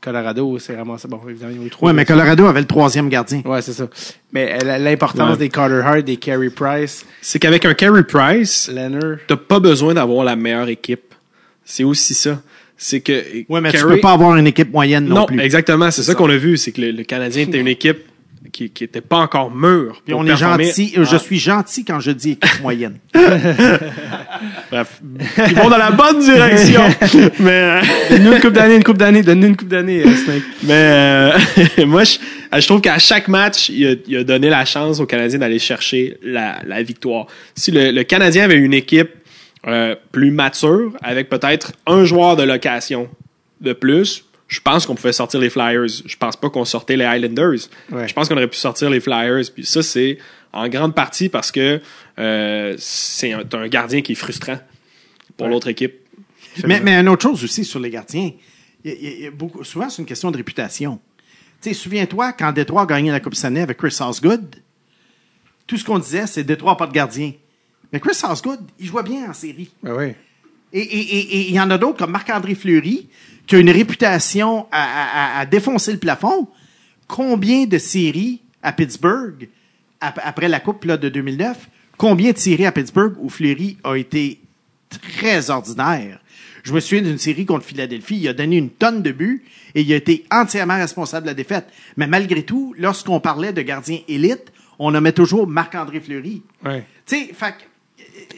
Colorado 0.00 0.58
s'est 0.58 0.76
ramassé, 0.76 1.08
bon, 1.08 1.18
évidemment, 1.28 1.62
ont 1.62 1.66
eu 1.66 1.70
trois. 1.70 1.88
Oui, 1.90 1.96
mais 1.96 2.04
Colorado 2.04 2.44
avait 2.46 2.60
le 2.60 2.66
troisième 2.66 3.08
gardien. 3.08 3.40
Ouais, 3.46 3.62
c'est 3.62 3.72
ça. 3.72 3.88
Mais 4.32 4.58
euh, 4.62 4.78
l'importance 4.78 5.30
Ouais. 5.32 5.36
des 5.38 5.48
Carter 5.48 5.80
Hart, 5.82 6.02
des 6.02 6.16
Carey 6.18 6.50
Price, 6.50 7.06
C'est 7.22 7.38
qu'avec 7.38 7.64
un 7.64 7.72
Carey 7.74 8.04
Price, 8.04 8.70
Leonard, 8.72 9.16
t'as 9.26 9.36
pas 9.36 9.60
besoin 9.60 9.94
d'avoir 9.94 10.24
la 10.24 10.36
meilleure 10.36 10.68
équipe. 10.68 11.14
C'est 11.64 11.84
aussi 11.84 12.12
ça. 12.12 12.42
C'est 12.76 13.00
que. 13.00 13.22
Oui, 13.48 13.60
mais 13.62 13.70
tu 13.72 13.78
peux 13.84 14.00
pas 14.00 14.12
avoir 14.12 14.36
une 14.36 14.46
équipe 14.46 14.72
moyenne 14.72 15.06
non, 15.06 15.14
Non, 15.20 15.26
plus. 15.26 15.40
exactement. 15.40 15.90
C'est 15.90 16.02
ça, 16.02 16.14
qu'on 16.14 16.28
a 16.30 16.36
vu. 16.36 16.56
C'est 16.56 16.72
que 16.72 16.80
le, 16.80 16.90
le 16.90 17.04
Canadien 17.04 17.42
était 17.44 17.58
une 17.60 17.68
équipe 17.68 17.98
qui, 18.52 18.70
qui 18.70 18.84
était 18.84 19.00
pas 19.00 19.18
encore 19.18 19.50
mûre. 19.54 20.02
Puis 20.04 20.12
on 20.14 20.24
est 20.26 20.36
gentil. 20.36 20.92
euh, 20.98 21.04
Je 21.04 21.16
suis 21.16 21.38
gentil 21.38 21.84
quand 21.84 22.00
je 22.00 22.10
dis 22.10 22.32
équipe 22.32 22.60
moyenne. 22.62 22.96
Bref. 24.70 25.00
Ils 25.48 25.54
vont 25.54 25.68
dans 25.70 25.78
la 25.78 25.90
bonne 25.90 26.20
direction. 26.20 26.82
mais, 27.40 27.50
euh, 27.50 27.80
donne-nous 28.10 28.32
une 28.32 28.40
coupe 28.40 28.52
d'année, 28.52 28.76
une 28.76 28.84
coupe 28.84 28.98
d'année, 28.98 29.22
donne-nous 29.22 29.46
une 29.48 29.56
coupe 29.56 29.68
d'année, 29.68 30.02
euh, 30.04 30.14
Snake. 30.24 30.42
mais 30.64 30.72
euh, 30.74 31.38
moi, 31.86 32.04
je, 32.04 32.18
je 32.60 32.66
trouve 32.66 32.80
qu'à 32.80 32.98
chaque 32.98 33.28
match, 33.28 33.68
il 33.68 33.86
a, 33.86 33.94
il 34.06 34.16
a 34.18 34.24
donné 34.24 34.50
la 34.50 34.64
chance 34.64 35.00
aux 35.00 35.06
Canadiens 35.06 35.38
d'aller 35.38 35.58
chercher 35.58 36.16
la, 36.22 36.56
la 36.66 36.82
victoire. 36.82 37.26
Si 37.54 37.70
le, 37.70 37.90
le 37.90 38.02
Canadien 38.04 38.44
avait 38.44 38.56
une 38.56 38.74
équipe 38.74 39.10
euh, 39.66 39.94
plus 40.12 40.30
mature, 40.30 40.92
avec 41.02 41.28
peut-être 41.28 41.72
un 41.86 42.04
joueur 42.04 42.36
de 42.36 42.42
location 42.42 43.08
de 43.60 43.72
plus, 43.72 44.24
je 44.48 44.60
pense 44.60 44.86
qu'on 44.86 44.94
pouvait 44.94 45.12
sortir 45.12 45.40
les 45.40 45.48
Flyers. 45.50 45.86
Je 46.04 46.16
pense 46.16 46.36
pas 46.36 46.50
qu'on 46.50 46.64
sortait 46.66 46.96
les 46.96 47.04
Highlanders. 47.04 47.68
Ouais. 47.90 48.06
Je 48.06 48.12
pense 48.14 48.28
qu'on 48.28 48.36
aurait 48.36 48.46
pu 48.48 48.58
sortir 48.58 48.90
les 48.90 49.00
Flyers. 49.00 49.44
Puis 49.54 49.64
ça, 49.64 49.82
c'est 49.82 50.18
en 50.52 50.68
grande 50.68 50.94
partie 50.94 51.28
parce 51.30 51.50
que 51.50 51.80
euh, 52.18 52.74
c'est 52.78 53.32
un, 53.32 53.42
t'as 53.44 53.58
un 53.58 53.68
gardien 53.68 54.02
qui 54.02 54.12
est 54.12 54.16
frustrant 54.16 54.58
pour 55.36 55.48
l'autre 55.48 55.68
équipe. 55.68 55.94
mais, 56.66 56.80
mais 56.80 56.94
une 57.00 57.08
autre 57.08 57.22
chose 57.22 57.42
aussi 57.42 57.64
sur 57.64 57.80
les 57.80 57.90
gardiens, 57.90 58.30
il 58.84 58.90
y 58.90 58.94
a- 58.94 58.96
il 58.96 59.02
y 59.04 59.06
a- 59.06 59.16
il 59.16 59.20
y 59.22 59.26
a 59.26 59.30
beaucoup, 59.30 59.64
souvent 59.64 59.88
c'est 59.88 60.02
une 60.02 60.06
question 60.06 60.30
de 60.30 60.36
réputation. 60.36 61.00
Tu 61.62 61.70
sais, 61.70 61.74
souviens-toi 61.74 62.34
quand 62.34 62.52
Détroit 62.52 62.82
a 62.82 62.86
gagné 62.86 63.10
la 63.10 63.20
Coupe 63.20 63.34
Stanley 63.34 63.62
avec 63.62 63.78
Chris 63.78 63.96
Osgood, 64.00 64.56
tout 65.66 65.78
ce 65.78 65.84
qu'on 65.84 65.98
disait 65.98 66.26
c'est 66.26 66.44
Détroit 66.44 66.72
n'a 66.72 66.76
pas 66.76 66.86
de 66.86 66.92
gardien. 66.92 67.32
Mais 67.94 68.00
Chris 68.00 68.18
Osgood, 68.28 68.58
il 68.80 68.86
jouait 68.86 69.04
bien 69.04 69.30
en 69.30 69.32
série. 69.32 69.70
Ben 69.82 69.94
oui. 69.96 70.12
Et 70.72 71.48
il 71.48 71.54
y 71.54 71.60
en 71.60 71.70
a 71.70 71.78
d'autres 71.78 71.98
comme 71.98 72.10
Marc-André 72.10 72.56
Fleury, 72.56 73.08
qui 73.46 73.54
a 73.54 73.58
une 73.60 73.70
réputation 73.70 74.66
à, 74.72 74.82
à- 74.82 75.36
à- 75.36 75.40
à 75.40 75.46
défoncer 75.46 75.92
le 75.92 75.98
plafond. 75.98 76.48
Combien 77.06 77.66
de 77.66 77.78
séries 77.78 78.40
à 78.64 78.72
Pittsburgh, 78.72 79.48
ap- 80.00 80.18
après 80.24 80.48
la 80.48 80.58
Coupe 80.58 80.84
là, 80.86 80.96
de 80.96 81.08
2009, 81.08 81.68
combien 81.96 82.32
de 82.32 82.38
séries 82.38 82.66
à 82.66 82.72
Pittsburgh 82.72 83.14
où 83.20 83.28
Fleury 83.28 83.76
a 83.84 83.94
été 83.94 84.40
très 84.90 85.50
ordinaire? 85.50 86.18
Je 86.64 86.72
me 86.72 86.80
souviens 86.80 87.02
d'une 87.02 87.18
série 87.18 87.46
contre 87.46 87.64
Philadelphie, 87.66 88.16
il 88.22 88.26
a 88.28 88.32
donné 88.32 88.56
une 88.56 88.70
tonne 88.70 89.02
de 89.02 89.12
buts 89.12 89.44
et 89.76 89.82
il 89.82 89.92
a 89.92 89.96
été 89.96 90.24
entièrement 90.32 90.76
responsable 90.78 91.26
de 91.26 91.30
la 91.30 91.34
défaite. 91.34 91.66
Mais 91.96 92.08
malgré 92.08 92.42
tout, 92.42 92.74
lorsqu'on 92.76 93.20
parlait 93.20 93.52
de 93.52 93.62
gardien 93.62 94.00
élite, 94.08 94.50
on 94.80 94.90
nommait 94.90 95.12
toujours 95.12 95.46
Marc-André 95.46 96.00
Fleury. 96.00 96.42
Ouais. 96.64 96.84
Tu 97.06 97.16
sais, 97.16 97.32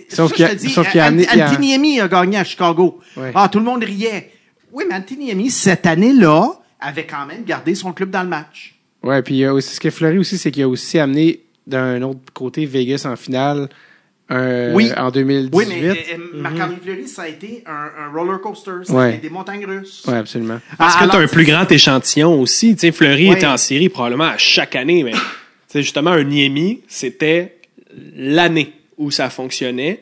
Sauf 0.08 0.30
ça, 0.30 0.34
qu'il 0.36 0.44
a- 0.44 0.48
je 0.48 0.54
te 0.54 0.58
dis, 0.60 0.70
sauf 0.70 0.90
qu'il 0.90 1.00
a 1.00 1.06
amené- 1.06 1.26
a- 1.28 2.08
gagné 2.08 2.36
à 2.38 2.44
Chicago. 2.44 3.00
Ouais. 3.16 3.32
Ah, 3.34 3.48
tout 3.50 3.58
le 3.58 3.64
monde 3.64 3.82
riait. 3.84 4.30
Oui, 4.72 4.84
mais 4.88 4.94
Antiniemi, 4.96 5.50
cette 5.50 5.86
année-là, 5.86 6.52
avait 6.80 7.04
quand 7.06 7.26
même 7.26 7.44
gardé 7.44 7.74
son 7.74 7.92
club 7.92 8.10
dans 8.10 8.22
le 8.22 8.28
match. 8.28 8.74
Ouais, 9.02 9.22
puis 9.22 9.34
il 9.34 9.38
y 9.38 9.44
a 9.44 9.52
aussi, 9.54 9.74
ce 9.74 9.80
qui 9.80 9.88
est 9.88 9.90
fleuri 9.90 10.18
aussi, 10.18 10.36
c'est 10.38 10.50
qu'il 10.50 10.62
a 10.62 10.68
aussi 10.68 10.98
amené 10.98 11.40
d'un 11.66 12.02
autre 12.02 12.20
côté 12.34 12.66
Vegas 12.66 13.06
en 13.06 13.16
finale 13.16 13.68
euh, 14.30 14.72
Oui. 14.74 14.90
en 14.96 15.10
2018. 15.12 15.50
Oui, 15.54 15.64
mais 15.68 15.88
euh, 15.88 15.94
euh, 15.94 16.40
Marc-André 16.42 16.76
Fleury, 16.82 17.06
ça 17.06 17.22
a 17.22 17.28
été 17.28 17.62
un, 17.66 18.06
un 18.06 18.12
roller 18.12 18.40
coaster. 18.40 18.72
Ça 18.82 18.92
a 18.92 18.96
Ouais. 18.96 19.10
été 19.14 19.18
des 19.28 19.30
montagnes 19.30 19.64
russes. 19.64 20.02
Ouais, 20.08 20.14
absolument. 20.16 20.58
Parce 20.76 20.96
Ah, 20.98 21.04
que 21.06 21.10
tu 21.12 21.16
as 21.16 21.20
un 21.20 21.26
plus 21.28 21.44
grand 21.44 21.70
échantillon 21.70 22.40
aussi. 22.40 22.74
Tu 22.74 22.80
sais, 22.80 22.92
Fleury 22.92 23.28
Ouais. 23.30 23.36
était 23.36 23.46
en 23.46 23.56
série 23.56 23.88
probablement 23.88 24.24
à 24.24 24.36
chaque 24.38 24.74
année, 24.74 25.04
mais 25.04 25.12
justement, 25.74 26.10
un 26.10 26.24
Niemi, 26.24 26.80
c'était 26.88 27.56
l'année 28.16 28.72
où 28.98 29.10
ça 29.10 29.28
fonctionnait. 29.30 30.00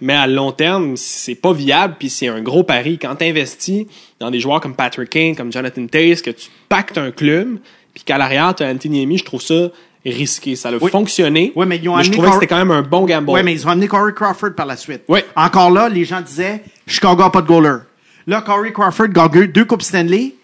Mais 0.00 0.12
à 0.14 0.26
long 0.26 0.52
terme, 0.52 0.96
c'est 0.96 1.34
pas 1.34 1.52
viable, 1.52 1.96
puis 1.98 2.10
c'est 2.10 2.28
un 2.28 2.42
gros 2.42 2.62
pari. 2.62 2.98
Quand 2.98 3.14
tu 3.16 3.24
investis 3.24 3.86
dans 4.20 4.30
des 4.30 4.40
joueurs 4.40 4.60
comme 4.60 4.74
Patrick 4.74 5.08
Kane, 5.10 5.34
comme 5.34 5.52
Jonathan 5.52 5.86
Taze, 5.86 6.20
que 6.22 6.30
tu 6.30 6.48
pactes 6.68 6.98
un 6.98 7.10
club, 7.10 7.58
puis 7.94 8.04
qu'à 8.04 8.18
l'arrière, 8.18 8.54
tu 8.54 8.62
as 8.62 8.68
Anthony 8.68 9.16
je 9.18 9.24
trouve 9.24 9.40
ça 9.40 9.68
risqué. 10.04 10.56
Ça 10.56 10.68
a 10.68 10.72
Oui. 10.78 10.90
fonctionné, 10.90 11.52
Oui, 11.56 11.64
mais 11.66 11.78
ils 11.78 11.88
ont 11.88 11.94
je 11.96 12.00
amené 12.00 12.12
trouvais 12.12 12.28
que 12.28 12.34
c'était 12.34 12.46
quand 12.48 12.58
même 12.58 12.70
un 12.70 12.82
bon 12.82 13.06
gamble. 13.06 13.30
Oui, 13.30 13.40
mais 13.42 13.54
ils 13.54 13.66
ont 13.66 13.70
amené 13.70 13.88
Corey 13.88 14.12
Crawford 14.12 14.54
par 14.54 14.66
la 14.66 14.76
suite. 14.76 15.02
Oui. 15.08 15.20
Encore 15.34 15.70
là, 15.70 15.88
les 15.88 16.04
gens 16.04 16.20
disaient 16.20 16.62
Chicago 16.86 17.22
n'a 17.22 17.30
pas 17.30 17.40
de 17.40 17.46
goaler. 17.46 17.78
Là, 18.26 18.42
Corey 18.42 18.72
Crawford 18.72 19.08
gagne 19.08 19.46
deux 19.46 19.64
Coupes 19.64 19.82
Stanley. 19.82 20.34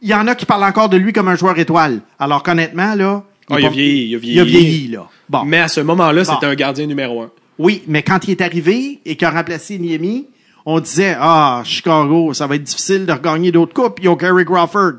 Il 0.00 0.08
y 0.08 0.14
en 0.14 0.26
a 0.28 0.34
qui 0.34 0.46
parlent 0.46 0.64
encore 0.64 0.88
de 0.88 0.96
lui 0.96 1.12
comme 1.12 1.28
un 1.28 1.34
joueur 1.36 1.58
étoile. 1.58 2.00
Alors 2.18 2.42
qu'honnêtement, 2.42 2.94
là. 2.94 3.24
Ah, 3.52 3.60
il 3.60 3.66
a 3.66 3.68
vieilli, 3.70 4.10
il 4.10 4.14
a 4.16 4.18
Il 4.22 4.40
a 4.40 4.44
vieilli. 4.44 4.64
vieilli, 4.66 4.88
là. 4.88 5.08
Bon. 5.28 5.44
Mais 5.44 5.58
à 5.60 5.68
ce 5.68 5.80
moment-là, 5.80 6.22
Bon. 6.24 6.32
c'était 6.34 6.46
un 6.46 6.54
gardien 6.54 6.86
numéro 6.86 7.22
un. 7.22 7.30
Oui, 7.58 7.82
mais 7.86 8.02
quand 8.02 8.26
il 8.26 8.32
est 8.32 8.40
arrivé 8.40 9.00
et 9.04 9.16
qu'il 9.16 9.26
a 9.26 9.30
remplacé 9.30 9.78
Niemi, 9.78 10.26
on 10.64 10.80
disait 10.80 11.16
ah 11.18 11.62
Chicago, 11.64 12.32
ça 12.34 12.46
va 12.46 12.54
être 12.56 12.62
difficile 12.62 13.04
de 13.06 13.12
regagner 13.12 13.52
d'autres 13.52 13.74
coupes. 13.74 13.98
Ils 14.02 14.08
ont 14.08 14.14
Gary 14.16 14.44
Crawford. 14.44 14.94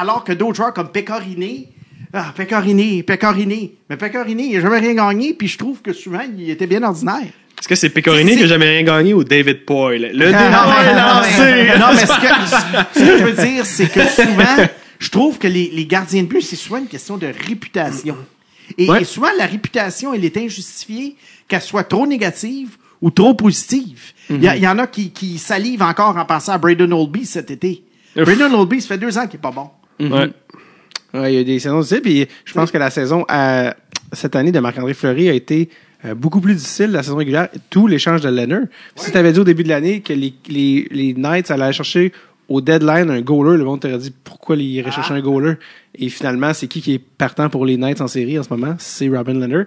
Alors 0.00 0.24
que 0.24 0.32
d'autres 0.32 0.56
joueurs 0.56 0.72
comme 0.74 0.88
Pecorine, 0.90 1.64
ah 2.12 2.32
Pecorine, 2.34 3.02
Pecorine, 3.02 3.70
mais 3.90 3.96
Pecorine, 3.96 4.40
il 4.40 4.54
n'a 4.54 4.60
jamais 4.60 4.78
rien 4.78 4.94
gagné. 4.94 5.34
Puis 5.34 5.48
je 5.48 5.58
trouve 5.58 5.80
que 5.82 5.92
souvent 5.92 6.20
il 6.38 6.48
était 6.50 6.66
bien 6.66 6.82
ordinaire. 6.82 7.32
Est-ce 7.58 7.66
que 7.66 7.74
c'est 7.74 7.90
Pecorini 7.90 8.36
qui 8.36 8.44
a 8.44 8.46
jamais 8.46 8.68
rien 8.68 8.82
gagné 8.84 9.14
ou 9.14 9.24
David 9.24 9.64
Poyle? 9.64 10.10
Le 10.14 10.26
non, 10.30 10.38
non, 10.38 11.20
mais- 11.22 11.78
non, 11.78 11.86
mais 11.92 12.06
ce 12.06 12.06
que, 12.06 12.94
ce 12.94 13.00
que 13.00 13.18
je 13.18 13.24
veux 13.24 13.32
dire, 13.32 13.66
c'est 13.66 13.90
que 13.92 14.04
souvent, 14.06 14.64
je 14.98 15.10
trouve 15.10 15.38
que 15.38 15.46
les, 15.48 15.70
les 15.70 15.86
gardiens 15.86 16.22
de 16.22 16.28
but, 16.28 16.42
c'est 16.42 16.56
souvent 16.56 16.78
une 16.78 16.86
question 16.88 17.16
de 17.18 17.26
réputation. 17.26 18.16
Et, 18.76 18.88
Ouais. 18.90 19.02
et 19.02 19.04
souvent, 19.04 19.28
la 19.38 19.46
réputation, 19.46 20.12
elle 20.12 20.24
est 20.24 20.36
injustifiée, 20.36 21.16
qu'elle 21.46 21.62
soit 21.62 21.84
trop 21.84 22.06
négative 22.06 22.76
ou 23.00 23.10
trop 23.10 23.32
positive. 23.34 24.12
Il 24.28 24.42
y 24.42 24.46
y, 24.46 24.68
en 24.68 24.78
a 24.78 24.86
qui, 24.86 25.10
qui 25.10 25.38
salivent 25.38 25.82
encore 25.82 26.16
en 26.16 26.24
pensant 26.26 26.52
à 26.52 26.58
Braden 26.58 26.92
Oldby 26.92 27.24
cet 27.24 27.50
été. 27.50 27.82
Ouf. 28.16 28.24
Braden 28.24 28.52
Oldby, 28.54 28.80
ça 28.82 28.88
fait 28.88 28.98
deux 28.98 29.16
ans 29.16 29.26
qu'il 29.26 29.36
est 29.38 29.42
pas 29.42 29.52
bon. 29.52 29.70
Ouais. 30.00 30.30
Ouais, 31.14 31.32
il 31.32 31.36
y 31.38 31.40
a 31.40 31.44
des 31.44 31.58
saisons 31.58 31.78
difficiles, 31.80 32.02
puis 32.02 32.26
je 32.44 32.52
pense 32.52 32.70
que 32.70 32.76
la 32.76 32.90
saison 32.90 33.24
euh, 33.30 33.70
cette 34.12 34.36
année 34.36 34.52
de 34.52 34.60
Marc-André 34.60 34.92
Fleury 34.92 35.30
a 35.30 35.32
été 35.32 35.70
euh, 36.04 36.14
beaucoup 36.14 36.40
plus 36.42 36.54
difficile, 36.54 36.90
la 36.90 37.02
saison 37.02 37.16
régulière, 37.16 37.48
tout 37.70 37.86
l'échange 37.86 38.20
de 38.20 38.28
Leonard. 38.28 38.64
Si 38.96 39.10
tu 39.10 39.16
avais 39.16 39.32
dit 39.32 39.40
au 39.40 39.44
début 39.44 39.62
de 39.62 39.70
l'année 39.70 40.00
que 40.02 40.12
les, 40.12 40.34
les, 40.48 40.86
les 40.90 41.14
Knights 41.14 41.50
allaient 41.50 41.72
chercher 41.72 42.12
au 42.48 42.60
deadline 42.60 43.10
un 43.10 43.20
goaler, 43.20 43.58
le 43.58 43.64
monde 43.64 43.80
t'aurait 43.80 43.98
dit 43.98 44.12
pourquoi 44.24 44.56
ils 44.56 44.82
chercher 44.90 45.14
un 45.14 45.20
goaler? 45.20 45.54
Et 45.94 46.08
finalement, 46.08 46.52
c'est 46.54 46.66
qui 46.66 46.80
qui 46.80 46.94
est 46.94 46.98
partant 46.98 47.50
pour 47.50 47.66
les 47.66 47.76
Knights 47.76 48.00
en 48.00 48.08
série 48.08 48.38
en 48.38 48.42
ce 48.42 48.52
moment? 48.52 48.74
C'est 48.78 49.08
Robin 49.08 49.34
Leonard, 49.34 49.66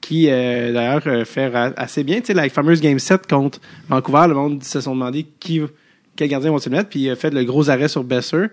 qui 0.00 0.30
euh, 0.30 0.72
d'ailleurs 0.72 1.02
euh, 1.06 1.24
fait 1.24 1.52
assez 1.76 2.04
bien. 2.04 2.20
Tu 2.20 2.26
sais, 2.26 2.34
la 2.34 2.48
fameuse 2.48 2.80
Game 2.80 2.98
7 2.98 3.26
contre 3.26 3.60
Vancouver, 3.88 4.24
le 4.28 4.34
monde 4.34 4.62
se 4.62 4.80
sont 4.80 4.94
demandé 4.94 5.26
qui, 5.40 5.60
quel 6.16 6.28
gardien 6.28 6.50
vont-ils 6.50 6.72
mettre, 6.72 6.88
puis 6.88 7.00
il 7.00 7.10
a 7.10 7.16
fait 7.16 7.30
le 7.30 7.44
gros 7.44 7.68
arrêt 7.68 7.88
sur 7.88 8.02
Besser. 8.02 8.46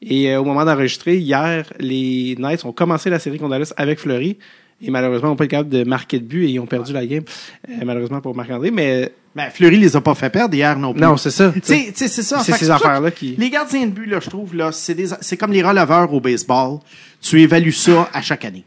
Et 0.00 0.30
euh, 0.30 0.40
au 0.40 0.44
moment 0.44 0.64
d'enregistrer, 0.64 1.16
hier, 1.16 1.66
les 1.80 2.36
Knights 2.38 2.64
ont 2.64 2.72
commencé 2.72 3.10
la 3.10 3.18
série 3.18 3.38
contre 3.38 3.50
Dallas 3.50 3.72
avec 3.76 3.98
Fleury. 3.98 4.38
Et 4.82 4.90
malheureusement, 4.90 5.28
ils 5.28 5.30
n'ont 5.30 5.36
pas 5.36 5.44
été 5.44 5.52
capables 5.56 5.70
de 5.70 5.84
marquer 5.84 6.18
de 6.18 6.24
but 6.24 6.44
et 6.44 6.50
ils 6.50 6.58
ont 6.60 6.66
perdu 6.66 6.92
la 6.92 7.06
game, 7.06 7.24
euh, 7.68 7.72
malheureusement 7.84 8.20
pour 8.20 8.34
Marc-André. 8.34 8.70
Mais 8.70 9.12
Mais 9.34 9.50
Fleury 9.50 9.78
les 9.78 9.96
a 9.96 10.00
pas 10.00 10.14
fait 10.14 10.30
perdre 10.30 10.54
hier 10.54 10.78
non 10.78 10.92
plus. 10.92 11.00
non, 11.02 11.16
c'est 11.16 11.30
ça. 11.30 11.52
C'est 11.62 11.92
ça. 12.08 12.40
Ces 12.40 12.70
affaires-là 12.70 13.10
qui- 13.10 13.34
Les 13.36 13.50
gardiens 13.50 13.86
de 13.86 13.92
but, 13.92 14.06
là, 14.06 14.20
je 14.20 14.28
trouve, 14.28 14.54
là, 14.54 14.72
c'est 14.72 14.94
des, 14.94 15.06
c'est 15.20 15.36
comme 15.36 15.52
les 15.52 15.62
releveurs 15.62 16.12
au 16.12 16.20
baseball. 16.20 16.78
Tu 17.20 17.40
évalues 17.40 17.72
ça 17.72 18.08
à 18.12 18.20
chaque 18.20 18.44
année. 18.44 18.64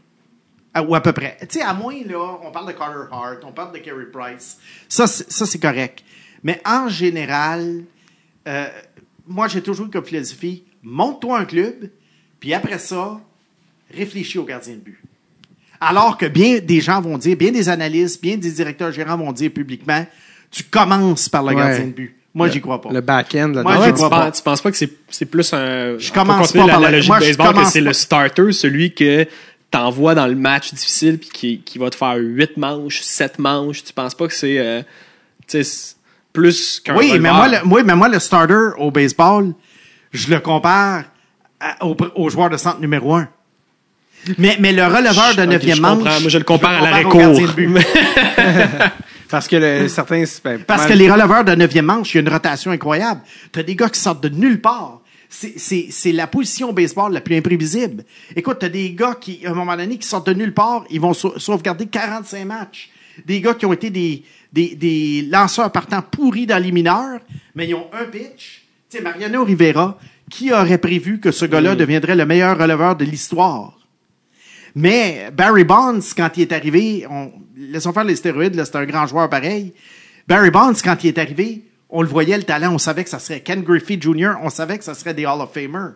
À- 0.74 0.82
ou 0.82 0.94
à 0.94 1.00
peu 1.02 1.12
près. 1.12 1.36
Tu 1.48 1.58
sais, 1.58 1.62
à 1.64 1.72
moins, 1.72 1.94
là, 2.06 2.38
on 2.44 2.50
parle 2.50 2.66
de 2.68 2.72
Carter 2.72 3.08
Hart, 3.12 3.38
on 3.44 3.52
parle 3.52 3.72
de 3.72 3.78
Carey 3.78 4.06
Price. 4.12 4.58
Ça, 4.88 5.06
c'est, 5.06 5.30
ça, 5.30 5.46
c'est 5.46 5.58
correct. 5.60 6.02
Mais 6.42 6.60
en 6.66 6.88
général, 6.88 7.84
euh, 8.46 8.66
moi, 9.26 9.48
j'ai 9.48 9.62
toujours 9.62 9.86
eu 9.86 9.90
comme 9.90 10.04
philosophie, 10.04 10.64
monte-toi 10.82 11.38
un 11.40 11.44
club, 11.44 11.90
puis 12.40 12.52
après 12.54 12.78
ça, 12.78 13.20
réfléchis 13.94 14.38
au 14.38 14.44
gardien 14.44 14.74
de 14.74 14.80
but. 14.80 15.00
Alors 15.80 16.16
que 16.18 16.26
bien 16.26 16.58
des 16.58 16.80
gens 16.80 17.00
vont 17.00 17.18
dire, 17.18 17.36
bien 17.36 17.52
des 17.52 17.68
analystes, 17.68 18.20
bien 18.20 18.36
des 18.36 18.50
directeurs 18.50 18.90
gérants 18.92 19.16
vont 19.16 19.32
dire 19.32 19.50
publiquement, 19.50 20.04
tu 20.50 20.64
commences 20.64 21.28
par 21.28 21.42
le 21.42 21.48
Ouais. 21.48 21.54
gardien 21.56 21.86
de 21.86 21.92
but. 21.92 22.14
Moi, 22.34 22.48
j'y 22.48 22.60
crois 22.60 22.80
pas. 22.80 22.90
Le 22.92 23.00
back-end, 23.00 23.48
là 23.48 23.62
Moi, 23.62 23.74
j'y 23.74 23.80
ouais, 23.80 23.86
tu, 23.88 23.92
crois 23.94 24.10
pas. 24.10 24.26
penses, 24.26 24.36
tu 24.38 24.42
penses 24.42 24.60
pas 24.60 24.70
que 24.70 24.76
c'est, 24.76 25.24
plus 25.26 25.52
un. 25.52 25.98
Je 25.98 26.12
commence 26.12 26.52
pas 26.52 26.66
par 26.66 26.80
la, 26.80 26.90
la 26.90 26.96
logique 26.96 27.08
Moi, 27.08 27.18
du 27.20 27.24
je 27.32 27.36
baseball, 27.36 27.64
que 27.64 27.70
c'est 27.70 27.80
le 27.80 27.92
starter, 27.92 28.52
celui 28.52 28.94
que 28.94 29.26
t'envoies 29.70 30.14
dans 30.14 30.26
le 30.26 30.34
match 30.36 30.72
difficile 30.72 31.18
puis 31.18 31.28
qui, 31.30 31.60
qui 31.60 31.78
va 31.78 31.90
te 31.90 31.96
faire 31.96 32.14
8 32.16 32.56
manches, 32.56 33.00
7 33.00 33.38
manches. 33.38 33.82
Tu 33.84 33.92
penses 33.92 34.14
pas 34.14 34.26
que 34.28 34.34
c'est, 34.34 34.58
euh, 34.58 34.82
tu 35.46 35.62
sais, 35.62 35.64
c'est 35.64 35.96
plus 36.32 36.80
qu'un 36.80 36.96
Oui, 36.96 37.12
mais 37.18 37.30
moi, 37.32 37.48
le, 37.48 37.56
oui, 37.66 37.82
mais 37.84 37.96
moi, 37.96 38.08
le 38.08 38.18
starter 38.18 38.70
au 38.78 38.90
baseball, 38.90 39.52
je 40.12 40.28
le 40.30 40.38
compare 40.40 41.04
à- 41.58 41.84
au, 41.84 41.96
au 42.14 42.30
joueur 42.30 42.50
de 42.50 42.56
centre 42.56 42.80
numéro 42.80 43.14
un. 43.14 43.28
Mais, 44.36 44.56
mais 44.60 44.72
le 44.72 44.84
releveur 44.84 45.34
de 45.36 45.42
Ok, 45.42 45.48
neuvième 45.48 45.76
je 45.76 45.82
manche. 45.82 45.98
comprends. 45.98 46.20
Moi, 46.20 46.28
je 46.28 46.38
le 46.38 46.44
compare 46.44 46.70
à 46.72 46.78
compare 46.78 46.90
l'arrêt 46.90 47.04
court. 47.04 47.40
Parce 49.30 49.46
que 49.46 49.56
le, 49.56 49.88
certains... 49.88 50.24
ben, 50.42 50.60
Parce 50.66 50.82
mal- 50.82 50.88
que 50.92 50.94
les 50.94 51.10
releveurs 51.10 51.44
de 51.44 51.54
neuvième 51.54 51.84
manche, 51.84 52.14
il 52.14 52.16
y 52.16 52.18
a 52.18 52.22
une 52.22 52.28
rotation 52.30 52.70
incroyable. 52.70 53.20
T'as 53.52 53.62
des 53.62 53.74
gars 53.76 53.88
qui 53.90 54.00
sortent 54.00 54.22
de 54.22 54.30
nulle 54.30 54.60
part. 54.60 55.00
C'est, 55.28 55.58
c'est, 55.58 55.88
c'est 55.90 56.12
la 56.12 56.26
position 56.26 56.70
au 56.70 56.72
baseball 56.72 57.12
la 57.12 57.20
plus 57.20 57.36
imprévisible. 57.36 58.04
Écoute, 58.34 58.56
t'as 58.60 58.70
des 58.70 58.92
gars 58.92 59.14
qui, 59.20 59.44
à 59.46 59.50
un 59.50 59.54
moment 59.54 59.76
donné, 59.76 59.98
qui 59.98 60.08
sortent 60.08 60.26
de 60.26 60.32
nulle 60.32 60.54
part, 60.54 60.84
ils 60.90 61.00
vont 61.00 61.12
sau- 61.12 61.38
sauvegarder 61.38 61.86
45 61.86 62.46
matchs. 62.46 62.88
Des 63.26 63.40
gars 63.42 63.52
qui 63.52 63.66
ont 63.66 63.72
été 63.74 63.90
des, 63.90 64.22
des, 64.52 64.74
des 64.74 65.28
lanceurs 65.30 65.70
partant 65.70 66.00
pourris 66.00 66.46
dans 66.46 66.62
les 66.62 66.72
mineurs, 66.72 67.20
mais 67.54 67.66
ils 67.68 67.74
ont 67.74 67.86
un 67.92 68.04
pitch. 68.04 68.62
Tu 68.90 68.96
sais, 68.96 69.02
Mariano 69.02 69.44
Rivera, 69.44 69.98
qui 70.30 70.50
aurait 70.52 70.78
prévu 70.78 71.20
que 71.20 71.30
ce 71.30 71.44
gars-là 71.44 71.74
deviendrait 71.74 72.16
le 72.16 72.24
meilleur 72.24 72.56
releveur 72.56 72.96
de 72.96 73.04
l'histoire? 73.04 73.77
Mais 74.74 75.30
Barry 75.32 75.64
Bonds, 75.64 76.00
quand 76.16 76.30
il 76.36 76.42
est 76.42 76.52
arrivé, 76.52 77.06
on, 77.10 77.32
laissons 77.56 77.92
faire 77.92 78.04
les 78.04 78.16
stéroïdes, 78.16 78.62
c'est 78.64 78.76
un 78.76 78.84
grand 78.84 79.06
joueur 79.06 79.28
pareil. 79.28 79.72
Barry 80.26 80.50
Bonds, 80.50 80.74
quand 80.82 81.02
il 81.04 81.08
est 81.08 81.18
arrivé, 81.18 81.64
on 81.88 82.02
le 82.02 82.08
voyait, 82.08 82.36
le 82.36 82.44
talent, 82.44 82.74
on 82.74 82.78
savait 82.78 83.04
que 83.04 83.10
ça 83.10 83.18
serait 83.18 83.40
Ken 83.40 83.62
Griffey 83.62 83.98
Jr., 84.00 84.32
on 84.42 84.50
savait 84.50 84.78
que 84.78 84.84
ça 84.84 84.94
serait 84.94 85.14
des 85.14 85.26
Hall 85.26 85.40
of 85.40 85.52
Famer. 85.52 85.92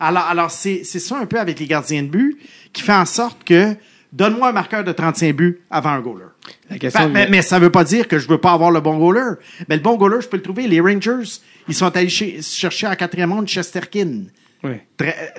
Alors, 0.00 0.24
alors 0.24 0.50
c'est, 0.50 0.84
c'est 0.84 1.00
ça 1.00 1.18
un 1.18 1.26
peu 1.26 1.38
avec 1.38 1.58
les 1.58 1.66
gardiens 1.66 2.02
de 2.02 2.08
but 2.08 2.38
qui 2.72 2.82
fait 2.82 2.92
en 2.92 3.04
sorte 3.04 3.44
que 3.44 3.74
donne-moi 4.12 4.48
un 4.48 4.52
marqueur 4.52 4.84
de 4.84 4.92
35 4.92 5.34
buts 5.34 5.60
avant 5.70 5.90
un 5.90 6.00
goaler. 6.00 6.24
La 6.70 6.78
question, 6.78 7.02
Fait- 7.02 7.08
mais, 7.08 7.28
mais 7.28 7.42
ça 7.42 7.58
veut 7.58 7.70
pas 7.70 7.84
dire 7.84 8.08
que 8.08 8.18
je 8.18 8.28
veux 8.28 8.38
pas 8.38 8.52
avoir 8.52 8.70
le 8.70 8.80
bon 8.80 8.96
goaler. 8.96 9.34
Mais 9.68 9.76
le 9.76 9.82
bon 9.82 9.96
goaler, 9.96 10.20
je 10.20 10.28
peux 10.28 10.36
le 10.36 10.42
trouver. 10.42 10.66
Les 10.68 10.80
Rangers, 10.80 11.40
ils 11.68 11.74
sont 11.74 11.94
allés 11.94 12.08
chercher 12.08 12.86
en 12.86 12.94
quatrième 12.94 13.30
monde 13.30 13.48
Chesterkin. 13.48 14.24
Oui. 14.62 14.76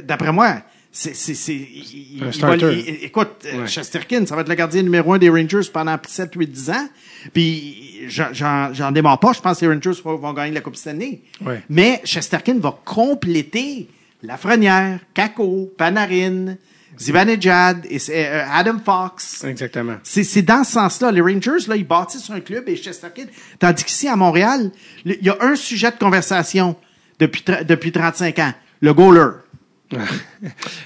D'après 0.03 0.31
moi, 0.31 0.57
c'est, 0.91 1.15
c'est, 1.15 1.35
c'est, 1.35 1.53
il- 1.53 2.15
il- 2.17 2.23
Un 2.23 2.27
il 2.27 2.33
starter. 2.33 2.65
va- 2.65 2.71
il- 2.73 3.03
écoute, 3.03 3.29
euh, 3.45 3.61
Ouais. 3.61 3.67
Chesterkin, 3.67 4.25
ça 4.25 4.35
va 4.35 4.41
être 4.41 4.49
le 4.49 4.55
gardien 4.55 4.81
numéro 4.81 5.13
un 5.13 5.17
des 5.19 5.29
Rangers 5.29 5.69
pendant 5.71 5.97
7, 6.07 6.31
8, 6.35 6.47
10 6.51 6.69
ans. 6.71 6.89
Puis, 7.33 8.01
j'en, 8.07 8.73
j'en, 8.73 8.91
démarre 8.91 9.19
pas. 9.19 9.33
Je 9.33 9.39
pense 9.41 9.59
que 9.59 9.65
les 9.65 9.73
Rangers 9.73 10.01
vont, 10.03 10.15
vont 10.17 10.33
gagner 10.33 10.53
la 10.53 10.61
Coupe 10.61 10.75
cette 10.75 10.87
année. 10.87 11.21
Ouais. 11.45 11.61
Mais 11.69 12.01
Chesterkin 12.05 12.57
va 12.59 12.77
compléter 12.85 13.87
Lafrenière, 14.23 14.99
Kako, 15.13 15.71
Panarin, 15.77 16.55
Zibanejad, 16.97 17.85
et 17.89 17.97
euh, 18.09 18.43
Adam 18.51 18.79
Fox. 18.83 19.43
Exactement. 19.45 19.95
C'est, 20.03 20.23
c'est 20.23 20.41
dans 20.41 20.63
ce 20.63 20.73
sens-là. 20.73 21.11
Les 21.11 21.21
Rangers, 21.21 21.65
là, 21.67 21.75
ils 21.75 21.87
bâtissent 21.87 22.29
un 22.29 22.39
club 22.41 22.67
et 22.67 22.75
Chesterkin. 22.75 23.25
Tandis 23.59 23.83
qu'ici, 23.83 24.07
à 24.07 24.15
Montréal, 24.15 24.71
il 25.05 25.17
y 25.21 25.29
a 25.29 25.37
un 25.41 25.55
sujet 25.55 25.91
de 25.91 25.97
conversation 25.97 26.75
depuis, 27.19 27.43
tra- 27.45 27.63
depuis 27.63 27.91
35 27.91 28.39
ans. 28.39 28.53
Le 28.81 28.93
goaler. 28.93 29.29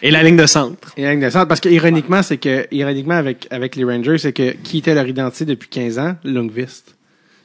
Et 0.01 0.11
la 0.11 0.23
ligne 0.23 0.38
de 0.38 0.45
centre. 0.45 0.93
Et 0.97 1.03
la 1.03 1.11
ligne 1.11 1.23
de 1.25 1.30
centre, 1.30 1.47
parce 1.47 1.59
que 1.59 1.69
ironiquement, 1.69 2.23
c'est 2.23 2.38
que 2.38 2.67
ironiquement 2.71 3.15
avec 3.15 3.47
avec 3.51 3.75
les 3.75 3.84
Rangers, 3.84 4.17
c'est 4.17 4.34
que 4.34 4.51
qui 4.51 4.77
était 4.80 4.93
leur 4.95 5.07
identité 5.07 5.45
depuis 5.45 5.69
15 5.69 5.99
ans, 5.99 6.15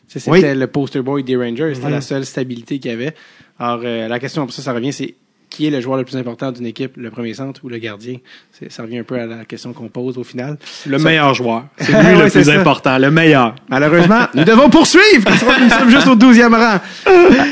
sais, 0.09 0.21
C'était 0.21 0.53
Oui. 0.53 0.59
le 0.59 0.67
poster 0.67 1.03
boy 1.03 1.23
des 1.23 1.37
Rangers, 1.37 1.75
c'était 1.75 1.91
la 1.91 2.01
seule 2.01 2.25
stabilité 2.25 2.79
qu'il 2.79 2.91
y 2.91 2.95
avait. 2.95 3.15
Alors 3.59 3.81
euh, 3.85 4.09
la 4.09 4.19
question 4.19 4.45
pour 4.47 4.55
ça, 4.55 4.63
ça 4.63 4.73
revient, 4.73 4.93
c'est 4.93 5.15
qui 5.51 5.67
est 5.67 5.71
le 5.71 5.81
joueur 5.81 5.97
le 5.99 6.05
plus 6.05 6.17
important 6.17 6.53
d'une 6.53 6.67
équipe, 6.67 6.93
le 6.97 7.11
premier 7.11 7.33
centre 7.35 7.61
ou 7.65 7.69
le 7.69 7.79
gardien? 7.79 8.17
C'est- 8.53 8.71
Ça 8.71 8.83
revient 8.83 8.99
un 8.99 9.03
peu 9.03 9.19
à 9.19 9.25
la 9.27 9.45
question 9.47 9.73
qu'on 9.73 9.89
pose 9.89 10.19
au 10.19 10.25
final. 10.25 10.59
Le 10.87 10.99
meilleur 10.99 11.33
joueur. 11.35 11.65
C'est 11.79 11.89
lui 11.93 11.95
Ouais, 11.97 12.17
le 12.25 12.29
c'est 12.29 12.41
plus 12.43 12.51
ça. 12.53 12.61
important, 12.61 12.99
le 12.99 13.11
meilleur. 13.11 13.55
Malheureusement, 13.69 14.27
nous 14.35 14.45
devons 14.45 14.69
poursuivre. 14.69 15.25
parce 15.25 15.43
que 15.43 15.63
Nous 15.65 15.71
sommes 15.71 15.91
juste 15.91 16.07
au 16.07 16.17
12e 16.17 16.55
rang. 16.55 16.79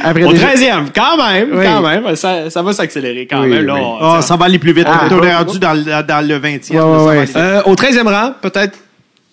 Après 0.04 0.24
Au 0.24 0.32
déjà- 0.32 0.48
13e, 0.54 0.86
quand 0.94 1.16
même, 1.16 1.48
Oui. 1.54 1.64
quand 1.64 1.80
même. 1.82 2.16
Ça, 2.16 2.50
ça 2.50 2.62
va 2.62 2.72
s'accélérer 2.72 3.26
quand 3.26 3.42
Oui, 3.42 3.48
même. 3.48 3.64
Là, 3.66 3.76
Ah, 4.00 4.20
ça 4.22 4.36
va 4.36 4.44
aller 4.44 4.58
plus 4.58 4.72
vite. 4.72 4.86
Ah, 4.88 5.08
on 5.10 5.22
est 5.22 5.34
rendu 5.34 5.58
dans, 5.58 5.72
le- 5.74 6.02
dans 6.02 6.26
le 6.26 6.38
20e. 6.38 6.74
Ouais, 6.74 6.76
là, 6.76 6.82
ça 6.82 6.86
va 6.86 7.04
ouais, 7.04 7.16
aller 7.16 7.26
vite. 7.26 7.36
Euh, 7.36 7.62
au 7.64 7.74
13e 7.74 8.08
rang, 8.08 8.32
peut-être, 8.42 8.78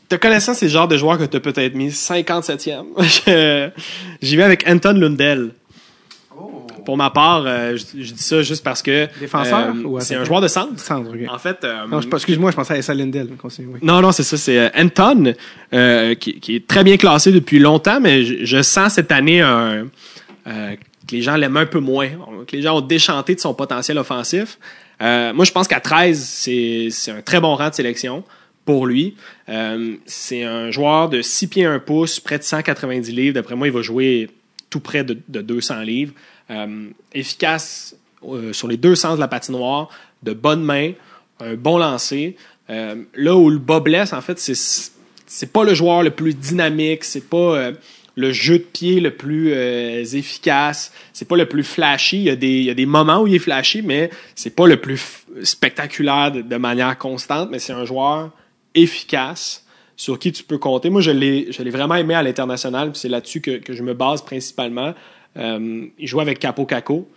te 0.09 0.15
connaissant 0.15 0.53
ces 0.53 0.69
genres 0.69 0.87
de 0.87 0.95
joueurs 0.97 1.17
que 1.17 1.23
tu 1.25 1.37
as 1.37 1.39
peut-être 1.39 1.75
mis 1.75 1.89
57e, 1.91 2.83
je- 2.99 3.69
j'y 4.21 4.35
vais 4.37 4.43
avec 4.43 4.63
Anton 4.69 4.93
Lundell. 4.93 5.49
Pour 6.85 6.97
ma 6.97 7.09
part, 7.09 7.43
euh, 7.45 7.75
je, 7.77 8.03
je 8.03 8.13
dis 8.13 8.21
ça 8.21 8.41
juste 8.41 8.63
parce 8.63 8.81
que 8.81 9.07
Défenseur 9.19 9.69
euh, 9.75 9.83
ou 9.83 9.99
c'est 9.99 10.15
un 10.15 10.23
joueur 10.23 10.41
de 10.41 10.47
centre. 10.47 10.73
En 11.29 11.37
fait, 11.37 11.63
euh, 11.63 11.87
Non, 11.87 12.01
excuse-moi, 12.01 12.51
je 12.51 12.55
pensais 12.55 12.73
à 12.73 12.77
Essa 12.77 12.93
Lindell. 12.93 13.29
Oui. 13.43 13.79
non, 13.81 14.01
non, 14.01 14.11
c'est 14.11 14.23
ça. 14.23 14.37
C'est 14.37 14.71
Anton, 14.77 15.33
qui, 16.19 16.39
qui 16.39 16.55
est 16.55 16.67
très 16.67 16.83
bien 16.83 16.97
classé 16.97 17.31
depuis 17.31 17.59
longtemps, 17.59 17.99
mais 18.01 18.23
je, 18.23 18.45
je 18.45 18.61
sens 18.61 18.93
cette 18.93 19.11
année 19.11 19.41
un, 19.41 19.85
que 20.45 21.11
les 21.15 21.21
gens 21.21 21.35
l'aiment 21.35 21.57
un 21.57 21.65
peu 21.65 21.79
moins, 21.79 22.09
que 22.47 22.55
les 22.55 22.61
gens 22.61 22.77
ont 22.77 22.81
déchanté 22.81 23.35
de 23.35 23.39
son 23.39 23.53
potentiel 23.53 23.97
offensif. 23.97 24.57
Moi, 24.99 25.45
je 25.45 25.51
pense 25.51 25.67
qu'à 25.67 25.79
13, 25.79 26.19
c'est 26.19 26.87
c'est 26.91 27.11
un 27.11 27.21
très 27.21 27.39
bon 27.39 27.55
rang 27.55 27.69
de 27.69 27.75
sélection 27.75 28.23
pour 28.65 28.85
lui. 28.87 29.15
C'est 30.05 30.43
un 30.43 30.71
joueur 30.71 31.09
de 31.09 31.21
6 31.21 31.47
pieds 31.47 31.65
1 31.65 31.79
pouce, 31.79 32.19
près 32.19 32.37
de 32.37 32.43
190 32.43 33.11
livres. 33.11 33.33
D'après 33.35 33.55
moi, 33.55 33.67
il 33.67 33.73
va 33.73 33.81
jouer 33.81 34.29
tout 34.69 34.79
près 34.79 35.03
de, 35.03 35.17
de 35.27 35.41
200 35.41 35.81
livres. 35.81 36.13
Euh, 36.51 36.89
efficace 37.13 37.95
euh, 38.27 38.51
sur 38.51 38.67
les 38.67 38.75
deux 38.75 38.95
sens 38.95 39.15
de 39.15 39.21
la 39.21 39.29
patinoire, 39.29 39.87
de 40.23 40.33
bonnes 40.33 40.63
mains, 40.63 40.91
un 41.39 41.53
bon 41.53 41.77
lancer. 41.77 42.35
Euh, 42.69 43.01
là 43.15 43.35
où 43.37 43.49
le 43.49 43.59
bas 43.59 43.79
blesse, 43.79 44.11
en 44.11 44.19
fait, 44.19 44.39
c'est 44.39 44.91
c'est 45.25 45.53
pas 45.53 45.63
le 45.63 45.73
joueur 45.73 46.03
le 46.03 46.11
plus 46.11 46.33
dynamique, 46.33 47.05
c'est 47.05 47.27
pas 47.27 47.71
le 48.15 48.31
jeu 48.33 48.59
de 48.59 48.63
pied 48.63 48.99
le 48.99 49.15
plus 49.15 49.51
efficace, 49.53 50.91
c'est 51.11 51.27
pas 51.27 51.37
le 51.37 51.47
plus 51.47 51.63
flashy. 51.63 52.17
Il 52.17 52.23
y, 52.23 52.29
a 52.29 52.35
des, 52.35 52.59
il 52.59 52.65
y 52.65 52.69
a 52.69 52.75
des 52.75 52.85
moments 52.85 53.21
où 53.21 53.27
il 53.27 53.33
est 53.33 53.39
flashy, 53.39 53.81
mais 53.81 54.11
c'est 54.35 54.55
pas 54.55 54.67
le 54.67 54.77
plus 54.77 55.25
spectaculaire 55.41 56.31
de, 56.31 56.57
manière 56.57 56.95
constante, 56.99 57.49
mais 57.51 57.57
c'est 57.57 57.73
un 57.73 57.85
joueur 57.85 58.29
efficace 58.75 59.65
sur 59.95 60.19
qui 60.19 60.31
tu 60.31 60.43
peux 60.43 60.59
compter. 60.59 60.91
Moi, 60.91 61.01
je 61.01 61.09
l'ai, 61.09 61.49
vraiment 61.71 61.95
aimé 61.95 62.13
à 62.13 62.21
l'international, 62.21 62.91
c'est 62.93 63.09
là-dessus 63.09 63.41
que, 63.41 63.57
que 63.57 63.73
je 63.73 63.81
me 63.81 63.95
base 63.95 64.21
principalement. 64.21 64.93
Euh, 65.37 65.87
il 65.97 66.07
jouait 66.07 66.21
avec 66.21 66.39
Capo 66.39 66.65
Caco 66.65 67.09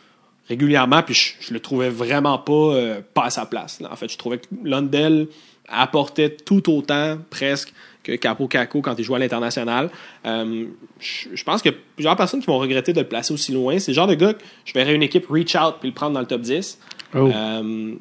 régulièrement, 0.49 1.03
puis 1.03 1.15
je, 1.15 1.35
je 1.41 1.53
le 1.53 1.61
trouvais 1.61 1.89
vraiment 1.89 2.39
pas, 2.39 2.53
euh, 2.53 3.01
pas 3.15 3.25
à 3.25 3.31
sa 3.31 3.47
place. 3.47 3.81
là. 3.81 3.93
En 3.93 3.97
fait, 3.97 4.11
je 4.11 4.17
trouvais 4.17 4.39
que 4.39 4.47
Lundell 4.65 5.29
apportait 5.69 6.31
tout 6.31 6.71
autant, 6.73 7.19
presque, 7.31 7.73
que 8.05 8.13
Capo 8.13 8.47
Caco 8.47 8.81
quand 8.81 8.95
il 8.97 9.05
jouait 9.05 9.17
à 9.17 9.19
l'international. 9.19 9.91
Euh, 10.25 10.67
je, 11.01 11.29
je 11.35 11.45
pense 11.45 11.63
que 11.63 11.71
plusieurs 11.71 12.15
personnes 12.17 12.41
qui 12.41 12.47
vont 12.47 12.59
regretter 12.59 12.93
de 12.93 13.01
le 13.01 13.09
placer 13.09 13.35
aussi 13.35 13.51
loin. 13.51 13.81
C'est 13.81 13.91
le 13.91 13.97
genre 13.97 14.07
de 14.07 14.15
gars 14.15 14.35
que 14.35 14.43
je 14.65 14.73
verrais 14.73 14.95
une 14.95 15.03
équipe 15.03 15.27
reach 15.29 15.57
out 15.57 15.77
puis 15.81 15.89
le 15.89 15.95
prendre 15.95 16.13
dans 16.13 16.21
le 16.21 16.27
top 16.27 16.43
10. 16.43 16.79
Oh. 17.17 17.29
Euh, 17.29 17.95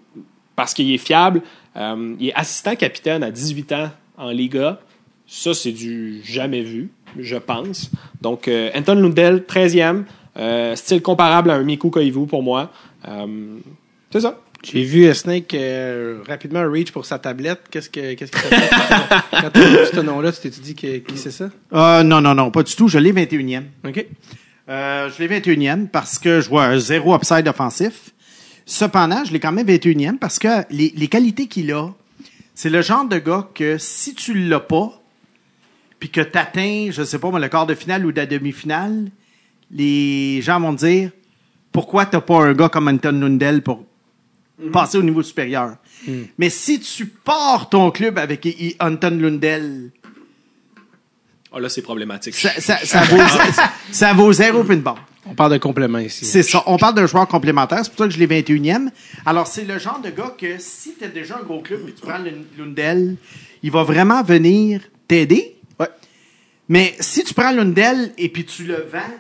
parce 0.55 0.75
qu'il 0.75 0.91
est 0.91 0.99
fiable. 0.99 1.41
Il 1.75 2.27
est 2.29 2.33
assistant 2.35 2.75
capitaine 2.75 3.23
à 3.23 3.31
18 3.31 3.71
ans 3.73 3.89
en 4.17 4.29
Liga. 4.29 4.79
Ça, 5.27 5.53
c'est 5.55 5.71
du 5.71 6.21
jamais 6.23 6.61
vu, 6.61 6.91
je 7.19 7.35
pense. 7.37 7.89
Donc, 8.21 8.47
euh, 8.47 8.69
Anton 8.75 8.95
Lundell, 8.95 9.43
13e. 9.47 10.03
euh, 10.37 10.75
style 10.75 11.01
comparable 11.01 11.49
à 11.49 11.55
un 11.55 11.63
Miku 11.63 11.89
Koivu 11.89 12.25
pour 12.27 12.43
moi. 12.43 12.71
Euh, 13.07 13.25
c'est 14.11 14.21
ça. 14.21 14.39
J'ai 14.63 14.83
vu 14.83 15.13
Snake 15.13 15.53
euh, 15.53 16.21
rapidement 16.27 16.63
reach 16.67 16.91
pour 16.91 17.05
sa 17.05 17.19
tablette. 17.19 17.61
Qu'est-ce 17.69 17.89
que 17.89 18.15
qu'est-ce 18.15 18.31
que 18.31 18.39
fait? 18.39 18.55
Quand 19.31 19.49
t'as 19.53 19.59
vu 19.69 19.77
ce 19.93 19.99
nom-là, 19.99 20.31
tu 20.31 20.39
t'es 20.41 20.49
dit 20.49 20.73
que, 20.73 20.97
qui 20.97 21.17
c'est 21.19 21.29
ça? 21.31 21.49
Euh, 21.71 22.01
non, 22.03 22.19
non, 22.19 22.33
non, 22.33 22.49
pas 22.49 22.63
du 22.63 22.75
tout. 22.75 22.87
Je 22.87 22.97
l'ai 22.97 23.13
21e. 23.13 23.61
OK. 23.87 24.05
Euh, 24.67 25.09
je 25.11 25.23
l'ai 25.23 25.39
21e 25.39 25.87
parce 25.87 26.17
que 26.17 26.41
je 26.41 26.49
vois 26.49 26.65
un 26.65 26.79
zéro 26.79 27.15
upside 27.15 27.47
offensif. 27.47 28.11
Cependant, 28.65 29.23
je 29.23 29.31
l'ai 29.33 29.39
quand 29.39 29.51
même 29.51 29.67
21e 29.67 30.17
parce 30.17 30.39
que 30.39 30.47
les, 30.71 30.91
les 30.95 31.07
qualités 31.07 31.45
qu'il 31.45 31.71
a, 31.71 31.89
c'est 32.55 32.71
le 32.71 32.81
genre 32.81 33.05
de 33.07 33.19
gars 33.19 33.47
que 33.53 33.77
si 33.77 34.15
tu 34.15 34.33
l'as 34.33 34.59
pas, 34.59 34.99
puis 36.07 36.09
que 36.09 36.21
tu 36.21 36.37
atteins, 36.37 36.89
je 36.91 37.03
sais 37.03 37.17
pas, 37.19 37.29
moi, 37.29 37.39
le 37.39 37.47
quart 37.47 37.65
de 37.65 37.73
finale 37.75 38.05
ou 38.05 38.11
de 38.11 38.17
la 38.17 38.25
demi-finale, 38.25 39.09
les 39.71 40.41
gens 40.41 40.59
vont 40.59 40.75
te 40.75 40.85
dire 40.85 41.09
pourquoi 41.71 42.05
t'as 42.05 42.21
pas 42.21 42.37
un 42.43 42.53
gars 42.53 42.69
comme 42.69 42.87
Anton 42.87 43.11
Lundell 43.11 43.61
pour 43.61 43.83
passer 44.71 44.97
au 44.97 45.03
niveau 45.03 45.23
supérieur? 45.23 45.75
Mais 46.37 46.49
si 46.49 46.79
tu 46.79 47.05
pars 47.07 47.67
ton 47.69 47.89
club 47.91 48.17
avec 48.19 48.45
I- 48.45 48.55
I- 48.59 48.75
Anton 48.79 49.17
Lundell, 49.19 49.91
Oh, 51.51 51.59
là, 51.59 51.69
c'est 51.69 51.81
problématique. 51.81 52.35
ça, 52.35 52.49
ça, 52.59 52.77
ça 52.83 53.01
vaut, 53.03 53.17
ça, 53.53 53.71
ça 53.91 54.13
vaut 54.13 54.31
zéro 54.33 54.63
puis 54.65 54.75
une 54.75 54.81
barre. 54.81 55.05
On 55.25 55.33
parle 55.33 55.53
de 55.53 55.57
complément 55.57 55.99
ici. 55.99 56.25
C'est 56.25 56.43
ça. 56.43 56.61
On 56.67 56.77
parle 56.77 56.95
d'un 56.95 57.07
joueur 57.07 57.27
complémentaire. 57.27 57.79
C'est 57.83 57.89
pour 57.91 57.99
ça 57.99 58.07
que 58.07 58.13
je 58.13 58.19
l'ai 58.19 58.27
21e. 58.27 58.89
Alors, 59.25 59.47
c'est 59.47 59.63
le 59.63 59.79
genre 59.79 59.99
de 60.01 60.09
gars 60.09 60.35
que 60.37 60.57
si 60.59 60.95
tu 60.99 61.05
as 61.05 61.07
déjà 61.07 61.37
un 61.39 61.43
gros 61.43 61.61
club 61.61 61.87
et 61.87 61.93
tu 61.93 62.01
prends 62.01 62.17
Lund- 62.17 62.45
Lundell, 62.59 63.15
il 63.63 63.71
va 63.71 63.83
vraiment 63.83 64.21
venir 64.21 64.81
t'aider. 65.07 65.54
Mais 66.69 66.95
si 66.99 67.23
tu 67.23 67.33
prends 67.33 67.51
Lundell 67.51 68.11
et 68.17 68.29
puis 68.29 68.45
tu 68.45 68.63
le 68.63 68.87
vends 68.91 69.13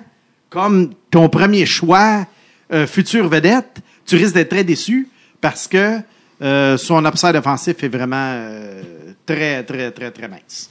comme 0.49 0.93
ton 1.11 1.29
premier 1.29 1.65
choix 1.65 2.25
euh, 2.73 2.87
future 2.87 3.27
vedette, 3.27 3.77
tu 4.05 4.15
risques 4.15 4.33
d'être 4.33 4.49
très 4.49 4.63
déçu 4.63 5.09
parce 5.41 5.67
que 5.67 5.99
euh, 6.41 6.77
son 6.77 7.05
upside 7.05 7.35
offensif 7.35 7.83
est 7.83 7.87
vraiment 7.87 8.15
euh, 8.33 8.81
très, 9.25 9.63
très, 9.63 9.91
très, 9.91 10.11
très 10.11 10.27
mince. 10.27 10.69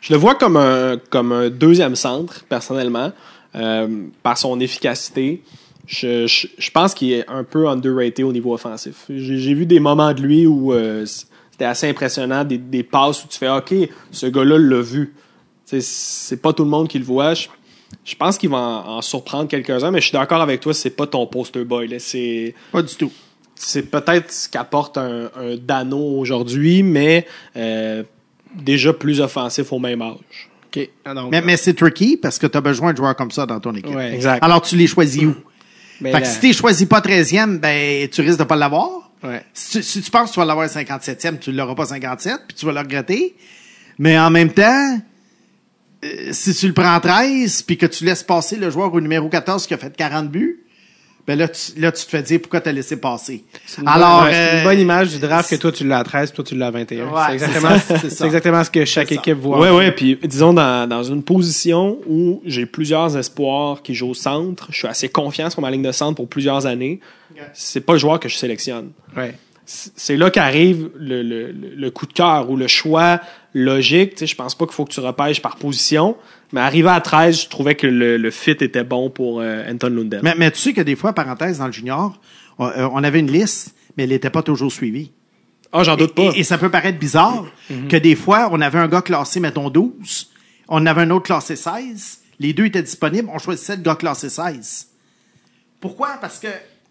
Je 0.00 0.12
le 0.12 0.18
vois 0.18 0.34
comme 0.34 0.56
un, 0.56 0.98
comme 1.10 1.32
un 1.32 1.50
deuxième 1.50 1.94
centre, 1.94 2.44
personnellement, 2.48 3.12
euh, 3.54 3.88
par 4.22 4.38
son 4.38 4.58
efficacité. 4.60 5.42
Je, 5.86 6.26
je, 6.26 6.46
je 6.58 6.70
pense 6.70 6.94
qu'il 6.94 7.12
est 7.12 7.28
un 7.28 7.44
peu 7.44 7.68
underrated 7.68 8.24
au 8.24 8.32
niveau 8.32 8.54
offensif. 8.54 9.04
J'ai 9.08 9.54
vu 9.54 9.66
des 9.66 9.80
moments 9.80 10.12
de 10.12 10.22
lui 10.22 10.46
où 10.46 10.72
c'était 11.50 11.66
assez 11.66 11.88
impressionnant, 11.88 12.42
des, 12.42 12.58
des 12.58 12.82
passes 12.82 13.22
où 13.24 13.28
tu 13.28 13.38
fais 13.38 13.50
OK, 13.50 13.74
ce 14.10 14.26
gars-là 14.26 14.58
l'a 14.58 14.80
vu. 14.80 15.12
C'est 15.66 16.40
pas 16.42 16.52
tout 16.52 16.64
le 16.64 16.70
monde 16.70 16.88
qui 16.88 16.98
le 16.98 17.04
voit. 17.04 17.34
Je, 17.34 17.48
je 18.04 18.14
pense 18.14 18.38
qu'il 18.38 18.50
va 18.50 18.56
en, 18.58 18.96
en 18.98 19.02
surprendre 19.02 19.48
quelques-uns, 19.48 19.90
mais 19.90 20.00
je 20.00 20.06
suis 20.08 20.12
d'accord 20.12 20.40
avec 20.40 20.60
toi, 20.60 20.74
c'est 20.74 20.90
pas 20.90 21.06
ton 21.06 21.26
poster 21.26 21.64
boy. 21.64 21.88
là. 21.88 21.98
C'est 21.98 22.54
Pas 22.72 22.82
du 22.82 22.94
tout. 22.94 23.10
c'est 23.54 23.82
peut-être 23.90 24.30
ce 24.32 24.48
qu'apporte 24.48 24.98
un, 24.98 25.30
un 25.36 25.56
Dano 25.56 25.98
aujourd'hui, 26.18 26.82
mais 26.82 27.26
euh, 27.56 28.02
déjà 28.54 28.92
plus 28.92 29.20
offensif 29.20 29.72
au 29.72 29.78
même 29.78 30.02
âge. 30.02 30.50
OK. 30.76 30.88
Ah, 31.04 31.14
donc, 31.14 31.30
Mais, 31.30 31.40
mais 31.40 31.56
c'est 31.56 31.74
tricky 31.74 32.16
parce 32.16 32.38
que 32.38 32.46
tu 32.46 32.58
as 32.58 32.60
besoin 32.60 32.92
de 32.92 32.96
joueurs 32.96 33.16
comme 33.16 33.30
ça 33.30 33.46
dans 33.46 33.60
ton 33.60 33.74
équipe. 33.74 33.94
Ouais. 33.94 34.14
Exact. 34.14 34.42
Alors, 34.42 34.60
tu 34.62 34.76
les 34.76 34.86
choisis 34.86 35.22
où? 35.24 35.34
mais 36.00 36.10
fait 36.12 36.20
que 36.22 36.26
si 36.26 36.40
tu 36.40 36.52
choisis 36.52 36.86
pas 36.88 37.00
13e, 37.00 37.58
ben, 37.58 38.08
tu 38.08 38.20
risques 38.20 38.38
de 38.40 38.44
pas 38.44 38.56
l'avoir. 38.56 39.10
Ouais. 39.22 39.42
Si 39.54 39.78
tu, 39.78 39.82
si 39.82 40.02
tu 40.02 40.10
penses 40.10 40.30
que 40.30 40.34
tu 40.34 40.40
vas 40.40 40.46
l'avoir 40.46 40.66
57e, 40.66 41.38
tu 41.38 41.50
ne 41.50 41.56
l'auras 41.56 41.74
pas 41.76 41.86
57, 41.86 42.40
puis 42.48 42.56
tu 42.56 42.66
vas 42.66 42.72
le 42.72 42.80
regretter. 42.80 43.36
Mais 43.98 44.18
en 44.18 44.28
même 44.30 44.52
temps, 44.52 44.62
euh, 44.94 44.98
si 46.32 46.54
tu 46.54 46.66
le 46.66 46.72
prends 46.74 46.98
13, 47.00 47.62
puis 47.62 47.76
que 47.78 47.86
tu 47.86 48.04
laisses 48.04 48.22
passer 48.22 48.56
le 48.56 48.70
joueur 48.70 48.92
au 48.92 49.00
numéro 49.00 49.28
14 49.28 49.66
qui 49.66 49.74
a 49.74 49.78
fait 49.78 49.94
40 49.96 50.30
buts, 50.30 50.60
ben 51.26 51.38
là, 51.38 51.48
tu, 51.48 51.80
là, 51.80 51.90
tu 51.90 52.04
te 52.04 52.10
fais 52.10 52.22
dire 52.22 52.38
pourquoi 52.38 52.60
tu 52.60 52.68
as 52.68 52.72
laissé 52.72 52.96
passer. 53.00 53.44
une 53.78 53.88
Alors, 53.88 54.18
bonne- 54.20 54.24
ouais, 54.28 54.32
c'est 54.34 54.54
euh, 54.56 54.58
une 54.58 54.64
bonne 54.64 54.78
image 54.80 55.08
du 55.08 55.18
draft 55.18 55.48
que 55.48 55.56
toi 55.56 55.72
tu 55.72 55.86
l'as 55.86 56.00
à 56.00 56.04
13 56.04 56.30
puis 56.30 56.36
toi 56.36 56.44
tu 56.44 56.54
l'as 56.54 56.66
à 56.66 56.70
21. 56.70 57.06
Ouais, 57.06 57.10
c'est 57.14 57.26
c'est 57.28 57.32
exactement, 57.46 57.78
ça, 57.78 57.98
c'est 58.10 58.24
exactement 58.26 58.62
ce 58.64 58.70
que 58.70 58.84
chaque 58.84 59.08
C'est 59.08 59.14
ça. 59.14 59.20
équipe 59.22 59.38
voit. 59.38 59.58
Ouais, 59.58 59.70
ouais, 59.70 59.90
puis 59.92 60.18
disons 60.22 60.52
dans, 60.52 60.86
dans 60.86 61.02
une 61.02 61.22
position 61.22 61.98
où 62.06 62.42
j'ai 62.44 62.66
plusieurs 62.66 63.16
espoirs 63.16 63.80
qui 63.82 63.94
jouent 63.94 64.10
au 64.10 64.14
centre, 64.14 64.66
je 64.70 64.76
suis 64.76 64.86
assez 64.88 65.08
confiant 65.08 65.48
sur 65.48 65.62
ma 65.62 65.70
ligne 65.70 65.80
de 65.82 65.92
centre 65.92 66.16
pour 66.16 66.28
plusieurs 66.28 66.66
années. 66.66 67.00
C'est 67.54 67.80
pas 67.80 67.94
le 67.94 67.98
joueur 67.98 68.20
que 68.20 68.28
je 68.28 68.36
sélectionne. 68.36 68.90
Ouais. 69.16 69.34
C'est 69.66 70.16
là 70.16 70.30
qu'arrive 70.30 70.90
le, 70.98 71.22
le, 71.22 71.50
le- 71.52 71.74
le 71.74 71.90
coup 71.90 72.06
de 72.06 72.12
cœur 72.12 72.50
ou 72.50 72.56
le 72.56 72.66
choix 72.66 73.20
logique. 73.54 74.10
Tu 74.12 74.18
sais, 74.18 74.26
je 74.26 74.34
pense 74.36 74.54
pas 74.54 74.66
qu'il 74.66 74.74
faut 74.74 74.84
que 74.84 74.92
tu 74.92 75.00
repêches 75.00 75.40
par 75.40 75.56
position, 75.56 76.16
mais 76.52 76.60
arrivé 76.60 76.88
à 76.90 77.00
13, 77.00 77.42
je 77.44 77.48
trouvais 77.48 77.74
que 77.74 77.86
le, 77.86 78.16
le 78.18 78.30
fit 78.30 78.50
était 78.50 78.84
bon 78.84 79.08
pour 79.10 79.40
euh, 79.40 79.70
Anton 79.70 79.88
Lundell. 79.88 80.20
mais, 80.22 80.34
mais 80.36 80.50
tu 80.50 80.58
sais 80.58 80.72
que 80.74 80.80
des 80.82 80.96
fois, 80.96 81.12
parenthèse, 81.14 81.58
dans 81.58 81.66
le 81.66 81.72
junior, 81.72 82.20
on, 82.58 82.66
euh, 82.66 82.88
on 82.92 83.02
avait 83.02 83.20
une 83.20 83.30
liste, 83.30 83.74
mais 83.96 84.04
elle 84.04 84.10
n'était 84.10 84.30
pas 84.30 84.42
toujours 84.42 84.70
suivie. 84.72 85.12
Ah, 85.72 85.82
j'en 85.82 85.96
doute 85.96 86.14
pas. 86.14 86.30
Et, 86.34 86.40
et 86.40 86.44
ça 86.44 86.58
peut 86.58 86.70
paraître 86.70 86.98
bizarre 86.98 87.44
que 87.88 87.96
des 87.96 88.14
fois, 88.16 88.48
on 88.52 88.60
avait 88.60 88.78
un 88.78 88.86
gars 88.88 89.02
classé, 89.02 89.40
mettons, 89.40 89.70
12, 89.70 90.30
on 90.68 90.84
avait 90.86 91.02
un 91.02 91.10
autre 91.10 91.24
classé 91.26 91.56
16, 91.56 92.20
les 92.38 92.52
deux 92.52 92.66
étaient 92.66 92.82
disponibles, 92.82 93.28
on 93.32 93.38
choisissait 93.38 93.76
le 93.76 93.82
gars 93.82 93.96
classé 93.96 94.28
16. 94.28 94.88
Pourquoi? 95.80 96.18
Parce 96.20 96.38
que, 96.38 96.48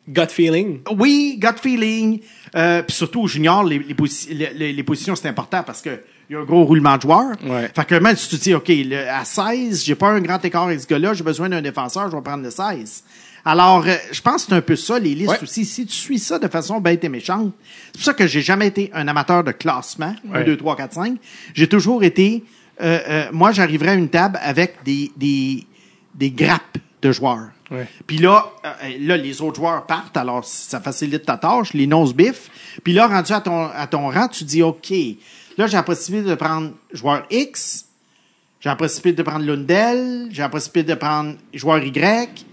Gut 0.08 0.30
feeling? 0.32 0.80
oui, 0.98 1.38
gut 1.42 1.58
feeling, 1.62 2.20
euh, 2.56 2.82
puis 2.84 2.94
surtout 2.96 3.22
au 3.22 3.28
junior, 3.28 3.64
les, 3.64 3.80
les, 3.80 3.94
posi- 3.94 4.34
les- 4.34 4.74
les- 4.74 4.84
positions, 4.84 5.16
c'est 5.16 5.30
important 5.30 5.64
parce 5.64 5.82
que 5.82 6.02
il 6.30 6.34
y 6.34 6.36
a 6.36 6.40
un 6.40 6.44
gros 6.46 6.64
roulement 6.66 6.96
de 6.98 7.02
joueurs. 7.02 7.36
Ouais. 7.46 7.70
Fait 7.76 7.86
que 7.86 7.96
même 7.96 8.16
si 8.16 8.28
tu 8.30 8.38
te 8.38 8.44
dis, 8.44 8.54
OK, 8.54 8.68
le- 8.68 9.08
à 9.10 9.24
16, 9.24 9.84
j'ai 9.86 9.96
pas 9.96 10.10
un 10.10 10.20
grand 10.22 10.44
écart 10.44 10.64
avec 10.64 10.80
ce 10.82 10.88
gars-là, 10.88 11.14
j'ai 11.14 11.24
besoin 11.24 11.48
d'un 11.50 11.62
défenseur, 11.62 12.10
je 12.12 12.16
vais 12.16 12.22
prendre 12.22 12.44
le 12.44 12.52
16. 12.52 13.04
Alors, 13.46 13.86
euh, 13.86 13.96
je 14.12 14.22
pense 14.22 14.44
que 14.44 14.50
c'est 14.50 14.56
un 14.56 14.62
peu 14.62 14.76
ça, 14.78 15.00
les 15.00 15.16
listes 15.16 15.30
Ouais. 15.30 15.44
aussi. 15.44 15.66
Si 15.66 15.86
tu 15.86 15.94
suis 15.94 16.20
ça 16.20 16.40
de 16.40 16.48
façon 16.48 16.80
bête 16.80 17.04
et 17.04 17.10
méchante, 17.10 17.54
c'est 17.88 17.92
pour 17.94 18.04
ça 18.04 18.14
que 18.14 18.26
j'ai 18.28 18.42
jamais 18.42 18.68
été 18.68 18.90
un 18.94 19.08
amateur 19.10 19.44
de 19.44 19.52
classement, 19.52 20.16
1, 20.32 20.40
Ouais. 20.40 20.44
2, 20.46 20.56
3, 20.58 20.76
4, 20.78 20.94
5. 20.94 21.18
J'ai 21.54 21.68
toujours 21.68 22.04
été, 22.04 22.44
euh, 22.82 23.00
euh, 23.08 23.26
moi, 23.34 23.52
j'arriverais 23.52 23.92
à 23.92 23.96
une 23.96 24.10
table 24.10 24.40
avec 24.42 24.76
des, 24.86 25.12
des, 25.18 25.66
des 26.16 26.32
grappes 26.32 26.78
de 27.04 27.12
joueurs. 27.12 27.50
Ouais. 27.70 27.88
Puis 28.08 28.18
là, 28.18 28.46
euh, 28.66 28.70
là, 29.02 29.18
les 29.18 29.42
autres 29.42 29.58
joueurs 29.58 29.86
partent, 29.86 30.16
alors 30.18 30.46
ça 30.46 30.80
facilite 30.80 31.26
ta 31.26 31.38
tâche, 31.38 31.74
les 31.74 31.86
nose 31.86 32.14
biffs. 32.14 32.50
Puis 32.84 32.94
là, 32.94 33.08
rendu 33.08 33.34
à 33.34 33.42
ton, 33.42 33.66
à 33.66 33.86
ton 33.88 34.10
rang, 34.10 34.28
tu 34.30 34.46
dis, 34.46 34.64
OK, 34.64 34.92
là, 35.58 35.68
j'ai 35.68 35.78
la 35.78 35.84
possibilité 35.84 36.30
de 36.30 36.36
prendre 36.36 36.72
joueur 36.94 37.26
X, 37.30 37.86
j'ai 38.62 38.70
la 38.70 38.78
possibilité 38.78 39.22
de 39.22 39.30
prendre 39.30 39.46
Lundell, 39.46 40.28
j'ai 40.32 40.42
la 40.42 40.50
possibilité 40.50 40.94
de 40.94 40.98
prendre 40.98 41.36
joueur 41.54 41.84
Y. 41.84 42.46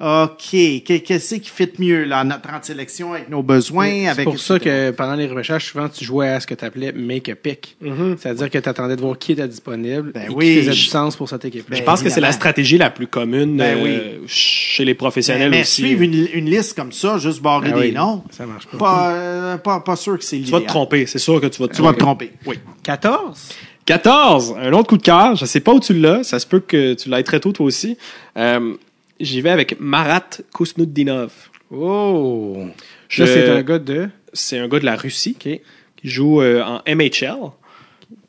OK, 0.00 0.50
qu'est- 0.84 1.02
qu'est-ce 1.04 1.34
qui 1.36 1.50
fit 1.50 1.68
mieux, 1.80 2.04
là, 2.04 2.22
notre 2.22 2.48
sélection 2.64 3.14
avec 3.14 3.28
nos 3.28 3.42
besoins, 3.42 4.12
C'est 4.14 4.22
pour 4.22 4.38
ça 4.38 4.58
que 4.60 4.92
pendant 4.92 5.14
les 5.16 5.26
repêchages, 5.26 5.66
souvent, 5.66 5.88
tu 5.88 6.04
jouais 6.04 6.28
à 6.28 6.38
ce 6.40 6.46
que 6.46 6.54
tu 6.54 6.64
appelais 6.64 6.92
make 6.92 7.28
a 7.28 7.34
pick. 7.34 7.76
C'est-à-dire 8.16 8.48
que 8.48 8.58
tu 8.58 8.68
attendais 8.68 8.94
de 8.94 9.00
voir 9.00 9.18
qui 9.18 9.32
était 9.32 9.48
disponible 9.48 10.12
Ben 10.12 10.30
et 10.30 10.34
oui, 10.34 10.44
qui 10.46 10.60
faisait 10.60 10.72
je- 10.72 10.82
du 10.84 10.88
sens 10.88 11.16
pour 11.16 11.28
cette 11.28 11.44
équipe. 11.44 11.68
Ben, 11.68 11.76
Je 11.76 11.82
pense 11.82 12.02
que 12.02 12.10
c'est 12.10 12.20
la 12.20 12.30
stratégie 12.32 12.78
la 12.78 12.90
plus 12.90 13.08
commune 13.08 13.56
Ben 13.56 13.76
euh, 13.84 14.18
chez 14.26 14.84
les 14.84 14.94
professionnels 14.94 15.50
mais 15.50 15.62
aussi. 15.62 15.82
suivre 15.82 16.02
une, 16.02 16.28
une 16.32 16.48
liste 16.48 16.74
comme 16.76 16.92
ça, 16.92 17.18
juste 17.18 17.42
barrer 17.42 17.72
des 17.72 17.90
noms, 17.92 18.22
ça 18.30 18.46
marche 18.46 18.66
pas. 18.68 18.78
pas, 18.78 19.10
euh, 19.10 19.56
pas, 19.58 19.80
pas 19.80 19.96
sûr 19.96 20.16
que 20.16 20.24
c'est 20.24 20.36
Tu 20.36 20.42
l'idéal. 20.44 20.60
vas 20.60 20.66
te 20.66 20.70
tromper, 20.70 21.06
c'est 21.06 21.18
sûr 21.18 21.40
que 21.40 21.46
tu 21.48 21.60
vas 21.60 21.66
te 21.68 21.74
Tu 21.74 21.82
vas 21.82 21.92
te 21.92 21.98
tromper. 21.98 22.28
tromper, 22.44 22.58
oui. 22.58 22.58
14? 22.84 23.48
14, 23.84 24.54
un 24.60 24.72
autre 24.74 24.86
coup 24.88 24.98
de 24.98 25.02
cœur. 25.02 25.34
Je 25.34 25.44
sais 25.46 25.60
pas 25.60 25.72
où 25.72 25.80
tu 25.80 25.94
l'as. 25.94 26.22
Ça 26.22 26.38
se 26.38 26.46
peut 26.46 26.60
que 26.60 26.94
tu 26.94 27.08
l'aies 27.08 27.22
très 27.22 27.40
tôt 27.40 27.52
toi 27.52 27.64
aussi. 27.66 27.96
Euh, 28.36 28.74
J'y 29.20 29.40
vais 29.40 29.50
avec 29.50 29.78
Marat 29.80 30.28
Kousnoudinov. 30.52 31.32
Oh! 31.70 32.64
Je- 33.08 33.24
c'est 33.24 33.50
un 33.50 33.62
gars 33.62 33.78
de... 33.78 34.08
C'est 34.32 34.58
un 34.58 34.68
gars 34.68 34.78
de 34.78 34.84
la 34.84 34.96
Russie 34.96 35.36
OK. 35.38 35.60
qui 35.96 36.08
joue 36.08 36.40
euh, 36.42 36.62
en 36.62 36.80
MHL 36.86 37.34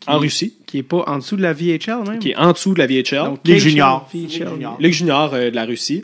en 0.08 0.18
Russie, 0.18 0.56
Qui 0.66 0.80
est 0.80 0.84
pas 0.84 1.04
en 1.08 1.18
dessous 1.18 1.36
de 1.36 1.42
la 1.42 1.54
VHL, 1.54 2.08
même? 2.10 2.20
qui 2.20 2.32
est 2.32 2.36
en 2.36 2.52
dessous 2.54 2.74
de 2.74 2.80
la 2.80 2.88
VHL. 2.88 3.26
Donc, 3.26 3.40
Les 3.46 3.60
juniors. 3.60 4.10
Les 4.80 4.92
juniors. 4.92 5.34
Euh, 5.34 5.50
de 5.52 5.56
la 5.56 5.66
Russie. 5.66 6.04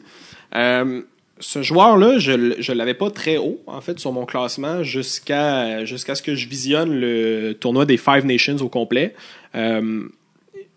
Euh, 0.53 1.02
ce 1.40 1.62
joueur-là, 1.64 2.20
je 2.20 2.56
je 2.60 2.72
l'avais 2.74 2.94
pas 2.94 3.10
très 3.10 3.38
haut, 3.38 3.62
en 3.68 3.82
fait, 3.82 3.99
sur 3.99 4.12
mon 4.12 4.26
classement 4.26 4.84
jusqu'à 4.84 5.84
jusqu'à 5.86 6.14
ce 6.16 6.22
que 6.22 6.36
je 6.36 6.48
visionne 6.48 6.94
le 6.94 7.53
tournoi 7.53 7.86
des 7.86 7.98
Five 7.98 8.26
Nations 8.26 8.57
au 8.57 8.70
complet. 8.70 9.16
Euh, 9.56 10.03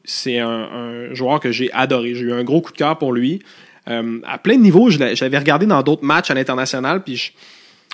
c'est 0.04 0.38
un, 0.38 0.48
un 0.48 1.14
joueur 1.14 1.38
que 1.40 1.52
j'ai 1.52 1.70
adoré. 1.72 2.14
J'ai 2.14 2.22
eu 2.26 2.32
un 2.32 2.44
gros 2.44 2.60
coup 2.62 2.72
de 2.72 2.78
cœur 2.78 2.96
pour 2.98 3.12
lui. 3.12 3.40
Euh, 3.88 4.20
à 4.26 4.38
plein 4.38 4.56
de 4.56 4.62
niveaux, 4.62 4.90
j'avais 4.90 5.38
regardé 5.38 5.66
dans 5.66 5.82
d'autres 5.82 6.04
matchs 6.04 6.30
à 6.30 6.34
l'international, 6.34 7.02
puis 7.02 7.16
je, 7.16 7.32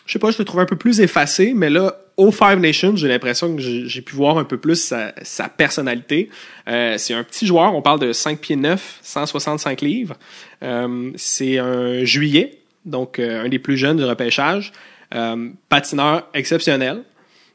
je 0.06 0.12
sais 0.12 0.18
pas, 0.18 0.30
je 0.30 0.38
le 0.38 0.44
trouve 0.44 0.60
un 0.60 0.66
peu 0.66 0.76
plus 0.76 1.00
effacé, 1.00 1.52
mais 1.54 1.70
là, 1.70 1.96
au 2.16 2.30
Five 2.30 2.58
Nations, 2.58 2.94
j'ai 2.94 3.08
l'impression 3.08 3.56
que 3.56 3.60
j'ai 3.60 4.02
pu 4.02 4.14
voir 4.14 4.38
un 4.38 4.44
peu 4.44 4.56
plus 4.56 4.76
sa, 4.76 5.12
sa 5.22 5.48
personnalité. 5.48 6.28
Euh, 6.68 6.96
c'est 6.98 7.14
un 7.14 7.24
petit 7.24 7.46
joueur, 7.46 7.74
on 7.74 7.82
parle 7.82 8.00
de 8.00 8.12
5 8.12 8.38
pieds 8.38 8.56
9, 8.56 9.00
165 9.02 9.80
livres. 9.80 10.16
Euh, 10.62 11.10
c'est 11.16 11.58
un 11.58 12.04
juillet, 12.04 12.58
donc 12.84 13.18
euh, 13.18 13.44
un 13.44 13.48
des 13.48 13.58
plus 13.58 13.76
jeunes 13.76 13.96
du 13.96 14.04
repêchage. 14.04 14.72
Euh, 15.14 15.50
patineur 15.68 16.28
exceptionnel, 16.34 17.02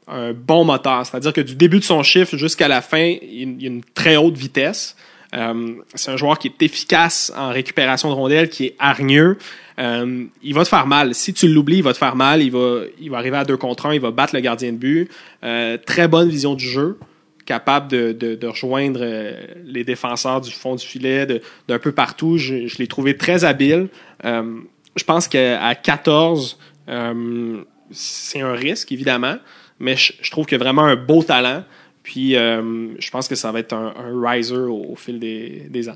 un 0.07 0.33
bon 0.33 0.65
moteur, 0.65 1.05
c'est-à-dire 1.05 1.33
que 1.33 1.41
du 1.41 1.55
début 1.55 1.79
de 1.79 1.83
son 1.83 2.03
chiffre 2.03 2.35
jusqu'à 2.35 2.67
la 2.67 2.81
fin, 2.81 3.15
il 3.21 3.55
il 3.57 3.61
y 3.61 3.65
a 3.65 3.69
une 3.69 3.83
très 3.83 4.17
haute 4.17 4.37
vitesse. 4.37 4.95
Euh, 5.35 5.75
c'est 5.93 6.11
un 6.11 6.17
joueur 6.17 6.39
qui 6.39 6.47
est 6.47 6.61
efficace 6.61 7.31
en 7.37 7.49
récupération 7.49 8.09
de 8.09 8.15
rondelles, 8.15 8.49
qui 8.49 8.65
est 8.65 8.75
hargneux. 8.79 9.37
Euh, 9.79 10.25
il 10.41 10.53
va 10.53 10.63
te 10.63 10.69
faire 10.69 10.87
mal. 10.87 11.13
Si 11.13 11.33
tu 11.33 11.47
l'oublies, 11.47 11.77
il 11.77 11.83
va 11.83 11.93
te 11.93 11.97
faire 11.97 12.15
mal. 12.15 12.41
Il 12.41 12.51
va, 12.51 12.81
il 12.99 13.09
va 13.09 13.17
arriver 13.17 13.37
à 13.37 13.45
deux 13.45 13.57
contre 13.57 13.85
un. 13.85 13.93
Il 13.93 14.01
va 14.01 14.11
battre 14.11 14.35
le 14.35 14.41
gardien 14.41 14.71
de 14.71 14.77
but. 14.77 15.09
Euh, 15.43 15.77
très 15.77 16.07
bonne 16.07 16.29
vision 16.29 16.55
du 16.55 16.67
jeu, 16.67 16.97
capable 17.45 17.89
de, 17.89 18.11
de, 18.11 18.35
de 18.35 18.47
rejoindre 18.47 18.99
euh, 19.03 19.33
les 19.65 19.83
défenseurs 19.83 20.41
du 20.41 20.51
fond 20.51 20.75
du 20.75 20.85
filet, 20.85 21.27
d'un 21.67 21.79
peu 21.79 21.91
partout. 21.91 22.37
Je, 22.37 22.67
je 22.67 22.77
l'ai 22.77 22.87
trouvé 22.87 23.15
très 23.15 23.43
habile. 23.45 23.87
Euh, 24.25 24.59
je 24.95 25.03
pense 25.03 25.27
qu'à 25.27 25.75
14, 25.75 26.57
euh, 26.89 27.61
c'est 27.91 28.41
un 28.41 28.53
risque, 28.53 28.91
évidemment, 28.91 29.37
mais 29.79 29.95
je, 29.95 30.13
je 30.21 30.31
trouve 30.31 30.45
qu'il 30.45 30.55
a 30.55 30.59
vraiment 30.59 30.85
un 30.85 30.95
beau 30.95 31.23
talent. 31.23 31.63
Puis 32.11 32.35
euh, 32.35 32.87
je 32.97 33.11
pense 33.11 33.27
que 33.27 33.35
ça 33.35 33.51
va 33.51 33.59
être 33.59 33.73
un, 33.73 33.93
un 33.95 34.27
riser 34.31 34.55
au, 34.55 34.83
au 34.93 34.95
fil 34.95 35.19
des, 35.19 35.67
des 35.69 35.89
ans. 35.89 35.95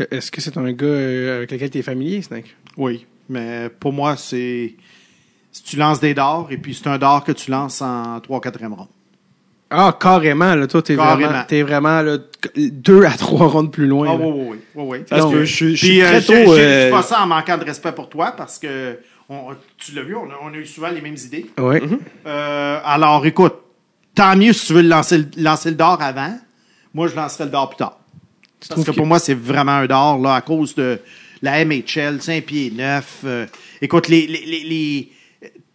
Euh, 0.00 0.06
Est-ce 0.10 0.30
que 0.30 0.40
c'est 0.40 0.56
un 0.56 0.72
gars 0.72 0.86
euh, 0.86 1.36
avec 1.36 1.52
lequel 1.52 1.68
tu 1.68 1.76
es 1.78 1.82
familier, 1.82 2.22
Snake? 2.22 2.56
Oui, 2.78 3.04
mais 3.28 3.68
pour 3.68 3.92
moi, 3.92 4.16
c'est. 4.16 4.72
Si 5.52 5.62
tu 5.62 5.76
lances 5.76 6.00
des 6.00 6.14
dards, 6.14 6.46
et 6.50 6.56
puis 6.56 6.72
c'est 6.74 6.86
un 6.88 6.96
dard 6.96 7.22
que 7.22 7.32
tu 7.32 7.50
lances 7.50 7.82
en 7.82 8.18
3 8.20 8.40
4 8.40 8.64
ronde. 8.66 8.88
Ah, 9.68 9.94
carrément, 10.00 10.54
là. 10.54 10.66
Toi, 10.66 10.80
t'es 10.80 10.96
Carrément. 10.96 11.28
vraiment, 11.28 11.44
t'es 11.46 11.62
vraiment, 11.62 12.00
là, 12.00 12.16
deux 12.56 13.04
à 13.04 13.10
trois 13.10 13.46
rondes 13.48 13.70
plus 13.72 13.86
loin. 13.86 14.08
Ah 14.10 14.14
oui, 14.18 14.24
oui, 14.34 14.46
oui. 14.52 14.58
oui, 14.74 14.84
oui. 14.86 14.98
Peut. 15.00 15.16
mais- 15.38 15.44
Je, 15.46 15.54
suis- 15.54 15.76
je 15.76 15.86
Puis, 15.86 15.96
suis 15.96 16.00
très 16.00 16.22
tôt. 16.22 16.32
je- 16.56 16.58
euh, 16.58 16.90
pas 16.90 17.02
ça 17.02 17.20
en 17.22 17.26
manquant 17.26 17.58
de 17.58 17.64
respect 17.64 17.92
pour 17.92 18.08
toi, 18.08 18.32
parce 18.34 18.58
que 18.58 18.98
on- 19.28 19.48
tu 19.76 19.92
l'as 19.94 20.02
vu, 20.02 20.16
on 20.16 20.24
a, 20.30 20.34
on 20.42 20.48
a 20.54 20.56
eu 20.56 20.64
souvent 20.64 20.88
les 20.90 21.02
mêmes 21.02 21.16
idées. 21.22 21.50
Ouais. 21.58 21.82
Euh, 22.26 22.80
alors, 22.82 23.24
écoute, 23.26 23.54
tant 24.14 24.36
mieux 24.36 24.52
si 24.52 24.66
tu 24.66 24.72
veux 24.74 24.82
lancer, 24.82 25.18
le- 25.18 25.28
lancer 25.38 25.70
le 25.70 25.76
dard 25.76 26.00
avant. 26.02 26.38
Moi, 26.94 27.08
je 27.08 27.16
lancerai 27.16 27.44
le 27.44 27.50
dard 27.50 27.68
plus 27.70 27.76
tard. 27.78 27.98
Parce 28.60 28.70
trouves 28.70 28.84
que 28.84 28.90
que- 28.92 28.96
pour 28.96 29.06
moi, 29.06 29.18
c'est 29.18 29.34
vraiment 29.34 29.72
un 29.72 29.86
d'or, 29.86 30.18
là, 30.18 30.34
à 30.36 30.40
cause 30.40 30.74
de 30.74 31.00
la 31.40 31.64
MHL, 31.64 32.20
5 32.22 32.44
pieds 32.44 32.70
9. 32.70 33.24
écoute, 33.80 34.08
les, 34.08 34.26
les, 34.26 34.44
les, 34.44 34.62
les- 34.64 35.12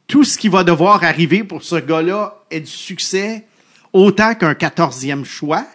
tout 0.08 0.24
ce 0.24 0.38
qui 0.38 0.48
va 0.48 0.64
devoir 0.64 1.04
arriver 1.04 1.44
pour 1.44 1.64
ce 1.64 1.76
gars-là 1.76 2.36
est 2.50 2.62
du 2.62 2.72
succès, 2.72 3.46
autant 3.92 4.36
qu'un 4.36 4.54
14e 4.54 5.26
choix. 5.26 5.66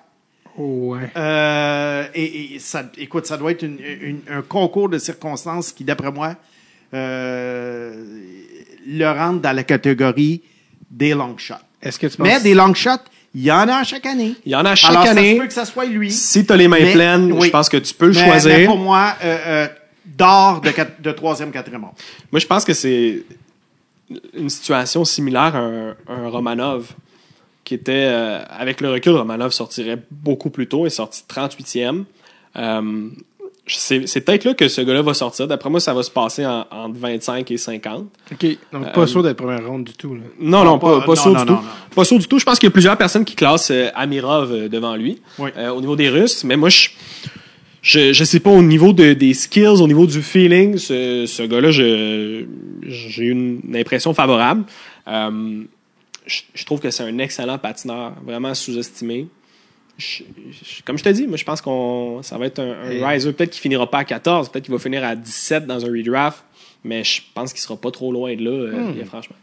Oh, 0.56 0.94
ouais. 0.96 1.10
Euh, 1.16 2.06
et, 2.14 2.54
et 2.54 2.58
ça, 2.58 2.90
écoute, 2.96 3.26
ça 3.26 3.36
doit 3.36 3.50
être 3.52 3.62
une- 3.62 3.78
une- 3.80 4.20
un 4.30 4.40
concours 4.42 4.88
de 4.88 4.96
circonstances 4.98 5.72
qui, 5.72 5.84
d'après 5.84 6.10
moi, 6.12 6.34
euh, 6.94 7.94
le 8.86 9.06
rentre 9.10 9.40
dans 9.40 9.52
la 9.54 9.64
catégorie 9.64 10.42
des 10.90 11.12
long 11.14 11.36
shots. 11.38 11.54
Est-ce 11.82 11.98
que 11.98 12.06
tu 12.06 12.16
penses... 12.16 12.26
Mais 12.26 12.40
des 12.40 12.54
long 12.54 12.72
shots, 12.74 12.90
il 13.34 13.42
y 13.42 13.50
en 13.52 13.66
a 13.68 13.76
à 13.76 13.84
chaque 13.84 14.06
année. 14.06 14.34
Il 14.44 14.52
y 14.52 14.56
en 14.56 14.64
a 14.64 14.70
à 14.70 14.74
chaque 14.74 14.90
Alors, 14.90 15.04
ça 15.04 15.10
année. 15.12 15.34
se 15.36 15.40
peut 15.40 15.46
que 15.46 15.52
ça 15.52 15.64
soit 15.64 15.84
lui. 15.86 16.10
Si 16.10 16.44
t'as 16.46 16.56
les 16.56 16.68
mains 16.68 16.78
Mais- 16.80 16.92
pleines, 16.92 17.32
oui. 17.32 17.46
je 17.46 17.50
pense 17.50 17.68
que 17.68 17.76
tu 17.78 17.94
peux 17.94 18.06
le 18.06 18.12
Mais- 18.14 18.24
choisir. 18.24 18.56
mais 18.58 18.66
pour 18.66 18.78
moi, 18.78 19.14
euh, 19.24 19.38
euh, 19.46 19.68
d'or 20.04 20.60
de, 21.00 21.10
troisième, 21.12 21.50
quatrième 21.50 21.84
ordre. 21.84 21.96
Moi, 22.30 22.40
je 22.40 22.46
pense 22.46 22.64
que 22.64 22.74
c'est 22.74 23.22
une 24.34 24.50
situation 24.50 25.04
similaire 25.04 25.56
à 25.56 25.60
un, 25.60 25.90
un 26.08 26.28
Romanov, 26.28 26.92
qui 27.64 27.74
était, 27.74 27.92
euh, 28.08 28.42
avec 28.50 28.80
le 28.80 28.90
recul, 28.90 29.12
Romanov 29.12 29.52
sortirait 29.52 29.98
beaucoup 30.10 30.50
plus 30.50 30.66
tôt, 30.66 30.84
il 30.84 30.88
est 30.88 30.90
sorti 30.90 31.22
38e. 31.28 32.04
Euh, 33.64 33.72
c'est 33.74 34.06
c'est 34.08 34.20
peut-être 34.22 34.44
là 34.44 34.54
que 34.54 34.66
ce 34.68 34.80
gars-là 34.80 35.02
va 35.02 35.14
sortir. 35.14 35.46
D'après 35.46 35.70
moi, 35.70 35.78
ça 35.80 35.94
va 35.94 36.02
se 36.02 36.10
passer 36.10 36.44
en- 36.44 36.66
entre 36.70 36.98
25 36.98 37.50
et 37.50 37.56
50. 37.56 38.06
OK. 38.32 38.46
Donc, 38.72 38.92
pas 38.92 39.06
sûr 39.06 39.22
d'être 39.22 39.36
première 39.36 39.66
ronde 39.66 39.84
du 39.84 39.92
tout. 39.92 40.14
Là. 40.14 40.22
Non, 40.40 40.64
non, 40.64 40.78
pas, 40.78 41.00
pas- 41.00 41.06
pas 41.06 41.12
non, 41.14 41.16
sûr 41.16 41.32
non, 41.32 41.40
du 41.40 41.46
tout. 41.46 41.58
Pas 41.94 42.04
sûr 42.04 42.18
du 42.18 42.26
tout. 42.26 42.38
Je 42.38 42.44
pense 42.44 42.58
qu'il 42.58 42.66
y 42.66 42.72
a 42.72 42.72
plusieurs 42.72 42.96
personnes 42.98 43.24
qui 43.24 43.36
classent 43.36 43.70
euh, 43.70 43.88
Amirov 43.94 44.52
euh, 44.52 44.68
devant 44.68 44.96
lui 44.96 45.20
Oui. 45.38 45.50
euh, 45.56 45.68
au 45.70 45.80
niveau 45.80 45.94
des 45.96 46.08
Russes. 46.08 46.42
Mais 46.44 46.56
moi, 46.56 46.70
je, 46.70 46.88
je, 47.82 48.12
je 48.12 48.24
sais 48.24 48.40
pas 48.40 48.50
au 48.50 48.62
niveau 48.62 48.92
de, 48.92 49.12
des 49.12 49.32
skills, 49.34 49.80
au 49.80 49.86
niveau 49.86 50.06
du 50.06 50.22
feeling, 50.22 50.76
ce, 50.76 51.24
ce 51.26 51.42
gars-là, 51.44 51.70
j'ai 51.70 52.46
une, 53.24 53.60
une 53.66 53.76
impression 53.76 54.12
favorable. 54.14 54.64
Euh, 55.08 55.62
je, 56.26 56.40
je 56.54 56.64
trouve 56.64 56.80
que 56.80 56.90
c'est 56.90 57.02
un 57.04 57.18
excellent 57.18 57.58
patineur, 57.58 58.12
vraiment 58.24 58.54
sous-estimé. 58.54 59.26
Je- 60.02 60.24
je- 60.52 60.82
comme 60.84 60.98
je 60.98 61.04
te 61.04 61.08
dis, 61.08 61.26
moi, 61.26 61.36
je 61.36 61.44
pense 61.44 61.60
qu'on 61.60 62.20
ça 62.22 62.38
va 62.38 62.46
être 62.46 62.58
un, 62.58 62.74
un 63.02 63.08
riser. 63.08 63.32
Peut-être 63.32 63.50
qu'il 63.50 63.60
finira 63.60 63.88
pas 63.90 63.98
à 63.98 64.04
14, 64.04 64.50
peut-être 64.50 64.64
qu'il 64.64 64.74
va 64.74 64.80
finir 64.80 65.04
à 65.04 65.14
17 65.16 65.66
dans 65.66 65.84
un 65.84 65.88
redraft. 65.88 66.44
Mais 66.84 67.04
je 67.04 67.20
pense 67.34 67.52
qu'il 67.52 67.62
sera 67.62 67.76
pas 67.76 67.90
trop 67.92 68.10
loin 68.12 68.34
de 68.34 68.42
là, 68.44 68.50
euh, 68.50 68.72
Hmm. 68.92 69.04
franchement. 69.04 69.36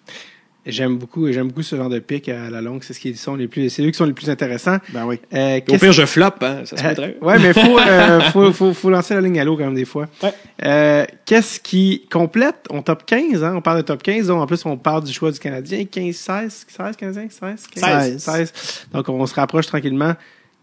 J'aime 0.66 0.98
beaucoup, 0.98 1.32
j'aime 1.32 1.48
beaucoup 1.48 1.64
ce 1.64 1.78
genre 1.78 1.90
de 1.90 2.00
pic 2.00 2.28
à 2.28 2.50
la 2.50 2.62
longue. 2.62 2.84
C'est 2.84 2.94
ce 2.94 3.00
qui 3.00 3.16
sont 3.16 3.36
les 3.36 3.48
plus, 3.48 3.70
c'est 3.70 3.82
eux 3.82 3.88
qui 3.90 3.98
sont 3.98 4.04
les 4.06 4.14
plus 4.14 4.30
intéressants. 4.30 4.78
Ben 4.90 5.06
oui. 5.06 5.18
Euh, 5.34 5.62
Au 5.70 5.78
pire, 5.78 5.94
je 5.94 6.06
floppe, 6.06 6.44
hein, 6.44 6.64
ça 6.66 6.76
se 6.76 7.02
Euh, 7.02 7.12
ouais, 7.22 7.40
mais 7.40 7.54
faut, 7.54 7.80
euh, 7.80 8.20
faut, 8.34 8.52
faut, 8.52 8.74
faut 8.74 8.90
lancer 8.90 9.14
la 9.16 9.22
ligne 9.22 9.40
à 9.40 9.46
l'eau 9.46 9.56
quand 9.56 9.64
même 9.64 9.74
des 9.74 9.86
fois. 9.86 10.08
Ouais. 10.22 10.34
Euh, 10.66 11.06
Qu'est-ce 11.26 11.62
qui 11.62 12.06
complète? 12.12 12.58
On 12.70 12.82
top 12.82 13.06
15, 13.06 13.42
hein? 13.42 13.54
On 13.56 13.62
parle 13.62 13.78
de 13.78 13.84
top 13.84 14.04
15. 14.04 14.28
donc 14.28 14.42
en 14.42 14.46
plus, 14.48 14.64
on 14.66 14.76
parle 14.78 15.06
du 15.06 15.14
choix 15.14 15.32
du 15.32 15.40
Canadien. 15.40 15.86
15, 15.86 16.14
16, 16.14 16.66
16 16.68 16.96
Canadiens? 16.98 17.28
16? 17.30 17.68
15, 17.68 18.18
16. 18.18 18.22
16. 18.22 18.54
Donc, 18.94 19.08
on 19.08 19.26
se 19.26 19.34
rapproche 19.36 19.66
tranquillement. 19.66 20.14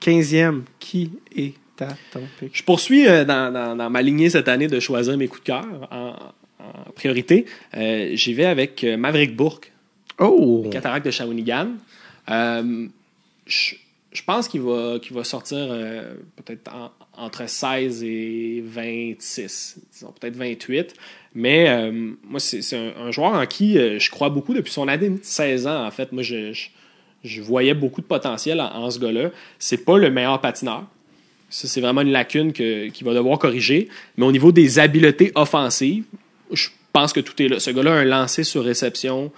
15e, 0.03 0.63
qui 0.79 1.11
est 1.35 1.55
à 1.81 1.89
ton 2.13 2.23
pic? 2.41 2.51
Je 2.53 2.63
poursuis 2.63 3.07
euh, 3.07 3.25
dans, 3.25 3.53
dans, 3.53 3.77
dans 3.77 3.91
ma 3.91 4.03
lignée 4.03 4.31
cette 4.31 4.49
année 4.49 4.67
de 4.69 4.81
choisir 4.81 5.17
mes 5.17 5.29
coups 5.29 5.43
de 5.43 5.47
cœur 5.47 5.89
en, 5.91 6.15
en 6.59 6.91
priorité. 6.95 7.47
Euh, 7.77 8.11
J'y 8.15 8.35
vais 8.35 8.47
avec 8.47 8.83
euh, 8.85 8.97
Maverick 8.97 9.35
Bourque, 9.37 9.73
Oh! 10.19 10.67
cataracte 10.73 11.05
de 11.07 11.11
Shawinigan. 11.11 11.69
Je, 13.47 13.75
je 14.13 14.23
pense 14.25 14.49
qu'il 14.49 14.63
va, 14.63 14.99
qu'il 15.01 15.15
va 15.15 15.25
sortir 15.25 15.59
peut-être 16.37 16.73
en- 16.75 16.91
entre 17.19 17.49
16 17.49 18.03
et 18.03 18.63
26, 18.65 19.77
disons 19.93 20.13
peut-être 20.19 20.37
28. 20.37 20.95
Mais 21.35 21.69
euh, 21.69 21.93
moi, 22.25 22.41
c'est 22.41 22.63
c'est 22.63 22.77
un, 22.77 22.93
un 22.99 23.11
joueur 23.11 23.33
en 23.35 23.47
qui 23.47 23.79
euh, 23.79 23.99
je 23.99 24.11
crois 24.11 24.31
beaucoup 24.31 24.55
depuis 24.55 24.73
son 24.73 24.89
année 24.89 25.11
de 25.11 25.19
16 25.23 25.67
ans. 25.67 25.87
En 25.87 25.91
fait, 25.91 26.13
moi, 26.13 26.23
je, 26.23 26.53
je, 26.55 26.69
je 27.27 27.43
voyais 27.43 27.75
beaucoup 27.75 28.01
de 28.01 28.07
potentiel 28.07 28.61
en, 28.61 28.91
ce 28.91 28.99
gars-là. 28.99 29.31
C'est 29.59 29.85
pas 29.85 29.99
le 29.99 30.11
meilleur 30.11 30.41
patineur. 30.41 30.85
Ça, 31.51 31.69
c'est 31.69 31.81
vraiment 31.81 32.01
une 32.01 32.13
lacune 32.13 32.53
qu'il 32.53 33.05
va 33.05 33.15
devoir 33.15 33.39
corriger. 33.39 33.89
Mais 34.17 34.25
au 34.25 34.33
niveau 34.33 34.53
des 34.53 34.79
habiletés 34.79 35.33
offensives, 35.35 36.05
je 36.53 36.69
pense 36.93 37.13
que 37.13 37.21
tout 37.21 37.41
est 37.43 37.49
là. 37.49 37.61
Ce 37.61 37.71
gars-là 37.71 37.93
a 37.93 37.97
un 37.99 38.05
lancer 38.05 38.45
sur 38.45 38.65
réception 38.65 39.31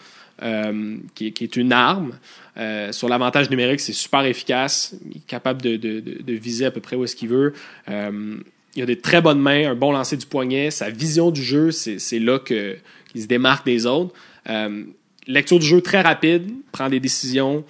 euh, 0.42 0.96
qui, 1.14 1.26
est- 1.26 1.56
une 1.56 1.72
arme. 1.72 2.12
Euh, 2.56 2.92
sur 2.92 3.08
l'avantage 3.08 3.50
numérique, 3.50 3.80
c'est 3.80 3.92
super 3.92 4.24
efficace. 4.24 4.94
Il 5.10 5.18
est 5.18 5.26
capable 5.26 5.62
de, 5.62 6.32
viser 6.32 6.66
à 6.66 6.70
peu 6.70 6.80
près 6.80 6.96
où 6.96 7.04
est-ce 7.04 7.16
qu'il 7.16 7.28
veut. 7.28 7.52
Euh, 7.88 8.36
il 8.74 8.82
a 8.82 8.86
des 8.86 8.98
très 8.98 9.20
bonnes 9.20 9.40
mains, 9.40 9.70
un 9.70 9.74
bon 9.74 9.92
lancer 9.92 10.16
du 10.16 10.26
poignet. 10.26 10.70
Sa 10.70 10.90
vision 10.90 11.30
du 11.30 11.42
jeu, 11.42 11.70
c'est 11.72 12.18
là 12.18 12.38
qu'il 12.38 13.22
se 13.22 13.26
démarque 13.26 13.66
des 13.66 13.86
autres. 13.86 14.14
Euh, 15.28 15.32
lecture 15.32 15.58
du 15.58 15.66
jeu 15.66 15.80
très 15.80 16.00
rapide, 16.00 16.50
prend 16.72 16.88
des 16.88 17.00
décisions 17.00 17.64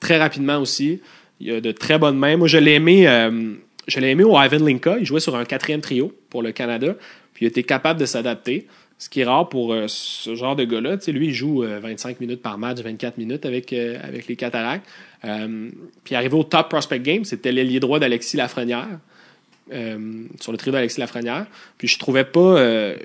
très 0.00 0.18
rapidement 0.18 0.58
aussi. 0.58 1.00
Il 1.40 1.52
a 1.52 1.60
de 1.60 1.72
très 1.72 1.98
bonnes 1.98 2.18
mains. 2.18 2.36
Moi, 2.36 2.48
je 2.48 2.58
l'ai 2.58 2.74
aimé, 2.74 3.08
euh, 3.08 3.54
je 3.86 4.00
l'ai 4.00 4.14
au 4.22 4.40
Ivan 4.40 4.64
Linka. 4.64 4.96
Il 4.98 5.06
jouait 5.06 5.20
sur 5.20 5.34
un 5.36 5.44
quatrième 5.44 5.80
trio 5.80 6.12
pour 6.30 6.42
le 6.42 6.52
Canada. 6.52 6.94
Puis 7.34 7.44
il 7.46 7.48
était 7.48 7.62
capable 7.62 8.00
de 8.00 8.06
s'adapter. 8.06 8.66
Ce 8.98 9.08
qui 9.08 9.20
est 9.20 9.24
rare 9.24 9.48
pour 9.48 9.72
euh, 9.72 9.86
ce 9.88 10.34
genre 10.36 10.54
de 10.54 10.64
gars-là. 10.64 10.96
Lui, 11.08 11.26
il 11.26 11.34
joue 11.34 11.64
euh, 11.64 11.80
25 11.80 12.20
minutes 12.20 12.40
par 12.40 12.58
match, 12.58 12.78
24 12.78 13.18
minutes 13.18 13.44
avec, 13.44 13.72
euh, 13.72 13.98
les 14.28 14.36
cataractes. 14.36 14.86
Euh, 15.24 15.68
puis 16.04 16.14
arrivé 16.14 16.34
au 16.36 16.44
top 16.44 16.68
prospect 16.68 17.00
game, 17.00 17.24
c'était 17.24 17.50
l'ailier 17.50 17.80
droit 17.80 17.98
d'Alexis 17.98 18.36
Lafrenière. 18.36 18.86
euh, 19.72 20.26
sur 20.40 20.52
le 20.52 20.58
trio 20.58 20.72
d'Alexis 20.72 21.00
Lafrenière. 21.00 21.46
Puis 21.76 21.88
je 21.88 21.98
trouvais 21.98 22.24
pas. 22.24 22.40
euh, 22.40 22.96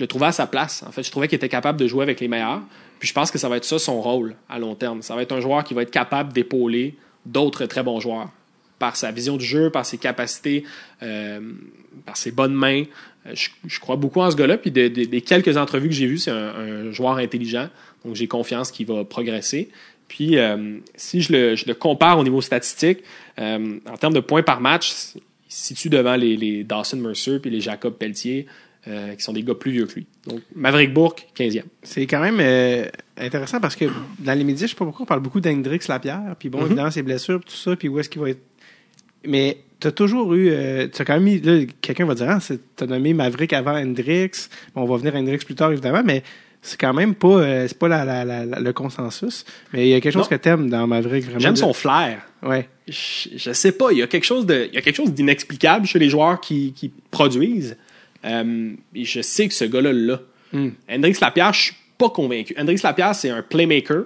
le 0.00 0.06
trouvais 0.06 0.26
à 0.26 0.32
sa 0.32 0.46
place. 0.46 0.82
En 0.86 0.92
fait, 0.92 1.02
je 1.02 1.10
trouvais 1.10 1.28
qu'il 1.28 1.36
était 1.36 1.48
capable 1.48 1.78
de 1.78 1.86
jouer 1.86 2.02
avec 2.02 2.20
les 2.20 2.28
meilleurs. 2.28 2.62
Puis 2.98 3.08
je 3.08 3.14
pense 3.14 3.30
que 3.30 3.38
ça 3.38 3.48
va 3.48 3.56
être 3.56 3.64
ça 3.64 3.78
son 3.78 4.00
rôle 4.00 4.36
à 4.48 4.58
long 4.58 4.74
terme. 4.74 5.02
Ça 5.02 5.14
va 5.14 5.22
être 5.22 5.32
un 5.32 5.40
joueur 5.40 5.64
qui 5.64 5.74
va 5.74 5.82
être 5.82 5.90
capable 5.90 6.32
d'épauler 6.32 6.94
d'autres 7.24 7.66
très 7.66 7.82
bons 7.82 8.00
joueurs 8.00 8.30
par 8.78 8.96
sa 8.96 9.10
vision 9.10 9.36
du 9.36 9.44
jeu, 9.44 9.70
par 9.70 9.86
ses 9.86 9.98
capacités, 9.98 10.64
euh, 11.02 11.40
par 12.04 12.16
ses 12.16 12.30
bonnes 12.30 12.54
mains. 12.54 12.84
Euh, 13.26 13.34
Je, 13.66 13.80
crois 13.80 13.96
beaucoup 13.96 14.20
en 14.20 14.30
ce 14.30 14.36
gars-là. 14.36 14.58
Puis 14.58 14.70
de- 14.70 14.88
de- 14.88 15.04
des 15.04 15.20
quelques 15.22 15.56
entrevues 15.56 15.88
que 15.88 15.94
j'ai 15.94 16.06
vues, 16.06 16.18
c'est 16.18 16.30
un, 16.30 16.90
joueur 16.92 17.16
intelligent. 17.16 17.68
Donc 18.04 18.14
j'ai 18.14 18.28
confiance 18.28 18.70
qu'il 18.70 18.86
va 18.86 19.04
progresser. 19.04 19.70
Puis 20.08 20.38
euh, 20.38 20.78
si 20.94 21.20
je 21.20 21.32
le, 21.32 21.72
compare 21.74 22.18
au 22.18 22.24
niveau 22.24 22.40
statistique, 22.40 22.98
en 23.38 23.96
termes 23.98 24.14
de 24.14 24.20
points 24.20 24.42
par 24.42 24.60
match, 24.60 24.92
il 25.14 25.20
se 25.52 25.66
situe 25.66 25.88
devant 25.88 26.16
les, 26.16 26.36
les 26.36 26.64
Dawson 26.64 26.96
Mercer 26.98 27.38
puis 27.40 27.50
les 27.50 27.60
Jacob 27.60 27.94
Pelletier, 27.94 28.46
euh, 28.88 29.14
qui 29.14 29.22
sont 29.22 29.32
des 29.32 29.42
gars 29.42 29.54
plus 29.54 29.72
vieux 29.72 29.86
que 29.86 29.94
lui. 29.94 30.06
Donc 30.26 30.40
Maverick 30.54 30.92
Bourque, 30.92 31.26
15e. 31.36 31.62
C'est 31.82 32.06
quand 32.06 32.20
même 32.20 32.38
euh, 32.40 32.84
intéressant 33.16 33.60
parce 33.60 33.76
que 33.76 33.86
dans 34.20 34.36
les 34.38 34.44
médias, 34.44 34.66
je 34.66 34.70
sais 34.72 34.76
pas 34.76 34.84
pourquoi, 34.84 35.02
on 35.04 35.06
parle 35.06 35.20
beaucoup 35.20 35.40
d'Hendrix 35.40 35.80
Lapierre, 35.88 36.34
puis 36.38 36.48
bon, 36.48 36.58
Mhm. 36.60 36.66
évidemment, 36.66 36.90
ses 36.90 37.02
blessures, 37.02 37.40
tout 37.44 37.54
ça, 37.56 37.74
puis 37.76 37.88
où 37.88 37.98
est-ce 37.98 38.08
qu'il 38.08 38.20
va 38.22 38.30
être. 38.30 38.42
Mais 39.26 39.58
t'as 39.80 39.90
toujours 39.90 40.34
eu. 40.34 40.48
Euh, 40.50 40.86
t'as 40.88 41.04
quand 41.04 41.14
même 41.14 41.24
mis. 41.24 41.40
Là, 41.40 41.64
quelqu'un 41.80 42.06
va 42.06 42.14
dire, 42.14 42.26
ah, 42.30 42.40
c'est- 42.40 42.60
t'as 42.76 42.86
nommé 42.86 43.12
Maverick 43.12 43.52
avant 43.52 43.74
Hendrix. 43.76 44.30
Bon, 44.74 44.82
on 44.82 44.86
va 44.86 44.96
venir 44.98 45.14
à 45.16 45.18
Hendrix 45.18 45.38
plus 45.38 45.54
tard, 45.56 45.72
évidemment, 45.72 46.02
mais 46.04 46.22
c'est 46.62 46.80
quand 46.80 46.94
même 46.94 47.14
pas, 47.14 47.28
euh, 47.40 47.64
c'est 47.68 47.78
pas 47.78 47.88
la, 47.88 48.04
la- 48.04 48.24
la- 48.24 48.44
la- 48.46 48.60
le 48.60 48.72
consensus. 48.72 49.44
Mais 49.72 49.86
il 49.88 49.90
y 49.90 49.94
a 49.94 50.00
quelque 50.00 50.12
chose 50.12 50.30
Non. 50.30 50.36
que 50.36 50.42
t'aimes 50.42 50.70
dans 50.70 50.86
Maverick, 50.86 51.24
vraiment. 51.24 51.40
J'aime 51.40 51.56
son 51.56 51.72
flair. 51.72 52.22
Ouais. 52.42 52.68
je, 52.86 53.30
je 53.36 53.52
sais 53.52 53.72
pas, 53.72 53.90
il 53.90 53.98
y 53.98 54.02
a 54.02 54.06
quelque 54.06 54.24
chose 54.24 54.46
de, 54.46 54.68
il 54.68 54.74
y 54.74 54.78
a 54.78 54.80
quelque 54.80 54.94
chose 54.96 55.12
d'inexplicable 55.12 55.86
chez 55.86 55.98
les 55.98 56.08
joueurs 56.08 56.40
qui, 56.40 56.72
qui 56.72 56.92
produisent. 57.10 57.76
Euh, 58.26 58.72
et 58.94 59.04
je 59.04 59.20
sais 59.20 59.48
que 59.48 59.54
ce 59.54 59.64
gars-là 59.64 59.92
l'a. 59.92 60.20
Hmm. 60.52 60.70
Hendrix 60.90 61.16
Lapierre, 61.20 61.52
je 61.52 61.60
suis 61.62 61.74
pas 61.98 62.10
convaincu. 62.10 62.54
Hendrix 62.58 62.80
Lapierre, 62.82 63.14
c'est 63.14 63.30
un 63.30 63.42
playmaker. 63.42 64.04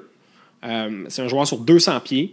Euh, 0.65 1.05
c'est 1.09 1.23
un 1.23 1.29
joueur 1.29 1.47
sur 1.47 1.59
200 1.59 2.01
pieds. 2.01 2.33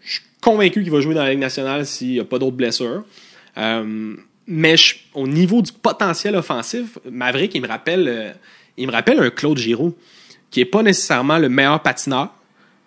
Je 0.00 0.12
suis 0.14 0.22
convaincu 0.40 0.82
qu'il 0.82 0.92
va 0.92 1.00
jouer 1.00 1.14
dans 1.14 1.24
la 1.24 1.30
Ligue 1.30 1.40
nationale 1.40 1.86
s'il 1.86 2.10
n'y 2.10 2.20
a 2.20 2.24
pas 2.24 2.38
d'autres 2.38 2.56
blessures. 2.56 3.04
Euh, 3.58 4.14
mais 4.46 4.76
je- 4.76 4.96
au 5.14 5.26
niveau 5.26 5.60
du 5.62 5.72
potentiel 5.72 6.36
offensif, 6.36 6.98
Maverick, 7.10 7.54
il 7.54 7.62
me 7.62 7.68
rappelle, 7.68 8.36
il 8.76 8.86
me 8.86 8.92
rappelle 8.92 9.18
un 9.20 9.30
Claude 9.30 9.58
Giroux, 9.58 9.94
qui 10.50 10.60
est 10.60 10.64
pas 10.66 10.82
nécessairement 10.82 11.38
le 11.38 11.48
meilleur 11.48 11.80
patineur, 11.82 12.32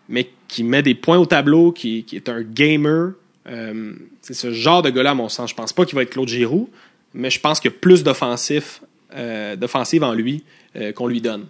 mais 0.08 0.30
qui 0.48 0.64
met 0.64 0.84
des 0.84 0.96
points 0.96 1.18
au 1.18 1.26
tableau, 1.26 1.72
qui, 1.72 2.04
qui 2.06 2.16
est 2.16 2.30
un 2.30 2.42
gamer. 2.42 3.12
C'est 4.22 4.34
ce 4.34 4.52
genre 4.52 4.82
de 4.82 4.90
gars-là, 4.90 5.12
à 5.12 5.16
mon 5.16 5.30
sens. 5.30 5.50
Je 5.50 5.56
pense 5.56 5.74
pas 5.74 5.86
qu'il 5.86 5.96
va 5.96 6.04
être 6.04 6.10
Claude 6.12 6.28
Giroux, 6.28 6.70
mais 7.18 7.30
je 7.30 7.40
pense 7.40 7.60
qu'il 7.60 7.72
y 7.72 7.74
a 7.74 7.78
plus 7.78 8.04
d'offensif, 8.04 8.82
euh, 9.16 9.56
d'offensive 9.56 10.04
en 10.04 10.14
lui 10.14 10.44
euh, 10.76 10.92
qu'on 10.94 11.08
lui 11.08 11.20
donne. 11.22 11.46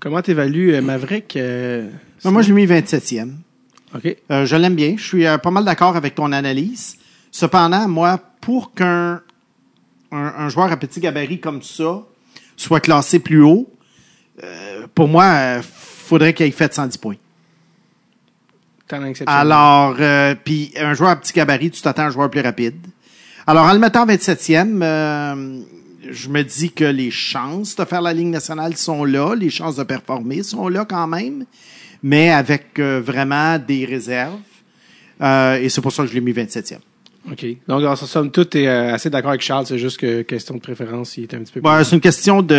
Comment 0.00 0.20
t'évalues 0.20 0.74
euh, 0.74 0.82
Maverick? 0.82 1.36
euh, 1.36 1.88
Ben, 2.24 2.30
moi, 2.30 2.42
je 2.42 2.48
l'ai 2.52 2.54
mis 2.54 2.66
27e. 2.66 3.30
OK. 3.94 4.16
Euh, 4.30 4.44
je 4.44 4.56
l'aime 4.56 4.74
bien. 4.74 4.96
Je 4.98 5.04
suis 5.04 5.26
euh, 5.26 5.38
pas 5.38 5.50
mal 5.50 5.64
d'accord 5.64 5.96
avec 5.96 6.14
ton 6.14 6.32
analyse. 6.32 6.96
Cependant, 7.30 7.88
moi, 7.88 8.18
pour 8.40 8.74
qu'un 8.74 9.22
un, 10.12 10.34
un 10.38 10.48
joueur 10.48 10.70
à 10.70 10.76
petit 10.76 11.00
gabarit 11.00 11.40
comme 11.40 11.62
ça 11.62 12.02
soit 12.56 12.80
classé 12.80 13.18
plus 13.18 13.42
haut, 13.42 13.68
euh, 14.42 14.86
pour 14.94 15.08
moi, 15.08 15.24
euh, 15.24 15.62
faudrait 15.62 16.34
qu'il 16.34 16.46
ait 16.46 16.50
fait 16.50 16.72
110 16.74 16.98
points. 16.98 17.16
Alors, 19.26 19.96
euh, 19.98 20.34
puis 20.44 20.72
un 20.78 20.94
joueur 20.94 21.10
à 21.10 21.16
petit 21.16 21.32
gabarit, 21.32 21.70
tu 21.70 21.80
t'attends 21.80 22.02
à 22.02 22.06
un 22.06 22.10
joueur 22.10 22.30
plus 22.30 22.40
rapide. 22.40 22.76
Alors, 23.46 23.66
en 23.66 23.74
le 23.74 23.78
mettant 23.78 24.06
27e, 24.06 24.80
euh, 24.82 25.60
je 26.10 26.28
me 26.30 26.42
dis 26.42 26.70
que 26.70 26.84
les 26.84 27.10
chances 27.10 27.76
de 27.76 27.84
faire 27.84 28.00
la 28.00 28.14
Ligue 28.14 28.28
nationale 28.28 28.74
sont 28.76 29.04
là, 29.04 29.34
les 29.34 29.50
chances 29.50 29.76
de 29.76 29.82
performer 29.82 30.42
sont 30.42 30.68
là 30.68 30.86
quand 30.88 31.06
même, 31.06 31.44
mais 32.02 32.30
avec 32.30 32.78
euh, 32.78 33.02
vraiment 33.04 33.58
des 33.58 33.84
réserves. 33.84 34.38
Euh, 35.20 35.56
et 35.56 35.68
c'est 35.68 35.82
pour 35.82 35.92
ça 35.92 36.04
que 36.04 36.08
je 36.08 36.14
l'ai 36.14 36.22
mis 36.22 36.32
27e. 36.32 36.78
OK. 37.30 37.46
Donc, 37.68 37.96
sa 37.96 38.06
somme 38.06 38.30
toute, 38.30 38.50
t'es 38.50 38.66
euh, 38.66 38.94
assez 38.94 39.08
d'accord 39.08 39.30
avec 39.30 39.40
Charles, 39.40 39.66
c'est 39.66 39.78
juste 39.78 39.98
que 39.98 40.22
question 40.22 40.54
de 40.54 40.60
préférence, 40.60 41.16
il 41.16 41.24
est 41.24 41.34
un 41.34 41.40
petit 41.40 41.58
peu 41.58 41.84
c'est 41.84 41.94
une 41.94 42.00
question 42.00 42.42
de 42.42 42.54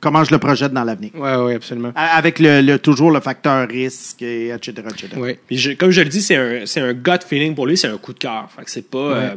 comment 0.00 0.22
je 0.24 0.30
le 0.30 0.38
projette 0.38 0.72
dans 0.72 0.84
l'avenir. 0.84 1.10
Ouais, 1.14 1.36
ouais, 1.36 1.54
absolument. 1.54 1.92
Avec 1.94 2.38
le, 2.38 2.60
le- 2.62 2.78
toujours 2.78 3.10
le 3.10 3.20
facteur 3.20 3.68
risque, 3.68 4.22
et 4.22 4.48
etc., 4.48 4.72
etc. 4.90 5.08
Ouais. 5.16 5.38
Puis 5.46 5.58
je- 5.58 5.72
comme 5.72 5.90
je 5.90 6.00
le 6.02 6.08
dis, 6.08 6.22
c'est 6.22 6.36
un, 6.36 6.66
c'est 6.66 6.80
un 6.80 6.92
gut 6.92 7.18
feeling 7.26 7.54
pour 7.54 7.66
lui, 7.66 7.76
c'est 7.76 7.88
un 7.88 7.98
coup 7.98 8.12
de 8.12 8.18
cœur. 8.18 8.48
Fait 8.56 8.64
que 8.64 8.70
c'est 8.70 8.88
pas, 8.90 8.98
euh, 8.98 9.34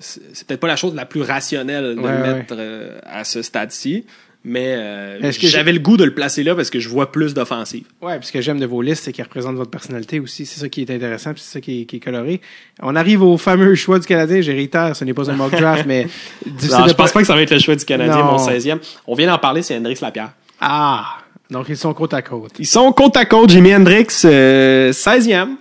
c'est 0.00 0.46
peut-être 0.46 0.60
pas 0.60 0.66
la 0.68 0.76
chose 0.76 0.94
la 0.94 1.06
plus 1.06 1.22
rationnelle 1.22 1.94
de 1.96 2.00
Ouais, 2.00 2.12
le 2.16 2.22
ouais. 2.22 2.34
mettre 2.34 2.54
euh, 2.58 2.98
à 3.04 3.24
ce 3.24 3.42
stade-ci, 3.42 4.04
mais 4.44 4.74
euh, 4.76 5.32
j'avais 5.40 5.72
le 5.72 5.78
goût 5.78 5.96
de 5.96 6.04
le 6.04 6.14
placer 6.14 6.42
là 6.42 6.54
parce 6.54 6.70
que 6.70 6.80
je 6.80 6.88
vois 6.88 7.12
plus 7.12 7.32
d'offensive. 7.34 7.84
Ouais, 8.00 8.18
puis 8.18 8.26
ce 8.26 8.32
que 8.32 8.40
j'aime 8.40 8.58
de 8.58 8.66
vos 8.66 8.82
listes, 8.82 9.04
c'est 9.04 9.12
qu'ils 9.12 9.22
représentent 9.24 9.56
votre 9.56 9.70
personnalité 9.70 10.18
aussi. 10.18 10.46
C'est 10.46 10.58
ça 10.58 10.68
qui 10.68 10.82
est 10.82 10.90
intéressant, 10.90 11.32
puis 11.32 11.42
c'est 11.44 11.52
ça 11.52 11.60
qui 11.60 11.82
est, 11.82 11.84
qui 11.84 11.96
est 11.96 12.00
coloré. 12.00 12.40
On 12.80 12.96
arrive 12.96 13.22
au 13.22 13.38
fameux 13.38 13.74
choix 13.74 13.98
du 13.98 14.06
Canadien. 14.06 14.40
Réitère, 14.40 14.96
ce 14.96 15.04
n'est 15.04 15.14
pas 15.14 15.30
un 15.30 15.34
mock 15.34 15.52
draft, 15.52 15.84
mais 15.86 16.04
de 16.46 16.50
je 16.60 16.92
pense 16.94 17.12
pas 17.12 17.20
que 17.20 17.26
ça 17.26 17.34
va 17.34 17.42
être 17.42 17.52
le 17.52 17.60
choix 17.60 17.76
du 17.76 17.84
Canadien, 17.84 18.18
Non. 18.18 18.32
mon 18.32 18.36
16e. 18.38 18.78
On 19.06 19.14
vient 19.14 19.28
d'en 19.28 19.38
parler, 19.38 19.62
c'est 19.62 19.76
Hendrix 19.76 19.98
Lapierre. 20.02 20.32
Ah! 20.60 21.18
Donc, 21.50 21.66
ils 21.68 21.76
sont 21.76 21.92
côte 21.92 22.14
à 22.14 22.22
côte. 22.22 22.52
Ils 22.58 22.66
sont 22.66 22.90
côte 22.92 23.16
à 23.16 23.26
côte. 23.26 23.50
Jimi 23.50 23.74
Hendrix, 23.74 24.06
euh, 24.24 24.90
16e. 24.92 25.56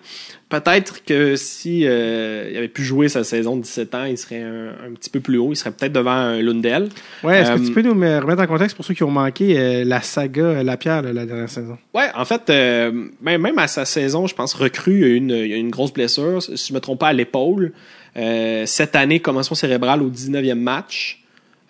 Peut-être 0.51 1.03
que 1.05 1.35
si 1.35 1.87
euh, 1.87 2.49
il 2.51 2.57
avait 2.57 2.67
pu 2.67 2.83
jouer 2.83 3.07
sa 3.09 3.23
saison 3.23 3.55
de 3.55 3.61
17 3.63 3.95
ans, 3.95 4.03
il 4.03 4.17
serait 4.17 4.41
un, 4.43 4.67
un 4.87 4.93
petit 4.93 5.09
peu 5.09 5.19
plus 5.21 5.37
haut. 5.37 5.53
Il 5.53 5.55
serait 5.55 5.71
peut-être 5.71 5.93
devant 5.93 6.11
un 6.11 6.41
Lundell. 6.41 6.89
Ouais, 7.23 7.39
est-ce 7.41 7.51
Euh, 7.51 7.57
que 7.57 7.65
tu 7.65 7.71
peux 7.71 7.81
nous 7.81 7.95
me 7.95 8.19
remettre 8.19 8.41
en 8.41 8.47
contexte 8.47 8.75
pour 8.75 8.83
ceux 8.85 8.93
qui 8.93 9.03
ont 9.03 9.09
manqué 9.11 9.57
euh, 9.57 9.83
la 9.85 10.01
saga 10.01 10.41
euh, 10.43 10.63
Lapierre, 10.63 11.01
là, 11.03 11.13
la 11.13 11.25
dernière 11.25 11.49
saison? 11.49 11.77
Ouais, 11.93 12.09
en 12.13 12.25
fait, 12.25 12.49
euh, 12.49 12.91
même, 13.21 13.41
même 13.41 13.57
à 13.57 13.67
sa 13.67 13.85
saison, 13.85 14.27
je 14.27 14.35
pense, 14.35 14.53
recrue, 14.53 14.95
il 14.95 14.99
y 15.01 15.03
a 15.05 15.07
eu 15.07 15.15
une, 15.15 15.29
il 15.31 15.47
y 15.47 15.53
a 15.53 15.57
une 15.57 15.71
grosse 15.71 15.93
blessure, 15.93 16.43
si 16.43 16.67
je 16.69 16.73
me 16.73 16.79
trompe 16.81 16.99
pas, 16.99 17.07
à 17.07 17.13
l'épaule. 17.13 17.71
Euh, 18.17 18.65
cette 18.65 18.97
année, 18.97 19.21
commotion 19.21 19.55
cérébrale 19.55 20.01
au 20.03 20.09
19e 20.09 20.55
match. 20.55 21.20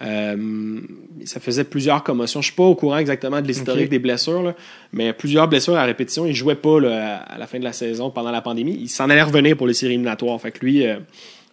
Euh, 0.01 0.79
ça 1.25 1.39
faisait 1.39 1.63
plusieurs 1.63 2.03
commotions. 2.03 2.41
Je 2.41 2.47
suis 2.47 2.55
pas 2.55 2.63
au 2.63 2.75
courant 2.75 2.97
exactement 2.97 3.41
de 3.41 3.47
l'historique 3.47 3.89
des 3.89 3.99
blessures, 3.99 4.41
là, 4.41 4.55
mais 4.91 5.13
plusieurs 5.13 5.47
blessures 5.47 5.75
à 5.75 5.83
répétition. 5.83 6.25
Il 6.25 6.33
jouait 6.33 6.55
pas 6.55 6.79
là, 6.79 7.17
à 7.17 7.37
la 7.37 7.47
fin 7.47 7.59
de 7.59 7.63
la 7.63 7.73
saison 7.73 8.09
pendant 8.09 8.31
la 8.31 8.41
pandémie. 8.41 8.77
Il 8.79 8.89
s'en 8.89 9.09
allait 9.09 9.21
revenir 9.21 9.55
pour 9.55 9.67
les 9.67 9.73
séries 9.73 9.93
éliminatoires. 9.93 10.39
Fait 10.41 10.51
que 10.51 10.65
lui, 10.65 10.85
euh, 10.85 10.97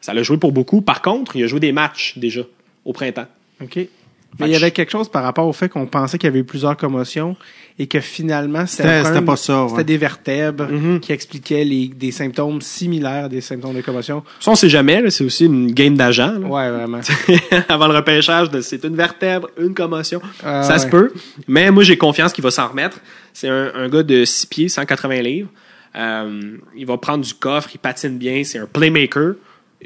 ça 0.01 0.15
l'a 0.15 0.23
joué 0.23 0.39
pour 0.39 0.53
beaucoup. 0.53 0.81
Par 0.81 1.03
contre, 1.03 1.37
il 1.37 1.45
a 1.45 1.47
joué 1.47 1.61
des 1.61 1.73
matchs 1.73 2.17
déjà 2.17 2.43
au 2.85 2.93
printemps. 2.93 3.27
OK. 3.63 3.79
Mais 4.39 4.47
il 4.47 4.53
y 4.53 4.57
avait 4.57 4.71
quelque 4.71 4.91
chose 4.93 5.09
par 5.09 5.23
rapport 5.25 5.47
au 5.47 5.53
fait 5.53 5.69
qu'on 5.69 5.87
pensait 5.87 6.19
qu'il 6.19 6.27
y 6.29 6.31
avait 6.31 6.41
eu 6.41 6.45
plusieurs 6.45 6.77
commotions 6.77 7.35
et 7.79 7.87
que 7.87 7.99
finalement, 8.01 8.67
c'était 8.67 9.23
pas 9.23 9.37
ça, 9.37 9.65
ouais. 9.65 9.71
C'était 9.71 9.85
des 9.85 9.97
vertèbres 9.97 10.69
Mhm. 10.71 11.01
qui 11.01 11.13
expliquaient 11.13 11.65
les, 11.65 11.89
des 11.89 12.13
symptômes 12.13 12.61
similaires 12.61 13.29
des 13.29 13.41
symptômes 13.41 13.75
de 13.75 13.81
commotion. 13.81 14.23
Ça, 14.41 14.51
on 14.51 14.55
sait 14.55 14.69
jamais. 14.69 15.01
là, 15.01 15.11
C'est 15.11 15.25
aussi 15.25 15.47
une 15.47 15.73
game 15.73 15.97
d'agent. 15.97 16.37
Ouais, 16.43 16.71
vraiment. 16.71 17.01
avant 17.69 17.89
le 17.89 17.95
repêchage 17.97 18.49
c'est 18.61 18.85
une 18.85 18.97
vertèbre, 18.97 19.49
une 19.59 19.75
commotion. 19.75 20.21
Ah, 20.45 20.63
ça 20.63 20.79
se 20.79 20.87
peut. 20.87 21.13
Mais 21.49 21.71
moi, 21.71 21.83
j'ai 21.83 21.97
confiance 21.97 22.33
qu'il 22.33 22.45
va 22.45 22.51
s'en 22.51 22.69
remettre. 22.69 22.99
C'est 23.33 23.49
un, 23.49 23.73
un 23.75 23.89
gars 23.89 24.03
de 24.03 24.25
6 24.25 24.47
pieds, 24.47 24.69
180 24.69 25.23
livres. 25.23 25.49
Euh, 25.97 26.57
il 26.77 26.87
va 26.87 26.97
prendre 26.99 27.25
du 27.25 27.33
coffre, 27.35 27.71
il 27.75 27.79
patine 27.79 28.19
bien, 28.19 28.45
c'est 28.45 28.59
un 28.59 28.67
playmaker. 28.67 29.35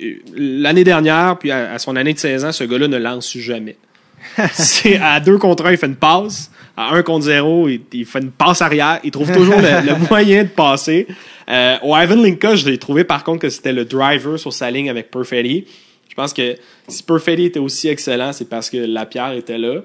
Euh, 0.02 0.14
L'année 0.34 0.84
dernière, 0.84 1.38
puis 1.38 1.50
à, 1.52 1.72
à 1.72 1.78
son 1.78 1.94
année 1.96 2.12
de 2.12 2.18
16 2.18 2.44
ans, 2.44 2.52
ce 2.52 2.64
gars-là 2.64 2.88
ne 2.88 2.96
lance 2.98 3.36
jamais. 3.38 3.76
c'est 4.52 4.98
à 4.98 5.20
2 5.20 5.38
contre 5.38 5.66
1, 5.66 5.72
il 5.72 5.78
fait 5.78 5.86
une 5.86 5.96
passe. 5.96 6.50
À 6.76 6.94
1 6.94 7.02
contre 7.02 7.26
0, 7.26 7.68
il, 7.68 7.82
il 7.92 8.06
fait 8.06 8.20
une 8.20 8.30
passe 8.30 8.62
arrière. 8.62 9.00
Il 9.04 9.10
trouve 9.10 9.30
toujours 9.32 9.56
le, 9.56 9.86
le 9.86 10.08
moyen 10.10 10.44
de 10.44 10.48
passer. 10.48 11.06
Euh, 11.48 11.76
au 11.82 11.96
Ivan 11.96 12.16
Linka, 12.16 12.54
je 12.54 12.68
l'ai 12.68 12.78
trouvé 12.78 13.04
par 13.04 13.24
contre 13.24 13.40
que 13.40 13.50
c'était 13.50 13.72
le 13.72 13.84
driver 13.84 14.38
sur 14.38 14.52
sa 14.52 14.70
ligne 14.70 14.88
avec 14.88 15.10
Perfetti. 15.10 15.64
Je 16.08 16.14
pense 16.14 16.32
que 16.32 16.56
si 16.88 17.02
Perfetti 17.02 17.44
était 17.44 17.58
aussi 17.58 17.88
excellent, 17.88 18.32
c'est 18.32 18.48
parce 18.48 18.70
que 18.70 18.76
Lapierre 18.76 19.32
était 19.32 19.58
là. 19.58 19.80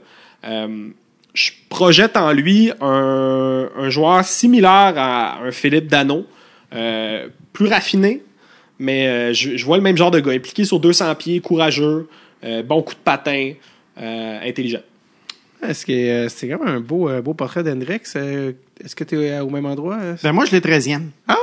Euh, 0.45 0.89
je 1.33 1.51
projette 1.69 2.17
en 2.17 2.31
lui 2.31 2.71
un, 2.81 3.69
un 3.77 3.89
joueur 3.89 4.23
similaire 4.25 4.93
à 4.97 5.39
un 5.43 5.51
Philippe 5.51 5.87
Dano, 5.87 6.25
euh, 6.73 7.27
plus 7.53 7.67
raffiné, 7.67 8.23
mais 8.79 9.33
je, 9.33 9.55
je 9.55 9.65
vois 9.65 9.77
le 9.77 9.83
même 9.83 9.97
genre 9.97 10.11
de 10.11 10.19
gars, 10.19 10.31
impliqué 10.31 10.65
sur 10.65 10.79
200 10.79 11.15
pieds, 11.15 11.39
courageux, 11.39 12.07
bon 12.65 12.81
coup 12.81 12.93
de 12.93 12.99
patin, 12.99 13.53
intelligent. 13.99 14.81
Est-ce 15.63 15.85
que 15.85 15.91
euh, 15.91 16.29
c'est 16.29 16.47
quand 16.47 16.63
même 16.63 16.75
un 16.75 16.79
beau, 16.79 17.09
euh, 17.09 17.21
beau 17.21 17.33
portrait 17.33 17.63
d'Hendrix? 17.63 18.01
Euh, 18.15 18.51
Est-ce 18.83 18.95
que 18.95 19.03
tu 19.03 19.19
es 19.23 19.39
au 19.39 19.49
même 19.49 19.65
endroit? 19.65 19.97
euh? 19.99 20.15
Ben, 20.21 20.31
moi, 20.31 20.45
je 20.45 20.51
l'ai 20.51 20.59
13e. 20.59 21.01
Ah! 21.27 21.35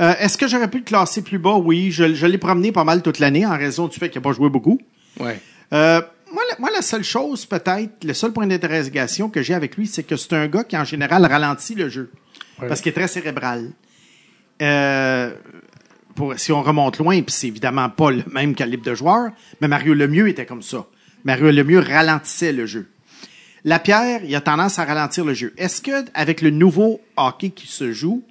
Euh, 0.00 0.14
Est-ce 0.18 0.36
que 0.36 0.48
j'aurais 0.48 0.68
pu 0.68 0.78
le 0.78 0.84
classer 0.84 1.22
plus 1.22 1.38
bas? 1.38 1.54
Oui, 1.54 1.92
je, 1.92 2.12
je 2.14 2.26
l'ai 2.26 2.38
promené 2.38 2.72
pas 2.72 2.82
mal 2.82 3.02
toute 3.02 3.20
l'année 3.20 3.46
en 3.46 3.56
raison 3.56 3.86
du 3.86 3.96
fait 3.96 4.10
qu'il 4.10 4.20
n'a 4.20 4.24
pas 4.24 4.32
joué 4.32 4.48
beaucoup. 4.50 4.80
Ouais. 5.20 5.38
Euh, 5.72 6.00
moi, 6.32 6.42
la, 6.50 6.56
moi, 6.58 6.70
la 6.74 6.82
seule 6.82 7.04
chose, 7.04 7.46
peut-être, 7.46 8.02
le 8.02 8.14
seul 8.14 8.32
point 8.32 8.48
d'interrogation 8.48 9.28
que 9.30 9.42
j'ai 9.42 9.54
avec 9.54 9.76
lui, 9.76 9.86
c'est 9.86 10.02
que 10.02 10.16
c'est 10.16 10.32
un 10.32 10.48
gars 10.48 10.64
qui, 10.64 10.76
en 10.76 10.84
général, 10.84 11.24
ralentit 11.24 11.76
le 11.76 11.88
jeu. 11.88 12.10
Ouais. 12.60 12.66
Parce 12.66 12.80
qu'il 12.80 12.90
est 12.90 12.94
très 12.94 13.06
cérébral. 13.06 13.70
Euh, 14.60 15.30
pour, 16.16 16.36
si 16.36 16.50
on 16.50 16.62
remonte 16.62 16.98
loin, 16.98 17.22
puis 17.22 17.32
c'est 17.32 17.46
évidemment 17.46 17.88
pas 17.90 18.10
le 18.10 18.24
même 18.32 18.54
calibre 18.56 18.84
de 18.84 18.94
joueur, 18.94 19.30
mais 19.60 19.68
Mario 19.68 19.94
Lemieux 19.94 20.28
était 20.28 20.46
comme 20.46 20.62
ça. 20.62 20.86
Mario 21.24 21.50
Lemieux 21.50 21.80
ralentissait 21.80 22.52
le 22.52 22.66
jeu. 22.66 22.86
Lapierre, 23.64 24.20
il 24.24 24.34
a 24.36 24.40
tendance 24.40 24.78
à 24.78 24.84
ralentir 24.84 25.24
le 25.24 25.34
jeu. 25.34 25.52
Est-ce 25.58 25.80
que 25.82 26.04
avec 26.14 26.40
le 26.40 26.50
nouveau 26.50 27.00
hockey 27.16 27.50
qui 27.50 27.66
se 27.66 27.92
joue, 27.92 28.22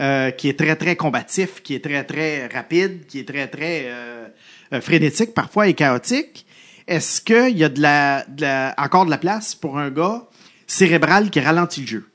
euh, 0.00 0.30
qui 0.30 0.48
est 0.48 0.58
très 0.58 0.76
très 0.76 0.94
combatif, 0.96 1.60
qui 1.62 1.74
est 1.74 1.84
très 1.84 2.04
très 2.04 2.46
rapide, 2.46 3.06
qui 3.08 3.18
est 3.18 3.24
très 3.28 3.48
très 3.48 3.84
euh, 3.86 4.26
euh, 4.72 4.80
frénétique 4.80 5.34
parfois 5.34 5.66
et 5.68 5.74
chaotique, 5.74 6.46
est-ce 6.86 7.20
qu'il 7.20 7.56
y 7.58 7.64
a 7.64 7.68
de 7.68 7.80
la, 7.82 8.24
de 8.28 8.42
la- 8.42 8.74
encore 8.78 9.06
de 9.06 9.10
la 9.10 9.18
place 9.18 9.54
pour 9.56 9.78
un 9.78 9.90
gars 9.90 10.24
cérébral 10.68 11.30
qui 11.30 11.40
ralentit 11.40 11.80
le 11.82 11.86
jeu? 11.86 12.06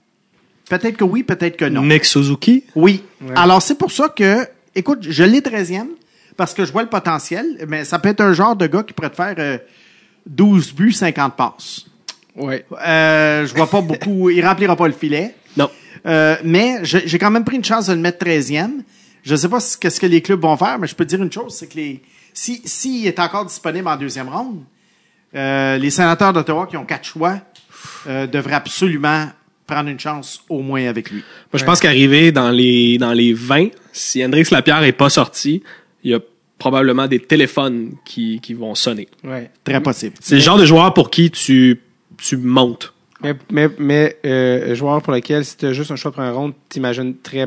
Peut-être 0.70 0.98
que 0.98 1.04
oui, 1.04 1.24
peut-être 1.24 1.58
que 1.58 1.66
non. 1.66 1.84
Nick 1.84 2.06
Suzuki, 2.06 2.64
Oui. 2.76 3.04
Ouais. 3.22 3.34
Alors, 3.36 3.62
c'est 3.62 3.78
pour 3.78 3.92
ça 3.92 4.10
que, 4.10 4.48
écoute, 4.74 5.00
je 5.08 5.24
l'ai 5.24 5.42
13e 5.42 5.88
parce 6.38 6.54
que 6.54 6.66
je 6.66 6.72
vois 6.72 6.82
le 6.84 6.90
potentiel, 6.90 7.66
mais 7.68 7.84
ça 7.86 8.00
peut 8.00 8.10
être 8.10 8.22
un 8.22 8.34
genre 8.34 8.56
de 8.56 8.66
gars 8.66 8.82
qui 8.84 8.94
pourrait 8.94 9.12
te 9.12 9.16
faire 9.16 9.36
euh, 9.38 9.58
12 10.26 10.74
buts, 10.74 10.92
50 10.92 11.36
passes. 11.36 11.86
Ouais. 12.36 12.66
Euh, 12.86 13.46
je 13.46 13.54
vois 13.54 13.70
pas 13.70 13.82
beaucoup. 13.82 14.30
Il 14.30 14.46
remplira 14.46 14.76
pas 14.76 14.88
le 14.88 14.94
filet. 14.94 15.36
non. 15.58 15.70
Euh, 16.06 16.36
mais 16.44 16.80
j'ai 16.84 17.18
quand 17.18 17.32
même 17.32 17.46
pris 17.46 17.56
une 17.56 17.64
chance 17.64 17.88
de 17.88 17.94
le 17.94 18.00
mettre 18.00 18.24
13e. 18.24 18.82
Je 19.24 19.36
sais 19.36 19.50
pas 19.50 19.60
ce 19.60 19.78
que, 19.78 19.90
ce 19.90 20.00
que 20.00 20.06
les 20.06 20.22
clubs 20.22 20.42
vont 20.42 20.56
faire, 20.56 20.78
mais 20.78 20.86
je 20.88 20.96
peux 20.96 21.04
te 21.04 21.10
dire 21.10 21.24
une 21.24 21.32
chose, 21.32 21.56
c'est 21.56 21.68
que 21.68 21.76
les 21.76 22.02
si 22.36 22.62
s'il 22.66 23.08
est 23.08 23.18
encore 23.20 23.46
disponible 23.46 23.88
en 23.88 23.96
deuxième 23.96 24.30
ronde, 24.30 24.62
euh, 25.36 25.78
les 25.78 25.90
sénateurs 25.90 26.34
d'Ottawa 26.34 26.68
qui 26.68 26.78
ont 26.78 26.86
quatre 26.86 27.06
choix 27.06 27.40
euh, 28.08 28.28
devraient 28.28 28.54
absolument 28.54 29.28
prendre 29.66 29.90
une 29.90 30.00
chance 30.00 30.44
au 30.48 30.62
moins 30.62 30.86
avec 30.88 31.10
lui. 31.10 31.24
Moi, 31.52 31.60
je 31.60 31.66
pense 31.66 31.80
qu'arriver 31.80 32.32
dans 32.32 32.52
les, 32.52 33.00
dans 33.00 33.14
les 33.14 33.34
20, 33.34 33.70
si 33.92 34.24
Hendrix 34.24 34.48
Lapierre 34.52 34.84
est 34.84 34.92
pas 34.92 35.10
sorti, 35.10 35.64
il 36.04 36.12
y 36.12 36.14
a 36.14 36.20
probablement 36.58 37.08
des 37.08 37.20
téléphones 37.20 37.94
qui, 38.06 38.40
qui 38.42 38.54
vont 38.54 38.76
sonner. 38.76 39.08
Ouais. 39.24 39.50
Très 39.64 39.82
possible. 39.82 40.16
C'est 40.20 40.36
le 40.36 40.42
genre 40.42 40.58
de 40.58 40.66
joueur 40.66 40.94
pour 40.94 41.10
qui 41.10 41.30
tu, 41.32 41.82
tu 42.18 42.38
montes. 42.38 42.94
Mais, 43.22 43.34
mais, 43.52 43.70
mais 43.78 44.18
euh, 44.26 44.76
joueur 44.76 45.02
pour 45.02 45.14
lequel, 45.14 45.44
si 45.46 45.58
tu 45.58 45.66
as 45.66 45.74
juste 45.74 45.92
un 45.92 45.96
choix 45.96 46.12
de 46.12 46.16
première 46.16 46.36
ronde, 46.36 46.54
t'imagines 46.70 47.16
très 47.18 47.46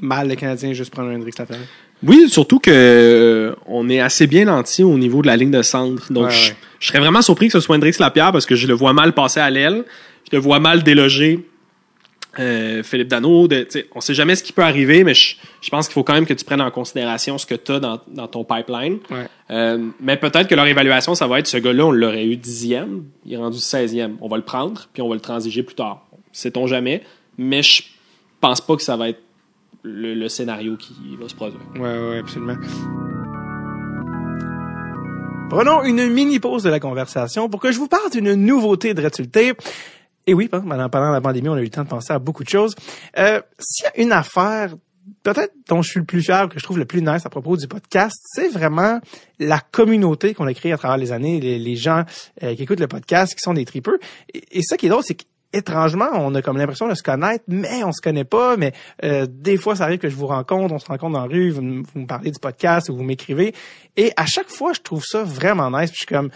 mal 0.00 0.28
le 0.28 0.34
Canadien 0.34 0.72
juste 0.72 0.90
prendre 0.90 1.10
un 1.10 1.14
Hendrix 1.16 1.32
Lapierre. 1.38 1.60
Oui, 2.02 2.28
surtout 2.28 2.58
que 2.58 2.70
euh, 2.72 3.54
on 3.66 3.88
est 3.88 4.00
assez 4.00 4.26
bien 4.26 4.44
nanti 4.46 4.82
au 4.82 4.98
niveau 4.98 5.22
de 5.22 5.26
la 5.26 5.36
ligne 5.36 5.50
de 5.50 5.62
centre. 5.62 6.12
Donc, 6.12 6.26
Ouais, 6.26 6.30
je, 6.32 6.50
ouais. 6.50 6.56
je 6.80 6.88
serais 6.88 6.98
vraiment 6.98 7.22
surpris 7.22 7.46
que 7.46 7.52
ce 7.52 7.60
soit 7.60 7.76
Hendrix 7.76 7.94
Lapierre 7.98 8.32
parce 8.32 8.44
que 8.44 8.56
je 8.56 8.66
le 8.66 8.74
vois 8.74 8.92
mal 8.92 9.12
passer 9.14 9.40
à 9.40 9.48
l'aile. 9.48 9.84
Je 10.30 10.36
le 10.36 10.42
vois 10.42 10.58
mal 10.58 10.82
déloger 10.82 11.46
euh, 12.38 12.82
Philippe 12.82 13.08
Dano. 13.08 13.48
De, 13.48 13.66
on 13.94 14.00
sait 14.00 14.14
jamais 14.14 14.36
ce 14.36 14.42
qui 14.42 14.52
peut 14.52 14.62
arriver, 14.62 15.04
mais 15.04 15.14
je, 15.14 15.36
je 15.60 15.70
pense 15.70 15.86
qu'il 15.86 15.94
faut 15.94 16.04
quand 16.04 16.14
même 16.14 16.26
que 16.26 16.34
tu 16.34 16.44
prennes 16.44 16.60
en 16.60 16.70
considération 16.70 17.38
ce 17.38 17.46
que 17.46 17.54
tu 17.54 17.72
as 17.72 17.80
dans, 17.80 18.00
dans 18.08 18.28
ton 18.28 18.44
pipeline. 18.44 18.98
Ouais. 19.10 19.26
Euh, 19.50 19.88
mais 20.00 20.16
peut-être 20.16 20.48
que 20.48 20.54
leur 20.54 20.66
évaluation, 20.66 21.14
ça 21.14 21.26
va 21.26 21.38
être 21.38 21.46
ce 21.46 21.56
gars-là, 21.56 21.86
on 21.86 21.92
l'aurait 21.92 22.26
eu 22.26 22.36
dixième, 22.36 23.04
il 23.24 23.34
est 23.34 23.36
rendu 23.36 23.58
16e. 23.58 24.12
On 24.20 24.28
va 24.28 24.36
le 24.36 24.44
prendre, 24.44 24.88
puis 24.92 25.02
on 25.02 25.08
va 25.08 25.14
le 25.14 25.20
transiger 25.20 25.62
plus 25.62 25.76
tard. 25.76 26.06
Sait-on 26.32 26.66
jamais, 26.66 27.02
mais 27.38 27.62
je 27.62 27.82
pense 28.40 28.60
pas 28.60 28.76
que 28.76 28.82
ça 28.82 28.96
va 28.96 29.10
être 29.10 29.20
le, 29.82 30.14
le 30.14 30.28
scénario 30.28 30.76
qui 30.76 30.94
va 31.20 31.28
se 31.28 31.34
produire. 31.34 31.60
Ouais, 31.76 31.80
ouais, 31.80 32.18
absolument. 32.18 32.56
Prenons 35.50 35.84
une 35.84 36.08
mini 36.08 36.40
pause 36.40 36.62
de 36.62 36.70
la 36.70 36.80
conversation 36.80 37.48
pour 37.48 37.60
que 37.60 37.70
je 37.70 37.78
vous 37.78 37.86
parle 37.86 38.10
d'une 38.10 38.34
nouveauté 38.34 38.94
de 38.94 39.02
Retulté. 39.02 39.52
Et 40.26 40.34
oui, 40.34 40.48
pendant 40.48 40.88
pendant 40.88 41.10
la 41.10 41.20
pandémie, 41.20 41.48
on 41.48 41.54
a 41.54 41.60
eu 41.60 41.64
le 41.64 41.70
temps 41.70 41.84
de 41.84 41.88
penser 41.88 42.12
à 42.12 42.18
beaucoup 42.18 42.44
de 42.44 42.48
choses. 42.48 42.74
Euh, 43.18 43.40
S'il 43.58 43.84
y 43.84 43.88
a 43.88 44.02
une 44.02 44.12
affaire 44.12 44.70
peut-être 45.22 45.52
dont 45.68 45.82
je 45.82 45.90
suis 45.90 46.00
le 46.00 46.06
plus 46.06 46.22
fier, 46.22 46.48
que 46.48 46.58
je 46.58 46.64
trouve 46.64 46.78
le 46.78 46.84
plus 46.84 47.02
nice 47.02 47.26
à 47.26 47.30
propos 47.30 47.56
du 47.56 47.68
podcast, 47.68 48.16
c'est 48.24 48.48
vraiment 48.48 49.00
la 49.38 49.60
communauté 49.60 50.34
qu'on 50.34 50.46
a 50.46 50.54
créée 50.54 50.72
à 50.72 50.78
travers 50.78 50.96
les 50.96 51.12
années, 51.12 51.40
les, 51.40 51.76
gens 51.76 52.04
euh, 52.42 52.54
qui 52.54 52.62
écoutent 52.62 52.80
le 52.80 52.88
podcast, 52.88 53.34
qui 53.34 53.40
sont 53.40 53.54
des 53.54 53.64
tripeux. 53.64 53.98
Et, 54.32 54.62
ça 54.62 54.76
qui 54.76 54.86
est 54.86 54.88
drôle, 54.88 55.02
c'est 55.04 55.16
qu'étrangement, 55.16 56.08
on 56.14 56.34
a 56.34 56.42
comme 56.42 56.56
l'impression 56.56 56.88
de 56.88 56.94
se 56.94 57.02
connaître, 57.02 57.44
mais 57.48 57.84
on 57.84 57.92
se 57.92 58.00
connaît 58.00 58.24
pas. 58.24 58.56
Mais 58.56 58.72
euh, 59.04 59.26
des 59.28 59.56
fois, 59.56 59.76
ça 59.76 59.84
arrive 59.84 59.98
que 59.98 60.08
je 60.08 60.16
vous 60.16 60.26
rencontre, 60.26 60.72
on 60.72 60.78
se 60.78 60.86
rencontre 60.86 61.12
dans 61.12 61.26
la 61.26 61.32
rue, 61.32 61.50
vous, 61.50 61.62
me 61.62 62.06
parlez 62.06 62.30
du 62.30 62.38
podcast 62.40 62.88
ou 62.88 62.96
vous 62.96 63.04
m'écrivez. 63.04 63.54
Et 63.96 64.12
à 64.16 64.26
chaque 64.26 64.48
fois, 64.48 64.72
je 64.72 64.80
trouve 64.80 65.04
ça 65.04 65.22
vraiment 65.22 65.70
nice. 65.70 65.90
Puis 65.90 66.00
je 66.00 66.06
suis 66.06 66.14
comme, 66.14 66.30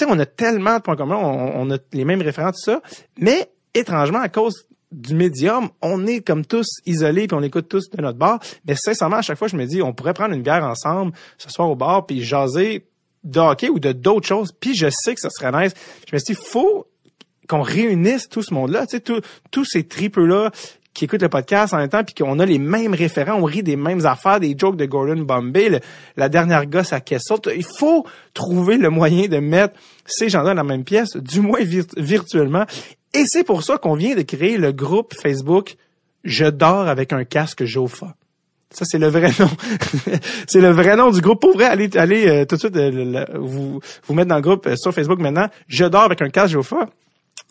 sais, 0.00 0.06
on 0.08 0.18
a 0.18 0.26
tellement 0.26 0.76
de 0.76 0.82
points 0.82 0.96
communs, 0.96 1.16
on, 1.16 1.68
on 1.68 1.70
a 1.70 1.78
les 1.92 2.04
mêmes 2.04 2.22
référents, 2.22 2.52
tout 2.52 2.62
ça. 2.64 2.80
Mais 3.18 3.50
étrangement, 3.74 4.20
à 4.20 4.28
cause 4.28 4.66
du 4.94 5.14
médium, 5.14 5.70
on 5.82 6.06
est 6.06 6.20
comme 6.20 6.44
tous 6.46 6.66
isolés 6.86 7.26
puis 7.26 7.36
on 7.36 7.42
écoute 7.42 7.68
tous 7.68 7.90
de 7.90 8.00
notre 8.00 8.18
bar. 8.18 8.38
Mais 8.66 8.76
sincèrement, 8.76 9.16
à 9.16 9.22
chaque 9.22 9.38
fois, 9.38 9.48
je 9.48 9.56
me 9.56 9.66
dis, 9.66 9.82
on 9.82 9.92
pourrait 9.92 10.14
prendre 10.14 10.34
une 10.34 10.42
bière 10.42 10.64
ensemble 10.64 11.12
ce 11.36 11.50
soir 11.50 11.68
au 11.68 11.76
bar 11.76 12.06
puis 12.06 12.22
jaser 12.22 12.86
de 13.24 13.40
hockey 13.40 13.68
ou 13.68 13.78
de 13.78 13.92
d'autres 13.92 14.26
choses. 14.26 14.52
Puis 14.52 14.74
je 14.74 14.88
sais 14.90 15.14
que 15.14 15.20
ça 15.20 15.30
serait 15.30 15.50
nice. 15.64 15.74
Je 16.08 16.14
me 16.14 16.18
suis 16.18 16.34
dit, 16.34 16.40
faut 16.40 16.86
qu'on 17.48 17.62
réunisse 17.62 18.28
tout 18.28 18.42
ce 18.42 18.54
monde-là, 18.54 18.86
tu 18.86 18.98
sais, 18.98 19.20
tous 19.50 19.64
ces 19.64 19.84
tripeux-là 19.84 20.50
qui 20.94 21.04
écoutent 21.06 21.22
le 21.22 21.28
podcast 21.28 21.74
en 21.74 21.78
même 21.78 21.88
temps, 21.88 22.04
puis 22.04 22.14
qu'on 22.14 22.38
a 22.38 22.46
les 22.46 22.58
mêmes 22.60 22.94
référents, 22.94 23.34
on 23.34 23.44
rit 23.44 23.62
des 23.64 23.76
mêmes 23.76 24.06
affaires, 24.06 24.38
des 24.40 24.54
jokes 24.56 24.76
de 24.76 24.86
Gordon 24.86 25.20
Bombay, 25.22 25.80
la 26.16 26.28
dernière 26.28 26.66
gosse 26.66 26.92
à 26.92 27.00
Kessel. 27.00 27.36
Il 27.56 27.64
faut 27.78 28.06
trouver 28.32 28.76
le 28.78 28.90
moyen 28.90 29.26
de 29.26 29.38
mettre 29.38 29.74
ces 30.06 30.28
gens-là 30.28 30.50
dans 30.50 30.62
la 30.62 30.64
même 30.64 30.84
pièce, 30.84 31.16
du 31.16 31.40
moins 31.40 31.60
vir- 31.60 31.84
virtuellement. 31.96 32.64
Et 33.12 33.24
c'est 33.26 33.44
pour 33.44 33.62
ça 33.64 33.76
qu'on 33.78 33.94
vient 33.94 34.14
de 34.14 34.22
créer 34.22 34.56
le 34.56 34.72
groupe 34.72 35.14
Facebook 35.20 35.76
Je 36.24 36.46
dors 36.46 36.88
avec 36.88 37.12
un 37.12 37.24
casque 37.24 37.64
Jofa. 37.64 38.14
Ça, 38.70 38.84
c'est 38.84 38.98
le 38.98 39.06
vrai 39.08 39.30
nom. 39.38 39.50
c'est 40.48 40.60
le 40.60 40.70
vrai 40.70 40.96
nom 40.96 41.10
du 41.10 41.20
groupe. 41.20 41.40
Pour 41.40 41.54
vrai, 41.54 41.66
allez, 41.66 41.88
allez 41.96 42.26
euh, 42.28 42.44
tout 42.44 42.56
de 42.56 42.60
suite 42.60 42.76
euh, 42.76 43.24
vous, 43.38 43.78
vous 44.06 44.14
mettre 44.14 44.28
dans 44.28 44.36
le 44.36 44.40
groupe 44.42 44.66
euh, 44.66 44.74
sur 44.76 44.92
Facebook 44.92 45.20
maintenant. 45.20 45.48
Je 45.68 45.84
dors 45.84 46.02
avec 46.02 46.22
un 46.22 46.28
casque 46.28 46.52
Jofa. 46.54 46.88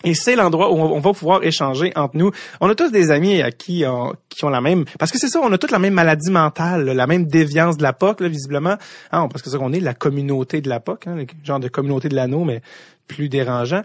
Et 0.03 0.13
c'est 0.13 0.35
l'endroit 0.35 0.71
où 0.71 0.77
on 0.77 0.99
va 0.99 1.13
pouvoir 1.13 1.43
échanger 1.43 1.91
entre 1.95 2.17
nous. 2.17 2.31
On 2.59 2.69
a 2.69 2.75
tous 2.75 2.91
des 2.91 3.09
amis 3.11 3.41
à 3.41 3.51
qui, 3.51 3.83
on- 3.87 4.13
qui 4.29 4.43
ont 4.45 4.49
la 4.49 4.59
même... 4.61 4.83
Parce 4.99 5.11
que 5.11 5.17
c'est 5.17 5.29
ça, 5.29 5.39
on 5.41 5.51
a 5.53 5.57
tous 5.57 5.71
la 5.71 5.79
même 5.79 5.93
maladie 5.93 6.29
mentale, 6.31 6.85
la 6.85 7.07
même 7.07 7.25
déviance 7.25 7.77
de 7.77 7.83
la 7.83 7.93
POC, 7.93 8.19
là, 8.21 8.27
visiblement. 8.27 8.75
Ah, 9.11 9.25
parce 9.31 9.41
que 9.41 9.49
c'est 9.49 9.55
ça 9.55 9.57
qu'on 9.59 9.71
est, 9.73 9.79
la 9.79 9.93
communauté 9.93 10.59
de 10.61 10.69
la 10.69 10.79
POC, 10.79 11.07
hein, 11.07 11.15
le 11.15 11.25
genre 11.45 11.59
de 11.59 11.67
communauté 11.69 12.09
de 12.09 12.15
l'anneau, 12.15 12.43
mais 12.43 12.61
plus 13.07 13.29
dérangeant. 13.29 13.81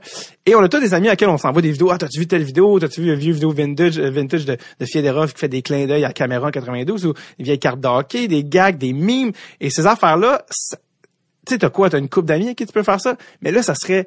Et 0.47 0.55
on 0.55 0.61
a 0.63 0.69
tous 0.69 0.81
des 0.81 0.95
amis 0.95 1.09
à 1.09 1.17
qui 1.17 1.25
on 1.27 1.39
s'envoie 1.39 1.63
des 1.63 1.73
vidéos. 1.73 1.91
Ah, 1.91 1.99
t'as-tu 1.99 2.21
vu 2.21 2.27
telle 2.27 2.43
vidéo? 2.45 2.79
T'as-tu 2.79 3.01
vu 3.03 3.09
une 3.13 3.19
vieux 3.19 3.33
vidéo 3.33 3.51
vintage, 3.51 3.99
euh, 3.99 4.11
vintage 4.11 4.45
de, 4.45 4.57
de 4.81 4.85
qui 5.27 5.39
fait 5.39 5.49
des 5.49 5.63
clins 5.63 5.87
d'œil 5.87 6.05
à 6.05 6.13
caméra 6.13 6.49
en 6.49 6.51
92 6.51 7.07
ou 7.07 7.13
des 7.39 7.45
vieilles 7.45 7.59
cartes 7.59 7.81
de 7.81 7.89
hockey, 7.89 8.29
des 8.29 8.45
gags, 8.45 8.79
des 8.79 8.93
mimes? 8.93 9.33
Et 9.61 9.71
ces 9.71 9.87
affaires-là, 9.87 10.45
tu 11.47 11.55
sais, 11.55 11.59
t'as 11.59 11.71
quoi? 11.71 11.91
T'as 11.91 11.99
une 11.99 12.09
couple 12.09 12.27
d'amis 12.29 12.49
à 12.51 12.55
qui 12.55 12.65
tu 12.67 12.73
peux 12.73 12.83
faire 12.85 13.01
ça? 13.01 13.17
Mais 13.43 13.51
là, 13.51 13.63
ça 13.63 13.75
serait 13.75 14.07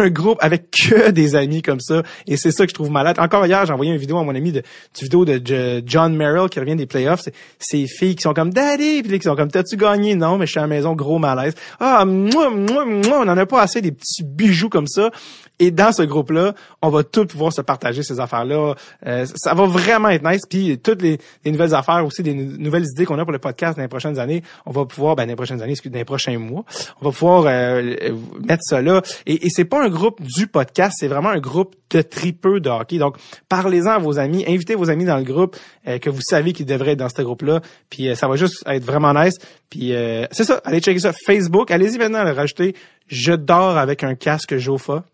un 0.00 0.10
groupe 0.10 0.38
avec 0.40 0.70
que 0.70 1.10
des 1.10 1.36
amis 1.36 1.62
comme 1.62 1.80
ça. 1.80 2.02
Et 2.26 2.36
c'est 2.36 2.50
ça 2.50 2.64
que 2.64 2.70
je 2.70 2.74
trouve 2.74 2.90
malade. 2.90 3.18
Encore 3.18 3.46
hier, 3.46 3.64
j'ai 3.66 3.72
envoyé 3.72 3.92
une 3.92 3.98
vidéo 3.98 4.18
à 4.18 4.24
mon 4.24 4.34
ami 4.34 4.52
de, 4.52 4.58
une 4.58 5.02
vidéo 5.02 5.24
de 5.24 5.82
John 5.86 6.16
Merrill 6.16 6.48
qui 6.48 6.60
revient 6.60 6.76
des 6.76 6.86
playoffs. 6.86 7.28
Ces 7.58 7.86
filles 7.86 8.16
qui 8.16 8.22
sont 8.22 8.34
comme 8.34 8.52
Daddy, 8.52 9.02
puis 9.02 9.18
qui 9.18 9.24
sont 9.24 9.36
comme 9.36 9.50
T'as-tu 9.50 9.76
gagné? 9.76 10.14
Non, 10.14 10.38
mais 10.38 10.46
je 10.46 10.52
suis 10.52 10.58
à 10.58 10.62
la 10.62 10.68
maison, 10.68 10.94
gros 10.94 11.18
malaise. 11.18 11.54
Ah, 11.80 12.04
moi, 12.04 12.50
moi, 12.50 12.84
moi, 12.84 13.22
on 13.24 13.28
en 13.28 13.36
a 13.36 13.46
pas 13.46 13.60
assez 13.62 13.80
des 13.80 13.92
petits 13.92 14.22
bijoux 14.24 14.68
comme 14.68 14.86
ça. 14.86 15.10
Et 15.58 15.70
dans 15.70 15.92
ce 15.92 16.02
groupe-là, 16.02 16.54
on 16.80 16.88
va 16.88 17.04
tous 17.04 17.26
pouvoir 17.26 17.52
se 17.52 17.60
partager 17.60 18.02
ces 18.02 18.18
affaires-là. 18.18 18.74
Euh, 19.06 19.26
ça 19.34 19.54
va 19.54 19.66
vraiment 19.66 20.08
être 20.08 20.28
nice. 20.28 20.42
Puis 20.48 20.78
toutes 20.78 21.02
les, 21.02 21.18
les 21.44 21.52
nouvelles 21.52 21.74
affaires 21.74 22.04
aussi, 22.04 22.22
des 22.22 22.34
nou- 22.34 22.56
nouvelles 22.58 22.86
idées 22.90 23.04
qu'on 23.04 23.18
a 23.18 23.24
pour 23.24 23.32
le 23.32 23.38
podcast 23.38 23.76
dans 23.76 23.82
les 23.82 23.88
prochaines 23.88 24.18
années, 24.18 24.42
on 24.66 24.72
va 24.72 24.86
pouvoir, 24.86 25.14
ben, 25.14 25.24
dans 25.24 25.28
les 25.30 25.36
prochaines 25.36 25.62
années, 25.62 25.72
excuse, 25.72 25.92
dans 25.92 25.98
les 25.98 26.04
prochains 26.04 26.36
mois, 26.38 26.64
on 27.00 27.04
va 27.04 27.12
pouvoir 27.12 27.44
euh, 27.46 27.94
mettre 28.40 28.62
ça 28.62 28.82
là. 28.82 29.02
Et, 29.26 29.46
et 29.46 29.50
c'est 29.50 29.64
pas 29.64 29.81
un 29.82 29.88
groupe 29.88 30.22
du 30.22 30.46
podcast, 30.46 30.96
c'est 30.98 31.08
vraiment 31.08 31.30
un 31.30 31.40
groupe 31.40 31.74
de 31.90 32.02
tripeux 32.02 32.60
de 32.60 32.70
hockey. 32.70 32.98
Donc, 32.98 33.16
parlez-en 33.48 33.90
à 33.90 33.98
vos 33.98 34.18
amis, 34.18 34.44
invitez 34.46 34.74
vos 34.74 34.90
amis 34.90 35.04
dans 35.04 35.16
le 35.16 35.24
groupe 35.24 35.56
euh, 35.86 35.98
que 35.98 36.10
vous 36.10 36.20
savez 36.22 36.52
qu'ils 36.52 36.66
devraient 36.66 36.92
être 36.92 36.98
dans 36.98 37.08
ce 37.08 37.22
groupe-là. 37.22 37.60
Puis 37.90 38.08
euh, 38.08 38.14
ça 38.14 38.28
va 38.28 38.36
juste 38.36 38.62
être 38.66 38.84
vraiment 38.84 39.12
nice. 39.12 39.38
Puis 39.68 39.94
euh, 39.94 40.26
c'est 40.30 40.44
ça, 40.44 40.60
allez 40.64 40.80
checker 40.80 41.00
ça. 41.00 41.12
Facebook, 41.12 41.70
allez-y 41.70 41.98
maintenant, 41.98 42.24
le 42.24 42.32
rajouter. 42.32 42.74
Je 43.08 43.32
dors 43.32 43.76
avec 43.76 44.04
un 44.04 44.14
casque 44.14 44.56
Jofa. 44.56 45.04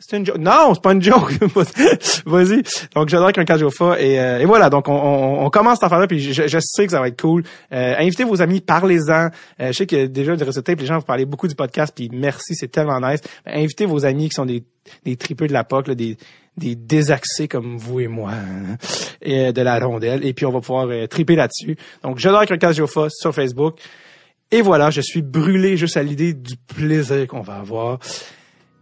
C'est 0.00 0.16
une 0.16 0.24
joke. 0.24 0.38
Non, 0.38 0.74
c'est 0.74 0.82
pas 0.82 0.92
une 0.92 1.02
joke. 1.02 1.32
Vas-y. 2.26 2.62
Donc, 2.94 3.08
j'adore 3.08 3.32
qu'un 3.32 3.44
cas 3.44 3.58
Jofa. 3.58 4.00
Et, 4.00 4.20
euh, 4.20 4.38
et 4.38 4.44
voilà. 4.44 4.70
Donc, 4.70 4.88
on, 4.88 4.94
on, 4.94 5.44
on 5.44 5.50
commence 5.50 5.78
cette 5.78 5.84
affaire-là. 5.84 6.06
Puis, 6.06 6.32
je, 6.32 6.46
je 6.46 6.58
sais 6.60 6.86
que 6.86 6.92
ça 6.92 7.00
va 7.00 7.08
être 7.08 7.20
cool. 7.20 7.42
Euh, 7.72 7.94
invitez 7.98 8.22
vos 8.22 8.40
amis, 8.40 8.60
parlez-en. 8.60 9.30
Euh, 9.60 9.68
je 9.68 9.72
sais 9.72 9.86
que 9.86 10.06
déjà, 10.06 10.36
de 10.36 10.44
résultats, 10.44 10.74
les 10.74 10.86
gens 10.86 10.98
vous 10.98 11.04
parlez 11.04 11.24
beaucoup 11.24 11.48
du 11.48 11.56
podcast. 11.56 11.92
Puis, 11.94 12.10
merci, 12.12 12.54
c'est 12.54 12.68
tellement 12.68 13.00
nice. 13.00 13.20
Ben, 13.44 13.58
invitez 13.58 13.86
vos 13.86 14.04
amis 14.04 14.28
qui 14.28 14.34
sont 14.34 14.46
des, 14.46 14.62
des 15.04 15.16
tripeux 15.16 15.48
de 15.48 15.52
la 15.52 15.64
POC, 15.64 15.88
là, 15.88 15.94
des, 15.96 16.16
des 16.56 16.76
désaxés 16.76 17.48
comme 17.48 17.76
vous 17.76 18.00
et 18.00 18.08
moi, 18.08 18.30
hein, 18.32 18.76
et, 19.20 19.46
euh, 19.46 19.52
de 19.52 19.62
la 19.62 19.78
rondelle. 19.80 20.24
Et 20.24 20.32
puis, 20.32 20.46
on 20.46 20.52
va 20.52 20.60
pouvoir 20.60 20.86
euh, 20.88 21.06
triper 21.08 21.34
là-dessus. 21.34 21.76
Donc, 22.04 22.18
j'adore 22.18 22.46
qu'un 22.46 22.58
cas 22.58 22.72
Jofa 22.72 23.08
sur 23.10 23.34
Facebook. 23.34 23.78
Et 24.50 24.62
voilà, 24.62 24.90
je 24.90 25.00
suis 25.00 25.22
brûlé 25.22 25.76
juste 25.76 25.96
à 25.96 26.02
l'idée 26.02 26.32
du 26.32 26.56
plaisir 26.56 27.26
qu'on 27.26 27.42
va 27.42 27.56
avoir. 27.56 27.98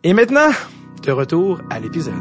Et 0.04 0.12
maintenant, 0.12 0.50
de 1.02 1.12
retour 1.12 1.60
à 1.70 1.80
l'épisode. 1.80 2.14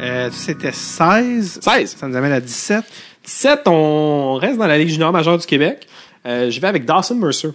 Euh, 0.00 0.28
c'était 0.30 0.72
16. 0.72 1.60
16. 1.62 1.96
Ça 1.96 2.08
nous 2.08 2.16
amène 2.16 2.32
à 2.32 2.40
17. 2.40 2.84
17, 3.24 3.62
on 3.66 4.34
reste 4.34 4.58
dans 4.58 4.66
la 4.66 4.78
Ligue 4.78 4.88
junior 4.88 5.12
majeure 5.12 5.38
du 5.38 5.46
Québec. 5.46 5.86
Euh, 6.26 6.50
je 6.50 6.60
vais 6.60 6.68
avec 6.68 6.84
Dawson 6.84 7.16
Mercer. 7.16 7.50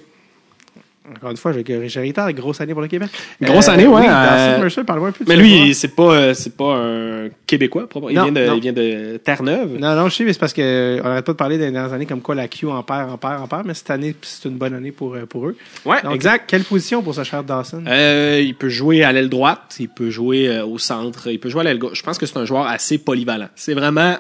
Encore 1.15 1.31
une 1.31 1.37
fois, 1.37 1.51
j'ai 1.51 1.89
j'ai 1.89 2.01
retard, 2.07 2.31
grosse 2.31 2.61
année 2.61 2.73
pour 2.73 2.81
le 2.81 2.87
Québec. 2.87 3.09
Grosse 3.41 3.67
année, 3.69 3.87
ouais, 3.87 4.01
Oui, 4.01 4.05
euh, 4.07 4.59
Mercer, 4.61 4.83
parle-moi 4.83 5.09
un 5.09 5.11
peu 5.11 5.25
Mais 5.27 5.35
lui, 5.35 5.73
c'est 5.73 5.95
pas, 5.95 6.13
euh, 6.13 6.33
c'est 6.35 6.55
pas 6.55 6.75
un 6.75 7.29
Québécois. 7.47 7.89
propre. 7.89 8.11
Il, 8.11 8.15
Non, 8.15 8.25
vient 8.25 8.31
de, 8.31 8.45
non. 8.47 8.55
il 8.55 8.61
vient 8.61 8.71
de 8.71 9.17
Terre-Neuve. 9.17 9.77
Non, 9.79 9.95
non, 9.95 10.09
je 10.09 10.15
sais, 10.15 10.23
mais 10.23 10.31
c'est 10.33 10.39
parce 10.39 10.53
que 10.53 10.61
euh, 10.61 11.01
on 11.03 11.07
n'arrête 11.07 11.25
pas 11.25 11.31
de 11.31 11.37
parler 11.37 11.57
des 11.57 11.71
dernières 11.71 11.91
années 11.91 12.05
comme 12.05 12.21
quoi 12.21 12.35
la 12.35 12.47
Q 12.47 12.67
en 12.67 12.83
perd, 12.83 13.09
en 13.09 13.17
perd, 13.17 13.41
en 13.41 13.47
perd, 13.47 13.65
mais 13.65 13.73
cette 13.73 13.89
année, 13.89 14.15
c'est 14.21 14.47
une 14.47 14.57
bonne 14.57 14.75
année 14.75 14.91
pour, 14.91 15.15
euh, 15.15 15.25
pour 15.25 15.47
eux. 15.47 15.57
Ouais, 15.85 16.01
Donc, 16.03 16.13
exact. 16.13 16.45
Quelle 16.47 16.63
position 16.63 17.01
pour 17.01 17.15
ce 17.15 17.23
cher 17.23 17.43
Dawson? 17.43 17.83
Euh, 17.87 18.39
il 18.41 18.53
peut 18.53 18.69
jouer 18.69 19.03
à 19.03 19.11
l'aile 19.11 19.29
droite, 19.29 19.75
il 19.79 19.89
peut 19.89 20.11
jouer 20.11 20.49
euh, 20.49 20.65
au 20.65 20.77
centre, 20.77 21.31
il 21.31 21.39
peut 21.39 21.49
jouer 21.49 21.61
à 21.61 21.63
l'aile 21.63 21.79
gauche. 21.79 21.97
Je 21.97 22.03
pense 22.03 22.19
que 22.19 22.27
c'est 22.27 22.37
un 22.37 22.45
joueur 22.45 22.67
assez 22.67 22.99
polyvalent. 22.99 23.49
C'est 23.55 23.73
vraiment, 23.73 24.17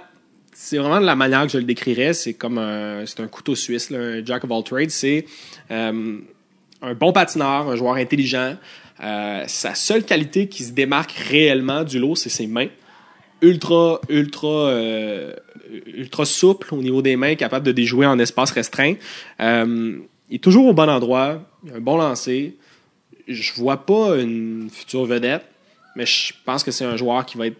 c'est 0.51 0.77
vraiment 0.79 0.99
de 0.99 1.05
la 1.05 1.15
manière 1.15 1.43
que 1.43 1.51
je 1.51 1.57
le 1.59 1.63
décrirais. 1.63 2.13
C'est 2.13 2.33
comme 2.33 2.57
un, 2.57 3.05
c'est 3.05 3.19
un 3.19 3.27
couteau 3.27 3.53
suisse, 3.55 3.91
là, 3.91 3.99
un 3.99 4.25
jack 4.25 4.43
of 4.43 4.51
all 4.51 4.63
trades. 4.63 4.89
C'est 4.89 5.25
euh, 5.69 6.17
un 6.81 6.93
bon 6.93 7.11
patineur, 7.11 7.69
un 7.69 7.75
joueur 7.75 7.95
intelligent. 7.95 8.55
Euh, 9.03 9.43
sa 9.47 9.75
seule 9.75 10.03
qualité 10.03 10.47
qui 10.47 10.63
se 10.63 10.71
démarque 10.71 11.11
réellement 11.11 11.83
du 11.83 11.99
lot, 11.99 12.15
c'est 12.15 12.29
ses 12.29 12.47
mains. 12.47 12.67
Ultra, 13.41 13.99
ultra, 14.09 14.67
euh, 14.69 15.33
ultra 15.87 16.25
souple 16.25 16.73
au 16.73 16.81
niveau 16.81 17.01
des 17.01 17.15
mains, 17.15 17.35
capable 17.35 17.65
de 17.65 17.71
déjouer 17.71 18.05
en 18.05 18.19
espace 18.19 18.51
restreint. 18.51 18.93
Euh, 19.39 19.97
il 20.29 20.35
est 20.35 20.39
toujours 20.39 20.67
au 20.67 20.73
bon 20.73 20.89
endroit, 20.89 21.41
il 21.65 21.71
a 21.71 21.75
un 21.75 21.79
bon 21.79 21.97
lancer 21.97 22.55
je 23.27 23.53
vois 23.53 23.85
pas 23.85 24.17
une 24.17 24.69
future 24.71 25.05
vedette, 25.05 25.45
mais 25.95 26.05
je 26.05 26.33
pense 26.45 26.63
que 26.63 26.71
c'est 26.71 26.85
un 26.85 26.97
joueur 26.97 27.25
qui 27.25 27.37
va 27.37 27.47
être 27.47 27.57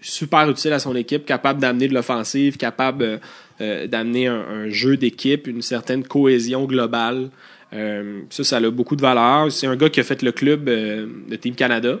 super 0.00 0.48
utile 0.48 0.72
à 0.72 0.78
son 0.78 0.96
équipe, 0.96 1.26
capable 1.26 1.60
d'amener 1.60 1.88
de 1.88 1.94
l'offensive, 1.94 2.56
capable 2.56 3.04
euh, 3.04 3.18
euh, 3.60 3.86
d'amener 3.86 4.28
un, 4.28 4.40
un 4.40 4.68
jeu 4.70 4.96
d'équipe, 4.96 5.46
une 5.46 5.62
certaine 5.62 6.04
cohésion 6.04 6.64
globale. 6.64 7.30
Euh, 7.72 8.22
ça, 8.30 8.44
ça 8.44 8.56
a 8.56 8.70
beaucoup 8.70 8.96
de 8.96 9.02
valeur. 9.02 9.50
C'est 9.52 9.66
un 9.66 9.76
gars 9.76 9.90
qui 9.90 10.00
a 10.00 10.04
fait 10.04 10.22
le 10.22 10.32
club 10.32 10.68
euh, 10.68 11.06
de 11.28 11.36
Team 11.36 11.54
Canada. 11.54 12.00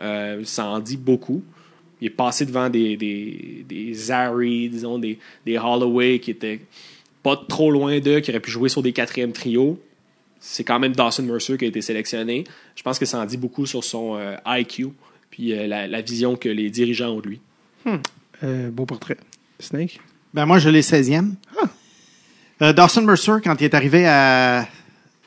Euh, 0.00 0.42
ça 0.44 0.66
en 0.66 0.78
dit 0.80 0.96
beaucoup. 0.96 1.42
Il 2.00 2.06
est 2.06 2.10
passé 2.10 2.46
devant 2.46 2.68
des, 2.70 2.96
des, 2.96 3.64
des 3.68 3.92
Zary, 3.94 4.68
disons, 4.68 4.98
des, 4.98 5.18
des 5.44 5.58
Holloway 5.58 6.20
qui 6.20 6.30
étaient 6.30 6.60
pas 7.22 7.36
trop 7.48 7.70
loin 7.72 7.98
d'eux, 7.98 8.20
qui 8.20 8.30
auraient 8.30 8.40
pu 8.40 8.52
jouer 8.52 8.68
sur 8.68 8.82
des 8.82 8.92
quatrièmes 8.92 9.32
trios 9.32 9.80
c'est 10.40 10.64
quand 10.64 10.78
même 10.78 10.94
Dawson 10.94 11.22
Mercer 11.24 11.58
qui 11.58 11.64
a 11.64 11.68
été 11.68 11.82
sélectionné. 11.82 12.44
Je 12.76 12.82
pense 12.82 12.98
que 12.98 13.06
ça 13.06 13.18
en 13.18 13.26
dit 13.26 13.36
beaucoup 13.36 13.66
sur 13.66 13.84
son 13.84 14.16
euh, 14.16 14.36
IQ 14.46 14.88
puis 15.30 15.52
euh, 15.52 15.66
la, 15.66 15.86
la 15.86 16.00
vision 16.00 16.36
que 16.36 16.48
les 16.48 16.70
dirigeants 16.70 17.10
ont 17.10 17.20
de 17.20 17.28
lui. 17.28 17.40
Euh, 18.42 18.70
beau 18.70 18.86
portrait. 18.86 19.16
Snake? 19.58 20.00
Ben 20.34 20.46
moi, 20.46 20.58
je 20.58 20.68
l'ai 20.68 20.82
16e. 20.82 21.32
Euh, 22.60 22.72
Dawson 22.72 23.02
Mercer, 23.02 23.34
quand 23.42 23.60
il 23.60 23.64
est 23.64 23.74
arrivé 23.74 24.06
à, 24.06 24.68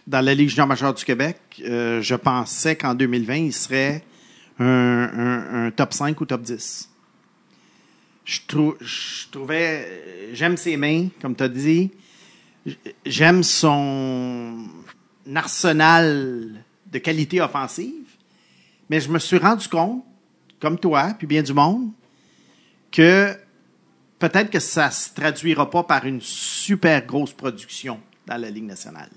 dans 0.08 0.22
la 0.22 0.34
Ligue 0.34 0.50
junior 0.50 0.68
majeure 0.68 0.94
du 0.94 1.06
Québec, 1.06 1.38
euh, 1.64 2.02
je 2.02 2.16
pensais 2.16 2.76
qu'en 2.76 2.94
2020, 2.94 3.36
il 3.36 3.54
serait 3.54 4.04
un, 4.60 5.72
top 5.76 5.94
5 5.94 6.20
ou 6.22 6.26
top 6.26 6.42
10. 6.42 6.90
Je, 8.26 8.40
je 8.80 9.30
trouvais... 9.32 10.30
J'aime 10.34 10.58
ses 10.58 10.78
mains, 10.78 11.08
comme 11.22 11.36
tu 11.36 11.44
as 11.44 11.50
dit. 11.50 11.92
J'aime 13.06 13.42
son 13.44 14.68
arsenal 15.36 16.64
de 16.92 17.00
qualité 17.00 17.42
offensive. 17.42 17.94
Mais 18.90 19.00
je 19.00 19.10
me 19.10 19.20
suis 19.20 19.38
rendu 19.38 19.68
compte, 19.68 20.04
comme 20.60 20.78
toi, 20.78 21.16
puis 21.18 21.26
bien 21.26 21.42
du 21.42 21.54
monde, 21.54 21.92
que 22.92 23.34
peut-être 24.20 24.52
que 24.52 24.60
ça 24.60 24.92
se 24.92 25.14
traduira 25.14 25.70
pas 25.70 25.84
par 25.84 26.06
une 26.06 26.22
super 26.22 27.06
grosse 27.06 27.32
production 27.34 28.00
dans 28.28 28.38
la 28.38 28.50
Ligue 28.50 28.66
nationale. 28.66 29.10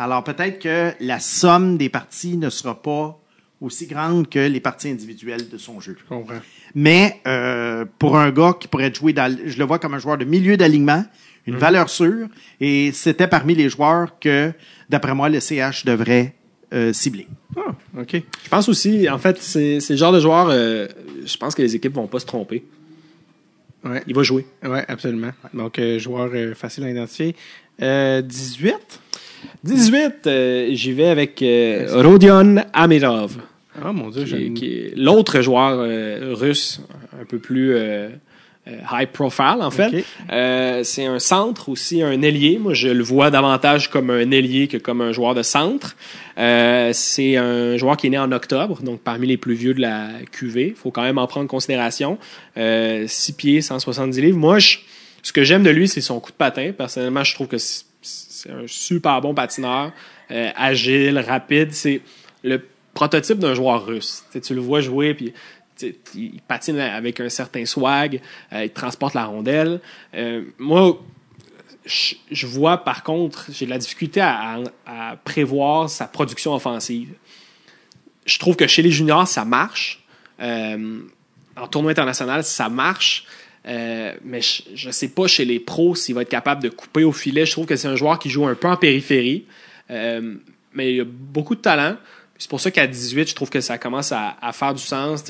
Alors 0.00 0.24
peut-être 0.24 0.60
que 0.60 0.92
la 1.00 1.20
somme 1.20 1.76
des 1.76 1.90
parties 1.90 2.38
ne 2.38 2.48
sera 2.48 2.80
pas 2.80 3.20
aussi 3.60 3.86
grande 3.86 4.30
que 4.30 4.38
les 4.38 4.58
parties 4.58 4.88
individuelles 4.88 5.50
de 5.50 5.58
son 5.58 5.78
jeu. 5.78 5.94
Je 6.00 6.08
comprends. 6.08 6.40
Mais 6.74 7.20
euh, 7.26 7.84
pour 7.98 8.16
un 8.16 8.30
gars 8.30 8.54
qui 8.58 8.66
pourrait 8.66 8.94
jouer 8.94 9.12
dans, 9.12 9.30
je 9.44 9.58
le 9.58 9.64
vois 9.66 9.78
comme 9.78 9.92
un 9.92 9.98
joueur 9.98 10.16
de 10.16 10.24
milieu 10.24 10.56
d'alignement, 10.56 11.04
une 11.46 11.58
valeur 11.58 11.90
sûre, 11.90 12.28
et 12.62 12.92
c'était 12.92 13.26
parmi 13.26 13.54
les 13.54 13.68
joueurs 13.68 14.18
que, 14.18 14.54
d'après 14.88 15.14
moi, 15.14 15.28
le 15.28 15.38
CH 15.38 15.84
devrait 15.84 16.34
euh, 16.72 16.94
cibler. 16.94 17.26
Ah, 17.54 17.74
OK. 17.98 18.22
Je 18.44 18.48
pense 18.48 18.70
aussi, 18.70 19.06
en 19.06 19.18
fait, 19.18 19.36
c'est 19.36 19.80
le 19.86 19.96
genre 19.96 20.12
de 20.12 20.20
joueur, 20.20 20.48
euh, 20.48 20.88
je 21.26 21.36
pense 21.36 21.54
que 21.54 21.60
les 21.60 21.76
équipes 21.76 21.94
vont 21.94 22.06
pas 22.06 22.20
se 22.20 22.26
tromper. 22.26 22.64
Ouais, 23.84 24.02
Il 24.06 24.14
va 24.14 24.22
jouer. 24.22 24.46
ouais 24.62 24.84
absolument. 24.88 25.32
Donc, 25.52 25.78
joueur 25.98 26.30
facile 26.56 26.84
à 26.84 26.90
identifier. 26.90 27.36
Euh, 27.82 28.22
18? 28.22 28.74
18, 29.64 30.26
euh, 30.26 30.68
j'y 30.72 30.92
vais 30.92 31.08
avec 31.08 31.42
euh, 31.42 31.86
Rodion 32.02 32.56
Amirov, 32.72 33.36
Ah, 33.82 33.92
mon 33.92 34.08
Dieu, 34.10 34.24
qui, 34.54 34.66
est 34.66 34.92
l'autre 34.96 35.40
joueur 35.40 35.78
euh, 35.80 36.34
russe, 36.34 36.80
un 37.20 37.24
peu 37.24 37.38
plus 37.38 37.74
high 38.92 39.08
profile, 39.12 39.56
en 39.60 39.70
fait. 39.70 40.04
C'est 40.84 41.04
un 41.06 41.18
centre 41.18 41.68
aussi, 41.68 42.02
un 42.02 42.22
ailier. 42.22 42.58
Moi, 42.58 42.72
je 42.74 42.88
le 42.88 43.02
vois 43.02 43.30
davantage 43.30 43.90
comme 43.90 44.10
un 44.10 44.30
ailier 44.30 44.68
que 44.68 44.76
comme 44.76 45.00
un 45.00 45.12
joueur 45.12 45.34
de 45.34 45.42
centre. 45.42 45.96
C'est 46.36 47.36
un 47.36 47.76
joueur 47.76 47.96
qui 47.96 48.06
est 48.06 48.10
né 48.10 48.18
en 48.18 48.30
octobre, 48.32 48.80
donc 48.82 49.00
parmi 49.00 49.26
les 49.26 49.36
plus 49.36 49.54
vieux 49.54 49.74
de 49.74 49.80
la 49.80 50.08
QV. 50.30 50.74
faut 50.76 50.90
quand 50.90 51.02
même 51.02 51.18
en 51.18 51.26
prendre 51.26 51.44
en 51.44 51.48
considération. 51.48 52.18
Euh, 52.56 53.04
6 53.08 53.32
pieds, 53.32 53.60
170 53.60 54.20
livres. 54.20 54.38
Moi, 54.38 54.58
je- 54.58 54.78
ce 55.22 55.32
que 55.32 55.42
j'aime 55.42 55.62
de 55.62 55.70
lui, 55.70 55.88
c'est 55.88 56.00
son 56.00 56.20
coup 56.20 56.30
de 56.30 56.36
patin. 56.36 56.72
Personnellement, 56.76 57.24
je 57.24 57.34
trouve 57.34 57.48
que 57.48 57.58
c'est 57.58 57.84
c'est 58.40 58.50
un 58.50 58.66
super 58.66 59.20
bon 59.20 59.34
patineur, 59.34 59.92
euh, 60.30 60.50
agile, 60.56 61.18
rapide. 61.18 61.72
C'est 61.72 62.00
le 62.42 62.66
prototype 62.94 63.38
d'un 63.38 63.52
joueur 63.52 63.84
russe. 63.84 64.24
Tu 64.42 64.54
le 64.54 64.60
vois 64.60 64.80
jouer, 64.80 65.12
puis 65.12 65.34
il 66.14 66.40
patine 66.48 66.78
avec 66.78 67.20
un 67.20 67.28
certain 67.28 67.66
swag, 67.66 68.20
euh, 68.52 68.64
il 68.64 68.70
transporte 68.70 69.12
la 69.12 69.26
rondelle. 69.26 69.80
Euh, 70.14 70.44
moi, 70.58 70.98
je, 71.84 72.46
vois 72.46 72.78
par 72.78 73.02
contre, 73.02 73.46
j'ai 73.50 73.66
de 73.66 73.70
la 73.70 73.78
difficulté 73.78 74.20
à, 74.22 74.62
prévoir 75.22 75.90
sa 75.90 76.06
production 76.06 76.54
offensive. 76.54 77.12
Je 78.24 78.38
trouve 78.38 78.56
que 78.56 78.66
chez 78.66 78.80
les 78.80 78.90
juniors, 78.90 79.28
ça 79.28 79.44
marche. 79.44 80.02
En 80.40 81.66
tournoi 81.70 81.90
international, 81.90 82.42
ça 82.44 82.70
marche. 82.70 83.26
Euh, 83.66 84.14
mais 84.24 84.40
je 84.40 84.86
ne 84.86 84.92
sais 84.92 85.08
pas 85.08 85.26
chez 85.26 85.44
les 85.44 85.60
pros 85.60 85.94
s'il 85.94 86.14
va 86.14 86.22
être 86.22 86.30
capable 86.30 86.62
de 86.62 86.68
couper 86.68 87.04
au 87.04 87.12
filet. 87.12 87.44
Je 87.44 87.52
trouve 87.52 87.66
que 87.66 87.76
c'est 87.76 87.88
un 87.88 87.96
joueur 87.96 88.18
qui 88.18 88.30
joue 88.30 88.46
un 88.46 88.54
peu 88.54 88.68
en 88.68 88.76
périphérie. 88.76 89.44
Euh, 89.90 90.34
mais 90.72 90.94
il 90.94 91.00
a 91.00 91.04
beaucoup 91.04 91.54
de 91.54 91.60
talent. 91.60 91.96
C'est 92.38 92.48
pour 92.48 92.60
ça 92.60 92.70
qu'à 92.70 92.86
18, 92.86 93.28
je 93.28 93.34
trouve 93.34 93.50
que 93.50 93.60
ça 93.60 93.76
commence 93.76 94.12
à, 94.12 94.34
faire 94.54 94.72
du 94.72 94.82
sens. 94.82 95.24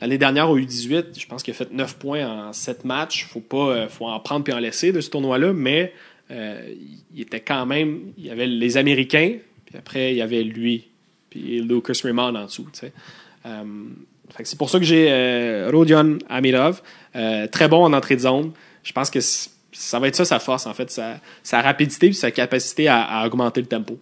L'année 0.00 0.16
dernière, 0.16 0.48
au 0.48 0.58
U18, 0.58 1.18
je 1.18 1.26
pense 1.26 1.42
qu'il 1.42 1.52
a 1.52 1.56
fait 1.56 1.70
9 1.70 1.96
points 1.96 2.26
en 2.26 2.52
7 2.54 2.86
matchs. 2.86 3.26
Faut 3.26 3.40
pas, 3.40 3.68
euh, 3.68 3.88
faut 3.88 4.06
en 4.06 4.18
prendre 4.18 4.44
puis 4.44 4.54
en 4.54 4.58
laisser 4.58 4.90
de 4.90 5.02
ce 5.02 5.10
tournoi-là, 5.10 5.52
mais 5.52 5.92
il 6.30 7.20
était 7.20 7.40
quand 7.40 7.66
même. 7.66 8.12
Il 8.16 8.24
y 8.24 8.30
avait 8.30 8.46
les 8.46 8.78
Américains, 8.78 9.36
puis 9.66 9.76
après, 9.76 10.12
il 10.12 10.16
y 10.16 10.22
avait 10.22 10.42
lui, 10.42 10.88
puis 11.28 11.60
Lucas 11.60 12.00
Raymond 12.02 12.34
en 12.34 12.46
dessous. 12.46 12.66
c'est 12.72 14.58
pour 14.58 14.70
ça 14.70 14.78
que 14.78 14.86
j'ai 14.86 15.68
Rodion 15.70 16.18
Amirov. 16.30 16.80
Euh, 17.16 17.46
très 17.46 17.68
bon 17.68 17.84
en 17.84 17.92
entrée 17.92 18.16
de 18.16 18.20
zone. 18.20 18.52
Je 18.82 18.92
pense 18.92 19.10
que 19.10 19.20
ça 19.20 19.98
va 19.98 20.08
être 20.08 20.16
ça 20.16 20.24
sa 20.24 20.38
force, 20.38 20.66
en 20.66 20.74
fait, 20.74 20.90
sa, 20.90 21.20
sa 21.42 21.62
rapidité 21.62 22.08
et 22.08 22.12
sa 22.12 22.30
capacité 22.30 22.88
à, 22.88 23.02
à 23.02 23.26
augmenter 23.26 23.60
le 23.60 23.66
tempo. 23.66 23.98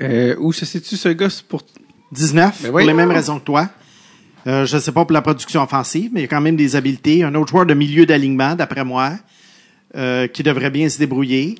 Euh, 0.00 0.34
où 0.38 0.52
se 0.52 0.64
situe 0.64 0.96
ce 0.96 1.10
gars 1.10 1.28
pour... 1.48 1.62
19, 2.12 2.60
Mais 2.62 2.68
pour 2.70 2.80
les 2.80 2.92
mêmes 2.92 3.10
raisons 3.10 3.38
que 3.38 3.44
toi. 3.44 3.70
Euh, 4.46 4.66
je 4.66 4.76
ne 4.76 4.80
sais 4.80 4.90
pas 4.90 5.04
pour 5.04 5.12
la 5.12 5.22
production 5.22 5.62
offensive, 5.62 6.10
mais 6.12 6.20
il 6.20 6.22
y 6.22 6.26
a 6.26 6.28
quand 6.28 6.40
même 6.40 6.56
des 6.56 6.74
habiletés. 6.74 7.22
Un 7.22 7.34
autre 7.34 7.50
joueur 7.50 7.66
de 7.66 7.74
milieu 7.74 8.06
d'alignement, 8.06 8.54
d'après 8.54 8.84
moi, 8.84 9.12
euh, 9.96 10.26
qui 10.26 10.42
devrait 10.42 10.70
bien 10.70 10.88
se 10.88 10.98
débrouiller. 10.98 11.56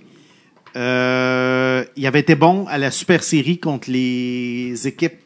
Euh, 0.77 1.85
il 1.97 2.07
avait 2.07 2.21
été 2.21 2.35
bon 2.35 2.67
à 2.69 2.79
la 2.79 2.91
super 2.91 3.23
série 3.23 3.59
contre 3.59 3.91
les 3.91 4.87
équipes 4.87 5.21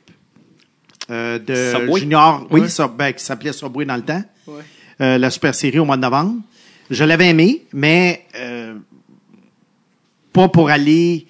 euh, 1.11 1.39
de 1.39 1.79
Subway. 1.79 2.01
junior, 2.01 2.47
oui, 2.51 2.63
ben, 2.97 3.13
qui 3.13 3.25
s'appelait 3.25 3.53
Subway 3.53 3.85
dans 3.85 3.97
le 3.97 4.03
temps. 4.03 4.23
Ouais. 4.47 4.63
Euh, 5.01 5.19
la 5.19 5.31
super 5.31 5.55
série 5.55 5.79
au 5.79 5.85
mois 5.85 5.97
de 5.97 6.03
novembre. 6.03 6.37
Je 6.91 7.05
l'avais 7.05 7.29
aimé, 7.29 7.65
mais 7.73 8.27
euh, 8.37 8.75
pas 10.33 10.49
pour 10.49 10.71
aller, 10.71 11.27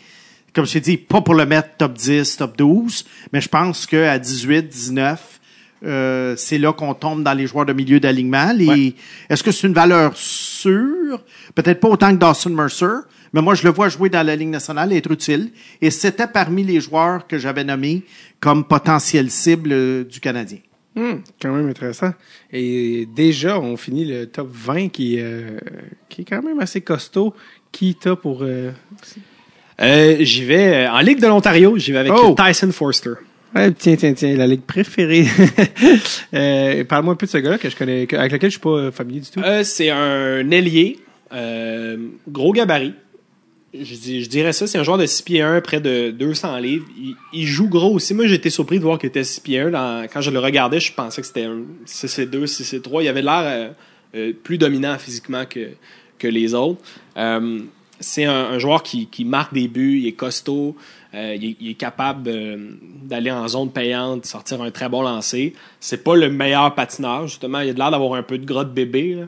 comme 0.52 0.66
je 0.66 0.72
t'ai 0.72 0.80
dit, 0.80 0.96
pas 0.96 1.20
pour 1.20 1.34
le 1.34 1.46
mettre 1.46 1.76
top 1.78 1.94
10, 1.94 2.36
top 2.36 2.56
12, 2.58 3.04
mais 3.32 3.40
je 3.40 3.48
pense 3.48 3.86
qu'à 3.86 4.18
18, 4.18 4.68
19, 4.68 5.40
euh, 5.84 6.34
c'est 6.36 6.58
là 6.58 6.72
qu'on 6.72 6.94
tombe 6.94 7.22
dans 7.22 7.34
les 7.34 7.46
joueurs 7.46 7.66
de 7.66 7.72
milieu 7.72 8.00
d'alignement. 8.00 8.54
Ouais. 8.54 8.94
Est-ce 9.28 9.42
que 9.42 9.52
c'est 9.52 9.66
une 9.66 9.74
valeur 9.74 10.16
sûre? 10.16 11.22
Peut-être 11.54 11.80
pas 11.80 11.88
autant 11.88 12.10
que 12.10 12.16
Dawson 12.16 12.50
Mercer, 12.50 13.02
mais 13.34 13.42
moi, 13.42 13.54
je 13.54 13.64
le 13.64 13.70
vois 13.70 13.88
jouer 13.88 14.08
dans 14.08 14.24
la 14.24 14.36
Ligue 14.36 14.48
nationale 14.48 14.92
et 14.92 14.96
être 14.96 15.10
utile. 15.10 15.50
Et 15.82 15.90
c'était 15.90 16.28
parmi 16.28 16.62
les 16.62 16.80
joueurs 16.80 17.26
que 17.26 17.36
j'avais 17.36 17.64
nommés 17.64 18.02
comme 18.40 18.64
potentiel 18.64 19.30
cible 19.30 19.72
euh, 19.72 20.04
du 20.04 20.20
Canadien. 20.20 20.58
Hmm, 20.96 21.14
quand 21.42 21.52
même 21.52 21.68
intéressant. 21.68 22.12
Et 22.52 23.06
déjà, 23.14 23.58
on 23.58 23.76
finit 23.76 24.04
le 24.04 24.26
top 24.26 24.48
20 24.52 24.88
qui, 24.90 25.16
euh, 25.18 25.58
qui 26.08 26.20
est 26.22 26.24
quand 26.24 26.42
même 26.42 26.60
assez 26.60 26.80
costaud. 26.82 27.34
Qui 27.72 27.96
t'as 28.00 28.14
pour... 28.16 28.42
euh, 28.42 28.70
Euh, 29.80 30.16
j'y 30.20 30.44
vais 30.44 30.86
euh, 30.86 30.90
en 30.92 31.00
Ligue 31.00 31.20
de 31.20 31.26
l'Ontario, 31.26 31.76
j'y 31.76 31.90
vais 31.90 31.98
avec 31.98 32.12
Oh! 32.14 32.34
Tyson 32.38 32.70
Forster. 32.70 33.14
Ouais, 33.56 33.72
tiens, 33.72 33.96
tiens, 33.96 34.12
tiens, 34.14 34.36
la 34.36 34.46
ligue 34.46 34.62
préférée. 34.62 35.26
euh, 36.34 36.84
Parle-moi 36.84 37.14
un 37.14 37.16
peu 37.16 37.26
de 37.26 37.30
ce 37.30 37.38
gars-là 37.38 37.58
que 37.58 37.68
je 37.68 37.76
connais, 37.76 38.06
avec 38.14 38.32
lequel 38.32 38.50
je 38.50 38.54
suis 38.54 38.60
pas 38.60 38.70
euh, 38.70 38.90
familier 38.92 39.20
du 39.20 39.30
tout. 39.30 39.40
Euh, 39.40 39.62
c'est 39.64 39.90
un 39.90 40.48
ailier, 40.50 40.98
euh, 41.32 41.96
gros 42.28 42.52
gabarit. 42.52 42.94
Je, 43.76 44.28
dirais 44.28 44.52
ça, 44.52 44.68
c'est 44.68 44.78
un 44.78 44.84
joueur 44.84 44.98
de 44.98 45.06
6 45.06 45.22
pieds 45.22 45.42
1, 45.42 45.60
près 45.60 45.80
de 45.80 46.12
200 46.12 46.58
livres. 46.58 46.86
Il, 47.32 47.46
joue 47.46 47.68
gros 47.68 47.94
aussi. 47.94 48.14
Moi, 48.14 48.26
j'étais 48.26 48.50
surpris 48.50 48.78
de 48.78 48.84
voir 48.84 48.98
qu'il 48.98 49.08
était 49.08 49.24
6 49.24 49.40
pieds 49.40 49.60
1. 49.60 49.70
Dans- 49.70 50.06
quand 50.12 50.20
je 50.20 50.30
le 50.30 50.38
regardais, 50.38 50.78
je 50.78 50.92
pensais 50.92 51.20
que 51.20 51.26
c'était 51.26 51.44
un 51.44 51.62
6-2, 51.84 52.46
6-3. 52.46 53.02
Il 53.02 53.08
avait 53.08 53.22
l'air 53.22 53.42
euh, 53.42 53.68
euh, 54.14 54.32
plus 54.32 54.58
dominant 54.58 54.96
physiquement 54.98 55.44
que, 55.46 55.70
les 56.26 56.54
autres. 56.54 56.80
Euh, 57.18 57.60
c'est 58.00 58.24
un, 58.24 58.58
joueur 58.58 58.82
qui, 58.82 59.08
marque 59.26 59.52
des 59.52 59.68
buts, 59.68 60.00
il 60.00 60.06
est 60.06 60.12
costaud, 60.12 60.74
il, 61.12 61.54
est, 61.60 61.74
capable 61.74 62.30
d'aller 63.02 63.30
en 63.30 63.46
zone 63.46 63.70
payante, 63.70 64.24
sortir 64.24 64.62
un 64.62 64.70
très 64.70 64.88
bon 64.88 65.02
lancer. 65.02 65.52
C'est 65.80 66.02
pas 66.02 66.16
le 66.16 66.30
meilleur 66.30 66.74
patineur, 66.74 67.26
justement. 67.26 67.60
Il 67.60 67.70
a 67.70 67.72
l'air 67.74 67.90
d'avoir 67.90 68.14
un 68.14 68.22
peu 68.22 68.38
de 68.38 68.46
gras 68.46 68.64
de 68.64 68.70
bébé. 68.70 69.26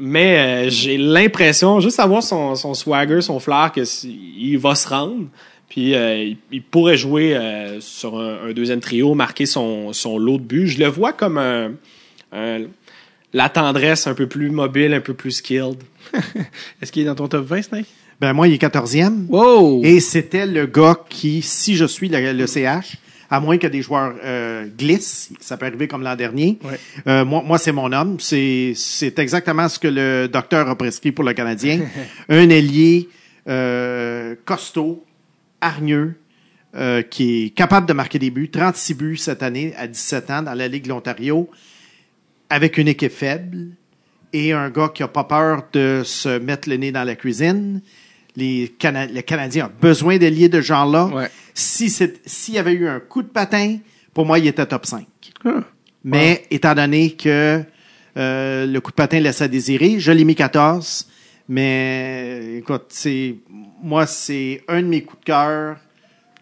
Mais 0.00 0.66
euh, 0.66 0.70
j'ai 0.70 0.96
l'impression, 0.96 1.80
juste 1.80 2.00
à 2.00 2.06
voir 2.06 2.22
son, 2.22 2.54
son 2.54 2.74
swagger, 2.74 3.20
son 3.20 3.38
flair, 3.40 3.70
que 3.74 3.82
il 4.06 4.56
va 4.58 4.74
se 4.74 4.88
rendre. 4.88 5.26
Puis 5.68 5.94
euh, 5.94 6.24
il, 6.24 6.36
il 6.50 6.62
pourrait 6.62 6.96
jouer 6.96 7.36
euh, 7.36 7.80
sur 7.80 8.18
un, 8.18 8.48
un 8.48 8.52
deuxième 8.52 8.80
trio, 8.80 9.14
marquer 9.14 9.46
son, 9.46 9.92
son 9.92 10.18
lot 10.18 10.38
de 10.38 10.42
buts. 10.42 10.66
Je 10.68 10.78
le 10.78 10.86
vois 10.88 11.12
comme 11.12 11.38
un, 11.38 11.72
un- 12.32 12.62
la 13.32 13.48
tendresse 13.48 14.06
un 14.08 14.14
peu 14.14 14.26
plus 14.26 14.50
mobile, 14.50 14.92
un 14.92 15.00
peu 15.00 15.14
plus 15.14 15.30
skilled. 15.30 15.76
Est-ce 16.82 16.90
qu'il 16.90 17.02
est 17.02 17.06
dans 17.06 17.14
ton 17.14 17.28
top 17.28 17.46
20, 17.46 17.62
Snake? 17.62 17.86
Ben 18.20 18.32
moi, 18.32 18.48
il 18.48 18.54
est 18.54 18.62
14e. 18.62 19.26
Wow! 19.28 19.82
Et 19.84 20.00
c'était 20.00 20.46
le 20.46 20.66
gars 20.66 20.98
qui, 21.08 21.40
si 21.40 21.76
je 21.76 21.84
suis 21.84 22.08
le, 22.08 22.32
le 22.32 22.46
CH, 22.46 22.96
à 23.30 23.38
moins 23.38 23.58
que 23.58 23.68
des 23.68 23.80
joueurs 23.80 24.14
euh, 24.24 24.66
glissent, 24.66 25.30
ça 25.40 25.56
peut 25.56 25.66
arriver 25.66 25.86
comme 25.86 26.02
l'an 26.02 26.16
dernier. 26.16 26.58
Ouais. 26.64 26.78
euh, 27.06 27.24
moi, 27.24 27.42
moi 27.46 27.58
c'est 27.58 27.72
mon 27.72 27.92
homme. 27.92 28.18
C'est, 28.18 28.72
c'est 28.74 29.18
exactement 29.20 29.68
ce 29.68 29.78
que 29.78 29.88
le 29.88 30.26
docteur 30.26 30.68
a 30.68 30.76
prescrit 30.76 31.12
pour 31.12 31.24
le 31.24 31.32
Canadien. 31.32 31.80
Un 32.28 32.50
ailier 32.50 33.08
euh, 33.48 34.34
costaud, 34.44 35.04
hargneux, 35.60 36.16
euh, 36.74 37.02
qui 37.02 37.46
est 37.46 37.50
capable 37.50 37.86
de 37.86 37.92
marquer 37.92 38.18
des 38.18 38.30
buts. 38.30 38.50
36 38.50 38.94
buts 38.94 39.16
cette 39.16 39.42
année 39.42 39.74
à 39.76 39.86
17 39.86 40.30
ans 40.30 40.42
dans 40.42 40.54
la 40.54 40.66
Ligue 40.66 40.84
de 40.84 40.88
l'Ontario, 40.88 41.48
avec 42.48 42.78
une 42.78 42.88
équipe 42.88 43.12
faible 43.12 43.68
et 44.32 44.52
un 44.52 44.70
gars 44.70 44.90
qui 44.94 45.02
a 45.02 45.08
pas 45.08 45.24
peur 45.24 45.64
de 45.72 46.02
se 46.04 46.38
mettre 46.38 46.68
le 46.68 46.76
nez 46.76 46.92
dans 46.92 47.04
la 47.04 47.14
cuisine. 47.14 47.80
Les 48.36 48.74
Cana- 48.78 49.06
le 49.06 49.20
Canadien 49.22 49.66
a 49.66 49.68
besoin 49.68 50.16
d'alliés 50.18 50.48
de 50.48 50.60
ce 50.60 50.66
genre-là. 50.66 51.06
Ouais. 51.06 51.30
Si 51.54 51.90
s'il 51.90 52.54
y 52.54 52.58
avait 52.58 52.72
eu 52.72 52.88
un 52.88 53.00
coup 53.00 53.22
de 53.22 53.28
patin, 53.28 53.78
pour 54.14 54.24
moi, 54.26 54.38
il 54.38 54.46
était 54.46 54.64
top 54.66 54.86
5. 54.86 55.04
Ah. 55.44 55.60
Mais 56.04 56.44
étant 56.50 56.74
donné 56.74 57.12
que 57.12 57.62
euh, 58.16 58.66
le 58.66 58.80
coup 58.80 58.90
de 58.90 58.96
patin 58.96 59.20
laisse 59.20 59.42
à 59.42 59.48
désirer, 59.48 59.98
je 60.00 60.12
l'ai 60.12 60.24
mis 60.24 60.34
14. 60.34 61.06
Mais 61.48 62.56
écoute, 62.58 62.86
c'est 62.88 63.34
moi, 63.82 64.06
c'est 64.06 64.62
un 64.68 64.82
de 64.82 64.86
mes 64.86 65.02
coups 65.02 65.20
de 65.20 65.24
cœur 65.26 65.76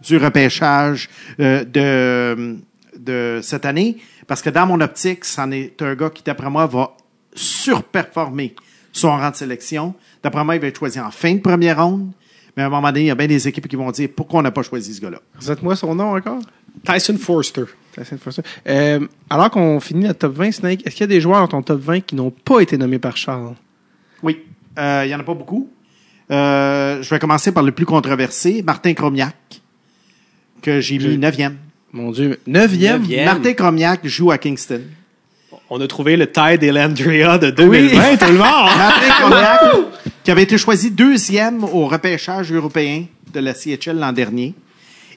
du 0.03 0.17
repêchage 0.19 1.09
euh, 1.41 1.65
de, 1.65 2.57
de 2.99 3.41
cette 3.43 3.65
année. 3.65 3.97
Parce 4.27 4.43
que 4.43 4.51
dans 4.51 4.67
mon 4.67 4.81
optique, 4.83 5.25
c'en 5.25 5.51
est 5.51 5.81
un 5.83 5.95
gars 5.95 6.11
qui, 6.11 6.23
d'après 6.23 6.51
moi, 6.51 6.67
va 6.67 6.95
surperformer 7.35 8.55
son 8.93 9.09
rang 9.11 9.31
de 9.31 9.37
sélection. 9.37 9.95
D'après 10.23 10.45
moi, 10.45 10.57
il 10.57 10.61
va 10.61 10.67
être 10.67 10.79
choisi 10.79 11.01
en 11.01 11.11
fin 11.11 11.35
de 11.35 11.41
première 11.41 11.85
ronde. 11.85 12.11
Mais 12.57 12.65
à 12.65 12.67
un 12.67 12.71
moment 12.71 12.89
donné, 12.89 13.03
il 13.03 13.07
y 13.07 13.11
a 13.11 13.15
bien 13.15 13.29
des 13.29 13.47
équipes 13.47 13.69
qui 13.69 13.77
vont 13.77 13.91
dire 13.93 14.09
pourquoi 14.15 14.41
on 14.41 14.43
n'a 14.43 14.51
pas 14.51 14.63
choisi 14.63 14.95
ce 14.95 15.01
gars-là? 15.01 15.21
Dites-moi 15.41 15.77
son 15.77 15.95
nom 15.95 16.17
encore. 16.17 16.41
Tyson 16.85 17.17
Forster. 17.17 17.65
Tyson 17.95 18.19
Foster. 18.19 18.43
Euh, 18.69 19.07
alors 19.31 19.51
qu'on 19.51 19.79
finit 19.81 20.07
notre 20.07 20.21
top 20.21 20.35
20, 20.35 20.53
Snake, 20.53 20.87
est-ce 20.87 20.97
qu'il 20.97 21.03
y 21.03 21.05
a 21.05 21.15
des 21.15 21.21
joueurs 21.21 21.41
dans 21.41 21.49
ton 21.49 21.63
top 21.63 21.81
20 21.81 22.01
qui 22.01 22.17
n'ont 22.17 22.31
pas 22.31 22.61
été 22.61 22.77
nommés 22.77 22.99
par 22.99 23.17
Charles? 23.17 23.55
Oui. 24.23 24.41
Euh, 24.79 25.03
il 25.07 25.11
y 25.11 25.15
en 25.15 25.21
a 25.21 25.23
pas 25.23 25.35
beaucoup. 25.35 25.71
Euh, 26.31 27.03
je 27.03 27.11
vais 27.11 27.19
commencer 27.19 27.53
par 27.53 27.63
le 27.63 27.73
plus 27.73 27.87
controversé, 27.87 28.63
Martin 28.63 28.93
Cromiac, 28.93 29.37
que 30.61 30.81
j'ai 30.81 30.99
mis 30.99 31.17
neuvième. 31.17 31.57
Mon 31.93 32.11
Dieu. 32.11 32.39
Neuvième? 32.47 33.03
Neuvième. 33.03 33.25
Martin 33.25 33.55
Cromiac 33.55 34.07
joue 34.07 34.31
à 34.31 34.39
Kingston. 34.39 34.83
On 35.71 35.81
a 35.81 35.87
trouvé 35.87 36.17
le 36.17 36.27
Ty 36.27 36.59
Delandria 36.59 37.39
de 37.39 37.51
2020, 37.51 38.17
tout 38.17 38.25
le 38.27 38.39
monde. 38.39 39.87
Qui 40.25 40.31
avait 40.31 40.43
été 40.43 40.59
choisi 40.59 40.91
deuxième 40.91 41.65
au 41.65 41.87
repêchage 41.87 42.53
européen 42.53 43.07
de 43.33 43.41
la 43.41 43.55
CHL 43.55 43.99
l'an 43.99 44.13
dernier. 44.13 44.55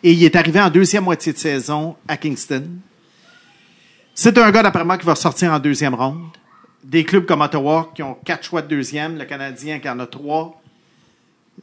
Et 0.03 0.13
il 0.13 0.23
est 0.23 0.35
arrivé 0.35 0.59
en 0.59 0.69
deuxième 0.69 1.03
moitié 1.03 1.33
de 1.33 1.37
saison 1.37 1.95
à 2.07 2.17
Kingston. 2.17 2.63
C'est 4.13 4.37
un 4.37 4.51
gars, 4.51 4.63
d'après 4.63 4.83
moi, 4.83 4.97
qui 4.97 5.05
va 5.05 5.15
sortir 5.15 5.51
en 5.51 5.59
deuxième 5.59 5.95
ronde. 5.95 6.29
Des 6.83 7.03
clubs 7.03 7.25
comme 7.25 7.41
Ottawa 7.41 7.91
qui 7.93 8.01
ont 8.01 8.17
quatre 8.25 8.43
choix 8.43 8.61
de 8.61 8.67
deuxième, 8.67 9.17
le 9.17 9.25
Canadien 9.25 9.79
qui 9.79 9.87
en 9.87 9.99
a 9.99 10.07
trois, 10.07 10.61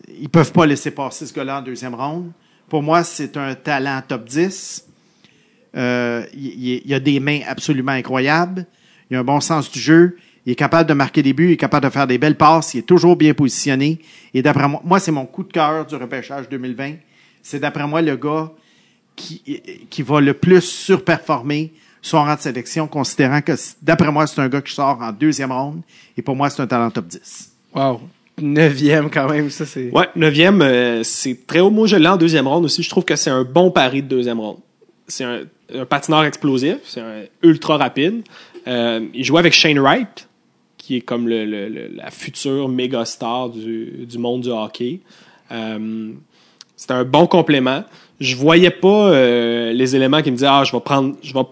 ils 0.08 0.28
peuvent 0.28 0.52
pas 0.52 0.66
laisser 0.66 0.90
passer 0.90 1.26
ce 1.26 1.34
gars-là 1.34 1.58
en 1.58 1.62
deuxième 1.62 1.94
ronde. 1.94 2.30
Pour 2.68 2.82
moi, 2.82 3.02
c'est 3.02 3.36
un 3.36 3.54
talent 3.54 4.02
top 4.06 4.26
10. 4.26 4.87
Euh, 5.76 6.24
il, 6.34 6.82
il 6.84 6.94
a 6.94 7.00
des 7.00 7.20
mains 7.20 7.40
absolument 7.46 7.92
incroyables. 7.92 8.66
Il 9.10 9.16
a 9.16 9.20
un 9.20 9.24
bon 9.24 9.40
sens 9.40 9.70
du 9.70 9.78
jeu. 9.78 10.16
Il 10.46 10.52
est 10.52 10.56
capable 10.56 10.88
de 10.88 10.94
marquer 10.94 11.22
des 11.22 11.32
buts. 11.32 11.48
Il 11.48 11.52
est 11.52 11.56
capable 11.56 11.86
de 11.86 11.90
faire 11.90 12.06
des 12.06 12.18
belles 12.18 12.36
passes. 12.36 12.74
Il 12.74 12.78
est 12.78 12.82
toujours 12.82 13.16
bien 13.16 13.34
positionné. 13.34 14.00
Et 14.34 14.42
d'après 14.42 14.68
moi, 14.68 14.80
moi, 14.84 14.98
c'est 14.98 15.12
mon 15.12 15.26
coup 15.26 15.42
de 15.42 15.52
cœur 15.52 15.86
du 15.86 15.94
repêchage 15.94 16.48
2020. 16.48 16.94
C'est 17.42 17.60
d'après 17.60 17.86
moi 17.86 18.02
le 18.02 18.16
gars 18.16 18.50
qui, 19.16 19.60
qui 19.90 20.02
va 20.02 20.20
le 20.20 20.34
plus 20.34 20.60
surperformer 20.60 21.72
son 22.00 22.18
rang 22.18 22.36
de 22.36 22.40
sélection, 22.40 22.86
considérant 22.86 23.40
que, 23.42 23.52
d'après 23.82 24.10
moi, 24.12 24.26
c'est 24.26 24.40
un 24.40 24.48
gars 24.48 24.62
qui 24.62 24.72
sort 24.72 24.98
en 25.00 25.12
deuxième 25.12 25.52
ronde. 25.52 25.82
Et 26.16 26.22
pour 26.22 26.36
moi, 26.36 26.48
c'est 26.50 26.62
un 26.62 26.66
talent 26.66 26.90
top 26.90 27.06
10. 27.06 27.52
Wow. 27.74 28.00
Neuvième 28.40 29.10
quand 29.10 29.28
même, 29.28 29.50
ça 29.50 29.66
c'est. 29.66 29.90
Ouais, 29.90 30.08
neuvième, 30.14 30.62
euh, 30.62 31.02
c'est 31.02 31.46
très 31.46 31.58
haut. 31.58 31.70
Moi, 31.70 31.88
je 31.88 31.96
l'ai 31.96 32.08
en 32.08 32.16
deuxième 32.16 32.46
ronde 32.46 32.64
aussi. 32.66 32.82
Je 32.82 32.88
trouve 32.88 33.04
que 33.04 33.16
c'est 33.16 33.30
un 33.30 33.42
bon 33.42 33.70
pari 33.70 34.02
de 34.02 34.08
deuxième 34.08 34.38
ronde. 34.38 34.58
C'est 35.08 35.24
un, 35.24 35.40
un 35.74 35.84
patineur 35.84 36.24
explosif, 36.24 36.78
c'est 36.84 37.30
ultra 37.42 37.76
rapide. 37.76 38.22
Euh, 38.66 39.06
il 39.14 39.24
joue 39.24 39.38
avec 39.38 39.52
Shane 39.52 39.78
Wright, 39.78 40.28
qui 40.76 40.96
est 40.96 41.00
comme 41.00 41.28
le, 41.28 41.88
la 41.94 42.10
future 42.10 42.68
méga 42.68 43.04
star 43.04 43.50
du, 43.50 44.06
monde 44.18 44.42
du 44.42 44.50
hockey. 44.50 45.00
Euh, 45.52 46.12
c'est 46.76 46.90
un 46.90 47.04
bon 47.04 47.26
complément. 47.26 47.84
Je 48.20 48.36
voyais 48.36 48.70
pas 48.70 49.10
euh, 49.10 49.72
les 49.72 49.94
éléments 49.94 50.22
qui 50.22 50.30
me 50.30 50.36
disaient 50.36 50.48
ah 50.50 50.64
je 50.64 50.72
vais 50.72 50.80
prendre 50.80 51.16
je 51.22 51.32
vais 51.32 51.44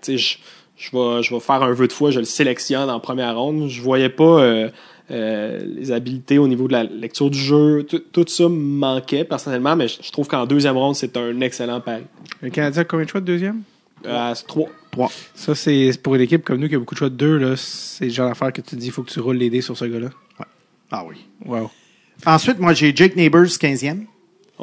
sais, 0.00 0.16
je, 0.16 1.34
vais 1.34 1.40
faire 1.40 1.62
un 1.62 1.72
vœu 1.72 1.86
de 1.88 1.92
foi, 1.92 2.10
je 2.10 2.18
le 2.18 2.24
sélectionne 2.24 2.88
en 2.88 3.00
première 3.00 3.36
ronde. 3.36 3.68
Je 3.68 3.82
voyais 3.82 4.08
pas 4.08 4.70
les 5.10 5.92
habiletés 5.92 6.38
au 6.38 6.48
niveau 6.48 6.66
de 6.68 6.72
la 6.72 6.84
lecture 6.84 7.30
du 7.30 7.38
jeu. 7.38 7.84
Tout, 7.84 8.00
tout 8.12 8.24
ça 8.28 8.44
me 8.44 8.56
manquait 8.56 9.24
personnellement, 9.24 9.76
mais 9.76 9.88
je, 9.88 10.10
trouve 10.10 10.26
qu'en 10.26 10.46
deuxième 10.46 10.76
ronde 10.76 10.96
c'est 10.96 11.16
un 11.16 11.40
excellent 11.40 11.80
pari. 11.80 12.04
Le 12.40 12.50
Canadien 12.50 12.82
a 12.82 12.84
combien 12.84 13.04
de 13.04 13.10
choix 13.10 13.20
de 13.20 13.26
deuxième? 13.26 13.62
Euh, 14.06 14.34
trois. 14.46 14.68
Trois. 14.90 15.10
Ça, 15.34 15.54
c'est 15.54 15.90
pour 16.02 16.14
une 16.14 16.20
équipe 16.20 16.44
comme 16.44 16.60
nous 16.60 16.68
qui 16.68 16.74
a 16.74 16.78
beaucoup 16.78 16.94
de 16.94 16.98
choix 16.98 17.08
de 17.08 17.14
deux, 17.14 17.38
là. 17.38 17.54
C'est 17.56 18.06
le 18.06 18.10
genre 18.10 18.28
d'affaire 18.28 18.52
que 18.52 18.60
tu 18.60 18.70
te 18.70 18.76
dis, 18.76 18.86
il 18.86 18.92
faut 18.92 19.02
que 19.02 19.10
tu 19.10 19.20
roules 19.20 19.36
les 19.36 19.50
dés 19.50 19.60
sur 19.60 19.76
ce 19.76 19.84
gars-là. 19.84 20.10
Ah 20.90 21.04
oui. 21.06 21.16
Wow. 21.46 21.70
Ensuite, 22.26 22.58
moi, 22.58 22.74
j'ai 22.74 22.94
Jake 22.94 23.16
Neighbors, 23.16 23.46
15e. 23.46 24.04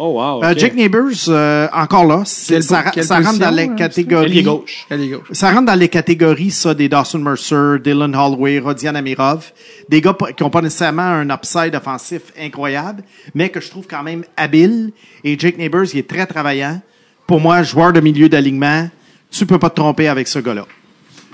Oh 0.01 0.13
wow. 0.13 0.41
Euh. 0.45 0.53
Jake 0.55 0.75
Neighbors, 0.75 1.27
euh, 1.27 1.67
encore 1.73 2.05
là, 2.05 2.23
Quelle 2.47 2.63
ça, 2.63 2.83
po- 2.83 2.89
quelle 2.93 3.03
ça 3.03 3.19
rentre 3.19 3.37
dans 3.37 3.53
les 3.53 3.63
hein, 3.63 3.75
catégories. 3.75 4.27
Ailier 4.27 4.43
gauche. 4.43 4.87
Gauche. 4.89 5.27
Ça 5.33 5.51
rentre 5.51 5.65
dans 5.65 5.75
les 5.77 5.89
catégories, 5.89 6.51
ça, 6.51 6.73
des 6.73 6.87
Dawson 6.87 7.19
Mercer, 7.19 7.79
Dylan 7.83 8.15
Holloway, 8.15 8.59
Rodion 8.59 8.95
Amirov. 8.95 9.51
Des 9.89 9.99
gars 9.99 10.15
qui 10.37 10.41
n'ont 10.41 10.49
pas 10.49 10.61
nécessairement 10.61 11.01
un 11.01 11.29
upside 11.29 11.75
offensif 11.75 12.21
incroyable, 12.39 13.03
mais 13.35 13.49
que 13.49 13.59
je 13.59 13.69
trouve 13.69 13.87
quand 13.87 14.03
même 14.03 14.23
habile. 14.37 14.93
Et 15.25 15.37
Jake 15.37 15.57
Neighbors, 15.57 15.83
il 15.93 15.99
est 15.99 16.09
très 16.09 16.25
travaillant. 16.25 16.81
Pour 17.27 17.41
moi, 17.41 17.61
joueur 17.63 17.91
de 17.91 17.99
milieu 17.99 18.29
d'alignement, 18.29 18.87
tu 19.29 19.45
peux 19.45 19.59
pas 19.59 19.69
te 19.69 19.75
tromper 19.75 20.07
avec 20.07 20.29
ce 20.29 20.39
gars-là. 20.39 20.65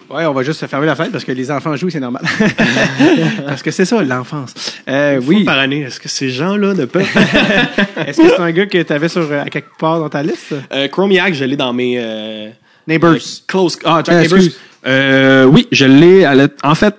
Ouais, 0.09 0.25
on 0.25 0.33
va 0.33 0.43
juste 0.43 0.59
se 0.59 0.65
fermer 0.67 0.85
la 0.85 0.95
fête 0.95 1.11
parce 1.11 1.23
que 1.25 1.31
les 1.31 1.49
enfants 1.49 1.75
jouent, 1.75 1.89
c'est 1.89 1.99
normal. 1.99 2.23
parce 3.47 3.63
que 3.63 3.71
c'est 3.71 3.85
ça, 3.85 4.01
l'enfance. 4.03 4.53
Euh, 4.87 5.19
Oui. 5.25 5.43
par 5.43 5.57
année. 5.57 5.81
Est-ce 5.81 5.99
que 5.99 6.07
ces 6.09 6.29
gens-là 6.29 6.73
ne 6.73 6.85
peuvent 6.85 7.03
Est-ce 8.07 8.21
que 8.21 8.29
c'est 8.29 8.39
un 8.39 8.51
gars 8.51 8.65
que 8.67 8.81
tu 8.81 8.93
avais 8.93 9.09
sur, 9.09 9.21
euh, 9.31 9.41
à 9.43 9.49
quelque 9.49 9.75
part 9.79 9.99
dans 9.99 10.09
ta 10.09 10.21
liste? 10.21 10.53
euh, 10.71 10.87
Chromiac, 10.87 11.33
je 11.33 11.43
l'ai 11.45 11.55
dans 11.57 11.73
mes 11.73 11.95
euh, 11.97 12.49
Neighbors. 12.87 13.15
close. 13.47 13.79
Ah, 13.83 14.01
Jack 14.05 14.29
Neighbors. 14.29 15.49
oui, 15.51 15.67
je 15.71 15.85
l'ai. 15.85 16.27
En 16.63 16.75
fait, 16.75 16.95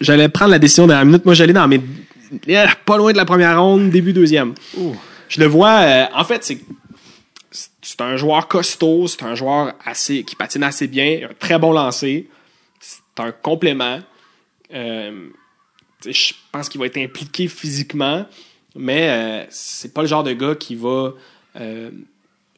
j'allais 0.00 0.28
prendre 0.28 0.50
la 0.50 0.58
décision 0.58 0.86
dernière 0.86 1.06
minute. 1.06 1.24
Moi, 1.24 1.34
j'allais 1.34 1.54
dans 1.54 1.66
mes 1.66 1.80
eh, 2.46 2.56
pas 2.84 2.98
loin 2.98 3.12
de 3.12 3.16
la 3.16 3.24
première 3.24 3.58
ronde, 3.62 3.88
début 3.88 4.12
deuxième. 4.12 4.52
Je 5.28 5.40
le 5.40 5.46
vois. 5.46 5.80
en 6.14 6.24
fait, 6.24 6.44
c'est 6.44 6.58
c'est 7.98 8.04
un 8.04 8.16
joueur 8.16 8.46
costaud, 8.46 9.08
c'est 9.08 9.24
un 9.24 9.34
joueur 9.34 9.74
assez 9.84 10.22
qui 10.22 10.36
patine 10.36 10.62
assez 10.62 10.86
bien, 10.86 11.28
un 11.30 11.34
très 11.34 11.58
bon 11.58 11.72
lancer. 11.72 12.28
C'est 12.78 13.00
un 13.18 13.32
complément. 13.32 13.98
Euh, 14.72 15.28
je 16.06 16.32
pense 16.52 16.68
qu'il 16.68 16.80
va 16.80 16.86
être 16.86 16.98
impliqué 16.98 17.48
physiquement, 17.48 18.24
mais 18.76 19.08
euh, 19.10 19.46
c'est 19.50 19.92
pas 19.92 20.02
le 20.02 20.06
genre 20.06 20.22
de 20.22 20.32
gars 20.32 20.54
qui 20.54 20.76
va 20.76 21.14
euh, 21.56 21.90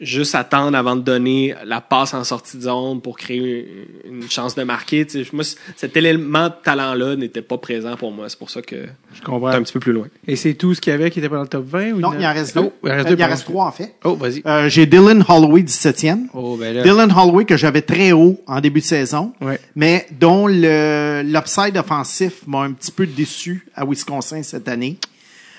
juste 0.01 0.35
attendre 0.35 0.77
avant 0.79 0.97
de 0.97 1.03
donner 1.03 1.55
la 1.65 1.81
passe 1.81 2.15
en 2.15 2.25
sortie 2.25 2.57
de 2.57 2.63
zone 2.63 3.01
pour 3.03 3.19
créer 3.19 3.87
une 4.09 4.21
une 4.23 4.31
chance 4.31 4.55
de 4.55 4.63
marquer. 4.63 5.07
Moi, 5.33 5.45
cet 5.77 5.97
élément 5.97 6.49
de 6.49 6.55
talent-là 6.63 7.17
n'était 7.17 7.43
pas 7.43 7.59
présent 7.59 7.97
pour 7.97 8.13
moi. 8.13 8.29
C'est 8.29 8.39
pour 8.39 8.51
ça 8.51 8.61
que 8.63 8.77
Je 8.77 8.83
j'étais 9.15 9.25
comprends. 9.27 9.49
un 9.49 9.63
petit 9.63 9.73
peu 9.73 9.81
plus 9.81 9.93
loin. 9.93 10.07
Et 10.27 10.37
c'est 10.37 10.55
tout 10.55 10.75
ce 10.75 10.81
qu'il 10.81 10.91
y 10.91 10.95
avait 10.95 11.11
qui 11.11 11.19
était 11.21 11.29
pas 11.29 11.37
dans 11.37 11.43
le 11.43 11.49
top 11.49 11.65
20? 11.67 11.93
Ou 11.93 12.01
Non, 12.01 12.13
il 12.19 12.25
en 12.27 12.33
reste 12.33 12.55
deux. 12.57 12.65
Oh, 12.65 12.73
il 12.85 12.91
en 12.91 12.95
reste 12.97 13.09
deux. 13.09 13.17
il 13.17 13.25
en 13.25 13.29
reste 13.29 13.45
trois, 13.45 13.67
en 13.67 13.73
fait. 13.73 13.95
Oh, 14.05 14.15
vas-y. 14.17 14.43
Euh, 14.47 14.69
j'ai 14.69 14.87
Dylan 14.87 15.25
Holloway, 15.29 15.63
17e. 15.63 16.27
Oh, 16.35 16.57
ben 16.57 16.75
là. 16.75 16.83
Dylan 16.83 17.11
Holloway, 17.13 17.45
que 17.45 17.57
j'avais 17.57 17.83
très 17.83 18.13
haut 18.13 18.41
en 18.47 18.61
début 18.61 18.81
de 18.81 18.85
saison, 18.87 19.33
Ouais. 19.41 19.59
mais 19.75 20.07
dont 20.19 20.47
l'upside 20.47 21.77
offensif 21.77 22.47
m'a 22.47 22.61
un 22.63 22.73
petit 22.73 22.93
peu 22.93 23.07
déçu 23.07 23.67
à 23.75 23.85
Wisconsin 23.85 24.43
cette 24.43 24.69
année. 24.69 24.99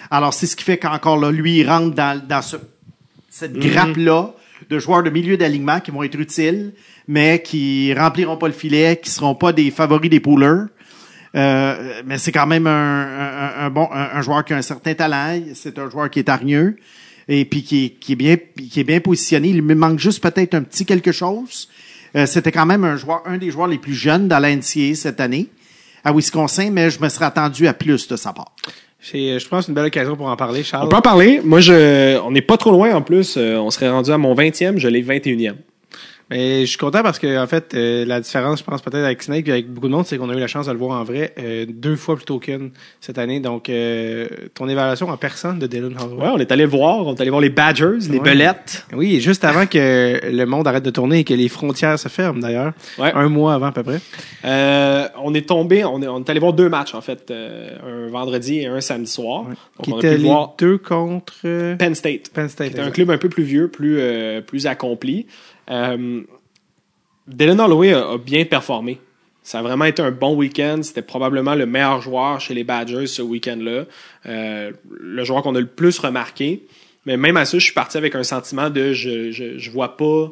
Alors, 0.10 0.34
c'est 0.34 0.46
ce 0.48 0.56
qui 0.56 0.64
fait 0.64 0.78
qu'encore 0.78 1.18
là, 1.18 1.32
lui, 1.32 1.60
il 1.60 1.70
rentre 1.70 1.96
dans, 1.96 2.22
dans 2.28 2.42
ce, 2.42 2.58
cette 3.32 3.54
grappe-là 3.72 4.36
de 4.70 4.78
joueurs 4.78 5.02
de 5.02 5.10
milieu 5.10 5.38
d'alignement 5.38 5.80
qui 5.80 5.90
vont 5.90 6.04
être 6.04 6.20
utiles, 6.20 6.74
mais 7.08 7.42
qui 7.42 7.94
rempliront 7.96 8.38
pas 8.38 8.48
le 8.48 8.54
filet, 8.54 9.00
qui 9.02 9.10
seront 9.10 9.34
pas 9.34 9.52
des 9.54 9.72
favoris 9.72 10.10
des 10.12 10.20
poolers. 10.20 10.68
Euh, 11.34 12.02
mais 12.06 12.18
c'est 12.18 12.32
quand 12.34 12.46
même 12.46 12.68
un, 12.68 12.72
un, 13.62 13.66
un 13.66 13.70
bon 13.70 13.88
un, 13.92 14.10
un 14.18 14.22
joueur 14.22 14.44
qui 14.44 14.54
a 14.54 14.58
un 14.58 14.62
certain 14.62 14.94
talent. 14.94 15.42
C'est 15.56 15.80
un 15.80 15.90
joueur 15.90 16.10
qui 16.10 16.20
est 16.20 16.30
hargneux 16.30 16.76
et 17.28 17.46
puis 17.46 17.64
qui, 17.64 17.86
est- 17.86 17.90
qui 18.00 18.12
est 18.14 18.16
bien 18.18 18.36
qui 18.38 18.80
est 18.82 18.84
bien 18.84 19.00
positionné. 19.00 19.48
Il 19.50 19.62
me 19.64 19.74
manque 19.74 19.98
juste 20.00 20.22
peut-être 20.22 20.54
un 20.54 20.62
petit 20.64 20.86
quelque 20.86 21.12
chose. 21.14 21.70
Euh, 22.18 22.26
C'était 22.26 22.52
quand 22.52 22.66
même 22.66 22.84
un 22.84 22.98
joueur, 22.98 23.24
un 23.26 23.38
des 23.38 23.50
joueurs 23.50 23.68
les 23.68 23.78
plus 23.78 23.94
jeunes 23.94 24.28
dans 24.28 24.40
la 24.40 24.54
NCAA 24.54 24.94
cette 24.96 25.22
année 25.22 25.48
à 26.04 26.12
Wisconsin, 26.12 26.70
mais 26.72 26.90
je 26.90 27.00
me 27.00 27.08
serais 27.08 27.26
attendu 27.26 27.66
à 27.68 27.74
plus 27.74 28.08
de 28.10 28.18
sa 28.18 28.34
part. 28.34 28.52
C'est, 29.02 29.40
je 29.40 29.48
pense, 29.48 29.68
une 29.68 29.74
belle 29.74 29.88
occasion 29.88 30.16
pour 30.16 30.28
en 30.28 30.36
parler, 30.36 30.62
Charles. 30.62 30.86
On 30.86 30.90
peut 30.90 30.96
en 30.96 31.02
parler. 31.02 31.42
Moi, 31.44 31.60
je, 31.60 32.20
on 32.20 32.30
n'est 32.32 32.42
pas 32.42 32.58
trop 32.58 32.72
loin 32.72 32.94
en 32.94 33.02
plus. 33.02 33.36
Euh, 33.36 33.58
on 33.58 33.72
serait 33.72 33.90
rendu 33.90 34.12
à 34.12 34.18
mon 34.20 34.36
20e, 34.36 34.78
je 34.78 34.88
l'ai 34.88 35.02
21e. 35.02 35.56
Mais 36.32 36.62
je 36.62 36.66
suis 36.66 36.78
content 36.78 37.04
parce 37.04 37.20
que 37.20 37.38
en 37.38 37.46
fait, 37.46 37.74
euh, 37.76 38.06
la 38.06 38.22
différence, 38.22 38.60
je 38.60 38.64
pense 38.64 38.82
peut-être 38.82 39.04
avec 39.04 39.22
Snake 39.22 39.48
et 39.50 39.52
avec 39.52 39.70
beaucoup 39.70 39.88
de 39.88 39.94
monde, 39.94 40.06
c'est 40.06 40.18
qu'on 40.18 40.30
a 40.30 40.34
eu 40.34 40.40
la 40.40 40.48
chance 40.48 40.66
de 40.66 40.72
le 40.72 40.78
voir 40.78 41.00
en 41.00 41.04
vrai 41.04 41.34
euh, 41.38 41.66
deux 41.68 41.96
fois 41.98 42.16
plutôt 42.16 42.40
qu'une 42.40 42.72
cette 43.02 43.18
année. 43.18 43.40
Donc, 43.42 43.70
euh, 43.70 44.28
ton 44.54 44.70
évaluation 44.70 45.10
en 45.10 45.18
personne 45.18 45.60
de 45.60 45.68
Dylan 45.68 45.94
Holloway. 46.02 46.24
Ouais, 46.24 46.32
on 46.34 46.38
est 46.40 46.52
allé 46.52 46.66
voir. 46.66 47.06
On 47.06 47.14
est 47.14 47.22
allé 47.22 47.30
voir 47.30 47.42
les 47.42 47.50
Badgers, 47.50 47.98
les 48.10 48.18
Ouais. 48.18 48.32
Belettes. 48.32 48.86
Oui, 48.94 49.20
juste 49.20 49.44
avant 49.44 49.66
que 49.66 50.20
le 50.32 50.46
monde 50.46 50.68
arrête 50.68 50.84
de 50.84 50.90
tourner 50.90 51.20
et 51.20 51.24
que 51.24 51.34
les 51.34 51.50
frontières 51.50 52.00
se 52.00 52.08
ferment 52.08 52.40
d'ailleurs. 52.40 52.72
Ouais. 52.98 53.12
Un 53.14 53.28
mois 53.30 53.54
avant 53.56 53.68
à 53.68 53.72
peu 53.74 53.84
près. 53.84 54.00
Euh, 54.46 55.08
on 55.22 55.34
est 55.34 55.48
tombé, 55.48 55.84
on 55.84 56.02
est, 56.02 56.08
on 56.08 56.20
est 56.20 56.30
allé 56.30 56.40
voir 56.40 56.54
deux 56.54 56.70
matchs 56.70 56.96
en 56.96 57.02
fait, 57.02 57.30
euh, 57.30 58.08
un 58.08 58.10
vendredi 58.10 58.60
et 58.60 58.68
un 58.68 58.80
samedi 58.82 59.12
soir. 59.12 59.44
Donc, 59.44 59.56
qui 59.84 59.94
on 59.94 59.98
a 59.98 60.02
pu 60.02 60.08
les 60.08 60.16
voir 60.18 60.56
deux 60.58 60.78
contre 60.78 61.34
euh, 61.46 61.76
Penn 61.76 61.94
State. 61.96 62.30
Penn 62.34 62.48
State. 62.48 62.70
C'était 62.70 62.82
un 62.82 62.92
club 62.92 63.12
un 63.12 63.18
peu 63.18 63.30
plus 63.30 63.44
vieux, 63.44 63.68
plus, 63.68 63.98
euh, 64.00 64.42
plus 64.42 64.68
accompli. 64.68 65.26
Euh, 65.72 66.22
Dylan 67.28 67.60
Holloway 67.60 67.94
a, 67.94 68.18
bien 68.18 68.46
performé. 68.46 69.00
Ça 69.44 69.60
a 69.60 69.62
vraiment 69.62 69.86
été 69.86 70.02
un 70.02 70.12
bon 70.12 70.36
week-end. 70.36 70.80
C'était 70.84 71.02
probablement 71.02 71.56
le 71.56 71.66
meilleur 71.66 72.02
joueur 72.02 72.40
chez 72.40 72.54
les 72.54 72.64
Badgers 72.64 73.08
ce 73.08 73.22
week-end-là. 73.22 73.86
Euh, 74.28 74.72
le 74.90 75.24
joueur 75.24 75.42
qu'on 75.42 75.56
a 75.56 75.60
le 75.60 75.66
plus 75.66 75.98
remarqué. 75.98 76.64
Mais 77.06 77.18
même 77.18 77.38
à 77.38 77.46
ça, 77.46 77.58
je 77.58 77.64
suis 77.64 77.74
parti 77.74 77.98
avec 77.98 78.14
un 78.14 78.24
sentiment 78.24 78.70
de 78.70 78.94
je, 78.94 79.32
je, 79.32 79.58
je 79.58 79.72
vois 79.72 79.98
pas 79.98 80.30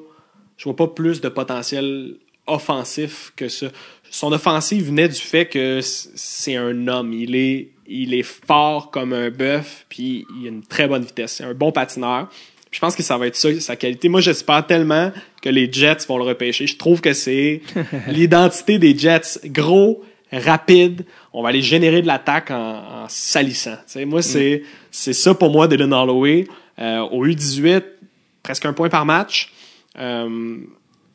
je 0.60 0.66
vois 0.66 0.76
pas 0.76 0.88
plus 0.88 1.22
de 1.22 1.30
potentiel 1.30 2.16
offensif 2.46 3.32
que 3.36 3.48
ça. 3.48 3.68
son 4.12 4.34
offensive 4.34 4.88
venait 4.88 5.08
du 5.08 5.22
fait 5.22 5.46
que 5.46 5.80
c'est 5.82 6.58
un 6.58 6.88
homme. 6.88 7.14
Il 7.14 7.36
est, 7.36 7.70
il 7.88 8.14
est 8.14 8.24
fort 8.24 8.92
comme 8.92 9.14
un 9.14 9.30
bœuf, 9.30 9.86
puis 9.88 10.26
il 10.38 10.46
a 10.48 10.50
une 10.50 10.64
très 10.64 10.88
bonne 10.88 11.04
vitesse. 11.04 11.36
C'est 11.38 11.46
un 11.46 11.54
bon 11.54 11.72
patineur. 11.72 12.30
Je 12.72 12.80
pense 12.80 12.96
que 12.96 13.04
ça 13.04 13.18
va 13.18 13.28
être 13.28 13.36
ça, 13.36 13.50
sa 13.60 13.76
qualité. 13.76 14.10
Moi, 14.10 14.22
j'espère 14.22 14.66
tellement 14.68 15.12
que 15.42 15.50
les 15.50 15.72
Jets 15.72 16.06
vont 16.08 16.18
le 16.18 16.24
repêcher. 16.24 16.68
Je 16.68 16.78
trouve 16.78 17.02
que 17.02 17.14
c'est 17.14 17.62
l'identité 18.08 18.78
des 18.78 18.98
Jets. 18.98 19.40
Gros, 19.46 20.04
rapide. 20.32 21.06
On 21.34 21.42
va 21.42 21.50
aller 21.50 21.62
générer 21.62 22.02
de 22.02 22.08
l'attaque 22.08 22.52
en, 22.52 23.04
en 23.04 23.06
salissant. 23.08 23.78
Moi, 24.06 24.22
c'est, 24.22 24.64
c'est 24.92 25.14
ça 25.14 25.34
pour 25.34 25.50
moi, 25.50 25.68
Dylan 25.68 25.94
Holloway. 25.94 26.48
Euh, 26.80 27.00
au 27.00 27.26
U18, 27.26 27.84
presque 28.44 28.66
un 28.66 28.74
point 28.74 28.90
par 28.90 29.06
match. 29.06 29.52
Euh, 29.98 30.58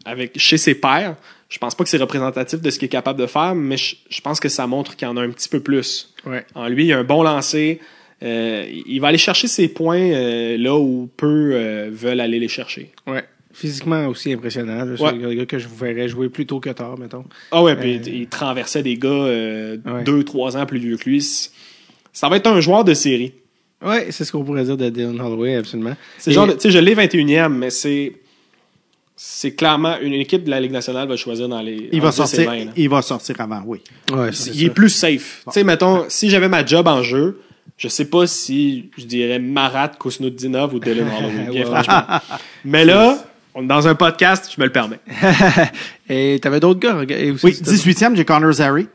avec, 0.05 0.39
chez 0.39 0.59
ses 0.59 0.75
pairs. 0.75 1.17
Je 1.49 1.59
pense 1.59 1.75
pas 1.75 1.85
que 1.85 1.91
c'est 1.91 1.99
représentatif 1.99 2.61
de 2.61 2.69
ce 2.71 2.79
qu'il 2.79 2.87
est 2.87 2.91
capable 2.91 3.19
de 3.19 3.27
faire, 3.27 3.55
mais 3.55 3.77
je, 3.77 3.97
je 4.11 4.21
pense 4.21 4.41
que 4.41 4.49
ça 4.49 4.67
montre 4.67 4.97
qu'il 4.97 5.07
en 5.07 5.17
a 5.17 5.23
un 5.23 5.31
petit 5.31 5.49
peu 5.49 5.61
plus. 5.61 6.13
Ouais. 6.27 6.45
En 6.55 6.69
lui, 6.69 6.87
il 6.87 6.93
a 6.93 6.99
un 6.99 7.05
bon 7.05 7.23
lancer. 7.23 7.81
Euh, 8.25 8.67
il 8.87 8.99
va 9.01 9.09
aller 9.09 9.19
chercher 9.19 9.49
ses 9.49 9.69
points 9.69 9.99
euh, 10.01 10.57
là 10.57 10.75
où 10.77 11.09
peu 11.17 11.51
euh, 11.53 11.91
veulent 11.93 12.21
aller 12.21 12.39
les 12.39 12.49
chercher. 12.49 12.91
Ouais. 13.07 13.23
Physiquement 13.53 14.07
aussi 14.09 14.33
impressionnant. 14.33 14.85
C'est 14.97 15.03
Ouais. 15.03 15.11
un 15.11 15.35
gars 15.35 15.47
que 15.47 15.59
je 15.59 15.69
vous 15.69 15.77
verrais 15.77 16.09
jouer 16.09 16.29
plus 16.29 16.47
tôt 16.47 16.59
que 16.59 16.71
tard, 16.71 16.99
mettons. 16.99 17.25
Ah 17.53 17.63
ouais, 17.63 17.77
puis 17.77 17.95
Euh, 17.95 18.01
il, 18.07 18.15
il 18.23 18.27
traversait 18.27 18.83
des 18.83 18.97
gars 18.97 19.09
euh, 19.11 19.77
Ouais. 19.85 20.03
deux, 20.05 20.25
trois 20.25 20.57
ans 20.57 20.67
plus 20.67 20.79
vieux 20.79 20.97
que 20.97 21.09
lui. 21.09 21.21
Ça 22.13 22.29
va 22.29 22.37
être 22.37 22.47
un 22.49 22.61
joueur 22.61 22.85
de 22.85 22.95
série. 22.95 23.33
Ouais, 23.85 24.07
c'est 24.11 24.25
ce 24.25 24.33
qu'on 24.33 24.43
pourrait 24.43 24.65
dire 24.65 24.77
de 24.79 24.89
Dylan 24.89 25.21
Holloway, 25.21 25.57
absolument. 25.57 25.95
C'est 26.17 26.31
Et- 26.31 26.35
genre, 26.35 26.47
tu 26.49 26.55
sais, 26.61 26.71
je 26.71 26.79
l'ai 26.79 26.95
21e, 26.95 27.49
mais 27.55 27.71
c'est 27.71 28.15
c'est 29.17 29.55
clairement 29.55 29.99
une 30.01 30.13
équipe 30.15 30.43
de 30.45 30.51
la 30.51 30.61
Ligue 30.61 30.73
nationale 30.73 31.07
va 31.09 31.17
choisir 31.17 31.49
dans 31.49 31.61
les. 31.63 31.89
Il 31.93 32.01
va 32.01 32.09
entre 32.09 32.25
10 32.25 32.33
et 32.33 32.37
sortir, 32.37 32.51
20, 32.51 32.65
là. 32.65 32.71
il 32.77 32.89
va 32.89 33.03
sortir 33.03 33.41
avant, 33.41 33.63
oui. 33.65 33.81
Ouais, 34.13 34.31
il 34.53 34.65
est 34.65 34.71
plus 34.71 34.89
safe. 34.89 35.43
Tu 35.47 35.53
sais, 35.53 35.65
mettons, 35.65 36.05
si 36.09 36.31
j'avais 36.31 36.49
ma 36.49 36.65
job 36.67 36.89
en 36.89 37.03
jeu, 37.03 37.41
je 37.77 37.89
sais 37.89 38.05
pas 38.07 38.27
si 38.27 38.91
je 38.97 39.05
dirais 39.05 39.39
Marat 39.39 39.89
Kusnudinov 39.99 40.75
ou 40.75 40.79
Dylan 40.79 41.09
Holloway, 41.19 41.51
bien 41.51 41.61
Ouais, 41.63 41.65
franchement. 41.67 42.03
Mais 42.65 42.85
là, 42.85 43.19
on 43.55 43.63
est 43.65 43.67
dans 43.67 43.87
un 43.89 43.95
podcast, 43.95 44.51
je 44.55 44.61
me 44.61 44.67
le 44.67 44.73
permets. 44.73 45.01
Et 46.09 46.39
t'avais 46.43 46.61
d'autres 46.61 46.81
gars. 46.81 46.95
rega- 46.95 47.19
et 47.19 47.31
aussi, 47.31 47.47
Oui, 47.47 47.55
c'était- 47.55 47.71
18e, 47.73 48.17
j'ai 48.17 48.25
Connor 48.25 48.53
Zary. 48.53 48.89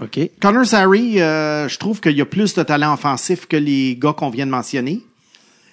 OK. 0.00 0.20
Connor 0.40 0.64
Zary, 0.64 1.20
euh, 1.20 1.68
je 1.68 1.78
trouve 1.78 2.00
qu'il 2.00 2.12
y 2.16 2.20
a 2.20 2.24
plus 2.26 2.54
de 2.54 2.62
talent 2.62 2.94
offensif 2.94 3.46
que 3.46 3.56
les 3.56 3.96
gars 3.96 4.12
qu'on 4.12 4.30
vient 4.30 4.46
de 4.46 4.50
mentionner. 4.50 5.00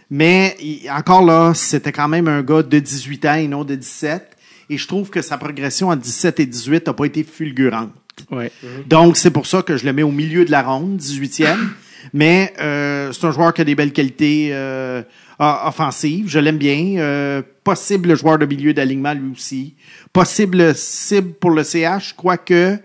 Mais 0.10 0.58
encore 0.92 1.24
là, 1.26 1.53
c'était 1.53 1.92
quand 1.92 2.08
même 2.10 2.27
un 2.27 2.42
gars 2.42 2.64
de 2.64 2.80
18 2.80 3.26
ans 3.26 3.35
et 3.35 3.48
non 3.48 3.64
de 3.64 3.76
17. 3.76 4.27
Et 4.69 4.77
je 4.77 4.88
trouve 4.88 5.10
que 5.10 5.22
sa 5.22 5.38
progression 5.38 5.90
en 5.90 5.95
17 5.95 6.40
et 6.42 6.45
18 6.45 6.88
n'a 6.88 6.93
pas 6.93 7.06
été 7.06 7.24
fulgurante. 7.24 7.92
Ouais. 8.30 8.51
Donc, 8.88 9.18
c'est 9.18 9.32
pour 9.32 9.45
ça 9.48 9.61
que 9.61 9.77
je 9.77 9.85
le 9.85 9.93
mets 9.93 10.03
au 10.03 10.11
milieu 10.11 10.43
de 10.45 10.51
la 10.51 10.64
ronde, 10.64 10.98
18e. 11.00 11.58
Mais 12.14 12.54
euh, 12.60 13.12
c'est 13.12 13.26
un 13.26 13.32
joueur 13.32 13.54
qui 13.54 13.62
a 13.62 13.64
des 13.64 13.76
belles 13.76 13.94
qualités 13.94 14.50
euh, 14.52 15.02
offensives. 15.40 16.28
Je 16.30 16.40
l'aime 16.40 16.58
bien. 16.58 16.96
Euh, 16.98 17.42
possible 17.64 18.16
joueur 18.16 18.38
de 18.40 18.46
milieu 18.46 18.74
d'alignement, 18.74 19.14
lui 19.14 19.32
aussi. 19.34 19.76
Possible 20.14 20.74
cible 20.76 21.34
pour 21.34 21.52
le 21.52 21.64
CH, 21.64 22.14
quoique 22.18 22.78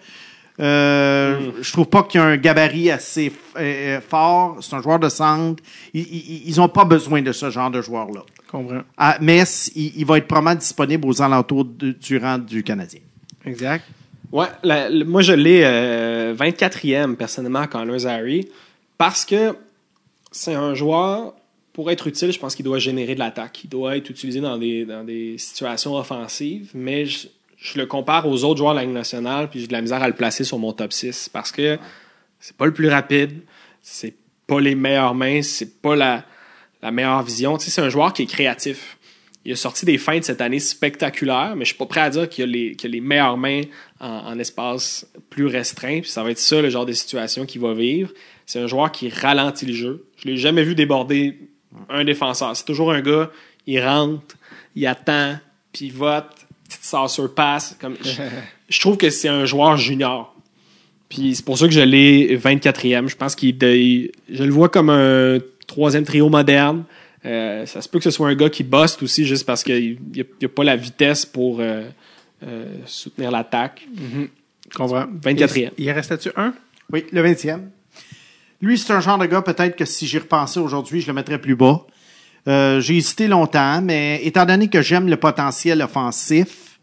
euh, 0.58 1.50
je 1.60 1.72
trouve 1.72 1.86
pas 1.88 2.02
qu'il 2.04 2.18
y 2.20 2.24
a 2.24 2.26
un 2.26 2.36
gabarit 2.38 2.90
assez 2.90 3.30
euh, 3.56 3.60
euh, 3.96 4.00
fort. 4.00 4.56
C'est 4.62 4.74
un 4.74 4.82
joueur 4.82 4.98
de 4.98 5.08
centre. 5.08 5.62
Ils- 5.92 6.00
Ils 6.02 6.42
ils 6.48 6.60
ont 6.60 6.68
pas 6.68 6.84
besoin 6.84 7.20
de 7.20 7.32
ce 7.32 7.50
genre 7.50 7.70
de 7.70 7.82
joueur-là. 7.82 8.22
Comprends. 8.50 8.80
À 8.96 9.18
Metz, 9.20 9.70
il, 9.74 9.92
il 9.96 10.06
va 10.06 10.16
être 10.18 10.26
probablement 10.26 10.54
disponible 10.58 11.06
aux 11.06 11.20
alentours 11.20 11.64
de- 11.64 11.92
du 11.92 12.16
rang 12.16 12.38
du 12.38 12.62
Canadien. 12.62 13.00
Exact. 13.44 13.84
Ouais, 14.32 14.46
la- 14.62 14.88
moi 15.04 15.20
je 15.22 15.32
l'ai 15.34 15.60
euh, 15.64 16.34
24e 16.34 17.16
personnellement 17.16 17.66
Connor 17.66 17.98
Zary 18.00 18.48
parce 18.98 19.24
que 19.24 19.56
c'est 20.32 20.54
un 20.54 20.74
joueur 20.74 21.34
pour 21.72 21.90
être 21.90 22.06
utile, 22.06 22.32
je 22.32 22.38
pense 22.38 22.54
qu'il 22.54 22.64
doit 22.64 22.78
générer 22.78 23.14
de 23.14 23.18
l'attaque, 23.18 23.64
il 23.64 23.68
doit 23.68 23.96
être 23.96 24.08
utilisé 24.08 24.40
dans 24.40 24.56
des 24.56 24.84
dans 24.84 25.04
des 25.04 25.36
situations 25.38 25.94
offensives, 25.94 26.70
mais 26.74 27.04
je, 27.04 27.28
je 27.58 27.78
le 27.78 27.86
compare 27.86 28.26
aux 28.26 28.44
autres 28.44 28.58
joueurs 28.58 28.72
de 28.72 28.78
la 28.78 28.84
Ligue 28.84 28.94
nationale 28.94 29.50
puis 29.50 29.60
j'ai 29.60 29.66
de 29.66 29.72
la 29.72 29.82
misère 29.82 30.02
à 30.02 30.08
le 30.08 30.14
placer 30.14 30.44
sur 30.44 30.58
mon 30.58 30.72
top 30.72 30.92
6 30.92 31.28
parce 31.28 31.52
que 31.52 31.78
c'est 32.40 32.56
pas 32.56 32.66
le 32.66 32.72
plus 32.72 32.88
rapide, 32.88 33.40
c'est 33.82 34.14
pas 34.46 34.60
les 34.60 34.74
meilleures 34.74 35.14
mains, 35.14 35.42
c'est 35.42 35.80
pas 35.82 35.96
la 35.96 36.24
la 36.82 36.90
meilleure 36.90 37.22
vision, 37.22 37.58
tu 37.58 37.66
sais 37.66 37.70
c'est 37.70 37.82
un 37.82 37.90
joueur 37.90 38.12
qui 38.12 38.22
est 38.22 38.26
créatif. 38.26 38.96
Il 39.44 39.52
a 39.52 39.56
sorti 39.56 39.86
des 39.86 39.96
feintes 39.96 40.24
cette 40.24 40.40
année 40.40 40.58
spectaculaires, 40.58 41.54
mais 41.56 41.64
je 41.64 41.68
suis 41.68 41.78
pas 41.78 41.86
prêt 41.86 42.00
à 42.00 42.10
dire 42.10 42.28
qu'il 42.28 42.42
a 42.42 42.46
les, 42.48 42.76
les 42.82 43.00
meilleures 43.00 43.36
mains 43.36 43.60
en, 44.00 44.08
en 44.08 44.38
espace 44.40 45.06
plus 45.30 45.46
restreint. 45.46 46.00
Puis 46.00 46.10
ça 46.10 46.24
va 46.24 46.32
être 46.32 46.38
ça 46.38 46.60
le 46.60 46.68
genre 46.68 46.84
de 46.84 46.92
situation 46.92 47.46
qu'il 47.46 47.60
va 47.60 47.72
vivre. 47.72 48.10
C'est 48.46 48.60
un 48.60 48.66
joueur 48.66 48.92
qui 48.92 49.08
ralentit 49.08 49.66
le 49.66 49.72
jeu. 49.74 50.06
Je 50.16 50.28
l'ai 50.28 50.36
jamais 50.36 50.62
vu 50.62 50.74
déborder 50.74 51.38
un 51.88 52.04
défenseur. 52.04 52.56
C'est 52.56 52.64
toujours 52.64 52.92
un 52.92 53.00
gars, 53.02 53.30
il 53.66 53.80
rentre, 53.84 54.36
il 54.76 54.86
attend, 54.86 55.36
puis 55.72 55.86
il 55.86 55.92
vote, 55.92 56.26
petite 56.68 56.84
saucer 56.84 57.22
passe. 57.34 57.76
Comme, 57.80 57.96
je, 58.02 58.22
je 58.68 58.80
trouve 58.80 58.96
que 58.96 59.10
c'est 59.10 59.28
un 59.28 59.44
joueur 59.44 59.76
junior. 59.76 60.34
Puis 61.08 61.34
c'est 61.34 61.44
pour 61.44 61.58
ça 61.58 61.66
que 61.66 61.72
je 61.72 61.80
l'ai 61.80 62.36
24e. 62.38 63.08
Je 63.08 63.16
pense 63.16 63.34
qu'il 63.34 63.62
il- 63.62 64.10
je 64.30 64.42
le 64.44 64.50
vois 64.50 64.68
comme 64.68 64.90
un 64.90 65.38
troisième 65.66 66.04
trio 66.04 66.28
moderne. 66.28 66.84
Euh, 67.24 67.66
ça 67.66 67.80
se 67.82 67.88
peut 67.88 67.98
que 67.98 68.04
ce 68.04 68.10
soit 68.10 68.28
un 68.28 68.34
gars 68.34 68.50
qui 68.50 68.62
bosse 68.62 69.00
aussi 69.02 69.24
juste 69.24 69.44
parce 69.44 69.64
qu'il 69.64 69.98
n'y 70.14 70.20
a, 70.20 70.48
pas 70.48 70.62
la 70.64 70.76
vitesse 70.76 71.26
pour 71.26 71.58
euh, 71.60 71.82
euh, 72.44 72.66
soutenir 72.86 73.30
l'attaque. 73.32 73.86
Comprends. 74.74 75.06
24e. 75.06 75.70
Il, 75.78 75.84
il 75.84 75.90
restait-tu 75.90 76.30
un? 76.36 76.54
Oui, 76.92 77.04
le 77.12 77.22
20e. 77.22 77.60
Lui, 78.60 78.78
c'est 78.78 78.92
un 78.92 79.00
genre 79.00 79.18
de 79.18 79.26
gars, 79.26 79.42
peut-être 79.42 79.76
que 79.76 79.84
si 79.84 80.06
j'y 80.06 80.18
repensais 80.18 80.60
aujourd'hui, 80.60 81.00
je 81.00 81.06
le 81.08 81.12
mettrais 81.12 81.38
plus 81.40 81.56
bas. 81.56 81.84
Euh, 82.48 82.80
j'ai 82.80 82.96
hésité 82.96 83.26
longtemps, 83.28 83.82
mais 83.82 84.20
étant 84.24 84.46
donné 84.46 84.68
que 84.68 84.80
j'aime 84.80 85.08
le 85.08 85.16
potentiel 85.16 85.82
offensif, 85.82 86.78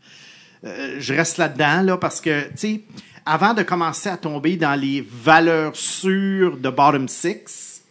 euh, 0.65 0.97
je 0.99 1.13
reste 1.13 1.37
là-dedans, 1.37 1.81
là, 1.81 1.97
parce 1.97 2.21
que, 2.21 2.43
tu 2.49 2.51
sais, 2.57 2.81
avant 3.25 3.53
de 3.53 3.63
commencer 3.63 4.09
à 4.09 4.17
tomber 4.17 4.57
dans 4.57 4.79
les 4.79 5.05
valeurs 5.09 5.75
sûres 5.75 6.57
de 6.57 6.69
bottom 6.69 7.07
six, 7.07 7.81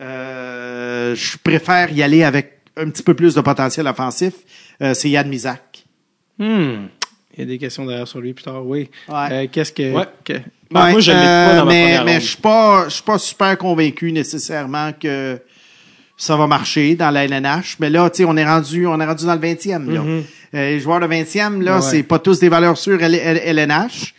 euh, 0.00 1.14
je 1.14 1.36
préfère 1.38 1.92
y 1.92 2.02
aller 2.02 2.24
avec 2.24 2.58
un 2.76 2.88
petit 2.90 3.02
peu 3.02 3.14
plus 3.14 3.34
de 3.34 3.40
potentiel 3.40 3.86
offensif. 3.86 4.34
Euh, 4.80 4.94
c'est 4.94 5.10
Yann 5.10 5.28
Mizak. 5.28 5.84
Hmm. 6.38 6.86
Il 7.34 7.38
y 7.40 7.42
a 7.42 7.46
des 7.46 7.58
questions 7.58 7.84
derrière 7.86 8.08
sur 8.08 8.20
lui 8.20 8.32
plus 8.34 8.42
tard, 8.44 8.66
oui. 8.66 8.90
Ouais. 9.08 9.14
Euh, 9.30 9.46
Qu'est-ce 9.50 9.72
que. 9.72 9.92
Ouais. 9.92 10.06
que- 10.24 10.40
Ben, 10.72 10.90
moi, 10.90 11.00
je 11.00 11.10
l'ai 11.12 11.16
pas 11.18 11.56
dans 11.56 11.64
ma 11.66 11.72
mais, 11.72 11.82
première 11.84 12.04
mais 12.04 12.12
ronde. 12.12 12.20
je 12.22 12.26
suis 12.28 12.36
pas, 12.36 12.84
je 12.88 12.94
suis 12.94 13.02
pas 13.02 13.18
super 13.18 13.58
convaincu 13.58 14.12
nécessairement 14.12 14.92
que 14.98 15.38
ça 16.16 16.36
va 16.36 16.46
marcher 16.46 16.94
dans 16.94 17.10
la 17.10 17.24
LNH. 17.24 17.76
Mais 17.80 17.90
là, 17.90 18.08
tu 18.10 18.18
sais, 18.18 18.24
on 18.24 18.36
est 18.36 18.44
rendu, 18.44 18.86
on 18.86 19.00
est 19.00 19.06
rendu 19.06 19.24
dans 19.26 19.34
le 19.34 19.40
20e, 19.40 19.90
là. 19.92 20.00
Euh, 20.00 20.22
les 20.52 20.80
joueurs 20.80 21.00
de 21.00 21.06
20e, 21.06 21.62
là, 21.62 21.76
Ouais. 21.76 21.82
c'est 21.82 22.02
pas 22.02 22.18
tous 22.18 22.38
des 22.38 22.48
valeurs 22.48 22.76
sûres 22.78 23.02
LNH. 23.02 24.14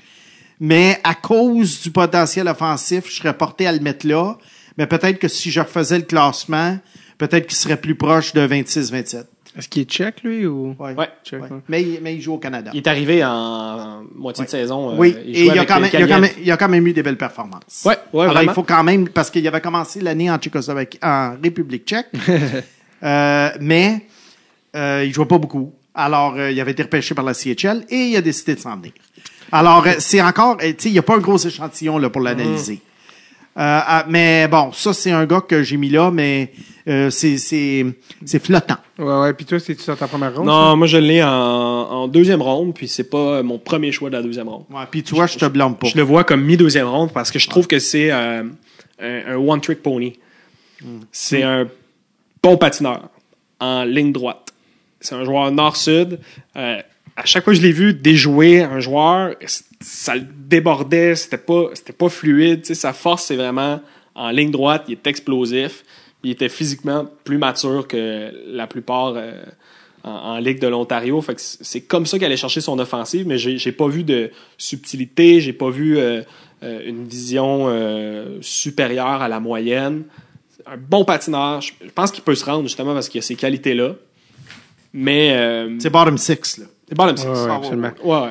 Mais 0.59 0.99
à 1.03 1.13
cause 1.15 1.81
du 1.81 1.91
potentiel 1.91 2.47
offensif, 2.47 3.05
je 3.09 3.15
serais 3.17 3.33
porté 3.37 3.67
à 3.67 3.71
le 3.71 3.79
mettre 3.79 4.07
là. 4.07 4.37
Mais 4.77 4.87
peut-être 4.87 5.19
que 5.19 5.27
si 5.27 5.51
je 5.51 5.59
refaisais 5.59 5.97
le 5.97 6.03
classement, 6.05 6.77
peut-être 7.17 7.47
qu'il 7.47 7.57
serait 7.57 7.77
plus 7.77 7.95
proche 7.95 8.33
de 8.33 8.45
26-27. 8.47 9.25
Est-ce 9.57 9.69
qu'il 9.69 9.83
est 9.83 9.85
tchèque, 9.85 10.23
lui, 10.23 10.45
ou? 10.47 10.75
Ouais. 10.79 10.93
Ouais. 10.95 11.09
Tchèque, 11.23 11.43
Ouais. 11.43 11.49
ouais. 11.51 11.57
Mais, 11.69 11.81
il- 11.83 11.99
mais 12.01 12.15
il 12.15 12.21
joue 12.21 12.33
au 12.33 12.37
Canada. 12.39 12.71
Il 12.73 12.77
est 12.79 12.87
arrivé 12.87 13.23
en, 13.23 13.29
en 13.29 14.03
moitié 14.15 14.45
de 14.45 14.49
saison. 14.49 14.91
euh, 14.91 14.95
Oui, 14.97 15.15
il 15.27 15.37
et 15.37 15.45
il 15.45 15.59
a, 15.59 15.65
quand 15.65 15.79
même, 15.79 15.89
il, 15.93 16.03
a 16.03 16.07
quand 16.07 16.19
même, 16.19 16.31
il 16.43 16.51
a 16.51 16.57
quand 16.57 16.69
même 16.69 16.87
eu 16.87 16.93
des 16.93 17.03
belles 17.03 17.17
performances. 17.17 17.83
Ouais, 17.85 17.95
ouais, 18.13 18.23
Alors, 18.23 18.33
vraiment. 18.35 18.51
il 18.51 18.55
faut 18.55 18.63
quand 18.63 18.83
même, 18.83 19.09
parce 19.09 19.29
qu'il 19.29 19.47
avait 19.47 19.61
commencé 19.61 20.01
l'année 20.01 20.31
en 20.31 20.37
Tchécoslovaquie, 20.37 20.97
en 21.03 21.35
République 21.43 21.85
tchèque, 21.85 22.07
euh, 23.03 23.49
mais 23.59 24.05
euh, 24.75 25.03
il 25.05 25.13
jouait 25.13 25.25
pas 25.25 25.37
beaucoup. 25.37 25.73
Alors, 25.93 26.33
euh, 26.37 26.49
il 26.51 26.59
avait 26.59 26.71
été 26.71 26.83
repêché 26.83 27.13
par 27.13 27.23
la 27.25 27.33
CHL 27.35 27.85
et 27.89 27.95
il 28.07 28.15
a 28.15 28.21
décidé 28.21 28.55
de 28.55 28.59
s'en 28.59 28.75
venir. 28.77 28.93
Alors, 29.51 29.85
euh, 29.85 29.91
c'est 29.99 30.21
encore, 30.21 30.57
euh, 30.63 30.69
tu 30.71 30.75
sais, 30.79 30.89
il 30.89 30.93
n'y 30.93 30.99
a 30.99 31.03
pas 31.03 31.15
un 31.15 31.19
gros 31.19 31.37
échantillon 31.37 31.99
là, 31.99 32.09
pour 32.09 32.21
l'analyser. 32.21 32.81
Euh, 32.83 32.89
ah, 33.55 34.05
mais 34.09 34.47
bon, 34.47 34.71
ça, 34.71 34.93
c'est 34.93 35.11
un 35.11 35.25
gars 35.25 35.41
que 35.41 35.63
j'ai 35.63 35.77
mis 35.77 35.89
là, 35.89 36.11
mais 36.11 36.51
euh, 36.87 37.09
c'est, 37.09 37.37
c'est, 37.37 37.85
c'est 38.25 38.43
flottant. 38.43 38.77
Ouais, 38.97 39.19
ouais. 39.21 39.33
Puis 39.33 39.45
toi, 39.45 39.59
c'est-tu 39.59 39.85
dans 39.85 39.95
ta 39.95 40.07
première 40.07 40.35
ronde? 40.35 40.47
Non, 40.47 40.75
moi 40.75 40.87
je 40.87 40.97
l'ai 40.97 41.23
en, 41.23 41.29
en 41.29 42.07
deuxième 42.07 42.41
ronde, 42.41 42.73
puis 42.73 42.87
c'est 42.87 43.09
pas 43.09 43.43
mon 43.43 43.59
premier 43.59 43.91
choix 43.91 44.09
de 44.09 44.15
la 44.15 44.23
deuxième 44.23 44.49
ronde. 44.49 44.65
Ouais, 44.71 44.83
puis 44.89 45.03
tu 45.03 45.15
vois, 45.15 45.27
je 45.27 45.37
te 45.37 45.45
blâme 45.45 45.77
pas. 45.77 45.87
Je 45.87 45.95
le 45.95 46.03
vois 46.03 46.23
comme 46.23 46.43
mi-deuxième 46.43 46.87
ronde 46.87 47.11
parce 47.13 47.31
que 47.31 47.39
je 47.39 47.47
trouve 47.49 47.67
que 47.67 47.79
c'est 47.79 48.11
euh, 48.11 48.43
un, 48.99 49.21
un 49.27 49.35
one-trick 49.35 49.81
pony. 49.81 50.19
C'est 51.13 51.43
un 51.43 51.67
bon 52.41 52.57
patineur 52.57 53.07
en 53.61 53.85
ligne 53.85 54.11
droite. 54.11 54.49
C'est 54.99 55.15
un 55.15 55.23
joueur 55.23 55.49
nord-sud. 55.49 56.19
Euh, 56.57 56.81
à 57.15 57.25
chaque 57.25 57.45
fois 57.45 57.53
que 57.53 57.59
je 57.59 57.65
l'ai 57.65 57.71
vu 57.71 57.93
déjouer 57.93 58.63
un 58.63 58.81
joueur, 58.81 59.35
ça 59.79 60.15
le 60.15 60.25
débordait, 60.55 61.15
c'était 61.15 61.37
pas, 61.49 61.63
c'était 61.73 61.93
pas 62.03 62.09
fluide. 62.09 62.65
Sa 62.65 62.93
force, 62.93 63.23
c'est 63.27 63.35
vraiment 63.35 63.81
en 64.15 64.29
ligne 64.37 64.51
droite, 64.51 64.83
il 64.87 64.93
est 64.93 65.07
explosif. 65.07 65.83
Il 66.23 66.31
était 66.31 66.49
physiquement 66.49 67.05
plus 67.23 67.37
mature 67.37 67.87
que 67.87 68.31
la 68.47 68.65
plupart 68.67 69.13
euh, 69.15 69.43
en, 70.03 70.11
en 70.35 70.37
Ligue 70.39 70.59
de 70.59 70.67
l'Ontario. 70.67 71.19
Fait 71.21 71.35
que 71.35 71.41
c'est 71.41 71.81
comme 71.81 72.05
ça 72.05 72.17
qu'elle 72.17 72.27
allait 72.31 72.37
chercher 72.37 72.61
son 72.61 72.77
offensive, 72.79 73.25
mais 73.27 73.37
j'ai 73.37 73.57
j'ai 73.57 73.71
pas 73.73 73.87
vu 73.87 74.03
de 74.03 74.31
subtilité, 74.57 75.41
j'ai 75.41 75.53
pas 75.63 75.69
vu 75.69 75.97
euh, 75.97 76.21
euh, 76.63 76.81
une 76.91 77.03
vision 77.05 77.65
euh, 77.67 78.37
supérieure 78.41 79.21
à 79.21 79.27
la 79.27 79.39
moyenne. 79.39 80.03
Un 80.65 80.77
bon 80.77 81.03
patineur, 81.03 81.59
je 81.61 81.71
je 81.83 81.91
pense 81.99 82.09
qu'il 82.11 82.23
peut 82.23 82.35
se 82.35 82.45
rendre 82.45 82.63
justement 82.63 82.93
parce 82.93 83.09
qu'il 83.09 83.19
a 83.19 83.21
ces 83.21 83.35
qualités-là. 83.35 83.89
Mais 84.93 85.33
euh, 85.33 85.75
C'est 85.79 85.89
bottom 85.89 86.17
six, 86.17 86.57
là. 86.59 86.65
c'est 86.87 86.95
bottom 86.95 87.17
six. 87.17 87.25
Ouais, 87.25 87.33
ouais, 87.33 87.45
Ouais, 87.47 87.51
absolument. 87.55 87.91
ouais. 88.05 88.29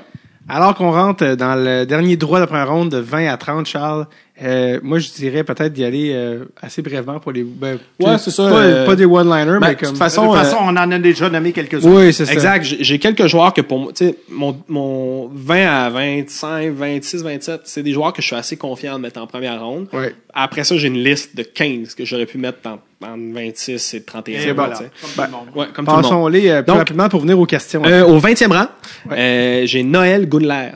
Alors 0.49 0.75
qu'on 0.75 0.91
rentre 0.91 1.35
dans 1.35 1.55
le 1.55 1.85
dernier 1.85 2.17
droit 2.17 2.39
de 2.39 2.43
la 2.43 2.47
première 2.47 2.71
ronde 2.71 2.91
de 2.91 2.99
20 2.99 3.29
à 3.29 3.37
30, 3.37 3.67
Charles, 3.67 4.07
euh, 4.43 4.81
moi 4.83 4.99
je 4.99 5.09
dirais 5.11 5.45
peut-être 5.45 5.73
d'y 5.73 5.85
aller 5.85 6.11
euh, 6.13 6.45
assez 6.61 6.83
brièvement 6.83 7.21
pour 7.21 7.33
les. 7.33 7.43
Ben, 7.45 7.79
Ouais, 8.01 8.19
c'est 8.19 8.31
ça, 8.31 8.49
Pas, 8.49 8.57
euh, 8.63 8.87
pas 8.87 8.97
des 8.97 9.05
one-liners, 9.05 9.59
ben, 9.59 9.69
mais 9.69 9.75
de 9.75 9.81
comme. 9.81 9.89
toute 9.91 9.93
De 9.95 9.99
façon, 9.99 10.27
toute 10.27 10.37
euh, 10.37 10.43
façon, 10.43 10.57
on 10.61 10.69
en 10.69 10.77
a 10.91 10.99
déjà 10.99 11.29
nommé 11.29 11.53
quelques-uns. 11.53 11.89
oui, 11.91 12.13
c'est 12.13 12.27
ça. 12.27 12.33
Exact. 12.33 12.65
J'ai 12.81 12.99
quelques 12.99 13.27
joueurs 13.27 13.53
que 13.55 13.61
pour 13.61 13.79
moi, 13.79 13.93
tu 13.95 14.07
sais, 14.07 14.17
mon, 14.31 14.57
mon 14.69 15.29
20 15.33 15.67
à 15.67 15.91
25, 15.91 16.73
26, 16.73 17.23
27, 17.23 17.61
c'est 17.65 17.83
des 17.83 17.93
joueurs 17.93 18.13
que 18.13 18.21
je 18.23 18.27
suis 18.27 18.37
assez 18.37 18.57
confiant 18.57 18.97
de 18.97 19.03
mettre 19.03 19.21
en 19.21 19.27
première 19.27 19.63
ronde. 19.65 19.87
Ouais. 19.93 20.15
Après 20.35 20.65
ça, 20.65 20.77
j'ai 20.77 20.89
une 20.89 21.03
liste 21.03 21.37
de 21.37 21.43
15 21.43 21.95
que 21.95 22.05
j'aurais 22.05 22.27
pu 22.27 22.39
mettre 22.39 22.59
en, 22.67 22.79
en 23.07 23.17
26 23.33 23.95
et 23.95 24.03
31. 24.03 24.41
Et 24.41 24.53
voilà, 24.53 24.77
tu 24.77 24.85
sais. 24.85 24.91
comme 25.01 25.11
Ben, 25.17 25.25
tout 25.27 25.31
le 25.31 25.37
monde. 25.37 25.47
Ouais, 25.57 25.67
comme 25.75 25.85
tout 25.85 25.91
le 25.91 25.97
monde. 25.97 26.03
Passons-les 26.03 26.49
euh, 26.51 26.63
plus 26.63 26.67
Donc, 26.69 26.79
rapidement 26.79 27.09
pour 27.09 27.21
venir 27.21 27.39
aux 27.39 27.47
questions. 27.47 27.83
Euh, 27.85 28.05
au 28.05 28.19
20e 28.19 28.53
rang, 28.53 28.67
euh, 29.13 29.63
j'ai 29.67 29.83
Noël 29.83 30.29
Gunler, 30.29 30.71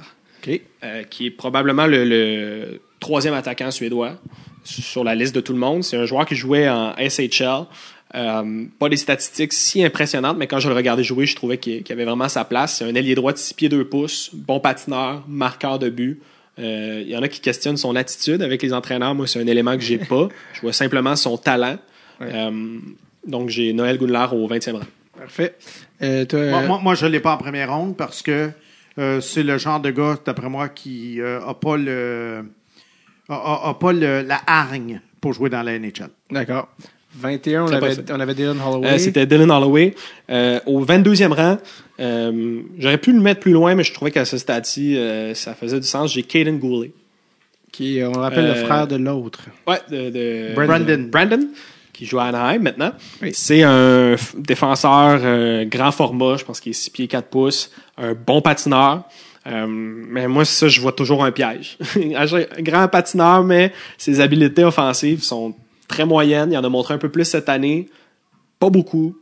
OK. 0.47 0.61
euh, 0.85 1.03
qui 1.11 1.27
est 1.27 1.31
probablement 1.31 1.87
le, 1.87 2.05
le 2.05 2.81
troisième 3.01 3.35
attaquant 3.35 3.71
suédois 3.71 4.17
sur 4.65 5.05
la 5.05 5.15
liste 5.15 5.35
de 5.35 5.41
tout 5.41 5.53
le 5.53 5.59
monde. 5.59 5.85
C'est 5.85 5.97
un 5.97 6.07
joueur 6.07 6.27
qui 6.27 6.35
jouait 6.35 6.69
en 6.69 6.95
SHL. 6.97 7.67
Euh, 8.15 8.65
pas 8.79 8.89
des 8.89 8.97
statistiques 8.97 9.53
si 9.53 9.85
impressionnantes, 9.85 10.37
mais 10.39 10.47
quand 10.47 10.61
je 10.61 10.69
le 10.69 10.75
regardais 10.75 11.03
jouer, 11.05 11.27
je 11.27 11.37
trouvais 11.37 11.59
qu'il 11.59 11.85
avait 11.91 12.05
vraiment 12.05 12.29
sa 12.29 12.45
place. 12.45 12.77
C'est 12.77 12.85
un 12.85 12.95
ailier 12.95 13.15
droit 13.15 13.33
de 13.33 13.39
6 13.39 13.55
pieds 13.55 13.69
2 13.69 13.85
pouces, 13.85 14.31
bon 14.33 14.61
patineur, 14.61 15.23
marqueur 15.29 15.79
de 15.79 15.91
but. 15.91 16.21
Euh, 16.59 17.03
Il 17.05 17.11
y 17.11 17.17
en 17.17 17.23
a 17.23 17.29
qui 17.29 17.41
questionnent 17.41 17.77
son 17.77 17.95
attitude 17.97 18.43
avec 18.43 18.63
les 18.63 18.73
entraîneurs. 18.73 19.15
Moi, 19.15 19.27
c'est 19.27 19.41
un 19.41 19.47
élément 19.47 19.77
que 19.77 19.83
j'ai 19.83 19.99
pas. 19.99 20.29
Je 20.55 20.61
vois 20.63 20.73
simplement 20.73 21.15
son 21.17 21.37
talent. 21.37 21.77
Euh, 22.23 22.79
donc, 23.27 23.51
j'ai 23.51 23.73
Noël 23.73 23.99
Gunler 23.99 24.27
au 24.33 24.49
20e 24.49 24.73
rang. 24.73 24.81
Parfait. 25.19 25.55
Euh, 26.03 26.25
Moi, 26.33 26.63
moi, 26.63 26.81
moi, 26.83 26.95
je 26.95 27.07
ne 27.07 27.11
l'ai 27.11 27.21
pas 27.21 27.35
en 27.35 27.39
première 27.39 27.75
ronde 27.75 27.97
parce 27.97 28.23
que 28.23 28.51
euh, 28.99 29.21
c'est 29.21 29.43
le 29.43 29.59
genre 29.59 29.81
de 29.81 29.91
gars, 29.91 30.17
d'après 30.25 30.49
moi, 30.49 30.69
qui 30.69 31.21
euh, 31.21 31.41
a 31.47 31.55
pas 31.55 31.77
le 31.77 32.45
a, 33.35 33.75
pas 33.79 33.93
le- 33.93 34.23
la 34.23 34.41
hargne 34.47 35.01
pour 35.21 35.33
jouer 35.33 35.51
dans 35.51 35.63
la 35.63 35.79
NHL. 35.79 36.09
D'accord. 36.31 36.69
21, 37.19 37.65
on 37.65 37.73
avait, 37.73 37.97
on 38.13 38.21
avait 38.21 38.35
Dylan 38.35 38.59
Holloway. 38.61 38.89
Euh, 38.89 38.99
C'était 38.99 39.25
Dylan 39.27 39.51
Holloway. 39.51 39.95
Euh, 40.31 40.61
au 40.67 40.85
22e 40.85 41.33
rang, 41.33 41.57
euh, 41.99 42.61
j'aurais 42.79 42.99
pu 42.99 43.13
le 43.13 43.21
mettre 43.21 43.41
plus 43.41 43.53
loin, 43.53 43.75
mais 43.75 43.85
je 43.85 43.95
trouvais 43.95 44.11
qu'à 44.11 44.27
ce 44.27 44.37
stade-ci, 44.37 44.97
euh, 44.99 45.33
ça 45.35 45.55
faisait 45.55 45.81
du 45.81 45.87
sens. 45.87 46.13
J'ai 46.13 46.23
Caden 46.25 46.59
Goulet. 46.59 46.93
qui, 47.73 48.01
on 48.05 48.13
rappelle, 48.13 48.47
le 48.49 48.55
frère 48.67 48.87
de 48.87 48.97
l'autre. 48.97 49.41
Ouais, 49.67 49.81
de, 49.91 50.11
de- 50.11 50.55
Brandon. 50.55 51.09
Brandon, 51.11 51.49
qui 51.93 52.05
joue 52.07 52.19
à 52.19 52.25
Anaheim 52.25 52.61
maintenant. 52.63 52.93
Oui. 53.23 53.31
C'est 53.35 53.63
un 53.63 54.15
défenseur 54.37 55.21
euh, 55.23 55.65
grand 55.65 55.93
format, 55.93 56.37
je 56.37 56.45
pense 56.45 56.61
qu'il 56.61 56.71
est 56.71 56.75
6 56.75 56.91
pieds 56.91 57.09
4 57.09 57.29
pouces, 57.29 57.71
un 57.99 58.13
bon 58.15 58.41
patineur. 58.43 59.05
Euh, 59.47 59.67
mais 59.69 60.27
moi, 60.27 60.45
ça, 60.45 60.69
je 60.69 60.81
vois 60.81 60.93
toujours 60.93 61.25
un 61.25 61.33
piège. 61.33 61.79
grand 62.59 62.89
patineur, 62.89 63.45
mais 63.45 63.73
ses 63.97 64.21
habiletés 64.21 64.65
offensives 64.65 65.23
sont 65.23 65.55
très 65.89 66.05
moyennes. 66.05 66.53
Il 66.53 66.59
en 66.59 66.65
a 66.65 66.69
montré 66.69 66.95
un 66.95 66.99
peu 66.99 67.09
plus 67.09 67.25
cette 67.25 67.49
année. 67.49 67.87
Pas 68.59 68.71
beaucoup. 68.71 69.17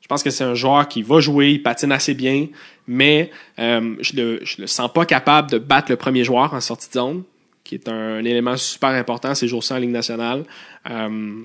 Je 0.00 0.14
pense 0.14 0.24
que 0.24 0.30
c'est 0.30 0.42
un 0.42 0.54
joueur 0.54 0.88
qui 0.88 1.02
va 1.02 1.20
jouer, 1.20 1.52
il 1.52 1.62
patine 1.62 1.92
assez 1.92 2.14
bien, 2.14 2.48
mais 2.88 3.30
euh, 3.60 3.94
je 4.00 4.16
le, 4.16 4.40
je 4.42 4.60
le 4.60 4.66
sens 4.66 4.92
pas 4.92 5.06
capable 5.06 5.48
de 5.52 5.58
battre 5.58 5.88
le 5.88 5.96
premier 5.96 6.24
joueur 6.24 6.52
en 6.52 6.60
sortie 6.60 6.88
de 6.88 6.94
zone, 6.94 7.22
qui 7.62 7.76
est 7.76 7.88
un, 7.88 8.18
élément 8.18 8.56
super 8.56 8.88
important 8.88 9.36
ces 9.36 9.46
jours-ci 9.46 9.72
en 9.72 9.76
Ligue 9.76 9.90
nationale. 9.90 10.42
Euh, 10.90 11.44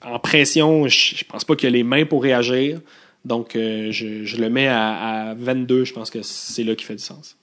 en 0.00 0.18
pression, 0.18 0.88
je, 0.88 1.16
je 1.16 1.24
pense 1.24 1.44
pas 1.44 1.56
qu'il 1.56 1.66
a 1.66 1.70
les 1.72 1.82
mains 1.82 2.06
pour 2.06 2.22
réagir, 2.22 2.80
donc 3.26 3.54
euh, 3.54 3.92
je, 3.92 4.24
je 4.24 4.36
le 4.38 4.48
mets 4.48 4.68
à, 4.68 5.28
à 5.28 5.34
22. 5.34 5.84
Je 5.84 5.92
pense 5.92 6.08
que 6.08 6.22
c'est 6.22 6.64
là 6.64 6.74
qui 6.74 6.86
fait 6.86 6.94
du 6.94 7.04
sens. 7.04 7.36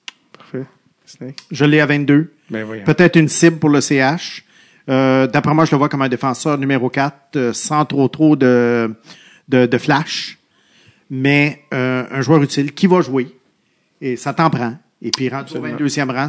Je 1.52 1.66
l'ai 1.66 1.80
à 1.80 1.86
22. 1.86 2.32
Ben. 2.50 2.84
Peut-être 2.86 3.16
une 3.18 3.28
cible 3.28 3.58
pour 3.58 3.70
le 3.70 3.82
CH. 3.82 4.44
Euh, 4.90 5.28
D'après 5.28 5.54
moi, 5.54 5.66
je 5.66 5.72
le 5.72 5.78
vois 5.78 5.90
comme 5.90 6.02
un 6.02 6.10
défenseur 6.10 6.58
numéro 6.58 6.90
4, 6.90 7.36
euh, 7.36 7.54
sans 7.54 7.86
trop 7.86 8.08
trop 8.08 8.36
de, 8.36 8.94
de, 9.48 9.66
de 9.66 9.78
flash, 9.78 10.38
mais 11.10 11.62
euh, 11.74 12.04
un 12.12 12.22
joueur 12.22 12.42
utile 12.42 12.74
qui 12.74 12.88
va 12.88 13.02
jouer. 13.02 13.28
Et 14.02 14.16
ça 14.18 14.34
t'en 14.34 14.50
prend. 14.50 14.76
Et 15.02 15.12
puis, 15.12 15.30
rendu 15.30 15.54
au 15.58 15.62
22e 15.62 16.12
rang, 16.12 16.28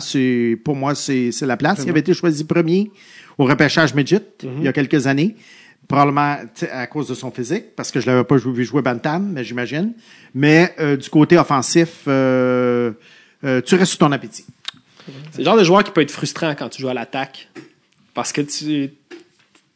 pour 0.65 0.77
moi, 0.77 0.95
c'est 0.95 1.31
la 1.43 1.57
place. 1.57 1.83
Il 1.85 1.91
avait 1.91 2.01
été 2.01 2.15
choisi 2.15 2.45
premier 2.45 2.91
au 3.39 3.45
repêchage 3.45 3.95
midget 3.95 4.23
il 4.43 4.65
y 4.65 4.69
a 4.69 4.73
quelques 4.73 5.07
années. 5.07 5.37
Probablement 5.87 6.39
à 6.73 6.87
cause 6.87 7.09
de 7.09 7.15
son 7.15 7.31
physique, 7.31 7.77
parce 7.77 7.93
que 7.93 8.01
je 8.01 8.07
l'avais 8.07 8.25
pas 8.25 8.37
vu 8.37 8.65
jouer 8.65 8.83
Bantam, 8.83 9.31
mais 9.33 9.45
j'imagine. 9.45 9.93
Mais 10.35 10.75
du 11.01 11.09
côté 11.09 11.39
offensif, 11.39 12.03
tu 12.05 12.11
restes 13.75 13.85
sur 13.85 13.99
ton 13.99 14.11
appétit. 14.11 14.45
C'est 15.33 15.39
le 15.39 15.45
genre 15.45 15.57
de 15.57 15.65
joueur 15.65 15.85
qui 15.85 15.91
peut 15.91 16.01
être 16.01 16.11
frustrant 16.11 16.55
quand 16.55 16.69
tu 16.69 16.83
joues 16.83 16.89
à 16.89 16.95
l'attaque, 16.95 17.49
parce 18.15 18.33
que 18.33 18.41
tu 18.41 18.91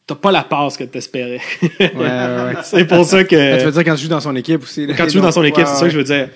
t'as 0.06 0.14
pas 0.14 0.32
la 0.32 0.42
passe 0.42 0.76
que 0.76 0.84
tu 0.84 0.98
espérais. 0.98 1.40
Ouais, 1.62 1.78
ouais, 1.80 1.94
ouais. 1.94 2.54
c'est 2.64 2.86
pour 2.86 3.04
ça 3.04 3.24
que 3.24 3.58
tu 3.58 3.64
veux 3.64 3.70
dire 3.70 3.84
quand 3.84 3.94
tu 3.94 4.02
joues 4.02 4.08
dans 4.08 4.20
son 4.20 4.34
équipe 4.34 4.62
aussi. 4.62 4.86
là. 4.86 4.94
quand 4.96 5.06
tu 5.06 5.12
joues 5.12 5.20
dans 5.20 5.32
son 5.32 5.44
équipe, 5.44 5.66
c'est 5.66 5.76
ça 5.76 5.84
que 5.84 5.90
je 5.90 5.98
veux 5.98 6.04
dire. 6.04 6.30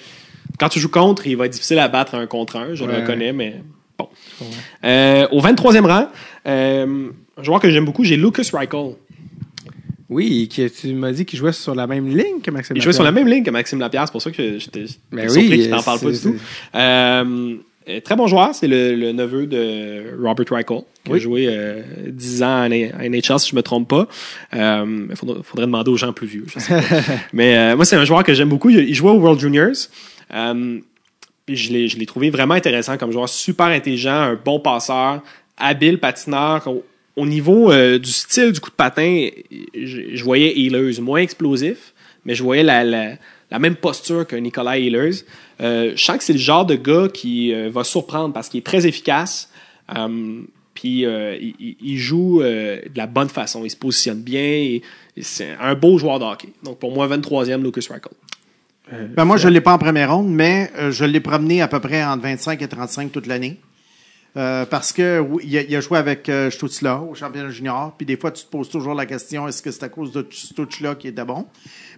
Quand 0.59 0.69
tu 0.69 0.79
joues 0.79 0.91
contre, 0.91 1.27
il 1.27 1.37
va 1.37 1.47
être 1.47 1.53
difficile 1.53 1.79
à 1.79 1.89
battre 1.89 2.15
un 2.15 2.27
contre 2.27 2.57
un, 2.57 2.75
je 2.75 2.85
le 2.85 2.95
reconnais, 2.95 3.33
mais 3.33 3.63
bon. 3.99 4.09
Euh, 4.85 5.27
au 5.33 5.41
23e 5.41 5.87
rang, 5.87 6.09
euh, 6.47 7.09
un 7.37 7.43
joueur 7.43 7.61
que 7.61 7.71
j'aime 7.71 7.87
beaucoup, 7.87 8.05
j'ai 8.05 8.17
Lucas 8.17 8.49
Reichel. 8.53 8.95
Oui, 10.11 10.47
qui, 10.49 10.71
tu 10.71 10.93
m'as 10.93 11.13
dit 11.13 11.25
qu'il 11.25 11.39
jouait 11.39 11.53
sur 11.53 11.75
la 11.75 11.87
même 11.87 12.07
ligne 12.07 12.41
que 12.43 12.51
Maxime. 12.51 12.77
Il 12.77 12.83
jouait 12.83 12.93
sur 12.93 13.03
la 13.03 13.11
Lapierre. 13.11 13.25
même 13.25 13.33
ligne 13.33 13.45
que 13.45 13.51
Maxime 13.51 13.81
Lapierre, 13.81 14.05
c'est 14.07 14.13
pour 14.13 14.21
ça 14.21 14.31
que 14.31 14.59
j'étais 14.59 14.85
Ben 15.11 15.27
surpris 15.31 15.51
oui, 15.51 15.59
qu'il 15.63 15.71
t'en 15.71 15.83
parle 15.83 16.01
pas 16.01 16.11
du 16.11 16.21
tout. 16.21 16.37
Euh, 16.75 17.57
très 18.05 18.17
bon 18.17 18.27
joueur, 18.27 18.55
c'est 18.55 18.69
le, 18.69 18.95
le 18.95 19.13
neveu 19.13 19.47
de 19.47 20.17
Robert 20.21 20.47
Reichel, 20.51 20.83
qui 21.05 21.13
a 21.13 21.19
joué 21.19 21.47
euh, 21.49 21.83
10 22.09 22.43
ans 22.43 22.63
à 22.63 22.69
NHL, 22.69 23.39
si 23.39 23.51
je 23.51 23.57
me 23.57 23.63
trompe 23.63 23.89
pas. 23.89 24.09
Euh, 24.55 25.07
Il 25.11 25.17
faudrait, 25.17 25.43
faudrait 25.43 25.67
demander 25.67 25.91
aux 25.91 25.97
gens 25.97 26.13
plus 26.13 26.27
vieux. 26.27 26.45
je 26.47 26.59
sais 26.59 26.75
pas. 26.75 27.03
Mais 27.33 27.57
euh, 27.57 27.77
moi, 27.77 27.85
c'est 27.85 27.97
un 27.97 28.05
joueur 28.05 28.25
que 28.25 28.35
j'aime 28.35 28.49
beaucoup. 28.49 28.71
Il, 28.71 28.95
jouait 28.95 29.11
au 29.11 29.19
World 29.19 29.41
Juniors. 29.41 29.89
Euh, 30.33 30.79
puis 31.47 31.57
je 31.57 31.73
l'ai, 31.73 31.89
je 31.89 31.99
l'ai 31.99 32.07
trouvé 32.07 32.31
vraiment 32.31 32.55
intéressant 32.55 32.97
comme 32.97 33.11
joueur, 33.11 33.29
super 33.29 33.67
intelligent, 33.67 34.13
un 34.13 34.41
bon 34.43 34.61
passeur, 34.61 35.21
habile 35.57 35.99
patineur. 35.99 36.67
Au, 36.67 36.85
au 37.17 37.27
niveau 37.27 37.71
euh, 37.71 37.99
du 37.99 38.11
style 38.11 38.53
du 38.53 38.61
coup 38.61 38.71
de 38.71 38.77
patin, 38.77 39.29
je, 39.75 40.15
je 40.15 40.25
voyais 40.25 40.59
Ehlers 40.59 41.01
moins 41.01 41.21
explosif, 41.21 41.93
mais 42.25 42.35
je 42.35 42.43
voyais 42.43 42.63
la, 42.63 42.85
la, 42.85 43.17
la 43.53 43.59
même 43.61 43.77
posture 43.77 44.27
que 44.27 44.35
Nicolas 44.35 44.79
Ehlers. 44.79 45.25
Euh, 45.61 45.93
je 45.95 46.03
sens 46.03 46.17
que 46.17 46.25
c'est 46.25 46.33
le 46.33 46.39
genre 46.39 46.65
de 46.67 46.75
gars 46.75 47.09
qui 47.13 47.53
euh, 47.55 47.69
va 47.71 47.85
surprendre 47.85 48.33
parce 48.33 48.49
qu'il 48.49 48.59
est 48.59 48.63
très 48.67 48.87
efficace. 48.87 49.51
Euh, 49.97 50.41
puis 50.75 51.05
euh, 51.05 51.37
il, 51.39 51.99
joue 51.99 52.41
euh, 52.41 52.81
de 52.81 52.97
la 52.97 53.07
bonne 53.07 53.29
façon, 53.29 53.63
il 53.65 53.71
se 53.71 53.77
positionne 53.77 54.21
bien. 54.23 54.41
et- 54.41 54.83
et 55.15 55.23
c'est 55.23 55.51
un 55.61 55.75
beau 55.75 55.99
joueur 55.99 56.19
de 56.19 56.25
hockey. 56.25 56.49
Donc 56.65 56.79
pour 56.79 56.91
moi, 56.95 57.07
23e, 57.07 57.63
Lucas 57.63 57.83
Reichel. 57.91 59.09
Ben 59.15 59.27
moi, 59.27 59.37
je 59.37 59.47
ne 59.49 59.53
l'ai 59.53 59.61
pas 59.61 59.75
en 59.75 59.79
première 59.79 60.15
ronde, 60.15 60.29
mais 60.33 60.71
euh, 60.79 60.91
je 60.91 61.05
l'ai 61.05 61.21
promené 61.21 61.61
à 61.61 61.69
peu 61.69 61.81
près 61.81 62.03
entre 62.03 62.23
25 62.23 62.61
et 62.63 62.69
35 62.69 63.13
toute 63.13 63.27
l'année. 63.27 63.59
Euh, 64.35 64.65
parce 64.65 64.95
que 64.95 65.19
oui, 65.19 65.45
il, 65.47 65.59
a, 65.59 65.63
il 65.63 65.77
a 65.77 65.81
joué 65.81 65.99
avec 65.99 66.27
euh, 66.31 66.51
Stutzla 66.51 67.01
au 67.01 67.15
championnat 67.15 67.51
junior, 67.51 67.95
puis 67.97 68.07
des 68.07 68.17
fois, 68.17 68.31
tu 68.31 68.45
te 68.45 68.51
poses 68.51 68.71
toujours 68.71 68.95
la 68.95 69.05
question, 69.05 69.47
est-ce 69.47 69.61
que 69.61 69.71
c'est 69.71 69.85
à 69.85 69.91
cause 69.91 70.11
de 70.11 70.27
Stutzla 70.31 70.95
qui 70.95 71.09
était 71.09 71.25
bon? 71.25 71.47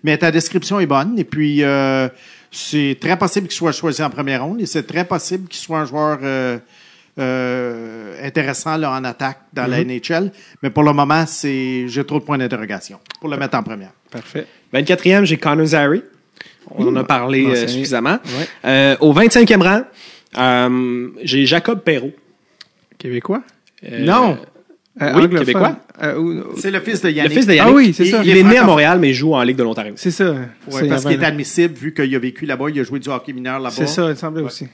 Mais 0.02 0.18
ta 0.18 0.32
description 0.32 0.80
est 0.80 0.86
bonne, 0.86 1.16
et 1.16 1.22
puis 1.22 1.62
euh, 1.62 2.08
c'est 2.50 2.96
très 3.00 3.16
possible 3.16 3.46
qu'il 3.46 3.56
soit 3.56 3.70
choisi 3.70 4.02
en 4.02 4.10
première 4.10 4.44
ronde, 4.44 4.60
et 4.60 4.66
c'est 4.66 4.82
très 4.82 5.04
possible 5.04 5.46
qu'il 5.46 5.60
soit 5.60 5.78
un 5.78 5.84
joueur 5.84 6.18
euh, 6.22 6.58
intéressant 8.26 8.78
là, 8.78 8.90
en 8.90 9.04
attaque 9.04 9.38
dans 9.52 9.68
la 9.68 9.84
NHL. 9.84 10.32
Mais 10.60 10.70
pour 10.70 10.82
le 10.82 10.92
moment, 10.92 11.26
c'est 11.26 11.86
j'ai 11.86 12.04
trop 12.04 12.18
de 12.18 12.24
points 12.24 12.38
d'interrogation 12.38 12.98
pour 13.20 13.28
le 13.28 13.36
mettre 13.36 13.56
en 13.56 13.62
première. 13.62 13.92
Parfait. 14.10 14.48
24e, 14.72 15.24
j'ai 15.24 15.36
Connor 15.36 15.66
Zary. 15.66 16.02
On 16.72 16.88
en 16.88 16.96
a 16.96 17.04
parlé 17.04 17.54
suffisamment. 17.54 18.18
Ouais. 18.64 18.96
Au 18.98 19.14
25e 19.14 19.62
rang, 19.62 21.04
j'ai 21.22 21.46
Jacob 21.46 21.84
Perrault. 21.84 22.10
Québécois? 23.08 23.42
Euh, 23.84 23.98
Non! 24.04 24.38
Euh, 25.02 25.12
oui, 25.16 25.24
anglophone. 25.24 25.38
Québécois. 25.40 25.76
Euh, 26.02 26.42
C'est 26.56 26.70
le 26.70 26.80
fils 26.80 27.02
de 27.02 27.08
Le 27.08 27.14
Yannick. 27.14 27.32
fils 27.32 27.46
de 27.46 27.52
Yannick. 27.52 27.72
Ah 27.72 27.76
oui, 27.76 27.92
c'est 27.92 28.04
ça. 28.06 28.22
Il, 28.24 28.36
est 28.36 28.42
né 28.42 28.56
à 28.56 28.64
Montréal, 28.64 28.98
mais 28.98 29.10
il 29.10 29.14
joue 29.14 29.34
en 29.34 29.42
Ligue 29.42 29.56
de 29.56 29.62
l'Ontario. 29.62 29.92
c'est 29.96 30.10
ça. 30.10 30.34
Ouais, 30.70 30.88
parce 30.88 31.04
qu'il 31.04 31.20
est 31.20 31.24
admissible, 31.24 31.74
vu 31.74 31.92
qu'il 31.92 32.14
a 32.14 32.18
vécu 32.18 32.46
là-bas, 32.46 32.66
il 32.72 32.80
a 32.80 32.84
joué 32.84 32.98
du 33.00 33.08
hockey 33.10 33.32
mineur 33.34 33.58
là-bas. 33.58 33.74
C'est 33.76 33.86
ça, 33.88 34.08
il 34.08 34.16
semblait 34.16 34.42
aussi. 34.42 34.66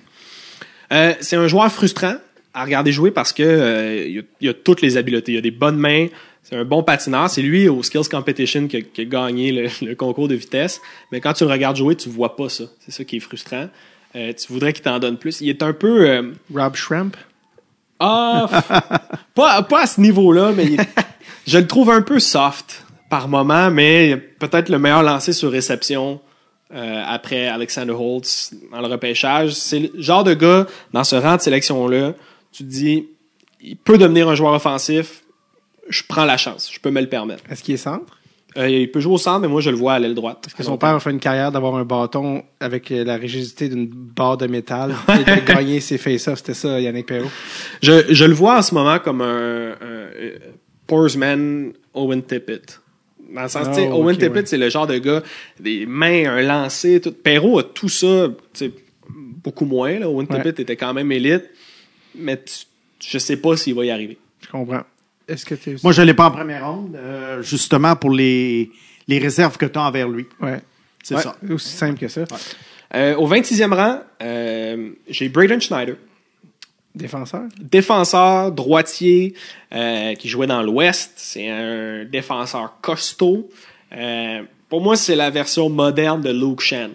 Euh, 0.93 1.15
c'est 1.21 1.37
un 1.37 1.49
joueur 1.49 1.71
frustrant 1.73 2.15
à 2.55 2.65
regarder 2.65 2.93
jouer 2.93 3.11
parce 3.11 3.33
que 3.33 3.43
euh, 3.43 4.07
il, 4.07 4.19
a, 4.21 4.23
il 4.41 4.49
a 4.51 4.55
toutes 4.55 4.83
les 4.83 4.97
habiletés. 4.97 5.33
Il 5.33 5.39
a 5.39 5.41
des 5.41 5.51
bonnes 5.53 5.79
mains, 5.79 6.07
C'est 6.43 6.57
un 6.57 6.65
bon 6.65 6.83
patineur. 6.83 7.31
C'est 7.31 7.43
lui 7.43 7.69
au 7.69 7.83
Skills 7.83 8.09
Competition 8.11 8.67
qui 8.69 8.77
a, 8.77 8.81
qui 8.83 9.01
a 9.01 9.05
gagné 9.07 9.53
le, 9.53 9.69
le 9.87 9.95
concours 9.95 10.29
de 10.29 10.35
vitesse. 10.35 10.81
Mais 11.13 11.21
quand 11.21 11.33
tu 11.33 11.45
le 11.45 11.51
regardes 11.51 11.77
jouer, 11.77 11.95
tu 11.97 12.09
vois 12.11 12.37
pas 12.37 12.49
ça. 12.49 12.65
C'est 12.81 12.93
ça 12.93 13.05
qui 13.05 13.17
est 13.17 13.21
frustrant. 13.21 13.69
Euh, 14.17 14.33
tu 14.35 14.53
voudrais 14.53 14.73
qu'il 14.73 14.83
t'en 14.83 14.99
donne 14.99 15.17
plus. 15.17 15.41
Il 15.41 15.49
est 15.49 15.63
un 15.63 15.73
peu... 15.73 16.09
euh, 16.11 16.23
Rob 16.55 16.75
Shrimp. 16.75 17.17
Ah, 18.01 18.49
pas, 19.35 19.63
pas 19.63 19.83
à 19.83 19.87
ce 19.87 20.01
niveau-là, 20.01 20.53
mais 20.57 20.77
je 21.47 21.59
le 21.59 21.67
trouve 21.67 21.91
un 21.91 22.03
peu 22.03 22.19
soft 22.19 22.85
par 23.11 23.29
moment, 23.29 23.71
mais 23.71 24.17
peut-être 24.17 24.69
le 24.69 24.79
meilleur 24.79 25.03
lancé 25.03 25.33
sur 25.33 25.51
réception 25.51 26.21
euh, 26.73 27.03
après 27.07 27.49
Alexander 27.49 27.93
Holtz 27.93 28.55
dans 28.73 28.81
le 28.81 28.87
repêchage. 28.87 29.53
C'est 29.53 29.81
le 29.81 29.91
genre 30.01 30.25
de 30.25 30.35
gars, 30.35 30.67
dans 30.93 31.05
ce 31.05 31.17
rang 31.17 31.37
de 31.37 31.43
sélection-là, 31.43 32.15
tu 32.53 32.63
dis, 32.63 33.09
il 33.61 33.77
peut 33.77 33.99
devenir 33.99 34.29
un 34.29 34.35
joueur 34.35 34.55
offensif, 34.55 35.23
je 35.89 36.03
prends 36.09 36.25
la 36.25 36.37
chance, 36.37 36.71
je 36.73 36.79
peux 36.81 36.91
me 36.91 37.01
le 37.01 37.09
permettre. 37.09 37.43
Est-ce 37.51 37.63
qu'il 37.63 37.75
est 37.75 37.79
centre? 37.79 38.20
Euh, 38.57 38.69
il 38.69 38.91
peut 38.91 38.99
jouer 39.01 39.15
au 39.15 39.19
centre, 39.19 39.41
mais 39.41 39.49
moi 39.49 39.61
je 39.61 39.71
le 39.71 39.77
vois 39.77 39.93
à 39.95 39.99
l'aile 40.01 40.15
droite. 40.15 40.39
Parce 40.43 40.55
que 40.55 40.63
son 40.65 40.77
père 40.77 40.91
a 40.91 41.01
fait 41.01 41.11
une 41.13 41.21
carrière 41.21 41.53
d'avoir 41.53 41.77
un 41.77 41.85
bâton 41.85 42.43
avec 42.59 42.91
la 42.91 43.17
rigidité 43.17 43.69
d'une 43.69 43.87
barre 43.87 44.37
de 44.39 44.47
métal 44.49 44.95
et 45.09 45.19
de 45.41 45.47
gagner 45.47 45.79
ses 45.81 45.99
face-offs. 45.99 46.39
C'était 46.39 46.55
ça, 46.55 46.81
Yannick 46.81 47.07
Perrault. 47.07 47.31
Je, 47.81 48.13
je 48.13 48.25
le 48.25 48.35
vois 48.35 48.59
en 48.59 48.63
ce 48.63 48.75
moment 48.75 48.99
comme 48.99 49.21
un, 49.21 49.71
un, 49.71 49.75
euh, 49.81 50.39
Porsman 50.89 51.73
Owen 51.95 52.23
Tippett. 52.25 52.81
Dans 53.33 53.43
le 53.43 53.49
sens, 53.49 53.69
tu 53.69 53.75
sais, 53.75 53.89
Owen 53.89 54.17
Tippett, 54.17 54.35
ouais. 54.35 54.47
c'est 54.47 54.59
le 54.59 54.69
genre 54.69 54.89
de 54.89 54.99
gars, 54.99 55.23
des 55.61 55.87
mains, 55.87 56.29
un 56.37 56.43
lancer, 56.43 57.01
tout. 57.01 57.13
Perrault 57.13 57.61
a 57.61 57.63
tout 57.63 57.89
ça, 57.89 58.27
beaucoup 59.09 59.65
moins, 59.65 59.99
là. 60.01 60.09
Owen 60.11 60.27
Ouais. 60.29 60.37
Tippett 60.39 60.59
était 60.59 60.75
quand 60.77 60.93
même 60.93 61.13
élite, 61.13 61.45
mais 62.17 62.43
tu- 62.43 62.65
je 63.09 63.19
sais 63.19 63.37
pas 63.37 63.57
s'il 63.57 63.75
va 63.77 63.85
y 63.85 63.91
arriver. 63.91 64.19
Je 64.41 64.49
comprends. 64.49 64.83
Est-ce 65.31 65.45
que 65.47 65.55
tu 65.55 65.77
Moi, 65.83 65.93
je 65.93 66.03
l'ai 66.03 66.15
pas 66.15 66.27
en 66.27 66.31
première 66.31 66.67
ronde, 66.71 66.97
euh, 66.97 67.43
justement 67.43 67.97
pour 67.97 68.11
les, 68.11 68.71
les 69.09 69.19
réserves 69.19 69.57
que 69.57 69.67
tu 69.67 69.79
as 69.79 69.83
envers 69.83 70.09
lui. 70.09 70.27
Ouais. 70.41 70.61
C'est 71.03 71.15
Ouais. 71.15 71.23
ça. 71.23 71.37
Aussi 71.49 71.69
simple 71.71 71.99
que 71.99 72.09
ça. 72.09 72.23
Euh, 72.95 73.15
au 73.17 73.27
26e 73.29 73.73
rang, 73.73 74.01
euh, 74.23 74.91
j'ai 75.09 75.29
Braden 75.29 75.61
Schneider. 75.61 75.97
Défenseur? 76.95 77.43
défenseur 77.61 78.51
droitier 78.51 79.35
euh, 79.73 80.15
qui 80.17 80.29
jouait 80.29 80.49
dans 80.49 80.61
l'Ouest. 80.63 81.13
C'est 81.17 81.49
un 81.49 82.05
défenseur 82.05 82.79
costaud. 82.83 83.49
Euh, 83.93 84.43
pour 84.69 84.81
moi, 84.81 84.97
c'est 84.97 85.15
la 85.15 85.31
version 85.31 85.69
moderne 85.71 86.21
de 86.21 86.31
Luke 86.31 86.61
Shen. 86.61 86.91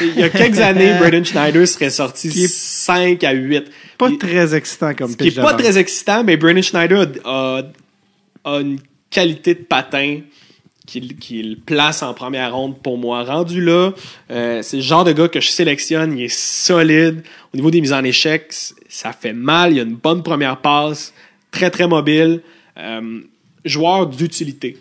Il 0.00 0.18
y 0.18 0.22
a 0.22 0.28
quelques 0.30 0.58
années, 0.58 0.94
Braden 0.98 1.24
Schneider 1.24 1.66
serait 1.66 1.90
sorti 1.90 2.28
Qui 2.28 2.44
est 2.44 2.52
5 2.52 3.22
à 3.24 3.32
8. 3.32 3.64
Pas 3.96 4.08
Il- 4.08 4.18
très 4.18 4.54
excitant 4.54 4.94
comme 4.94 5.14
qui 5.16 5.24
est 5.24 5.26
pitch 5.28 5.36
de 5.36 5.42
pas 5.42 5.54
très 5.54 5.78
excitant, 5.78 6.24
mais 6.24 6.36
Braden 6.36 6.62
Schneider 6.62 7.06
a, 7.24 7.58
a- 7.58 7.62
a 8.56 8.60
une 8.60 8.78
qualité 9.10 9.54
de 9.54 9.62
patin 9.62 10.20
qui, 10.86 11.00
qui 11.16 11.42
le 11.42 11.56
place 11.56 12.02
en 12.02 12.14
première 12.14 12.54
ronde 12.54 12.78
pour 12.82 12.96
moi. 12.96 13.22
Rendu 13.24 13.60
là, 13.62 13.90
euh, 14.30 14.62
c'est 14.62 14.76
le 14.76 14.82
genre 14.82 15.04
de 15.04 15.12
gars 15.12 15.28
que 15.28 15.40
je 15.40 15.48
sélectionne, 15.48 16.16
il 16.16 16.24
est 16.24 16.28
solide. 16.34 17.22
Au 17.52 17.56
niveau 17.56 17.70
des 17.70 17.80
mises 17.80 17.92
en 17.92 18.04
échec, 18.04 18.52
ça 18.88 19.12
fait 19.12 19.32
mal, 19.34 19.72
il 19.72 19.80
a 19.80 19.82
une 19.82 19.96
bonne 19.96 20.22
première 20.22 20.58
passe, 20.58 21.12
très 21.50 21.70
très 21.70 21.86
mobile, 21.86 22.40
euh, 22.78 23.20
joueur 23.64 24.06
d'utilité. 24.06 24.78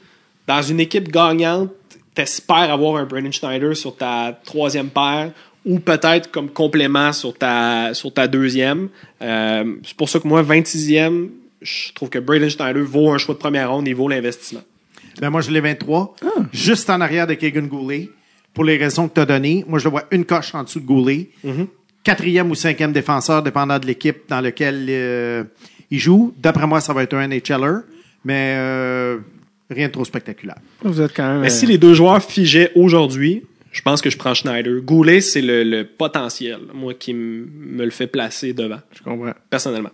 Dans 0.47 0.61
une 0.61 0.79
équipe 0.79 1.09
gagnante, 1.11 1.71
t'espères 2.17 2.73
avoir 2.73 2.95
un 2.95 3.05
Brandon 3.05 3.31
Schneider 3.31 3.77
sur 3.77 3.95
ta 3.95 4.39
troisième 4.43 4.89
paire 4.89 5.31
ou 5.63 5.79
peut-être 5.79 6.31
comme 6.31 6.49
complément 6.49 7.13
sur 7.13 7.37
ta, 7.37 7.93
sur 7.93 8.11
ta 8.11 8.27
deuxième. 8.27 8.89
Euh, 9.21 9.75
c'est 9.83 9.95
pour 9.95 10.09
ça 10.09 10.19
que 10.19 10.27
moi, 10.27 10.41
26e, 10.41 11.29
je 11.61 11.93
trouve 11.93 12.09
que 12.09 12.17
Braden 12.17 12.49
Schneider 12.49 12.83
vaut 12.83 13.11
un 13.11 13.19
choix 13.19 13.35
de 13.35 13.39
première 13.39 13.71
ronde, 13.71 13.87
il 13.87 13.93
vaut 13.93 14.07
l'investissement. 14.07 14.63
Ben, 15.21 15.29
moi, 15.29 15.41
je 15.41 15.51
l'ai 15.51 15.61
23, 15.61 16.15
juste 16.53 16.89
en 16.89 17.01
arrière 17.01 17.27
de 17.27 17.35
Keegan 17.35 17.67
Goulet, 17.67 18.09
pour 18.53 18.63
les 18.63 18.77
raisons 18.77 19.07
que 19.07 19.15
tu 19.15 19.19
as 19.19 19.25
données. 19.25 19.63
Moi, 19.67 19.77
je 19.77 19.83
le 19.83 19.91
vois 19.91 20.05
une 20.09 20.25
coche 20.25 20.55
en 20.55 20.63
dessous 20.63 20.79
de 20.79 20.85
Goulet. 20.85 21.29
Quatrième 22.03 22.49
ou 22.49 22.55
cinquième 22.55 22.93
défenseur, 22.93 23.43
dépendant 23.43 23.77
de 23.77 23.85
l'équipe 23.85 24.21
dans 24.29 24.41
laquelle 24.41 24.85
euh, 24.89 25.43
il 25.91 25.99
joue. 25.99 26.33
D'après 26.37 26.65
moi, 26.65 26.79
ça 26.79 26.93
va 26.93 27.03
être 27.03 27.13
un 27.13 27.27
NHLer, 27.27 27.81
mais 28.23 28.55
euh, 28.57 29.17
rien 29.69 29.87
de 29.87 29.91
trop 29.93 30.05
spectaculaire. 30.05 30.57
Vous 30.83 31.01
êtes 31.01 31.13
quand 31.15 31.27
même. 31.31 31.41
Mais 31.41 31.47
euh, 31.47 31.49
si 31.55 31.65
les 31.65 31.77
deux 31.77 31.93
joueurs 31.93 32.21
figeaient 32.23 32.71
aujourd'hui, 32.75 33.43
je 33.71 33.81
pense 33.81 34.01
que 34.01 34.09
je 34.09 34.17
prends 34.17 34.33
Schneider. 34.33 34.81
Goulet, 34.81 35.21
c'est 35.21 35.41
le, 35.41 35.63
le 35.63 35.83
potentiel, 35.85 36.59
moi, 36.73 36.93
qui 36.93 37.13
me 37.13 37.83
le 37.83 37.91
fait 37.91 38.07
placer 38.07 38.53
devant, 38.53 38.79
Je 38.97 39.03
comprends. 39.03 39.33
personnellement. 39.49 39.91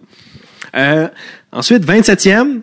Euh, 0.76 1.08
ensuite, 1.52 1.84
27e, 1.86 2.62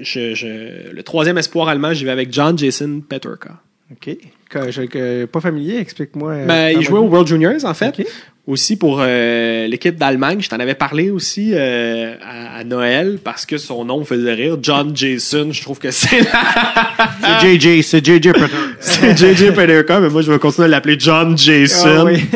je, 0.00 0.34
je- 0.34 0.90
le 0.90 1.02
troisième 1.02 1.38
espoir 1.38 1.68
allemand, 1.68 1.92
j'y 1.92 2.04
vais 2.04 2.10
avec 2.10 2.32
John 2.32 2.56
Jason 2.58 3.00
Peterka. 3.06 3.60
OK. 3.92 4.16
Que, 4.62 4.70
je, 4.70 4.82
que- 4.82 5.24
pas 5.26 5.40
familier, 5.40 5.78
explique-moi. 5.78 6.32
euh, 6.32 6.46
Ben, 6.46 6.76
il 6.78 6.82
jouait 6.82 6.98
au 6.98 7.04
World 7.08 7.26
Juniors, 7.28 7.64
en 7.64 7.74
fait. 7.74 8.06
Aussi 8.46 8.76
pour 8.76 8.98
euh, 9.00 9.66
l'équipe 9.66 9.96
d'Allemagne. 9.96 10.38
Je 10.42 10.50
t'en 10.50 10.58
avais 10.60 10.74
parlé 10.74 11.10
aussi 11.10 11.52
euh, 11.54 12.14
à, 12.22 12.58
à 12.58 12.64
Noël 12.64 13.18
parce 13.24 13.46
que 13.46 13.56
son 13.56 13.86
nom 13.86 14.00
me 14.00 14.04
faisait 14.04 14.34
rire. 14.34 14.58
John 14.60 14.94
Jason, 14.94 15.48
je 15.50 15.62
trouve 15.62 15.78
que 15.78 15.90
c'est 15.90 16.20
C'est 17.40 17.58
JJ, 17.58 17.82
c'est 17.82 18.04
JJ 18.04 18.32
Peter. 18.32 18.46
c'est 18.80 19.16
JJ 19.16 19.52
Peterka, 19.54 19.98
mais 20.00 20.10
moi 20.10 20.20
je 20.22 20.30
vais 20.30 20.38
continuer 20.38 20.66
à 20.66 20.68
l'appeler 20.68 20.96
John 20.98 21.36
Jason. 21.38 21.88
Ah 22.00 22.04
oui. 22.04 22.24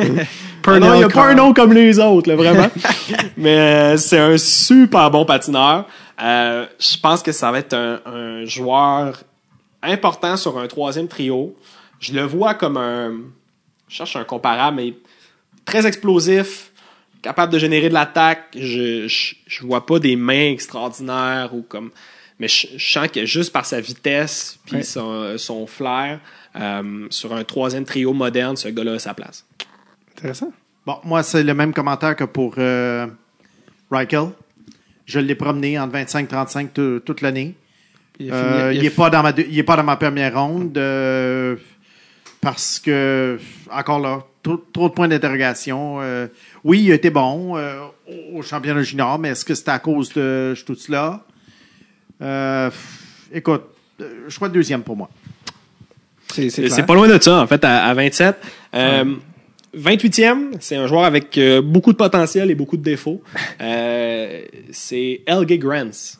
Ah 0.70 0.78
non, 0.78 0.92
il 0.94 0.98
n'y 0.98 1.04
a 1.04 1.08
pas 1.08 1.28
un 1.28 1.34
nom 1.34 1.54
comme 1.54 1.72
les 1.72 1.98
autres, 1.98 2.28
là, 2.28 2.36
vraiment. 2.36 2.66
Mais 3.38 3.56
euh, 3.58 3.96
c'est 3.96 4.18
un 4.18 4.36
super 4.36 5.10
bon 5.10 5.24
patineur. 5.24 5.86
Euh, 6.22 6.66
je 6.78 6.98
pense 7.00 7.22
que 7.22 7.32
ça 7.32 7.50
va 7.50 7.60
être 7.60 7.72
un, 7.72 8.00
un 8.04 8.44
joueur 8.44 9.22
important 9.82 10.36
sur 10.36 10.58
un 10.58 10.66
troisième 10.66 11.08
trio. 11.08 11.54
Je 12.00 12.12
le 12.12 12.22
vois 12.22 12.54
comme 12.54 12.76
un... 12.76 13.12
Je 13.88 13.94
cherche 13.96 14.16
un 14.16 14.24
comparable, 14.24 14.76
mais 14.76 14.94
très 15.64 15.86
explosif, 15.86 16.72
capable 17.22 17.52
de 17.52 17.58
générer 17.58 17.88
de 17.88 17.94
l'attaque. 17.94 18.44
Je, 18.56 19.08
je, 19.08 19.34
je 19.46 19.66
vois 19.66 19.84
pas 19.86 19.98
des 19.98 20.16
mains 20.16 20.50
extraordinaires 20.52 21.50
ou 21.54 21.62
comme... 21.62 21.90
Mais 22.40 22.46
je, 22.48 22.68
je 22.76 22.92
sens 22.92 23.08
que 23.08 23.24
juste 23.26 23.52
par 23.52 23.66
sa 23.66 23.80
vitesse 23.80 24.58
puis 24.66 24.76
Ouais. 24.76 24.82
son, 24.84 25.36
son 25.38 25.66
flair, 25.66 26.20
euh, 26.54 27.06
sur 27.10 27.34
un 27.34 27.42
troisième 27.42 27.84
trio 27.84 28.12
moderne, 28.12 28.56
ce 28.56 28.68
gars-là 28.68 28.92
a 28.94 28.98
sa 29.00 29.12
place. 29.14 29.44
Intéressant. 30.16 30.52
Bon, 30.86 30.98
moi, 31.04 31.22
c'est 31.24 31.42
le 31.42 31.52
même 31.54 31.72
commentaire 31.72 32.14
que 32.14 32.24
pour 32.24 32.54
euh, 32.58 33.06
Reichel. 33.90 34.28
Je 35.06 35.18
l'ai 35.18 35.34
promené 35.34 35.78
entre 35.80 35.96
25-35 35.96 36.68
tout- 36.72 37.00
toute 37.04 37.22
l'année. 37.22 37.54
Il 38.20 38.30
a 38.30 38.34
Euh, 38.34 38.72
n'est 38.74 38.90
pas 38.90 39.10
dans 39.10 39.22
ma 39.22 39.30
il 39.30 39.58
est 39.58 39.62
pas 39.62 39.76
dans 39.76 39.82
ma 39.84 39.96
première 39.96 40.34
ronde 40.40 40.76
euh, 40.78 41.56
parce 42.50 42.78
que 42.78 43.38
encore 43.70 44.00
là 44.00 44.24
trop, 44.42 44.56
trop 44.72 44.88
de 44.88 44.94
points 44.94 45.06
d'interrogation. 45.06 45.98
Euh, 46.00 46.28
oui, 46.64 46.82
il 46.82 46.92
a 46.92 46.94
été 46.94 47.10
bon 47.10 47.58
euh, 47.58 47.80
au, 48.32 48.40
championnat 48.40 48.80
junior, 48.80 49.18
mais 49.18 49.28
est-ce 49.28 49.44
que 49.44 49.54
c'était 49.54 49.72
à 49.72 49.78
cause 49.78 50.14
de 50.14 50.54
tout 50.64 50.74
cela 50.74 51.26
euh, 52.22 52.70
Écoute, 53.34 53.64
choix 54.30 54.48
de 54.48 54.54
deuxième 54.54 54.82
pour 54.82 54.96
moi. 54.96 55.10
C'est 56.32 56.48
c'est 56.48 56.62
C'est 56.62 56.76
c'est 56.76 56.82
pas 56.84 56.94
loin 56.94 57.06
de 57.06 57.22
ça, 57.22 57.38
en 57.38 57.46
fait, 57.46 57.62
à, 57.64 57.84
à 57.84 57.92
27. 57.92 58.36
Euh, 58.74 59.04
28e, 59.76 60.54
c'est 60.58 60.76
un 60.76 60.86
joueur 60.86 61.04
avec 61.04 61.36
euh, 61.36 61.60
beaucoup 61.60 61.92
de 61.92 61.98
potentiel 61.98 62.50
et 62.50 62.54
beaucoup 62.54 62.78
de 62.78 62.82
défauts. 62.82 63.22
Euh, 63.60 64.40
c'est 64.70 65.20
Helge 65.26 65.58
Grants 65.58 66.18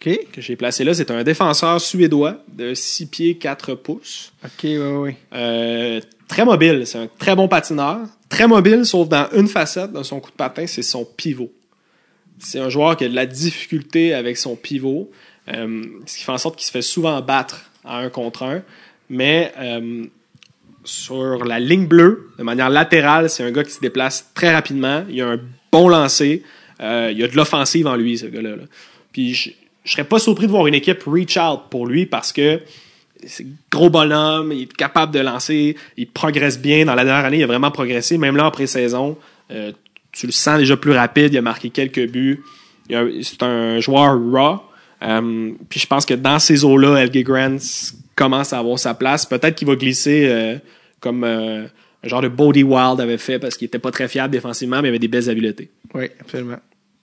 OK. 0.00 0.18
que 0.32 0.40
j'ai 0.40 0.56
placé 0.56 0.84
là. 0.84 0.94
C'est 0.94 1.10
un 1.10 1.22
défenseur 1.24 1.80
suédois 1.80 2.42
de 2.52 2.74
6 2.74 3.06
pieds 3.06 3.36
4 3.36 3.74
pouces. 3.74 4.32
OK, 4.44 4.50
oui, 4.62 4.76
oui. 4.76 5.14
Euh, 5.34 6.00
très 6.28 6.44
mobile. 6.44 6.86
C'est 6.86 6.98
un 6.98 7.08
très 7.18 7.34
bon 7.34 7.48
patineur. 7.48 8.00
Très 8.28 8.46
mobile, 8.46 8.84
sauf 8.84 9.08
dans 9.08 9.28
une 9.34 9.48
facette 9.48 9.92
de 9.92 10.02
son 10.02 10.20
coup 10.20 10.30
de 10.30 10.36
patin, 10.36 10.66
c'est 10.66 10.82
son 10.82 11.04
pivot. 11.04 11.50
C'est 12.38 12.60
un 12.60 12.68
joueur 12.68 12.96
qui 12.96 13.04
a 13.04 13.08
de 13.08 13.14
la 13.14 13.26
difficulté 13.26 14.14
avec 14.14 14.36
son 14.36 14.54
pivot, 14.54 15.10
euh, 15.48 15.82
ce 16.06 16.18
qui 16.18 16.24
fait 16.24 16.32
en 16.32 16.38
sorte 16.38 16.56
qu'il 16.56 16.66
se 16.66 16.70
fait 16.70 16.82
souvent 16.82 17.20
battre 17.20 17.70
à 17.84 17.98
un 17.98 18.10
contre 18.10 18.44
un. 18.44 18.62
Mais 19.10 19.52
euh, 19.58 20.04
sur 20.84 21.44
la 21.44 21.58
ligne 21.58 21.86
bleue, 21.86 22.30
de 22.38 22.44
manière 22.44 22.70
latérale, 22.70 23.30
c'est 23.30 23.42
un 23.42 23.50
gars 23.50 23.64
qui 23.64 23.72
se 23.72 23.80
déplace 23.80 24.30
très 24.34 24.52
rapidement. 24.52 25.04
Il 25.08 25.20
a 25.22 25.30
un 25.30 25.40
bon 25.72 25.88
lancer. 25.88 26.42
Euh, 26.80 27.12
il 27.12 27.22
a 27.24 27.28
de 27.28 27.34
l'offensive 27.34 27.86
en 27.86 27.96
lui, 27.96 28.18
ce 28.18 28.26
gars-là. 28.26 28.56
là. 28.56 28.62
Puis 29.12 29.56
je, 29.88 29.92
serais 29.94 30.04
pas 30.04 30.18
surpris 30.18 30.46
de 30.46 30.52
voir 30.52 30.66
une 30.66 30.74
équipe 30.74 31.02
reach 31.06 31.36
out 31.38 31.62
pour 31.70 31.86
lui 31.86 32.04
parce 32.06 32.32
que 32.32 32.60
c'est 33.26 33.46
gros 33.70 33.90
bonhomme, 33.90 34.52
il 34.52 34.62
est 34.62 34.76
capable 34.76 35.12
de 35.12 35.20
lancer, 35.20 35.76
il 35.96 36.06
progresse 36.06 36.60
bien. 36.60 36.84
Dans 36.84 36.94
la 36.94 37.04
dernière 37.04 37.24
année, 37.24 37.38
il 37.38 37.42
a 37.42 37.46
vraiment 37.46 37.70
progressé. 37.70 38.18
Même 38.18 38.36
là, 38.36 38.46
en 38.46 38.50
pré-saison, 38.50 39.16
euh, 39.50 39.72
tu 40.12 40.26
le 40.26 40.32
sens 40.32 40.58
déjà 40.58 40.76
plus 40.76 40.92
rapide. 40.92 41.32
Il 41.32 41.38
a 41.38 41.42
marqué 41.42 41.70
quelques 41.70 42.06
buts. 42.08 42.42
C'est 42.88 43.42
un 43.42 43.80
joueur 43.80 44.18
raw. 44.18 44.62
Euh, 45.02 45.52
puis 45.68 45.80
je 45.80 45.86
pense 45.86 46.06
que 46.06 46.14
dans 46.14 46.38
ces 46.38 46.64
eaux-là, 46.64 46.96
Helge 46.96 47.22
Grants 47.24 47.92
commence 48.14 48.52
à 48.52 48.58
avoir 48.58 48.78
sa 48.78 48.94
place. 48.94 49.26
Peut-être 49.26 49.54
qu'il 49.54 49.66
va 49.66 49.74
glisser 49.74 50.26
euh, 50.28 50.56
comme 51.00 51.24
un 51.24 51.68
genre 52.04 52.22
de 52.22 52.28
Bodie 52.28 52.62
Wild 52.62 53.00
avait 53.00 53.18
fait 53.18 53.38
parce 53.38 53.56
qu'il 53.56 53.66
était 53.66 53.78
pas 53.78 53.90
très 53.90 54.06
fiable 54.06 54.32
défensivement, 54.32 54.80
mais 54.80 54.88
il 54.88 54.90
avait 54.90 54.98
des 54.98 55.08
belles 55.08 55.28
habiletés. 55.28 55.70
Oui, 55.94 56.06
absolument. 56.20 56.58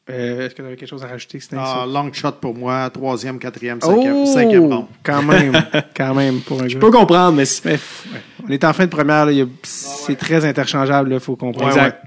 Euh, 0.07 0.45
Est-ce 0.45 0.53
que 0.53 0.61
tu 0.61 0.67
avais 0.67 0.75
quelque 0.75 0.87
chose 0.89 1.03
à 1.03 1.07
rajouter? 1.07 1.39
Ah, 1.57 1.79
ça? 1.79 1.85
long 1.87 2.13
shot 2.13 2.33
pour 2.39 2.53
moi, 2.53 2.89
troisième, 2.91 3.39
quatrième, 3.39 3.81
cinquième, 3.81 4.25
cinquième 4.27 4.71
ronde. 4.71 4.85
Quand 5.03 5.23
même, 5.23 5.51
quand 5.97 6.13
même, 6.13 6.41
pour 6.41 6.61
un 6.61 6.67
Je 6.67 6.77
peux 6.77 6.91
comprendre, 6.91 7.35
mais 7.37 7.45
c'est- 7.45 7.65
Mais, 7.65 7.71
ouais. 7.73 8.21
On 8.47 8.51
est 8.51 8.63
en 8.63 8.73
fin 8.73 8.85
de 8.85 8.91
première, 8.91 9.27
c'est 9.63 10.15
très 10.15 10.45
interchangeable, 10.45 11.11
il 11.13 11.19
faut 11.19 11.35
comprendre. 11.35 11.69
Exact. 11.69 12.03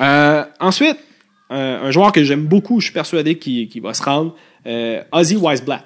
Euh, 0.00 0.44
ensuite, 0.58 0.98
euh, 1.52 1.86
un 1.86 1.90
joueur 1.92 2.10
que 2.10 2.24
j'aime 2.24 2.46
beaucoup, 2.46 2.80
je 2.80 2.86
suis 2.86 2.94
persuadé 2.94 3.38
qu'il 3.38 3.80
va 3.80 3.94
se 3.94 4.02
rendre, 4.02 4.34
euh, 4.66 5.00
Ozzy 5.12 5.36
Weisblatt. 5.36 5.84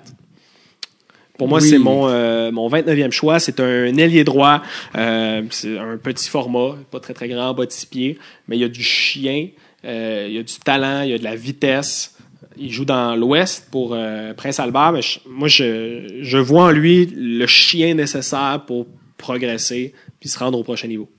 Pour 1.36 1.48
moi, 1.48 1.58
Oui. 1.60 1.68
c'est 1.68 1.78
mon, 1.78 2.06
euh, 2.08 2.52
mon 2.52 2.68
29e 2.68 3.10
choix. 3.10 3.40
C'est 3.40 3.58
un 3.58 3.96
ailier 3.98 4.22
droit. 4.24 4.62
Euh, 4.96 5.42
c'est 5.50 5.76
un 5.78 5.96
petit 5.98 6.28
format, 6.30 6.76
pas 6.92 7.00
très 7.00 7.12
très 7.12 7.28
grand, 7.28 7.52
bas 7.52 7.66
de 7.66 7.72
six 7.72 7.86
pieds, 7.86 8.18
mais 8.46 8.56
il 8.56 8.60
y 8.60 8.64
a 8.64 8.68
du 8.68 8.82
chien, 8.84 9.48
euh, 9.84 10.26
il 10.28 10.34
y 10.34 10.38
a 10.38 10.42
du 10.42 10.54
talent, 10.64 11.02
il 11.02 11.10
y 11.10 11.14
a 11.14 11.18
de 11.18 11.24
la 11.24 11.36
vitesse. 11.36 12.16
Il 12.56 12.70
joue 12.72 12.84
dans 12.84 13.16
l'Ouest 13.16 13.68
pour 13.70 13.94
euh, 13.94 14.32
Prince 14.34 14.60
Albert. 14.60 14.92
Mais 14.92 15.02
je- 15.02 15.18
moi, 15.28 15.48
je, 15.48 16.18
je 16.22 16.38
vois 16.38 16.64
en 16.66 16.70
lui 16.70 17.06
le 17.14 17.46
chien 17.46 17.94
nécessaire 17.94 18.62
pour 18.66 18.86
progresser 19.16 19.92
puis 20.20 20.28
se 20.28 20.38
rendre 20.38 20.58
au 20.58 20.62
prochain 20.62 20.86
niveau. 20.88 21.10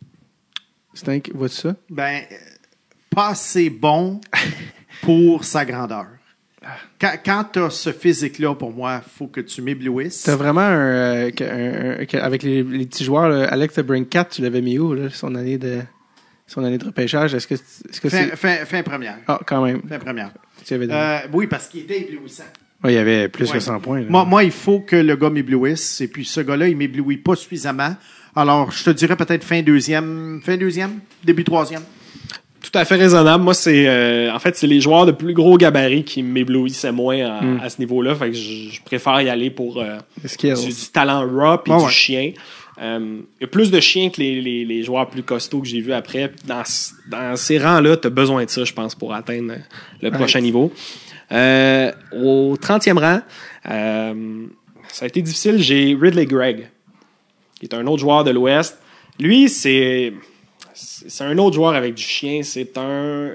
Stink, 0.93 1.31
vois-tu 1.33 1.55
ça? 1.55 1.75
Ben, 1.89 2.21
pas 3.09 3.29
assez 3.29 3.69
bon 3.69 4.21
pour 5.01 5.43
sa 5.43 5.65
grandeur. 5.65 6.07
Quand, 6.99 7.13
quand 7.23 7.45
tu 7.53 7.59
as 7.59 7.69
ce 7.69 7.91
physique-là, 7.91 8.55
pour 8.55 8.71
moi, 8.71 9.01
faut 9.01 9.27
que 9.27 9.41
tu 9.41 9.61
m'éblouisses. 9.61 10.23
T'as 10.23 10.35
vraiment 10.35 10.61
un, 10.61 11.27
euh, 11.27 11.31
un- 11.41 12.01
un- 12.01 12.19
avec 12.23 12.41
les, 12.43 12.63
les 12.63 12.85
petits 12.85 13.03
joueurs, 13.03 13.27
là, 13.29 13.45
Alex 13.49 13.77
Brinkat, 13.79 14.25
tu 14.25 14.41
l'avais 14.41 14.61
mis 14.61 14.79
où, 14.79 14.93
là, 14.93 15.09
son 15.11 15.35
année 15.35 15.57
de, 15.59 15.81
son 16.47 16.63
année 16.63 16.77
de 16.77 16.85
repêchage? 16.85 17.33
Est-ce 17.33 17.47
que, 17.47 17.55
est-ce 17.55 18.01
que 18.01 18.09
Fin, 18.09 18.27
c'est, 18.29 18.35
fin, 18.35 18.65
fin 18.65 18.83
première. 18.83 19.17
ah, 19.27 19.39
quand 19.45 19.63
même. 19.65 19.81
Fin 19.87 19.99
première. 19.99 20.31
Tu 20.65 20.73
avais 20.73 20.87
donné. 20.87 20.99
Euh, 20.99 21.17
oui, 21.33 21.47
parce 21.47 21.67
qu'il 21.67 21.81
était 21.81 22.01
éblouissant. 22.11 22.43
Ouais, 22.83 22.93
il 22.93 22.95
y 22.95 22.99
avait 22.99 23.29
plus 23.29 23.45
Ouais. 23.47 23.53
que 23.53 23.59
100 23.59 23.79
points. 23.79 23.99
là. 24.01 24.05
Moi, 24.09 24.25
moi, 24.25 24.43
il 24.43 24.51
faut 24.51 24.79
que 24.79 24.95
le 24.95 25.15
gars 25.15 25.29
m'éblouisse. 25.29 26.01
Et 26.01 26.07
puis, 26.07 26.25
ce 26.25 26.41
gars-là, 26.41 26.67
il 26.67 26.77
m'éblouit 26.77 27.17
pas 27.17 27.35
suffisamment. 27.35 27.95
Alors, 28.35 28.71
je 28.71 28.83
te 28.83 28.89
dirais 28.89 29.15
peut-être 29.15 29.43
fin 29.43 29.61
deuxième, 29.61 30.41
fin 30.43 30.57
deuxième, 30.57 30.99
début 31.23 31.43
troisième. 31.45 31.81
Tout 32.61 32.77
à 32.79 32.83
fait 32.83 32.95
raisonnable. 32.95 33.43
Moi, 33.43 33.53
c'est 33.53 33.87
euh, 33.87 34.33
en 34.33 34.39
fait 34.39 34.55
c'est 34.57 34.65
les 34.67 34.81
joueurs 34.81 35.05
de 35.05 35.11
plus 35.11 35.33
gros 35.33 35.55
gabarit 35.55 36.03
qui 36.03 36.23
m'éblouissaient 36.23 36.91
moins 36.91 37.19
à, 37.23 37.41
Hmm. 37.43 37.59
à 37.61 37.69
ce 37.69 37.79
niveau-là. 37.79 38.15
Fait 38.15 38.31
que 38.31 38.35
je, 38.35 38.69
je 38.71 38.81
préfère 38.81 39.21
y 39.21 39.29
aller 39.29 39.51
pour 39.51 39.79
euh, 39.79 39.97
du, 40.23 40.53
du 40.53 40.73
talent 40.91 41.21
raw 41.29 41.59
puis 41.59 41.71
Ouais, 41.71 41.77
du 41.79 41.85
ouais. 41.85 41.91
chien. 41.91 42.31
Euh, 42.81 43.21
Il 43.39 43.41
y 43.41 43.45
a 43.45 43.47
plus 43.47 43.71
de 43.71 43.79
chiens 43.79 44.09
que 44.09 44.19
les, 44.19 44.41
les, 44.41 44.65
les 44.65 44.83
joueurs 44.83 45.09
plus 45.09 45.23
costauds 45.23 45.61
que 45.61 45.67
j'ai 45.67 45.79
vus 45.81 45.93
après. 45.93 46.31
Dans, 46.45 46.63
dans 47.09 47.35
ces 47.35 47.57
rangs-là, 47.57 47.97
tu 47.97 48.07
as 48.07 48.09
besoin 48.09 48.43
de 48.43 48.49
ça, 48.49 48.63
je 48.63 48.73
pense, 48.73 48.95
pour 48.95 49.13
atteindre 49.13 49.53
le 50.01 50.11
prochain 50.11 50.41
niveau. 50.41 50.71
Euh, 51.31 51.91
au 52.11 52.55
30e 52.55 52.99
rang, 52.99 53.21
euh, 53.69 54.45
ça 54.89 55.05
a 55.05 55.07
été 55.07 55.21
difficile. 55.21 55.57
J'ai 55.61 55.97
Ridley 55.99 56.25
Gregg, 56.25 56.69
qui 57.59 57.65
est 57.65 57.73
un 57.73 57.85
autre 57.87 58.01
joueur 58.01 58.23
de 58.23 58.31
l'Ouest. 58.31 58.77
Lui, 59.19 59.49
c'est 59.49 60.13
c'est 60.73 61.23
un 61.23 61.37
autre 61.37 61.55
joueur 61.55 61.73
avec 61.73 61.95
du 61.95 62.03
chien. 62.03 62.41
C'est 62.43 62.77
un 62.77 63.31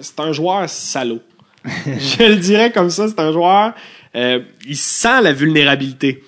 c'est 0.00 0.20
un 0.20 0.32
joueur 0.32 0.68
salaud. 0.68 1.20
Je 1.64 2.22
le 2.24 2.36
dirais 2.36 2.70
comme 2.72 2.90
ça. 2.90 3.08
C'est 3.08 3.18
un 3.20 3.32
joueur. 3.32 3.74
euh, 4.14 4.40
il 4.66 4.76
sent 4.76 5.20
la 5.22 5.32
vulnérabilité. 5.32 6.22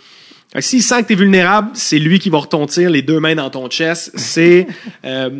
S'il 0.60 0.82
sent 0.82 1.02
que 1.02 1.08
tu 1.08 1.12
es 1.14 1.16
vulnérable, 1.16 1.70
c'est 1.74 1.98
lui 1.98 2.18
qui 2.18 2.28
va 2.28 2.38
retontir 2.38 2.90
les 2.90 3.02
deux 3.02 3.20
mains 3.20 3.34
dans 3.34 3.48
ton 3.50 3.68
chest. 3.68 4.12
C'est 4.16 4.66
euh, 5.04 5.30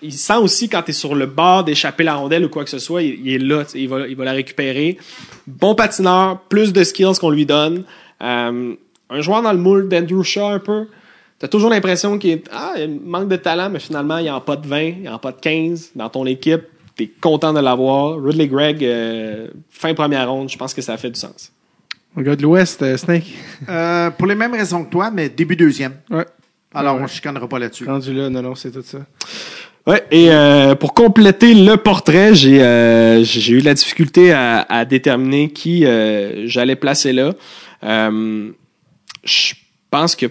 il 0.00 0.12
sent 0.12 0.36
aussi 0.36 0.68
quand 0.68 0.82
tu 0.82 0.90
es 0.90 0.94
sur 0.94 1.14
le 1.14 1.26
bord 1.26 1.64
d'échapper 1.64 2.04
la 2.04 2.14
rondelle 2.14 2.44
ou 2.44 2.48
quoi 2.48 2.64
que 2.64 2.70
ce 2.70 2.78
soit, 2.78 3.02
il, 3.02 3.26
il 3.26 3.34
est 3.34 3.38
là, 3.38 3.64
il 3.74 3.88
va, 3.88 4.06
il 4.06 4.16
va 4.16 4.24
la 4.24 4.32
récupérer. 4.32 4.96
Bon 5.46 5.74
patineur, 5.74 6.40
plus 6.48 6.72
de 6.72 6.84
skills 6.84 7.18
qu'on 7.20 7.30
lui 7.30 7.46
donne. 7.46 7.84
Euh, 8.22 8.74
un 9.10 9.20
joueur 9.20 9.42
dans 9.42 9.52
le 9.52 9.58
moule 9.58 9.88
d'Andrew 9.88 10.22
Shaw 10.22 10.46
un 10.46 10.58
peu. 10.58 10.86
T'as 11.38 11.48
toujours 11.48 11.70
l'impression 11.70 12.18
qu'il 12.18 12.30
est, 12.30 12.44
ah, 12.50 12.74
il 12.78 13.00
manque 13.00 13.28
de 13.28 13.36
talent, 13.36 13.70
mais 13.70 13.78
finalement, 13.78 14.18
il 14.18 14.24
n'y 14.24 14.30
en 14.30 14.36
a 14.36 14.40
pas 14.40 14.56
de 14.56 14.66
20, 14.66 14.80
il 14.80 15.00
n'y 15.02 15.08
en 15.08 15.14
a 15.14 15.18
pas 15.18 15.32
de 15.32 15.40
15 15.40 15.92
dans 15.94 16.08
ton 16.08 16.26
équipe. 16.26 16.62
T'es 16.96 17.08
content 17.20 17.52
de 17.52 17.60
l'avoir. 17.60 18.20
Ridley 18.20 18.48
Gregg, 18.48 18.84
euh, 18.84 19.48
fin 19.70 19.94
première 19.94 20.28
ronde, 20.30 20.48
je 20.48 20.58
pense 20.58 20.74
que 20.74 20.82
ça 20.82 20.96
fait 20.96 21.10
du 21.10 21.20
sens. 21.20 21.52
Le 22.18 22.24
gars 22.24 22.34
de 22.34 22.42
l'Ouest, 22.42 22.82
euh, 22.82 22.96
Snake. 22.96 23.32
Euh, 23.68 24.10
pour 24.10 24.26
les 24.26 24.34
mêmes 24.34 24.52
raisons 24.52 24.84
que 24.84 24.90
toi, 24.90 25.08
mais 25.12 25.28
début 25.28 25.54
deuxième. 25.54 25.92
Ouais. 26.10 26.26
Alors, 26.74 26.94
Ouais. 26.96 27.00
on 27.00 27.04
ne 27.04 27.08
chicanera 27.08 27.48
pas 27.48 27.60
là-dessus. 27.60 27.84
Rendu 27.86 28.12
là, 28.12 28.28
non, 28.28 28.42
non, 28.42 28.54
c'est 28.56 28.72
tout 28.72 28.82
ça. 28.82 28.98
Ouais, 29.86 30.04
et 30.10 30.32
euh, 30.32 30.74
pour 30.74 30.94
compléter 30.94 31.54
le 31.54 31.76
portrait, 31.76 32.34
j'ai 32.34 32.58
j'ai 33.22 33.52
eu 33.54 33.60
de 33.60 33.64
la 33.64 33.74
difficulté 33.74 34.32
à, 34.32 34.62
à 34.68 34.84
déterminer 34.84 35.50
qui 35.50 35.84
j'allais 36.46 36.76
placer 36.76 37.12
là. 37.12 37.32
Je 37.82 39.54
pense 39.90 40.16
que 40.16 40.26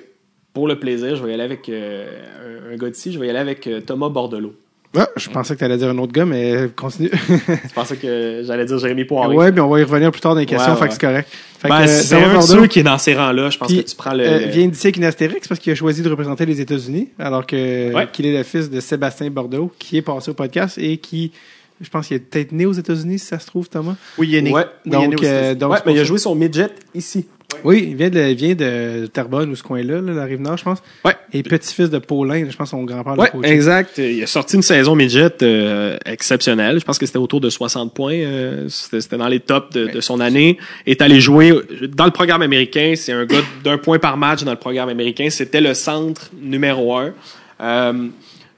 pour 0.54 0.68
le 0.68 0.78
plaisir, 0.78 1.16
je 1.16 1.24
vais 1.24 1.32
y 1.32 1.34
aller 1.34 1.44
avec 1.44 1.70
un, 1.70 2.76
gars 2.76 2.90
d'ici, 2.90 3.14
je 3.14 3.18
vais 3.20 3.28
y 3.28 3.30
aller 3.30 3.40
avec 3.40 3.68
Thomas 3.86 4.10
Bordelot. 4.10 4.54
Ah, 4.96 5.08
je 5.16 5.30
pensais 5.30 5.54
que 5.54 5.60
tu 5.60 5.66
allais 5.66 5.78
dire 5.78 5.90
un 5.90 5.98
autre 5.98 6.14
gars, 6.14 6.26
mais 6.26 6.70
continue. 6.76 7.12
Je 7.14 7.74
pensais 7.74 7.98
que 7.98 8.42
j'allais 8.46 8.66
dire 8.66 8.78
Jérémy 8.80 9.06
Poirier. 9.06 9.36
ouais, 9.38 9.52
mais 9.52 9.60
on 9.62 9.70
va 9.70 9.80
y 9.80 9.84
revenir 9.84 10.12
plus 10.12 10.22
tard 10.22 10.34
dans 10.34 10.40
les 10.40 10.46
questions, 10.46 10.74
Ouais, 10.74 10.80
fait 10.80 10.88
que 10.88 10.94
c'est 10.94 11.02
correct. 11.02 11.30
Fait 11.60 11.68
Ben, 11.70 11.82
que, 11.84 11.88
c'est 11.88 12.16
un 12.16 12.28
de 12.30 12.34
Bordeaux, 12.34 12.42
ceux 12.48 12.68
qui 12.68 12.80
est 12.80 12.84
dans 12.84 12.98
ces 12.98 13.14
rangs-là. 13.16 13.50
Je 13.50 13.58
pense 13.58 13.68
Puis, 13.68 13.84
que 13.84 13.90
tu 13.90 13.96
prends 13.96 14.14
le. 14.14 14.24
euh, 14.26 14.38
vient 14.48 14.68
d'ici 14.68 14.88
avec 14.88 14.98
une 14.98 15.04
astérix 15.04 15.48
parce 15.48 15.60
qu'il 15.60 15.72
a 15.72 15.76
choisi 15.76 16.02
de 16.02 16.10
représenter 16.10 16.46
les 16.46 16.62
États-Unis, 16.62 17.10
alors 17.20 17.46
que 17.46 17.94
Ouais. 17.94 18.08
qu'il 18.12 18.26
est 18.28 18.38
le 18.38 18.44
fils 18.44 18.70
de 18.70 18.80
Sébastien 18.80 19.30
Bordeaux, 19.30 19.72
qui 19.78 19.98
est 19.98 20.02
passé 20.02 20.32
au 20.32 20.34
podcast 20.34 20.78
et 20.78 20.98
qui, 20.98 21.32
je 21.82 21.90
pense 21.90 22.08
qu'il 22.08 22.18
est 22.18 22.20
peut-être 22.20 22.52
né 22.52 22.66
aux 22.66 22.74
États-Unis, 22.74 23.20
si 23.20 23.26
ça 23.26 23.40
se 23.40 23.48
trouve, 23.48 23.70
Thomas. 23.70 23.96
Oui, 24.18 24.28
il 24.30 24.36
est 24.36 24.42
né. 24.42 24.52
Ouais. 24.52 24.66
Oui, 24.86 24.92
il 24.92 24.94
est 24.96 24.98
né 25.00 25.08
Donc, 25.16 25.20
aux 25.22 25.26
euh, 25.26 25.56
donc 25.56 25.72
ouais, 25.74 25.80
mais 25.86 25.94
il 25.94 26.00
a 26.00 26.04
joué 26.04 26.18
son 26.18 26.36
midget 26.36 26.70
ici. 26.96 27.26
Oui, 27.64 27.88
il 27.92 27.96
vient 27.96 28.10
de, 28.10 28.20
il 28.20 28.36
vient 28.36 28.56
de 28.56 29.08
Terrebonne 29.08 29.50
ou 29.50 29.56
ce 29.56 29.64
coin-là, 29.64 30.02
là, 30.02 30.14
la 30.14 30.26
rive 30.26 30.42
nord, 30.42 30.58
je 30.58 30.64
pense. 30.66 30.80
Ouais. 31.06 31.16
Et 31.32 31.44
petit-fils 31.44 31.90
de 31.90 31.98
Paulin, 31.98 32.46
je 32.50 32.56
pense 32.56 32.72
son 32.72 32.84
grand-père 32.84 33.16
l'a 33.16 33.36
Ouais, 33.36 33.50
exact. 33.50 33.98
Il 34.00 34.22
a 34.22 34.28
sorti 34.28 34.58
une 34.58 34.62
saison 34.62 34.96
midget 34.96 35.32
euh, 35.42 35.98
exceptionnelle. 36.06 36.80
Je 36.80 36.86
pense 36.86 36.98
que 36.98 37.06
c'était 37.06 37.18
autour 37.18 37.40
de 37.40 37.50
60 37.50 37.94
points. 37.94 38.14
euh, 38.14 38.68
c'était 38.68 39.00
c'était 39.02 39.18
dans 39.18 39.30
les 39.30 39.40
tops 39.40 39.74
de, 39.74 39.88
de 39.88 40.02
son 40.02 40.20
année. 40.20 40.58
Est 40.86 41.02
allé 41.02 41.22
jouer 41.22 41.54
dans 41.96 42.06
le 42.06 42.12
programme 42.12 42.42
américain. 42.42 42.94
C'est 42.98 43.14
un 43.14 43.26
gars 43.26 43.42
d'un 43.64 43.78
point 43.78 43.98
par 43.98 44.18
match 44.18 44.44
dans 44.44 44.52
le 44.52 44.58
programme 44.58 44.90
américain. 44.90 45.30
C'était 45.30 45.62
le 45.62 45.74
centre 45.74 46.30
numéro 46.42 46.96
un. 46.98 47.14
Euh, 47.62 48.08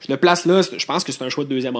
le 0.09 0.17
place 0.17 0.45
là. 0.45 0.61
Je 0.77 0.85
pense 0.85 1.03
que 1.03 1.11
c'est 1.11 1.23
un 1.23 1.29
choix 1.29 1.43
de 1.45 1.49
deuxième 1.49 1.75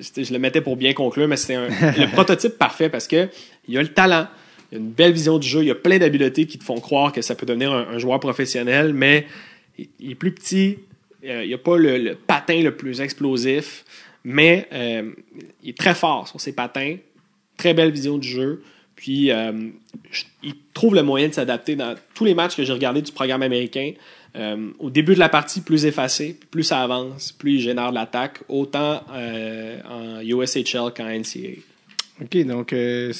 c'est- 0.00 0.24
Je 0.24 0.32
le 0.32 0.38
mettais 0.38 0.60
pour 0.60 0.76
bien 0.76 0.92
conclure, 0.94 1.28
mais 1.28 1.36
c'est 1.36 1.54
un- 1.54 1.68
le 1.68 2.10
prototype 2.12 2.58
parfait 2.58 2.88
parce 2.88 3.06
que 3.06 3.28
il 3.68 3.76
a 3.78 3.82
le 3.82 3.88
talent. 3.88 4.26
Il 4.72 4.76
a 4.76 4.78
une 4.80 4.90
belle 4.90 5.12
vision 5.12 5.38
du 5.38 5.46
jeu. 5.48 5.60
Il 5.62 5.66
y 5.66 5.70
a 5.70 5.74
plein 5.74 5.98
d'habiletés 5.98 6.46
qui 6.46 6.58
te 6.58 6.64
font 6.64 6.80
croire 6.80 7.12
que 7.12 7.22
ça 7.22 7.34
peut 7.34 7.46
devenir 7.46 7.72
un, 7.72 7.86
un 7.92 7.98
joueur 7.98 8.18
professionnel, 8.20 8.92
mais 8.94 9.26
il, 9.78 9.88
il 10.00 10.10
est 10.12 10.14
plus 10.14 10.32
petit. 10.32 10.78
Euh, 11.24 11.44
il 11.44 11.50
n'a 11.50 11.58
pas 11.58 11.76
le, 11.76 11.98
le 11.98 12.14
patin 12.14 12.62
le 12.62 12.74
plus 12.74 13.00
explosif, 13.00 13.84
mais 14.24 14.66
euh, 14.72 15.10
il 15.62 15.70
est 15.70 15.76
très 15.78 15.94
fort 15.94 16.28
sur 16.28 16.40
ses 16.40 16.52
patins. 16.52 16.96
Très 17.56 17.74
belle 17.74 17.90
vision 17.90 18.16
du 18.16 18.26
jeu. 18.28 18.62
Puis, 18.96 19.30
euh, 19.30 19.52
je- 20.10 20.24
il 20.42 20.54
trouve 20.72 20.94
le 20.94 21.02
moyen 21.02 21.28
de 21.28 21.34
s'adapter 21.34 21.74
dans 21.76 21.94
tous 22.14 22.24
les 22.24 22.34
matchs 22.34 22.56
que 22.56 22.64
j'ai 22.64 22.72
regardés 22.72 23.02
du 23.02 23.12
programme 23.12 23.42
américain. 23.42 23.92
Euh, 24.36 24.70
au 24.78 24.90
début 24.90 25.14
de 25.14 25.18
la 25.18 25.28
partie, 25.28 25.60
plus 25.60 25.86
effacé, 25.86 26.38
plus 26.50 26.62
ça 26.62 26.82
avance, 26.82 27.32
plus 27.32 27.54
il 27.54 27.60
génère 27.60 27.90
de 27.90 27.96
l'attaque, 27.96 28.40
autant 28.48 29.02
euh, 29.12 29.80
en 29.88 30.20
USHL 30.20 30.92
qu'en 30.96 31.08
NCAA. 31.08 31.60
OK, 32.22 32.46
donc 32.46 32.72
euh, 32.72 33.12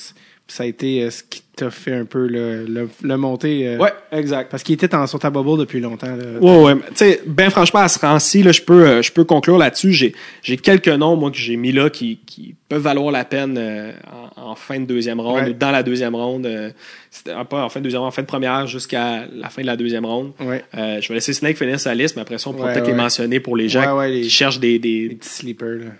ça 0.50 0.64
a 0.64 0.66
été 0.66 1.02
euh, 1.04 1.10
ce 1.10 1.22
qui 1.22 1.42
t'a 1.54 1.70
fait 1.70 1.92
un 1.94 2.04
peu 2.04 2.26
le, 2.26 2.64
le, 2.66 2.88
le 3.02 3.16
monter. 3.16 3.68
euh, 3.68 3.78
Ouais, 3.78 3.92
exact. 4.12 4.50
Parce 4.50 4.62
qu'il 4.62 4.74
était 4.74 4.94
en, 4.94 5.06
sur 5.06 5.18
ta 5.18 5.30
bubble 5.30 5.58
depuis 5.58 5.78
longtemps. 5.80 6.14
Là. 6.16 6.38
Ouais, 6.40 6.62
ouais. 6.62 6.74
Tu 6.88 6.96
sais, 6.96 7.20
ben 7.26 7.50
franchement, 7.50 7.80
à 7.80 7.88
ce 7.88 7.98
rang-ci, 7.98 8.42
là, 8.42 8.50
je 8.52 8.62
peux, 8.62 8.86
euh, 8.86 9.02
je 9.02 9.12
peux 9.12 9.24
conclure 9.24 9.58
là-dessus. 9.58 9.92
J'ai, 9.92 10.14
j'ai 10.42 10.56
quelques 10.56 10.88
noms, 10.88 11.16
moi, 11.16 11.30
que 11.30 11.36
j'ai 11.36 11.56
mis 11.56 11.70
là 11.72 11.88
qui, 11.90 12.18
qui 12.26 12.54
peuvent 12.68 12.80
valoir 12.82 13.10
la 13.12 13.24
peine 13.24 13.56
euh, 13.58 13.92
en, 14.36 14.50
en 14.50 14.54
fin 14.54 14.80
de 14.80 14.86
deuxième 14.86 15.20
ronde 15.20 15.42
Ouais. 15.44 15.50
ou 15.50 15.52
dans 15.52 15.70
la 15.70 15.82
deuxième 15.82 16.14
ronde. 16.14 16.46
euh, 16.46 16.70
c'était- 17.10 17.32
pas 17.48 17.64
en 17.64 17.68
fin 17.68 17.80
de 17.80 17.84
deuxième 17.84 18.00
ronde, 18.00 18.08
en 18.08 18.12
fin 18.12 18.22
de 18.22 18.26
première 18.26 18.66
jusqu'à 18.66 19.26
la 19.32 19.48
fin 19.50 19.62
de 19.62 19.66
la 19.66 19.76
deuxième 19.76 20.04
ronde. 20.06 20.32
Ouais. 20.40 20.64
Euh, 20.76 21.00
je 21.00 21.08
vais 21.08 21.14
laisser 21.14 21.32
Snake 21.32 21.56
finir 21.58 21.78
sa 21.78 21.94
liste, 21.94 22.16
mais 22.16 22.22
après 22.22 22.38
ça, 22.38 22.50
on 22.50 22.52
pourra 22.54 22.68
Ouais, 22.68 22.72
peut-être 22.74 22.86
ouais. 22.86 22.92
les 22.92 22.96
mentionner 22.96 23.38
pour 23.40 23.56
les 23.56 23.68
gens 23.68 23.82
Ouais, 23.96 23.98
ouais, 23.98 24.10
les- 24.10 24.20
qui 24.22 24.30
cherchent 24.30 24.60
des, 24.60 24.78
des, 24.78 25.08
petits 25.10 25.28
sleepers. 25.28 25.78
Là. 25.78 25.90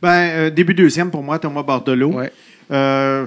Ben, 0.00 0.08
euh, 0.30 0.50
début 0.50 0.74
deuxième 0.74 1.10
pour 1.10 1.22
moi, 1.22 1.38
Thomas 1.38 1.62
Bordelot. 1.62 2.12
Ouais. 2.12 2.32
Euh, 2.70 3.26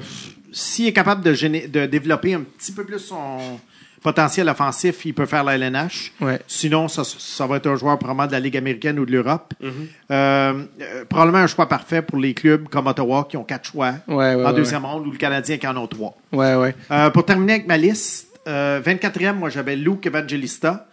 S'il 0.57 0.87
est 0.87 0.93
capable 0.93 1.21
de, 1.21 1.33
géné- 1.33 1.69
de 1.69 1.85
développer 1.85 2.33
un 2.33 2.41
petit 2.41 2.71
peu 2.71 2.85
plus 2.85 2.99
son 2.99 3.59
potentiel 4.01 4.47
offensif, 4.47 5.03
il 5.03 5.13
peut 5.13 5.25
faire 5.25 5.43
la 5.43 5.55
LNH. 5.57 6.13
Ouais. 6.21 6.39
Sinon, 6.47 6.87
ça, 6.87 7.03
ça 7.03 7.45
va 7.47 7.57
être 7.57 7.67
un 7.67 7.75
joueur 7.75 7.97
probablement 7.97 8.27
de 8.27 8.31
la 8.31 8.39
Ligue 8.39 8.55
américaine 8.55 8.97
ou 8.99 9.05
de 9.05 9.11
l'Europe. 9.11 9.53
Mm-hmm. 9.61 9.69
Euh, 10.11 10.63
euh, 10.81 11.05
probablement 11.09 11.39
un 11.39 11.47
choix 11.47 11.67
parfait 11.67 12.01
pour 12.03 12.19
les 12.19 12.33
clubs 12.33 12.69
comme 12.69 12.87
Ottawa 12.87 13.25
qui 13.29 13.35
ont 13.35 13.43
quatre 13.43 13.69
choix 13.71 13.95
Ouais, 14.07 14.35
ouais, 14.35 14.45
en 14.45 14.53
deuxième 14.53 14.85
ronde 14.85 15.07
ou 15.07 15.11
le 15.11 15.17
Canadien 15.17 15.57
qui 15.57 15.67
en 15.67 15.75
ont 15.75 15.87
trois. 15.87 16.15
Euh, 16.33 17.09
pour 17.09 17.25
terminer 17.25 17.53
avec 17.53 17.67
ma 17.67 17.77
liste, 17.77 18.29
euh, 18.47 18.79
24e, 18.79 19.33
moi 19.33 19.49
j'avais 19.49 19.75
Luke 19.75 20.05
Evangelista, 20.05 20.87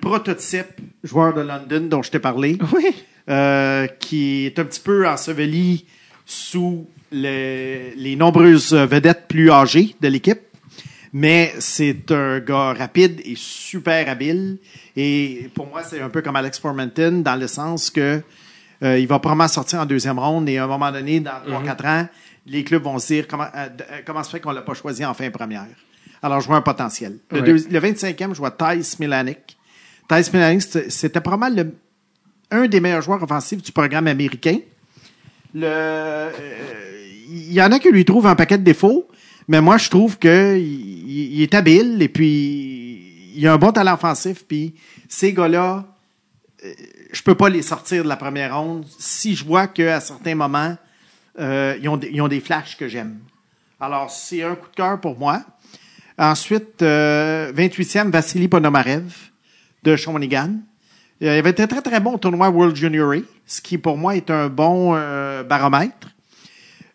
prototype 0.00 0.68
joueur 1.04 1.34
de 1.34 1.40
London 1.42 1.88
dont 1.88 2.02
je 2.02 2.12
t'ai 2.12 2.18
parlé 2.20 2.58
Oui. 2.72 2.94
qui 3.98 4.46
est 4.46 4.58
un 4.58 4.64
petit 4.64 4.80
peu 4.80 5.06
enseveli 5.08 5.84
sous 6.24 6.86
le- 7.12 7.92
les 7.96 8.16
nombreuses 8.16 8.72
vedettes 8.74 9.26
plus 9.28 9.50
âgées 9.50 9.94
de 10.00 10.08
l'équipe. 10.08 10.40
Mais 11.14 11.52
c'est 11.58 12.10
un 12.10 12.40
gars 12.40 12.72
rapide 12.72 13.20
et 13.24 13.34
super 13.36 14.08
habile. 14.08 14.56
Et 14.96 15.50
pour 15.54 15.66
moi, 15.66 15.82
c'est 15.82 16.00
un 16.00 16.08
peu 16.08 16.22
comme 16.22 16.36
Alex 16.36 16.58
Formenton 16.58 17.20
dans 17.22 17.36
le 17.36 17.46
sens 17.46 17.90
que 17.90 18.22
euh, 18.82 18.98
il 18.98 19.06
va 19.06 19.18
probablement 19.18 19.46
sortir 19.48 19.80
en 19.80 19.86
deuxième 19.86 20.18
ronde 20.18 20.48
et 20.48 20.56
à 20.58 20.64
un 20.64 20.66
moment 20.66 20.90
donné, 20.90 21.20
dans 21.20 21.38
3-4 21.46 21.86
ans, 21.86 22.08
les 22.46 22.64
clubs 22.64 22.82
vont 22.82 22.98
se 22.98 23.08
dire 23.12 23.28
comment, 23.28 23.44
euh, 23.54 23.68
euh, 23.90 24.00
comment 24.06 24.24
se 24.24 24.30
fait 24.30 24.40
qu'on 24.40 24.52
l'a 24.52 24.62
pas 24.62 24.74
choisi 24.74 25.04
en 25.04 25.12
fin 25.14 25.30
première? 25.30 25.66
Alors, 26.22 26.40
je 26.40 26.46
vois 26.46 26.56
un 26.56 26.62
potentiel. 26.62 27.18
Le, 27.30 27.40
Ouais. 27.40 27.44
deux- 27.46 27.66
le 27.70 27.78
25e, 27.78 28.32
je 28.32 28.38
vois 28.38 28.50
Thijs 28.50 28.98
Milanic. 28.98 29.56
Thijs 30.08 30.32
Milanic, 30.32 30.62
c'était- 30.62 31.20
le- 31.54 31.74
un 32.50 32.66
des 32.66 32.80
meilleurs 32.80 33.02
joueurs 33.02 33.22
offensifs 33.22 33.62
du 33.62 33.70
programme 33.72 34.06
américain. 34.06 34.58
Le, 35.54 35.66
euh, 35.66 36.30
il 37.32 37.52
y 37.52 37.62
en 37.62 37.72
a 37.72 37.78
qui 37.78 37.90
lui 37.90 38.04
trouvent 38.04 38.26
un 38.26 38.34
paquet 38.34 38.58
de 38.58 38.64
défauts, 38.64 39.08
mais 39.48 39.60
moi, 39.60 39.78
je 39.78 39.90
trouve 39.90 40.18
que 40.18 40.56
il, 40.58 41.34
il 41.34 41.42
est 41.42 41.54
habile 41.54 42.00
et 42.02 42.08
puis 42.08 43.32
il 43.34 43.46
a 43.46 43.52
un 43.52 43.58
bon 43.58 43.72
talent 43.72 43.94
offensif. 43.94 44.44
Puis 44.46 44.74
ces 45.08 45.32
gars-là, 45.32 45.84
euh, 46.64 46.72
je 47.12 47.22
peux 47.22 47.34
pas 47.34 47.48
les 47.48 47.62
sortir 47.62 48.04
de 48.04 48.08
la 48.08 48.16
première 48.16 48.58
ronde 48.58 48.84
si 48.98 49.34
je 49.34 49.44
vois 49.44 49.66
qu'à 49.66 50.00
certains 50.00 50.34
moments, 50.34 50.76
euh, 51.38 51.76
ils, 51.80 51.88
ont 51.88 52.28
des, 52.28 52.40
flashs 52.40 52.76
que 52.76 52.88
j'aime. 52.88 53.18
Alors, 53.80 54.10
c'est 54.10 54.42
un 54.42 54.54
coup 54.54 54.68
de 54.68 54.76
cœur 54.76 55.00
pour 55.00 55.18
moi. 55.18 55.42
Ensuite, 56.18 56.82
euh, 56.82 57.52
28e, 57.52 58.10
Vassili 58.10 58.48
Ponomarev 58.48 59.12
de 59.82 59.96
Shawinigan. 59.96 60.56
Il 61.20 61.28
avait 61.28 61.50
été 61.50 61.66
très, 61.66 61.80
très 61.80 62.00
bon 62.00 62.14
au 62.14 62.18
tournoi 62.18 62.48
World 62.50 62.76
Junior 62.76 63.14
ce 63.46 63.60
qui, 63.60 63.78
pour 63.78 63.96
moi, 63.96 64.16
est 64.16 64.30
un 64.30 64.48
bon 64.48 64.94
euh, 64.94 65.42
baromètre. 65.42 66.08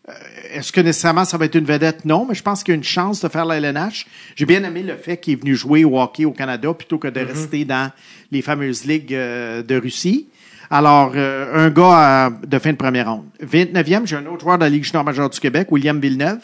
Euh, 0.09 0.13
Est-ce 0.53 0.71
que 0.71 0.81
nécessairement 0.81 1.25
ça 1.25 1.37
va 1.37 1.45
être 1.45 1.55
une 1.55 1.65
vedette? 1.65 2.05
Non, 2.05 2.25
mais 2.27 2.35
je 2.35 2.43
pense 2.43 2.63
qu'il 2.63 2.73
y 2.73 2.75
a 2.75 2.77
une 2.77 2.83
chance 2.83 3.21
de 3.21 3.27
faire 3.27 3.45
la 3.45 3.57
LNH. 3.57 4.05
J'ai 4.35 4.45
bien 4.45 4.63
aimé 4.63 4.83
le 4.83 4.95
fait 4.95 5.17
qu'il 5.17 5.33
est 5.33 5.41
venu 5.41 5.55
jouer 5.55 5.83
au 5.83 5.99
hockey 5.99 6.25
au 6.25 6.31
Canada 6.31 6.73
plutôt 6.73 6.97
que 6.97 7.07
de 7.07 7.19
rester 7.19 7.65
dans 7.65 7.91
les 8.31 8.41
fameuses 8.41 8.85
ligues 8.85 9.13
euh, 9.13 9.63
de 9.63 9.75
Russie. 9.75 10.27
Alors, 10.69 11.13
euh, 11.15 11.65
un 11.65 11.69
gars 11.69 12.31
de 12.45 12.59
fin 12.59 12.71
de 12.71 12.77
première 12.77 13.11
ronde. 13.11 13.25
29e, 13.41 14.05
j'ai 14.05 14.17
un 14.17 14.25
autre 14.25 14.41
joueur 14.41 14.57
de 14.57 14.63
la 14.63 14.69
Ligue 14.69 14.83
junior 14.83 15.03
majeure 15.03 15.29
du 15.29 15.39
Québec, 15.39 15.71
William 15.71 15.99
Villeneuve. 15.99 16.43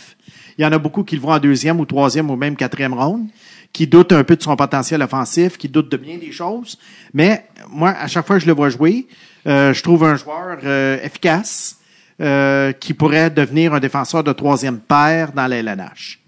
Il 0.58 0.64
y 0.64 0.66
en 0.66 0.72
a 0.72 0.78
beaucoup 0.78 1.04
qui 1.04 1.16
le 1.16 1.22
voient 1.22 1.36
en 1.36 1.40
deuxième 1.40 1.80
ou 1.80 1.86
troisième 1.86 2.30
ou 2.30 2.36
même 2.36 2.56
quatrième 2.56 2.94
ronde, 2.94 3.28
qui 3.74 3.88
doutent 3.88 4.14
un 4.14 4.24
peu 4.24 4.36
de 4.36 4.44
son 4.44 4.56
potentiel 4.56 5.02
offensif, 5.02 5.58
qui 5.58 5.68
doutent 5.68 5.92
de 5.92 5.98
bien 5.98 6.18
des 6.18 6.32
choses. 6.32 6.78
Mais 7.14 7.46
moi, 7.70 7.90
à 7.90 8.08
chaque 8.08 8.26
fois 8.26 8.38
que 8.38 8.42
je 8.42 8.48
le 8.48 8.54
vois 8.54 8.70
jouer, 8.70 9.08
euh, 9.48 9.74
je 9.74 9.84
trouve 9.84 10.06
un 10.06 10.16
joueur 10.16 10.60
euh, 10.64 11.04
efficace 11.04 11.78
euh, 12.22 12.72
qui 12.74 12.94
pourrait 12.94 13.30
devenir 13.30 13.74
un 13.74 13.80
défenseur 13.80 14.24
de 14.24 14.32
troisième 14.34 14.80
paire 14.80 15.32
dans 15.32 15.48
la 15.48 15.58
LNH. 15.58 16.20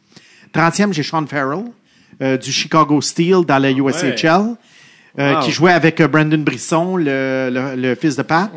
30e, 0.53 0.93
j'ai 0.93 1.03
Sean 1.03 1.25
Farrell 1.27 1.65
euh, 2.22 2.38
du 2.38 2.51
Chicago 2.51 3.01
Steel 3.01 3.45
dans 3.45 3.59
la 3.59 3.72
USHL, 3.72 4.55
euh, 5.17 5.35
Wow. 5.35 5.39
qui 5.45 5.51
jouait 5.51 5.72
avec 5.72 6.01
Brandon 6.01 6.38
Brisson, 6.39 6.97
le, 6.97 7.49
le, 7.51 7.75
le 7.81 7.95
fils 7.95 8.15
de 8.17 8.22
Pat, 8.23 8.51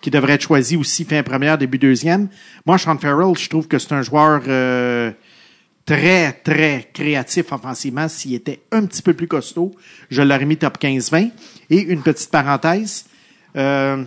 qui 0.00 0.10
devrait 0.10 0.34
être 0.34 0.42
choisi 0.42 0.76
aussi 0.76 1.04
fin 1.04 1.22
première, 1.22 1.58
début 1.58 1.78
deuxième. 1.78 2.28
Moi, 2.64 2.78
Sean 2.78 2.96
Farrell, 2.96 3.36
je 3.36 3.48
trouve 3.48 3.68
que 3.68 3.78
c'est 3.78 3.92
un 3.92 4.02
joueur 4.02 4.40
très, 5.88 6.32
très 6.44 6.88
créatif 6.92 7.50
offensivement. 7.50 8.08
S'il 8.08 8.34
était 8.34 8.60
un 8.72 8.84
petit 8.84 9.00
peu 9.00 9.14
plus 9.14 9.26
costaud, 9.26 9.74
je 10.10 10.20
l'aurais 10.22 10.44
mis 10.44 10.56
top 10.58 10.78
15-20. 10.78 11.30
Et 11.70 11.80
une 11.80 12.02
petite 12.02 12.30
parenthèse, 12.30 13.06
euh, 13.56 14.04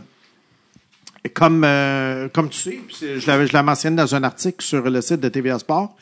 comme, 1.29 1.63
euh, 1.63 2.27
comme 2.29 2.49
tu 2.49 2.59
sais, 2.59 2.79
je 3.19 3.27
l'avais- 3.27 3.47
je 3.47 3.53
l'ai 3.53 3.61
mentionné 3.63 3.95
dans 3.95 4.15
un 4.15 4.23
article 4.23 4.63
sur 4.63 4.89
le 4.89 5.01
site 5.01 5.19
de 5.19 5.29
TVA 5.29 5.59
Sport, 5.59 5.95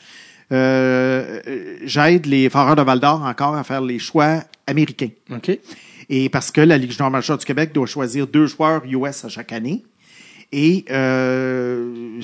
euh, 0.52 1.40
j'aide 1.84 2.26
les 2.26 2.48
Foreurs 2.48 2.76
de 2.76 2.82
Val 2.82 3.00
d'Or 3.00 3.22
encore 3.24 3.54
à 3.54 3.64
faire 3.64 3.80
les 3.82 3.98
choix 3.98 4.42
américains. 4.66 5.10
OK. 5.30 5.58
Et 6.08 6.28
parce 6.28 6.50
que 6.50 6.60
la 6.60 6.76
Ligue 6.78 6.90
junior 6.90 7.10
majeure 7.10 7.38
du 7.38 7.44
Québec 7.44 7.72
doit 7.72 7.86
choisir 7.86 8.26
deux 8.26 8.46
joueurs 8.46 8.82
US 8.84 9.24
à 9.24 9.28
chaque 9.28 9.52
année. 9.52 9.84
Et 10.52 10.84
euh, 10.90 12.20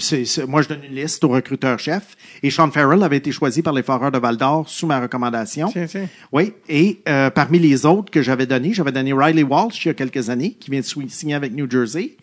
moi, 0.48 0.60
je 0.62 0.68
donne 0.68 0.82
une 0.82 0.96
liste 0.96 1.22
au 1.22 1.28
recruteur-chef. 1.28 2.16
Et 2.42 2.50
Sean 2.50 2.72
Farrell 2.72 3.00
avait 3.04 3.18
été 3.18 3.30
choisi 3.30 3.62
par 3.62 3.72
les 3.72 3.84
Foreurs 3.84 4.10
de 4.10 4.18
Val 4.18 4.36
d'Or 4.36 4.68
sous 4.68 4.86
ma 4.88 4.98
recommandation. 5.00 5.68
Tiens, 5.68 5.86
tiens. 5.86 6.08
Oui. 6.32 6.52
Et 6.68 6.98
euh, 7.08 7.30
parmi 7.30 7.60
les 7.60 7.86
autres 7.86 8.10
que 8.10 8.22
j'avais 8.22 8.46
donné, 8.46 8.72
j'avais 8.74 8.90
donné 8.90 9.12
Riley 9.12 9.44
Walsh 9.44 9.84
il 9.84 9.88
y 9.88 9.90
a 9.92 9.94
quelques 9.94 10.28
années, 10.28 10.56
qui 10.58 10.72
vient 10.72 10.80
de 10.80 11.08
signer 11.08 11.34
avec 11.36 11.52
New 11.52 11.70
Jersey. 11.70 12.16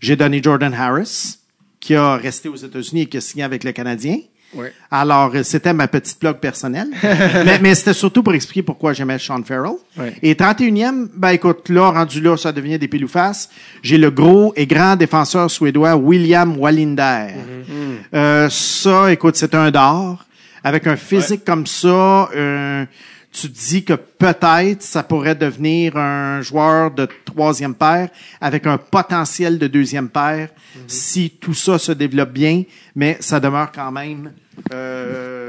J'ai 0.00 0.16
donné 0.16 0.42
Jordan 0.42 0.74
Harris, 0.74 1.38
qui 1.80 1.94
a 1.94 2.16
resté 2.16 2.48
aux 2.48 2.56
États-Unis 2.56 3.02
et 3.02 3.06
qui 3.06 3.16
a 3.16 3.20
signé 3.20 3.44
avec 3.44 3.64
le 3.64 3.72
Canadien. 3.72 4.18
Alors, 4.90 5.32
euh, 5.34 5.42
c'était 5.42 5.72
ma 5.72 5.88
petite 5.88 6.20
blog 6.20 6.38
personnelle. 6.38 6.88
mais 7.02 7.58
mais 7.60 7.74
c'était 7.74 7.92
surtout 7.92 8.22
pour 8.22 8.34
expliquer 8.34 8.62
pourquoi 8.62 8.92
j'aimais 8.92 9.18
Sean 9.18 9.42
Farrell. 9.42 9.76
Ouais. 9.98 10.14
Et 10.22 10.34
31e, 10.34 11.08
ben 11.14 11.30
écoute, 11.30 11.68
là, 11.68 11.90
rendu 11.90 12.20
là, 12.20 12.36
ça 12.36 12.52
devient 12.52 12.78
des 12.78 12.88
pile 12.88 13.04
ou 13.04 13.08
face. 13.08 13.50
J'ai 13.82 13.98
le 13.98 14.10
gros 14.10 14.52
et 14.56 14.66
grand 14.66 14.96
défenseur 14.96 15.50
suédois 15.50 15.96
William 15.96 16.56
Wallinder. 16.56 17.34
Euh, 18.14 18.48
ça, 18.48 19.12
écoute, 19.12 19.36
c'est 19.36 19.54
un 19.54 19.70
d'or. 19.70 20.24
Avec 20.64 20.86
un 20.86 20.96
physique 20.96 21.44
comme 21.44 21.66
ça, 21.66 22.28
euh, 22.34 22.84
tu 23.38 23.52
te 23.52 23.58
dis 23.68 23.84
que 23.84 23.92
peut-être 23.92 24.82
ça 24.82 25.02
pourrait 25.02 25.34
devenir 25.34 25.96
un 25.96 26.40
joueur 26.40 26.90
de 26.90 27.06
troisième 27.24 27.74
paire 27.74 28.08
avec 28.40 28.66
un 28.66 28.78
potentiel 28.78 29.58
de 29.58 29.66
deuxième 29.66 30.08
paire 30.08 30.48
si 30.86 31.30
tout 31.30 31.54
ça 31.54 31.78
se 31.78 31.92
développe 31.92 32.32
bien, 32.32 32.62
mais 32.94 33.18
ça 33.20 33.38
demeure 33.38 33.72
quand 33.72 33.92
même 33.92 34.32
euh, 34.72 35.45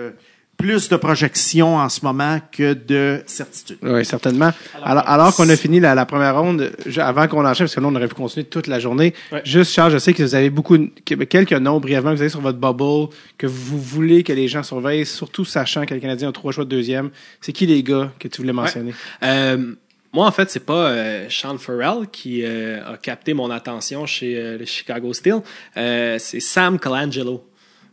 plus 0.58 0.90
de 0.90 0.95
projection 0.95 1.76
en 1.77 1.88
ce 1.88 2.03
moment 2.03 2.40
que 2.52 2.74
de 2.74 3.22
certitude. 3.27 3.77
Oui, 3.84 4.03
certainement. 4.03 4.52
Alors, 4.84 5.08
alors 5.08 5.36
qu'on 5.36 5.48
a 5.50 5.56
fini 5.56 5.80
la, 5.80 5.94
la 5.94 6.06
première 6.08 6.36
ronde, 6.40 6.72
je- 6.86 7.00
avant 7.00 7.27
qu'on 7.27 7.45
enchaîne, 7.45 7.66
parce 7.68 7.76
que 7.76 7.80
là, 7.80 7.88
on 7.88 7.95
aurait 7.95 8.08
pu 8.08 8.16
continuer 8.16 8.45
toute 8.48 8.66
la 8.66 8.80
journée. 8.80 9.14
Ouais. 9.32 9.42
Juste, 9.45 9.72
Charles, 9.72 9.92
je 9.92 10.00
sais 10.00 10.14
que 10.14 10.24
vous 10.24 10.34
avez 10.34 10.50
beaucoup, 10.50 10.77
que- 11.06 11.14
quelques 11.26 11.53
noms 11.53 11.80
brièvement 11.80 12.10
que 12.11 12.16
vous 12.16 12.22
avez 12.24 12.30
sur 12.32 12.42
votre 12.42 12.58
bubble, 12.58 13.14
que 13.38 13.45
vous 13.45 13.80
voulez 13.80 14.24
que 14.24 14.34
les 14.34 14.48
gens 14.48 14.64
surveillent, 14.64 15.06
surtout 15.06 15.45
sachant 15.45 15.86
que 15.86 15.94
les 15.94 16.00
Canadiens 16.00 16.30
ont 16.30 16.34
trois 16.34 16.52
choix 16.52 16.66
de 16.66 16.69
deuxième. 16.69 17.11
C'est 17.40 17.52
qui 17.53 17.68
les 17.68 17.84
gars 17.84 18.11
que 18.19 18.27
tu 18.27 18.42
voulais 18.42 18.53
mentionner? 18.53 18.94
Euh, 19.24 19.74
moi, 20.11 20.26
en 20.26 20.32
fait, 20.32 20.50
c'est 20.50 20.66
pas 20.66 20.88
euh, 20.88 21.27
Sean 21.30 21.60
Farrell 21.60 22.08
qui 22.11 22.42
euh, 22.44 22.80
a 22.94 22.98
capté 22.98 23.36
mon 23.36 23.52
attention 23.52 24.08
chez 24.08 24.36
euh, 24.38 24.58
le 24.58 24.66
Chicago 24.66 25.14
Steel. 25.14 25.42
Euh, 25.77 26.16
c'est 26.18 26.40
Sam 26.40 26.80
Colangelo. 26.80 27.44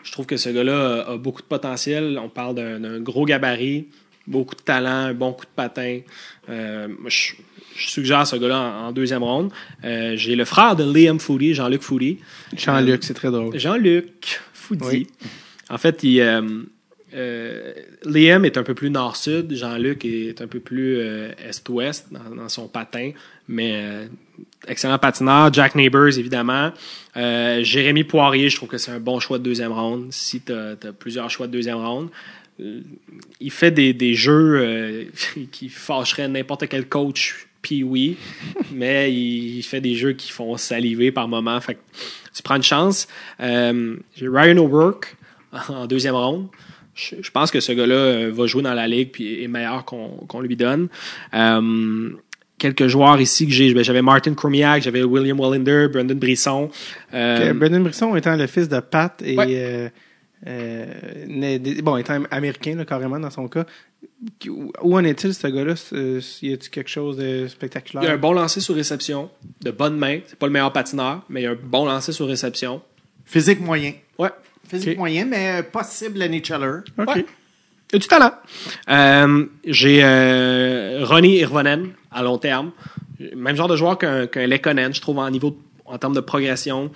Je 0.04 0.12
trouve 0.12 0.26
que 0.26 0.36
ce 0.36 0.48
gars-là 0.50 1.06
a, 1.08 1.16
beaucoup 1.16 1.42
de 1.42 1.46
potentiel. 1.46 2.18
On 2.22 2.28
parle 2.28 2.54
d'un 2.54 3.00
gros 3.00 3.24
gabarit, 3.24 3.88
beaucoup 4.26 4.54
de 4.54 4.60
talent, 4.60 5.08
un 5.08 5.14
bon 5.14 5.32
coup 5.32 5.46
de 5.46 5.50
patin. 5.56 6.00
Euh, 6.48 6.88
je, 7.06 7.32
je 7.74 7.88
suggère 7.88 8.26
ce 8.26 8.36
gars-là 8.36 8.60
en, 8.60 8.88
en 8.88 8.92
deuxième 8.92 9.22
ronde. 9.22 9.50
Euh, 9.82 10.14
J'ai 10.16 10.36
le 10.36 10.44
frère 10.44 10.76
de 10.76 10.84
Liam 10.84 11.18
Foodie, 11.18 11.54
Jean-Luc 11.54 11.82
Foodie. 11.82 12.18
Jean-Luc, 12.56 13.02
c'est 13.02 13.14
très 13.14 13.30
drôle. 13.30 13.58
Jean-Luc. 13.58 14.40
Oui. 14.80 15.08
En 15.68 15.78
fait, 15.78 16.02
il, 16.04 16.20
euh, 16.20 16.42
euh, 17.14 17.72
Liam 18.04 18.44
est 18.44 18.58
un 18.58 18.62
peu 18.62 18.74
plus 18.74 18.90
nord-sud, 18.90 19.54
Jean-Luc 19.54 20.04
est 20.04 20.40
un 20.40 20.46
peu 20.46 20.60
plus 20.60 20.98
euh, 20.98 21.30
est-ouest 21.48 22.08
dans, 22.10 22.34
dans 22.34 22.48
son 22.48 22.66
patin, 22.66 23.12
mais 23.48 23.72
euh, 23.74 24.06
excellent 24.66 24.98
patineur. 24.98 25.52
Jack 25.52 25.74
Neighbors, 25.74 26.18
évidemment. 26.18 26.72
Euh, 27.16 27.62
Jérémy 27.62 28.04
Poirier, 28.04 28.48
je 28.48 28.56
trouve 28.56 28.68
que 28.68 28.78
c'est 28.78 28.92
un 28.92 29.00
bon 29.00 29.20
choix 29.20 29.38
de 29.38 29.44
deuxième 29.44 29.72
ronde. 29.72 30.08
Si 30.10 30.40
tu 30.40 30.52
as, 30.52 30.76
plusieurs 30.98 31.30
choix 31.30 31.46
de 31.46 31.52
deuxième 31.52 31.78
ronde, 31.78 32.10
Euh, 32.60 32.82
il 33.40 33.50
fait 33.50 33.72
des, 33.72 33.92
des 33.92 34.14
jeux 34.14 34.60
euh, 34.60 35.04
qui 35.50 35.68
fâcheraient 35.68 36.28
n'importe 36.28 36.68
quel 36.68 36.86
coach 36.88 37.48
puis 37.64 37.82
oui, 37.82 38.18
mais 38.72 39.12
il 39.12 39.62
fait 39.62 39.80
des 39.80 39.94
jeux 39.94 40.12
qui 40.12 40.30
font 40.30 40.56
saliver 40.58 41.10
par 41.10 41.26
moment. 41.28 41.58
Fait 41.62 41.74
que 41.74 41.80
tu 42.34 42.42
prends 42.42 42.56
une 42.56 42.62
chance. 42.62 43.08
Euh, 43.40 43.96
J'ai 44.14 44.28
Ryan 44.28 44.58
O'Rourke 44.58 45.16
en 45.68 45.86
deuxième 45.86 46.14
ronde. 46.14 46.48
Je, 46.94 47.30
pense 47.30 47.50
que 47.50 47.58
ce 47.58 47.72
gars-là 47.72 47.94
euh, 47.94 48.30
va 48.32 48.46
jouer 48.46 48.62
dans 48.62 48.74
la 48.74 48.86
ligue 48.86 49.10
puis 49.10 49.42
est 49.42 49.48
meilleur 49.48 49.84
qu'on 49.84 50.10
qu'on 50.28 50.40
lui 50.40 50.56
donne. 50.56 50.88
Euh, 51.32 52.10
quelques 52.72 52.86
joueurs 52.88 53.20
ici 53.20 53.46
que 53.46 53.52
j'ai. 53.52 53.74
Ben, 53.74 53.84
J'avais 53.84 54.00
Martin 54.02 54.34
Cromiak, 54.34 54.82
j'avais 54.82 55.02
William 55.02 55.38
Wallinder, 55.38 55.88
Brendan 55.92 56.18
Brisson. 56.18 56.70
Euh, 57.12 57.52
Brendan 57.52 57.82
Brisson 57.82 58.16
étant 58.16 58.36
le 58.36 58.46
fils 58.46 58.68
de 58.68 58.80
Pat 58.80 59.20
et 59.22 59.36
Ouais. 59.36 59.46
euh, 59.50 59.88
euh, 60.46 61.58
bon 61.82 61.96
étant 61.96 62.22
américain 62.30 62.74
là, 62.76 62.84
carrément 62.84 63.18
dans 63.18 63.30
son 63.30 63.48
cas. 63.48 63.66
Où 64.82 64.96
en 64.96 65.04
est-il 65.04 65.34
ce 65.34 65.46
gars-là? 65.46 65.74
Euh, 65.92 66.20
Y 66.42 66.52
a-t-il 66.54 66.70
quelque 66.70 66.90
chose 66.90 67.16
de 67.16 67.46
spectaculaire? 67.48 68.02
Il 68.04 68.08
a 68.10 68.12
un 68.14 68.18
bon 68.18 68.32
lancer 68.32 68.60
sur 68.60 68.74
réception, 68.74 69.30
de 69.62 69.70
bonne 69.70 69.96
main. 69.96 70.20
C'est 70.26 70.38
pas 70.38 70.46
le 70.46 70.52
meilleur 70.52 70.72
patineur, 70.72 71.22
mais 71.28 71.42
il 71.42 71.46
a 71.46 71.50
un 71.50 71.58
bon 71.62 71.84
lancer 71.86 72.12
sur 72.12 72.26
réception. 72.26 72.80
Physique 73.24 73.60
moyen. 73.60 73.92
Ouais. 74.18 74.30
Physique 74.68 74.96
moyen, 74.98 75.24
mais 75.26 75.62
possible 75.62 76.18
NHLer. 76.22 76.80
Ok. 76.98 77.14
Ouais. 77.16 77.26
Du 77.98 78.08
talent. 78.08 78.32
Euh, 78.88 79.46
J'ai 79.64 80.00
euh, 80.02 81.04
Ronnie 81.04 81.38
Irvonen 81.38 81.90
à 82.10 82.22
long 82.22 82.38
terme. 82.38 82.72
Même 83.36 83.56
genre 83.56 83.68
de 83.68 83.76
joueur 83.76 83.98
qu'un 83.98 84.26
qu'un 84.26 84.46
Lekonen, 84.46 84.92
je 84.92 85.00
trouve, 85.00 85.18
en 85.18 85.30
niveau 85.30 85.56
en 85.86 85.98
termes 85.98 86.14
de 86.14 86.20
progression. 86.20 86.90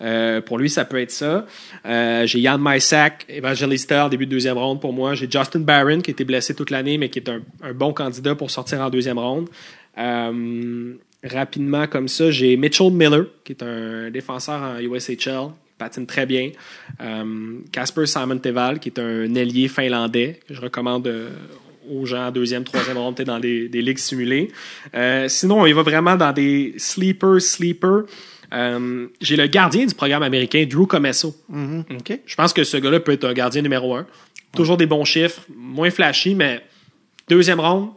Euh, 0.00 0.40
pour 0.40 0.58
lui, 0.58 0.68
ça 0.68 0.84
peut 0.84 1.00
être 1.00 1.10
ça. 1.10 1.46
Euh, 1.86 2.26
j'ai 2.26 2.40
Yann 2.40 2.60
Mysak, 2.62 3.26
Evangelista 3.28 4.08
début 4.08 4.26
de 4.26 4.30
deuxième 4.30 4.58
ronde 4.58 4.80
pour 4.80 4.92
moi. 4.92 5.14
J'ai 5.14 5.30
Justin 5.30 5.60
Barron 5.60 6.00
qui 6.00 6.10
était 6.10 6.24
blessé 6.24 6.54
toute 6.54 6.70
l'année, 6.70 6.98
mais 6.98 7.08
qui 7.08 7.20
est 7.20 7.28
un, 7.28 7.40
bon 7.74 7.92
candidat 7.92 8.34
pour 8.34 8.50
sortir 8.50 8.80
en 8.80 8.90
deuxième 8.90 9.18
ronde. 9.18 9.48
Euh, 9.98 10.94
rapidement 11.22 11.86
comme 11.86 12.08
ça, 12.08 12.30
j'ai 12.30 12.56
Mitchell 12.56 12.90
Miller, 12.90 13.26
qui 13.44 13.52
est 13.52 13.62
un 13.62 14.10
défenseur 14.10 14.60
en 14.60 14.78
USHL, 14.78 15.50
patine 15.78 16.06
très 16.06 16.26
bien. 16.26 16.50
Euh, 17.00 17.58
Casper 17.72 18.06
Simon 18.06 18.38
Teval, 18.38 18.78
qui 18.78 18.88
est 18.90 18.98
un 18.98 19.34
ailier 19.34 19.68
finlandais, 19.68 20.40
que 20.46 20.54
je 20.54 20.60
recommande 20.60 21.06
euh, 21.06 21.30
aux 21.90 22.06
gens 22.06 22.28
en 22.28 22.30
deuxième, 22.30 22.64
troisième 22.64 22.96
ronde, 22.96 23.16
peut-être 23.16 23.28
dans 23.28 23.40
des, 23.40 23.68
des 23.68 23.82
ligues 23.82 23.98
simulées. 23.98 24.50
Euh, 24.94 25.28
sinon, 25.28 25.66
il 25.66 25.74
va 25.74 25.82
vraiment 25.82 26.16
dans 26.16 26.32
des 26.32 26.74
sleepers, 26.78 27.40
sleepers. 27.40 28.04
Euh, 28.52 29.08
j'ai 29.20 29.36
le 29.36 29.46
gardien 29.46 29.84
du 29.84 29.94
programme 29.94 30.22
américain, 30.22 30.64
Drew 30.68 30.86
Comesso. 30.86 31.34
OK. 31.50 32.20
Je 32.24 32.34
pense 32.36 32.52
que 32.52 32.62
ce 32.64 32.76
gars-là 32.76 33.00
peut 33.00 33.12
être 33.12 33.24
un 33.24 33.32
gardien 33.32 33.62
numéro 33.62 33.94
un. 33.94 34.06
Toujours 34.54 34.76
des 34.76 34.86
bons 34.86 35.04
chiffres, 35.04 35.42
moins 35.54 35.90
flashy, 35.90 36.34
mais 36.34 36.62
deuxième 37.28 37.58
ronde, 37.58 37.90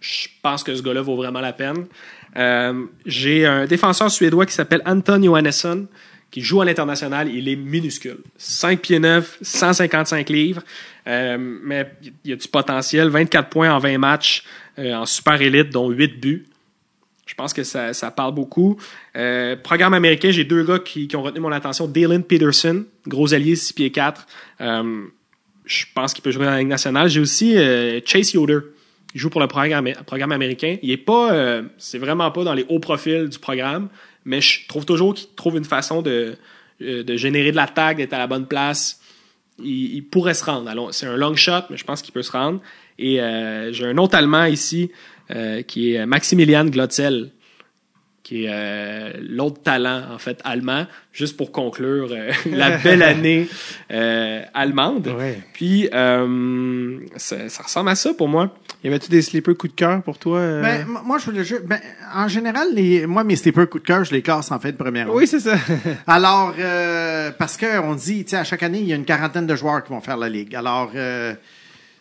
je 0.00 0.28
pense 0.42 0.62
que 0.62 0.74
ce 0.74 0.82
gars-là 0.82 1.00
vaut 1.00 1.16
vraiment 1.16 1.40
la 1.40 1.54
peine. 1.54 1.86
Euh, 2.36 2.84
J'ai 3.06 3.46
un 3.46 3.66
défenseur 3.66 4.10
suédois 4.10 4.44
qui 4.44 4.52
s'appelle 4.52 4.82
Anton 4.84 5.22
Johannesson, 5.22 5.86
qui 6.32 6.40
joue 6.40 6.62
à 6.62 6.64
l'international. 6.64 7.28
Il 7.28 7.48
est 7.48 7.54
minuscule. 7.54 8.18
5 8.38 8.80
pieds 8.80 8.98
9, 8.98 9.38
155 9.42 10.28
livres. 10.30 10.62
Euh, 11.06 11.36
mais 11.38 11.92
il 12.24 12.30
y 12.30 12.32
a 12.32 12.36
du 12.36 12.48
potentiel. 12.48 13.08
24 13.08 13.50
points 13.50 13.72
en 13.72 13.78
20 13.78 13.98
matchs 13.98 14.42
euh, 14.78 14.94
en 14.94 15.06
super 15.06 15.40
élite, 15.40 15.70
dont 15.70 15.90
8 15.90 16.20
buts. 16.20 16.46
Je 17.26 17.34
pense 17.34 17.52
que 17.52 17.62
ça, 17.62 17.92
ça 17.92 18.10
parle 18.10 18.34
beaucoup. 18.34 18.78
Euh, 19.14 19.56
programme 19.56 19.94
américain, 19.94 20.30
j'ai 20.30 20.44
deux 20.44 20.64
gars 20.64 20.78
qui, 20.78 21.06
qui 21.06 21.16
ont 21.16 21.22
retenu 21.22 21.40
mon 21.40 21.52
attention. 21.52 21.86
Dalen 21.86 22.24
Peterson, 22.24 22.84
gros 23.06 23.32
allié, 23.34 23.54
6 23.54 23.74
pieds 23.74 23.92
4. 23.92 24.26
Euh, 24.62 25.04
je 25.66 25.84
pense 25.94 26.14
qu'il 26.14 26.22
peut 26.22 26.30
jouer 26.30 26.46
dans 26.46 26.50
la 26.50 26.58
Ligue 26.58 26.68
nationale. 26.68 27.08
J'ai 27.08 27.20
aussi 27.20 27.54
Chase 28.04 28.32
Yoder. 28.32 28.58
Il 29.14 29.20
joue 29.20 29.30
pour 29.30 29.40
le 29.40 29.46
programme, 29.46 29.92
programme 30.06 30.32
américain. 30.32 30.76
Il 30.82 30.90
est 30.90 30.96
pas, 30.96 31.62
c'est 31.78 31.98
vraiment 31.98 32.30
pas 32.30 32.42
dans 32.42 32.54
les 32.54 32.66
hauts 32.68 32.80
profils 32.80 33.28
du 33.28 33.38
programme, 33.38 33.88
mais 34.24 34.40
je 34.40 34.66
trouve 34.68 34.84
toujours 34.84 35.14
qu'il 35.14 35.28
trouve 35.34 35.56
une 35.56 35.64
façon 35.64 36.02
de, 36.02 36.36
euh, 36.80 37.02
de 37.02 37.16
générer 37.16 37.50
de 37.50 37.56
l'attaque, 37.56 37.98
d'être 37.98 38.12
à 38.12 38.18
la 38.18 38.26
bonne 38.26 38.46
place. 38.46 39.00
Il, 39.58 40.02
pourrait 40.04 40.34
se 40.34 40.44
rendre. 40.44 40.88
C'est 40.92 41.06
un 41.06 41.16
long 41.16 41.36
shot, 41.36 41.62
mais 41.70 41.76
je 41.76 41.84
pense 41.84 42.02
qu'il 42.02 42.12
peut 42.12 42.22
se 42.22 42.32
rendre. 42.32 42.60
Et 42.98 43.20
euh, 43.20 43.72
j'ai 43.72 43.86
un 43.86 43.98
autre 43.98 44.16
Allemand 44.16 44.46
ici 44.46 44.90
euh, 45.30 45.62
qui 45.62 45.94
est 45.94 46.04
Maximilian 46.06 46.64
Glotzel, 46.64 47.30
qui 48.22 48.44
est 48.44 48.48
euh, 48.50 49.12
l'autre 49.20 49.60
talent 49.62 50.02
en 50.12 50.18
fait 50.18 50.40
allemand, 50.44 50.86
juste 51.12 51.36
pour 51.36 51.50
conclure 51.50 52.08
euh, 52.12 52.30
la 52.52 52.76
belle 52.78 53.02
année 53.02 53.48
euh, 53.92 54.42
allemande. 54.54 55.08
Ouais. 55.18 55.40
Puis 55.52 55.88
euh, 55.92 56.98
ça, 57.16 57.48
ça 57.48 57.62
ressemble 57.64 57.90
à 57.90 57.94
ça 57.96 58.14
pour 58.14 58.28
moi. 58.28 58.54
Y 58.84 58.88
avait-tu 58.88 59.10
des 59.10 59.22
sleepers 59.22 59.56
coup 59.56 59.68
de 59.68 59.72
cœur 59.72 60.02
pour 60.02 60.18
toi? 60.18 60.38
euh? 60.38 60.62
Ben, 60.62 60.86
moi, 61.04 61.18
je 61.18 61.24
voulais 61.26 61.44
juste. 61.44 61.64
Ben, 61.64 61.80
en 62.14 62.28
général, 62.28 62.68
les, 62.74 63.06
moi, 63.06 63.24
mes 63.24 63.36
sleepers 63.36 63.68
coup 63.68 63.78
de 63.80 63.84
cœur, 63.86 64.04
je 64.04 64.12
les 64.12 64.22
casse 64.22 64.50
en 64.52 64.58
fin 64.60 64.70
de 64.70 64.76
première 64.76 65.08
ronde. 65.08 65.16
oui, 65.16 65.26
c'est 65.26 65.40
ça. 65.40 65.56
Alors, 66.06 66.54
euh, 66.58 67.30
parce 67.36 67.56
que 67.56 67.80
on 67.80 67.94
dit, 67.94 68.24
tu 68.24 68.30
sais, 68.30 68.36
à 68.36 68.44
chaque 68.44 68.62
année, 68.62 68.80
il 68.80 68.86
y 68.86 68.92
a 68.92 68.96
une 68.96 69.04
quarantaine 69.04 69.46
de 69.46 69.56
joueurs 69.56 69.82
qui 69.84 69.90
vont 69.92 70.00
faire 70.00 70.16
la 70.16 70.28
ligue. 70.28 70.54
Alors, 70.54 70.90
euh, 70.94 71.34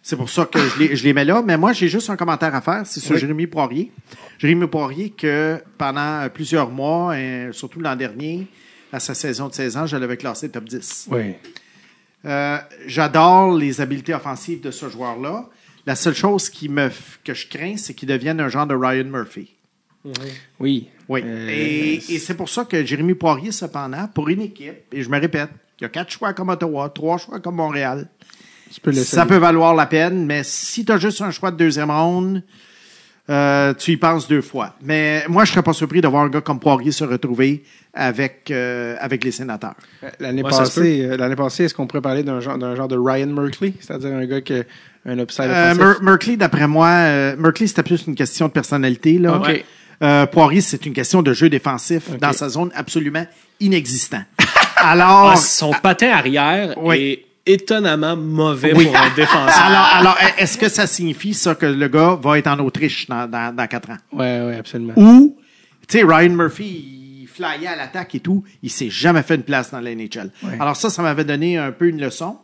c'est 0.03 0.15
pour 0.15 0.29
ça 0.29 0.45
que 0.45 0.59
je 0.59 0.79
les, 0.79 0.95
je 0.95 1.03
les 1.03 1.13
mets 1.13 1.25
là. 1.25 1.41
Mais 1.45 1.57
moi, 1.57 1.73
j'ai 1.73 1.87
juste 1.87 2.09
un 2.09 2.15
commentaire 2.15 2.53
à 2.55 2.61
faire. 2.61 2.81
C'est 2.85 2.99
sur 2.99 3.13
Oui. 3.13 3.19
Jérémy 3.19 3.47
Poirier. 3.47 3.91
Jérémy 4.39 4.67
Poirier, 4.67 5.09
que 5.11 5.61
pendant 5.77 6.27
plusieurs 6.33 6.69
mois, 6.69 7.17
et 7.19 7.49
surtout 7.51 7.79
l'an 7.79 7.95
dernier, 7.95 8.47
à 8.91 8.99
sa 8.99 9.13
saison 9.13 9.47
de 9.47 9.53
16 9.53 9.77
ans, 9.77 9.85
je 9.85 9.95
l'avais 9.97 10.17
classé 10.17 10.49
top 10.49 10.65
10. 10.65 11.07
oui. 11.11 11.35
Euh, 12.23 12.57
J'adore 12.85 13.57
les 13.57 13.81
habiletés 13.81 14.13
offensives 14.13 14.61
de 14.61 14.69
ce 14.69 14.87
joueur-là. 14.89 15.49
La 15.87 15.95
seule 15.95 16.13
chose 16.13 16.49
qui 16.49 16.69
me, 16.69 16.89
que 17.23 17.33
je 17.33 17.47
crains, 17.47 17.77
c'est 17.77 17.95
qu'il 17.95 18.07
devienne 18.09 18.39
un 18.39 18.47
genre 18.47 18.67
de 18.67 18.75
Ryan 18.75 19.05
Murphy. 19.05 19.55
Oui. 20.59 20.89
Oui. 21.09 21.23
Euh, 21.25 21.47
et 21.49 21.95
et 21.95 22.19
c'est 22.19 22.35
pour 22.35 22.47
ça 22.49 22.65
que 22.65 22.85
Jérémy 22.85 23.15
Poirier, 23.15 23.51
cependant, 23.51 24.07
pour 24.07 24.29
une 24.29 24.41
équipe, 24.41 24.93
et 24.93 25.01
je 25.01 25.09
me 25.09 25.19
répète, 25.19 25.49
il 25.79 25.83
y 25.83 25.85
a 25.85 25.89
quatre 25.89 26.11
choix 26.11 26.33
comme 26.33 26.49
Ottawa, 26.49 26.89
trois 26.93 27.17
choix 27.17 27.39
comme 27.39 27.55
Montréal. 27.55 28.07
Tu 28.73 28.81
peux 28.81 28.91
Ça 28.93 29.25
peut 29.25 29.37
valoir 29.37 29.75
la 29.75 29.85
peine, 29.85 30.25
mais 30.25 30.41
si 30.43 30.85
tu 30.85 30.91
as 30.91 30.97
juste 30.97 31.21
un 31.21 31.31
choix 31.31 31.51
de 31.51 31.57
deuxième 31.57 31.91
ronde, 31.91 32.43
euh, 33.29 33.73
tu 33.73 33.91
y 33.91 33.97
penses 33.97 34.27
deux 34.27 34.41
fois. 34.41 34.75
Mais 34.81 35.23
moi, 35.29 35.45
je 35.45 35.51
serais 35.51 35.61
pas 35.63 35.73
surpris 35.73 36.01
de 36.01 36.07
voir 36.07 36.23
un 36.23 36.29
gars 36.29 36.41
comme 36.41 36.59
Poirier 36.59 36.91
se 36.91 37.03
retrouver 37.03 37.63
avec, 37.93 38.49
euh, 38.51 38.95
avec 38.99 39.23
les 39.23 39.31
sénateurs. 39.31 39.75
L'année 40.19 40.43
Ouais, 40.43 40.51
ça 40.51 40.65
se 40.65 40.79
passée, 40.79 41.05
euh, 41.05 41.17
l'année 41.17 41.35
passée, 41.35 41.65
est-ce 41.65 41.73
qu'on 41.75 41.87
pourrait 41.87 42.01
parler 42.01 42.23
d'un 42.23 42.39
genre, 42.39 42.57
d'un 42.57 42.75
genre 42.75 42.87
de 42.87 42.97
Ryan 42.97 43.27
Merkley? 43.27 43.73
C'est-à-dire 43.79 44.09
un 44.13 44.25
gars 44.25 44.41
qui 44.41 44.53
a 44.53 44.63
un 45.05 45.19
upside 45.19 45.45
Euh? 45.49 45.75
Mer- 45.75 46.01
Merkley, 46.01 46.35
d'après 46.37 46.67
moi, 46.67 46.87
euh, 46.87 47.35
Merkley, 47.37 47.67
c'était 47.67 47.83
plus 47.83 48.05
une 48.07 48.15
question 48.15 48.47
de 48.47 48.51
personnalité. 48.51 49.17
Là. 49.17 49.37
Ok. 49.37 49.63
Euh, 50.03 50.25
Poirier, 50.25 50.61
c'est 50.61 50.83
une 50.87 50.93
question 50.93 51.21
de 51.21 51.31
jeu 51.31 51.47
défensif 51.47 52.09
dans 52.19 52.33
sa 52.33 52.49
zone 52.49 52.71
absolument 52.75 53.25
inexistant. 53.59 54.23
Alors, 54.77 55.31
Ah, 55.33 55.35
son 55.35 55.71
patin 55.83 56.09
arrière 56.11 56.73
Oui. 56.77 56.97
est 56.97 57.25
étonnamment 57.45 58.15
mauvais 58.15 58.73
Oui. 58.75 58.85
pour 58.85 58.95
un 58.97 59.09
défenseur. 59.15 59.63
alors, 59.65 59.85
alors, 59.93 60.17
est-ce 60.37 60.57
que 60.57 60.69
ça 60.69 60.87
signifie 60.87 61.33
ça 61.33 61.55
que 61.55 61.65
le 61.65 61.87
gars 61.87 62.17
va 62.21 62.37
être 62.37 62.47
en 62.47 62.59
Autriche 62.59 63.07
dans, 63.07 63.27
dans, 63.27 63.55
dans 63.55 63.67
quatre 63.67 63.89
ans? 63.89 63.97
Ouais, 64.13 64.41
ouais, 64.41 64.55
absolument. 64.57 64.93
Ou, 64.95 65.37
tu 65.87 65.97
sais, 65.99 66.03
Ryan 66.03 66.29
Murphy, 66.29 67.19
il 67.23 67.27
flyait 67.27 67.67
à 67.67 67.75
l'attaque 67.75 68.15
et 68.15 68.19
tout, 68.19 68.43
il 68.61 68.69
s'est 68.69 68.89
jamais 68.89 69.23
fait 69.23 69.35
une 69.35 69.43
place 69.43 69.71
dans 69.71 69.79
la 69.79 69.95
NHL. 69.95 70.29
Ouais. 70.43 70.57
Alors 70.59 70.75
ça, 70.75 70.89
ça 70.89 71.01
m'avait 71.01 71.23
donné 71.25 71.57
un 71.57 71.71
peu 71.71 71.87
une 71.87 71.99
leçon. 72.01 72.37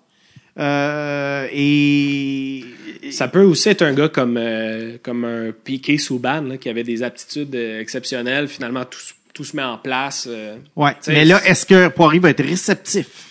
Euh, 0.59 1.48
et 1.51 2.64
Ça 3.11 3.27
peut 3.27 3.43
aussi 3.43 3.69
être 3.69 3.84
un 3.84 3.93
gars 3.93 4.09
comme, 4.09 4.38
euh, 4.38 4.98
comme 5.03 5.24
un 5.26 5.51
Piqué 5.51 5.98
Souban, 5.98 6.42
là, 6.42 6.58
qui 6.58 6.69
avait 6.69 6.84
des 6.84 7.03
aptitudes 7.03 7.53
euh, 7.56 7.80
exceptionnelles. 7.80 8.48
Finalement, 8.48 8.84
tout, 8.85 9.00
se- 9.00 9.14
tout 9.34 9.43
se 9.43 9.56
met 9.56 9.64
en 9.64 9.77
place. 9.77 10.27
euh. 10.30 10.56
Ouais. 10.76 10.95
Mais 11.08 11.26
là, 11.26 11.40
est-ce 11.45 11.66
que 11.66 11.90
Poirier 11.90 12.19
va 12.19 12.32
être 12.32 12.43
réceptif? 12.43 13.26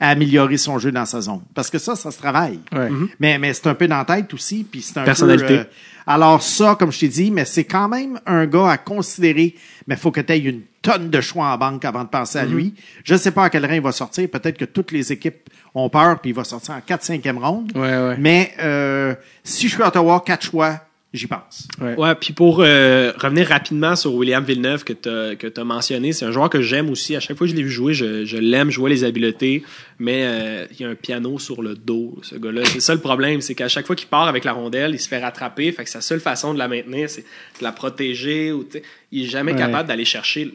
À 0.00 0.10
améliorer 0.10 0.56
son 0.56 0.78
jeu 0.78 0.92
dans 0.92 1.04
sa 1.06 1.20
zone? 1.20 1.40
Parce 1.54 1.70
que 1.70 1.78
ça, 1.78 1.96
ça 1.96 2.10
se 2.10 2.18
travaille. 2.18 2.60
Ouais. 2.72 2.88
Mais, 3.20 3.38
mais 3.38 3.52
c'est 3.54 3.66
un 3.68 3.74
peu 3.74 3.88
dans 3.88 3.98
la 3.98 4.04
tête 4.04 4.32
aussi, 4.34 4.64
puis 4.64 4.82
c'est 4.82 4.98
un 4.98 5.04
Personnalité. 5.04 5.46
peu... 5.46 5.54
euh, 5.60 5.64
alors 6.06 6.42
ça, 6.42 6.76
comme 6.78 6.92
je 6.92 7.00
t'ai 7.00 7.08
dit, 7.08 7.30
mais 7.30 7.44
c'est 7.44 7.64
quand 7.64 7.88
même 7.88 8.20
un 8.26 8.46
gars 8.46 8.70
à 8.70 8.78
considérer, 8.78 9.54
mais 9.86 9.96
faut 9.96 10.10
que 10.12 10.20
tu 10.20 10.32
aies 10.32 10.38
une 10.38 10.62
tonne 10.82 11.10
de 11.10 11.20
choix 11.20 11.46
en 11.46 11.58
banque 11.58 11.84
avant 11.84 12.04
de 12.04 12.08
penser 12.08 12.38
à 12.38 12.44
lui. 12.44 12.74
Je 13.04 13.16
sais 13.16 13.32
pas 13.32 13.44
à 13.44 13.50
quel 13.50 13.66
rang 13.66 13.72
il 13.72 13.80
va 13.80 13.90
sortir. 13.90 14.28
Peut-être 14.28 14.56
que 14.56 14.64
toutes 14.66 14.92
les 14.92 15.10
équipes 15.12 15.48
ont 15.74 15.88
peur, 15.90 16.20
puis 16.20 16.30
il 16.30 16.34
va 16.34 16.44
sortir 16.44 16.74
en 16.74 16.78
4-5e 16.78 17.38
ronde. 17.38 17.72
Ouais, 17.74 17.80
ouais. 17.96 18.16
Mais 18.18 18.54
euh, 18.60 19.14
si 19.42 19.66
je 19.68 19.74
suis 19.74 19.82
à 19.82 19.88
Ottawa, 19.88 20.22
quatre 20.24 20.44
choix, 20.46 20.80
j'y 21.16 21.26
pense. 21.26 21.66
Ouais, 21.80 22.14
puis 22.14 22.32
pour 22.32 22.60
euh, 22.60 23.12
revenir 23.18 23.48
rapidement 23.48 23.96
sur 23.96 24.14
William 24.14 24.44
Villeneuve 24.44 24.84
que 24.84 24.92
tu 24.92 25.60
as, 25.60 25.64
mentionné, 25.64 26.12
c'est 26.12 26.24
un 26.24 26.32
joueur 26.32 26.50
que 26.50 26.60
j'aime 26.60 26.90
aussi. 26.90 27.16
À 27.16 27.20
chaque 27.20 27.36
fois 27.36 27.46
que 27.46 27.50
je 27.52 27.56
l'ai 27.56 27.62
vu 27.62 27.70
jouer, 27.70 27.94
je, 27.94 28.24
je 28.24 28.36
l'aime, 28.36 28.70
je 28.70 28.78
vois 28.78 28.88
les 28.88 29.04
habiletés, 29.04 29.62
mais 29.98 30.22
euh, 30.24 30.66
il 30.72 30.80
y 30.80 30.84
a 30.84 30.88
un 30.88 30.94
piano 30.94 31.38
sur 31.38 31.62
le 31.62 31.74
dos, 31.74 32.18
ce 32.22 32.36
gars-là. 32.36 32.62
C'est 32.66 32.80
ça 32.80 32.94
le 32.94 33.00
problème, 33.00 33.40
c'est 33.40 33.54
qu'à 33.54 33.68
chaque 33.68 33.86
fois 33.86 33.96
qu'il 33.96 34.08
part 34.08 34.28
avec 34.28 34.44
la 34.44 34.52
rondelle, 34.52 34.92
il 34.94 35.00
se 35.00 35.08
fait 35.08 35.18
rattraper. 35.22 35.72
Fait 35.72 35.84
que 35.84 35.90
sa 35.90 36.00
seule 36.00 36.20
façon 36.20 36.52
de 36.54 36.58
la 36.58 36.68
maintenir, 36.68 37.08
c'est 37.10 37.22
de 37.22 37.64
la 37.64 37.72
protéger. 37.72 38.52
Ou, 38.52 38.66
il 39.12 39.24
est 39.24 39.28
jamais 39.28 39.52
Ouais. 39.52 39.58
capable 39.58 39.88
d'aller 39.88 40.04
chercher 40.04 40.52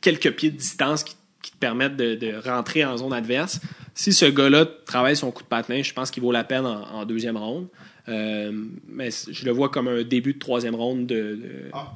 quelques 0.00 0.30
pieds 0.32 0.50
de 0.50 0.56
distance 0.56 1.04
qui, 1.04 1.14
qui 1.42 1.52
te 1.52 1.56
permettent 1.56 1.96
de, 1.96 2.14
de 2.14 2.34
rentrer 2.44 2.84
en 2.84 2.96
zone 2.96 3.12
adverse. 3.12 3.60
Si 3.94 4.12
ce 4.12 4.24
gars-là 4.26 4.66
travaille 4.86 5.16
son 5.16 5.30
coup 5.30 5.42
de 5.42 5.48
patin, 5.48 5.82
je 5.82 5.92
pense 5.92 6.10
qu'il 6.10 6.22
vaut 6.22 6.32
la 6.32 6.44
peine 6.44 6.64
en, 6.66 6.82
en 6.94 7.04
deuxième 7.04 7.36
ronde. 7.36 7.66
Euh, 8.08 8.50
mais 8.88 9.10
je 9.30 9.44
le 9.44 9.52
vois 9.52 9.68
comme 9.68 9.86
un 9.86 10.02
début 10.02 10.32
de 10.34 10.38
troisième 10.40 10.74
ronde 10.74 11.06
de, 11.06 11.14
de, 11.14 11.40
Ah, 11.72 11.86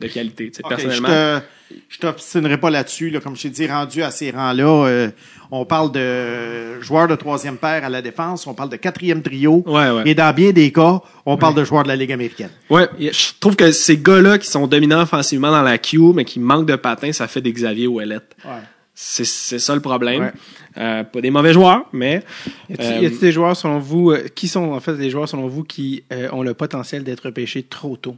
de 0.00 0.06
qualité. 0.08 0.50
tu 0.50 0.56
sais, 0.56 0.62
Ok, 0.62 0.68
personnellement, 0.68 1.40
Je 1.70 1.76
je 1.88 1.98
t'obstinerai 2.00 2.58
pas 2.58 2.68
là-dessus. 2.68 3.08
Là, 3.08 3.20
comme 3.20 3.34
je 3.34 3.42
t'ai 3.42 3.48
dit, 3.48 3.66
rendu 3.66 4.02
à 4.02 4.10
ces 4.10 4.30
rangs-là, 4.30 4.86
euh, 4.86 5.10
on 5.50 5.64
parle 5.64 5.90
de 5.92 6.80
joueurs 6.82 7.08
de 7.08 7.14
troisième 7.16 7.56
paire 7.56 7.82
à 7.82 7.88
la 7.88 8.02
défense, 8.02 8.46
on 8.46 8.52
parle 8.52 8.68
de 8.68 8.76
quatrième 8.76 9.22
trio. 9.22 9.62
Ouais, 9.66 9.90
ouais. 9.90 10.02
Et 10.04 10.14
dans 10.14 10.34
bien 10.34 10.50
des 10.52 10.70
cas, 10.70 11.00
on 11.24 11.38
parle 11.38 11.54
de 11.54 11.64
joueurs 11.64 11.82
de 11.84 11.88
la 11.88 11.96
Ligue 11.96 12.12
américaine. 12.12 12.50
ouais, 12.68 12.88
je 12.98 13.32
trouve 13.40 13.56
que 13.56 13.72
ces 13.72 13.96
gars-là 13.96 14.36
qui 14.38 14.46
sont 14.48 14.66
dominants 14.66 15.00
offensivement 15.00 15.50
dans 15.50 15.62
la 15.62 15.78
queue, 15.78 16.12
mais 16.14 16.26
qui 16.26 16.40
manquent 16.40 16.66
de 16.68 16.76
patin, 16.76 17.10
ça 17.12 17.26
fait 17.26 17.40
des 17.40 17.52
Xavier 17.52 17.86
Ouellette. 17.86 18.36
C'est 18.94 19.24
c'est 19.24 19.58
ça 19.58 19.74
le 19.74 19.80
problème. 19.80 20.22
Ouais. 20.22 20.32
Euh, 20.78 21.02
pas 21.04 21.20
des 21.20 21.30
mauvais 21.30 21.52
joueurs, 21.52 21.86
mais 21.92 22.22
Y 22.70 22.74
a-t-il 22.74 23.06
Euh, 23.06 23.18
des 23.20 23.32
joueurs 23.32 23.56
selon 23.56 23.78
vous, 23.80 24.10
euh, 24.12 24.28
qui 24.34 24.46
sont 24.48 24.72
en 24.72 24.80
fait 24.80 24.94
les 24.94 25.10
joueurs 25.10 25.28
selon 25.28 25.48
vous 25.48 25.64
qui 25.64 26.04
euh, 26.12 26.28
ont 26.32 26.42
le 26.42 26.54
potentiel 26.54 27.02
d'être 27.04 27.30
pêchés 27.30 27.64
trop 27.64 27.96
tôt? 27.96 28.16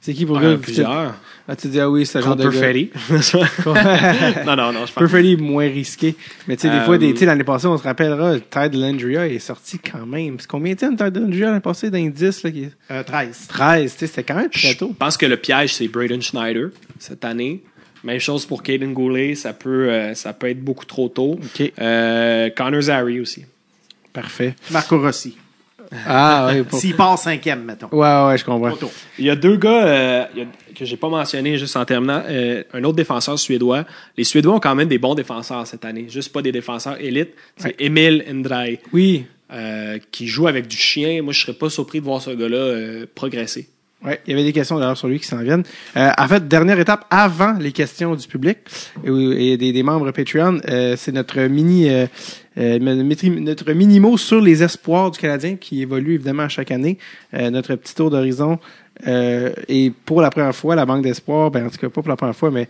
C'est 0.00 0.14
qui 0.14 0.26
pour 0.26 0.38
euh, 0.38 0.56
vous? 0.56 0.60
plusieurs. 0.62 1.14
Ah, 1.48 1.54
tu 1.56 1.68
dis, 1.68 1.78
ah 1.78 1.88
oui, 1.88 2.04
c'est 2.06 2.18
ce 2.20 2.24
genre 2.24 2.34
de. 2.34 2.42
Perfetti. 2.48 2.90
non, 4.46 4.56
non, 4.56 4.72
non, 4.72 4.86
je 4.86 4.92
pense. 4.92 4.94
Perfetti 4.94 5.36
moins 5.36 5.68
risqué. 5.68 6.16
Mais 6.48 6.56
tu 6.56 6.62
sais, 6.62 6.70
des 6.70 6.76
Euh, 6.78 6.84
fois, 6.84 6.98
des- 6.98 7.12
tu 7.12 7.20
sais, 7.20 7.26
l'année 7.26 7.44
passée, 7.44 7.66
on 7.68 7.78
se 7.78 7.82
rappellera, 7.84 8.38
Tide 8.40 8.74
Landria 8.74 9.28
est 9.28 9.38
sorti 9.38 9.78
quand 9.78 10.04
même. 10.06 10.36
C'est 10.40 10.48
combien 10.48 10.74
de 10.74 10.78
temps 10.78 10.94
Tide 10.96 11.16
Landria 11.16 11.48
l'année 11.48 11.60
passée 11.60 11.90
d'indice, 11.90 12.42
là, 12.42 12.50
qui 12.50 12.64
est? 12.64 12.72
Euh, 12.90 13.02
13. 13.04 13.46
13, 13.48 13.92
tu 13.92 13.98
sais, 13.98 14.06
c'était 14.08 14.22
quand 14.24 14.34
même 14.40 14.50
très 14.50 14.72
Je 14.72 14.78
tôt. 14.78 14.92
pense 14.98 15.16
que 15.16 15.26
le 15.26 15.36
piège, 15.36 15.74
c'est 15.74 15.86
Braden 15.88 16.20
Schneider 16.22 16.70
cette 16.98 17.24
année. 17.24 17.62
Même 18.04 18.18
chose 18.18 18.46
pour 18.46 18.62
Caden 18.62 18.92
Goulet, 18.92 19.34
ça 19.34 19.52
peut, 19.52 19.90
euh, 19.90 20.14
ça 20.14 20.32
peut 20.32 20.48
être 20.48 20.60
beaucoup 20.62 20.84
trop 20.86 21.08
tôt. 21.08 21.38
OK. 21.42 21.72
Euh, 21.80 22.50
Connor 22.50 22.80
Zary 22.82 23.20
aussi. 23.20 23.44
Parfait. 24.12 24.54
Marco 24.70 25.00
Rossi. 25.00 25.36
Ah, 26.06 26.50
oui. 26.52 26.62
Pour... 26.62 26.78
S'il 26.78 26.96
part 26.96 27.18
cinquième, 27.18 27.64
mettons. 27.64 27.88
Ouais, 27.92 28.26
ouais, 28.26 28.38
je 28.38 28.44
comprends. 28.44 28.72
Il 29.18 29.26
y 29.26 29.30
a 29.30 29.36
deux 29.36 29.56
gars 29.56 29.86
euh, 29.86 30.24
il 30.34 30.40
y 30.40 30.42
a- 30.42 30.46
que 30.74 30.84
j'ai 30.86 30.96
pas 30.96 31.08
mentionné 31.10 31.58
juste 31.58 31.76
en 31.76 31.84
terminant. 31.84 32.22
Euh, 32.26 32.64
un 32.72 32.82
autre 32.84 32.96
défenseur 32.96 33.38
suédois. 33.38 33.84
Les 34.16 34.24
Suédois 34.24 34.54
ont 34.54 34.60
quand 34.60 34.74
même 34.74 34.88
des 34.88 34.96
bons 34.98 35.14
défenseurs 35.14 35.66
cette 35.66 35.84
année. 35.84 36.06
Juste 36.08 36.32
pas 36.32 36.40
des 36.40 36.50
défenseurs 36.50 36.98
élites. 36.98 37.34
C'est 37.58 37.76
Emil 37.78 38.24
Ndrai, 38.32 38.80
Oui. 38.92 39.26
euh, 39.52 39.98
qui 40.10 40.26
joue 40.28 40.46
avec 40.48 40.66
du 40.66 40.76
chien. 40.78 41.20
Moi, 41.22 41.34
je 41.34 41.40
serais 41.42 41.52
pas 41.52 41.68
surpris 41.68 42.00
de 42.00 42.04
voir 42.06 42.22
ce 42.22 42.30
gars-là 42.30 42.56
euh, 42.56 43.06
progresser. 43.14 43.68
Ouais, 44.04 44.20
il 44.26 44.30
y 44.30 44.34
avait 44.34 44.42
des 44.42 44.52
questions 44.52 44.78
d'ailleurs 44.78 44.96
sur 44.96 45.06
lui 45.06 45.20
qui 45.20 45.26
s'en 45.26 45.38
viennent. 45.38 45.62
Euh, 45.96 46.10
en 46.18 46.26
fait, 46.26 46.48
dernière 46.48 46.78
étape 46.80 47.06
avant 47.08 47.52
les 47.52 47.70
questions 47.70 48.16
du 48.16 48.26
public 48.26 48.58
et, 49.04 49.56
des, 49.56 49.82
membres 49.84 50.10
Patreon, 50.10 50.60
euh, 50.68 50.96
c'est 50.96 51.12
notre 51.12 51.40
mini 51.42 51.88
euh, 51.88 52.06
euh, 52.58 52.78
notre 52.78 53.72
mini 53.72 53.98
mot 53.98 54.16
sur 54.18 54.40
les 54.40 54.62
espoirs 54.62 55.10
du 55.10 55.18
Canadien 55.18 55.56
qui 55.56 55.82
évolue 55.82 56.14
évidemment 56.14 56.44
à 56.44 56.48
chaque 56.48 56.70
année. 56.70 56.98
Euh, 57.34 57.50
notre 57.50 57.74
petit 57.76 57.94
tour 57.94 58.10
d'horizon 58.10 58.58
euh, 59.06 59.52
et 59.68 59.92
pour 60.04 60.20
la 60.20 60.30
première 60.30 60.54
fois, 60.54 60.74
la 60.74 60.84
banque 60.84 61.02
d'espoir, 61.02 61.50
ben 61.50 61.66
en 61.66 61.70
tout 61.70 61.78
cas 61.78 61.88
pas 61.88 62.02
pour 62.02 62.08
la 62.08 62.16
première 62.16 62.36
fois, 62.36 62.50
mais 62.50 62.68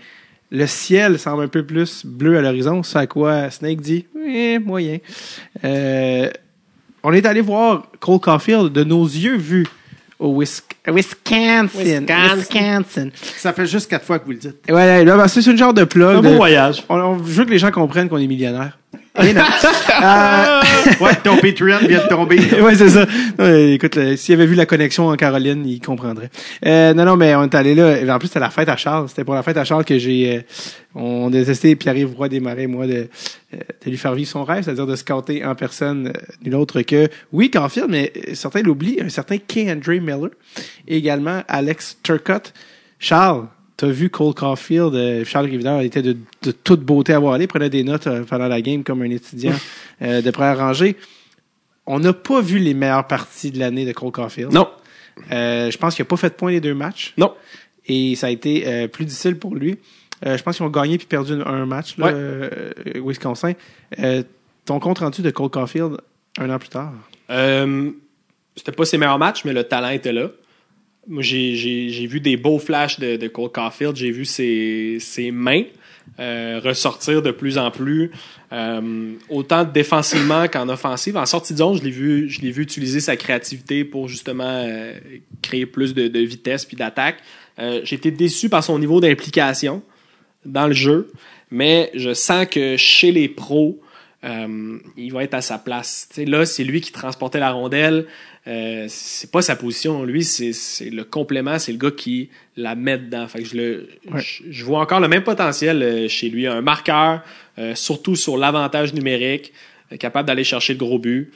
le 0.50 0.66
ciel 0.66 1.18
semble 1.18 1.44
un 1.44 1.48
peu 1.48 1.64
plus 1.64 2.04
bleu 2.04 2.38
à 2.38 2.42
l'horizon. 2.42 2.82
C'est 2.82 2.98
à 2.98 3.06
quoi 3.06 3.50
Snake 3.50 3.80
dit 3.80 4.06
eh, 4.24 4.58
moyen. 4.58 4.98
On 7.04 7.12
est 7.12 7.26
allé 7.26 7.40
voir 7.40 7.88
Cole 7.98 8.20
Caulfield 8.20 8.72
de 8.72 8.84
nos 8.84 9.04
yeux 9.04 9.36
vus 9.36 9.66
au 10.22 10.40
Wisc- 10.40 10.62
Wisconsin. 10.86 11.66
Wisconsin. 11.74 12.36
Wisconsin. 12.36 13.08
Ça 13.36 13.52
fait 13.52 13.66
juste 13.66 13.90
quatre 13.90 14.04
fois 14.04 14.18
que 14.18 14.24
vous 14.24 14.30
le 14.32 14.38
dites. 14.38 14.56
Ouais, 14.70 15.04
là, 15.04 15.16
ben, 15.16 15.28
c'est 15.28 15.44
une 15.46 15.58
genre 15.58 15.74
de 15.74 15.84
plug. 15.84 16.16
Un 16.16 16.22
beau 16.22 16.30
de- 16.30 16.36
voyage. 16.36 16.84
On, 16.88 16.96
on 16.98 17.16
veut 17.16 17.44
que 17.44 17.50
les 17.50 17.58
gens 17.58 17.70
comprennent 17.70 18.08
qu'on 18.08 18.18
est 18.18 18.26
millionnaire. 18.26 18.78
Et 19.20 19.32
non. 19.34 19.42
Euh, 20.02 20.60
Ouais, 21.00 21.14
ton 21.22 21.36
Patreon 21.36 21.78
vient 21.86 22.02
de 22.02 22.08
tomber. 22.08 22.38
ouais, 22.60 22.74
c'est 22.74 22.88
ça. 22.88 23.06
Ouais, 23.38 23.74
écoute, 23.74 23.94
là, 23.94 24.16
s'il 24.16 24.34
avait 24.34 24.46
vu 24.46 24.54
la 24.56 24.66
connexion 24.66 25.08
en 25.08 25.16
Caroline, 25.16 25.64
il 25.66 25.80
comprendrait. 25.80 26.30
Euh, 26.66 26.92
non, 26.94 27.04
non, 27.04 27.16
mais 27.16 27.34
on 27.36 27.44
est 27.44 27.54
allé 27.54 27.74
là. 27.74 28.16
En 28.16 28.18
plus, 28.18 28.28
c'était 28.28 28.40
la 28.40 28.50
fête 28.50 28.68
à 28.68 28.76
Charles. 28.76 29.08
C'était 29.08 29.22
pour 29.22 29.34
la 29.34 29.42
fête 29.44 29.56
à 29.58 29.64
Charles 29.64 29.84
que 29.84 29.96
j'ai... 29.98 30.38
euh, 30.38 30.40
on 30.94 31.28
a 31.32 31.44
testé 31.44 31.76
Pierre-Yves 31.76 32.14
Roy 32.16 32.28
Desmarais, 32.30 32.66
moi, 32.66 32.86
de, 32.86 33.08
euh, 33.54 33.56
de 33.84 33.90
lui 33.90 33.96
faire 33.96 34.14
vivre 34.14 34.28
son 34.28 34.44
rêve, 34.44 34.64
c'est-à-dire 34.64 34.86
de 34.86 34.96
scouter 34.96 35.44
en 35.44 35.54
personne 35.54 36.08
euh, 36.08 36.12
nul 36.44 36.54
autre 36.56 36.82
que, 36.82 37.08
oui, 37.32 37.50
Caulfield, 37.50 37.88
mais 37.90 38.12
euh, 38.16 38.34
certains 38.34 38.62
l'oublient, 38.62 39.00
un 39.02 39.08
certain 39.08 39.36
K. 39.38 39.68
Andre 39.68 40.00
Miller. 40.00 40.30
Et 40.88 40.96
également 40.96 41.42
Alex 41.48 41.98
Turcotte. 42.02 42.52
Charles, 42.98 43.46
t'as 43.82 43.88
vu 43.88 44.10
Cole 44.10 44.32
Caulfield, 44.32 44.94
euh, 44.94 45.24
Charles 45.24 45.46
Rivière 45.46 45.80
était 45.80 46.02
de, 46.02 46.16
de 46.42 46.52
toute 46.52 46.82
beauté 46.82 47.14
à 47.14 47.18
voir 47.18 47.34
aller, 47.34 47.48
prenait 47.48 47.68
des 47.68 47.82
notes 47.82 48.06
euh, 48.06 48.22
pendant 48.22 48.46
la 48.46 48.62
game 48.62 48.84
comme 48.84 49.02
un 49.02 49.10
étudiant 49.10 49.56
euh, 50.02 50.22
de 50.22 50.30
première 50.30 50.56
rangée. 50.56 50.96
On 51.84 51.98
n'a 51.98 52.12
pas 52.12 52.40
vu 52.40 52.60
les 52.60 52.74
meilleures 52.74 53.08
parties 53.08 53.50
de 53.50 53.58
l'année 53.58 53.84
de 53.84 53.90
Cole 53.90 54.12
Caulfield. 54.12 54.52
Non, 54.52 54.68
je 55.28 55.76
pense 55.78 55.96
qu'il 55.96 56.04
n'a 56.04 56.08
pas 56.08 56.16
fait 56.16 56.28
de 56.28 56.34
points 56.34 56.52
les 56.52 56.60
deux 56.60 56.74
matchs. 56.74 57.12
non. 57.16 57.34
Et 57.86 58.14
ça 58.14 58.28
a 58.28 58.30
été 58.30 58.86
plus 58.86 59.04
difficile 59.04 59.36
pour 59.36 59.56
lui. 59.56 59.76
Je 60.24 60.40
pense 60.40 60.56
qu'ils 60.56 60.64
ont 60.64 60.70
gagné 60.70 60.98
puis 60.98 61.08
perdu 61.08 61.32
un, 61.44 61.66
match, 61.66 61.96
là, 61.98 62.12
Ouais. 62.12 63.00
Wisconsin. 63.04 63.54
Ton 64.64 64.78
compte 64.78 65.00
rendu 65.00 65.22
de 65.22 65.30
Cole 65.30 65.50
Caulfield 65.50 65.96
un 66.38 66.48
an 66.50 66.60
plus 66.60 66.68
tard? 66.68 66.92
C'était 68.54 68.70
pas 68.70 68.84
ses 68.84 68.98
meilleurs 68.98 69.18
matchs, 69.18 69.44
mais 69.44 69.52
le 69.52 69.64
talent 69.64 69.88
était 69.88 70.12
là. 70.12 70.28
Moi, 71.08 71.22
j'ai, 71.22 71.56
j'ai, 71.56 71.88
j'ai 71.88 72.06
vu 72.06 72.20
des 72.20 72.36
beaux 72.36 72.58
flashs 72.58 73.00
de, 73.00 73.16
de 73.16 73.28
Cole 73.28 73.50
Caulfield. 73.50 73.96
J'ai 73.96 74.10
vu 74.10 74.24
ses, 74.24 74.98
ses 75.00 75.30
mains 75.30 75.64
euh, 76.20 76.60
ressortir 76.62 77.22
de 77.22 77.30
plus 77.30 77.58
en 77.58 77.70
plus, 77.70 78.10
euh, 78.52 79.12
autant 79.28 79.64
défensivement 79.64 80.46
qu'en 80.48 80.68
offensive. 80.68 81.16
En 81.16 81.26
sortie 81.26 81.54
de 81.54 81.58
zone, 81.58 81.78
je 81.78 81.82
l'ai 81.82 81.90
vu, 81.90 82.28
je 82.28 82.40
l'ai 82.40 82.50
vu 82.50 82.62
utiliser 82.62 83.00
sa 83.00 83.16
créativité 83.16 83.84
pour 83.84 84.08
justement 84.08 84.44
euh, 84.44 84.94
créer 85.40 85.66
plus 85.66 85.94
de, 85.94 86.08
de 86.08 86.20
vitesse 86.20 86.64
puis 86.64 86.76
d'attaque. 86.76 87.16
Euh, 87.58 87.80
j'ai 87.84 87.96
été 87.96 88.10
déçu 88.10 88.48
par 88.48 88.62
son 88.62 88.78
niveau 88.78 89.00
d'implication 89.00 89.82
dans 90.44 90.66
le 90.66 90.74
jeu, 90.74 91.10
mais 91.50 91.90
je 91.94 92.12
sens 92.12 92.46
que 92.46 92.76
chez 92.76 93.12
les 93.12 93.28
pros, 93.28 93.80
euh, 94.24 94.78
il 94.96 95.12
va 95.12 95.24
être 95.24 95.34
à 95.34 95.40
sa 95.40 95.58
place. 95.58 96.06
Tu 96.10 96.14
sais, 96.16 96.24
là, 96.24 96.46
c'est 96.46 96.64
lui 96.64 96.80
qui 96.80 96.92
transportait 96.92 97.40
la 97.40 97.50
rondelle. 97.50 98.06
Euh, 98.46 98.86
c'est 98.88 99.30
pas 99.30 99.42
sa 99.42 99.56
position. 99.56 100.04
Lui, 100.04 100.24
c'est 100.24 100.90
le 100.90 101.04
complément, 101.04 101.58
c'est 101.58 101.72
le 101.72 101.78
gars 101.78 101.90
qui 101.90 102.28
la 102.56 102.74
met 102.74 102.98
dedans. 102.98 103.26
Fait 103.28 103.42
que 103.42 103.48
je, 103.48 103.56
le, 103.56 103.88
Ouais. 104.10 104.20
je, 104.20 104.42
je 104.50 104.64
vois 104.64 104.80
encore 104.80 105.00
le 105.00 105.08
même 105.08 105.22
potentiel 105.24 105.82
euh, 105.82 106.08
chez 106.08 106.28
lui. 106.28 106.46
Un 106.46 106.60
marqueur, 106.60 107.22
euh, 107.58 107.74
surtout 107.74 108.16
sur 108.16 108.36
l'avantage 108.36 108.94
numérique, 108.94 109.52
euh, 109.92 109.96
capable 109.96 110.26
d'aller 110.28 110.44
chercher 110.44 110.72
le 110.74 110.78
gros 110.78 110.98
but. 110.98 111.32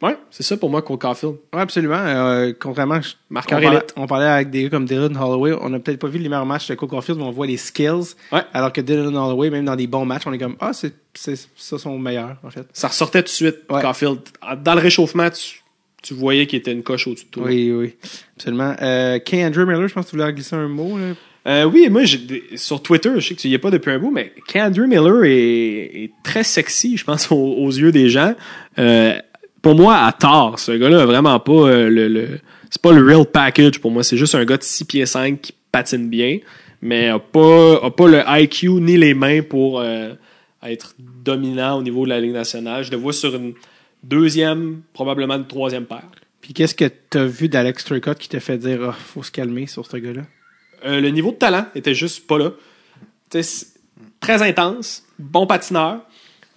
Ouais, 0.00 0.16
c'est 0.30 0.44
ça 0.44 0.56
pour 0.56 0.70
moi, 0.70 0.80
Cole 0.82 0.98
Caulfield. 0.98 1.34
Oui, 1.52 1.60
absolument. 1.60 1.96
Euh, 1.98 2.52
contrairement, 2.58 3.00
je- 3.00 3.14
Marqueur 3.30 3.58
on, 3.58 3.62
parlait, 3.62 3.80
on 3.96 4.06
parlait 4.06 4.26
avec 4.26 4.50
des 4.50 4.62
gars 4.64 4.68
comme 4.70 4.84
Dylan 4.84 5.16
Holloway. 5.16 5.52
On 5.60 5.70
n'a 5.70 5.80
peut-être 5.80 5.98
pas 5.98 6.06
vu 6.06 6.18
les 6.20 6.28
meilleurs 6.28 6.46
matchs 6.46 6.68
de 6.68 6.74
Cole 6.76 6.88
Caulfield, 6.88 7.18
mais 7.18 7.24
on 7.24 7.32
voit 7.32 7.46
les 7.48 7.56
skills. 7.56 8.14
Ouais. 8.30 8.42
Alors 8.52 8.72
que 8.72 8.80
Dylan 8.80 9.08
Holloway, 9.16 9.50
même 9.50 9.64
dans 9.64 9.74
des 9.74 9.88
bons 9.88 10.04
matchs, 10.04 10.22
on 10.26 10.32
est 10.32 10.38
comme, 10.38 10.56
ah, 10.60 10.72
c'est 10.72 10.94
c'est 11.14 11.34
ça 11.56 11.78
son 11.78 11.98
meilleur, 11.98 12.36
en 12.44 12.50
fait. 12.50 12.64
Ça 12.72 12.86
ressortait 12.88 13.22
tout 13.22 13.26
de 13.26 13.30
suite, 13.30 13.56
Ouais. 13.68 13.82
Caulfield. 13.82 14.20
Dans 14.62 14.74
le 14.74 14.80
réchauffement, 14.80 15.28
tu, 15.30 15.62
tu 16.00 16.14
voyais 16.14 16.46
qu'il 16.46 16.60
était 16.60 16.70
une 16.70 16.84
coche 16.84 17.08
au-dessus 17.08 17.24
de 17.24 17.30
tout. 17.30 17.40
Oui, 17.40 17.72
oui, 17.72 17.96
absolument. 18.36 18.76
Euh, 18.80 19.18
K. 19.18 19.34
Andrew 19.34 19.64
Miller, 19.66 19.88
je 19.88 19.94
pense 19.94 20.04
que 20.06 20.10
tu 20.10 20.16
voulais 20.16 20.32
glisser 20.32 20.54
un 20.54 20.68
mot. 20.68 20.96
Là. 20.96 21.14
Euh, 21.46 21.64
oui, 21.64 21.88
moi, 21.90 22.02
sur 22.56 22.82
Twitter, 22.82 23.10
je 23.16 23.20
sais 23.28 23.34
que 23.34 23.40
tu 23.40 23.48
y 23.48 23.54
es 23.54 23.58
pas 23.58 23.70
depuis 23.70 23.90
un 23.90 23.98
bout, 23.98 24.10
mais 24.10 24.32
Andrew 24.54 24.86
Miller 24.86 25.24
est, 25.24 26.02
est 26.04 26.10
très 26.22 26.44
sexy, 26.44 26.96
je 26.96 27.04
pense, 27.04 27.32
aux, 27.32 27.36
aux 27.36 27.70
yeux 27.70 27.90
des 27.90 28.10
gens. 28.10 28.34
Euh, 28.78 29.18
pour 29.62 29.74
moi, 29.74 29.96
à 30.04 30.12
tort, 30.12 30.58
ce 30.58 30.72
gars-là 30.72 31.02
a 31.02 31.06
vraiment 31.06 31.38
pas 31.40 31.52
euh, 31.52 31.88
le, 31.88 32.08
le- 32.08 32.40
c'est 32.70 32.82
pas 32.82 32.92
le 32.92 33.04
real 33.04 33.24
package 33.26 33.78
pour 33.80 33.90
moi. 33.90 34.02
C'est 34.02 34.16
juste 34.16 34.34
un 34.34 34.44
gars 34.44 34.56
de 34.58 34.62
6 34.62 34.84
pieds 34.84 35.06
5 35.06 35.40
qui 35.40 35.54
patine 35.72 36.08
bien, 36.08 36.38
mais 36.82 37.08
a 37.08 37.18
pas, 37.18 37.76
a 37.84 37.90
pas 37.90 38.08
le 38.08 38.22
IQ 38.26 38.68
ni 38.80 38.96
les 38.96 39.14
mains 39.14 39.42
pour 39.42 39.80
euh, 39.80 40.12
être 40.62 40.94
dominant 40.98 41.78
au 41.78 41.82
niveau 41.82 42.04
de 42.04 42.10
la 42.10 42.20
Ligue 42.20 42.32
nationale. 42.32 42.84
Je 42.84 42.90
le 42.90 42.96
vois 42.98 43.12
sur 43.12 43.34
une 43.34 43.54
deuxième, 44.02 44.82
probablement 44.92 45.34
une 45.36 45.46
troisième 45.46 45.84
paire. 45.86 46.08
Puis 46.40 46.52
qu'est-ce 46.52 46.74
que 46.74 46.84
tu 47.10 47.18
as 47.18 47.24
vu 47.26 47.48
d'Alex 47.48 47.84
Turcotte 47.84 48.18
qui 48.18 48.28
t'a 48.28 48.40
fait 48.40 48.58
dire, 48.58 48.80
ah, 48.90 48.92
faut 48.92 49.22
se 49.22 49.30
calmer 49.30 49.66
sur 49.66 49.86
ce 49.86 49.96
gars-là? 49.96 50.22
Euh, 50.84 51.00
le 51.00 51.08
niveau 51.10 51.30
de 51.32 51.36
talent 51.36 51.66
était 51.74 51.94
juste 51.94 52.26
pas 52.26 52.38
là. 52.38 52.50
Très 54.20 54.42
intense, 54.42 55.04
bon 55.18 55.46
patineur, 55.46 56.00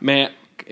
mais 0.01 0.29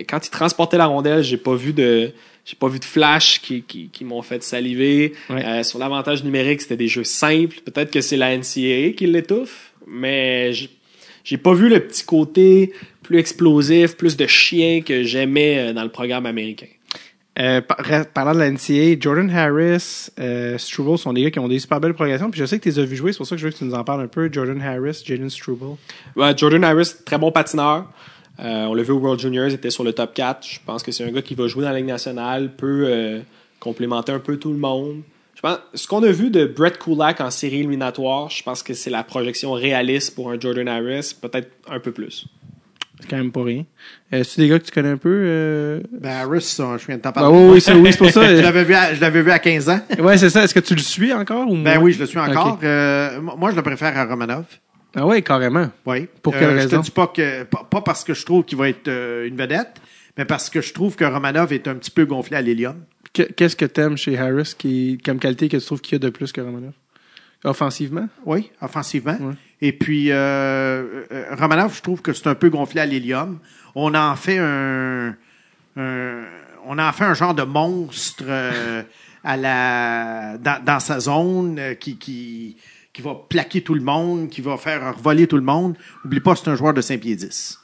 quand 0.08 0.26
il 0.26 0.30
transportait 0.30 0.78
la 0.78 0.86
rondelle, 0.88 1.24
j'ai 1.24 1.38
pas 1.38 1.56
vu 1.56 1.74
de 1.74 2.12
j'ai 2.46 2.56
pas 2.56 2.68
vu 2.68 2.80
de 2.80 2.86
flash 2.86 3.42
qui, 3.42 3.62
qui, 3.62 3.90
qui 3.90 4.04
m'ont 4.06 4.22
fait 4.24 4.42
saliver. 4.42 5.14
Ouais. 5.30 5.46
Euh, 5.46 5.64
sur 5.64 5.78
l'avantage 5.78 6.24
numérique, 6.24 6.62
c'était 6.62 6.78
des 6.78 6.88
jeux 6.88 7.04
simples. 7.04 7.58
Peut-être 7.64 7.92
que 7.92 8.02
c'est 8.02 8.18
la 8.18 8.36
NCAA 8.36 8.94
qui 8.98 9.06
l'étouffe, 9.08 9.74
mais 9.86 10.52
j'ai- 10.54 11.38
pas 11.38 11.54
vu 11.54 11.70
le 11.70 11.80
petit 11.80 12.04
côté 12.04 12.74
plus 13.04 13.20
explosif, 13.20 13.96
plus 13.98 14.18
de 14.18 14.26
chien 14.26 14.82
que 14.82 15.04
j'aimais 15.04 15.60
euh, 15.60 15.74
dans 15.74 15.84
le 15.84 15.90
programme 15.90 16.26
américain. 16.26 16.66
Euh, 17.38 17.62
par- 17.62 17.78
parlant 18.14 18.34
de 18.34 18.40
la 18.40 18.50
NCA, 18.50 19.00
Jordan 19.00 19.30
Harris, 19.30 20.08
euh, 20.20 20.58
Struble 20.58 20.98
sont 20.98 21.14
des 21.14 21.22
gars 21.24 21.32
qui 21.32 21.40
ont 21.40 21.48
des 21.48 21.60
super 21.60 21.80
belles 21.80 21.94
progressions. 21.94 22.32
Puis 22.32 22.40
je 22.42 22.46
sais 22.46 22.58
que 22.58 22.64
tu 22.64 22.70
les 22.70 22.80
as 22.80 22.84
vus 22.86 22.96
jouer, 22.96 23.12
c'est 23.14 23.18
pour 23.20 23.28
ça 23.28 23.36
que 23.36 23.42
je 23.42 23.46
veux 23.46 23.52
que 23.54 23.58
tu 23.58 23.64
nous 23.64 23.76
en 23.76 23.84
parles 23.84 24.02
un 24.02 24.08
peu. 24.08 24.28
Jordan 24.32 24.60
Harris, 24.62 25.04
Jaden 25.06 25.30
Struble. 25.30 25.78
Ouais, 26.16 26.34
Jordan 26.36 26.64
Harris, 26.64 26.94
très 27.06 27.18
bon 27.20 27.32
patineur. 27.32 27.86
Euh, 28.42 28.66
on 28.66 28.74
l'a 28.74 28.84
vu 28.84 28.92
au 28.92 28.98
World 29.00 29.20
Juniors, 29.20 29.48
il 29.48 29.54
était 29.56 29.70
sur 29.70 29.84
le 29.84 29.92
top 29.94 30.14
4. 30.14 30.46
Je 30.48 30.60
pense 30.66 30.82
que 30.84 30.92
c'est 30.92 31.04
un 31.04 31.12
gars 31.12 31.22
qui 31.22 31.36
va 31.36 31.48
jouer 31.48 31.64
dans 31.64 31.72
la 31.72 31.78
Ligue 31.78 31.88
nationale, 31.88 32.50
peut 32.56 32.86
euh, 32.88 33.20
complémenter 33.60 34.12
un 34.12 34.20
peu 34.20 34.38
tout 34.38 34.52
le 34.52 34.58
monde. 34.60 35.02
Je 35.36 35.42
pense, 35.42 35.58
ce 35.74 35.88
qu'on 35.88 36.04
a 36.04 36.12
vu 36.12 36.30
de 36.30 36.46
Brett 36.46 36.78
Kulak 36.78 37.22
en 37.22 37.32
série 37.32 37.60
éliminatoire, 37.60 38.30
je 38.30 38.44
pense 38.44 38.62
que 38.64 38.74
c'est 38.74 38.90
la 38.90 39.04
projection 39.04 39.54
réaliste 39.54 40.16
pour 40.16 40.32
un 40.32 40.40
Jordan 40.40 40.68
Harris, 40.68 41.16
peut-être 41.22 41.50
un 41.70 41.80
peu 41.80 41.92
plus. 41.92 42.26
C'est 43.02 43.10
quand 43.10 43.16
même 43.18 43.32
pas 43.32 43.44
rien. 43.44 43.64
Euh, 44.14 44.24
c'est 44.26 44.42
des 44.42 44.50
gars 44.50 44.60
que 44.60 44.66
tu 44.66 44.72
connais 44.72 44.90
un 44.90 44.98
peu? 44.98 45.10
Euh... 45.24 45.80
Ben, 46.02 46.10
Harris, 46.18 46.42
ça, 46.42 46.78
je 46.78 46.86
viens 46.86 46.98
de 46.98 47.02
t'en 47.02 47.10
Ah 47.10 47.14
parler. 47.14 47.38
oui, 47.38 47.50
oui, 47.54 47.62
c'est 47.62 47.74
oui, 47.74 47.92
c'est 47.94 47.98
pour 47.98 48.10
ça. 48.10 48.28
je 48.36 48.42
l'avais 48.42 48.66
vu, 48.66 48.74
à- 48.74 48.94
je 48.94 49.00
l'avais 49.00 49.22
vu 49.22 49.32
à 49.32 49.40
15 49.40 49.70
ans. 49.70 49.80
ouais, 50.00 50.18
c'est 50.18 50.30
ça. 50.30 50.44
Est-ce 50.44 50.54
que 50.54 50.60
tu 50.60 50.76
le 50.76 50.82
suis 50.82 51.14
encore? 51.14 51.50
Ou 51.50 51.56
Ben 51.56 51.80
oui, 51.82 51.94
je 51.94 52.00
le 52.00 52.06
suis 52.06 52.20
encore. 52.20 52.60
Euh, 52.62 53.22
moi, 53.22 53.52
je 53.52 53.56
le 53.56 53.62
préfère 53.64 53.98
à 53.98 54.06
Romanov. 54.06 54.44
Ah 54.96 55.06
ouais, 55.06 55.22
carrément. 55.22 55.70
Oui. 55.86 56.08
Pour 56.24 56.34
Euh, 56.36 56.40
quelle 56.40 56.50
Je 56.52 56.56
raison? 56.56 56.80
te 56.80 56.86
dis 56.86 56.92
pas 56.92 57.08
que 57.08 57.44
pas, 57.44 57.82
parce 57.82 58.04
que 58.04 58.14
je 58.14 58.26
trouve 58.26 58.44
qu'il 58.44 58.58
va 58.58 58.70
être 58.70 58.88
euh, 58.88 59.28
une 59.28 59.36
vedette, 59.38 59.80
mais 60.18 60.26
parce 60.26 60.50
que 60.50 60.62
je 60.62 60.74
trouve 60.74 60.96
que 60.96 61.06
Romanov 61.06 61.54
est 61.54 61.68
un 61.68 61.76
petit 61.76 61.92
peu 61.92 62.06
gonflé 62.06 62.38
à 62.38 62.42
l'hélium. 62.42 62.84
Que- 63.14 63.24
Qu'est-ce 63.24 63.56
que 63.56 63.66
t'aimes 63.66 63.98
chez 63.98 64.18
Harris 64.18 64.54
qui, 64.58 65.00
comme 65.06 65.20
qualité 65.20 65.48
que 65.50 65.58
tu 65.58 65.66
trouves 65.66 65.82
qu'il 65.82 65.94
y 65.94 65.96
a 65.96 66.00
de 66.00 66.10
plus 66.10 66.32
que 66.32 66.42
Romanov? 66.42 66.74
Offensivement? 67.44 68.10
Oui, 68.26 68.52
offensivement. 68.62 69.18
Ouais. 69.22 69.34
Et 69.62 69.72
puis 69.74 70.12
euh, 70.12 71.04
euh, 71.12 71.36
Romanov, 71.38 71.76
je 71.76 71.82
trouve 71.82 72.02
que 72.02 72.12
c'est 72.14 72.28
un 72.28 72.36
peu 72.36 72.50
gonflé 72.50 72.82
à 72.82 72.86
l'hélium. 72.86 73.40
On 73.76 73.94
en 73.96 74.16
fait 74.16 74.40
un, 74.40 75.16
un- 75.78 76.24
on 76.66 76.78
en 76.78 76.92
fait 76.92 77.06
un 77.06 77.14
genre 77.14 77.34
de 77.34 77.44
monstre 77.44 78.24
euh, 78.28 78.84
à 79.24 79.38
la 79.38 80.38
dans, 80.38 80.62
dans 80.64 80.80
sa 80.80 81.00
zone 81.00 81.58
euh, 81.60 81.74
qui 81.76 81.98
qui 81.98 82.58
qui 83.00 83.06
va 83.06 83.16
plaquer 83.30 83.62
tout 83.62 83.76
le 83.76 83.82
monde, 83.82 84.28
qui 84.28 84.42
va 84.42 84.58
faire 84.58 84.94
voler 85.02 85.26
tout 85.26 85.38
le 85.38 85.42
monde. 85.42 85.76
Oublie 86.04 86.20
pas, 86.20 86.36
c'est 86.36 86.50
un 86.50 86.56
joueur 86.56 86.74
de 86.74 86.82
5 86.82 87.00
pieds 87.00 87.16
10. 87.16 87.60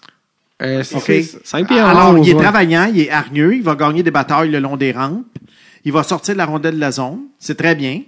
Euh, 0.61 0.81
c'est 0.83 0.95
OK? 0.95 1.41
5 1.43 1.67
pieds 1.67 1.77
Alors, 1.79 2.15
11, 2.15 2.25
il 2.25 2.31
est 2.31 2.33
ouais. 2.35 2.41
travaillant, 2.41 2.85
il 2.93 3.01
est 3.01 3.09
hargneux, 3.09 3.53
il 3.53 3.61
va 3.61 3.75
gagner 3.75 4.01
des 4.01 4.11
batailles 4.11 4.49
le 4.49 4.59
long 4.59 4.77
des 4.77 4.93
rampes. 4.93 5.25
Il 5.83 5.91
va 5.91 6.03
sortir 6.03 6.35
de 6.35 6.37
la 6.37 6.45
rondelle 6.45 6.75
de 6.75 6.79
la 6.79 6.91
zone. 6.91 7.23
C'est 7.37 7.57
très 7.57 7.75
bien. 7.75 8.01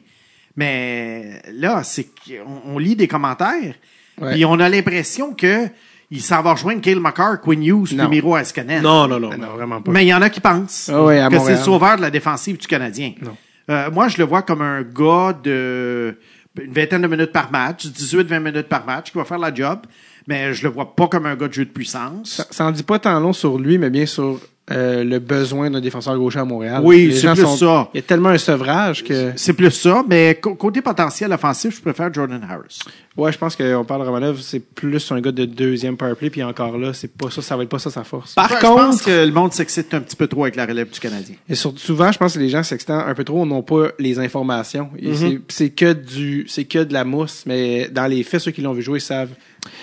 Mais 0.55 1.41
là, 1.53 1.83
c'est 1.83 2.05
qu'on 2.05 2.61
on 2.65 2.79
lit 2.79 2.95
des 2.95 3.09
commentaires. 3.09 3.75
Ouais. 4.21 4.39
Et 4.39 4.45
on 4.45 4.57
a 4.59 4.69
l'impression 4.69 5.33
que 5.33 5.67
il 6.09 6.21
s'en 6.21 6.41
va 6.41 6.53
rejoindre 6.53 6.79
Kale 6.79 7.01
McCarr, 7.01 7.41
Quinn 7.41 7.61
Hughes, 7.61 7.93
Non. 7.93 8.07
Miro. 8.07 8.37
Non, 8.81 9.07
non, 9.09 9.19
non. 9.19 9.37
Non, 9.37 9.47
vraiment 9.53 9.81
pas. 9.81 9.91
Mais 9.91 10.05
il 10.05 10.07
y 10.07 10.13
en 10.13 10.21
a 10.21 10.29
qui 10.29 10.39
pensent 10.39 10.89
Ah 10.91 11.03
ouais, 11.03 11.21
que 11.29 11.39
c'est 11.39 11.51
le 11.51 11.57
sauveur 11.57 11.97
de 11.97 12.01
la 12.01 12.09
défensive 12.09 12.57
du 12.57 12.67
Canadien. 12.67 13.11
Non. 13.21 13.35
Euh, 13.69 13.91
moi, 13.91 14.07
je 14.07 14.17
le 14.17 14.23
vois 14.23 14.43
comme 14.43 14.61
un 14.61 14.81
gars 14.81 15.37
de 15.43 16.17
une 16.61 16.73
vingtaine 16.73 17.01
de 17.01 17.07
minutes 17.07 17.31
par 17.31 17.51
match, 17.51 17.85
18-20 17.85 18.39
minutes 18.39 18.67
par 18.67 18.85
match, 18.85 19.11
qui 19.11 19.17
va 19.17 19.25
faire 19.25 19.39
la 19.39 19.53
job, 19.53 19.79
mais 20.27 20.53
je 20.53 20.63
le 20.63 20.69
vois 20.69 20.95
pas 20.95 21.07
comme 21.07 21.25
un 21.25 21.35
gars 21.35 21.47
de 21.47 21.53
jeu 21.53 21.65
de 21.65 21.69
puissance. 21.69 22.35
Ça, 22.35 22.45
ça 22.51 22.71
dit 22.71 22.83
pas 22.83 22.99
tant 22.99 23.19
long 23.19 23.33
sur 23.33 23.57
lui, 23.57 23.77
mais 23.77 23.89
bien 23.89 24.05
sur 24.05 24.39
euh, 24.69 25.03
le 25.03 25.19
besoin 25.19 25.69
d'un 25.69 25.79
défenseur 25.79 26.17
gaucher 26.17 26.39
à 26.39 26.45
Montréal. 26.45 26.81
Oui, 26.83 27.07
Les 27.07 27.13
c'est 27.13 27.21
gens 27.27 27.33
plus 27.33 27.43
sont- 27.43 27.55
ça. 27.57 27.89
Il 27.93 27.97
y 27.97 27.99
a 27.99 28.03
tellement 28.03 28.29
un 28.29 28.37
sevrage 28.37 29.03
que. 29.03 29.31
C'est 29.35 29.53
plus 29.53 29.71
ça, 29.71 30.03
mais 30.07 30.39
côté 30.41 30.81
potentiel 30.81 31.31
offensif, 31.31 31.77
je 31.77 31.81
préfère 31.81 32.13
Jordan 32.13 32.41
Harris. 32.49 32.79
Ouais, 33.15 33.31
je 33.31 33.37
pense 33.37 33.55
qu'on 33.55 33.83
parle 33.85 34.01
de 34.01 34.05
Romanov, 34.07 34.39
c'est 34.41 34.59
plus 34.59 35.11
un 35.11 35.19
gars 35.21 35.31
de 35.31 35.45
deuxième 35.45 35.97
powerplay, 35.97 36.29
puis 36.29 36.43
encore 36.43 36.77
là, 36.77 36.93
c'est 36.93 37.11
pas 37.11 37.31
ça, 37.31 37.41
ça 37.41 37.57
va 37.57 37.63
être 37.63 37.69
pas 37.69 37.79
ça 37.79 37.89
sa 37.89 38.03
force. 38.03 38.35
Par 38.35 38.47
je 38.49 38.55
contre, 38.59 38.75
pense 38.89 39.01
que 39.01 39.25
le 39.25 39.31
monde 39.31 39.53
s'excite 39.53 39.91
un 39.95 40.01
petit 40.01 40.15
peu 40.15 40.27
trop 40.27 40.43
avec 40.43 40.55
la 40.55 40.65
relève 40.67 40.89
du 40.91 40.99
Canadien. 40.99 41.35
Et 41.49 41.55
surtout, 41.55 41.79
souvent, 41.79 42.11
je 42.11 42.17
pense 42.19 42.33
que 42.35 42.39
les 42.39 42.49
gens 42.49 42.61
s'excitent 42.61 42.91
un 42.91 43.13
peu 43.15 43.23
trop, 43.23 43.43
n'ont 43.45 43.63
pas 43.63 43.87
les 43.97 44.19
informations. 44.19 44.89
Et 44.99 45.15
c'est- 45.15 45.39
C'est 45.47 45.69
que 45.71 45.93
du, 45.93 46.45
c'est 46.47 46.65
que 46.65 46.79
de 46.83 46.93
la 46.93 47.03
mousse, 47.05 47.43
mais 47.47 47.87
dans 47.91 48.05
les 48.05 48.21
faits, 48.23 48.41
ceux 48.41 48.51
qui 48.51 48.61
l'ont 48.61 48.73
vu 48.73 48.81
jouer 48.83 48.99
savent. 48.99 49.31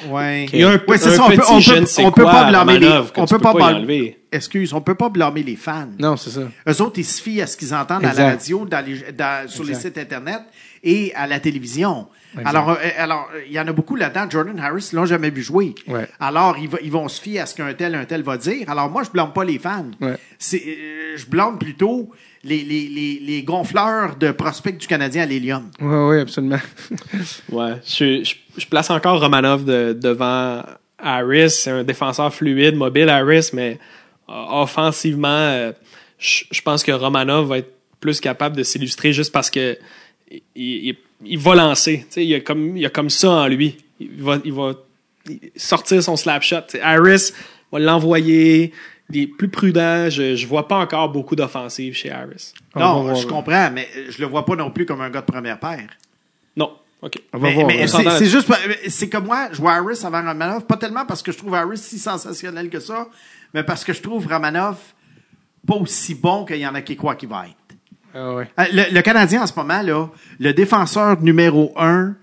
Ouais. 0.08 0.46
il 0.52 0.60
y 0.60 0.62
a 0.62 0.70
un, 0.70 0.80
Ouais, 0.86 0.96
c'est 0.96 1.08
un 1.08 1.16
ça, 1.16 1.24
on 1.24 1.30
peut, 1.30 1.36
petit 1.36 1.52
on 1.52 1.58
je 1.60 1.72
peut, 1.74 1.80
ne 1.80 1.84
sais 1.86 2.04
on 2.04 2.12
peut 2.12 2.22
quoi 2.22 2.32
pas 2.32 2.48
blâmer 2.48 2.78
les, 2.78 2.88
on 3.16 3.26
peut 3.26 3.38
pas 3.38 3.52
pas. 3.52 3.72
Excuse, 4.34 4.72
on 4.72 4.80
peut 4.80 4.94
pas 4.94 5.08
blâmer 5.08 5.42
les 5.42 5.56
fans. 5.56 5.88
Non, 5.98 6.16
c'est 6.16 6.30
ça. 6.30 6.42
Eux 6.68 6.82
autres, 6.82 6.98
ils 6.98 7.04
se 7.04 7.22
fient 7.22 7.40
à 7.42 7.46
ce 7.46 7.56
qu'ils 7.56 7.74
entendent 7.74 8.04
à 8.04 8.12
la 8.12 8.30
radio, 8.30 8.64
dans 8.66 8.84
les, 8.84 9.12
dans- 9.12 9.48
sur 9.48 9.64
les 9.64 9.74
sites 9.74 9.96
Internet 9.98 10.40
et 10.82 11.12
à 11.14 11.26
la 11.26 11.40
télévision. 11.40 12.06
Exact. 12.36 12.48
Alors, 12.48 12.70
euh, 12.70 12.76
alors, 12.98 13.28
euh, 13.34 13.40
il 13.46 13.52
y 13.52 13.60
en 13.60 13.68
a 13.68 13.72
beaucoup 13.72 13.94
là-dedans. 13.94 14.26
Jordan 14.28 14.58
Harris, 14.58 14.88
ils 14.92 14.96
l'ont 14.96 15.06
jamais 15.06 15.30
vu 15.30 15.40
jouer. 15.40 15.72
Ouais. 15.86 16.08
Alors, 16.18 16.56
ils, 16.58 16.68
ils 16.82 16.90
vont 16.90 17.06
se 17.08 17.20
fier 17.20 17.38
à 17.40 17.46
ce 17.46 17.54
qu'un 17.54 17.72
tel, 17.74 17.94
un 17.94 18.04
tel 18.06 18.22
va 18.24 18.36
dire. 18.36 18.68
Alors, 18.68 18.90
moi, 18.90 19.04
je 19.04 19.10
blâme 19.10 19.32
pas 19.32 19.44
les 19.44 19.58
fans. 19.60 19.86
Ouais. 20.00 20.16
C'est, 20.38 20.60
euh, 20.66 21.16
je 21.16 21.26
blâme 21.26 21.58
plutôt 21.60 22.10
les, 22.42 22.64
les, 22.64 22.88
les, 22.88 23.20
les 23.22 23.42
gonfleurs 23.44 24.16
de 24.16 24.32
prospects 24.32 24.76
du 24.76 24.86
Canadien 24.88 25.22
à 25.22 25.26
l'hélium. 25.26 25.70
Ouais, 25.80 26.06
ouais, 26.08 26.20
absolument. 26.20 26.58
Ouais, 27.52 27.74
je, 27.86 28.24
je, 28.24 28.34
je 28.60 28.66
place 28.66 28.90
encore 28.90 29.20
Romanov 29.20 29.64
de- 29.64 29.92
devant 29.92 30.62
Harris. 30.98 31.50
C'est 31.50 31.70
un 31.70 31.84
défenseur 31.84 32.34
fluide, 32.34 32.74
mobile 32.76 33.08
Harris, 33.08 33.50
mais 33.52 33.72
euh, 33.72 33.76
offensivement, 34.28 35.28
euh, 35.28 35.72
je, 36.18 36.60
pense 36.62 36.82
que 36.82 36.92
Romanov 36.92 37.48
va 37.48 37.58
être 37.58 37.72
plus 38.00 38.20
capable 38.20 38.56
de 38.56 38.62
s'illustrer 38.62 39.12
juste 39.12 39.32
parce 39.32 39.50
que 39.50 39.78
il, 40.30 40.42
il, 40.54 40.96
il 41.24 41.38
va 41.38 41.54
lancer. 41.54 42.04
Tu 42.08 42.14
sais, 42.14 42.24
il, 42.24 42.28
y 42.28 42.34
a 42.34 42.40
comme, 42.40 42.76
il 42.76 42.84
a 42.84 42.90
comme 42.90 43.10
ça 43.10 43.30
en 43.30 43.46
lui. 43.48 43.76
Il 44.00 44.22
va, 44.22 44.38
il 44.44 44.52
va 44.52 44.74
sortir 45.56 46.02
son 46.02 46.16
slap 46.16 46.42
shot. 46.42 46.78
Harris 46.82 47.32
va 47.72 47.78
l'envoyer. 47.78 48.72
Il 49.10 49.22
est 49.22 49.26
plus 49.26 49.48
prudent. 49.48 50.08
Je, 50.10 50.34
je 50.34 50.46
vois 50.46 50.66
pas 50.66 50.76
encore 50.76 51.10
beaucoup 51.10 51.36
d'offensive 51.36 51.94
chez 51.94 52.10
Harris. 52.10 52.52
Non, 52.74 53.02
voir. 53.02 53.16
je 53.16 53.26
comprends, 53.26 53.70
mais 53.70 53.88
euh, 53.96 54.06
je 54.10 54.20
le 54.20 54.26
vois 54.26 54.44
pas 54.44 54.56
non 54.56 54.70
plus 54.70 54.86
comme 54.86 55.00
un 55.00 55.10
gars 55.10 55.20
de 55.20 55.30
première 55.30 55.58
paire. 55.58 55.88
Non. 56.56 56.72
OK. 57.02 57.20
On 57.32 57.38
va 57.38 57.48
Mais, 57.48 57.54
voir. 57.54 57.66
mais 57.66 57.94
On 57.94 58.10
c'est 58.18 58.26
juste, 58.26 58.50
c'est 58.88 59.10
comme 59.10 59.26
moi, 59.26 59.48
je 59.52 59.58
vois 59.58 59.74
Harris 59.74 60.00
avant 60.04 60.26
Romanov, 60.26 60.64
pas 60.64 60.78
tellement 60.78 61.04
parce 61.04 61.22
que 61.22 61.32
je 61.32 61.38
trouve 61.38 61.54
Harris 61.54 61.78
si 61.78 61.98
sensationnel 61.98 62.70
que 62.70 62.80
ça, 62.80 63.08
mais 63.54 63.62
parce 63.62 63.84
que 63.84 63.92
je 63.94 64.02
trouve 64.02 64.26
Romanov 64.26 64.76
pas 65.66 65.76
aussi 65.76 66.14
bon 66.14 66.44
qu'il 66.44 66.56
y 66.58 66.66
en 66.66 66.74
a 66.74 66.82
qui 66.82 66.96
croient 66.96 67.14
qu'il 67.16 67.28
va 67.30 67.46
être. 67.46 67.54
Ah 68.14 68.34
ouais. 68.34 68.48
Euh, 68.60 68.64
Le, 68.72 68.94
le 68.94 69.00
Canadien 69.02 69.42
en 69.42 69.46
ce 69.46 69.54
moment, 69.56 69.80
là, 69.80 70.08
le 70.38 70.52
défenseur 70.52 71.20
numéro 71.22 71.72
un 71.76 72.14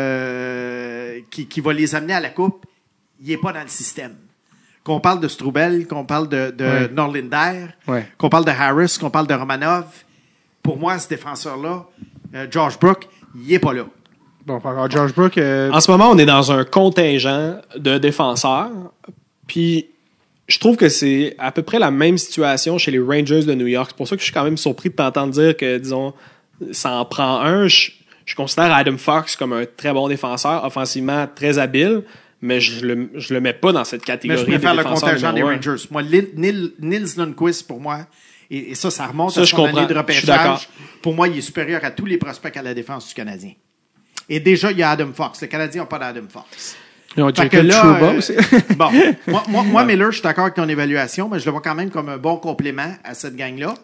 euh, 0.00 1.20
qui, 1.30 1.46
qui 1.46 1.60
va 1.60 1.72
les 1.72 1.94
amener 1.94 2.14
à 2.14 2.20
la 2.20 2.30
Coupe, 2.30 2.66
il 3.22 3.30
est 3.30 3.36
pas 3.38 3.52
dans 3.52 3.62
le 3.62 3.68
système. 3.68 4.14
Qu'on 4.84 5.00
parle 5.00 5.20
de 5.20 5.28
Strubel, 5.28 5.86
qu'on 5.86 6.04
parle 6.04 6.28
de, 6.28 6.50
de 6.56 6.64
Ouais. 6.64 6.88
Norlinder, 6.88 7.66
Ouais. 7.86 8.06
qu'on 8.18 8.28
parle 8.30 8.44
de 8.44 8.50
Harris, 8.50 8.96
qu'on 9.00 9.10
parle 9.10 9.26
de 9.26 9.34
Romanov, 9.34 9.84
pour 10.62 10.78
moi, 10.78 10.98
ce 10.98 11.08
défenseur-là, 11.08 11.86
euh, 12.34 12.46
George 12.50 12.78
Brook, 12.78 13.08
il 13.34 13.52
est 13.52 13.58
pas 13.58 13.72
là. 13.72 13.84
Bon, 14.46 14.58
George 14.88 15.14
Brook, 15.14 15.36
euh, 15.38 15.70
En 15.70 15.80
ce 15.80 15.90
moment, 15.90 16.10
on 16.10 16.18
est 16.18 16.24
dans 16.26 16.50
un 16.50 16.64
contingent 16.64 17.56
de 17.76 17.98
défenseurs. 17.98 18.70
Puis, 19.46 19.86
je 20.50 20.58
trouve 20.58 20.76
que 20.76 20.88
c'est 20.88 21.34
à 21.38 21.52
peu 21.52 21.62
près 21.62 21.78
la 21.78 21.90
même 21.90 22.18
situation 22.18 22.76
chez 22.76 22.90
les 22.90 22.98
Rangers 22.98 23.44
de 23.44 23.54
New 23.54 23.66
York. 23.68 23.90
C'est 23.90 23.96
pour 23.96 24.08
ça 24.08 24.16
que 24.16 24.20
je 24.20 24.24
suis 24.24 24.32
quand 24.34 24.44
même 24.44 24.56
surpris 24.56 24.90
de 24.90 24.94
t'entendre 24.94 25.32
dire 25.32 25.56
que, 25.56 25.78
disons, 25.78 26.12
ça 26.72 26.92
en 26.92 27.04
prend 27.04 27.40
un. 27.40 27.68
Je, 27.68 27.90
je 28.26 28.34
considère 28.34 28.72
Adam 28.74 28.96
Fox 28.98 29.36
comme 29.36 29.52
un 29.52 29.64
très 29.64 29.92
bon 29.92 30.08
défenseur, 30.08 30.64
offensivement 30.64 31.26
très 31.34 31.58
habile, 31.58 32.02
mais 32.42 32.60
je 32.60 32.84
le, 32.84 33.10
je 33.14 33.32
le 33.34 33.40
mets 33.40 33.52
pas 33.52 33.72
dans 33.72 33.84
cette 33.84 34.02
Mais 34.02 34.06
catégorie 34.06 34.40
je 34.40 34.44
préfère 34.44 34.72
des 34.72 34.78
le 34.78 34.84
contingent 34.84 35.32
des. 35.32 35.42
Rangers. 35.42 35.86
Moi, 35.90 36.02
Lil- 36.02 36.30
Nil- 36.36 36.72
Nils 36.80 37.16
Lundqvist, 37.16 37.66
pour 37.66 37.80
moi, 37.80 38.06
et, 38.50 38.72
et 38.72 38.74
ça, 38.74 38.90
ça 38.90 39.06
remonte 39.06 39.30
Ça, 39.32 39.42
à 39.42 39.46
son 39.46 39.64
année 39.64 39.86
de 39.86 39.94
repêchage. 39.94 40.68
Pour 41.02 41.14
moi, 41.14 41.28
il 41.28 41.38
est 41.38 41.42
supérieur 41.42 41.84
à 41.84 41.90
tous 41.92 42.06
les 42.06 42.18
prospects 42.18 42.56
à 42.56 42.62
la 42.62 42.74
défense 42.74 43.08
du 43.08 43.14
Canadien. 43.14 43.52
Et 44.28 44.38
déjà, 44.40 44.70
il 44.70 44.78
y 44.78 44.82
a 44.82 44.90
Adam 44.90 45.10
Fox. 45.14 45.40
Le 45.42 45.48
Canadien 45.48 45.82
n'a 45.82 45.86
pas 45.86 45.98
d'Adam 45.98 46.26
Fox. 46.28 46.76
Que 47.14 47.34
Jacob 47.34 47.66
là, 47.66 47.80
Trouba 47.80 48.12
euh, 48.12 48.18
aussi. 48.18 48.32
bon, 48.76 48.90
moi, 49.26 49.42
moi, 49.48 49.62
moi, 49.64 49.84
Miller, 49.86 50.10
je 50.10 50.16
suis 50.16 50.22
d'accord 50.22 50.44
avec 50.44 50.54
ton 50.54 50.68
évaluation, 50.68 51.28
mais 51.28 51.38
je 51.38 51.44
le 51.46 51.50
vois 51.50 51.60
quand 51.60 51.74
même 51.74 51.90
comme 51.90 52.08
un 52.08 52.18
bon 52.18 52.36
complément 52.36 52.94
à 53.04 53.14
cette 53.14 53.36
gang-là. 53.36 53.74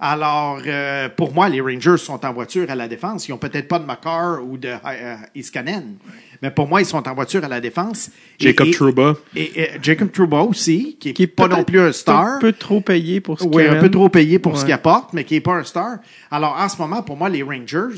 Alors, 0.00 0.60
euh, 0.66 1.08
pour 1.08 1.32
moi, 1.32 1.48
les 1.48 1.60
Rangers 1.60 1.96
sont 1.98 2.26
en 2.26 2.32
voiture 2.32 2.68
à 2.68 2.74
la 2.74 2.88
défense. 2.88 3.28
Ils 3.28 3.30
n'ont 3.30 3.38
peut-être 3.38 3.68
pas 3.68 3.78
de 3.78 3.84
Makar 3.86 4.44
ou 4.44 4.58
de 4.58 4.68
euh, 4.68 5.16
Iskanen, 5.36 5.94
mais 6.42 6.50
pour 6.50 6.66
moi, 6.66 6.82
ils 6.82 6.86
sont 6.86 7.06
en 7.08 7.14
voiture 7.14 7.44
à 7.44 7.48
la 7.48 7.60
défense. 7.60 8.10
Jacob 8.40 8.66
et- 8.66 8.70
Trouba. 8.72 9.14
Et, 9.36 9.62
et 9.62 9.70
Jacob 9.80 10.10
Trouba 10.10 10.40
aussi, 10.40 10.96
qui 10.98 11.10
est, 11.10 11.12
qui 11.12 11.22
est 11.22 11.26
pas 11.28 11.46
non 11.46 11.62
plus 11.62 11.80
un 11.80 11.92
star. 11.92 12.26
Un 12.26 12.38
peu 12.40 12.52
trop 12.52 12.80
payé 12.80 13.20
pour 13.20 13.38
ce 13.38 13.44
Oui, 13.44 13.62
qu'il 13.62 13.76
un 13.76 13.80
peu 13.80 13.90
trop 13.90 14.08
payé 14.08 14.40
pour 14.40 14.58
ce 14.58 14.64
qu'il 14.64 14.74
apporte, 14.74 15.12
mais 15.12 15.22
qui 15.22 15.34
n'est 15.34 15.40
pas 15.40 15.54
un 15.54 15.64
star. 15.64 15.98
Alors, 16.30 16.56
en 16.58 16.68
ce 16.68 16.76
moment, 16.76 17.02
pour 17.02 17.16
moi, 17.16 17.28
les 17.28 17.42
Rangers, 17.44 17.94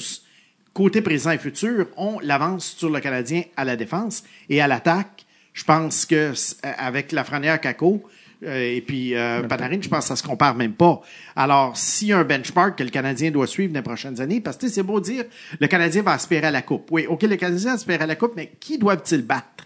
côté 0.77 1.01
présent 1.01 1.31
et 1.31 1.39
futur, 1.39 1.87
ont 1.97 2.19
l'avance 2.23 2.75
sur 2.77 2.91
le 2.91 3.01
Canadien 3.01 3.43
à 3.57 3.65
la 3.65 3.77
défense 3.77 4.23
et 4.51 4.61
à 4.61 4.69
l'attaque. 4.69 5.25
Je 5.55 5.65
pense 5.65 6.05
que 6.05 6.35
c- 6.35 6.57
avec 6.63 7.13
Lafrenière, 7.13 7.59
Kako 7.63 8.03
euh, 8.45 8.75
et 8.77 8.83
puis 8.83 9.15
euh, 9.15 9.43
Panarin, 9.45 9.79
je 9.81 9.89
pense 9.89 10.01
que 10.05 10.09
ça 10.09 10.17
se 10.17 10.23
compare 10.23 10.55
même 10.55 10.75
pas. 10.75 11.01
Alors, 11.35 11.75
s'il 11.79 12.09
y 12.09 12.13
a 12.13 12.19
un 12.19 12.25
benchmark 12.25 12.77
que 12.77 12.85
le 12.85 12.91
Canadien 12.91 13.31
doit 13.31 13.47
suivre 13.47 13.73
dans 13.73 13.79
les 13.79 13.83
prochaines 13.83 14.21
années, 14.21 14.43
parce 14.43 14.59
que 14.59 14.69
c'est 14.69 14.83
beau 14.83 15.01
dire, 15.01 15.25
le 15.59 15.67
Canadien 15.67 16.03
va 16.03 16.13
aspirer 16.13 16.47
à 16.47 16.51
la 16.51 16.61
Coupe. 16.61 16.89
Oui, 16.91 17.07
OK, 17.09 17.23
le 17.23 17.37
Canadien 17.37 17.73
aspire 17.73 18.03
à 18.03 18.07
la 18.07 18.15
Coupe, 18.17 18.35
mais 18.37 18.53
qui 18.61 18.77
doivent-ils 18.77 19.23
battre? 19.23 19.65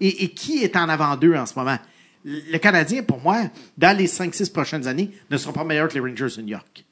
Et, 0.00 0.24
et 0.24 0.28
qui 0.30 0.64
est 0.64 0.74
en 0.76 0.88
avant 0.88 1.14
d'eux 1.16 1.34
en 1.36 1.44
ce 1.44 1.52
moment? 1.54 1.76
Le 2.24 2.56
Canadien, 2.56 3.02
pour 3.02 3.20
moi, 3.20 3.42
dans 3.76 3.94
les 3.94 4.06
5-6 4.06 4.50
prochaines 4.50 4.86
années, 4.88 5.10
ne 5.30 5.36
sera 5.36 5.52
pas 5.52 5.64
meilleur 5.64 5.88
que 5.88 5.94
les 5.94 6.00
Rangers 6.00 6.34
de 6.38 6.40
New 6.42 6.48
York. 6.48 6.85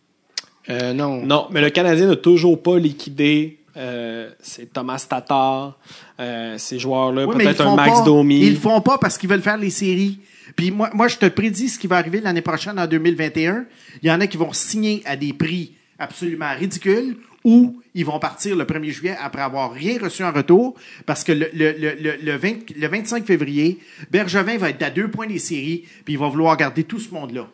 Euh, 0.70 0.92
non. 0.92 1.24
Non, 1.24 1.48
mais 1.50 1.60
le 1.60 1.70
Canadien 1.70 2.06
n'a 2.06 2.16
toujours 2.16 2.62
pas 2.62 2.78
liquidé 2.78 3.58
euh, 3.76 4.30
c'est 4.40 4.72
Thomas 4.72 5.04
Tatar, 5.08 5.76
euh, 6.20 6.56
ces 6.58 6.78
joueurs-là, 6.78 7.26
Oui, 7.26 7.36
peut-être 7.36 7.60
un 7.62 7.70
font 7.70 7.76
Max 7.76 7.98
pas. 7.98 8.04
Domi. 8.04 8.40
Ils 8.40 8.52
le 8.54 8.58
font 8.58 8.80
pas 8.80 8.98
parce 8.98 9.18
qu'ils 9.18 9.28
veulent 9.28 9.42
faire 9.42 9.56
les 9.56 9.70
séries. 9.70 10.20
Puis 10.54 10.70
moi, 10.70 10.90
moi, 10.94 11.08
je 11.08 11.16
te 11.16 11.26
prédis 11.26 11.70
ce 11.70 11.78
qui 11.78 11.86
va 11.86 11.96
arriver 11.96 12.20
l'année 12.20 12.40
prochaine, 12.42 12.78
en 12.78 12.86
2021. 12.86 13.64
Il 14.02 14.08
y 14.08 14.12
en 14.12 14.20
a 14.20 14.26
qui 14.26 14.36
vont 14.36 14.52
signer 14.52 15.02
à 15.06 15.16
des 15.16 15.32
prix 15.32 15.72
absolument 15.98 16.54
ridicules 16.56 17.16
ou 17.42 17.80
ils 17.94 18.04
vont 18.06 18.18
partir 18.18 18.56
le 18.56 18.64
1er 18.64 18.90
juillet 18.90 19.16
après 19.20 19.42
avoir 19.42 19.72
rien 19.72 19.98
reçu 20.00 20.22
en 20.22 20.32
retour 20.32 20.74
parce 21.04 21.24
que 21.24 21.32
le, 21.32 21.48
le, 21.52 21.72
le, 21.72 21.94
le, 22.00 22.16
le 22.22 22.36
20 22.36 22.76
le 22.76 22.88
25 22.88 23.26
février, 23.26 23.78
Bergevin 24.10 24.56
va 24.56 24.70
être 24.70 24.82
à 24.82 24.90
deux 24.90 25.08
points 25.08 25.26
des 25.26 25.38
séries 25.38 25.84
puis 26.04 26.14
il 26.14 26.18
va 26.18 26.28
vouloir 26.28 26.56
garder 26.56 26.84
tout 26.84 27.00
ce 27.00 27.12
monde-là. 27.12 27.48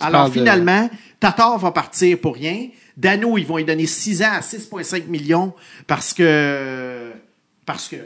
Alors 0.00 0.28
de- 0.28 0.32
finalement, 0.34 0.90
Tatar 1.20 1.58
va 1.58 1.70
partir 1.70 2.18
pour 2.18 2.34
rien. 2.34 2.68
Dano, 2.96 3.36
ils 3.38 3.46
vont 3.46 3.56
lui 3.56 3.64
donner 3.64 3.86
6 3.86 4.22
ans 4.22 4.32
à 4.34 4.40
6,5 4.40 5.06
millions 5.08 5.52
parce 5.86 6.12
que... 6.14 7.10
Parce 7.66 7.88
que... 7.88 7.96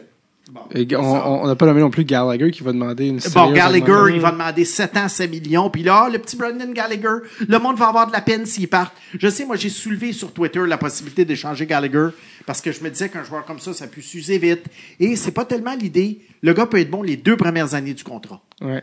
bon, 0.51 0.61
Et 0.75 0.87
on 0.97 1.47
n'a 1.47 1.57
pas 1.57 1.67
nommé 1.67 1.81
non 1.81 1.91
plus 1.91 2.05
Gallagher 2.05 2.51
qui 2.51 2.63
va 2.63 2.73
demander 2.73 3.09
une 3.09 3.19
Bon, 3.35 3.51
Gallagher, 3.53 3.83
augmentation. 3.83 4.15
il 4.15 4.21
va 4.21 4.31
demander 4.31 4.65
7 4.65 4.97
ans, 4.97 5.09
7 5.09 5.31
millions. 5.31 5.69
Puis 5.69 5.83
là, 5.83 6.09
le 6.11 6.19
petit 6.19 6.37
Brendan 6.37 6.73
Gallagher, 6.73 7.27
le 7.47 7.59
monde 7.59 7.77
va 7.77 7.89
avoir 7.89 8.07
de 8.07 8.13
la 8.13 8.21
peine 8.23 8.47
s'il 8.47 8.69
part. 8.69 8.95
Je 9.19 9.29
sais, 9.29 9.45
moi, 9.45 9.57
j'ai 9.57 9.69
soulevé 9.69 10.13
sur 10.13 10.33
Twitter 10.33 10.61
la 10.67 10.79
possibilité 10.79 11.25
d'échanger 11.27 11.67
Gallagher 11.67 12.09
parce 12.47 12.61
que 12.63 12.73
je 12.73 12.83
me 12.83 12.89
disais 12.89 13.09
qu'un 13.11 13.25
joueur 13.25 13.45
comme 13.45 13.59
ça, 13.59 13.75
ça 13.75 13.87
peut 13.89 14.01
s'user 14.01 14.39
vite. 14.39 14.65
Et 15.01 15.17
c'est 15.17 15.33
pas 15.33 15.45
tellement 15.45 15.75
l'idée. 15.75 16.21
Le 16.43 16.55
gars 16.55 16.65
peut 16.67 16.79
être 16.81 16.91
bon 16.91 17.03
les 17.03 17.17
deux 17.17 17.37
premières 17.37 17.75
années 17.75 17.95
du 17.95 18.05
contrat. 18.05 18.41
Ouais. 18.63 18.83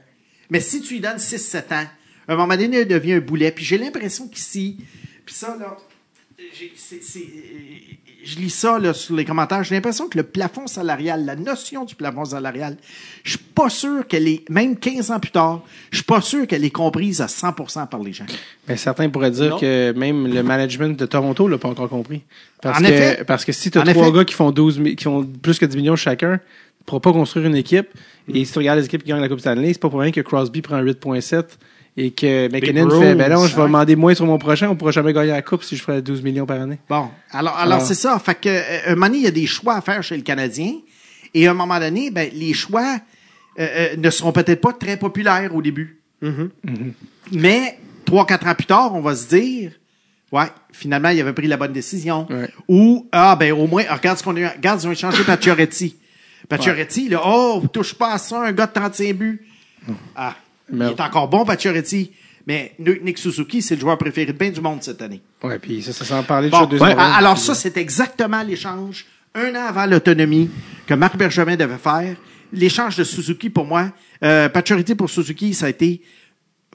Mais 0.52 0.60
si 0.60 0.82
tu 0.82 0.96
lui 0.96 1.00
donnes 1.00 1.18
6-7 1.18 1.58
ans, 1.74 1.86
à 2.28 2.34
un 2.34 2.36
moment 2.36 2.56
donné, 2.58 2.82
il 2.82 2.88
devient 2.88 3.14
un 3.14 3.20
boulet. 3.20 3.52
Puis 3.52 3.66
j'ai 3.66 3.78
l'impression 3.78 4.28
qu'ici, 4.28 4.78
puis 5.26 5.36
ça, 5.36 5.56
là, 5.60 5.78
je 8.24 8.38
lis 8.38 8.50
ça 8.50 8.80
là, 8.80 8.94
sur 8.94 9.16
les 9.16 9.24
commentaires. 9.26 9.64
J'ai 9.64 9.76
l'impression 9.76 10.08
que 10.10 10.18
le 10.18 10.24
plafond 10.24 10.66
salarial, 10.68 11.26
la 11.26 11.36
notion 11.36 11.86
du 11.86 11.94
plafond 11.96 12.26
salarial, 12.26 12.76
je 13.24 13.32
suis 13.32 13.40
pas 13.40 13.70
sûr 13.70 14.08
qu'elle 14.08 14.28
est, 14.28 14.50
même 14.50 14.76
15 14.78 15.12
ans 15.12 15.20
plus 15.20 15.32
tard, 15.32 15.64
je 15.92 15.98
suis 15.98 16.06
pas 16.06 16.22
sûr 16.22 16.48
qu'elle 16.48 16.66
est 16.66 16.72
comprise 16.72 17.22
à 17.22 17.28
100% 17.28 17.88
par 17.88 18.02
les 18.02 18.14
gens. 18.14 18.26
Ben, 18.68 18.76
certains 18.78 19.10
pourraient 19.10 19.32
dire 19.32 19.52
Non. 19.52 19.60
que 19.60 19.94
même 19.96 20.28
le 20.28 20.42
management 20.44 20.98
de 21.00 21.06
Toronto 21.06 21.48
l'a 21.48 21.58
pas 21.60 21.70
encore 21.70 21.90
compris. 21.90 22.24
Parce 22.62 22.80
En 22.80 22.84
que, 22.84 22.88
effet. 22.88 23.24
parce 23.26 23.46
que 23.46 23.52
si 23.52 23.70
tu 23.70 23.78
as 23.78 23.82
En 23.82 23.86
trois 23.86 24.08
effet. 24.08 24.18
gars 24.18 24.26
qui 24.26 24.34
font 24.34 24.52
12 24.52 24.80
mi- 24.80 24.96
qui 24.96 25.04
font 25.04 25.24
plus 25.24 25.60
que 25.60 25.66
10 25.66 25.78
millions 25.78 25.96
chacun, 25.96 26.38
tu 26.40 26.86
pourras 26.86 27.00
pas 27.02 27.14
construire 27.14 27.46
une 27.46 27.56
équipe. 27.56 27.88
Et 28.34 28.44
si 28.44 28.52
tu 28.52 28.58
regardes 28.58 28.80
les 28.80 28.86
équipes 28.86 29.04
qui 29.04 29.10
gagnent 29.10 29.22
la 29.22 29.30
Coupe 29.30 29.40
Stanley, 29.40 29.74
c'est 29.74 29.80
pas 29.82 29.90
pour 29.90 30.00
rien 30.00 30.12
que 30.12 30.22
Crosby 30.22 30.62
prend 30.64 30.82
8.7 30.82 31.44
et 31.98 32.12
que 32.12 32.50
McKinnon 32.52 32.90
fait, 33.00 33.16
ben 33.16 33.32
non, 33.32 33.46
je 33.48 33.56
vais 33.56 33.62
ouais. 33.62 33.68
demander 33.68 33.96
moins 33.96 34.14
sur 34.14 34.26
mon 34.26 34.38
prochain, 34.38 34.70
on 34.70 34.76
pourra 34.76 34.92
jamais 34.92 35.14
gagner 35.14 35.32
la 35.32 35.42
Coupe 35.42 35.64
si 35.64 35.78
je 35.78 35.82
ferais 35.82 36.02
12 36.02 36.22
millions 36.24 36.46
par 36.46 36.60
année. 36.60 36.80
Bon, 36.90 37.10
alors, 37.32 37.56
alors 37.58 37.76
Alors- 37.78 37.82
c'est 37.82 37.96
ça. 37.96 38.20
Fait 38.20 38.36
que, 38.36 38.50
euh, 38.50 38.80
un 38.88 38.96
moment 38.96 39.08
donné, 39.08 39.18
il 39.20 39.24
y 39.24 39.28
a 39.28 39.32
des 39.32 39.46
choix 39.46 39.76
à 39.76 39.82
faire 39.82 40.04
chez 40.04 40.18
le 40.18 40.24
Canadien. 40.24 40.74
Et 41.34 41.48
à 41.48 41.52
un 41.52 41.54
moment 41.54 41.80
donné, 41.80 42.12
ben, 42.12 42.30
les 42.34 42.54
choix 42.54 42.98
euh, 43.60 43.68
euh, 43.68 43.96
ne 43.98 44.10
seront 44.10 44.32
peut-être 44.34 44.60
pas 44.62 44.74
très 44.74 44.98
populaires 44.98 45.56
au 45.56 45.62
début. 45.62 46.02
Mais 47.32 47.78
trois, 48.06 48.26
quatre 48.26 48.48
ans 48.48 48.56
plus 48.56 48.66
tard, 48.66 48.94
on 48.94 49.02
va 49.02 49.16
se 49.16 49.28
dire, 49.28 49.72
ouais, 50.32 50.48
finalement, 50.72 51.10
il 51.10 51.20
avait 51.22 51.34
pris 51.34 51.48
la 51.48 51.58
bonne 51.58 51.74
décision. 51.74 52.28
Ouais. 52.30 52.50
Ou, 52.68 53.08
ah, 53.12 53.36
ben, 53.36 53.54
au 53.54 53.68
moins, 53.68 53.84
regarde 53.90 54.18
ce 54.18 54.24
qu'on 54.24 54.36
a 54.36 54.40
eu. 54.40 54.48
Regarde, 54.48 54.82
ils 54.82 54.88
ont 54.88 54.92
échangé 54.92 55.24
Pacioretty. 55.24 55.96
Pacioretty, 56.50 57.10
là, 57.10 57.22
oh, 57.26 57.64
touche 57.72 57.94
pas 57.94 58.14
à 58.14 58.18
ça, 58.18 58.44
un 58.44 58.52
gars 58.52 58.68
de 58.68 58.74
35 58.74 59.14
buts. 59.16 59.48
Ah, 60.16 60.36
Mais- 60.72 60.88
il 60.88 60.92
est 60.92 61.02
encore 61.02 61.28
bon, 61.28 61.46
Pacioretty. 61.46 62.12
Mais 62.48 62.76
Nick 62.78 63.18
Suzuki, 63.18 63.62
c'est 63.62 63.74
le 63.76 63.82
joueur 63.82 63.98
préféré 63.98 64.32
de 64.32 64.38
bien 64.38 64.52
du 64.52 64.62
monde 64.62 64.84
cette 64.84 65.02
année. 65.02 65.22
Ouais, 65.44 65.58
puis 65.58 65.82
ça, 65.82 65.94
ça 65.94 66.06
s'en 66.06 66.22
parlait 66.22 66.50
Bon, 66.50 66.66
déjà 66.66 66.86
deuxième 66.86 66.98
ouais, 67.00 67.14
alors 67.16 67.38
ça, 67.40 67.56
c'est 67.56 67.76
exactement 67.78 68.44
l'échange, 68.44 69.06
un 69.34 69.50
an 69.56 69.66
avant 69.68 69.88
l'autonomie, 69.88 70.50
que 70.86 70.94
Marc 70.94 71.18
Bergevin 71.18 71.56
devait 71.56 71.80
faire. 71.80 72.16
L'échange 72.54 72.98
de 72.98 73.04
Suzuki, 73.04 73.50
pour 73.50 73.66
moi, 73.66 73.92
euh, 74.24 74.48
Pacioretty 74.50 74.94
pour 74.94 75.10
Suzuki, 75.10 75.56
ça 75.56 75.66
a 75.66 75.70
été 75.70 76.02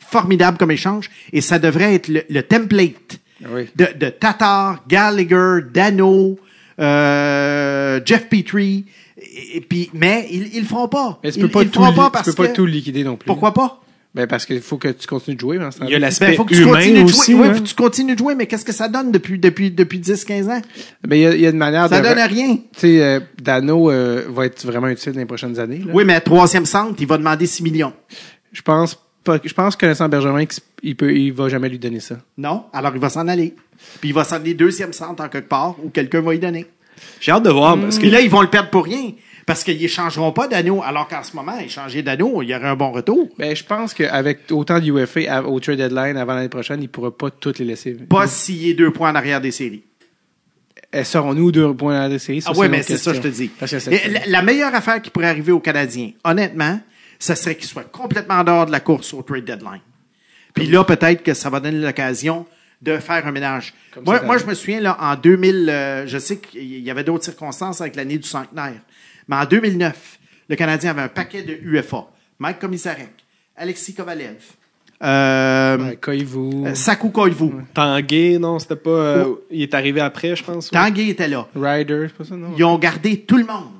formidable 0.00 0.58
comme 0.58 0.72
échange, 0.72 1.08
et 1.32 1.40
ça 1.40 1.60
devrait 1.60 1.94
être 1.94 2.08
le, 2.08 2.24
le 2.28 2.42
template 2.42 3.20
oui. 3.48 3.68
de, 3.76 3.86
de 3.96 4.08
Tatar, 4.08 4.82
Gallagher, 4.88 5.60
Dano, 5.72 6.36
euh, 6.80 8.00
Jeff 8.04 8.28
Petrie, 8.28 8.86
et, 9.20 9.56
et 9.58 9.60
puis, 9.60 9.90
mais 9.94 10.26
ils, 10.30 10.54
ils 10.54 10.60
le 10.60 10.66
feront 10.66 10.88
pas. 10.88 11.18
Mais 11.22 11.30
tu 11.32 11.40
ils, 11.40 11.48
pas, 11.48 11.62
ils 11.62 11.70
tout, 11.70 11.80
pas 11.80 11.90
tu 11.92 12.10
parce 12.12 12.26
peux 12.26 12.32
pas 12.34 12.48
que- 12.48 12.54
tout 12.54 12.66
liquider 12.66 13.04
non 13.04 13.16
plus. 13.16 13.26
Pourquoi 13.26 13.52
pas? 13.54 13.76
Ben 14.12 14.26
parce 14.26 14.44
qu'il 14.44 14.60
faut 14.60 14.76
que 14.76 14.88
tu 14.88 15.06
continues 15.06 15.36
de 15.36 15.40
jouer 15.40 15.58
dans 15.58 15.70
ce 15.70 15.76
Il 15.78 15.82
y 15.82 15.84
a 15.84 15.86
temps-là. 15.90 15.98
l'aspect 16.00 16.26
Ben, 16.30 16.36
faut 16.36 16.44
que 16.44 16.54
tu 16.54 16.62
humain 16.62 16.72
continues 16.78 16.98
de 16.98 17.04
aussi. 17.04 17.32
Oui, 17.32 17.46
hein. 17.46 17.54
faut 17.54 17.60
que 17.62 17.68
tu 17.68 17.74
continues 17.76 18.12
de 18.14 18.18
jouer, 18.18 18.34
mais 18.34 18.46
qu'est-ce 18.48 18.64
que 18.64 18.72
ça 18.72 18.88
donne 18.88 19.12
depuis, 19.12 19.38
depuis, 19.38 19.70
depuis 19.70 20.00
10-15 20.00 20.48
ans? 20.50 20.60
Ben, 21.06 21.14
il 21.14 21.22
y 21.22 21.26
a, 21.26 21.34
il 21.36 21.40
y 21.40 21.46
a 21.46 21.50
une 21.50 21.56
manière 21.58 21.88
Ça 21.88 22.00
de. 22.00 22.08
donne 22.08 22.18
à 22.18 22.26
rien. 22.26 22.56
Tu 22.56 22.62
sais, 22.76 23.02
euh, 23.02 23.20
Dano 23.40 23.88
euh, 23.88 24.24
va 24.28 24.46
être 24.46 24.66
vraiment 24.66 24.88
utile 24.88 25.12
dans 25.12 25.20
les 25.20 25.26
prochaines 25.26 25.60
années. 25.60 25.78
là. 25.78 25.92
Oui, 25.94 26.02
mais 26.04 26.14
à 26.14 26.20
troisième 26.20 26.66
centre, 26.66 26.96
il 26.98 27.06
va 27.06 27.18
demander 27.18 27.46
6 27.46 27.62
millions. 27.62 27.92
Je 28.52 28.62
pense 28.62 28.98
pas. 29.22 29.38
Je 29.44 29.52
pense 29.54 29.76
que 29.76 29.80
connaissant 29.82 30.08
Bergevin, 30.08 30.44
il 30.82 30.96
peut, 30.96 31.14
il 31.14 31.30
va 31.32 31.48
jamais 31.48 31.68
lui 31.68 31.78
donner 31.78 32.00
ça. 32.00 32.16
Non? 32.36 32.64
Alors, 32.72 32.92
il 32.96 33.00
va 33.00 33.10
s'en 33.10 33.28
aller. 33.28 33.54
Puis 34.00 34.08
il 34.08 34.12
va 34.12 34.24
s'en 34.24 34.36
aller 34.36 34.54
deuxième 34.54 34.92
centre 34.92 35.22
en 35.22 35.28
quelque 35.28 35.48
part, 35.48 35.76
ou 35.84 35.88
quelqu'un 35.90 36.20
va 36.20 36.34
y 36.34 36.40
donner. 36.40 36.66
J'ai 37.20 37.32
hâte 37.32 37.42
de 37.44 37.50
voir. 37.50 37.78
Parce 37.80 37.96
que 37.96 38.00
Puis 38.02 38.10
là, 38.10 38.20
ils 38.20 38.30
vont 38.30 38.42
le 38.42 38.48
perdre 38.50 38.70
pour 38.70 38.84
rien. 38.84 39.12
Parce 39.46 39.64
qu'ils 39.64 39.82
échangeront 39.84 40.30
pas 40.32 40.46
d'anneau. 40.46 40.80
Alors 40.84 41.08
qu'en 41.08 41.22
ce 41.24 41.34
moment, 41.34 41.58
échanger 41.58 42.02
d'anneau, 42.02 42.40
il 42.42 42.50
y 42.50 42.54
aurait 42.54 42.68
un 42.68 42.76
bon 42.76 42.92
retour. 42.92 43.28
Ben, 43.38 43.56
je 43.56 43.64
pense 43.64 43.94
qu'avec 43.94 44.40
autant 44.52 44.78
de 44.78 44.86
UFA 44.86 45.20
à- 45.28 45.42
au 45.42 45.58
trade 45.58 45.78
deadline 45.78 46.16
avant 46.16 46.34
l'année 46.34 46.48
prochaine, 46.48 46.80
il 46.82 46.88
pourra 46.88 47.10
pas 47.16 47.30
toutes 47.30 47.58
les 47.58 47.64
laisser. 47.64 47.92
Pas 47.94 48.26
s'il 48.28 48.68
est 48.68 48.74
deux 48.74 48.92
points 48.92 49.10
en 49.10 49.14
arrière 49.16 49.40
des 49.40 49.50
séries. 49.50 49.82
Eh, 50.92 51.04
Serons-nous 51.04 51.52
deux 51.52 51.74
points 51.74 52.00
à 52.00 52.08
la 52.08 52.18
série? 52.18 52.42
Ah 52.46 52.52
Ça, 52.54 52.60
oui, 52.60 52.68
mais 52.68 52.82
c'est 52.82 52.96
ça, 52.96 53.12
je 53.14 53.20
te 53.20 53.28
dis. 53.28 53.50
La, 54.10 54.26
la 54.26 54.42
meilleure 54.42 54.74
affaire 54.74 55.00
qui 55.02 55.10
pourrait 55.10 55.28
arriver 55.28 55.52
aux 55.52 55.60
Canadiens, 55.60 56.10
honnêtement, 56.24 56.80
ça 57.18 57.34
serait 57.36 57.54
qu'ils 57.56 57.68
soient 57.68 57.84
complètement 57.84 58.34
en 58.36 58.44
dehors 58.44 58.66
de 58.66 58.72
la 58.72 58.80
course 58.80 59.12
au 59.14 59.22
trade 59.22 59.44
deadline. 59.44 59.80
Puis 60.54 60.66
là, 60.66 60.82
peut-être 60.84 61.22
que 61.22 61.34
ça 61.34 61.48
va 61.50 61.60
donner 61.60 61.78
l'occasion 61.78 62.44
de 62.82 62.96
faire 62.98 63.26
un 63.26 63.32
ménage. 63.32 63.74
Moi, 64.04 64.38
je 64.38 64.46
me 64.46 64.54
souviens, 64.54 64.80
là, 64.80 64.96
en 65.00 65.14
2000, 65.16 65.68
euh, 65.68 66.06
je 66.06 66.18
sais 66.18 66.38
qu'il 66.38 66.78
y 66.80 66.90
avait 66.90 67.04
d'autres 67.04 67.24
circonstances 67.24 67.80
avec 67.80 67.94
l'année 67.96 68.16
du 68.18 68.26
centenaire, 68.28 68.80
mais 69.28 69.36
en 69.36 69.44
2009, 69.44 70.18
le 70.48 70.56
Canadien 70.56 70.90
avait 70.90 71.02
un 71.02 71.08
paquet 71.08 71.42
de 71.42 71.52
UFA. 71.62 72.06
Mike 72.38 72.58
Komisarek, 72.58 73.12
Alexis 73.56 73.94
Kovalev, 73.94 74.36
euh, 75.02 75.78
Ouais, 75.78 75.96
Koivu, 75.96 76.66
euh, 76.66 76.74
Saku 76.74 77.10
Koivu. 77.10 77.50
Tanguay, 77.74 78.38
non, 78.38 78.58
c'était 78.58 78.76
pas. 78.76 78.90
euh, 78.90 79.34
Il 79.50 79.62
est 79.62 79.74
arrivé 79.74 80.00
après, 80.00 80.34
je 80.36 80.42
pense. 80.44 80.70
ouais. 80.70 80.78
Tanguay 80.78 81.08
était 81.08 81.28
là. 81.28 81.46
Ryder, 81.54 82.06
c'est 82.08 82.16
pas 82.16 82.24
ça, 82.24 82.36
non? 82.36 82.54
Ils 82.56 82.64
ont 82.64 82.78
gardé 82.78 83.20
tout 83.20 83.36
le 83.36 83.44
monde. 83.44 83.72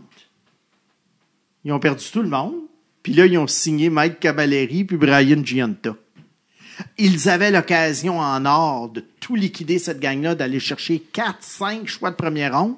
Ils 1.65 1.73
ont 1.73 1.79
perdu 1.79 2.05
tout 2.13 2.23
le 2.23 2.29
monde. 2.29 2.55
Puis 3.03 3.13
là, 3.15 3.27
ils 3.27 3.37
ont 3.39 3.47
signé 3.47 3.89
Mike 3.91 4.21
Cavalleri 4.21 4.85
puis 4.85 4.97
Brian 4.97 5.43
Gianta. 5.45 5.95
Ils 6.99 7.29
avaient 7.29 7.51
l'occasion 7.51 8.19
en 8.19 8.45
or 8.47 8.89
de 8.89 9.05
tout 9.21 9.35
liquider 9.37 9.79
cette 9.79 10.01
gang-là, 10.01 10.35
d'aller 10.35 10.61
chercher 10.61 11.01
4, 11.13 11.37
5 11.41 11.87
choix 11.89 12.11
de 12.11 12.17
première 12.17 12.59
ronde, 12.59 12.75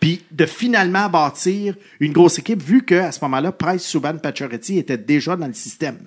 puis 0.00 0.22
de 0.30 0.46
finalement 0.46 1.08
bâtir 1.08 1.74
une 2.00 2.12
grosse 2.12 2.38
équipe, 2.38 2.62
vu 2.62 2.84
qu'à 2.84 3.12
ce 3.12 3.20
moment-là, 3.24 3.52
Price, 3.52 3.82
Subban, 3.82 4.16
Pacioretty 4.18 4.78
étaient 4.78 4.96
déjà 4.98 5.36
dans 5.36 5.46
le 5.46 5.52
système. 5.52 5.98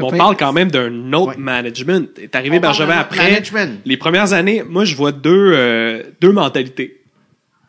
On 0.00 0.10
parle 0.12 0.36
quand 0.36 0.52
même 0.52 0.70
d'un 0.70 1.12
autre 1.14 1.30
Ouais. 1.30 1.36
management. 1.38 2.18
Est 2.18 2.36
arrivé 2.36 2.60
Bergevin 2.60 2.98
après. 2.98 3.30
management. 3.30 3.80
Les 3.86 3.96
premières 3.96 4.32
années, 4.34 4.62
moi, 4.62 4.84
je 4.84 4.94
vois 4.94 5.12
deux, 5.12 5.52
euh, 5.56 6.02
deux 6.20 6.30
mentalités. 6.30 7.00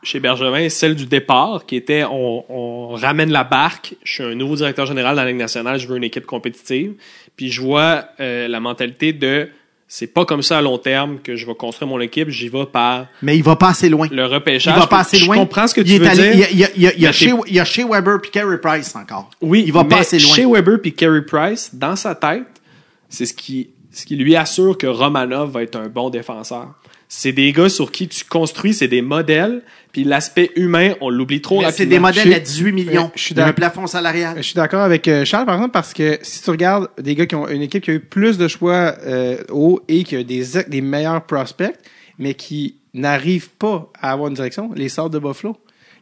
Chez 0.03 0.19
Bergevin, 0.19 0.69
celle 0.69 0.95
du 0.95 1.05
départ, 1.07 1.65
qui 1.65 1.75
était 1.75 2.03
on, 2.03 2.45
on 2.49 2.87
ramène 2.95 3.31
la 3.31 3.43
barque. 3.43 3.95
Je 4.03 4.13
suis 4.13 4.23
un 4.23 4.35
nouveau 4.35 4.55
directeur 4.55 4.85
général 4.85 5.15
dans 5.15 5.23
la 5.23 5.29
Ligue 5.29 5.39
nationale, 5.39 5.77
je 5.79 5.87
veux 5.87 5.97
une 5.97 6.03
équipe 6.05 6.25
compétitive. 6.25 6.93
Puis 7.39 7.51
je 7.51 7.61
vois 7.61 8.03
euh, 8.19 8.49
la 8.49 8.59
mentalité 8.59 9.13
de 9.13 9.47
c'est 9.87 10.07
pas 10.13 10.25
comme 10.25 10.41
ça 10.43 10.57
à 10.57 10.61
long 10.61 10.77
terme 10.77 11.19
que 11.23 11.37
je 11.37 11.45
vais 11.45 11.55
construire 11.55 11.87
mon 11.87 12.01
équipe, 12.01 12.27
j'y 12.29 12.49
vais 12.49 12.65
par 12.65 13.07
Mais 13.21 13.37
il 13.37 13.43
va 13.43 13.55
pas 13.55 13.69
assez 13.69 13.87
loin. 13.87 14.09
le 14.11 14.17
Il 14.17 14.21
repêchage. 14.25 14.77
va 14.77 14.87
pas 14.87 14.99
assez 14.99 15.15
je 15.15 15.25
loin. 15.25 15.37
comprends 15.37 15.65
ce 15.65 15.73
que 15.73 15.79
Il 15.79 15.87
tu 15.87 15.93
est 15.95 15.99
veux 15.99 16.07
allé- 16.09 16.35
dire. 16.35 16.47
Il 16.51 16.57
y 16.59 16.63
a, 16.65 16.69
il 16.75 16.81
y 16.81 16.87
a- 16.87 16.93
il 16.95 17.01
y 17.01 17.05
a 17.05 17.09
Mais 17.09 17.13
chez, 17.13 17.25
t'es- 17.27 17.37
il 17.47 17.55
y 17.55 17.59
a 17.61 17.63
chez 17.63 17.85
Weber 17.85 18.19
puis 18.21 18.29
Carey 18.29 18.57
Price 18.59 18.93
encore. 18.93 19.29
Oui, 19.41 19.63
il 19.65 19.71
va 19.71 19.83
mais 19.83 19.89
pas 19.89 19.99
assez 19.99 20.19
loin. 20.19 20.35
Chez 20.35 20.45
Weber 20.45 20.81
puis 20.81 20.91
Carey 20.93 21.21
Price, 21.25 21.69
dans 21.73 21.95
sa 21.95 22.13
tête, 22.13 22.43
c'est 23.07 23.25
ce 23.25 23.33
qui, 23.33 23.69
ce 23.93 24.05
qui 24.05 24.17
lui 24.17 24.35
assure 24.35 24.77
que 24.77 24.85
Romanov 24.85 25.51
va 25.53 25.63
être 25.63 25.77
un 25.77 25.87
bon 25.87 26.09
défenseur. 26.09 26.73
C'est 27.11 27.31
des 27.31 27.51
gars 27.51 27.69
sur 27.69 27.91
qui 27.91 28.07
tu 28.07 28.23
construis, 28.23 28.71
c'est 28.73 28.87
des 28.87 29.01
modèles, 29.01 29.63
puis 29.91 30.03
l'aspect 30.03 30.51
humain, 30.55 30.93
on 31.01 31.09
l'oublie 31.09 31.41
trop 31.41 31.55
rapidement. 31.55 31.75
c'est 31.75 31.85
des 31.87 31.97
modèles 31.97 32.31
à 32.33 32.39
18 32.39 32.71
millions. 32.71 33.11
je 33.15 33.21
suis 33.21 33.33
Il 33.33 33.37
y 33.37 33.41
a 33.41 33.45
un 33.45 33.47
d'accord. 33.47 33.55
plafond 33.55 33.87
salarial. 33.87 34.37
Je 34.37 34.43
suis 34.43 34.53
d'accord 34.53 34.81
avec 34.83 35.07
euh, 35.07 35.25
Charles, 35.25 35.47
par 35.47 35.55
exemple, 35.55 35.71
parce 35.71 35.95
que 35.95 36.19
si 36.21 36.43
tu 36.43 36.49
regardes 36.51 36.87
des 37.01 37.15
gars 37.15 37.25
qui 37.25 37.33
ont 37.33 37.47
une 37.47 37.63
équipe 37.63 37.83
qui 37.83 37.89
a 37.89 37.95
eu 37.95 37.99
plus 37.99 38.37
de 38.37 38.47
choix 38.47 38.95
euh, 39.03 39.37
haut 39.49 39.81
et 39.87 40.03
qui 40.03 40.15
a 40.17 40.23
des, 40.23 40.43
des 40.67 40.81
meilleurs 40.81 41.25
prospects, 41.25 41.73
mais 42.19 42.35
qui 42.35 42.75
n'arrivent 42.93 43.49
pas 43.49 43.91
à 43.99 44.11
avoir 44.11 44.27
une 44.29 44.35
direction, 44.35 44.69
les 44.75 44.89
sortes 44.89 45.11
de 45.11 45.17
Buffalo. 45.19 45.57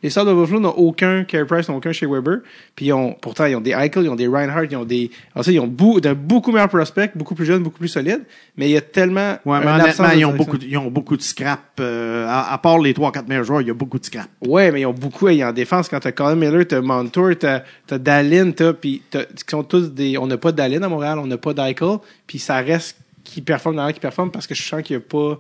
Les 0.08 0.12
sortes 0.12 0.30
de 0.30 0.34
Buffalo 0.34 0.62
n'ont 0.62 0.70
aucun 0.70 1.26
Carey 1.26 1.46
Price, 1.46 1.68
n'ont 1.68 1.76
aucun 1.76 1.92
chez 1.92 2.06
Weber. 2.06 2.38
Puis 2.76 2.86
ils 2.86 2.94
ont, 2.94 3.14
pourtant, 3.22 3.44
ils 3.46 3.56
ont 3.58 3.62
des 3.62 3.72
Eichel, 3.72 4.04
ils 4.06 4.10
ont 4.10 4.16
des 4.16 4.28
Reinhardt, 4.28 4.68
ils 4.72 4.78
ont 4.78 4.86
des, 4.86 5.12
alors 5.36 5.44
ça, 5.44 5.52
ils 5.52 5.60
ont 5.60 5.68
beaucoup, 5.68 6.00
de 6.00 6.14
beaucoup 6.14 6.52
meilleurs 6.54 6.70
prospects, 6.70 7.12
beaucoup 7.16 7.36
plus 7.36 7.46
jeunes, 7.46 7.62
beaucoup 7.62 7.80
plus 7.80 7.90
solides. 7.90 8.22
Mais 8.56 8.70
il 8.70 8.72
y 8.72 8.78
a 8.78 8.82
tellement, 8.82 9.38
Ouais, 9.46 9.60
mais 9.60 9.66
honnêtement, 9.84 10.06
ils 10.20 10.26
ont, 10.26 10.32
beaucoup, 10.38 10.58
de- 10.58 10.66
ils 10.66 10.78
ont 10.78 10.90
beaucoup 10.90 11.18
de 11.18 11.22
scrap. 11.22 11.60
euh, 11.82 12.26
à, 12.28 12.54
à 12.54 12.58
part 12.58 12.80
les 12.80 12.94
3-4 12.94 13.28
meilleurs 13.28 13.44
joueurs, 13.44 13.62
il 13.62 13.68
y 13.68 13.72
a 13.72 13.74
beaucoup 13.74 14.00
de 14.00 14.06
scrap. 14.06 14.28
Ouais, 14.46 14.72
mais 14.72 14.82
ils 14.82 14.86
ont 14.86 14.94
beaucoup, 14.94 15.28
hey, 15.28 15.44
en 15.44 15.52
défense, 15.52 15.90
quand 15.90 16.00
t'as 16.00 16.14
Colin 16.14 16.36
Miller, 16.36 16.66
t'as 16.66 16.80
Montour, 16.82 17.32
t'as, 17.38 17.64
t'as 17.86 17.98
Dallin, 17.98 18.52
t'as, 18.52 18.72
qui 18.74 19.02
sont 19.50 19.64
tous 19.64 19.92
des, 19.94 20.18
on 20.18 20.28
n'a 20.28 20.38
pas 20.38 20.54
de 20.54 20.58
Dallin 20.58 20.82
à 20.84 20.88
Montréal, 20.88 21.20
on 21.20 21.28
n'a 21.28 21.38
pas 21.38 21.54
d'Eichel, 21.54 21.98
puis 22.26 22.40
ça 22.40 22.58
reste 22.62 22.98
qui 23.26 23.42
performe 23.42 23.76
dans 23.76 23.84
l'air 23.86 23.94
qui 23.94 24.00
performe 24.00 24.32
parce 24.32 24.48
que 24.48 24.56
je 24.56 24.64
sens 24.64 24.82
qu'il 24.84 24.96
n'y 24.96 25.04
a 25.04 25.06
pas 25.06 25.40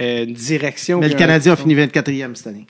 euh, 0.00 0.24
une 0.24 0.32
direction. 0.34 0.98
Mais 0.98 1.06
le 1.08 1.14
puis 1.14 1.18
Canadien 1.20 1.52
a 1.52 1.56
fini 1.56 1.74
24e 1.76 2.34
cette 2.34 2.46
année. 2.48 2.66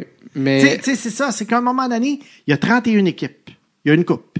Sais- 0.00 0.06
mais, 0.34 0.78
tu 0.78 0.84
sais, 0.84 0.96
c'est 0.96 1.10
ça. 1.10 1.32
C'est 1.32 1.46
qu'à 1.46 1.58
un 1.58 1.62
moment 1.62 1.88
donné, 1.88 2.20
il 2.46 2.50
y 2.50 2.52
a 2.52 2.56
31 2.56 3.04
équipes. 3.06 3.50
Il 3.84 3.88
y 3.88 3.90
a 3.90 3.94
une 3.94 4.04
coupe. 4.04 4.38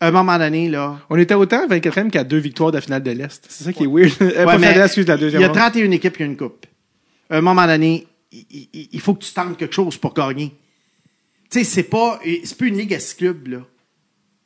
À 0.00 0.08
un 0.08 0.10
moment 0.12 0.38
donné, 0.38 0.68
là. 0.68 1.00
on 1.10 1.16
était 1.18 1.34
autant 1.34 1.66
24e 1.66 2.10
qu'à 2.10 2.22
deux 2.24 2.38
victoires 2.38 2.70
de 2.70 2.76
la 2.76 2.80
finale 2.80 3.02
de 3.02 3.10
l'Est. 3.10 3.44
C'est 3.48 3.64
ça 3.64 3.72
qui 3.72 3.82
est 3.84 3.86
weird. 3.86 4.12
Euh, 4.20 4.26
Ouais, 4.26 4.44
pas 4.44 4.58
mais 4.58 4.72
finale 4.72 4.90
il 4.96 5.30
y 5.40 5.44
a 5.44 5.46
ronde. 5.48 5.56
31 5.56 5.90
équipes, 5.90 6.14
il 6.18 6.20
y 6.20 6.22
a 6.22 6.26
une 6.26 6.36
coupe. 6.36 6.66
À 7.30 7.38
un 7.38 7.40
moment 7.40 7.66
donné, 7.66 8.06
il, 8.32 8.46
il- 8.72 8.88
il 8.92 9.00
faut 9.00 9.14
que 9.14 9.24
tu 9.24 9.32
tentes 9.32 9.56
quelque 9.56 9.74
chose 9.74 9.96
pour 9.96 10.14
gagner. 10.14 10.54
Tu 11.50 11.58
sais, 11.58 11.64
c'est 11.64 11.82
pas, 11.82 12.20
c'est 12.44 12.56
plus 12.56 12.68
une 12.68 12.76
ligue 12.78 12.94
à 12.94 13.00
six 13.00 13.16
clubs, 13.16 13.48
là. 13.48 13.58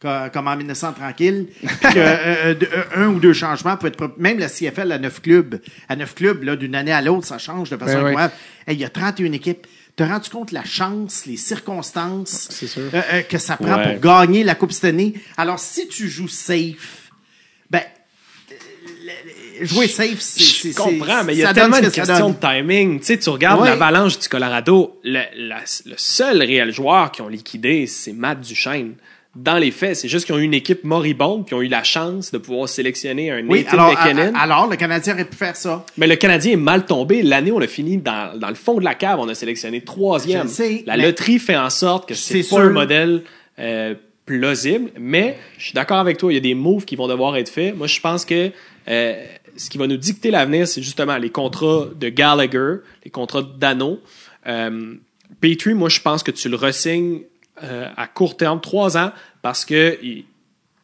Co- 0.00 0.30
Comme 0.32 0.48
en 0.48 0.56
1900 0.56 0.94
tranquille. 0.94 1.48
que, 1.62 1.98
euh, 1.98 2.54
euh, 2.62 2.84
un 2.96 3.08
ou 3.08 3.20
deux 3.20 3.32
changements 3.34 3.76
peut 3.76 3.88
être, 3.88 4.14
même 4.18 4.38
la 4.38 4.48
CFL 4.48 4.90
à 4.90 4.98
neuf 4.98 5.20
clubs. 5.20 5.60
À 5.88 5.96
neuf 5.96 6.14
clubs, 6.14 6.42
là, 6.44 6.56
d'une 6.56 6.74
année 6.74 6.92
à 6.92 7.02
l'autre, 7.02 7.26
ça 7.26 7.38
change 7.38 7.68
de 7.70 7.76
façon 7.76 7.98
incroyable. 8.06 8.34
Hey, 8.66 8.76
il 8.76 8.80
y 8.80 8.84
a 8.84 8.88
31 8.88 9.32
équipes. 9.32 9.66
Te 9.96 10.02
rends-tu 10.02 10.30
compte 10.30 10.52
la 10.52 10.64
chance, 10.64 11.26
les 11.26 11.36
circonstances 11.36 12.48
sûr. 12.50 12.82
euh, 12.94 13.02
euh, 13.12 13.22
que 13.22 13.36
ça 13.38 13.56
prend 13.56 13.76
Ouais. 13.76 13.92
pour 13.92 14.00
gagner 14.00 14.42
la 14.42 14.54
Coupe 14.54 14.72
cette 14.72 14.84
année? 14.84 15.12
Alors, 15.36 15.58
si 15.58 15.86
tu 15.88 16.08
joues 16.08 16.28
safe, 16.28 17.10
ben, 17.70 17.82
jouer 19.60 19.88
safe, 19.88 20.18
c'est, 20.20 20.70
Je 20.70 20.74
comprends, 20.74 21.24
mais 21.24 21.34
il 21.34 21.40
y 21.40 21.44
a 21.44 21.52
tellement 21.52 21.76
une 21.76 21.84
que 21.90 21.90
question 21.94 22.30
de 22.30 22.36
timing. 22.36 23.00
Tu 23.00 23.06
sais, 23.06 23.18
tu 23.18 23.28
regardes 23.30 23.60
Ouais. 23.60 23.68
l'avalanche 23.68 24.18
du 24.18 24.28
Colorado, 24.28 24.98
le, 25.04 25.20
la- 25.36 25.60
le 25.86 25.94
seul 25.96 26.38
réel 26.42 26.72
joueur 26.72 27.12
qui 27.12 27.20
ont 27.22 27.28
liquidé, 27.28 27.86
c'est 27.86 28.12
Matt 28.12 28.40
Duchesne. 28.40 28.94
Dans 29.34 29.56
les 29.56 29.70
faits, 29.70 29.96
c'est 29.96 30.08
juste 30.08 30.26
qu'ils 30.26 30.34
ont 30.34 30.38
eu 30.38 30.42
une 30.42 30.52
équipe 30.52 30.84
moribonde, 30.84 31.46
puis 31.46 31.56
ils 31.56 31.58
ont 31.58 31.62
eu 31.62 31.68
la 31.68 31.82
chance 31.82 32.30
de 32.32 32.36
pouvoir 32.36 32.68
sélectionner 32.68 33.30
un 33.30 33.46
Oui, 33.48 33.64
Nathan 33.64 33.78
alors, 33.78 33.92
McKinnon. 33.92 34.32
alors, 34.38 34.66
le 34.68 34.76
Canadien 34.76 35.14
aurait 35.14 35.24
pu 35.24 35.36
faire 35.36 35.56
ça. 35.56 35.86
Mais 35.96 36.06
le 36.06 36.16
Canadien 36.16 36.52
est 36.52 36.56
mal 36.56 36.84
tombé. 36.84 37.22
L'année, 37.22 37.50
on 37.50 37.60
a 37.60 37.66
fini 37.66 37.96
dans, 37.96 38.38
dans 38.38 38.48
le 38.50 38.54
fond 38.54 38.74
de 38.78 38.84
la 38.84 38.94
cave. 38.94 39.18
On 39.20 39.28
a 39.28 39.34
sélectionné 39.34 39.80
troisième. 39.80 40.48
Sais, 40.48 40.82
la 40.86 40.98
loterie 40.98 41.38
fait 41.38 41.56
en 41.56 41.70
sorte 41.70 42.06
que 42.06 42.14
c'est 42.14 42.40
pas 42.40 42.44
sûr. 42.44 42.58
un 42.58 42.70
modèle 42.70 43.22
euh, 43.58 43.94
plausible. 44.26 44.90
Mais 45.00 45.38
je 45.56 45.64
suis 45.64 45.72
d'accord 45.72 45.98
avec 45.98 46.18
toi. 46.18 46.30
Il 46.30 46.34
y 46.34 46.38
a 46.38 46.40
des 46.40 46.54
moves 46.54 46.84
qui 46.84 46.96
vont 46.96 47.08
devoir 47.08 47.34
être 47.36 47.48
faits. 47.48 47.74
Moi, 47.74 47.86
je 47.86 48.00
pense 48.00 48.26
que 48.26 48.50
euh, 48.88 49.24
ce 49.56 49.70
qui 49.70 49.78
va 49.78 49.86
nous 49.86 49.96
dicter 49.96 50.30
l'avenir, 50.30 50.68
c'est 50.68 50.82
justement 50.82 51.16
les 51.16 51.30
contrats 51.30 51.86
de 51.98 52.08
Gallagher, 52.10 52.80
les 53.02 53.10
contrats 53.10 53.40
de 53.42 53.52
Dano. 53.58 53.98
Euh, 54.46 54.94
Petrie, 55.40 55.72
moi, 55.72 55.88
je 55.88 56.00
pense 56.00 56.22
que 56.22 56.30
tu 56.30 56.50
le 56.50 56.56
resignes 56.56 57.22
euh, 57.62 57.88
à 57.96 58.06
court 58.06 58.36
terme, 58.36 58.60
trois 58.60 58.96
ans, 58.96 59.12
parce 59.42 59.64
que 59.64 59.98
il, 60.02 60.24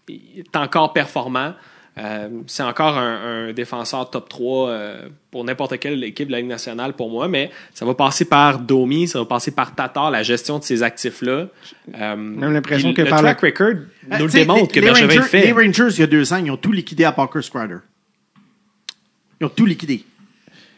il 0.08 0.40
est 0.40 0.56
encore 0.56 0.92
performant. 0.92 1.54
Euh, 1.96 2.28
c'est 2.46 2.62
encore 2.62 2.96
un, 2.96 3.48
un 3.48 3.52
défenseur 3.52 4.08
top 4.08 4.28
3 4.28 4.68
euh, 4.68 5.08
pour 5.32 5.42
n'importe 5.42 5.80
quelle 5.80 6.04
équipe 6.04 6.28
de 6.28 6.32
la 6.32 6.38
Ligue 6.38 6.46
nationale 6.48 6.92
pour 6.92 7.10
moi, 7.10 7.26
mais 7.26 7.50
ça 7.74 7.84
va 7.84 7.92
passer 7.94 8.24
par 8.24 8.60
Domi, 8.60 9.08
ça 9.08 9.18
va 9.18 9.24
passer 9.24 9.50
par 9.50 9.74
Tatar, 9.74 10.08
la 10.12 10.22
gestion 10.22 10.60
de 10.60 10.62
ces 10.64 10.84
actifs-là. 10.84 11.48
Euh, 12.00 12.14
Même 12.16 12.52
l'impression 12.52 12.94
que 12.94 13.02
le 13.02 13.08
par 13.10 13.18
track 13.22 13.42
le- 13.42 13.48
record 13.48 13.66
Euh, 14.12 14.18
nous 14.18 14.26
le 14.26 14.30
démontre 14.30 14.60
les- 14.62 14.68
que 14.68 14.74
les 14.78 14.86
Bergevin 14.86 15.06
Rangers, 15.08 15.22
fait. 15.28 15.40
Les 15.46 15.52
Rangers, 15.52 15.88
il 15.94 15.98
y 15.98 16.02
a 16.04 16.06
deux 16.06 16.32
ans, 16.32 16.36
ils 16.36 16.50
ont 16.52 16.56
tout 16.56 16.70
liquidé 16.70 17.02
à 17.04 17.10
Parker 17.10 17.42
Scrider. 17.42 17.78
Ils 19.40 19.46
ont 19.46 19.50
tout 19.50 19.66
liquidé. 19.66 20.04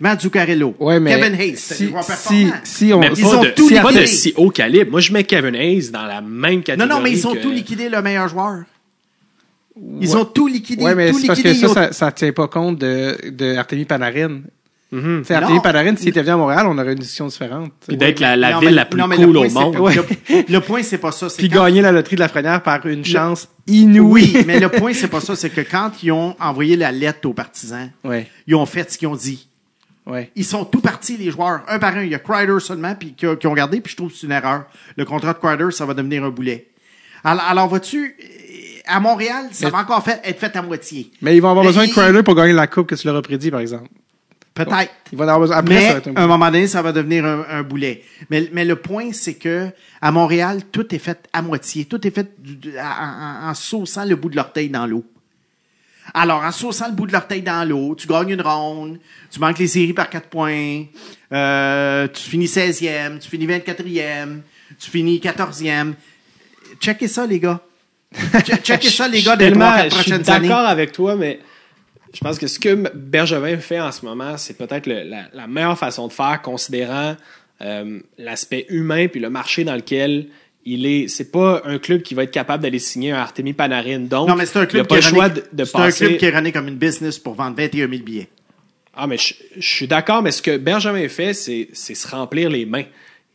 Matt 0.01 0.23
Zuccarello, 0.23 0.75
Ouais, 0.81 0.99
mais 0.99 1.15
Kevin 1.19 1.39
Hayes, 1.39 1.57
c'est 1.57 1.75
si, 1.75 1.93
si, 2.17 2.51
si 2.65 2.93
on, 2.93 3.01
mais 3.01 3.11
ils 3.17 3.23
pas, 3.23 3.37
ont 3.37 3.43
de, 3.43 3.51
tout 3.51 3.69
pas 3.69 3.93
de 3.93 4.07
si 4.07 4.33
haut 4.37 4.51
calibre. 4.51 4.91
Moi, 4.91 5.01
je 5.01 5.13
mets 5.13 5.25
Kevin 5.25 5.55
Hayes 5.55 5.91
dans 5.91 6.07
la 6.07 6.21
même 6.23 6.55
Non, 6.57 6.61
catégorie. 6.63 6.89
non, 6.89 7.01
mais 7.03 7.13
ils 7.13 7.27
ont 7.27 7.35
que- 7.35 7.43
tout 7.43 7.51
liquidé 7.51 7.89
le 7.91 8.01
meilleur 8.01 8.27
joueur. 8.29 8.63
Ils 10.01 10.17
ont 10.17 10.25
tout 10.25 10.47
liquidé, 10.49 10.83
Ouais, 10.83 10.95
mais 10.95 11.11
tout 11.11 11.19
c'est 11.19 11.27
parce 11.29 11.43
que 11.43 11.55
ça, 11.55 11.69
ont- 11.71 11.75
ça, 11.75 11.93
ça 11.93 12.13
tient 12.13 12.33
pas 12.33 12.49
compte 12.49 12.79
de, 12.79 13.17
de 13.31 13.85
Panarin. 13.85 14.41
Mhm. 14.93 15.21
Tu 15.21 15.27
sais, 15.29 15.35
Artemi 15.35 15.55
Non. 15.55 15.61
Panarin, 15.61 15.95
s'il 15.97 16.09
était 16.09 16.21
venu 16.23 16.33
à 16.33 16.37
Montréal, 16.37 16.67
on 16.69 16.77
aurait 16.77 16.93
une 16.95 16.99
discussion 16.99 17.29
différente. 17.29 17.71
Puis 17.87 17.97
d'être 17.97 18.19
la, 18.19 18.37
la 18.37 18.53
Non, 18.53 18.59
ville 18.59 18.71
mais- 18.71 18.75
la 18.75 18.85
plus 18.87 18.99
non, 18.99 19.07
mais 19.07 19.17
le 19.19 19.27
cool 19.27 19.37
au 19.37 19.41
point, 19.43 19.49
c'est 19.49 19.55
monde. 19.55 19.77
pas- 19.77 19.95
Le, 19.95 20.53
le 20.53 20.61
point, 20.61 20.83
c'est 20.83 20.99
pas 20.99 21.13
ça. 21.13 21.29
c'est 21.29 21.37
Puis 21.37 21.49
quand- 21.49 21.63
gagner 21.65 21.81
la 21.83 21.93
loterie 21.93 22.17
de 22.17 22.21
la 22.21 22.29
Frenière 22.29 22.61
par 22.63 22.85
une 22.87 23.05
chance 23.05 23.49
inouïe. 23.69 24.33
Oui, 24.35 24.43
mais 24.47 24.59
le 24.59 24.69
point, 24.69 24.93
c'est 24.93 25.07
pas 25.09 25.21
ça. 25.21 25.37
C'est 25.37 25.51
que 25.51 25.61
quand 25.61 25.93
ils 26.03 26.11
ont 26.11 26.35
envoyé 26.41 26.75
la 26.77 26.91
lettre 26.91 27.29
aux 27.29 27.33
partisans, 27.35 27.89
Ouais, 28.03 28.27
ils 28.49 28.55
ont 28.57 28.67
fait 28.67 28.91
ce 28.91 28.99
qu'ils 28.99 29.07
ont 29.09 29.15
dit. 29.15 29.47
Ouais. 30.07 30.31
Ils 30.37 30.45
sont 30.45 30.65
tout 30.65 30.81
partis, 30.81 31.17
les 31.17 31.31
joueurs, 31.31 31.63
un 31.69 31.79
par 31.79 31.97
un. 31.97 32.03
Il 32.03 32.11
y 32.11 32.15
a 32.15 32.19
Crider 32.19 32.59
seulement 32.61 32.95
puis 32.95 33.15
qui, 33.15 33.27
ont 33.27 33.55
gardé, 33.55 33.81
puis 33.81 33.93
je 33.93 33.97
trouve 33.97 34.11
que 34.11 34.17
c'est 34.17 34.27
une 34.27 34.33
erreur. 34.33 34.65
Le 34.97 35.05
contrat 35.05 35.33
de 35.35 35.39
Crider, 35.39 35.71
ça 35.71 35.85
va 35.87 35.95
devenir 35.95 36.25
un 36.25 36.31
boulet. 36.31 36.69
Alors, 37.25 37.45
alors 37.45 37.69
vois-tu, 37.69 38.17
à 38.87 38.99
Montréal, 39.01 39.47
ça 39.53 39.67
Mais- 39.67 39.73
va 39.73 39.79
encore 39.79 40.03
fait, 40.03 40.21
être 40.25 40.39
fait 40.39 40.57
à 40.57 40.63
moitié. 40.63 41.11
Mais 41.23 41.37
ils 41.37 41.41
vont 41.41 41.51
avoir 41.51 41.65
Mais 41.65 41.71
besoin 41.71 41.87
de 41.87 41.91
Crowder 41.93 42.23
pour 42.23 42.35
gagner 42.35 42.53
la 42.55 42.67
coupe 42.67 42.87
que 42.89 42.95
tu 42.95 43.07
leur 43.07 43.17
as 43.17 43.23
prédit, 43.23 43.51
par 43.51 43.61
exemple. 43.61 43.89
Peut-être. 44.53 44.91
Ils 45.13 45.17
vont 45.17 45.23
avoir 45.25 45.41
besoin. 45.41 45.57
Après, 45.59 45.75
ça 45.81 45.81
va 45.81 45.93
Mais 45.93 45.99
être 45.99 46.09
un 46.09 46.15
à 46.17 46.25
un 46.25 46.27
moment 46.27 46.47
donné, 46.51 46.67
ça 46.67 46.83
va 46.83 46.93
devenir 46.93 47.25
un, 47.25 47.45
un 47.49 47.63
boulet. 47.63 48.03
Mais, 48.31 48.49
mais 48.53 48.65
le 48.65 48.77
point, 48.77 49.13
c'est 49.13 49.35
que 49.35 49.69
à 50.03 50.11
Montréal, 50.11 50.63
tout 50.73 50.93
est 50.95 50.99
fait 50.99 51.29
à 51.33 51.41
moitié. 51.41 51.85
Tout 51.85 52.05
est 52.07 52.11
fait 52.11 52.35
du- 52.43 52.57
du- 52.57 52.79
en, 52.79 52.83
en- 53.47 53.51
en 53.51 53.55
sauçant 53.55 54.05
le 54.05 54.17
bout 54.17 54.29
de 54.29 54.37
l'orteil 54.37 54.69
dans 54.69 54.87
l'eau. 54.87 55.05
Alors, 56.15 56.43
en 56.43 56.53
sauçant 56.53 56.87
le 56.89 56.95
bout 56.95 57.07
de 57.07 57.13
l'orteil 57.13 57.43
dans 57.43 57.67
l'eau, 57.69 57.95
tu 57.95 58.07
gagnes 58.07 58.31
une 58.31 58.41
ronde, 58.43 58.99
tu 59.31 59.39
manques 59.41 59.59
les 59.59 59.67
séries 59.67 59.93
par 59.93 60.09
quatre 60.11 60.29
points, 60.29 60.85
euh, 61.33 62.09
tu 62.09 62.23
finis 62.23 62.47
16e, 62.47 63.19
tu 63.19 63.29
finis 63.29 63.47
24e, 63.47 64.41
tu 64.79 64.91
finis 64.91 65.19
14e. 65.23 65.95
Checkez 66.81 67.09
ça, 67.09 67.27
les 67.27 67.39
gars. 67.41 67.61
Che- 68.15 68.63
Checkez 68.63 68.91
ça, 68.91 69.07
les 69.09 69.23
gars, 69.23 69.37
des 69.37 69.53
quatre 69.53 69.85
je 69.85 69.89
suis 70.01 70.11
prochaines 70.11 70.23
d'accord 70.23 70.67
avec 70.67 70.93
toi, 70.93 71.15
mais 71.17 71.39
je 72.13 72.19
pense 72.21 72.39
que 72.39 72.47
ce 72.49 72.59
que 72.59 72.75
Bergevin 72.95 73.59
fait 73.59 73.81
en 73.81 73.93
ce 73.93 74.05
moment, 74.05 74.37
c'est 74.37 74.57
peut-être 74.59 74.87
la 74.89 75.47
meilleure 75.47 75.79
façon 75.79 76.09
de 76.09 76.13
faire, 76.13 76.43
considérant 76.43 77.15
euh, 77.63 78.01
l'aspect 78.19 78.67
humain 78.71 79.07
puis 79.07 79.21
le 79.21 79.31
marché 79.31 79.63
dans 79.65 79.77
lequel 79.77 80.27
il 80.65 80.87
est. 80.87 81.09
C'est 81.09 81.31
pas 81.31 81.63
un 81.65 81.79
club 81.79 82.03
qui 82.03 82.15
va 82.15 82.25
être 82.25 82.31
capable 82.31 82.63
d'aller 82.63 82.79
signer 82.79 83.13
un 83.13 83.19
Artemi 83.19 83.53
Panarin. 83.53 84.01
Donc, 84.01 84.29
Non, 84.29 84.35
mais 84.37 84.47
c'est 84.47 84.59
un 84.59 84.63
il 84.63 84.69
club 84.69 84.85
a 84.85 84.89
pas 84.89 84.97
qui 84.97 85.03
choix 85.03 85.29
de, 85.29 85.43
de 85.53 85.65
c'est 85.65 85.77
un 85.79 85.91
club 85.91 86.17
qui 86.19 86.25
est 86.27 86.31
runné 86.37 86.53
comme 86.53 86.69
une 86.69 86.77
business 86.77 87.19
pour 87.19 87.35
vendre 87.35 87.57
21 87.57 87.89
000 87.89 88.03
billets. 88.03 88.29
Ah, 88.95 89.07
mais 89.07 89.17
je, 89.19 89.35
je 89.57 89.69
suis 89.69 89.87
d'accord, 89.87 90.23
mais 90.23 90.31
ce 90.33 90.43
que 90.43 90.57
Benjamin 90.57 91.09
fait, 91.09 91.33
c'est 91.35 91.69
c'est 91.73 91.95
se 91.95 92.09
remplir 92.09 92.51
les 92.51 92.67
mains. 92.67 92.85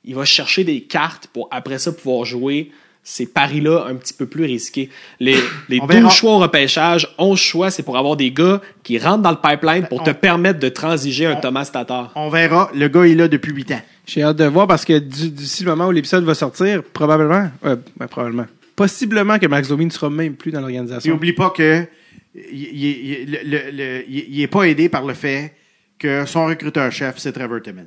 Il 0.03 0.13
va 0.15 0.25
chercher 0.25 0.63
des 0.63 0.81
cartes 0.81 1.27
pour 1.33 1.47
après 1.51 1.79
ça 1.79 1.91
pouvoir 1.91 2.25
jouer 2.25 2.71
ces 3.07 3.27
paris-là 3.27 3.85
un 3.87 3.95
petit 3.95 4.13
peu 4.13 4.25
plus 4.25 4.45
risqués. 4.45 4.89
Les, 5.19 5.35
les 5.69 5.79
On 5.79 5.85
12 5.85 5.95
verra. 5.95 6.09
choix 6.09 6.31
au 6.33 6.39
repêchage, 6.39 7.07
11 7.19 7.39
choix, 7.39 7.69
c'est 7.71 7.83
pour 7.83 7.97
avoir 7.97 8.15
des 8.15 8.31
gars 8.31 8.61
qui 8.83 8.97
rentrent 8.97 9.21
dans 9.21 9.31
le 9.31 9.37
pipeline 9.37 9.87
pour 9.87 10.01
te 10.03 10.09
permettre 10.09 10.59
de 10.59 10.69
transiger 10.69 11.27
un 11.27 11.35
Thomas 11.35 11.69
Tatar. 11.71 12.11
On 12.15 12.29
verra. 12.29 12.69
Le 12.73 12.87
gars 12.87 13.03
est 13.03 13.13
là 13.15 13.27
depuis 13.27 13.51
8 13.53 13.71
ans. 13.73 13.81
J'ai 14.05 14.23
hâte 14.23 14.37
de 14.37 14.45
voir 14.45 14.67
parce 14.67 14.85
que 14.85 14.97
d'ici 14.99 15.63
le 15.63 15.69
moment 15.71 15.87
où 15.87 15.91
l'épisode 15.91 16.23
va 16.23 16.35
sortir, 16.35 16.83
probablement, 16.83 17.49
euh, 17.65 17.75
ben, 17.97 18.07
probablement, 18.07 18.45
possiblement 18.75 19.39
que 19.39 19.47
Max 19.47 19.67
Domi 19.67 19.85
ne 19.85 19.89
sera 19.91 20.09
même 20.09 20.35
plus 20.35 20.51
dans 20.51 20.61
l'organisation. 20.61 21.15
oublie 21.15 21.33
pas 21.33 21.49
que 21.49 21.85
il, 22.35 22.43
il- 22.51 22.83
il- 22.83 23.31
le- 23.31 23.39
le- 23.43 23.71
le- 23.71 24.03
il- 24.09 24.25
il 24.35 24.41
est 24.41 24.47
pas 24.47 24.63
aidé 24.63 24.89
par 24.89 25.05
le 25.05 25.13
fait 25.13 25.53
que 25.97 26.25
son 26.25 26.45
recruteur-chef, 26.45 27.15
c'est 27.17 27.31
Trevor 27.31 27.61
Timmons. 27.61 27.85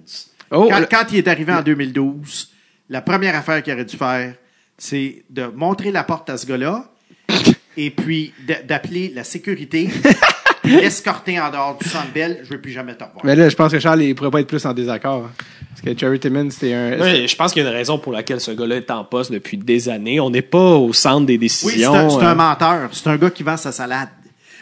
Oh, 0.50 0.66
quand, 0.70 0.80
le- 0.80 0.86
quand 0.90 1.04
il 1.12 1.18
est 1.18 1.28
arrivé 1.28 1.52
en 1.52 1.62
2012, 1.62 2.50
la 2.88 3.02
première 3.02 3.36
affaire 3.36 3.62
qu'il 3.62 3.74
aurait 3.74 3.84
dû 3.84 3.96
faire, 3.96 4.34
c'est 4.78 5.22
de 5.28 5.44
montrer 5.54 5.92
la 5.92 6.04
porte 6.04 6.30
à 6.30 6.38
ce 6.38 6.46
gars-là 6.46 6.90
et 7.76 7.90
puis 7.90 8.32
d'appeler 8.66 9.12
la 9.14 9.24
sécurité, 9.24 9.90
puis 10.62 10.76
l'escorter 10.76 11.38
en 11.40 11.50
dehors 11.50 11.78
du 11.78 11.88
centre 11.88 12.12
belle. 12.12 12.40
Je 12.44 12.50
veux 12.50 12.60
plus 12.60 12.72
jamais 12.72 12.94
te 12.94 13.04
revoir. 13.04 13.24
Mais 13.24 13.36
là, 13.36 13.48
je 13.48 13.56
pense 13.56 13.72
que 13.72 13.78
Charles, 13.78 14.02
il 14.02 14.14
pourrait 14.14 14.30
pas 14.30 14.40
être 14.40 14.46
plus 14.48 14.64
en 14.66 14.72
désaccord. 14.72 15.24
hein. 15.26 15.30
Parce 15.70 15.94
que 15.94 15.98
Jerry 15.98 16.18
Timmons, 16.18 16.50
c'était 16.50 16.74
un. 16.74 16.98
Ouais, 17.00 17.28
je 17.28 17.36
pense 17.36 17.52
qu'il 17.52 17.62
y 17.62 17.66
a 17.66 17.68
une 17.70 17.74
raison 17.76 17.98
pour 17.98 18.12
laquelle 18.12 18.40
ce 18.40 18.50
gars-là 18.50 18.76
est 18.76 18.90
en 18.90 19.04
poste 19.04 19.30
depuis 19.30 19.56
des 19.56 19.88
années. 19.88 20.18
On 20.18 20.30
n'est 20.30 20.42
pas 20.42 20.74
au 20.74 20.92
centre 20.92 21.24
des 21.26 21.38
Oui, 21.38 21.48
c'est 21.48 21.66
décisions. 21.66 21.94
un, 21.94 22.10
c'est 22.10 22.16
un 22.24 22.32
euh, 22.32 22.34
menteur. 22.34 22.88
C'est 22.92 23.06
un 23.06 23.16
gars 23.16 23.30
qui 23.30 23.44
vend 23.44 23.56
sa 23.56 23.70
salade. 23.70 24.08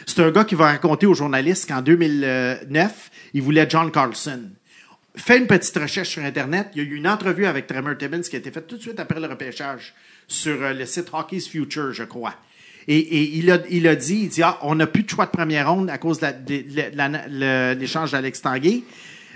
C'est 0.05 0.21
un 0.21 0.29
gars 0.31 0.43
qui 0.43 0.55
va 0.55 0.65
raconter 0.67 1.05
aux 1.07 1.15
journalistes 1.15 1.67
qu'en 1.67 1.81
2009, 1.81 3.11
il 3.33 3.41
voulait 3.41 3.67
John 3.69 3.91
Carlson. 3.91 4.41
Fais 5.15 5.37
une 5.39 5.47
petite 5.47 5.75
recherche 5.77 6.09
sur 6.09 6.23
Internet. 6.23 6.67
Il 6.75 6.83
y 6.83 6.85
a 6.85 6.87
eu 6.87 6.95
une 6.95 7.07
entrevue 7.07 7.47
avec 7.47 7.65
Trevor 7.65 7.97
Timmons 7.97 8.21
qui 8.21 8.35
a 8.35 8.39
été 8.39 8.51
faite 8.51 8.67
tout 8.67 8.77
de 8.77 8.81
suite 8.81 8.99
après 8.99 9.19
le 9.19 9.25
repêchage 9.27 9.95
sur 10.27 10.61
euh, 10.61 10.73
le 10.73 10.85
site 10.85 11.07
Hockey's 11.11 11.47
Future, 11.47 11.91
je 11.93 12.03
crois. 12.03 12.35
Et, 12.89 12.97
et 12.97 13.37
il, 13.37 13.51
a, 13.51 13.59
il 13.69 13.85
a 13.87 13.95
dit, 13.95 14.19
il 14.23 14.29
dit, 14.29 14.41
ah, 14.43 14.57
on 14.61 14.75
n'a 14.75 14.87
plus 14.87 15.03
de 15.03 15.09
choix 15.09 15.25
de 15.25 15.31
première 15.31 15.69
ronde 15.71 15.89
à 15.89 15.97
cause 15.97 16.19
de 16.19 16.27
la- 16.95 17.07
la- 17.09 17.27
la- 17.27 17.73
l'échange 17.73 18.11
d'Alex 18.11 18.41
Tanguay. 18.41 18.83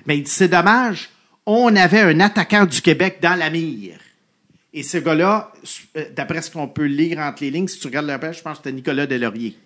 Mais 0.06 0.18
il 0.18 0.24
dit, 0.24 0.32
c'est 0.32 0.48
dommage, 0.48 1.10
on 1.46 1.76
avait 1.76 2.00
un 2.00 2.20
attaquant 2.22 2.66
du 2.66 2.82
Québec 2.82 3.18
dans 3.22 3.36
la 3.38 3.50
mire. 3.50 3.98
Et 4.74 4.84
ce 4.84 4.98
gars-là, 5.00 5.52
euh, 5.98 6.06
d'après 6.16 6.42
ce 6.42 6.50
qu'on 6.50 6.70
peut 6.70 6.86
lire 6.86 7.20
entre 7.20 7.44
les 7.44 7.52
lignes, 7.52 7.68
si 7.68 7.78
tu 7.78 7.88
regardes 7.88 8.08
le 8.08 8.14
repêchage, 8.14 8.38
je 8.38 8.42
pense 8.42 8.54
que 8.54 8.64
c'était 8.64 8.72
Nicolas 8.76 9.06
Delaurier. 9.06 9.58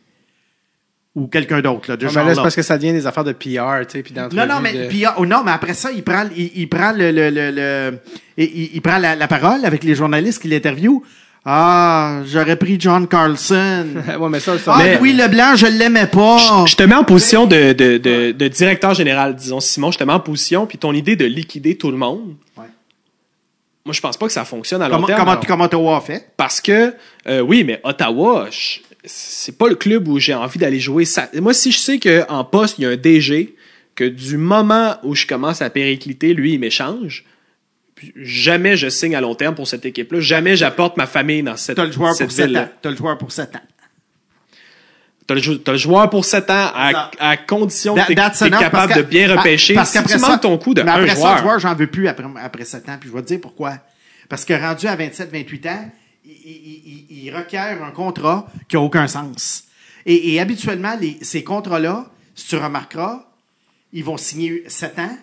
Ou 1.13 1.27
quelqu'un 1.27 1.61
d'autre, 1.61 1.91
là, 1.91 1.95
de 1.95 2.07
Ouais, 2.07 2.11
genre 2.11 2.23
mais 2.23 2.29
là, 2.31 2.33
c'est 2.33 2.39
là. 2.39 2.43
parce 2.43 2.55
que 2.55 2.61
ça 2.61 2.77
devient 2.77 2.91
des 2.91 3.07
affaires 3.07 3.23
de 3.23 3.31
PR, 3.31 3.85
tu 3.87 3.91
sais, 3.99 4.03
puis 4.03 4.13
Non, 4.13 4.45
non, 4.47 4.59
mais, 4.59 4.73
de- 4.89 5.05
oh, 5.17 5.25
non, 5.25 5.43
mais 5.45 5.51
après 5.51 5.73
ça, 5.73 5.91
il 5.91 6.03
prend, 6.03 6.25
il, 6.35 6.51
il 6.55 6.67
prend 6.67 6.91
le, 6.91 7.11
le, 7.11 7.29
le, 7.29 7.51
le- 7.51 7.99
il, 8.35 8.43
il- 8.45 8.69
il 8.73 8.81
prend 8.81 8.97
la, 8.97 9.15
la 9.15 9.27
parole 9.29 9.63
avec 9.63 9.83
les 9.85 9.95
journalistes 9.95 10.41
qui 10.41 10.49
l'interviewent. 10.49 11.01
Ah, 11.47 12.21
j'aurais 12.25 12.55
pris 12.55 12.77
John 12.79 13.07
Carlson. 13.07 13.85
ouais, 14.19 14.29
mais 14.29 14.39
ça, 14.39 14.57
ça. 14.57 14.73
Ah, 14.75 14.79
Mais- 14.83 14.97
Louis 14.97 15.13
Leblanc, 15.13 15.55
je 15.55 15.67
l'aimais 15.67 16.07
pas. 16.07 16.65
Je 16.65 16.75
te 16.75 16.81
mets 16.83 16.95
en 16.95 17.03
position 17.03 17.45
de, 17.45 17.73
de, 17.73 17.97
de, 17.97 18.31
de 18.31 18.47
directeur 18.47 18.95
général, 18.95 19.35
disons, 19.35 19.59
Simon, 19.59 19.91
je 19.91 19.99
te 19.99 20.03
mets 20.03 20.13
en 20.13 20.19
position, 20.19 20.65
puis 20.65 20.77
ton 20.79 20.91
idée 20.93 21.15
de 21.15 21.25
liquider 21.25 21.77
tout 21.77 21.91
le 21.91 21.97
monde, 21.97 22.35
Ouais. 22.57 22.63
moi, 23.85 23.93
je 23.93 24.01
pense 24.01 24.17
pas 24.17 24.25
que 24.25 24.33
ça 24.33 24.43
fonctionne 24.43 24.81
à 24.81 24.89
long 24.89 24.95
Comment, 24.95 25.07
terme. 25.07 25.19
comment, 25.19 25.31
alors. 25.33 25.45
comment 25.45 25.63
Ottawa 25.65 25.97
a 25.97 26.01
fait? 26.01 26.31
Parce 26.35 26.59
que, 26.61 26.95
euh, 27.27 27.41
oui, 27.41 27.63
mais 27.63 27.79
Ottawa, 27.83 28.47
c'est 29.03 29.55
pas 29.55 29.67
le 29.67 29.75
club 29.75 30.07
où 30.07 30.17
j'ai 30.17 30.33
envie 30.33 30.57
d'aller 30.57 30.79
jouer. 30.79 31.05
Ça, 31.05 31.29
moi, 31.39 31.53
si 31.53 31.71
je 31.71 31.77
sais 31.77 31.99
qu'en 31.99 32.43
poste, 32.43 32.79
il 32.79 32.83
y 32.83 32.85
a 32.87 32.89
un 32.89 32.95
DG, 32.95 33.55
que 33.93 34.03
du 34.03 34.37
moment 34.37 34.95
où 35.03 35.13
je 35.13 35.27
commence 35.27 35.61
à 35.61 35.69
péricliter, 35.69 36.33
lui, 36.33 36.53
il 36.53 36.59
m'échange, 36.59 37.23
jamais 38.15 38.75
je 38.77 38.89
signe 38.89 39.15
à 39.15 39.21
long 39.21 39.35
terme 39.35 39.55
pour 39.55 39.67
cette 39.67 39.85
équipe-là. 39.85 40.19
Jamais 40.19 40.55
j'apporte 40.55 40.97
ma 40.97 41.07
famille 41.07 41.43
dans 41.43 41.57
cette, 41.57 41.77
T'as 41.77 41.85
le 41.85 41.91
joueur 41.91 42.13
cette 42.13 42.27
pour 42.27 42.35
7 42.35 42.45
ville-là. 42.47 42.63
ans. 42.63 42.69
T'as 42.81 42.89
le 42.89 42.95
joueur 42.95 43.17
pour 43.17 43.31
7 43.31 43.55
ans. 43.55 43.59
T'as 45.27 45.33
le, 45.33 45.41
jou- 45.41 45.57
t'as 45.57 45.71
le 45.71 45.77
joueur 45.79 46.07
pour 46.11 46.23
7 46.23 46.49
ans 46.51 46.71
à, 46.75 47.09
à 47.19 47.37
condition 47.37 47.95
That- 47.95 48.03
que 48.05 48.13
t'es 48.43 48.49
capable 48.51 48.93
de 48.93 49.01
bien 49.01 49.35
repêcher. 49.35 49.73
parce 49.73 49.91
si 49.91 50.03
tu 50.03 50.17
manques 50.19 50.41
ton 50.41 50.55
coup 50.59 50.73
de 50.75 50.83
mais 50.83 50.91
un 50.91 50.93
après 51.03 51.15
joueur, 51.41 51.59
j'en 51.59 51.73
veux 51.73 51.87
plus 51.87 52.07
après, 52.07 52.25
après 52.43 52.65
7 52.65 52.87
ans. 52.89 52.97
Puis 52.99 53.09
je 53.09 53.15
vais 53.15 53.21
te 53.23 53.27
dire 53.27 53.39
pourquoi. 53.41 53.77
Parce 54.29 54.45
que 54.45 54.53
rendu 54.53 54.85
à 54.87 54.95
27, 54.95 55.31
28 55.31 55.65
ans, 55.67 55.91
il, 56.25 56.31
il- 56.31 57.05
il- 57.09 57.23
il 57.25 57.35
requiert 57.35 57.83
un 57.83 57.91
contrat 57.91 58.45
qui 58.67 58.75
a 58.75 58.79
aucun 58.81 59.07
sens. 59.07 59.63
Et, 60.05 60.33
et 60.35 60.39
habituellement, 60.39 60.95
les, 61.01 61.17
ces 61.23 61.43
contrats-là, 61.43 62.05
si 62.35 62.47
tu 62.49 62.57
remarqueras, 62.57 63.25
ils 63.93 64.03
vont 64.03 64.17
signer 64.17 64.63
7 64.67 64.99
ans. 64.99 65.17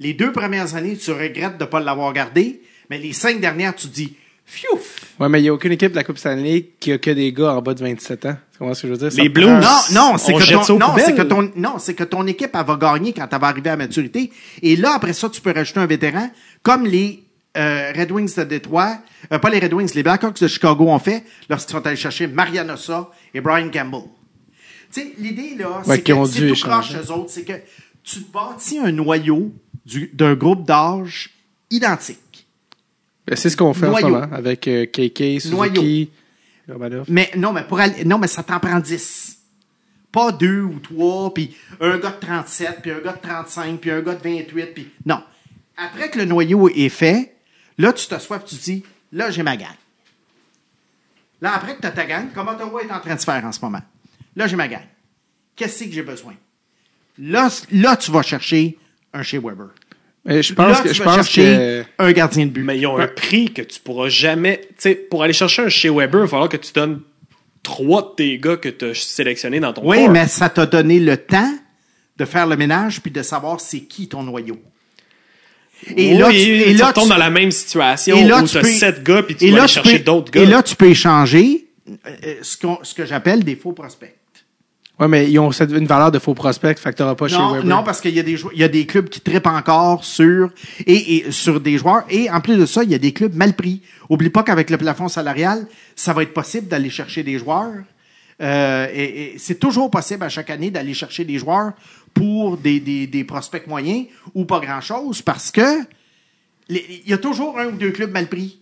Les 0.00 0.14
deux 0.14 0.32
premières 0.32 0.74
années, 0.74 0.96
tu 0.96 1.10
regrettes 1.10 1.58
de 1.58 1.64
ne 1.64 1.68
pas 1.68 1.80
l'avoir 1.80 2.12
gardé, 2.12 2.60
mais 2.90 2.98
les 2.98 3.12
cinq 3.12 3.40
dernières, 3.40 3.74
tu 3.74 3.88
dis, 3.88 4.14
fiouf! 4.44 5.00
Ouais, 5.18 5.28
mais 5.28 5.40
il 5.40 5.42
n'y 5.44 5.48
a 5.48 5.54
aucune 5.54 5.72
équipe 5.72 5.92
de 5.92 5.96
la 5.96 6.04
Coupe 6.04 6.18
Stanley 6.18 6.70
qui 6.78 6.92
a 6.92 6.98
que 6.98 7.10
des 7.10 7.32
gars 7.32 7.54
en 7.54 7.62
bas 7.62 7.74
de 7.74 7.80
27 7.80 8.26
ans. 8.26 8.36
Tu 8.52 8.58
comprends 8.58 8.74
ce 8.74 8.82
que 8.82 8.88
je 8.88 8.92
veux 8.92 8.98
dire? 8.98 9.12
Ça 9.12 9.22
Les 9.22 9.28
Blues. 9.28 9.46
Non, 9.48 9.58
non, 9.92 10.18
c'est 10.18 10.32
que, 10.32 10.66
ton, 10.66 10.78
non, 10.78 10.94
c'est 10.98 11.14
que 11.14 11.22
ton, 11.22 11.52
non, 11.56 11.78
c'est 11.78 11.94
que 11.94 12.04
ton 12.04 12.26
équipe, 12.26 12.50
elle 12.54 12.66
va 12.66 12.76
gagner 12.76 13.12
quand 13.12 13.26
elle 13.30 13.40
va 13.40 13.46
arriver 13.48 13.70
à 13.70 13.76
maturité. 13.76 14.30
Et 14.62 14.76
là, 14.76 14.92
après 14.94 15.12
ça, 15.12 15.28
tu 15.28 15.40
peux 15.40 15.52
rajouter 15.52 15.80
un 15.80 15.86
vétéran, 15.86 16.30
comme 16.62 16.86
les 16.86 17.24
euh, 17.56 17.92
Red 17.96 18.12
Wings 18.12 18.34
de 18.36 18.44
Détroit, 18.44 18.98
euh, 19.32 19.38
pas 19.38 19.48
les 19.50 19.58
Red 19.58 19.72
Wings, 19.72 19.92
les 19.94 20.02
Blackhawks 20.02 20.40
de 20.40 20.48
Chicago 20.48 20.88
ont 20.88 20.98
fait 20.98 21.24
lorsqu'ils 21.48 21.72
sont 21.72 21.86
allés 21.86 21.96
chercher 21.96 22.26
Mariano 22.26 22.76
Sa 22.76 23.10
et 23.32 23.40
Brian 23.40 23.70
Campbell. 23.70 24.02
Tu 24.92 25.00
sais, 25.00 25.12
l'idée, 25.18 25.56
là, 25.58 25.82
Ouais, 25.86 25.96
c'est 25.96 26.02
que 26.02 26.24
c'est 26.26 26.52
tout 26.52 26.68
eux 26.68 27.12
autres, 27.12 27.30
c'est 27.30 27.44
que 27.44 27.54
tu 28.04 28.20
bâtis 28.32 28.78
un 28.78 28.92
noyau 28.92 29.52
du- 29.86 30.10
d'un 30.12 30.34
groupe 30.34 30.66
d'âge 30.66 31.30
identique. 31.70 32.46
Ben, 33.26 33.34
C'est 33.36 33.48
ce 33.50 33.56
qu'on 33.56 33.72
fait 33.72 33.86
en 33.86 33.96
ce 33.96 34.02
moment 34.02 34.26
avec 34.32 34.68
euh, 34.68 34.84
KK, 34.86 35.40
Suzuki, 35.40 35.50
Noyau. 35.50 36.08
Romanov. 36.68 37.06
Mais 37.08 37.30
non, 37.36 37.52
mais 37.52 37.64
pour 37.64 37.80
aller, 37.80 38.04
non, 38.04 38.18
mais 38.18 38.26
ça 38.26 38.42
t'en 38.42 38.60
prend 38.60 38.78
10. 38.80 39.38
Pas 40.12 40.32
deux 40.32 40.62
ou 40.62 40.78
trois, 40.80 41.32
puis 41.32 41.56
un 41.80 41.98
gars 41.98 42.10
de 42.10 42.20
37, 42.20 42.80
puis 42.82 42.90
un 42.90 43.00
gars 43.00 43.12
de 43.12 43.20
35, 43.20 43.80
puis 43.80 43.90
un 43.90 44.00
gars 44.00 44.14
de 44.14 44.22
28, 44.22 44.66
puis 44.74 44.90
non. 45.04 45.22
Après 45.76 46.10
que 46.10 46.18
le 46.18 46.24
noyau 46.24 46.68
est 46.68 46.88
fait, 46.88 47.34
là, 47.78 47.92
tu 47.92 48.06
t'assois 48.06 48.38
et 48.38 48.44
tu 48.44 48.56
te 48.56 48.62
dis, 48.62 48.82
là, 49.12 49.30
j'ai 49.30 49.42
ma 49.42 49.56
gang. 49.56 49.68
Là, 51.42 51.54
après 51.54 51.76
que 51.76 51.80
tu 51.82 51.86
as 51.86 51.90
ta 51.90 52.04
gang, 52.06 52.32
comme 52.32 52.48
Ottawa 52.48 52.82
est 52.82 52.90
en 52.90 53.00
train 53.00 53.14
de 53.14 53.20
se 53.20 53.24
faire 53.24 53.44
en 53.44 53.52
ce 53.52 53.60
moment, 53.60 53.82
là, 54.34 54.46
j'ai 54.46 54.56
ma 54.56 54.68
gang. 54.68 54.82
Qu'est-ce 55.54 55.84
que 55.84 55.90
j'ai 55.92 56.02
besoin? 56.02 56.34
Là, 57.18 57.48
là, 57.72 57.96
tu 57.96 58.10
vas 58.10 58.22
chercher 58.22 58.78
un 59.16 59.22
chez 59.22 59.38
Weber. 59.38 59.68
Mais 60.24 60.42
je 60.42 60.54
pense 60.54 60.78
là, 60.78 60.82
que 60.82 60.88
tu 60.88 60.94
je 60.94 61.02
vas 61.02 61.16
pense 61.16 61.28
chercher 61.28 61.42
que 61.42 61.84
un 61.98 62.12
gardien 62.12 62.46
de 62.46 62.50
but. 62.50 62.64
Mais 62.64 62.78
ils 62.78 62.86
ont 62.86 62.98
un 62.98 63.06
prix 63.06 63.52
que 63.52 63.62
tu 63.62 63.78
pourras 63.80 64.08
jamais. 64.08 64.60
Tu 64.70 64.74
sais, 64.78 64.94
pour 64.96 65.22
aller 65.22 65.32
chercher 65.32 65.62
un 65.62 65.68
chez 65.68 65.88
Weber, 65.88 66.20
il 66.20 66.22
va 66.22 66.26
falloir 66.28 66.48
que 66.48 66.56
tu 66.56 66.72
donnes 66.72 67.00
trois 67.62 68.02
de 68.02 68.14
tes 68.16 68.38
gars 68.38 68.56
que 68.56 68.68
tu 68.68 68.86
as 68.86 68.94
sélectionnés 68.94 69.60
dans 69.60 69.72
ton 69.72 69.82
Oui, 69.88 69.98
corps. 69.98 70.10
mais 70.10 70.26
ça 70.26 70.48
t'a 70.48 70.66
donné 70.66 70.98
le 71.00 71.16
temps 71.16 71.52
de 72.16 72.24
faire 72.24 72.46
le 72.46 72.56
ménage 72.56 73.00
puis 73.00 73.10
de 73.10 73.22
savoir 73.22 73.60
c'est 73.60 73.80
qui 73.82 74.08
ton 74.08 74.22
noyau. 74.24 74.58
Et 75.96 76.12
Oui, 76.12 76.18
là, 76.18 76.30
tu, 76.30 76.36
et 76.36 76.64
tu 76.72 76.74
là, 76.78 76.86
retournes 76.88 77.06
tu- 77.06 77.10
dans 77.12 77.18
la 77.18 77.30
même 77.30 77.50
situation 77.50 78.16
et 78.16 78.24
là, 78.24 78.42
où 78.42 78.46
tu 78.48 78.56
as 78.56 78.62
peux- 78.62 78.66
sept 78.68 79.02
gars 79.02 79.22
puis 79.22 79.36
tu 79.36 79.50
vas 79.50 79.58
aller 79.58 79.68
chercher 79.68 79.98
d'autres 79.98 80.30
gars. 80.32 80.40
Et 80.42 80.46
là, 80.46 80.62
tu 80.62 80.74
peux 80.74 80.86
échanger 80.88 81.66
euh, 81.88 82.34
ce, 82.42 82.56
qu'on- 82.56 82.78
ce 82.82 82.94
que 82.94 83.04
j'appelle 83.04 83.44
des 83.44 83.54
faux 83.56 83.72
prospects. 83.72 84.14
Ouais, 84.98 85.08
mais 85.08 85.30
ils 85.30 85.38
ont 85.38 85.52
cette- 85.52 85.72
une 85.72 85.86
valeur 85.86 86.10
de 86.10 86.18
faux 86.18 86.32
prospect, 86.32 86.74
fait 86.76 86.90
que 86.92 86.96
t'auras 86.96 87.14
pas 87.14 87.28
chez 87.28 87.36
Weber. 87.36 87.64
non, 87.66 87.82
parce 87.82 88.00
qu'il 88.00 88.14
y 88.14 88.20
a 88.20 88.22
des 88.22 88.38
il 88.54 88.58
y 88.58 88.64
a 88.64 88.68
des 88.68 88.86
clubs 88.86 89.08
qui 89.10 89.20
trippent 89.20 89.46
encore 89.46 90.04
sur 90.04 90.50
et, 90.86 91.16
et 91.26 91.30
sur 91.32 91.60
des 91.60 91.76
joueurs 91.76 92.04
et 92.08 92.30
en 92.30 92.40
plus 92.40 92.56
de 92.56 92.64
ça, 92.64 92.82
il 92.82 92.90
y 92.90 92.94
a 92.94 92.98
des 92.98 93.12
clubs 93.12 93.34
mal 93.34 93.54
pris. 93.54 93.82
Oublie 94.08 94.30
pas 94.30 94.42
qu'avec 94.42 94.70
le 94.70 94.78
plafond 94.78 95.08
salarial, 95.08 95.66
ça 95.94 96.14
va 96.14 96.22
être 96.22 96.32
possible 96.32 96.68
d'aller 96.68 96.88
chercher 96.88 97.22
des 97.22 97.38
joueurs. 97.38 97.74
Euh, 98.40 98.86
et, 98.94 99.34
et 99.34 99.38
c'est 99.38 99.58
toujours 99.58 99.90
possible 99.90 100.22
à 100.22 100.28
chaque 100.30 100.48
année 100.50 100.70
d'aller 100.70 100.94
chercher 100.94 101.24
des 101.24 101.38
joueurs 101.38 101.72
pour 102.14 102.56
des, 102.56 102.80
des, 102.80 103.06
des 103.06 103.24
prospects 103.24 103.66
moyens 103.66 104.06
ou 104.34 104.44
pas 104.46 104.60
grand 104.60 104.80
chose 104.80 105.20
parce 105.22 105.50
que 105.50 105.80
il 106.68 107.02
y 107.06 107.12
a 107.12 107.18
toujours 107.18 107.58
un 107.58 107.66
ou 107.66 107.72
deux 107.72 107.90
clubs 107.92 108.10
mal 108.12 108.26
pris. 108.28 108.60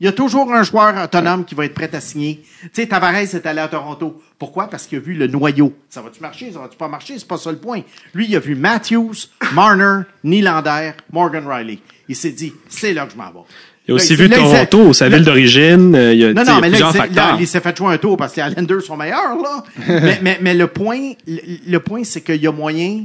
Il 0.00 0.06
y 0.06 0.08
a 0.08 0.12
toujours 0.12 0.50
un 0.52 0.62
joueur 0.62 0.94
autonome 1.04 1.44
qui 1.44 1.54
va 1.54 1.66
être 1.66 1.74
prêt 1.74 1.90
à 1.94 2.00
signer. 2.00 2.40
Tu 2.62 2.68
sais, 2.72 2.86
Tavares 2.86 3.16
est 3.16 3.44
allé 3.46 3.60
à 3.60 3.68
Toronto. 3.68 4.22
Pourquoi? 4.38 4.68
Parce 4.70 4.86
qu'il 4.86 4.96
a 4.96 5.00
vu 5.02 5.12
le 5.12 5.26
noyau. 5.26 5.74
Ça 5.90 6.00
va-tu 6.00 6.20
marcher? 6.22 6.50
Ça 6.52 6.58
va-tu 6.60 6.78
pas 6.78 6.88
marcher? 6.88 7.18
C'est 7.18 7.28
pas 7.28 7.36
ça 7.36 7.50
le 7.52 7.58
point. 7.58 7.82
Lui, 8.14 8.26
il 8.28 8.34
a 8.34 8.40
vu 8.40 8.54
Matthews, 8.54 9.12
Marner, 9.52 10.04
Nylander, 10.24 10.92
Morgan 11.12 11.44
Riley. 11.46 11.78
Il 12.08 12.16
s'est 12.16 12.30
dit, 12.32 12.52
c'est 12.68 12.94
là 12.94 13.04
que 13.04 13.12
je 13.12 13.16
m'en 13.18 13.26
vais. 13.30 13.46
Il 13.88 13.92
a 13.92 13.94
aussi 13.96 14.16
Là, 14.16 14.24
vu 14.24 14.28
là, 14.28 14.36
Toronto, 14.66 14.92
sa 14.94 15.08
là- 15.08 15.16
ville 15.16 15.24
d'origine. 15.26 15.94
Il 16.12 16.18
y 16.18 16.24
a, 16.24 16.32
non, 16.32 16.44
non, 16.44 16.60
mais 16.60 16.68
là, 16.70 16.78
plusieurs 16.78 16.88
il 16.88 16.92
s'est- 16.92 16.98
là, 16.98 17.04
facteurs. 17.04 17.36
il 17.40 17.46
s'est 17.46 17.60
fait 17.60 17.76
jouer 17.76 17.94
un 17.94 17.98
tour 17.98 18.16
parce 18.16 18.32
que 18.32 18.40
les 18.40 18.48
Islanders 18.48 18.82
sont 18.82 18.96
meilleurs, 18.96 19.36
là. 19.42 19.62
mais, 19.86 20.18
mais, 20.22 20.38
mais 20.40 20.54
le 20.54 20.66
point, 20.68 21.12
le, 21.26 21.40
le 21.70 21.80
point, 21.80 22.04
c'est 22.04 22.22
qu'il 22.22 22.36
y 22.42 22.46
a 22.46 22.52
moyen. 22.52 23.04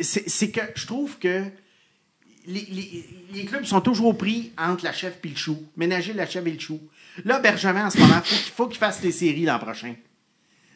C'est 0.00 0.50
que 0.50 0.60
je 0.74 0.86
trouve 0.86 1.18
que 1.18 1.42
les, 2.46 2.66
les- 2.70 3.04
les 3.34 3.44
clubs 3.44 3.64
sont 3.64 3.80
toujours 3.80 4.16
pris 4.16 4.52
entre 4.58 4.84
la 4.84 4.92
chèvre 4.92 5.16
et 5.24 5.28
le 5.28 5.36
chou. 5.36 5.62
Ménager 5.76 6.12
la 6.12 6.26
chèvre 6.26 6.48
et 6.48 6.52
le 6.52 6.58
chou. 6.58 6.80
Là, 7.24 7.38
Bergevin, 7.38 7.86
en 7.86 7.90
ce 7.90 7.98
moment, 7.98 8.20
faut 8.24 8.36
qu'il 8.36 8.52
faut 8.52 8.66
qu'il 8.68 8.78
fasse 8.78 9.02
les 9.02 9.12
séries 9.12 9.44
l'an 9.44 9.58
prochain. 9.58 9.94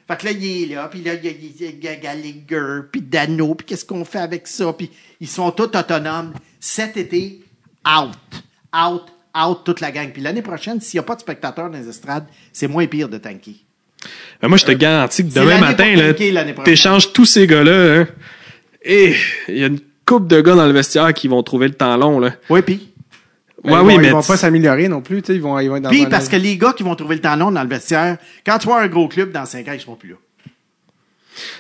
Fait 0.08 0.16
que 0.18 0.24
là, 0.26 0.30
il 0.32 0.62
est 0.70 0.74
là, 0.74 0.86
puis 0.88 1.02
là, 1.02 1.14
il 1.14 1.24
y 1.24 1.28
a, 1.28 1.32
il 1.32 1.44
y 1.44 1.64
il 1.64 2.00
Gallagher, 2.00 2.82
puis 2.92 3.00
Dano, 3.00 3.54
puis 3.56 3.66
qu'est-ce 3.66 3.84
qu'on 3.84 4.04
fait 4.04 4.20
avec 4.20 4.46
ça? 4.46 4.72
Puis 4.72 4.90
ils 5.20 5.28
sont 5.28 5.50
tous 5.50 5.64
autonomes. 5.76 6.32
Cet 6.60 6.96
été, 6.96 7.40
out. 7.86 8.12
Out, 8.74 9.02
out, 9.36 9.58
toute 9.64 9.80
la 9.80 9.90
gang. 9.90 10.12
Puis 10.12 10.22
l'année 10.22 10.42
prochaine, 10.42 10.80
s'il 10.80 10.98
n'y 10.98 11.00
a 11.00 11.04
pas 11.04 11.14
de 11.16 11.20
spectateurs 11.20 11.70
dans 11.70 11.78
les 11.78 11.88
estrades, 11.88 12.26
c'est 12.52 12.68
moins 12.68 12.86
pire 12.86 13.08
de 13.08 13.18
tanker. 13.18 13.56
Ben, 14.40 14.48
moi, 14.48 14.58
je 14.58 14.66
te 14.66 14.72
garantis 14.72 15.26
que 15.26 15.32
demain 15.34 15.58
matin, 15.58 15.92
prochaine. 16.52 16.64
t'échanges 16.64 17.12
tous 17.12 17.24
ces 17.24 17.46
gars-là. 17.46 18.00
hein, 18.02 18.08
et 18.82 19.14
il 19.48 19.58
y 19.58 19.64
a 19.64 19.66
une 19.66 19.80
couple 20.06 20.28
de 20.28 20.40
gars 20.40 20.54
dans 20.54 20.66
le 20.66 20.72
vestiaire 20.72 21.12
qui 21.12 21.28
vont 21.28 21.42
trouver 21.42 21.68
le 21.68 21.74
temps 21.74 21.96
long. 21.96 22.18
Là. 22.20 22.32
Oui, 22.48 22.62
puis? 22.62 22.92
Ben, 23.64 23.72
Ouais, 23.72 23.78
ils 23.80 23.86
oui, 23.86 23.94
vont, 23.94 24.00
mais 24.00 24.06
ils 24.08 24.12
vont 24.12 24.22
pas 24.22 24.36
s'améliorer 24.36 24.86
non 24.88 25.00
plus, 25.00 25.22
tu 25.22 25.28
sais, 25.28 25.34
ils 25.34 25.40
vont, 25.42 25.58
ils 25.58 25.68
vont 25.68 25.76
être 25.76 25.82
dans 25.82 25.90
Puis 25.90 26.06
parce 26.06 26.28
que 26.28 26.36
les 26.36 26.56
gars 26.56 26.72
qui 26.72 26.82
vont 26.84 26.94
trouver 26.94 27.16
le 27.16 27.20
temps 27.20 27.34
long 27.36 27.50
dans 27.50 27.62
le 27.62 27.68
vestiaire, 27.68 28.16
quand 28.46 28.58
tu 28.58 28.66
vois 28.66 28.80
un 28.80 28.86
gros 28.86 29.08
club 29.08 29.32
dans 29.32 29.44
5 29.44 29.66
ans, 29.68 29.72
ils 29.74 29.80
seront 29.80 29.96
plus 29.96 30.10
là. 30.10 30.16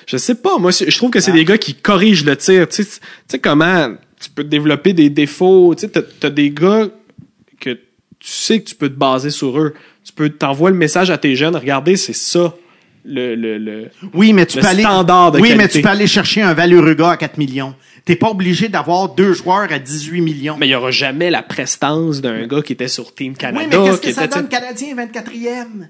Je 0.06 0.16
sais 0.16 0.36
pas, 0.36 0.58
moi, 0.58 0.70
je 0.70 0.96
trouve 0.96 1.10
que 1.10 1.20
c'est 1.20 1.32
Ah. 1.32 1.34
des 1.34 1.44
gars 1.44 1.58
qui 1.58 1.74
corrigent 1.74 2.24
le 2.24 2.36
tir. 2.36 2.68
Tu 2.68 2.76
sais, 2.76 2.84
tu 2.84 2.98
sais 3.28 3.38
comment 3.38 3.94
tu 4.20 4.30
peux 4.30 4.44
développer 4.44 4.92
des 4.94 5.10
défauts. 5.10 5.74
Tu 5.74 5.82
sais, 5.82 5.88
t'as, 5.88 6.02
t'as 6.02 6.30
des 6.30 6.50
gars 6.50 6.86
que 7.60 7.70
tu 7.70 7.78
sais 8.20 8.60
que 8.60 8.68
tu 8.68 8.74
peux 8.74 8.88
te 8.88 8.94
baser 8.98 9.30
sur 9.30 9.58
eux. 9.60 9.74
Tu 10.04 10.12
peux 10.12 10.30
t'envoyer 10.30 10.72
le 10.72 10.78
message 10.78 11.10
à 11.10 11.18
tes 11.18 11.34
jeunes. 11.34 11.56
Regardez, 11.56 11.96
c'est 11.96 12.14
ça 12.14 12.54
le, 13.04 13.34
le, 13.34 13.58
le... 13.58 13.88
Oui, 14.14 14.32
mais 14.32 14.46
tu 14.46 14.56
Le 14.56 14.62
peux 14.62 14.68
aller. 14.68 14.82
standard 14.82 15.32
de 15.32 15.40
oui, 15.40 15.54
mais 15.56 15.68
tu 15.68 15.82
peux 15.82 15.88
aller 15.88 16.06
chercher 16.06 16.42
un 16.42 16.54
valeureux 16.54 16.94
gars 16.94 17.10
à 17.10 17.16
4 17.16 17.36
millions. 17.38 17.74
T'es 18.06 18.16
pas 18.16 18.30
obligé 18.30 18.68
d'avoir 18.68 19.10
deux 19.10 19.32
joueurs 19.34 19.70
à 19.70 19.78
18 19.78 20.20
millions. 20.22 20.56
Mais 20.58 20.66
il 20.68 20.70
y 20.70 20.74
aura 20.74 20.90
jamais 20.92 21.28
la 21.28 21.42
prestance 21.42 22.20
d'un 22.22 22.46
gars 22.46 22.62
qui 22.62 22.72
était 22.72 22.88
sur 22.88 23.14
Team 23.14 23.36
Canada. 23.36 23.66
oui, 23.78 23.84
mais 23.84 23.90
qu'est-ce 23.90 24.00
qui 24.00 24.08
que 24.08 24.14
ça 24.14 24.26
donne, 24.28 24.48
Canadien 24.48 24.94
24e? 24.94 25.88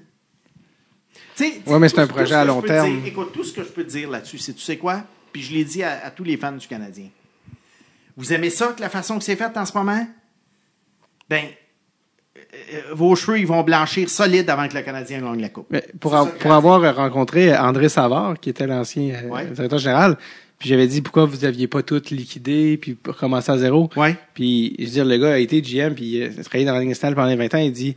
Tu 1.35 1.43
sais, 1.45 1.61
Ouais, 1.67 1.77
mais 1.79 1.87
c'est 1.89 1.99
un 1.99 2.07
projet 2.07 2.33
à 2.35 2.43
long 2.43 2.61
terme. 2.61 2.97
dire- 3.01 3.05
écoute, 3.07 3.31
tout 3.31 3.43
ce 3.43 3.53
que 3.53 3.61
je 3.63 3.69
peux 3.69 3.83
te 3.83 3.89
dire 3.91 4.09
là-dessus, 4.09 4.39
c'est 4.39 4.53
tu 4.53 4.61
sais 4.61 4.77
quoi? 4.77 5.03
Puis 5.31 5.43
je 5.43 5.53
l'ai 5.53 5.63
dit 5.63 5.83
à, 5.83 6.05
à 6.05 6.09
tous 6.09 6.23
les 6.23 6.35
fans 6.37 6.51
du 6.53 6.67
Canadien. 6.67 7.05
Vous 8.17 8.33
aimez 8.33 8.49
ça, 8.49 8.67
que 8.75 8.81
la 8.81 8.89
façon 8.89 9.19
que 9.19 9.23
c'est 9.23 9.35
fait 9.35 9.55
en 9.55 9.65
ce 9.65 9.77
moment? 9.77 10.07
Ben, 11.29 11.43
euh, 12.35 12.39
euh, 12.73 12.81
vos 12.95 13.15
cheveux, 13.15 13.37
ils 13.39 13.45
vont 13.45 13.61
blanchir 13.61 14.09
solide 14.09 14.49
avant 14.49 14.67
que 14.67 14.73
le 14.75 14.81
Canadien 14.81 15.21
gagne 15.21 15.39
la 15.41 15.49
Coupe. 15.49 15.67
Mais 15.69 15.85
pour, 15.99 16.15
a- 16.15 16.25
pour 16.25 16.51
avoir 16.51 16.95
rencontré 16.95 17.55
André 17.55 17.89
Savard, 17.89 18.39
qui 18.39 18.49
était 18.49 18.65
l'ancien 18.65 19.13
euh, 19.23 19.27
Ouais. 19.29 19.45
directeur 19.45 19.77
général, 19.77 20.17
puis 20.59 20.69
j'avais 20.69 20.87
dit 20.87 21.01
pourquoi 21.01 21.25
vous 21.25 21.45
aviez 21.45 21.67
pas 21.67 21.83
tout 21.83 22.01
liquidé 22.11 22.77
puis 22.77 22.93
pour 22.93 23.15
commencer 23.15 23.51
à 23.51 23.57
zéro? 23.57 23.89
Ouais. 23.95 24.17
Puis 24.33 24.75
je 24.79 24.85
veux 24.85 24.91
dire 24.91 25.05
le 25.05 25.17
gars 25.17 25.33
a 25.33 25.37
été 25.37 25.61
GM 25.61 25.93
puis 25.93 26.05
il 26.05 26.23
a 26.23 26.43
travaillé 26.43 26.65
dans 26.65 26.73
la 26.73 26.79
Ligue 26.79 26.89
nationale 26.89 27.15
pendant 27.15 27.35
20 27.35 27.53
ans, 27.53 27.59
il 27.59 27.71
dit 27.71 27.95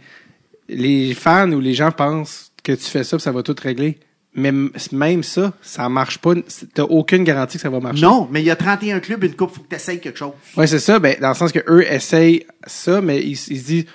les 0.68 1.14
fans 1.14 1.50
ou 1.52 1.60
les 1.60 1.74
gens 1.74 1.90
pensent 1.90 2.52
que 2.62 2.72
tu 2.72 2.84
fais 2.84 3.04
ça 3.04 3.16
puis 3.16 3.22
ça 3.22 3.32
va 3.32 3.42
tout 3.42 3.56
régler. 3.60 3.98
Mais 4.32 4.52
même 4.92 5.24
ça, 5.24 5.52
ça 5.60 5.88
marche 5.88 6.18
pas. 6.18 6.34
T'as 6.74 6.84
aucune 6.84 7.24
garantie 7.24 7.56
que 7.56 7.62
ça 7.62 7.70
va 7.70 7.80
marcher. 7.80 8.02
Non, 8.02 8.28
mais 8.30 8.40
il 8.40 8.46
y 8.46 8.50
a 8.50 8.56
31 8.56 9.00
clubs, 9.00 9.24
une 9.24 9.34
coupe, 9.34 9.50
faut 9.50 9.62
que 9.62 9.68
tu 9.68 9.74
essayes 9.74 9.98
quelque 9.98 10.18
chose. 10.18 10.32
Ouais, 10.56 10.68
c'est 10.68 10.78
ça. 10.78 11.00
Ben, 11.00 11.16
dans 11.20 11.30
le 11.30 11.34
sens 11.34 11.50
que 11.50 11.58
eux 11.68 11.84
essayent 11.92 12.46
ça, 12.64 13.00
mais 13.00 13.20
ils, 13.20 13.32
ils 13.32 13.36
se 13.36 13.66
disent, 13.66 13.86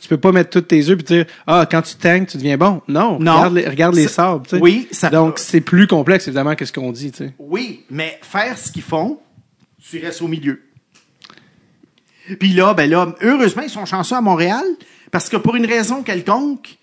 tu 0.00 0.08
peux 0.08 0.16
pas 0.18 0.32
mettre 0.32 0.50
tous 0.50 0.60
tes 0.60 0.88
œufs 0.88 0.96
puis 0.96 1.04
dire, 1.04 1.26
ah, 1.46 1.66
quand 1.70 1.82
tu 1.82 1.96
tanks, 1.96 2.28
tu 2.28 2.36
deviens 2.36 2.56
bon. 2.56 2.80
Non. 2.88 3.18
Non. 3.18 3.32
Regarde 3.36 3.54
les, 3.54 3.68
regarde 3.68 3.94
les 3.94 4.06
sais. 4.08 4.60
oui, 4.60 4.88
ça- 4.92 5.10
Donc, 5.10 5.38
c'est 5.38 5.60
plus 5.60 5.86
complexe, 5.86 6.28
évidemment, 6.28 6.54
que 6.54 6.64
ce 6.64 6.72
qu'on 6.72 6.92
dit, 6.92 7.10
tu 7.12 7.18
sais. 7.24 7.34
Oui, 7.38 7.84
mais 7.90 8.18
faire 8.22 8.56
ce 8.56 8.70
qu'ils 8.70 8.82
font, 8.82 9.18
tu 9.82 9.98
restes 9.98 10.22
au 10.22 10.28
milieu. 10.28 10.62
Puis 12.38 12.52
là, 12.52 12.72
ben 12.74 12.88
là, 12.88 13.14
heureusement, 13.22 13.62
ils 13.62 13.70
sont 13.70 13.84
chanceux 13.84 14.16
à 14.16 14.20
Montréal, 14.20 14.64
parce 15.10 15.28
que 15.28 15.36
pour 15.36 15.56
une 15.56 15.66
raison 15.66 16.02
quelconque, 16.02 16.78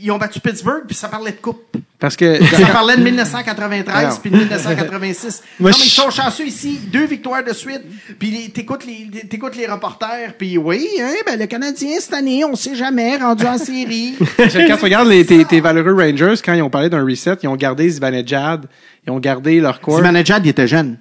ils 0.00 0.10
ont 0.12 0.18
battu 0.18 0.38
Pittsburgh, 0.38 0.84
puis 0.86 0.94
ça 0.94 1.08
parlait 1.08 1.32
de 1.32 1.36
coupe. 1.36 1.76
Parce 1.98 2.16
que, 2.16 2.44
Ça 2.44 2.66
parlait 2.66 2.96
de 2.96 3.02
1993 3.02 3.94
Alors. 3.94 4.20
puis 4.20 4.30
de 4.30 4.36
1986. 4.36 5.42
Moi, 5.60 5.70
non, 5.70 5.76
mais 5.78 5.86
ils 5.86 5.90
sont 5.90 6.10
chanceux 6.10 6.46
ici. 6.46 6.80
Deux 6.92 7.06
victoires 7.06 7.44
de 7.44 7.52
suite. 7.52 7.82
Puis 8.18 8.50
t'écoutes 8.50 8.84
les, 8.84 9.26
t'écoutes 9.28 9.56
les 9.56 9.66
reporters. 9.66 10.34
Puis 10.36 10.58
oui, 10.58 10.88
hein, 11.00 11.12
ben, 11.26 11.38
le 11.38 11.46
Canadien, 11.46 11.90
cette 12.00 12.14
année, 12.14 12.44
on 12.44 12.56
sait 12.56 12.74
jamais, 12.74 13.16
rendu 13.16 13.44
en 13.44 13.58
série. 13.58 14.14
Quand 14.36 14.76
tu 14.76 14.84
regardes 14.84 15.08
les, 15.08 15.24
tes, 15.24 15.44
tes 15.44 15.60
valeureux 15.60 15.94
Rangers, 15.94 16.40
quand 16.44 16.54
ils 16.54 16.62
ont 16.62 16.70
parlé 16.70 16.88
d'un 16.88 17.04
reset, 17.04 17.36
ils 17.42 17.48
ont 17.48 17.56
gardé 17.56 17.88
Zibanejad, 17.88 18.66
ils 19.06 19.10
ont 19.10 19.20
gardé 19.20 19.60
leur 19.60 19.80
corps. 19.80 19.96
Zibanejad, 19.96 20.44
il 20.44 20.48
était 20.48 20.68
jeune. 20.68 20.98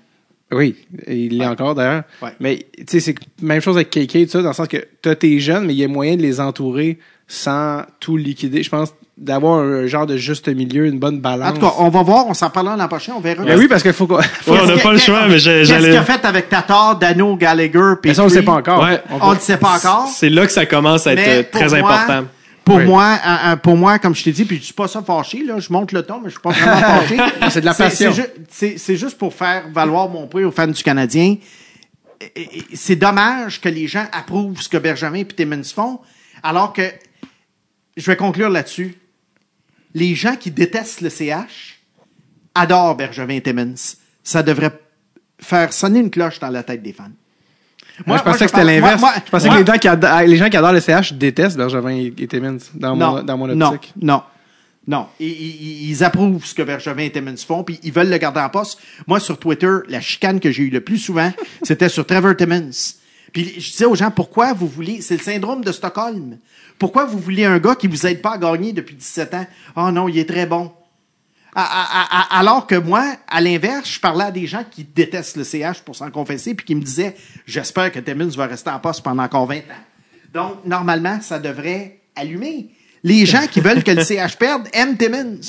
Oui, 0.52 0.76
il 1.08 1.38
l'est 1.38 1.48
encore 1.48 1.76
d'ailleurs. 1.76 2.04
Ouais. 2.22 2.32
Mais 2.40 2.66
tu 2.78 2.84
sais, 2.88 3.00
c'est 3.00 3.16
même 3.42 3.62
chose 3.62 3.78
avec 3.78 3.90
KK, 3.90 4.26
tout 4.26 4.30
ça, 4.30 4.42
dans 4.42 4.50
le 4.50 4.54
sens 4.54 4.68
que 4.68 4.86
t'as 5.02 5.16
tes 5.16 5.40
jeunes, 5.40 5.66
mais 5.66 5.74
il 5.74 5.80
y 5.80 5.84
a 5.84 5.88
moyen 5.88 6.18
de 6.18 6.22
les 6.22 6.40
entourer 6.42 7.00
sans 7.34 7.84
tout 8.02 8.18
liquider. 8.18 8.62
Je 8.62 8.70
pense 8.70 8.94
d'avoir 9.18 9.60
un 9.60 9.88
genre 9.88 10.06
de 10.06 10.18
juste 10.18 10.50
milieu, 10.50 10.86
une 10.86 11.00
bonne 11.00 11.22
balance. 11.22 11.52
En 11.52 11.54
tout 11.54 11.62
cas, 11.62 11.74
on 11.78 11.88
va 11.88 12.04
voir, 12.04 12.28
on 12.28 12.34
s'en 12.34 12.50
parlera 12.50 12.76
l'an 12.76 12.88
prochain, 12.90 13.14
on 13.16 13.22
verra. 13.22 13.46
Ben 13.46 13.58
oui, 13.58 13.70
parce 13.70 13.84
qu'il 13.84 13.94
faut 13.94 14.06
qu'on... 14.06 14.18
Ouais, 14.18 14.26
on 14.48 14.66
n'a 14.66 14.78
pas 14.78 14.92
le 14.92 14.98
choix, 14.98 15.28
mais 15.30 15.40
j'ai- 15.40 15.60
Qu'est-ce 15.60 15.70
j'allais. 15.70 15.90
qu'il 15.92 15.98
a 15.98 16.04
fait 16.04 16.26
avec 16.26 16.50
Tatar, 16.50 16.98
Dano, 16.98 17.38
Gallagher, 17.38 17.94
puis 18.02 18.10
Mais 18.10 18.14
ça, 18.16 18.24
on 18.24 18.26
le 18.26 18.32
sait 18.32 18.42
pas 18.42 18.54
encore. 18.54 18.84
Ouais. 18.84 19.02
On 19.12 19.30
On 19.30 19.34
ne 19.34 19.40
sait 19.40 19.56
pas 19.58 19.78
encore. 19.78 20.08
C'est 20.14 20.30
là 20.30 20.46
que 20.46 20.52
ça 20.52 20.66
commence 20.66 21.08
à 21.08 21.14
être 21.14 21.20
Mais 21.26 21.38
euh, 21.40 21.44
pour 21.50 21.62
très 21.68 21.80
moi- 21.80 21.92
important. 21.94 22.28
Pour 22.66 22.76
Oui. 22.76 22.86
moi, 22.86 23.18
un- 23.24 23.52
un- 23.52 23.58
pour 23.58 23.78
moi, 23.78 23.98
comme 24.00 24.14
je 24.16 24.24
t'ai 24.24 24.32
dit, 24.34 24.44
puis 24.44 24.58
je 24.58 24.64
suis 24.66 24.74
pas 24.74 24.88
ça 24.90 25.02
fâché, 25.02 25.44
là, 25.46 25.60
je 25.60 25.72
monte 25.72 25.94
le 25.94 26.04
ton, 26.04 26.20
mais 26.20 26.26
je 26.30 26.32
suis 26.32 26.42
pas 26.42 26.52
vraiment 26.52 26.78
fâché. 27.02 27.18
C'est 27.50 27.62
de 27.62 27.66
la 27.66 27.74
passion. 27.74 28.12
C'est, 28.14 28.22
ju- 28.24 28.28
c'est- 28.50 28.78
c'est 28.78 28.96
juste 28.98 29.18
pour 29.18 29.34
faire 29.34 29.64
valoir 29.74 30.10
mon 30.10 30.28
prix 30.28 30.44
aux 30.44 30.52
fans 30.52 30.68
du 30.68 30.84
Canadien. 30.84 31.36
C'est 32.74 32.96
dommage 32.96 33.62
que 33.62 33.70
les 33.70 33.88
gens 33.88 34.06
approuvent 34.12 34.62
ce 34.62 34.70
que 34.70 34.78
Benjamin 34.78 35.20
et 35.20 35.26
Timmins 35.26 35.64
font, 35.64 36.00
alors 36.44 36.74
que, 36.74 36.82
je 37.98 38.06
vais 38.06 38.16
conclure 38.16 38.50
là-dessus, 38.50 38.96
les 39.94 40.16
gens 40.16 40.36
qui 40.36 40.52
détestent 40.52 41.02
le 41.02 41.10
CH 41.10 41.80
adorent 42.56 42.96
Benjamin 42.96 43.36
et 43.36 43.42
Timmins. 43.42 43.74
Ça 44.24 44.44
devrait 44.44 44.80
faire 45.40 45.74
sonner 45.74 46.00
une 46.00 46.10
cloche 46.12 46.40
dans 46.40 46.50
la 46.50 46.64
tête 46.64 46.82
des 46.84 46.94
fans. 46.94 47.10
Moi, 48.06 48.18
je 48.18 48.24
moi, 48.24 48.32
pensais 48.34 48.46
que 48.46 48.52
c'était 48.52 48.64
l'inverse. 48.64 49.02
je 49.26 49.30
pensais 49.32 49.48
moi- 49.48 49.56
que 49.58 49.62
les 49.62 49.74
gens, 49.74 49.78
qui 49.80 49.88
adorent, 49.88 50.22
les 50.22 50.38
gens 50.38 50.50
qui 50.50 50.58
adorent 50.58 50.74
le 50.74 50.80
CH 50.80 51.14
détestent 51.14 51.58
Bergevin 51.58 52.12
et, 52.18 52.28
Timmins 52.28 52.58
dans, 52.74 52.96
non, 52.96 53.12
mon, 53.18 53.24
dans 53.24 53.38
mon 53.38 53.48
non, 53.48 53.74
optique. 53.74 53.94
Non, 54.02 54.24
non. 54.88 55.08
Ils, 55.20 55.28
ils- 55.28 55.90
ils 55.90 56.04
approuvent 56.04 56.44
ce 56.46 56.54
que 56.56 56.62
Bergevin 56.64 57.04
et 57.04 57.12
Timmins 57.12 57.36
font, 57.38 57.64
puis 57.64 57.80
ils 57.84 57.92
veulent 57.92 58.10
le 58.10 58.18
garder 58.18 58.40
en 58.40 58.50
poste. 58.50 58.80
Moi, 59.08 59.20
sur 59.20 59.38
Twitter, 59.38 59.72
la 59.90 60.00
chicane 60.02 60.40
que 60.40 60.52
j'ai 60.52 60.64
eue 60.64 60.70
le 60.70 60.82
plus 60.82 60.98
souvent, 61.00 61.32
c'était 61.64 61.90
sur 61.90 62.06
Trevor 62.06 62.36
Timmins. 62.36 62.72
Puis 63.34 63.54
je 63.60 63.72
disais 63.72 63.86
aux 63.86 63.96
gens, 63.96 64.12
pourquoi 64.12 64.54
vous 64.54 64.68
voulez... 64.68 65.02
C'est 65.02 65.18
le 65.18 65.24
syndrome 65.24 65.64
de 65.64 65.72
Stockholm. 65.72 66.38
Pourquoi 66.82 67.06
vous 67.06 67.20
voulez 67.20 67.46
un 67.46 67.60
gars 67.60 67.76
qui 67.76 67.88
vous 67.88 68.08
aide 68.08 68.24
pas 68.24 68.32
à 68.32 68.38
gagner 68.40 68.74
depuis 68.74 68.96
17 68.96 69.36
ans? 69.36 69.46
Oh 69.76 69.92
non, 69.92 70.08
il 70.08 70.18
est 70.18 70.28
très 70.28 70.48
bon. 70.48 70.72
Alors 71.54 72.66
que 72.66 72.74
moi, 72.74 73.18
à 73.28 73.40
l'inverse, 73.40 73.88
je 73.88 74.00
parlais 74.00 74.24
à 74.24 74.32
des 74.32 74.48
gens 74.48 74.64
qui 74.64 74.84
détestent 74.84 75.38
le 75.38 75.44
CH 75.44 75.82
pour 75.86 75.96
s'en 75.96 76.10
confesser, 76.10 76.56
puis 76.56 76.66
qui 76.66 76.74
me 76.74 76.82
disaient, 76.82 77.16
j'espère 77.46 77.92
que 77.92 78.00
Timmins 78.00 78.36
va 78.36 78.48
rester 78.48 78.72
en 78.72 78.80
poste 78.80 79.04
pendant 79.04 79.22
encore 79.22 79.46
20 79.46 79.58
ans. 79.58 79.62
Donc, 80.34 80.66
normalement, 80.66 81.22
ça 81.22 81.38
devrait 81.38 82.00
allumer. 82.16 82.72
Les 83.04 83.28
gens 83.28 83.46
qui 83.46 83.60
veulent 83.60 83.84
que 83.84 83.92
le 83.92 84.04
CH 84.04 84.36
perde 84.40 84.68
aiment 84.74 84.98
Timmins. 84.98 85.40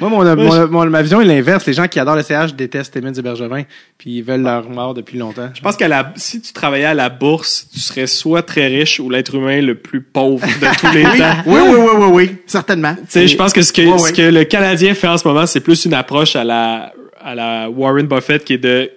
Moi, 0.00 0.08
mon, 0.10 0.24
mon- 0.36 0.68
mon- 0.68 0.86
ma 0.90 1.02
vision 1.02 1.20
est 1.20 1.24
l'inverse. 1.24 1.64
Les 1.66 1.72
gens 1.72 1.86
qui 1.86 2.00
adorent 2.00 2.16
le 2.16 2.22
CH 2.22 2.54
détestent 2.54 2.92
Timmins 2.92 3.12
et 3.12 3.22
Bergevin, 3.22 3.62
puis 3.98 4.18
ils 4.18 4.22
veulent 4.22 4.42
leur 4.42 4.68
mort 4.68 4.94
depuis 4.94 5.18
longtemps. 5.18 5.50
Je 5.54 5.60
pense 5.60 5.76
que 5.76 5.84
la, 5.84 6.12
si 6.16 6.40
tu 6.40 6.52
travaillais 6.52 6.84
à 6.86 6.94
la 6.94 7.08
bourse, 7.08 7.68
tu 7.72 7.78
serais 7.78 8.06
soit 8.06 8.42
très 8.42 8.66
riche 8.66 8.98
ou 9.00 9.08
l'être 9.10 9.34
humain 9.34 9.60
le 9.60 9.74
plus 9.76 10.00
pauvre 10.02 10.44
de 10.46 10.78
tous 10.80 10.92
les 10.94 11.02
temps. 11.18 11.36
Oui, 11.46 11.60
oui, 11.62 11.76
oui, 11.78 11.90
oui, 11.98 12.06
oui, 12.12 12.36
certainement. 12.46 12.94
Tu 12.96 13.02
sais, 13.08 13.28
je 13.28 13.36
pense 13.36 13.52
que 13.52 13.62
ce 13.62 13.72
que, 13.72 13.82
ce 13.98 14.12
que 14.12 14.22
le 14.22 14.44
Canadien 14.44 14.94
fait 14.94 15.08
en 15.08 15.16
ce 15.18 15.26
moment, 15.28 15.46
c'est 15.46 15.60
plus 15.60 15.84
une 15.84 15.94
approche 15.94 16.34
à 16.36 16.44
la, 16.44 16.92
à 17.20 17.34
la 17.34 17.70
Warren 17.70 18.06
Buffett 18.06 18.44
qui 18.44 18.54
est 18.54 18.58
de 18.58 18.90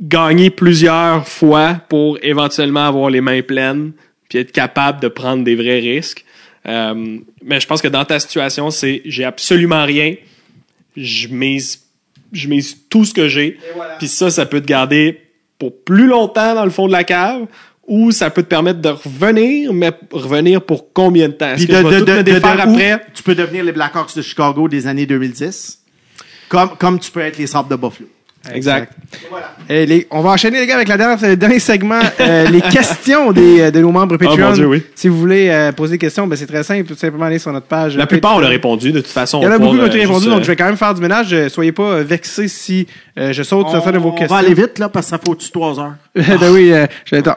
gagner 0.00 0.50
plusieurs 0.50 1.26
fois 1.28 1.74
pour 1.88 2.18
éventuellement 2.22 2.86
avoir 2.86 3.08
les 3.10 3.20
mains 3.20 3.42
pleines 3.42 3.92
puis 4.28 4.38
être 4.38 4.50
capable 4.52 4.98
de 5.00 5.08
prendre 5.08 5.44
des 5.44 5.54
vrais 5.54 5.78
risques. 5.78 6.24
Euh, 6.66 7.18
mais 7.44 7.60
je 7.60 7.66
pense 7.66 7.82
que 7.82 7.88
dans 7.88 8.04
ta 8.04 8.18
situation, 8.20 8.70
c'est 8.70 9.02
j'ai 9.04 9.24
absolument 9.24 9.84
rien. 9.84 10.14
Je 10.96 11.28
mise, 11.28 11.82
je 12.32 12.48
mise 12.48 12.76
tout 12.88 13.04
ce 13.04 13.12
que 13.14 13.28
j'ai. 13.28 13.58
Puis 13.98 14.08
ça, 14.08 14.30
ça 14.30 14.46
peut 14.46 14.60
te 14.60 14.66
garder 14.66 15.20
pour 15.58 15.72
plus 15.84 16.06
longtemps 16.06 16.54
dans 16.54 16.64
le 16.64 16.70
fond 16.70 16.86
de 16.86 16.92
la 16.92 17.04
cave 17.04 17.46
ou 17.86 18.10
ça 18.12 18.30
peut 18.30 18.42
te 18.42 18.48
permettre 18.48 18.80
de 18.80 18.90
revenir, 18.90 19.72
mais 19.72 19.90
revenir 20.12 20.62
pour 20.62 20.92
combien 20.92 21.28
de 21.28 21.34
temps? 21.34 21.48
Est-ce 21.48 21.64
Puis 21.64 21.66
que 21.66 21.72
je 21.74 21.86
vais 21.88 21.98
tout 21.98 22.04
de- 22.04 22.12
me 22.12 22.16
de- 22.18 22.22
défaire 22.22 22.54
de 22.66 22.70
où 22.70 22.74
après? 22.74 23.00
Tu 23.14 23.22
peux 23.22 23.34
devenir 23.34 23.64
les 23.64 23.72
Blackhawks 23.72 24.14
de 24.16 24.22
Chicago 24.22 24.68
des 24.68 24.86
années 24.86 25.06
2010, 25.06 25.80
comme, 26.48 26.70
comme 26.78 26.98
tu 27.00 27.10
peux 27.10 27.20
être 27.20 27.38
les 27.38 27.46
Sabres 27.48 27.68
de 27.68 27.76
Buffalo. 27.76 28.08
Exact. 28.52 28.92
Et 29.68 29.86
les- 29.86 30.06
on 30.10 30.20
va 30.20 30.30
enchaîner, 30.30 30.58
les 30.60 30.66
gars, 30.66 30.74
avec 30.76 30.88
la 30.88 30.96
dernière, 30.96 31.18
le 31.22 31.36
dernier 31.36 31.58
segment, 31.58 32.00
euh, 32.20 32.48
les 32.48 32.60
questions 32.72 33.30
des, 33.32 33.60
euh, 33.60 33.70
de 33.70 33.80
nos 33.80 33.92
membres 33.92 34.16
Patreon. 34.16 34.36
Oh, 34.38 34.48
mon 34.48 34.52
Dieu, 34.52 34.66
oui. 34.66 34.82
Si 34.94 35.08
vous 35.08 35.18
voulez 35.18 35.48
euh, 35.48 35.70
poser 35.72 35.92
des 35.92 35.98
questions, 35.98 36.26
ben, 36.26 36.34
c'est 36.36 36.46
très 36.46 36.62
simple. 36.64 36.84
Tout 36.88 36.94
simplement 36.96 37.26
aller 37.26 37.38
sur 37.38 37.52
notre 37.52 37.66
page. 37.66 37.96
La 37.96 38.04
euh, 38.04 38.06
plupart, 38.06 38.36
on 38.36 38.40
l'a 38.40 38.48
répondu. 38.48 38.90
De 38.92 39.00
toute 39.00 39.10
façon, 39.10 39.40
Il 39.40 39.44
y 39.44 39.46
en 39.48 39.52
a 39.52 39.56
on 39.56 39.58
beaucoup 39.60 39.72
qui 39.74 39.78
va 39.78 39.84
ont 39.84 39.86
été 39.86 39.98
pouvoir, 40.00 40.14
répondu, 40.18 40.26
euh, 40.26 40.30
donc 40.30 40.38
juste, 40.40 40.46
je 40.46 40.52
vais 40.52 40.56
quand 40.56 40.64
même 40.66 40.76
faire 40.76 40.94
du 40.94 41.00
ménage. 41.00 41.32
Euh, 41.32 41.48
Soyez 41.48 41.72
pas 41.72 41.82
euh, 41.82 42.04
vexés 42.04 42.48
si 42.48 42.86
euh, 43.18 43.32
je 43.32 43.42
saute 43.42 43.68
certaines 43.70 43.92
de 43.94 43.98
vos 43.98 44.08
on 44.08 44.12
questions. 44.12 44.34
va 44.34 44.40
aller 44.44 44.54
vite, 44.54 44.78
là, 44.78 44.88
parce 44.88 45.06
que 45.06 45.10
ça 45.10 45.18
faut 45.24 45.32
au-dessus 45.32 45.48
de 45.48 45.52
trois 45.52 45.78
heures? 45.78 45.94
ben 46.14 46.50
oui, 46.52 46.72
euh, 46.72 46.86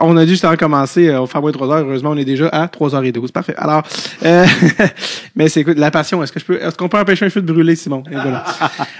on 0.02 0.18
a 0.18 0.26
dû 0.26 0.32
justement 0.32 0.56
commencer, 0.58 1.08
euh, 1.08 1.22
on 1.22 1.28
fait 1.28 1.40
moins 1.40 1.52
de 1.52 1.56
3 1.56 1.70
heures. 1.70 1.86
Heureusement, 1.86 2.10
on 2.12 2.18
est 2.18 2.26
déjà 2.26 2.48
à 2.50 2.68
3h12. 2.68 3.32
Parfait. 3.32 3.54
Alors, 3.58 3.84
euh, 4.26 4.46
mais 5.36 5.48
c'est 5.48 5.62
écoute, 5.62 5.78
la 5.78 5.92
passion, 5.92 6.22
est-ce 6.24 6.32
que 6.34 6.40
je 6.42 6.46
peux, 6.46 6.62
est-ce 6.62 6.76
qu'on 6.76 6.90
peut 6.90 6.98
empêcher 7.00 7.26
un 7.26 7.30
feu 7.30 7.42
de 7.42 7.52
brûler, 7.52 7.76
Simon? 7.76 8.04
Et 8.12 8.16
voilà. 8.16 8.44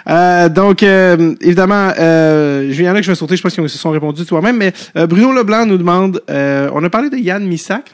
Euh, 0.10 0.50
donc, 0.50 0.82
euh, 0.84 1.36
évidemment, 1.42 1.92
euh, 1.98 2.68
il 2.70 2.82
y 2.82 2.90
en 2.90 2.94
a 2.94 2.98
que 2.98 3.04
je 3.04 3.12
vais 3.12 3.16
sauter, 3.16 3.36
je 3.36 3.42
pense 3.42 3.54
qu'ils 3.54 3.70
se 3.70 3.78
sont 3.78 3.92
répondus 3.92 4.26
toi-même, 4.26 4.58
mais 4.58 4.74
euh, 4.98 5.08
Bruno 5.08 5.34
Leblanc 5.34 5.66
nous 5.66 5.78
demande, 5.78 6.22
euh, 6.30 6.70
on 6.74 6.84
a 6.84 6.90
parlé 6.90 7.10
de 7.10 7.18
Yann 7.18 7.46
Missak. 7.46 7.94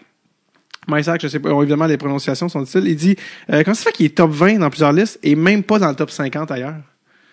Missak, 0.87 1.21
je 1.21 1.27
sais 1.27 1.39
pas, 1.39 1.49
évidemment, 1.51 1.85
les 1.85 1.97
prononciations 1.97 2.49
sont 2.49 2.59
difficiles. 2.59 2.87
Il 2.87 2.95
dit, 2.95 3.15
euh, 3.51 3.63
comment 3.63 3.75
ça 3.75 3.83
fait 3.83 3.91
qu'il 3.91 4.05
est 4.07 4.15
top 4.15 4.31
20 4.31 4.59
dans 4.59 4.69
plusieurs 4.69 4.91
listes 4.91 5.19
et 5.23 5.35
même 5.35 5.63
pas 5.63 5.79
dans 5.79 5.89
le 5.89 5.95
top 5.95 6.11
50 6.11 6.51
ailleurs? 6.51 6.75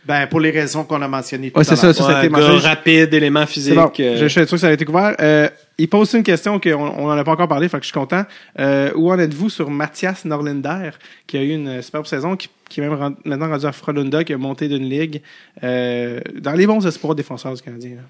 Ben, 0.09 0.27
pour 0.27 0.41
les 0.41 0.51
raisons 0.51 0.85
qu'on 0.85 1.03
a 1.03 1.07
mentionnées 1.07 1.51
tout 1.51 1.59
Ouais, 1.59 1.65
c'est 1.65 1.75
à 1.75 1.77
ça, 1.77 1.93
ça, 1.93 2.03
ouais, 2.07 2.11
ça 2.13 2.19
a 2.19 2.25
été 2.25 2.33
gars 2.33 2.39
mentionné. 2.41 2.67
rapide, 2.67 3.13
élément 3.13 3.45
physique. 3.47 3.75
bon. 3.75 3.93
euh, 4.01 4.17
Je, 4.17 4.23
je 4.23 4.29
suis 4.29 4.41
sûr 4.47 4.47
que 4.53 4.57
ça 4.57 4.69
a 4.69 4.73
été 4.73 4.85
couvert. 4.87 5.15
Euh, 5.21 5.49
il 5.77 5.87
pose 5.89 6.13
une 6.15 6.23
question 6.23 6.59
qu'on 6.59 6.73
on 6.75 7.07
en 7.11 7.11
a 7.11 7.23
pas 7.25 7.33
encore 7.33 7.47
parlé, 7.47 7.69
fait 7.69 7.77
que 7.77 7.83
je 7.85 7.89
suis 7.89 7.95
content. 7.95 8.25
Euh, 8.59 8.91
où 8.97 9.13
en 9.13 9.19
êtes-vous 9.19 9.51
sur 9.51 9.69
Mathias 9.71 10.25
Norlinder, 10.25 10.91
qui 11.27 11.37
a 11.37 11.43
eu 11.43 11.51
une 11.51 11.83
superbe 11.83 12.07
saison, 12.07 12.37
qui, 12.37 12.49
qui 12.71 12.81
est 12.81 12.85
même 12.89 12.95
rend- 12.99 13.15
maintenant 13.27 13.49
rendu 13.51 13.67
à 13.67 13.73
Frolunda, 13.73 14.25
qui 14.25 14.33
a 14.33 14.39
monté 14.39 14.67
d'une 14.67 14.89
ligue 14.89 15.21
euh, 15.63 16.21
dans 16.41 16.53
les 16.53 16.67
bons 16.67 16.85
espoirs 16.87 17.15
défenseurs 17.15 17.53
du 17.55 17.61
Canadien. 17.63 17.97
là? 17.97 18.03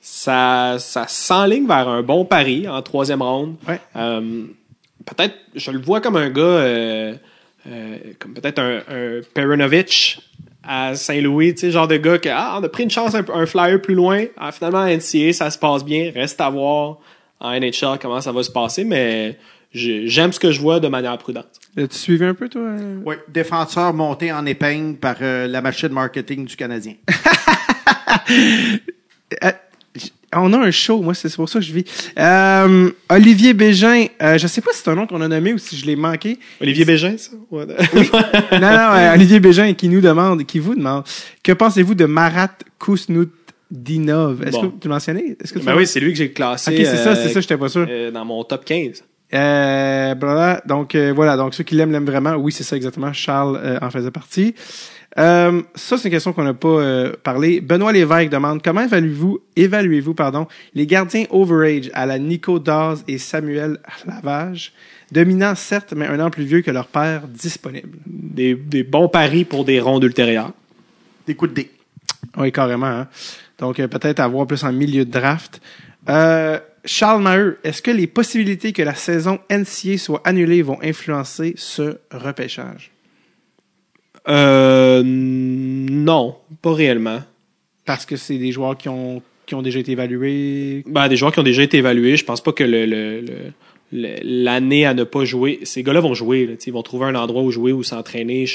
ça, 0.00 0.76
ça 0.80 1.06
s'enligne 1.08 1.66
vers 1.66 1.88
un 1.88 2.02
bon 2.02 2.24
pari 2.24 2.68
en 2.68 2.82
troisième 2.82 3.22
ronde. 3.22 3.54
Ouais. 3.66 3.80
Euh, 3.96 4.42
peut-être, 5.06 5.34
je 5.54 5.70
le 5.70 5.78
vois 5.80 6.00
comme 6.00 6.16
un 6.16 6.28
gars, 6.30 6.42
euh, 6.42 7.14
euh, 7.68 7.96
comme 8.18 8.34
peut-être 8.34 8.58
un, 8.58 8.78
un 8.90 9.20
Perunovic 9.32 10.18
à 10.66 10.94
Saint-Louis, 10.94 11.54
tu 11.54 11.60
sais, 11.60 11.70
genre 11.70 11.88
de 11.88 11.96
gars 11.96 12.18
que, 12.18 12.28
ah, 12.30 12.58
on 12.58 12.64
a 12.64 12.68
pris 12.68 12.84
une 12.84 12.90
chance, 12.90 13.14
un, 13.14 13.24
un 13.32 13.46
flyer 13.46 13.80
plus 13.80 13.94
loin. 13.94 14.24
Ah, 14.36 14.52
finalement, 14.52 14.80
à 14.80 14.94
NCA, 14.94 15.32
ça 15.32 15.50
se 15.50 15.58
passe 15.58 15.84
bien. 15.84 16.10
Reste 16.14 16.40
à 16.40 16.48
voir 16.50 16.98
en 17.40 17.58
NHL 17.58 17.98
comment 18.00 18.20
ça 18.20 18.32
va 18.32 18.42
se 18.42 18.50
passer, 18.50 18.84
mais 18.84 19.38
j'aime 19.72 20.32
ce 20.32 20.40
que 20.40 20.50
je 20.50 20.60
vois 20.60 20.80
de 20.80 20.88
manière 20.88 21.16
prudente. 21.18 21.46
Tu 21.76 21.86
suivais 21.90 22.26
un 22.26 22.34
peu, 22.34 22.48
toi? 22.48 22.62
Oui, 23.04 23.16
défenseur 23.28 23.92
monté 23.92 24.32
en 24.32 24.46
épingle 24.46 24.96
par 24.96 25.16
euh, 25.20 25.46
la 25.48 25.60
machine 25.60 25.88
marketing 25.88 26.44
du 26.46 26.56
Canadien. 26.56 26.94
Euh, 30.34 30.40
on 30.40 30.52
a 30.52 30.58
un 30.58 30.70
show, 30.70 31.00
moi, 31.02 31.14
c'est 31.14 31.34
pour 31.34 31.48
ça 31.48 31.58
que 31.58 31.64
je 31.64 31.72
vis. 31.72 31.84
Euh, 32.18 32.90
Olivier 33.08 33.54
Bégin, 33.54 34.06
euh, 34.22 34.38
je 34.38 34.46
sais 34.46 34.60
pas 34.60 34.72
si 34.72 34.80
c'est 34.82 34.90
un 34.90 34.94
nom 34.94 35.06
qu'on 35.06 35.20
a 35.20 35.28
nommé 35.28 35.52
ou 35.52 35.58
si 35.58 35.76
je 35.76 35.86
l'ai 35.86 35.96
manqué. 35.96 36.38
Olivier 36.60 36.84
Bégin, 36.84 37.16
ça? 37.16 37.30
Ouais. 37.50 37.66
non, 38.52 38.60
non, 38.60 38.68
euh, 38.94 39.14
Olivier 39.14 39.40
Bégin 39.40 39.72
qui 39.74 39.88
nous 39.88 40.00
demande, 40.00 40.44
qui 40.44 40.58
vous 40.58 40.74
demande, 40.74 41.04
que 41.42 41.52
pensez-vous 41.52 41.94
de 41.94 42.04
Marat 42.06 42.50
Kousnoudinov? 42.78 44.42
Est-ce 44.42 44.50
Bon. 44.52 44.70
que 44.70 44.80
tu 44.80 44.88
le 44.88 44.94
mentionnais? 44.94 45.36
Est-ce 45.42 45.52
que 45.52 45.58
tu 45.58 45.64
ben 45.64 45.76
oui, 45.76 45.86
c'est 45.86 46.00
lui 46.00 46.12
que 46.12 46.18
j'ai 46.18 46.30
classé. 46.32 46.70
Ok, 46.72 46.76
c'est 46.78 46.96
ça, 46.96 47.10
euh, 47.10 47.14
c'est 47.14 47.28
ça, 47.30 47.40
j'étais 47.40 47.56
pas 47.56 47.68
sûr. 47.68 47.86
euh, 47.88 48.10
dans 48.10 48.24
mon 48.24 48.42
top 48.44 48.64
15. 48.64 49.02
Euh, 49.32 50.14
donc 50.66 50.94
euh, 50.94 51.12
voilà, 51.14 51.36
donc 51.36 51.54
ceux 51.54 51.64
qui 51.64 51.74
l'aiment 51.74 51.92
l'aiment 51.92 52.04
vraiment. 52.04 52.34
Oui, 52.34 52.52
c'est 52.52 52.62
ça 52.62 52.76
exactement. 52.76 53.12
Charles 53.12 53.58
euh, 53.62 53.78
en 53.80 53.90
faisait 53.90 54.10
partie. 54.10 54.54
Euh, 55.16 55.62
ça, 55.76 55.96
c'est 55.96 56.08
une 56.08 56.14
question 56.14 56.32
qu'on 56.32 56.42
n'a 56.42 56.54
pas 56.54 56.68
euh, 56.68 57.12
parlé. 57.22 57.60
Benoît 57.60 57.92
Lévesque 57.92 58.30
demande 58.30 58.62
comment 58.62 58.80
évaluez-vous, 58.82 59.38
évaluez-vous 59.54 60.14
pardon, 60.14 60.48
les 60.74 60.86
gardiens 60.86 61.24
overage 61.30 61.90
à 61.94 62.04
la 62.04 62.18
Nico 62.18 62.58
Daz 62.58 63.04
et 63.06 63.18
Samuel 63.18 63.78
Lavage, 64.06 64.72
dominants 65.12 65.54
certes, 65.54 65.94
mais 65.96 66.06
un 66.06 66.18
an 66.18 66.30
plus 66.30 66.44
vieux 66.44 66.62
que 66.62 66.70
leur 66.72 66.88
père 66.88 67.28
disponible? 67.28 67.96
Des, 68.06 68.54
des 68.54 68.82
bons 68.82 69.08
paris 69.08 69.44
pour 69.44 69.64
des 69.64 69.78
rondes 69.80 70.02
ultérieures. 70.04 70.50
Des 71.28 71.34
coups 71.36 71.52
de 71.52 71.56
dé. 71.62 71.70
Oui, 72.36 72.50
carrément. 72.50 72.86
hein. 72.86 73.08
Donc 73.58 73.78
euh, 73.78 73.86
peut-être 73.86 74.18
avoir 74.18 74.46
plus 74.48 74.64
en 74.64 74.72
milieu 74.72 75.04
de 75.04 75.10
draft. 75.12 75.60
Euh, 76.08 76.58
Charles 76.84 77.22
Maheu, 77.22 77.58
est-ce 77.64 77.80
que 77.82 77.90
les 77.90 78.06
possibilités 78.06 78.72
que 78.72 78.82
la 78.82 78.94
saison 78.94 79.38
NCA 79.50 79.96
soit 79.98 80.20
annulée 80.24 80.62
vont 80.62 80.78
influencer 80.82 81.54
ce 81.56 81.98
repêchage? 82.10 82.90
Euh, 84.28 85.02
non, 85.04 86.36
pas 86.62 86.72
réellement. 86.74 87.20
Parce 87.84 88.06
que 88.06 88.16
c'est 88.16 88.38
des 88.38 88.52
joueurs 88.52 88.76
qui 88.76 88.88
ont, 88.88 89.22
qui 89.46 89.54
ont 89.54 89.62
déjà 89.62 89.78
été 89.78 89.92
évalués? 89.92 90.82
Ben, 90.86 91.08
des 91.08 91.16
joueurs 91.16 91.32
qui 91.32 91.40
ont 91.40 91.44
déjà 91.44 91.62
été 91.62 91.78
évalués, 91.78 92.16
je 92.16 92.24
pense 92.24 92.42
pas 92.42 92.52
que 92.52 92.64
le, 92.64 92.86
le- 92.86 93.20
le- 93.20 93.52
le- 93.92 94.16
l'année 94.22 94.86
à 94.86 94.94
ne 94.94 95.04
pas 95.04 95.24
jouer, 95.24 95.60
ces 95.64 95.82
gars-là 95.82 96.00
vont 96.00 96.14
jouer. 96.14 96.46
là, 96.46 96.54
ils 96.66 96.72
vont 96.72 96.82
trouver 96.82 97.06
un 97.06 97.14
endroit 97.14 97.42
où 97.42 97.50
jouer 97.50 97.72
ou 97.72 97.82
s'entraîner. 97.82 98.46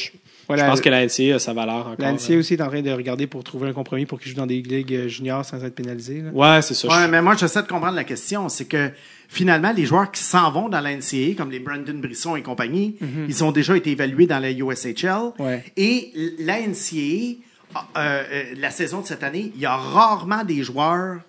Je, 0.50 0.56
Voilà, 0.56 0.66
Je 0.66 0.70
pense 0.72 0.82
que 0.82 0.90
la 0.90 1.06
NCA 1.06 1.36
a 1.36 1.40
sa 1.40 1.54
valeur 1.54 1.88
encore. 1.88 1.96
la 2.00 2.12
NCA 2.12 2.34
euh. 2.34 2.40
aussi 2.40 2.56
est 2.56 2.62
en 2.62 2.68
train 2.70 2.82
de 2.82 2.92
regarder 2.92 3.28
pour 3.28 3.44
trouver 3.44 3.70
un 3.70 3.74
compromis 3.74 4.06
pour 4.08 4.20
qu'il 4.20 4.32
joue 4.32 4.38
dans 4.38 4.48
des 4.48 4.62
ligues 4.62 4.94
euh, 4.96 5.08
juniors 5.08 5.46
sans 5.46 5.64
être 5.64 5.76
pénalisé. 5.76 6.22
là. 6.22 6.32
Ouais, 6.34 6.62
c'est 6.64 6.74
ça. 6.74 6.88
Ouais, 6.88 7.06
Je- 7.06 7.10
mais 7.12 7.22
moi, 7.22 7.36
j'essaie 7.36 7.62
de 7.62 7.68
comprendre 7.68 7.96
la 7.96 8.04
question. 8.04 8.50
C'est 8.50 8.66
que 8.66 8.90
finalement, 9.28 9.72
les 9.72 9.86
joueurs 9.86 10.10
qui 10.12 10.24
s'en 10.24 10.50
vont 10.52 10.68
dans 10.70 10.82
la 10.82 10.92
NCAA, 10.96 11.36
comme 11.38 11.52
les 11.52 11.60
Brandon 11.60 11.94
Brisson 12.00 12.36
et 12.36 12.42
compagnie, 12.42 12.96
ils 13.28 13.44
ont 13.44 13.52
déjà 13.52 13.78
été 13.78 13.92
évalués 13.92 14.26
dans 14.26 14.40
la 14.40 14.50
USHL. 14.52 15.34
Ouais. 15.38 15.64
Et 15.78 16.12
la 16.40 16.60
NCAA, 16.62 17.36
euh, 17.76 18.24
euh, 18.32 18.44
la 18.58 18.72
saison 18.72 19.02
de 19.02 19.06
cette 19.06 19.22
année, 19.24 19.52
il 19.56 19.62
y 19.62 19.66
a 19.68 19.76
rarement 19.76 20.44
des 20.44 20.64
joueurs 20.64 21.20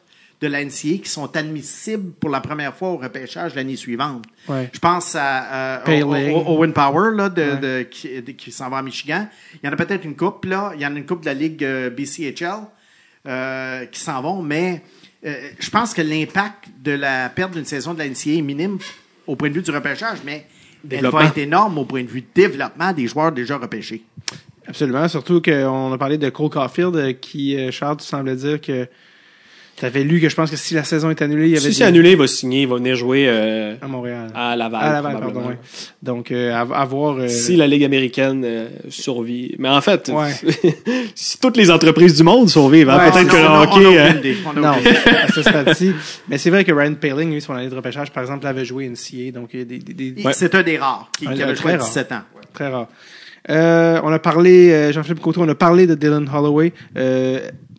de 0.40 0.46
la 0.48 0.64
NCAA 0.64 0.98
qui 1.02 1.08
sont 1.10 1.36
admissibles 1.36 2.12
pour 2.12 2.30
la 2.30 2.40
première 2.40 2.74
fois 2.74 2.88
au 2.90 2.96
repêchage 2.96 3.54
l'année 3.54 3.76
suivante. 3.76 4.24
Ouais. 4.48 4.70
Je 4.72 4.78
pense 4.78 5.14
à 5.14 5.82
euh, 5.86 6.02
Owen 6.46 6.72
Power 6.72 7.14
là, 7.14 7.28
de, 7.28 7.42
Ouais. 7.42 7.56
de- 7.58 7.82
qui, 7.82 8.22
de- 8.22 8.32
qui 8.32 8.50
s'en 8.50 8.70
va 8.70 8.78
à 8.78 8.82
Michigan. 8.82 9.28
Il 9.62 9.66
y 9.66 9.68
en 9.68 9.72
a 9.72 9.76
peut-être 9.76 10.04
une 10.04 10.16
coupe 10.16 10.46
là. 10.46 10.72
Il 10.74 10.80
y 10.80 10.86
en 10.86 10.94
a 10.94 10.98
une 10.98 11.04
coupe 11.06 11.20
de 11.20 11.26
la 11.26 11.34
Ligue 11.34 11.62
euh, 11.62 11.90
BCHL 11.90 12.64
euh, 13.26 13.84
qui 13.86 14.00
s'en 14.00 14.22
vont, 14.22 14.42
mais 14.42 14.82
je 15.22 15.68
pense 15.68 15.92
que 15.92 16.00
l'impact 16.00 16.64
de 16.82 16.92
la 16.92 17.28
perte 17.28 17.52
d'une 17.52 17.66
saison 17.66 17.92
de 17.92 17.98
la 17.98 18.08
NCAA 18.08 18.38
est 18.38 18.42
minime 18.42 18.78
au 19.26 19.36
point 19.36 19.50
de 19.50 19.54
vue 19.54 19.62
du 19.62 19.70
repêchage, 19.70 20.20
mais 20.24 20.46
elle 20.90 21.06
va 21.06 21.26
être 21.26 21.36
énorme 21.36 21.76
au 21.76 21.84
point 21.84 22.02
de 22.02 22.08
vue 22.08 22.24
développement 22.34 22.94
des 22.94 23.06
joueurs 23.06 23.30
déjà 23.30 23.58
repêchés. 23.58 24.02
Absolument. 24.66 25.06
Surtout 25.08 25.42
qu'on 25.42 25.92
a 25.92 25.98
parlé 25.98 26.16
de 26.16 26.30
Cole 26.30 26.48
Caulfield 26.48 27.20
qui, 27.20 27.70
Charles, 27.70 27.98
tu 27.98 28.06
semblais 28.06 28.36
dire 28.36 28.58
que 28.62 28.88
tu 29.80 29.86
avais 29.86 30.04
lu 30.04 30.20
que 30.20 30.28
je 30.28 30.36
pense 30.36 30.50
que 30.50 30.56
si 30.56 30.74
la 30.74 30.84
saison 30.84 31.08
est 31.10 31.20
annulée, 31.22 31.46
il 31.46 31.50
y 31.50 31.52
avait 31.54 31.60
Si 31.62 31.66
des- 31.68 31.72
c'est 31.74 31.84
annulé, 31.84 32.10
il 32.12 32.16
va 32.18 32.26
signer, 32.26 32.62
il 32.62 32.68
va 32.68 32.76
venir 32.76 32.94
jouer 32.94 33.24
euh, 33.28 33.74
à 33.80 33.88
Montréal. 33.88 34.28
à 34.34 34.54
Laval. 34.54 34.80
À 34.84 34.92
Laval, 34.92 35.18
pardon, 35.20 35.40
ouais. 35.48 35.58
Donc, 36.02 36.30
euh, 36.30 36.52
à, 36.52 36.60
à 36.60 36.84
voir... 36.84 37.16
euh, 37.18 37.28
Si 37.28 37.56
la 37.56 37.66
Ligue 37.66 37.82
américaine 37.84 38.42
euh, 38.44 38.68
survit. 38.90 39.54
Mais 39.58 39.68
en 39.70 39.80
fait, 39.80 40.10
Ouais. 40.14 40.30
si 41.14 41.38
toutes 41.40 41.56
les 41.56 41.70
entreprises 41.70 42.14
du 42.16 42.22
monde 42.22 42.48
survivent, 42.50 42.90
hein, 42.90 42.98
Ouais, 42.98 43.10
peut-être 43.10 43.28
que 43.28 43.36
le 43.36 43.42
a- 43.42 43.50
on 43.50 43.54
a 43.54 43.62
hockey... 43.64 43.98
euh, 43.98 45.24
à 45.26 45.32
ce 45.32 45.42
stade-ci. 45.42 45.92
Mais 46.28 46.38
c'est 46.38 46.50
vrai 46.50 46.64
que 46.64 46.72
Ryan 46.72 46.94
Paling, 46.94 47.32
lui, 47.32 47.40
son 47.40 47.54
année 47.54 47.68
de 47.68 47.74
repêchage, 47.74 48.10
par 48.12 48.22
exemple, 48.22 48.46
avait 48.46 48.64
joué 48.64 48.86
NCA, 48.88 49.32
donc 49.32 49.50
il 49.54 49.58
y 49.60 49.62
a 49.62 49.64
des, 49.64 49.78
des, 49.78 50.10
des- 50.12 50.22
Ouais. 50.22 50.32
C'est 50.34 50.54
un 50.54 50.62
des 50.62 50.76
rares 50.78 51.10
qui, 51.18 51.26
Un- 51.26 51.34
qui 51.34 51.42
avait 51.42 51.56
joué 51.56 51.72
à 51.72 51.76
rare. 51.78 51.86
17 51.86 52.12
ans. 52.12 52.20
très 52.52 52.68
rare. 52.68 52.88
Euh, 53.48 53.98
on 54.04 54.12
a 54.12 54.18
parlé, 54.18 54.70
euh, 54.70 54.92
Jean-Philippe 54.92 55.20
Côté, 55.20 55.40
on 55.40 55.48
a 55.48 55.54
parlé 55.54 55.86
de 55.86 55.94
Dylan 55.94 56.28
Holloway. 56.32 56.74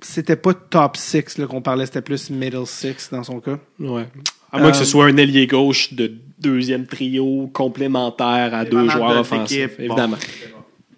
C'était 0.01 0.35
pas 0.35 0.53
top 0.53 0.97
6 0.97 1.37
là, 1.37 1.47
qu'on 1.47 1.61
parlait, 1.61 1.85
c'était 1.85 2.01
plus 2.01 2.29
middle 2.29 2.65
6 2.65 3.09
dans 3.11 3.23
son 3.23 3.39
cas. 3.39 3.59
Ouais. 3.79 4.07
À 4.51 4.59
moins 4.59 4.71
que 4.71 4.77
ce 4.77 4.83
Euh, 4.83 4.85
soit 4.85 5.05
un 5.05 5.17
ailier 5.17 5.47
gauche 5.47 5.93
de 5.93 6.11
deuxième 6.39 6.85
trio 6.85 7.49
complémentaire 7.53 8.53
à 8.53 8.65
deux 8.65 8.89
joueurs 8.89 9.13
de 9.13 9.19
offensifs, 9.19 9.57
l'équipe, 9.57 9.77
bon. 9.77 9.83
évidemment. 9.85 10.17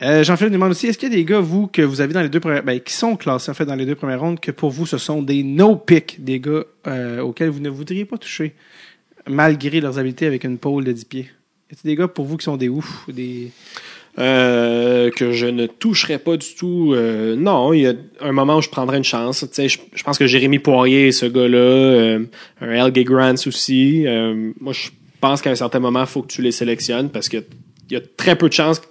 Euh, 0.01 0.23
Jean-Philippe 0.23 0.53
demande 0.53 0.71
aussi, 0.71 0.87
est-ce 0.87 0.97
qu'il 0.97 1.09
y 1.09 1.13
a 1.13 1.15
des 1.15 1.23
gars, 1.23 1.39
vous, 1.39 1.67
que 1.67 1.81
vous 1.81 2.01
avez 2.01 2.13
dans 2.13 2.21
les 2.21 2.29
deux 2.29 2.39
premières, 2.39 2.63
ben, 2.63 2.79
qui 2.79 2.93
sont 2.93 3.15
classés, 3.15 3.51
en 3.51 3.53
fait, 3.53 3.65
dans 3.65 3.75
les 3.75 3.85
deux 3.85 3.95
premières 3.95 4.19
rondes, 4.19 4.39
que 4.39 4.51
pour 4.51 4.71
vous, 4.71 4.85
ce 4.85 4.97
sont 4.97 5.21
des 5.21 5.43
no-pick, 5.43 6.23
des 6.23 6.39
gars 6.39 6.63
euh, 6.87 7.21
auxquels 7.21 7.49
vous 7.49 7.59
ne 7.59 7.69
voudriez 7.69 8.05
pas 8.05 8.17
toucher, 8.17 8.53
malgré 9.27 9.79
leurs 9.79 9.99
habiletés 9.99 10.25
avec 10.25 10.43
une 10.43 10.57
pôle 10.57 10.83
de 10.83 10.91
10 10.91 11.05
pieds? 11.05 11.29
Y 11.71 11.73
a 11.73 11.77
des 11.83 11.95
gars 11.95 12.07
pour 12.07 12.25
vous 12.25 12.37
qui 12.37 12.43
sont 12.43 12.57
des 12.57 12.69
ouf, 12.69 13.05
des... 13.07 13.51
Euh, 14.19 15.09
que 15.09 15.31
je 15.31 15.47
ne 15.47 15.65
toucherai 15.65 16.19
pas 16.19 16.37
du 16.37 16.53
tout. 16.55 16.93
euh, 16.93 17.35
non, 17.35 17.73
il 17.73 17.81
y 17.81 17.87
a 17.87 17.93
un 18.21 18.31
moment 18.31 18.57
où 18.57 18.61
je 18.61 18.69
prendrais 18.69 18.97
une 18.97 19.03
chance. 19.03 19.39
Tu 19.39 19.47
sais, 19.53 19.67
je, 19.69 19.79
je 19.93 20.03
pense 20.03 20.19
que 20.19 20.27
Jérémy 20.27 20.59
Poirier, 20.59 21.11
ce 21.11 21.25
gars-là, 21.25 21.57
euh, 21.57 22.25
un 22.61 22.69
Helge 22.71 23.03
Grants 23.05 23.33
aussi. 23.47 24.05
euh, 24.05 24.51
moi, 24.61 24.71
je 24.73 24.89
pense 25.19 25.41
qu'à 25.41 25.49
un 25.49 25.55
certain 25.55 25.79
moment, 25.79 26.01
il 26.01 26.05
faut 26.05 26.21
que 26.21 26.27
tu 26.31 26.43
les 26.43 26.51
sélectionnes 26.51 27.09
parce 27.09 27.27
que 27.27 27.37
il 27.89 27.93
y 27.93 27.95
a 27.95 28.01
très 28.15 28.35
peu 28.35 28.49
de 28.49 28.53
chances 28.53 28.81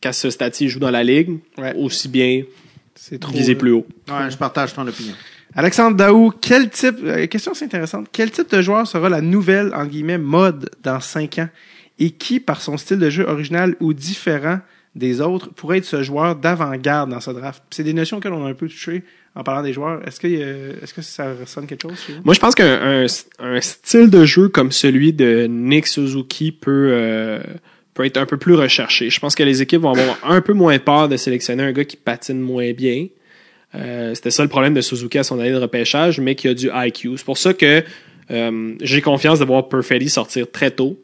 qu'à 0.00 0.12
ce 0.12 0.30
stade-ci, 0.30 0.66
ils 0.66 0.68
jouent 0.68 0.78
dans 0.78 0.92
la 0.92 1.02
ligue. 1.02 1.40
Ouais. 1.58 1.74
Aussi 1.76 2.08
bien 2.08 2.42
C'est 2.94 3.18
trop... 3.18 3.32
viser 3.32 3.56
plus 3.56 3.72
haut. 3.72 3.86
Ouais, 4.08 4.30
je 4.30 4.36
partage 4.36 4.74
ton 4.74 4.86
opinion. 4.86 5.14
Alexandre 5.56 5.96
Daou, 5.96 6.30
quel 6.40 6.70
type, 6.70 6.98
euh, 7.02 7.26
question 7.26 7.52
c'est 7.54 7.64
intéressante, 7.64 8.06
quel 8.12 8.30
type 8.30 8.48
de 8.50 8.62
joueur 8.62 8.86
sera 8.86 9.08
la 9.08 9.22
nouvelle, 9.22 9.72
en 9.74 9.86
guillemets, 9.86 10.18
mode 10.18 10.70
dans 10.84 11.00
5 11.00 11.38
ans? 11.40 11.48
Et 11.98 12.10
qui, 12.10 12.40
par 12.40 12.60
son 12.60 12.76
style 12.76 12.98
de 12.98 13.10
jeu 13.10 13.24
original 13.26 13.74
ou 13.80 13.92
différent 13.92 14.60
des 14.94 15.20
autres, 15.20 15.50
pourrait 15.50 15.78
être 15.78 15.84
ce 15.84 16.02
joueur 16.02 16.36
d'avant-garde 16.36 17.10
dans 17.10 17.20
ce 17.20 17.30
draft? 17.30 17.62
C'est 17.70 17.84
des 17.84 17.92
notions 17.92 18.18
auxquelles 18.18 18.32
on 18.32 18.46
a 18.46 18.50
un 18.50 18.54
peu 18.54 18.68
touché 18.68 19.02
en 19.34 19.44
parlant 19.44 19.62
des 19.62 19.72
joueurs. 19.72 20.00
Est-ce 20.06 20.18
que, 20.18 20.26
euh, 20.28 20.72
est-ce 20.82 20.94
que 20.94 21.02
ça 21.02 21.32
ressemble 21.40 21.66
quelque 21.66 21.82
chose? 21.82 21.98
Moi, 22.24 22.34
je 22.34 22.40
pense 22.40 22.54
qu'un 22.54 23.04
un, 23.04 23.06
un 23.38 23.60
style 23.60 24.10
de 24.10 24.24
jeu 24.24 24.48
comme 24.48 24.72
celui 24.72 25.12
de 25.12 25.46
Nick 25.48 25.86
Suzuki 25.86 26.50
peut, 26.50 26.88
euh, 26.90 27.40
peut 27.94 28.04
être 28.04 28.16
un 28.16 28.26
peu 28.26 28.36
plus 28.36 28.54
recherché. 28.54 29.10
Je 29.10 29.20
pense 29.20 29.34
que 29.34 29.42
les 29.42 29.62
équipes 29.62 29.82
vont 29.82 29.92
avoir 29.92 30.18
un 30.24 30.40
peu 30.40 30.54
moins 30.54 30.78
peur 30.78 31.08
de 31.08 31.16
sélectionner 31.16 31.62
un 31.62 31.72
gars 31.72 31.84
qui 31.84 31.96
patine 31.96 32.40
moins 32.40 32.72
bien. 32.72 33.06
Euh, 33.74 34.14
C'était 34.14 34.30
ça 34.30 34.42
le 34.42 34.48
problème 34.48 34.74
de 34.74 34.80
Suzuki 34.80 35.18
à 35.18 35.24
son 35.24 35.38
année 35.38 35.52
de 35.52 35.56
repêchage, 35.56 36.18
mais 36.20 36.34
qui 36.34 36.48
a 36.48 36.54
du 36.54 36.70
IQ. 36.72 37.18
C'est 37.18 37.24
pour 37.26 37.38
ça 37.38 37.54
que 37.54 37.84
euh, 38.30 38.74
j'ai 38.80 39.02
confiance 39.02 39.38
de 39.38 39.44
voir 39.44 39.68
Perfetti 39.68 40.08
sortir 40.08 40.50
très 40.50 40.70
tôt. 40.70 41.00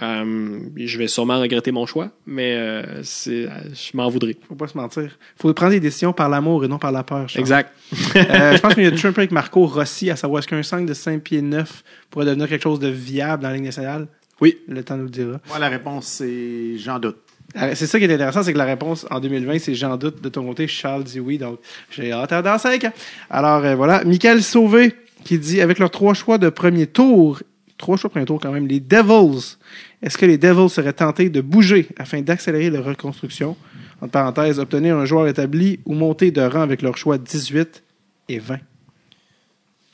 Euh, 0.00 0.58
je 0.76 0.96
vais 0.98 1.06
sûrement 1.08 1.38
regretter 1.40 1.70
mon 1.70 1.84
choix, 1.84 2.10
mais 2.26 2.54
euh, 2.56 3.02
c'est- 3.02 3.46
je 3.74 3.94
m'en 3.96 4.08
voudrais. 4.08 4.36
Faut 4.48 4.54
pas 4.54 4.66
se 4.68 4.76
mentir. 4.78 5.18
Faut 5.36 5.52
prendre 5.52 5.72
des 5.72 5.80
décisions 5.80 6.12
par 6.14 6.28
l'amour 6.30 6.64
et 6.64 6.68
non 6.68 6.78
par 6.78 6.92
la 6.92 7.02
peur. 7.02 7.28
Charles. 7.28 7.40
Exact. 7.40 7.72
Euh, 8.16 8.56
je 8.56 8.58
pense 8.60 8.74
qu'il 8.74 8.84
y 8.84 8.86
a 8.86 8.90
un 8.90 9.12
peu 9.12 9.20
avec 9.20 9.32
Marco 9.32 9.66
Rossi, 9.66 10.10
à 10.10 10.16
savoir 10.16 10.38
est-ce 10.38 10.48
qu'un 10.48 10.62
5 10.62 10.86
de 10.86 10.94
5 10.94 11.20
pieds 11.22 11.42
9 11.42 11.84
pourrait 12.10 12.24
devenir 12.24 12.48
quelque 12.48 12.62
chose 12.62 12.80
de 12.80 12.88
viable 12.88 13.42
dans 13.42 13.50
la 13.50 13.56
Ligue 13.56 13.64
nationale? 13.64 14.06
Oui. 14.40 14.56
Le 14.66 14.82
temps 14.82 14.96
nous 14.96 15.04
le 15.04 15.10
dira. 15.10 15.40
Moi, 15.48 15.58
la 15.58 15.68
réponse, 15.68 16.06
c'est 16.06 16.78
j'en 16.78 16.98
doute. 16.98 17.18
Euh, 17.60 17.72
C'est 17.74 17.86
ça 17.86 17.98
qui 17.98 18.06
est 18.06 18.12
intéressant, 18.14 18.42
c'est 18.42 18.54
que 18.54 18.58
la 18.58 18.64
réponse 18.64 19.06
en 19.10 19.20
2020, 19.20 19.58
c'est 19.58 19.74
j'en 19.74 19.98
doute 19.98 20.22
de 20.22 20.28
ton 20.30 20.46
côté. 20.46 20.66
Charles 20.66 21.04
dit 21.04 21.20
oui, 21.20 21.36
donc 21.36 21.58
j'ai 21.90 22.10
hâte 22.12 22.32
dans 22.42 22.56
5 22.58 22.82
ans. 22.84 22.92
Alors 23.28 23.62
euh, 23.64 23.74
voilà, 23.74 24.02
Michael 24.04 24.42
Sauvé 24.42 24.94
qui 25.22 25.38
dit 25.38 25.60
avec 25.60 25.78
leurs 25.78 25.90
trois 25.90 26.14
choix 26.14 26.38
de 26.38 26.48
premier 26.48 26.86
tour, 26.86 27.42
trois 27.82 27.96
choix 27.96 28.08
premier 28.08 28.24
tour 28.24 28.40
quand 28.40 28.52
même, 28.52 28.66
les 28.66 28.80
Devils, 28.80 29.58
est-ce 30.00 30.16
que 30.16 30.24
les 30.24 30.38
Devils 30.38 30.70
seraient 30.70 30.92
tentés 30.92 31.28
de 31.28 31.40
bouger 31.40 31.88
afin 31.98 32.22
d'accélérer 32.22 32.70
leur 32.70 32.84
reconstruction? 32.84 33.56
En 34.00 34.08
parenthèse, 34.08 34.58
obtenir 34.58 34.96
un 34.96 35.04
joueur 35.04 35.26
établi 35.28 35.80
ou 35.84 35.94
monter 35.94 36.30
de 36.30 36.40
rang 36.40 36.62
avec 36.62 36.80
leur 36.80 36.96
choix 36.96 37.18
18 37.18 37.82
et 38.28 38.38
20. 38.38 38.58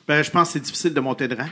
Ben, 0.07 0.23
je 0.23 0.31
pense 0.31 0.47
que 0.47 0.53
c'est 0.53 0.59
difficile 0.59 0.93
de 0.93 0.99
monter 0.99 1.27
de 1.27 1.35
rang. 1.35 1.49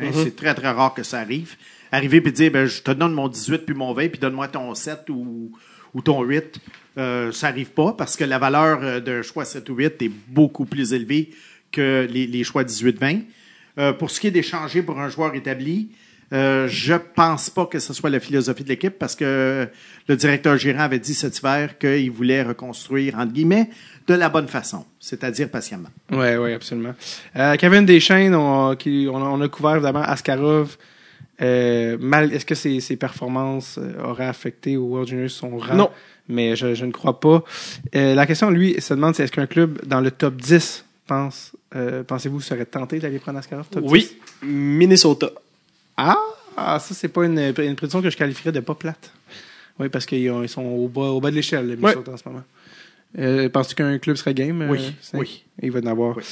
Hein, 0.00 0.10
C'est 0.12 0.34
très, 0.34 0.54
très 0.54 0.70
rare 0.70 0.94
que 0.94 1.02
ça 1.02 1.20
arrive. 1.20 1.56
Arriver 1.92 2.20
puis 2.20 2.32
dire, 2.32 2.50
ben, 2.50 2.66
je 2.66 2.82
te 2.82 2.90
donne 2.90 3.12
mon 3.12 3.28
18 3.28 3.58
puis 3.58 3.74
mon 3.74 3.92
20, 3.92 4.08
puis 4.08 4.18
donne-moi 4.18 4.48
ton 4.48 4.74
7 4.74 5.08
ou, 5.10 5.52
ou 5.94 6.02
ton 6.02 6.22
8. 6.22 6.58
Euh, 6.98 7.32
ça 7.32 7.48
arrive 7.48 7.70
pas 7.70 7.92
parce 7.92 8.16
que 8.16 8.24
la 8.24 8.38
valeur 8.38 8.80
euh, 8.82 9.00
d'un 9.00 9.22
choix 9.22 9.44
7 9.44 9.68
ou 9.68 9.74
8 9.74 10.02
est 10.02 10.12
beaucoup 10.28 10.64
plus 10.64 10.94
élevée 10.94 11.30
que 11.70 12.06
les, 12.10 12.26
les 12.26 12.44
choix 12.44 12.64
18-20. 12.64 13.24
Euh, 13.78 13.92
pour 13.92 14.10
ce 14.10 14.20
qui 14.20 14.28
est 14.28 14.30
d'échanger 14.30 14.82
pour 14.82 14.98
un 14.98 15.08
joueur 15.08 15.34
établi, 15.34 15.90
euh, 16.32 16.66
je 16.68 16.94
pense 16.94 17.50
pas 17.50 17.66
que 17.66 17.78
ce 17.78 17.92
soit 17.92 18.10
la 18.10 18.18
philosophie 18.18 18.64
de 18.64 18.68
l'équipe 18.68 18.98
parce 18.98 19.14
que 19.14 19.68
le 20.08 20.16
directeur 20.16 20.56
gérant 20.56 20.80
avait 20.80 20.98
dit 20.98 21.14
cet 21.14 21.38
hiver 21.38 21.78
qu'il 21.78 22.10
voulait 22.10 22.42
reconstruire, 22.42 23.16
entre 23.16 23.32
guillemets, 23.32 23.70
de 24.08 24.14
la 24.14 24.28
bonne 24.28 24.48
façon, 24.48 24.84
c'est-à-dire 24.98 25.50
patiemment. 25.50 25.90
Oui, 26.10 26.34
oui, 26.36 26.52
absolument. 26.52 26.94
Euh, 27.36 27.56
Kevin 27.56 27.86
Deschaines, 27.86 28.34
on, 28.34 28.74
qui, 28.74 29.06
on, 29.10 29.18
a, 29.18 29.28
on 29.28 29.40
a 29.40 29.48
couvert 29.48 29.76
évidemment 29.76 30.02
Askarov. 30.02 30.76
Euh, 31.42 31.98
mal, 32.00 32.32
est-ce 32.32 32.46
que 32.46 32.54
ses, 32.54 32.80
ses 32.80 32.96
performances 32.96 33.78
euh, 33.78 34.02
auraient 34.02 34.26
affecté 34.26 34.76
au 34.76 34.84
World 34.84 35.08
Juniors 35.08 35.30
son 35.30 35.58
rang? 35.58 35.74
Non. 35.74 35.90
Mais 36.28 36.56
je, 36.56 36.74
je 36.74 36.84
ne 36.86 36.92
crois 36.92 37.20
pas. 37.20 37.44
Euh, 37.94 38.14
la 38.14 38.26
question, 38.26 38.50
lui, 38.50 38.80
se 38.80 38.94
demande 38.94 39.14
c'est 39.14 39.24
est-ce 39.24 39.32
qu'un 39.32 39.46
club 39.46 39.78
dans 39.86 40.00
le 40.00 40.10
top 40.10 40.36
10 40.36 40.85
pense, 41.06 41.52
euh, 41.74 42.02
pensez-vous 42.04 42.40
serait 42.40 42.64
tenté 42.66 42.98
d'aller 42.98 43.18
prendre 43.18 43.38
Askarov 43.38 43.66
top 43.70 43.84
10? 43.84 43.90
Oui. 43.90 44.16
Minnesota. 44.42 45.30
Ah, 45.96 46.18
ah, 46.56 46.78
ça, 46.78 46.94
c'est 46.94 47.08
pas 47.08 47.24
une, 47.24 47.38
une 47.38 47.52
prédiction 47.76 48.02
que 48.02 48.10
je 48.10 48.16
qualifierais 48.16 48.52
de 48.52 48.60
pas 48.60 48.74
plate. 48.74 49.10
Oui, 49.78 49.88
parce 49.88 50.06
qu'ils 50.06 50.30
ont- 50.30 50.42
ils 50.42 50.48
sont 50.48 50.64
au 50.64 50.88
bas, 50.88 51.02
au 51.10 51.20
bas 51.20 51.30
de 51.30 51.36
l'échelle, 51.36 51.68
les 51.68 51.76
Minnesota, 51.76 52.12
en 52.12 52.16
ce 52.16 52.28
moment. 52.28 52.42
Euh, 53.18 53.48
Penses-tu 53.48 53.74
qu'un 53.76 53.98
club 53.98 54.16
serait 54.16 54.34
game? 54.34 54.62
euh, 54.62 54.68
Oui, 54.70 54.92
cinq? 55.00 55.18
oui. 55.20 55.44
Il 55.62 55.70
va 55.70 55.80
en 55.80 55.86
avoir. 55.86 56.16
Oui. 56.16 56.22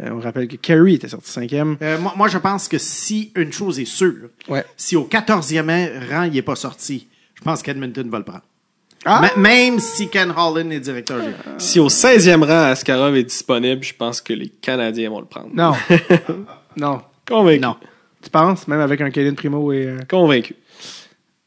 Euh, 0.00 0.10
on 0.12 0.20
rappelle 0.20 0.48
que 0.48 0.56
Kerry 0.56 0.94
était 0.94 1.08
sorti 1.08 1.30
cinquième. 1.30 1.76
Euh, 1.82 1.98
moi, 1.98 2.14
moi, 2.16 2.28
je 2.28 2.38
pense 2.38 2.68
que 2.68 2.78
si 2.78 3.32
une 3.36 3.52
chose 3.52 3.78
est 3.80 3.84
sûre, 3.84 4.30
Ouais. 4.48 4.64
si 4.76 4.96
au 4.96 5.04
14e 5.04 5.68
rang, 6.10 6.22
il 6.24 6.32
n'est 6.32 6.42
pas 6.42 6.56
sorti, 6.56 7.06
je 7.34 7.42
pense 7.42 7.62
qu'Edmonton 7.62 8.08
va 8.08 8.18
le 8.18 8.24
prendre. 8.24 8.42
Ah! 9.04 9.30
Même 9.36 9.78
si 9.80 10.08
Ken 10.08 10.32
Holland 10.36 10.70
est 10.72 10.80
directeur 10.80 11.18
général. 11.18 11.54
Si 11.58 11.80
au 11.80 11.88
16e 11.88 12.44
rang, 12.44 12.70
Askarov 12.70 13.16
est 13.16 13.24
disponible, 13.24 13.82
je 13.82 13.94
pense 13.94 14.20
que 14.20 14.32
les 14.32 14.48
Canadiens 14.48 15.10
vont 15.10 15.20
le 15.20 15.26
prendre. 15.26 15.48
Non. 15.52 15.72
non. 16.76 17.02
Convaincu. 17.26 17.60
Non. 17.60 17.76
Tu 18.22 18.30
penses, 18.30 18.68
même 18.68 18.80
avec 18.80 19.00
un 19.00 19.10
Kaden 19.10 19.34
Primo 19.34 19.72
et. 19.72 19.86
euh, 19.86 19.98
Convaincu. 20.08 20.54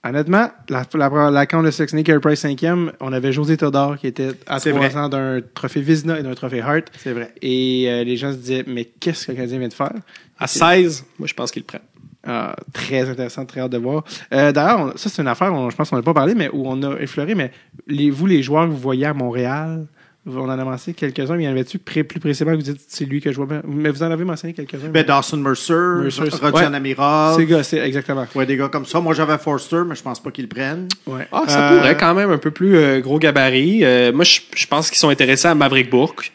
Honnêtement, 0.04 0.52
la, 0.70 0.86
la, 0.94 1.32
la 1.32 1.46
on 1.54 1.66
a 1.66 1.72
sélectionné 1.72 2.04
Carey 2.04 2.20
Price 2.20 2.44
5e, 2.46 2.92
on 3.00 3.12
avait 3.12 3.32
José 3.32 3.58
Todor 3.58 3.98
qui 3.98 4.06
était 4.06 4.30
à 4.46 4.60
C'est 4.60 4.70
3 4.70 4.88
vrai. 4.90 4.98
ans 5.00 5.10
d'un 5.10 5.40
trophée 5.56 5.82
Vizina 5.82 6.20
et 6.20 6.24
d'un 6.24 6.36
trophée 6.36 6.62
Hart. 6.62 6.84
C'est 7.00 7.12
vrai. 7.14 7.34
Et 7.42 7.86
euh, 7.88 8.04
les 8.04 8.16
gens 8.16 8.32
se 8.32 8.38
disaient, 8.38 8.64
mais 8.68 8.86
qu'est-ce 9.00 9.26
que 9.26 9.32
le 9.32 9.38
Canadien 9.38 9.58
vient 9.60 9.68
de 9.70 9.74
faire? 9.74 9.94
À 10.38 10.46
16, 10.46 11.06
moi, 11.18 11.28
je 11.28 11.34
pense 11.34 11.50
qu'il 11.52 11.62
le 11.64 11.66
prend. 11.66 11.80
Ah, 12.26 12.56
très 12.74 13.08
intéressant, 13.10 13.46
très 13.46 13.62
hâte 13.62 13.72
de 13.72 13.78
voir. 13.78 14.04
Euh, 14.34 14.52
D'ailleurs, 14.52 14.94
ça 14.98 15.10
c'est 15.10 15.22
une 15.22 15.28
affaire, 15.28 15.54
on- 15.54 15.70
je 15.70 15.76
pense 15.76 15.90
qu'on 15.90 15.96
n'a 15.98 16.02
pas 16.02 16.14
parlé, 16.14 16.34
mais 16.36 16.50
où 16.52 16.64
on 16.68 16.82
a 16.84 17.00
effleuré, 17.00 17.36
mais 17.36 17.52
les, 17.88 18.10
vous, 18.10 18.26
les 18.26 18.42
joueurs 18.42 18.66
que 18.66 18.72
vous 18.72 18.78
voyez 18.78 19.06
à 19.06 19.14
Montréal, 19.14 19.86
on 20.28 20.40
en 20.40 20.50
a 20.50 20.64
mentionné 20.66 20.96
quelques-uns, 20.96 21.36
mais 21.36 21.44
y 21.44 21.48
en 21.48 21.52
avait-tu 21.52 21.78
plus 21.78 22.04
précisément 22.04 22.50
que 22.54 22.56
vous 22.56 22.64
dites 22.64 22.82
c'est 22.88 23.06
lui 23.06 23.22
que 23.22 23.32
je 23.32 23.36
vois 23.38 23.46
bien? 23.46 23.62
Mais 23.68 23.92
vous 23.92 24.02
en 24.02 24.10
avez 24.10 24.24
mentionné 24.26 24.56
quelques-uns. 24.56 24.90
Ben, 24.90 25.06
Dawson 25.06 25.38
Mercer, 25.38 25.74
Mercer, 26.02 26.22
Rodion 26.42 26.52
ouais. 26.52 26.76
Amirov. 26.76 27.36
c'est 27.38 27.46
gars, 27.46 27.62
c'est 27.62 27.78
exactement. 27.78 28.26
Ouais, 28.34 28.48
des 28.48 28.58
gars 28.58 28.70
comme 28.70 28.88
ça. 28.88 29.00
Moi, 29.00 29.14
j'avais 29.14 29.38
Forster, 29.38 29.84
mais 29.86 29.94
je 29.94 30.02
pense 30.02 30.20
pas 30.20 30.32
qu'ils 30.32 30.46
le 30.46 30.50
prennent. 30.50 30.88
Ouais. 31.06 31.28
Ah, 31.32 31.44
ça 31.48 31.70
Euh, 31.74 31.78
pourrait 31.78 31.96
quand 31.98 32.16
même 32.16 32.32
un 32.32 32.40
peu 32.40 32.50
plus 32.50 32.76
euh, 32.76 33.02
gros 33.02 33.20
gabarit. 33.20 33.86
Euh, 33.86 34.12
moi, 34.12 34.24
je, 34.24 34.40
je 34.56 34.66
pense 34.66 34.90
qu'ils 34.90 34.98
sont 34.98 35.10
intéressés 35.10 35.48
à 35.48 35.54
Maverick 35.54 35.92
Bourque. 35.92 36.32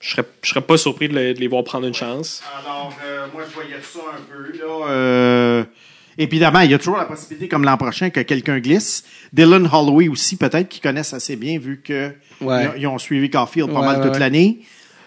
Je 0.00 0.10
serais, 0.10 0.24
je 0.42 0.48
serais 0.50 0.60
pas 0.60 0.76
surpris 0.76 1.08
de, 1.08 1.14
le- 1.14 1.34
de 1.34 1.40
les 1.40 1.48
voir 1.48 1.64
prendre 1.64 1.86
une 1.86 1.94
chance. 1.94 2.42
Alors, 2.62 2.92
euh, 3.04 3.26
moi, 3.32 3.42
je 3.48 3.54
voyais 3.54 3.80
ça 3.82 3.98
un 4.14 4.20
peu, 4.30 4.58
là. 4.58 4.88
Euh, 4.90 5.64
évidemment, 6.18 6.60
il 6.60 6.70
y 6.70 6.74
a 6.74 6.78
toujours 6.78 6.98
la 6.98 7.06
possibilité, 7.06 7.48
comme 7.48 7.64
l'an 7.64 7.76
prochain, 7.78 8.10
que 8.10 8.20
quelqu'un 8.20 8.58
glisse. 8.60 9.04
Dylan 9.32 9.66
Holloway 9.72 10.08
aussi, 10.08 10.36
peut-être, 10.36 10.68
qu'ils 10.68 10.82
connaissent 10.82 11.14
assez 11.14 11.36
bien, 11.36 11.58
vu 11.58 11.80
que 11.82 12.12
Ouais. 12.42 12.64
ils, 12.64 12.68
ont- 12.68 12.72
ils 12.76 12.86
ont 12.88 12.98
suivi 12.98 13.30
Caulfield 13.30 13.72
pas 13.72 13.80
Ouais, 13.80 13.86
mal 13.86 13.96
ouais, 13.98 14.02
toute 14.04 14.12
ouais. 14.14 14.18
l'année. 14.20 14.58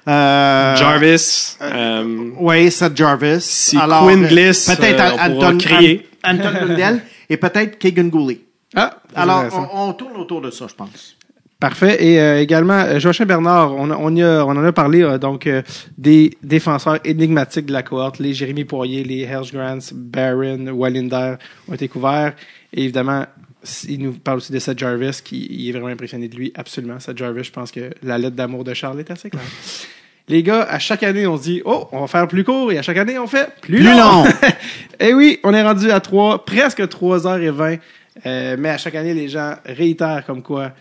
Euh, 0.08 0.76
Jarvis. 0.76 1.58
euh, 1.62 2.32
Oui, 2.40 2.72
Seth 2.72 2.98
Jarvis. 2.98 3.42
Si 3.42 3.78
Alors, 3.78 4.06
Quinn 4.06 4.26
glisse, 4.26 4.66
peut-être 4.76 5.00
euh, 5.00 5.18
on 5.30 5.44
Anton, 5.44 5.58
crier. 5.60 6.10
An- 6.24 6.36
Anton 6.36 6.52
Lundell 6.66 7.02
et 7.30 7.38
peut-être 7.38 7.78
Kagan 7.78 8.06
Goulet. 8.08 8.42
Ah, 8.76 8.98
Alors, 9.16 9.44
on 9.74 9.94
tourne 9.94 10.18
autour 10.18 10.42
de 10.42 10.50
ça, 10.50 10.66
je 10.68 10.74
pense. 10.74 11.16
Parfait. 11.60 11.98
Et 12.06 12.22
euh, 12.22 12.40
également, 12.42 12.80
euh, 12.80 13.00
Joachim 13.00 13.26
Bernard, 13.26 13.76
on, 13.76 13.90
a- 13.92 13.98
on, 13.98 14.16
y 14.16 14.24
a- 14.24 14.46
on 14.46 14.52
en 14.52 14.64
a 14.64 14.72
parlé 14.72 15.02
euh, 15.04 15.18
donc 15.18 15.46
euh, 15.46 15.62
des 15.98 16.38
défenseurs 16.42 17.00
énigmatiques 17.04 17.66
de 17.66 17.74
la 17.74 17.84
cohorte, 17.84 18.20
les 18.20 18.34
Jérémy 18.34 18.64
Poirier, 18.64 19.04
les 19.04 19.28
Grants, 19.52 19.80
Barron, 19.94 20.68
Wallinder 20.70 21.36
ont 21.68 21.74
été 21.74 21.90
couverts. 21.90 22.34
Et 22.72 22.84
évidemment, 22.84 23.26
il 23.90 24.00
nous 24.02 24.14
parle 24.14 24.38
aussi 24.38 24.54
de 24.54 24.60
Seth 24.60 24.80
Jarvis, 24.80 25.20
qui 25.22 25.48
il 25.50 25.68
est 25.68 25.72
vraiment 25.74 25.88
impressionné 25.88 26.30
de 26.30 26.36
lui, 26.38 26.54
absolument. 26.56 26.98
Seth 27.02 27.18
Jarvis, 27.18 27.44
je 27.44 27.52
pense 27.52 27.72
que 27.72 27.90
la 28.04 28.18
lettre 28.18 28.38
d'amour 28.38 28.64
de 28.64 28.74
Charles 28.74 29.02
est 29.02 29.12
assez 29.12 29.30
claire. 29.30 29.44
Les 30.30 30.44
gars, 30.44 30.62
à 30.62 30.80
chaque 30.80 31.04
année, 31.04 31.28
on 31.28 31.36
se 31.38 31.44
dit, 31.44 31.62
oh, 31.66 31.90
on 31.92 32.02
va 32.02 32.08
faire 32.08 32.28
plus 32.30 32.46
court, 32.46 32.72
et 32.72 32.78
à 32.78 32.84
chaque 32.84 32.98
année, 32.98 33.20
on 33.20 33.28
fait 33.28 33.50
plus, 33.62 33.80
Plus 33.80 33.84
long. 33.84 34.24
et 35.00 35.14
oui, 35.14 35.40
on 35.44 35.54
est 35.54 35.64
rendu 35.64 35.92
à 35.92 36.00
3, 36.00 36.46
presque 36.46 36.80
3h20. 36.82 37.80
Euh, 38.26 38.56
mais 38.58 38.70
à 38.70 38.78
chaque 38.78 38.96
année, 38.96 39.14
les 39.14 39.28
gens 39.28 39.56
réitèrent 39.66 40.24
comme 40.26 40.42
quoi 40.44 40.72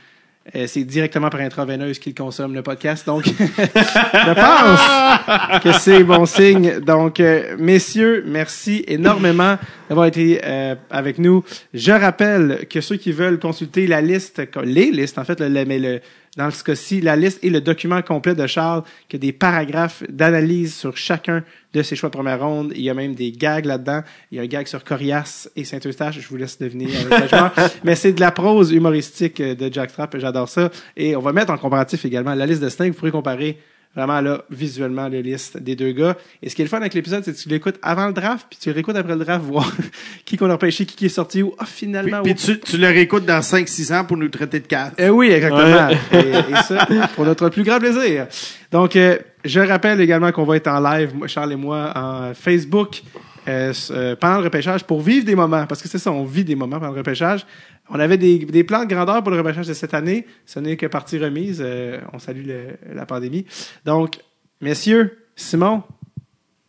c'est 0.67 0.85
directement 0.85 1.29
par 1.31 1.41
intraveineuse 1.41 1.99
qu'ils 1.99 2.15
consomment 2.15 2.55
le 2.55 2.63
podcast. 2.63 3.05
Donc, 3.07 3.25
je 3.27 3.33
pense 4.35 5.63
que 5.63 5.73
c'est 5.73 6.05
bon 6.05 6.27
signe. 6.27 6.81
Donc, 6.81 7.21
euh, 7.21 7.57
messieurs, 7.59 8.25
merci 8.27 8.85
énormément 8.87 9.57
d'avoir 9.89 10.07
été 10.07 10.41
euh, 10.45 10.75
avec 10.91 11.19
nous. 11.19 11.45
Je 11.75 11.93
rappelle 11.93 12.67
que 12.71 12.81
ceux 12.81 12.97
qui 12.97 13.13
veulent 13.13 13.39
consulter 13.39 13.87
la 13.87 14.01
liste, 14.01 14.43
les 14.65 14.91
listes, 14.91 15.19
en 15.19 15.25
fait, 15.25 15.41
le, 15.41 15.49
le- 15.49 15.65
mais 15.65 15.79
le, 15.79 16.01
dans 16.39 16.53
ce 16.53 16.63
cas-ci, 16.63 17.01
la 17.01 17.17
liste 17.17 17.41
et 17.43 17.51
le 17.51 17.61
document 17.61 18.01
complet 18.01 18.37
de 18.37 18.47
Charles, 18.47 18.85
qui 19.09 19.17
a 19.17 19.19
des 19.19 19.33
paragraphes 19.33 20.05
d'analyse 20.09 20.73
sur 20.73 20.97
chacun 20.97 21.43
de 21.75 21.83
ses 21.83 21.97
choix 21.97 22.11
de 22.11 22.15
première 22.15 22.41
ronde. 22.41 22.73
Il 22.77 22.83
y 22.83 22.89
a 22.89 22.95
même 22.95 23.17
des 23.17 23.33
gags 23.33 23.65
là-dedans. 23.65 24.03
Il 24.31 24.37
y 24.37 24.41
a 24.41 24.45
un 24.45 24.47
gag 24.47 24.69
sur 24.69 24.85
Corias 24.85 25.49
et 25.57 25.65
Saint-Eustache. 25.65 26.21
Je 26.21 26.29
vous 26.29 26.37
laisse 26.37 26.57
deviner 26.57 26.97
avec 26.97 27.23
le 27.23 27.29
joueur. 27.29 27.53
Mais 27.85 27.97
c'est 27.97 28.13
de 28.13 28.21
la 28.21 28.31
prose 28.31 28.71
humoristique 28.71 29.41
euh, 29.41 29.57
de 29.57 29.69
Jack 29.73 29.91
Strapp. 29.91 30.17
J'adore 30.17 30.49
ça. 30.49 30.71
Et 30.97 31.17
on 31.17 31.21
va 31.21 31.33
mettre 31.33 31.51
en 31.51 31.59
comparatif 31.59 32.05
également 32.05 32.35
la 32.35 32.47
liste 32.47 32.63
de 32.63 32.69
Snake. 32.69 32.93
Vous 32.93 32.99
pourrez 32.99 33.11
comparer 33.11 33.59
vraiment 33.99 34.21
là, 34.21 34.43
visuellement, 34.51 35.09
la 35.09 35.21
liste 35.21 35.59
des 35.59 35.75
deux 35.75 35.91
gars. 35.93 36.17
Et 36.41 36.49
ce 36.49 36.55
qui 36.55 36.63
est 36.63 36.65
le 36.65 36.69
fun 36.69 36.77
avec 36.79 36.95
l'épisode, 36.95 37.25
c'est 37.25 37.33
que 37.33 37.39
tu 37.39 37.49
l'écoutes 37.49 37.77
avant 37.83 38.07
le 38.07 38.13
draft, 38.13 38.47
puis 38.49 38.59
tu 38.61 38.73
l'écoutes 38.73 38.95
après 38.97 39.17
le 39.17 39.25
draft, 39.25 39.45
voir 39.45 39.71
qui 40.25 40.37
qu'on 40.37 40.49
a 40.49 40.53
repêché, 40.53 40.87
qui, 40.87 40.95
qui 40.95 41.07
est 41.07 41.11
sorti 41.11 41.43
où. 41.43 41.53
Ah, 41.59 41.65
Puis, 41.65 41.73
finalement, 41.75 42.23
puis 42.23 42.33
où- 42.33 42.37
tu, 42.37 42.61
tu 42.61 42.79
le 42.79 42.87
réécoutes 42.87 43.25
dans 43.27 43.41
5-6 43.41 43.93
ans 43.93 44.05
pour 44.05 44.17
nous 44.17 44.29
traiter 44.29 44.61
de 44.61 44.67
cave. 44.67 44.93
eh 44.99 45.09
oui, 45.11 45.31
exactement. 45.31 45.89
Et, 46.13 46.17
et 46.53 46.57
ça, 46.67 46.87
pour 47.17 47.25
notre 47.25 47.49
plus 47.49 47.65
grand 47.65 47.79
plaisir. 47.79 48.27
Donc, 48.71 48.95
euh, 48.97 49.19
je 49.45 49.61
rappelle 49.61 50.01
également 50.01 50.31
qu'on 50.33 50.45
va 50.45 50.57
être 50.57 50.69
en 50.69 50.81
live, 50.81 51.15
moi, 51.15 51.27
Charles 51.27 51.53
et 51.53 51.57
moi, 51.57 51.93
en 51.97 52.35
Facebook 52.35 53.03
euh, 53.49 53.73
euh, 53.91 54.15
pendant 54.17 54.39
le 54.39 54.45
repêchage 54.45 54.85
pour 54.85 55.01
vivre 55.01 55.25
des 55.25 55.35
moments. 55.35 55.67
Parce 55.67 55.83
que 55.83 55.89
c'est 55.89 55.99
ça, 55.99 56.13
on 56.13 56.25
vit 56.25 56.45
des 56.45 56.55
moments 56.55 56.79
pendant 56.79 56.93
le 56.93 56.99
repêchage. 56.99 57.47
On 57.91 57.99
avait 58.01 58.19
des, 58.19 58.39
des 58.39 58.65
plans 58.65 58.85
de 58.85 58.89
grandeur 58.93 59.23
pour 59.23 59.31
le 59.33 59.39
repêchage 59.39 59.67
de 59.67 59.73
cette 59.75 59.95
année. 59.95 60.27
Ce 60.47 60.59
n'est 60.61 60.77
que 60.77 60.87
partie 60.87 61.19
remise. 61.19 61.63
Euh, 61.65 61.99
on 62.13 62.19
salue 62.19 62.47
le- 62.47 62.77
la 62.95 63.07
pandémie. 63.07 63.47
Donc, 63.85 64.19
messieurs, 64.61 65.19
Simon, 65.37 65.83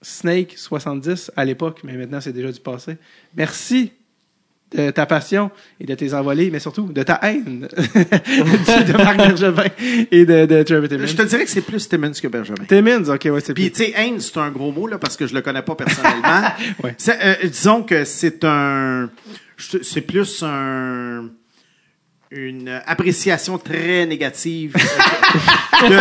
Snake 0.02 0.54
70 0.58 1.32
à 1.36 1.44
l'époque, 1.46 1.82
mais 1.84 1.94
maintenant 1.94 2.22
c'est 2.22 2.32
déjà 2.34 2.52
du 2.52 2.60
passé. 2.60 2.98
Merci 3.36 3.92
de 4.72 4.92
ta 4.92 5.08
passion 5.08 5.50
et 5.80 5.86
de 5.88 5.96
tes 5.96 6.14
envolées, 6.14 6.52
mais 6.52 6.60
surtout 6.60 6.84
de 6.94 7.02
ta 7.02 7.20
haine 7.24 7.62
de 7.72 8.98
Marc 8.98 9.18
Bergevin 9.18 9.64
et 10.12 10.26
de, 10.26 10.46
de 10.46 10.62
Trevor 10.64 10.88
Timmons. 10.88 11.08
Je 11.08 11.16
te 11.16 11.24
dirais 11.24 11.44
que 11.44 11.50
c'est 11.50 11.62
plus 11.64 11.90
Timmons 11.90 12.12
que 12.12 12.28
Benjamin. 12.28 12.64
Timmons, 12.66 13.10
ok, 13.12 13.30
ouais, 13.34 13.42
c'est 13.42 13.56
Puis, 13.56 13.72
tu 13.72 13.84
sais, 13.86 13.94
haine, 13.96 14.20
c'est 14.20 14.38
un 14.38 14.52
gros 14.52 14.72
mot, 14.72 14.86
là, 14.86 15.00
parce 15.00 15.18
que 15.18 15.26
je 15.26 15.34
le 15.34 15.42
connais 15.42 15.64
pas 15.64 15.74
personnellement. 15.76 16.44
Ouais. 16.84 16.96
Euh, 17.10 17.36
disons 17.46 17.82
que 17.82 18.06
c'est 18.06 18.44
un... 18.46 19.10
C'est 19.60 20.02
plus 20.02 20.44
un... 20.44 21.30
Une 22.32 22.70
appréciation 22.86 23.58
très 23.58 24.06
négative 24.06 24.76
euh, 24.76 25.90
de, 25.90 25.96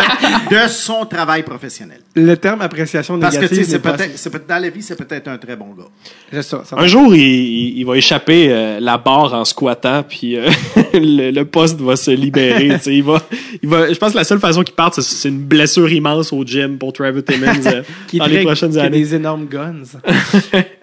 de 0.63 0.67
son 0.69 1.03
travail 1.07 1.41
professionnel. 1.41 2.01
Le 2.15 2.35
terme 2.37 2.61
appréciation 2.61 3.17
Parce 3.19 3.33
que, 3.35 3.41
négative. 3.41 3.57
tu 3.57 3.63
sais, 3.65 3.71
c'est 3.71 3.79
peut-être, 3.79 4.29
peut- 4.31 4.43
dans 4.47 4.61
la 4.61 4.69
vie, 4.69 4.83
c'est 4.83 4.95
peut-être 4.95 5.27
un 5.27 5.39
très 5.39 5.55
bon 5.55 5.73
gars. 5.75 5.85
C'est 6.31 6.43
ça, 6.43 6.61
ça 6.65 6.75
Un 6.77 6.85
jour, 6.85 7.15
il, 7.15 7.19
il- 7.21 7.77
il 7.79 7.83
va 7.83 7.97
échapper 7.97 8.51
euh, 8.51 8.79
la 8.79 8.99
barre 8.99 9.33
en 9.33 9.43
squattant, 9.43 10.03
puis 10.07 10.35
euh, 10.37 10.51
le, 10.93 11.31
le 11.31 11.45
poste 11.45 11.81
va 11.81 11.95
se 11.95 12.11
libérer. 12.11 12.75
tu 12.77 12.79
sais, 12.83 12.95
il 12.95 13.03
va, 13.03 13.19
il 13.63 13.67
va, 13.67 13.91
je 13.91 13.97
pense 13.97 14.11
que 14.11 14.17
la 14.17 14.23
seule 14.23 14.39
façon 14.39 14.61
qu'il 14.61 14.75
parte, 14.75 14.93
c'est- 14.95 15.01
c'est 15.01 15.29
une 15.29 15.41
blessure 15.41 15.91
immense 15.91 16.31
au 16.31 16.43
gym 16.45 16.77
pour 16.77 16.93
Trevor 16.93 17.23
Timmons 17.23 17.65
euh, 17.65 17.81
qui 18.07 18.19
dans 18.19 18.27
les 18.27 18.43
prochaines 18.43 18.69
qui 18.73 18.79
années. 18.79 18.99
des 18.99 19.15
énormes 19.15 19.47
guns. 19.47 19.81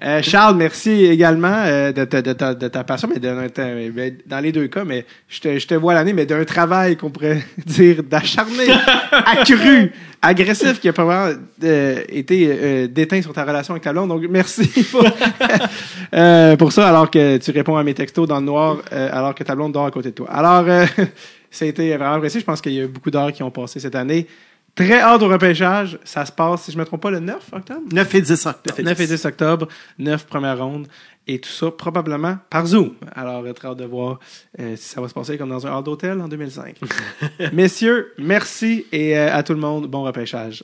Euh, 0.03 0.23
Charles, 0.23 0.57
merci 0.57 0.91
également 1.05 1.63
euh, 1.67 1.93
de, 1.93 2.05
ta- 2.05 2.21
de, 2.23 2.33
ta- 2.33 2.55
de 2.55 2.67
ta 2.67 2.83
passion, 2.83 3.09
mais 3.09 3.21
de- 3.21 3.29
de- 3.29 3.93
mais 3.95 4.13
dans 4.27 4.41
les 4.41 4.51
deux 4.51 4.67
cas, 4.67 4.83
mais 4.85 5.07
je 5.37 5.41
te, 5.43 5.59
je 5.59 5.67
te 5.67 5.75
vois 5.75 5.93
l'année, 5.93 6.15
mais 6.15 6.25
d'un 6.25 6.45
travail 6.45 6.97
qu'on 6.97 7.11
pourrait 7.11 7.45
dire 7.67 8.03
d'acharné, 8.03 8.69
accru, 9.13 9.93
agressif, 10.23 10.81
qui 10.81 10.89
a 10.89 10.95
probablement 10.95 11.39
euh, 11.63 12.03
été 12.09 12.49
euh, 12.49 12.87
déteint 12.87 13.21
sur 13.21 13.35
ta 13.35 13.45
relation 13.45 13.75
avec 13.75 13.83
ta 13.83 13.93
blonde. 13.93 14.09
Donc, 14.09 14.23
merci 14.31 14.67
pour, 14.91 15.05
euh, 16.15 16.57
pour 16.57 16.73
ça, 16.73 16.89
alors 16.89 17.11
que 17.11 17.37
tu 17.37 17.51
réponds 17.51 17.77
à 17.77 17.83
mes 17.83 17.93
textos 17.93 18.27
dans 18.27 18.41
le 18.41 18.47
noir, 18.47 18.79
euh, 18.93 19.11
alors 19.13 19.35
que 19.35 19.45
ta 19.45 19.55
blonde 19.55 19.73
dort 19.73 19.85
à 19.85 19.91
côté 19.91 20.09
de 20.09 20.15
toi. 20.15 20.31
Alors, 20.31 20.65
euh, 20.69 20.87
ça 21.51 21.67
a 21.67 21.71
vraiment 21.71 22.15
apprécié. 22.15 22.41
Je 22.41 22.47
pense 22.47 22.63
qu'il 22.63 22.73
y 22.73 22.81
a 22.81 22.87
beaucoup 22.87 23.11
d'heures 23.11 23.33
qui 23.33 23.43
ont 23.43 23.51
passé 23.51 23.79
cette 23.79 23.95
année. 23.95 24.27
Très 24.77 25.01
hâte 25.01 25.23
au 25.23 25.29
repêchage. 25.29 25.99
Ça 26.05 26.27
se 26.27 26.33
passe, 26.33 26.65
si 26.65 26.71
je 26.71 26.77
ne 26.77 26.83
me 26.83 26.87
trompe 26.87 27.01
pas, 27.01 27.11
le 27.11 27.19
9 27.19 27.49
octobre? 27.51 27.81
9 27.91 28.15
et 28.15 28.21
10 28.21 28.47
octobre. 28.47 28.83
9 28.83 29.01
et 29.01 29.07
10 29.07 29.25
octobre, 29.25 29.69
9 29.99 30.27
premières 30.27 30.59
rondes, 30.59 30.87
et 31.27 31.41
tout 31.41 31.49
ça 31.49 31.71
probablement 31.71 32.37
par 32.51 32.67
Zoom. 32.67 32.93
Alors, 33.15 33.43
très 33.55 33.69
hâte 33.69 33.79
de 33.79 33.87
voir 33.87 34.21
euh, 34.61 34.77
si 34.77 34.89
ça 34.89 35.01
va 35.01 35.09
se 35.09 35.15
passer 35.15 35.39
comme 35.39 35.49
dans 35.49 35.67
un 35.67 35.75
hall 35.75 35.83
d'hôtel 35.83 36.21
en 36.21 36.29
2005. 36.29 36.77
Messieurs, 37.55 38.13
merci 38.19 38.85
et 38.93 39.17
euh, 39.17 39.35
à 39.35 39.43
tout 39.43 39.55
le 39.55 39.61
monde, 39.61 39.87
bon 39.87 40.03
repêchage. 40.03 40.63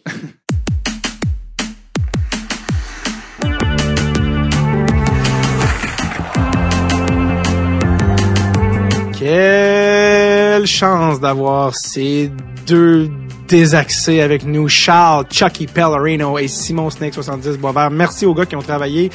Quelle 9.18 10.66
chance 10.66 11.18
d'avoir 11.18 11.74
ces 11.74 12.30
deux 12.66 13.08
désaxés 13.48 14.20
avec 14.20 14.44
nous, 14.44 14.68
Charles, 14.68 15.26
Chucky 15.30 15.66
Pellerino 15.66 16.38
et 16.38 16.48
Simon 16.48 16.90
Snake 16.90 17.14
70 17.14 17.58
Boisvert. 17.58 17.90
Merci 17.90 18.26
aux 18.26 18.34
gars 18.34 18.46
qui 18.46 18.56
ont 18.56 18.62
travaillé 18.62 19.10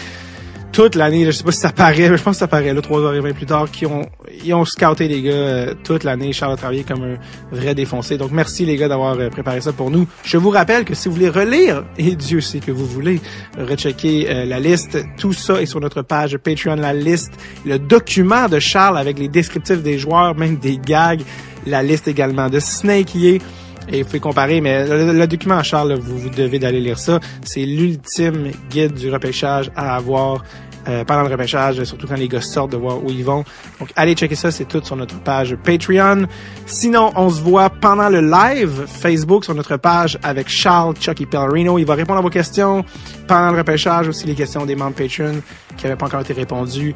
toute 0.72 0.96
l'année. 0.96 1.26
Je 1.26 1.32
sais 1.32 1.44
pas 1.44 1.52
si 1.52 1.60
ça 1.60 1.72
paraît, 1.72 2.10
mais 2.10 2.18
je 2.18 2.24
pense 2.24 2.36
que 2.36 2.40
ça 2.40 2.48
paraît 2.48 2.74
là, 2.74 2.82
3h20 2.82 3.34
plus 3.34 3.46
tard, 3.46 3.72
qui 3.72 3.86
ont, 3.86 4.08
ils 4.44 4.54
ont 4.54 4.66
scouté 4.66 5.08
les 5.08 5.22
gars 5.22 5.32
euh, 5.32 5.74
toute 5.84 6.04
l'année. 6.04 6.34
Charles 6.34 6.54
a 6.54 6.56
travaillé 6.58 6.84
comme 6.84 7.04
un 7.04 7.56
vrai 7.56 7.74
défoncé. 7.74 8.18
Donc 8.18 8.32
merci 8.32 8.66
les 8.66 8.76
gars 8.76 8.88
d'avoir 8.88 9.18
euh, 9.18 9.30
préparé 9.30 9.62
ça 9.62 9.74
pour 9.74 9.90
nous. 9.90 10.08
Je 10.24 10.38
vous 10.38 10.50
rappelle 10.50 10.86
que 10.86 10.94
si 10.94 11.08
vous 11.08 11.16
voulez 11.16 11.30
relire, 11.30 11.84
et 11.98 12.16
Dieu 12.16 12.42
sait 12.42 12.60
que 12.60 12.72
vous 12.72 12.86
voulez, 12.86 13.20
rechecker 13.58 14.30
euh, 14.30 14.46
la 14.46 14.60
liste, 14.60 14.98
tout 15.18 15.34
ça 15.34 15.62
est 15.62 15.66
sur 15.66 15.80
notre 15.80 16.04
page 16.04 16.38
Patreon, 16.38 16.76
la 16.76 16.94
liste, 16.94 17.34
le 17.66 17.80
document 17.80 18.48
de 18.48 18.60
Charles 18.60 18.98
avec 18.98 19.18
les 19.18 19.30
descriptifs 19.30 19.82
des 19.82 19.98
joueurs, 19.98 20.36
même 20.36 20.58
des 20.58 20.78
gags, 20.78 21.22
la 21.66 21.82
liste 21.82 22.08
également 22.08 22.50
de 22.50 22.60
Snake 22.60 23.16
y 23.16 23.30
est. 23.30 23.42
Et 23.90 24.02
vous 24.02 24.08
pouvez 24.08 24.20
comparer, 24.20 24.62
mais 24.62 24.86
le, 24.86 25.28
document 25.28 25.62
Charles, 25.64 25.94
vous, 25.94 26.18
vous 26.18 26.30
devez 26.30 26.60
d'aller 26.60 26.82
lire 26.82 27.00
ça. 27.00 27.20
C'est 27.44 27.66
l'ultime 27.66 28.52
guide 28.70 28.94
du 28.94 29.10
repêchage 29.10 29.72
à 29.76 29.96
avoir 29.96 30.44
euh, 30.88 31.04
pendant 31.04 31.24
le 31.24 31.30
repêchage, 31.30 31.84
surtout 31.84 32.08
quand 32.08 32.16
les 32.16 32.30
gars 32.30 32.40
sortent 32.40 32.72
de 32.72 32.78
voir 32.78 33.04
où 33.04 33.10
ils 33.10 33.24
vont. 33.24 33.44
Donc 33.80 33.90
allez 33.98 34.14
checker 34.14 34.36
ça, 34.36 34.52
c'est 34.52 34.66
tout 34.66 34.82
sur 34.84 34.96
notre 34.96 35.20
page 35.20 35.56
Patreon. 35.58 36.28
Sinon, 36.66 37.12
on 37.16 37.30
se 37.30 37.42
voit 37.42 37.70
pendant 37.70 38.08
le 38.08 38.22
live 38.22 38.86
Facebook 38.88 39.44
sur 39.44 39.54
notre 39.54 39.76
page 39.76 40.18
avec 40.24 40.48
Charles 40.48 40.96
Chucky 40.98 41.26
Pellerino. 41.26 41.78
Il 41.78 41.86
va 41.86 41.96
répondre 41.96 42.20
à 42.20 42.22
vos 42.22 42.30
questions 42.30 42.86
pendant 43.28 43.52
le 43.52 43.58
repêchage, 43.58 44.08
aussi 44.08 44.26
les 44.28 44.36
questions 44.36 44.66
des 44.66 44.76
membres 44.76 44.96
Patreon 44.96 45.42
qui 45.76 45.84
n'avaient 45.84 45.98
pas 45.98 46.06
encore 46.06 46.22
été 46.22 46.32
répondues. 46.32 46.96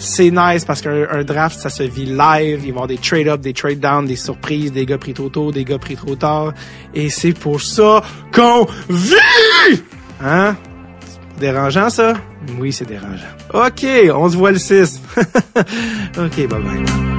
C'est 0.00 0.30
nice 0.30 0.64
parce 0.64 0.80
qu'un 0.80 1.08
un 1.10 1.24
draft, 1.24 1.58
ça 1.58 1.70
se 1.70 1.82
vit 1.82 2.06
live. 2.06 2.60
Il 2.60 2.60
va 2.60 2.66
y 2.66 2.70
avoir 2.70 2.86
des 2.86 2.98
trade-up, 2.98 3.40
des 3.40 3.52
trade-down, 3.52 4.06
des 4.06 4.16
surprises, 4.16 4.72
des 4.72 4.86
gars 4.86 4.96
pris 4.96 5.12
trop 5.12 5.28
tôt, 5.28 5.50
des 5.50 5.64
gars 5.64 5.78
pris 5.78 5.96
trop 5.96 6.14
tard. 6.14 6.54
Et 6.94 7.10
c'est 7.10 7.32
pour 7.32 7.60
ça 7.60 8.02
qu'on 8.32 8.66
vit! 8.88 9.82
Hein? 10.22 10.56
Dérangeant, 11.40 11.90
ça? 11.90 12.14
Oui, 12.58 12.72
c'est 12.72 12.86
dérangeant. 12.86 13.26
OK, 13.52 13.86
on 14.14 14.30
se 14.30 14.36
voit 14.36 14.52
le 14.52 14.58
6. 14.58 15.00
OK, 16.18 16.48
bye 16.48 16.62
bye. 16.62 17.17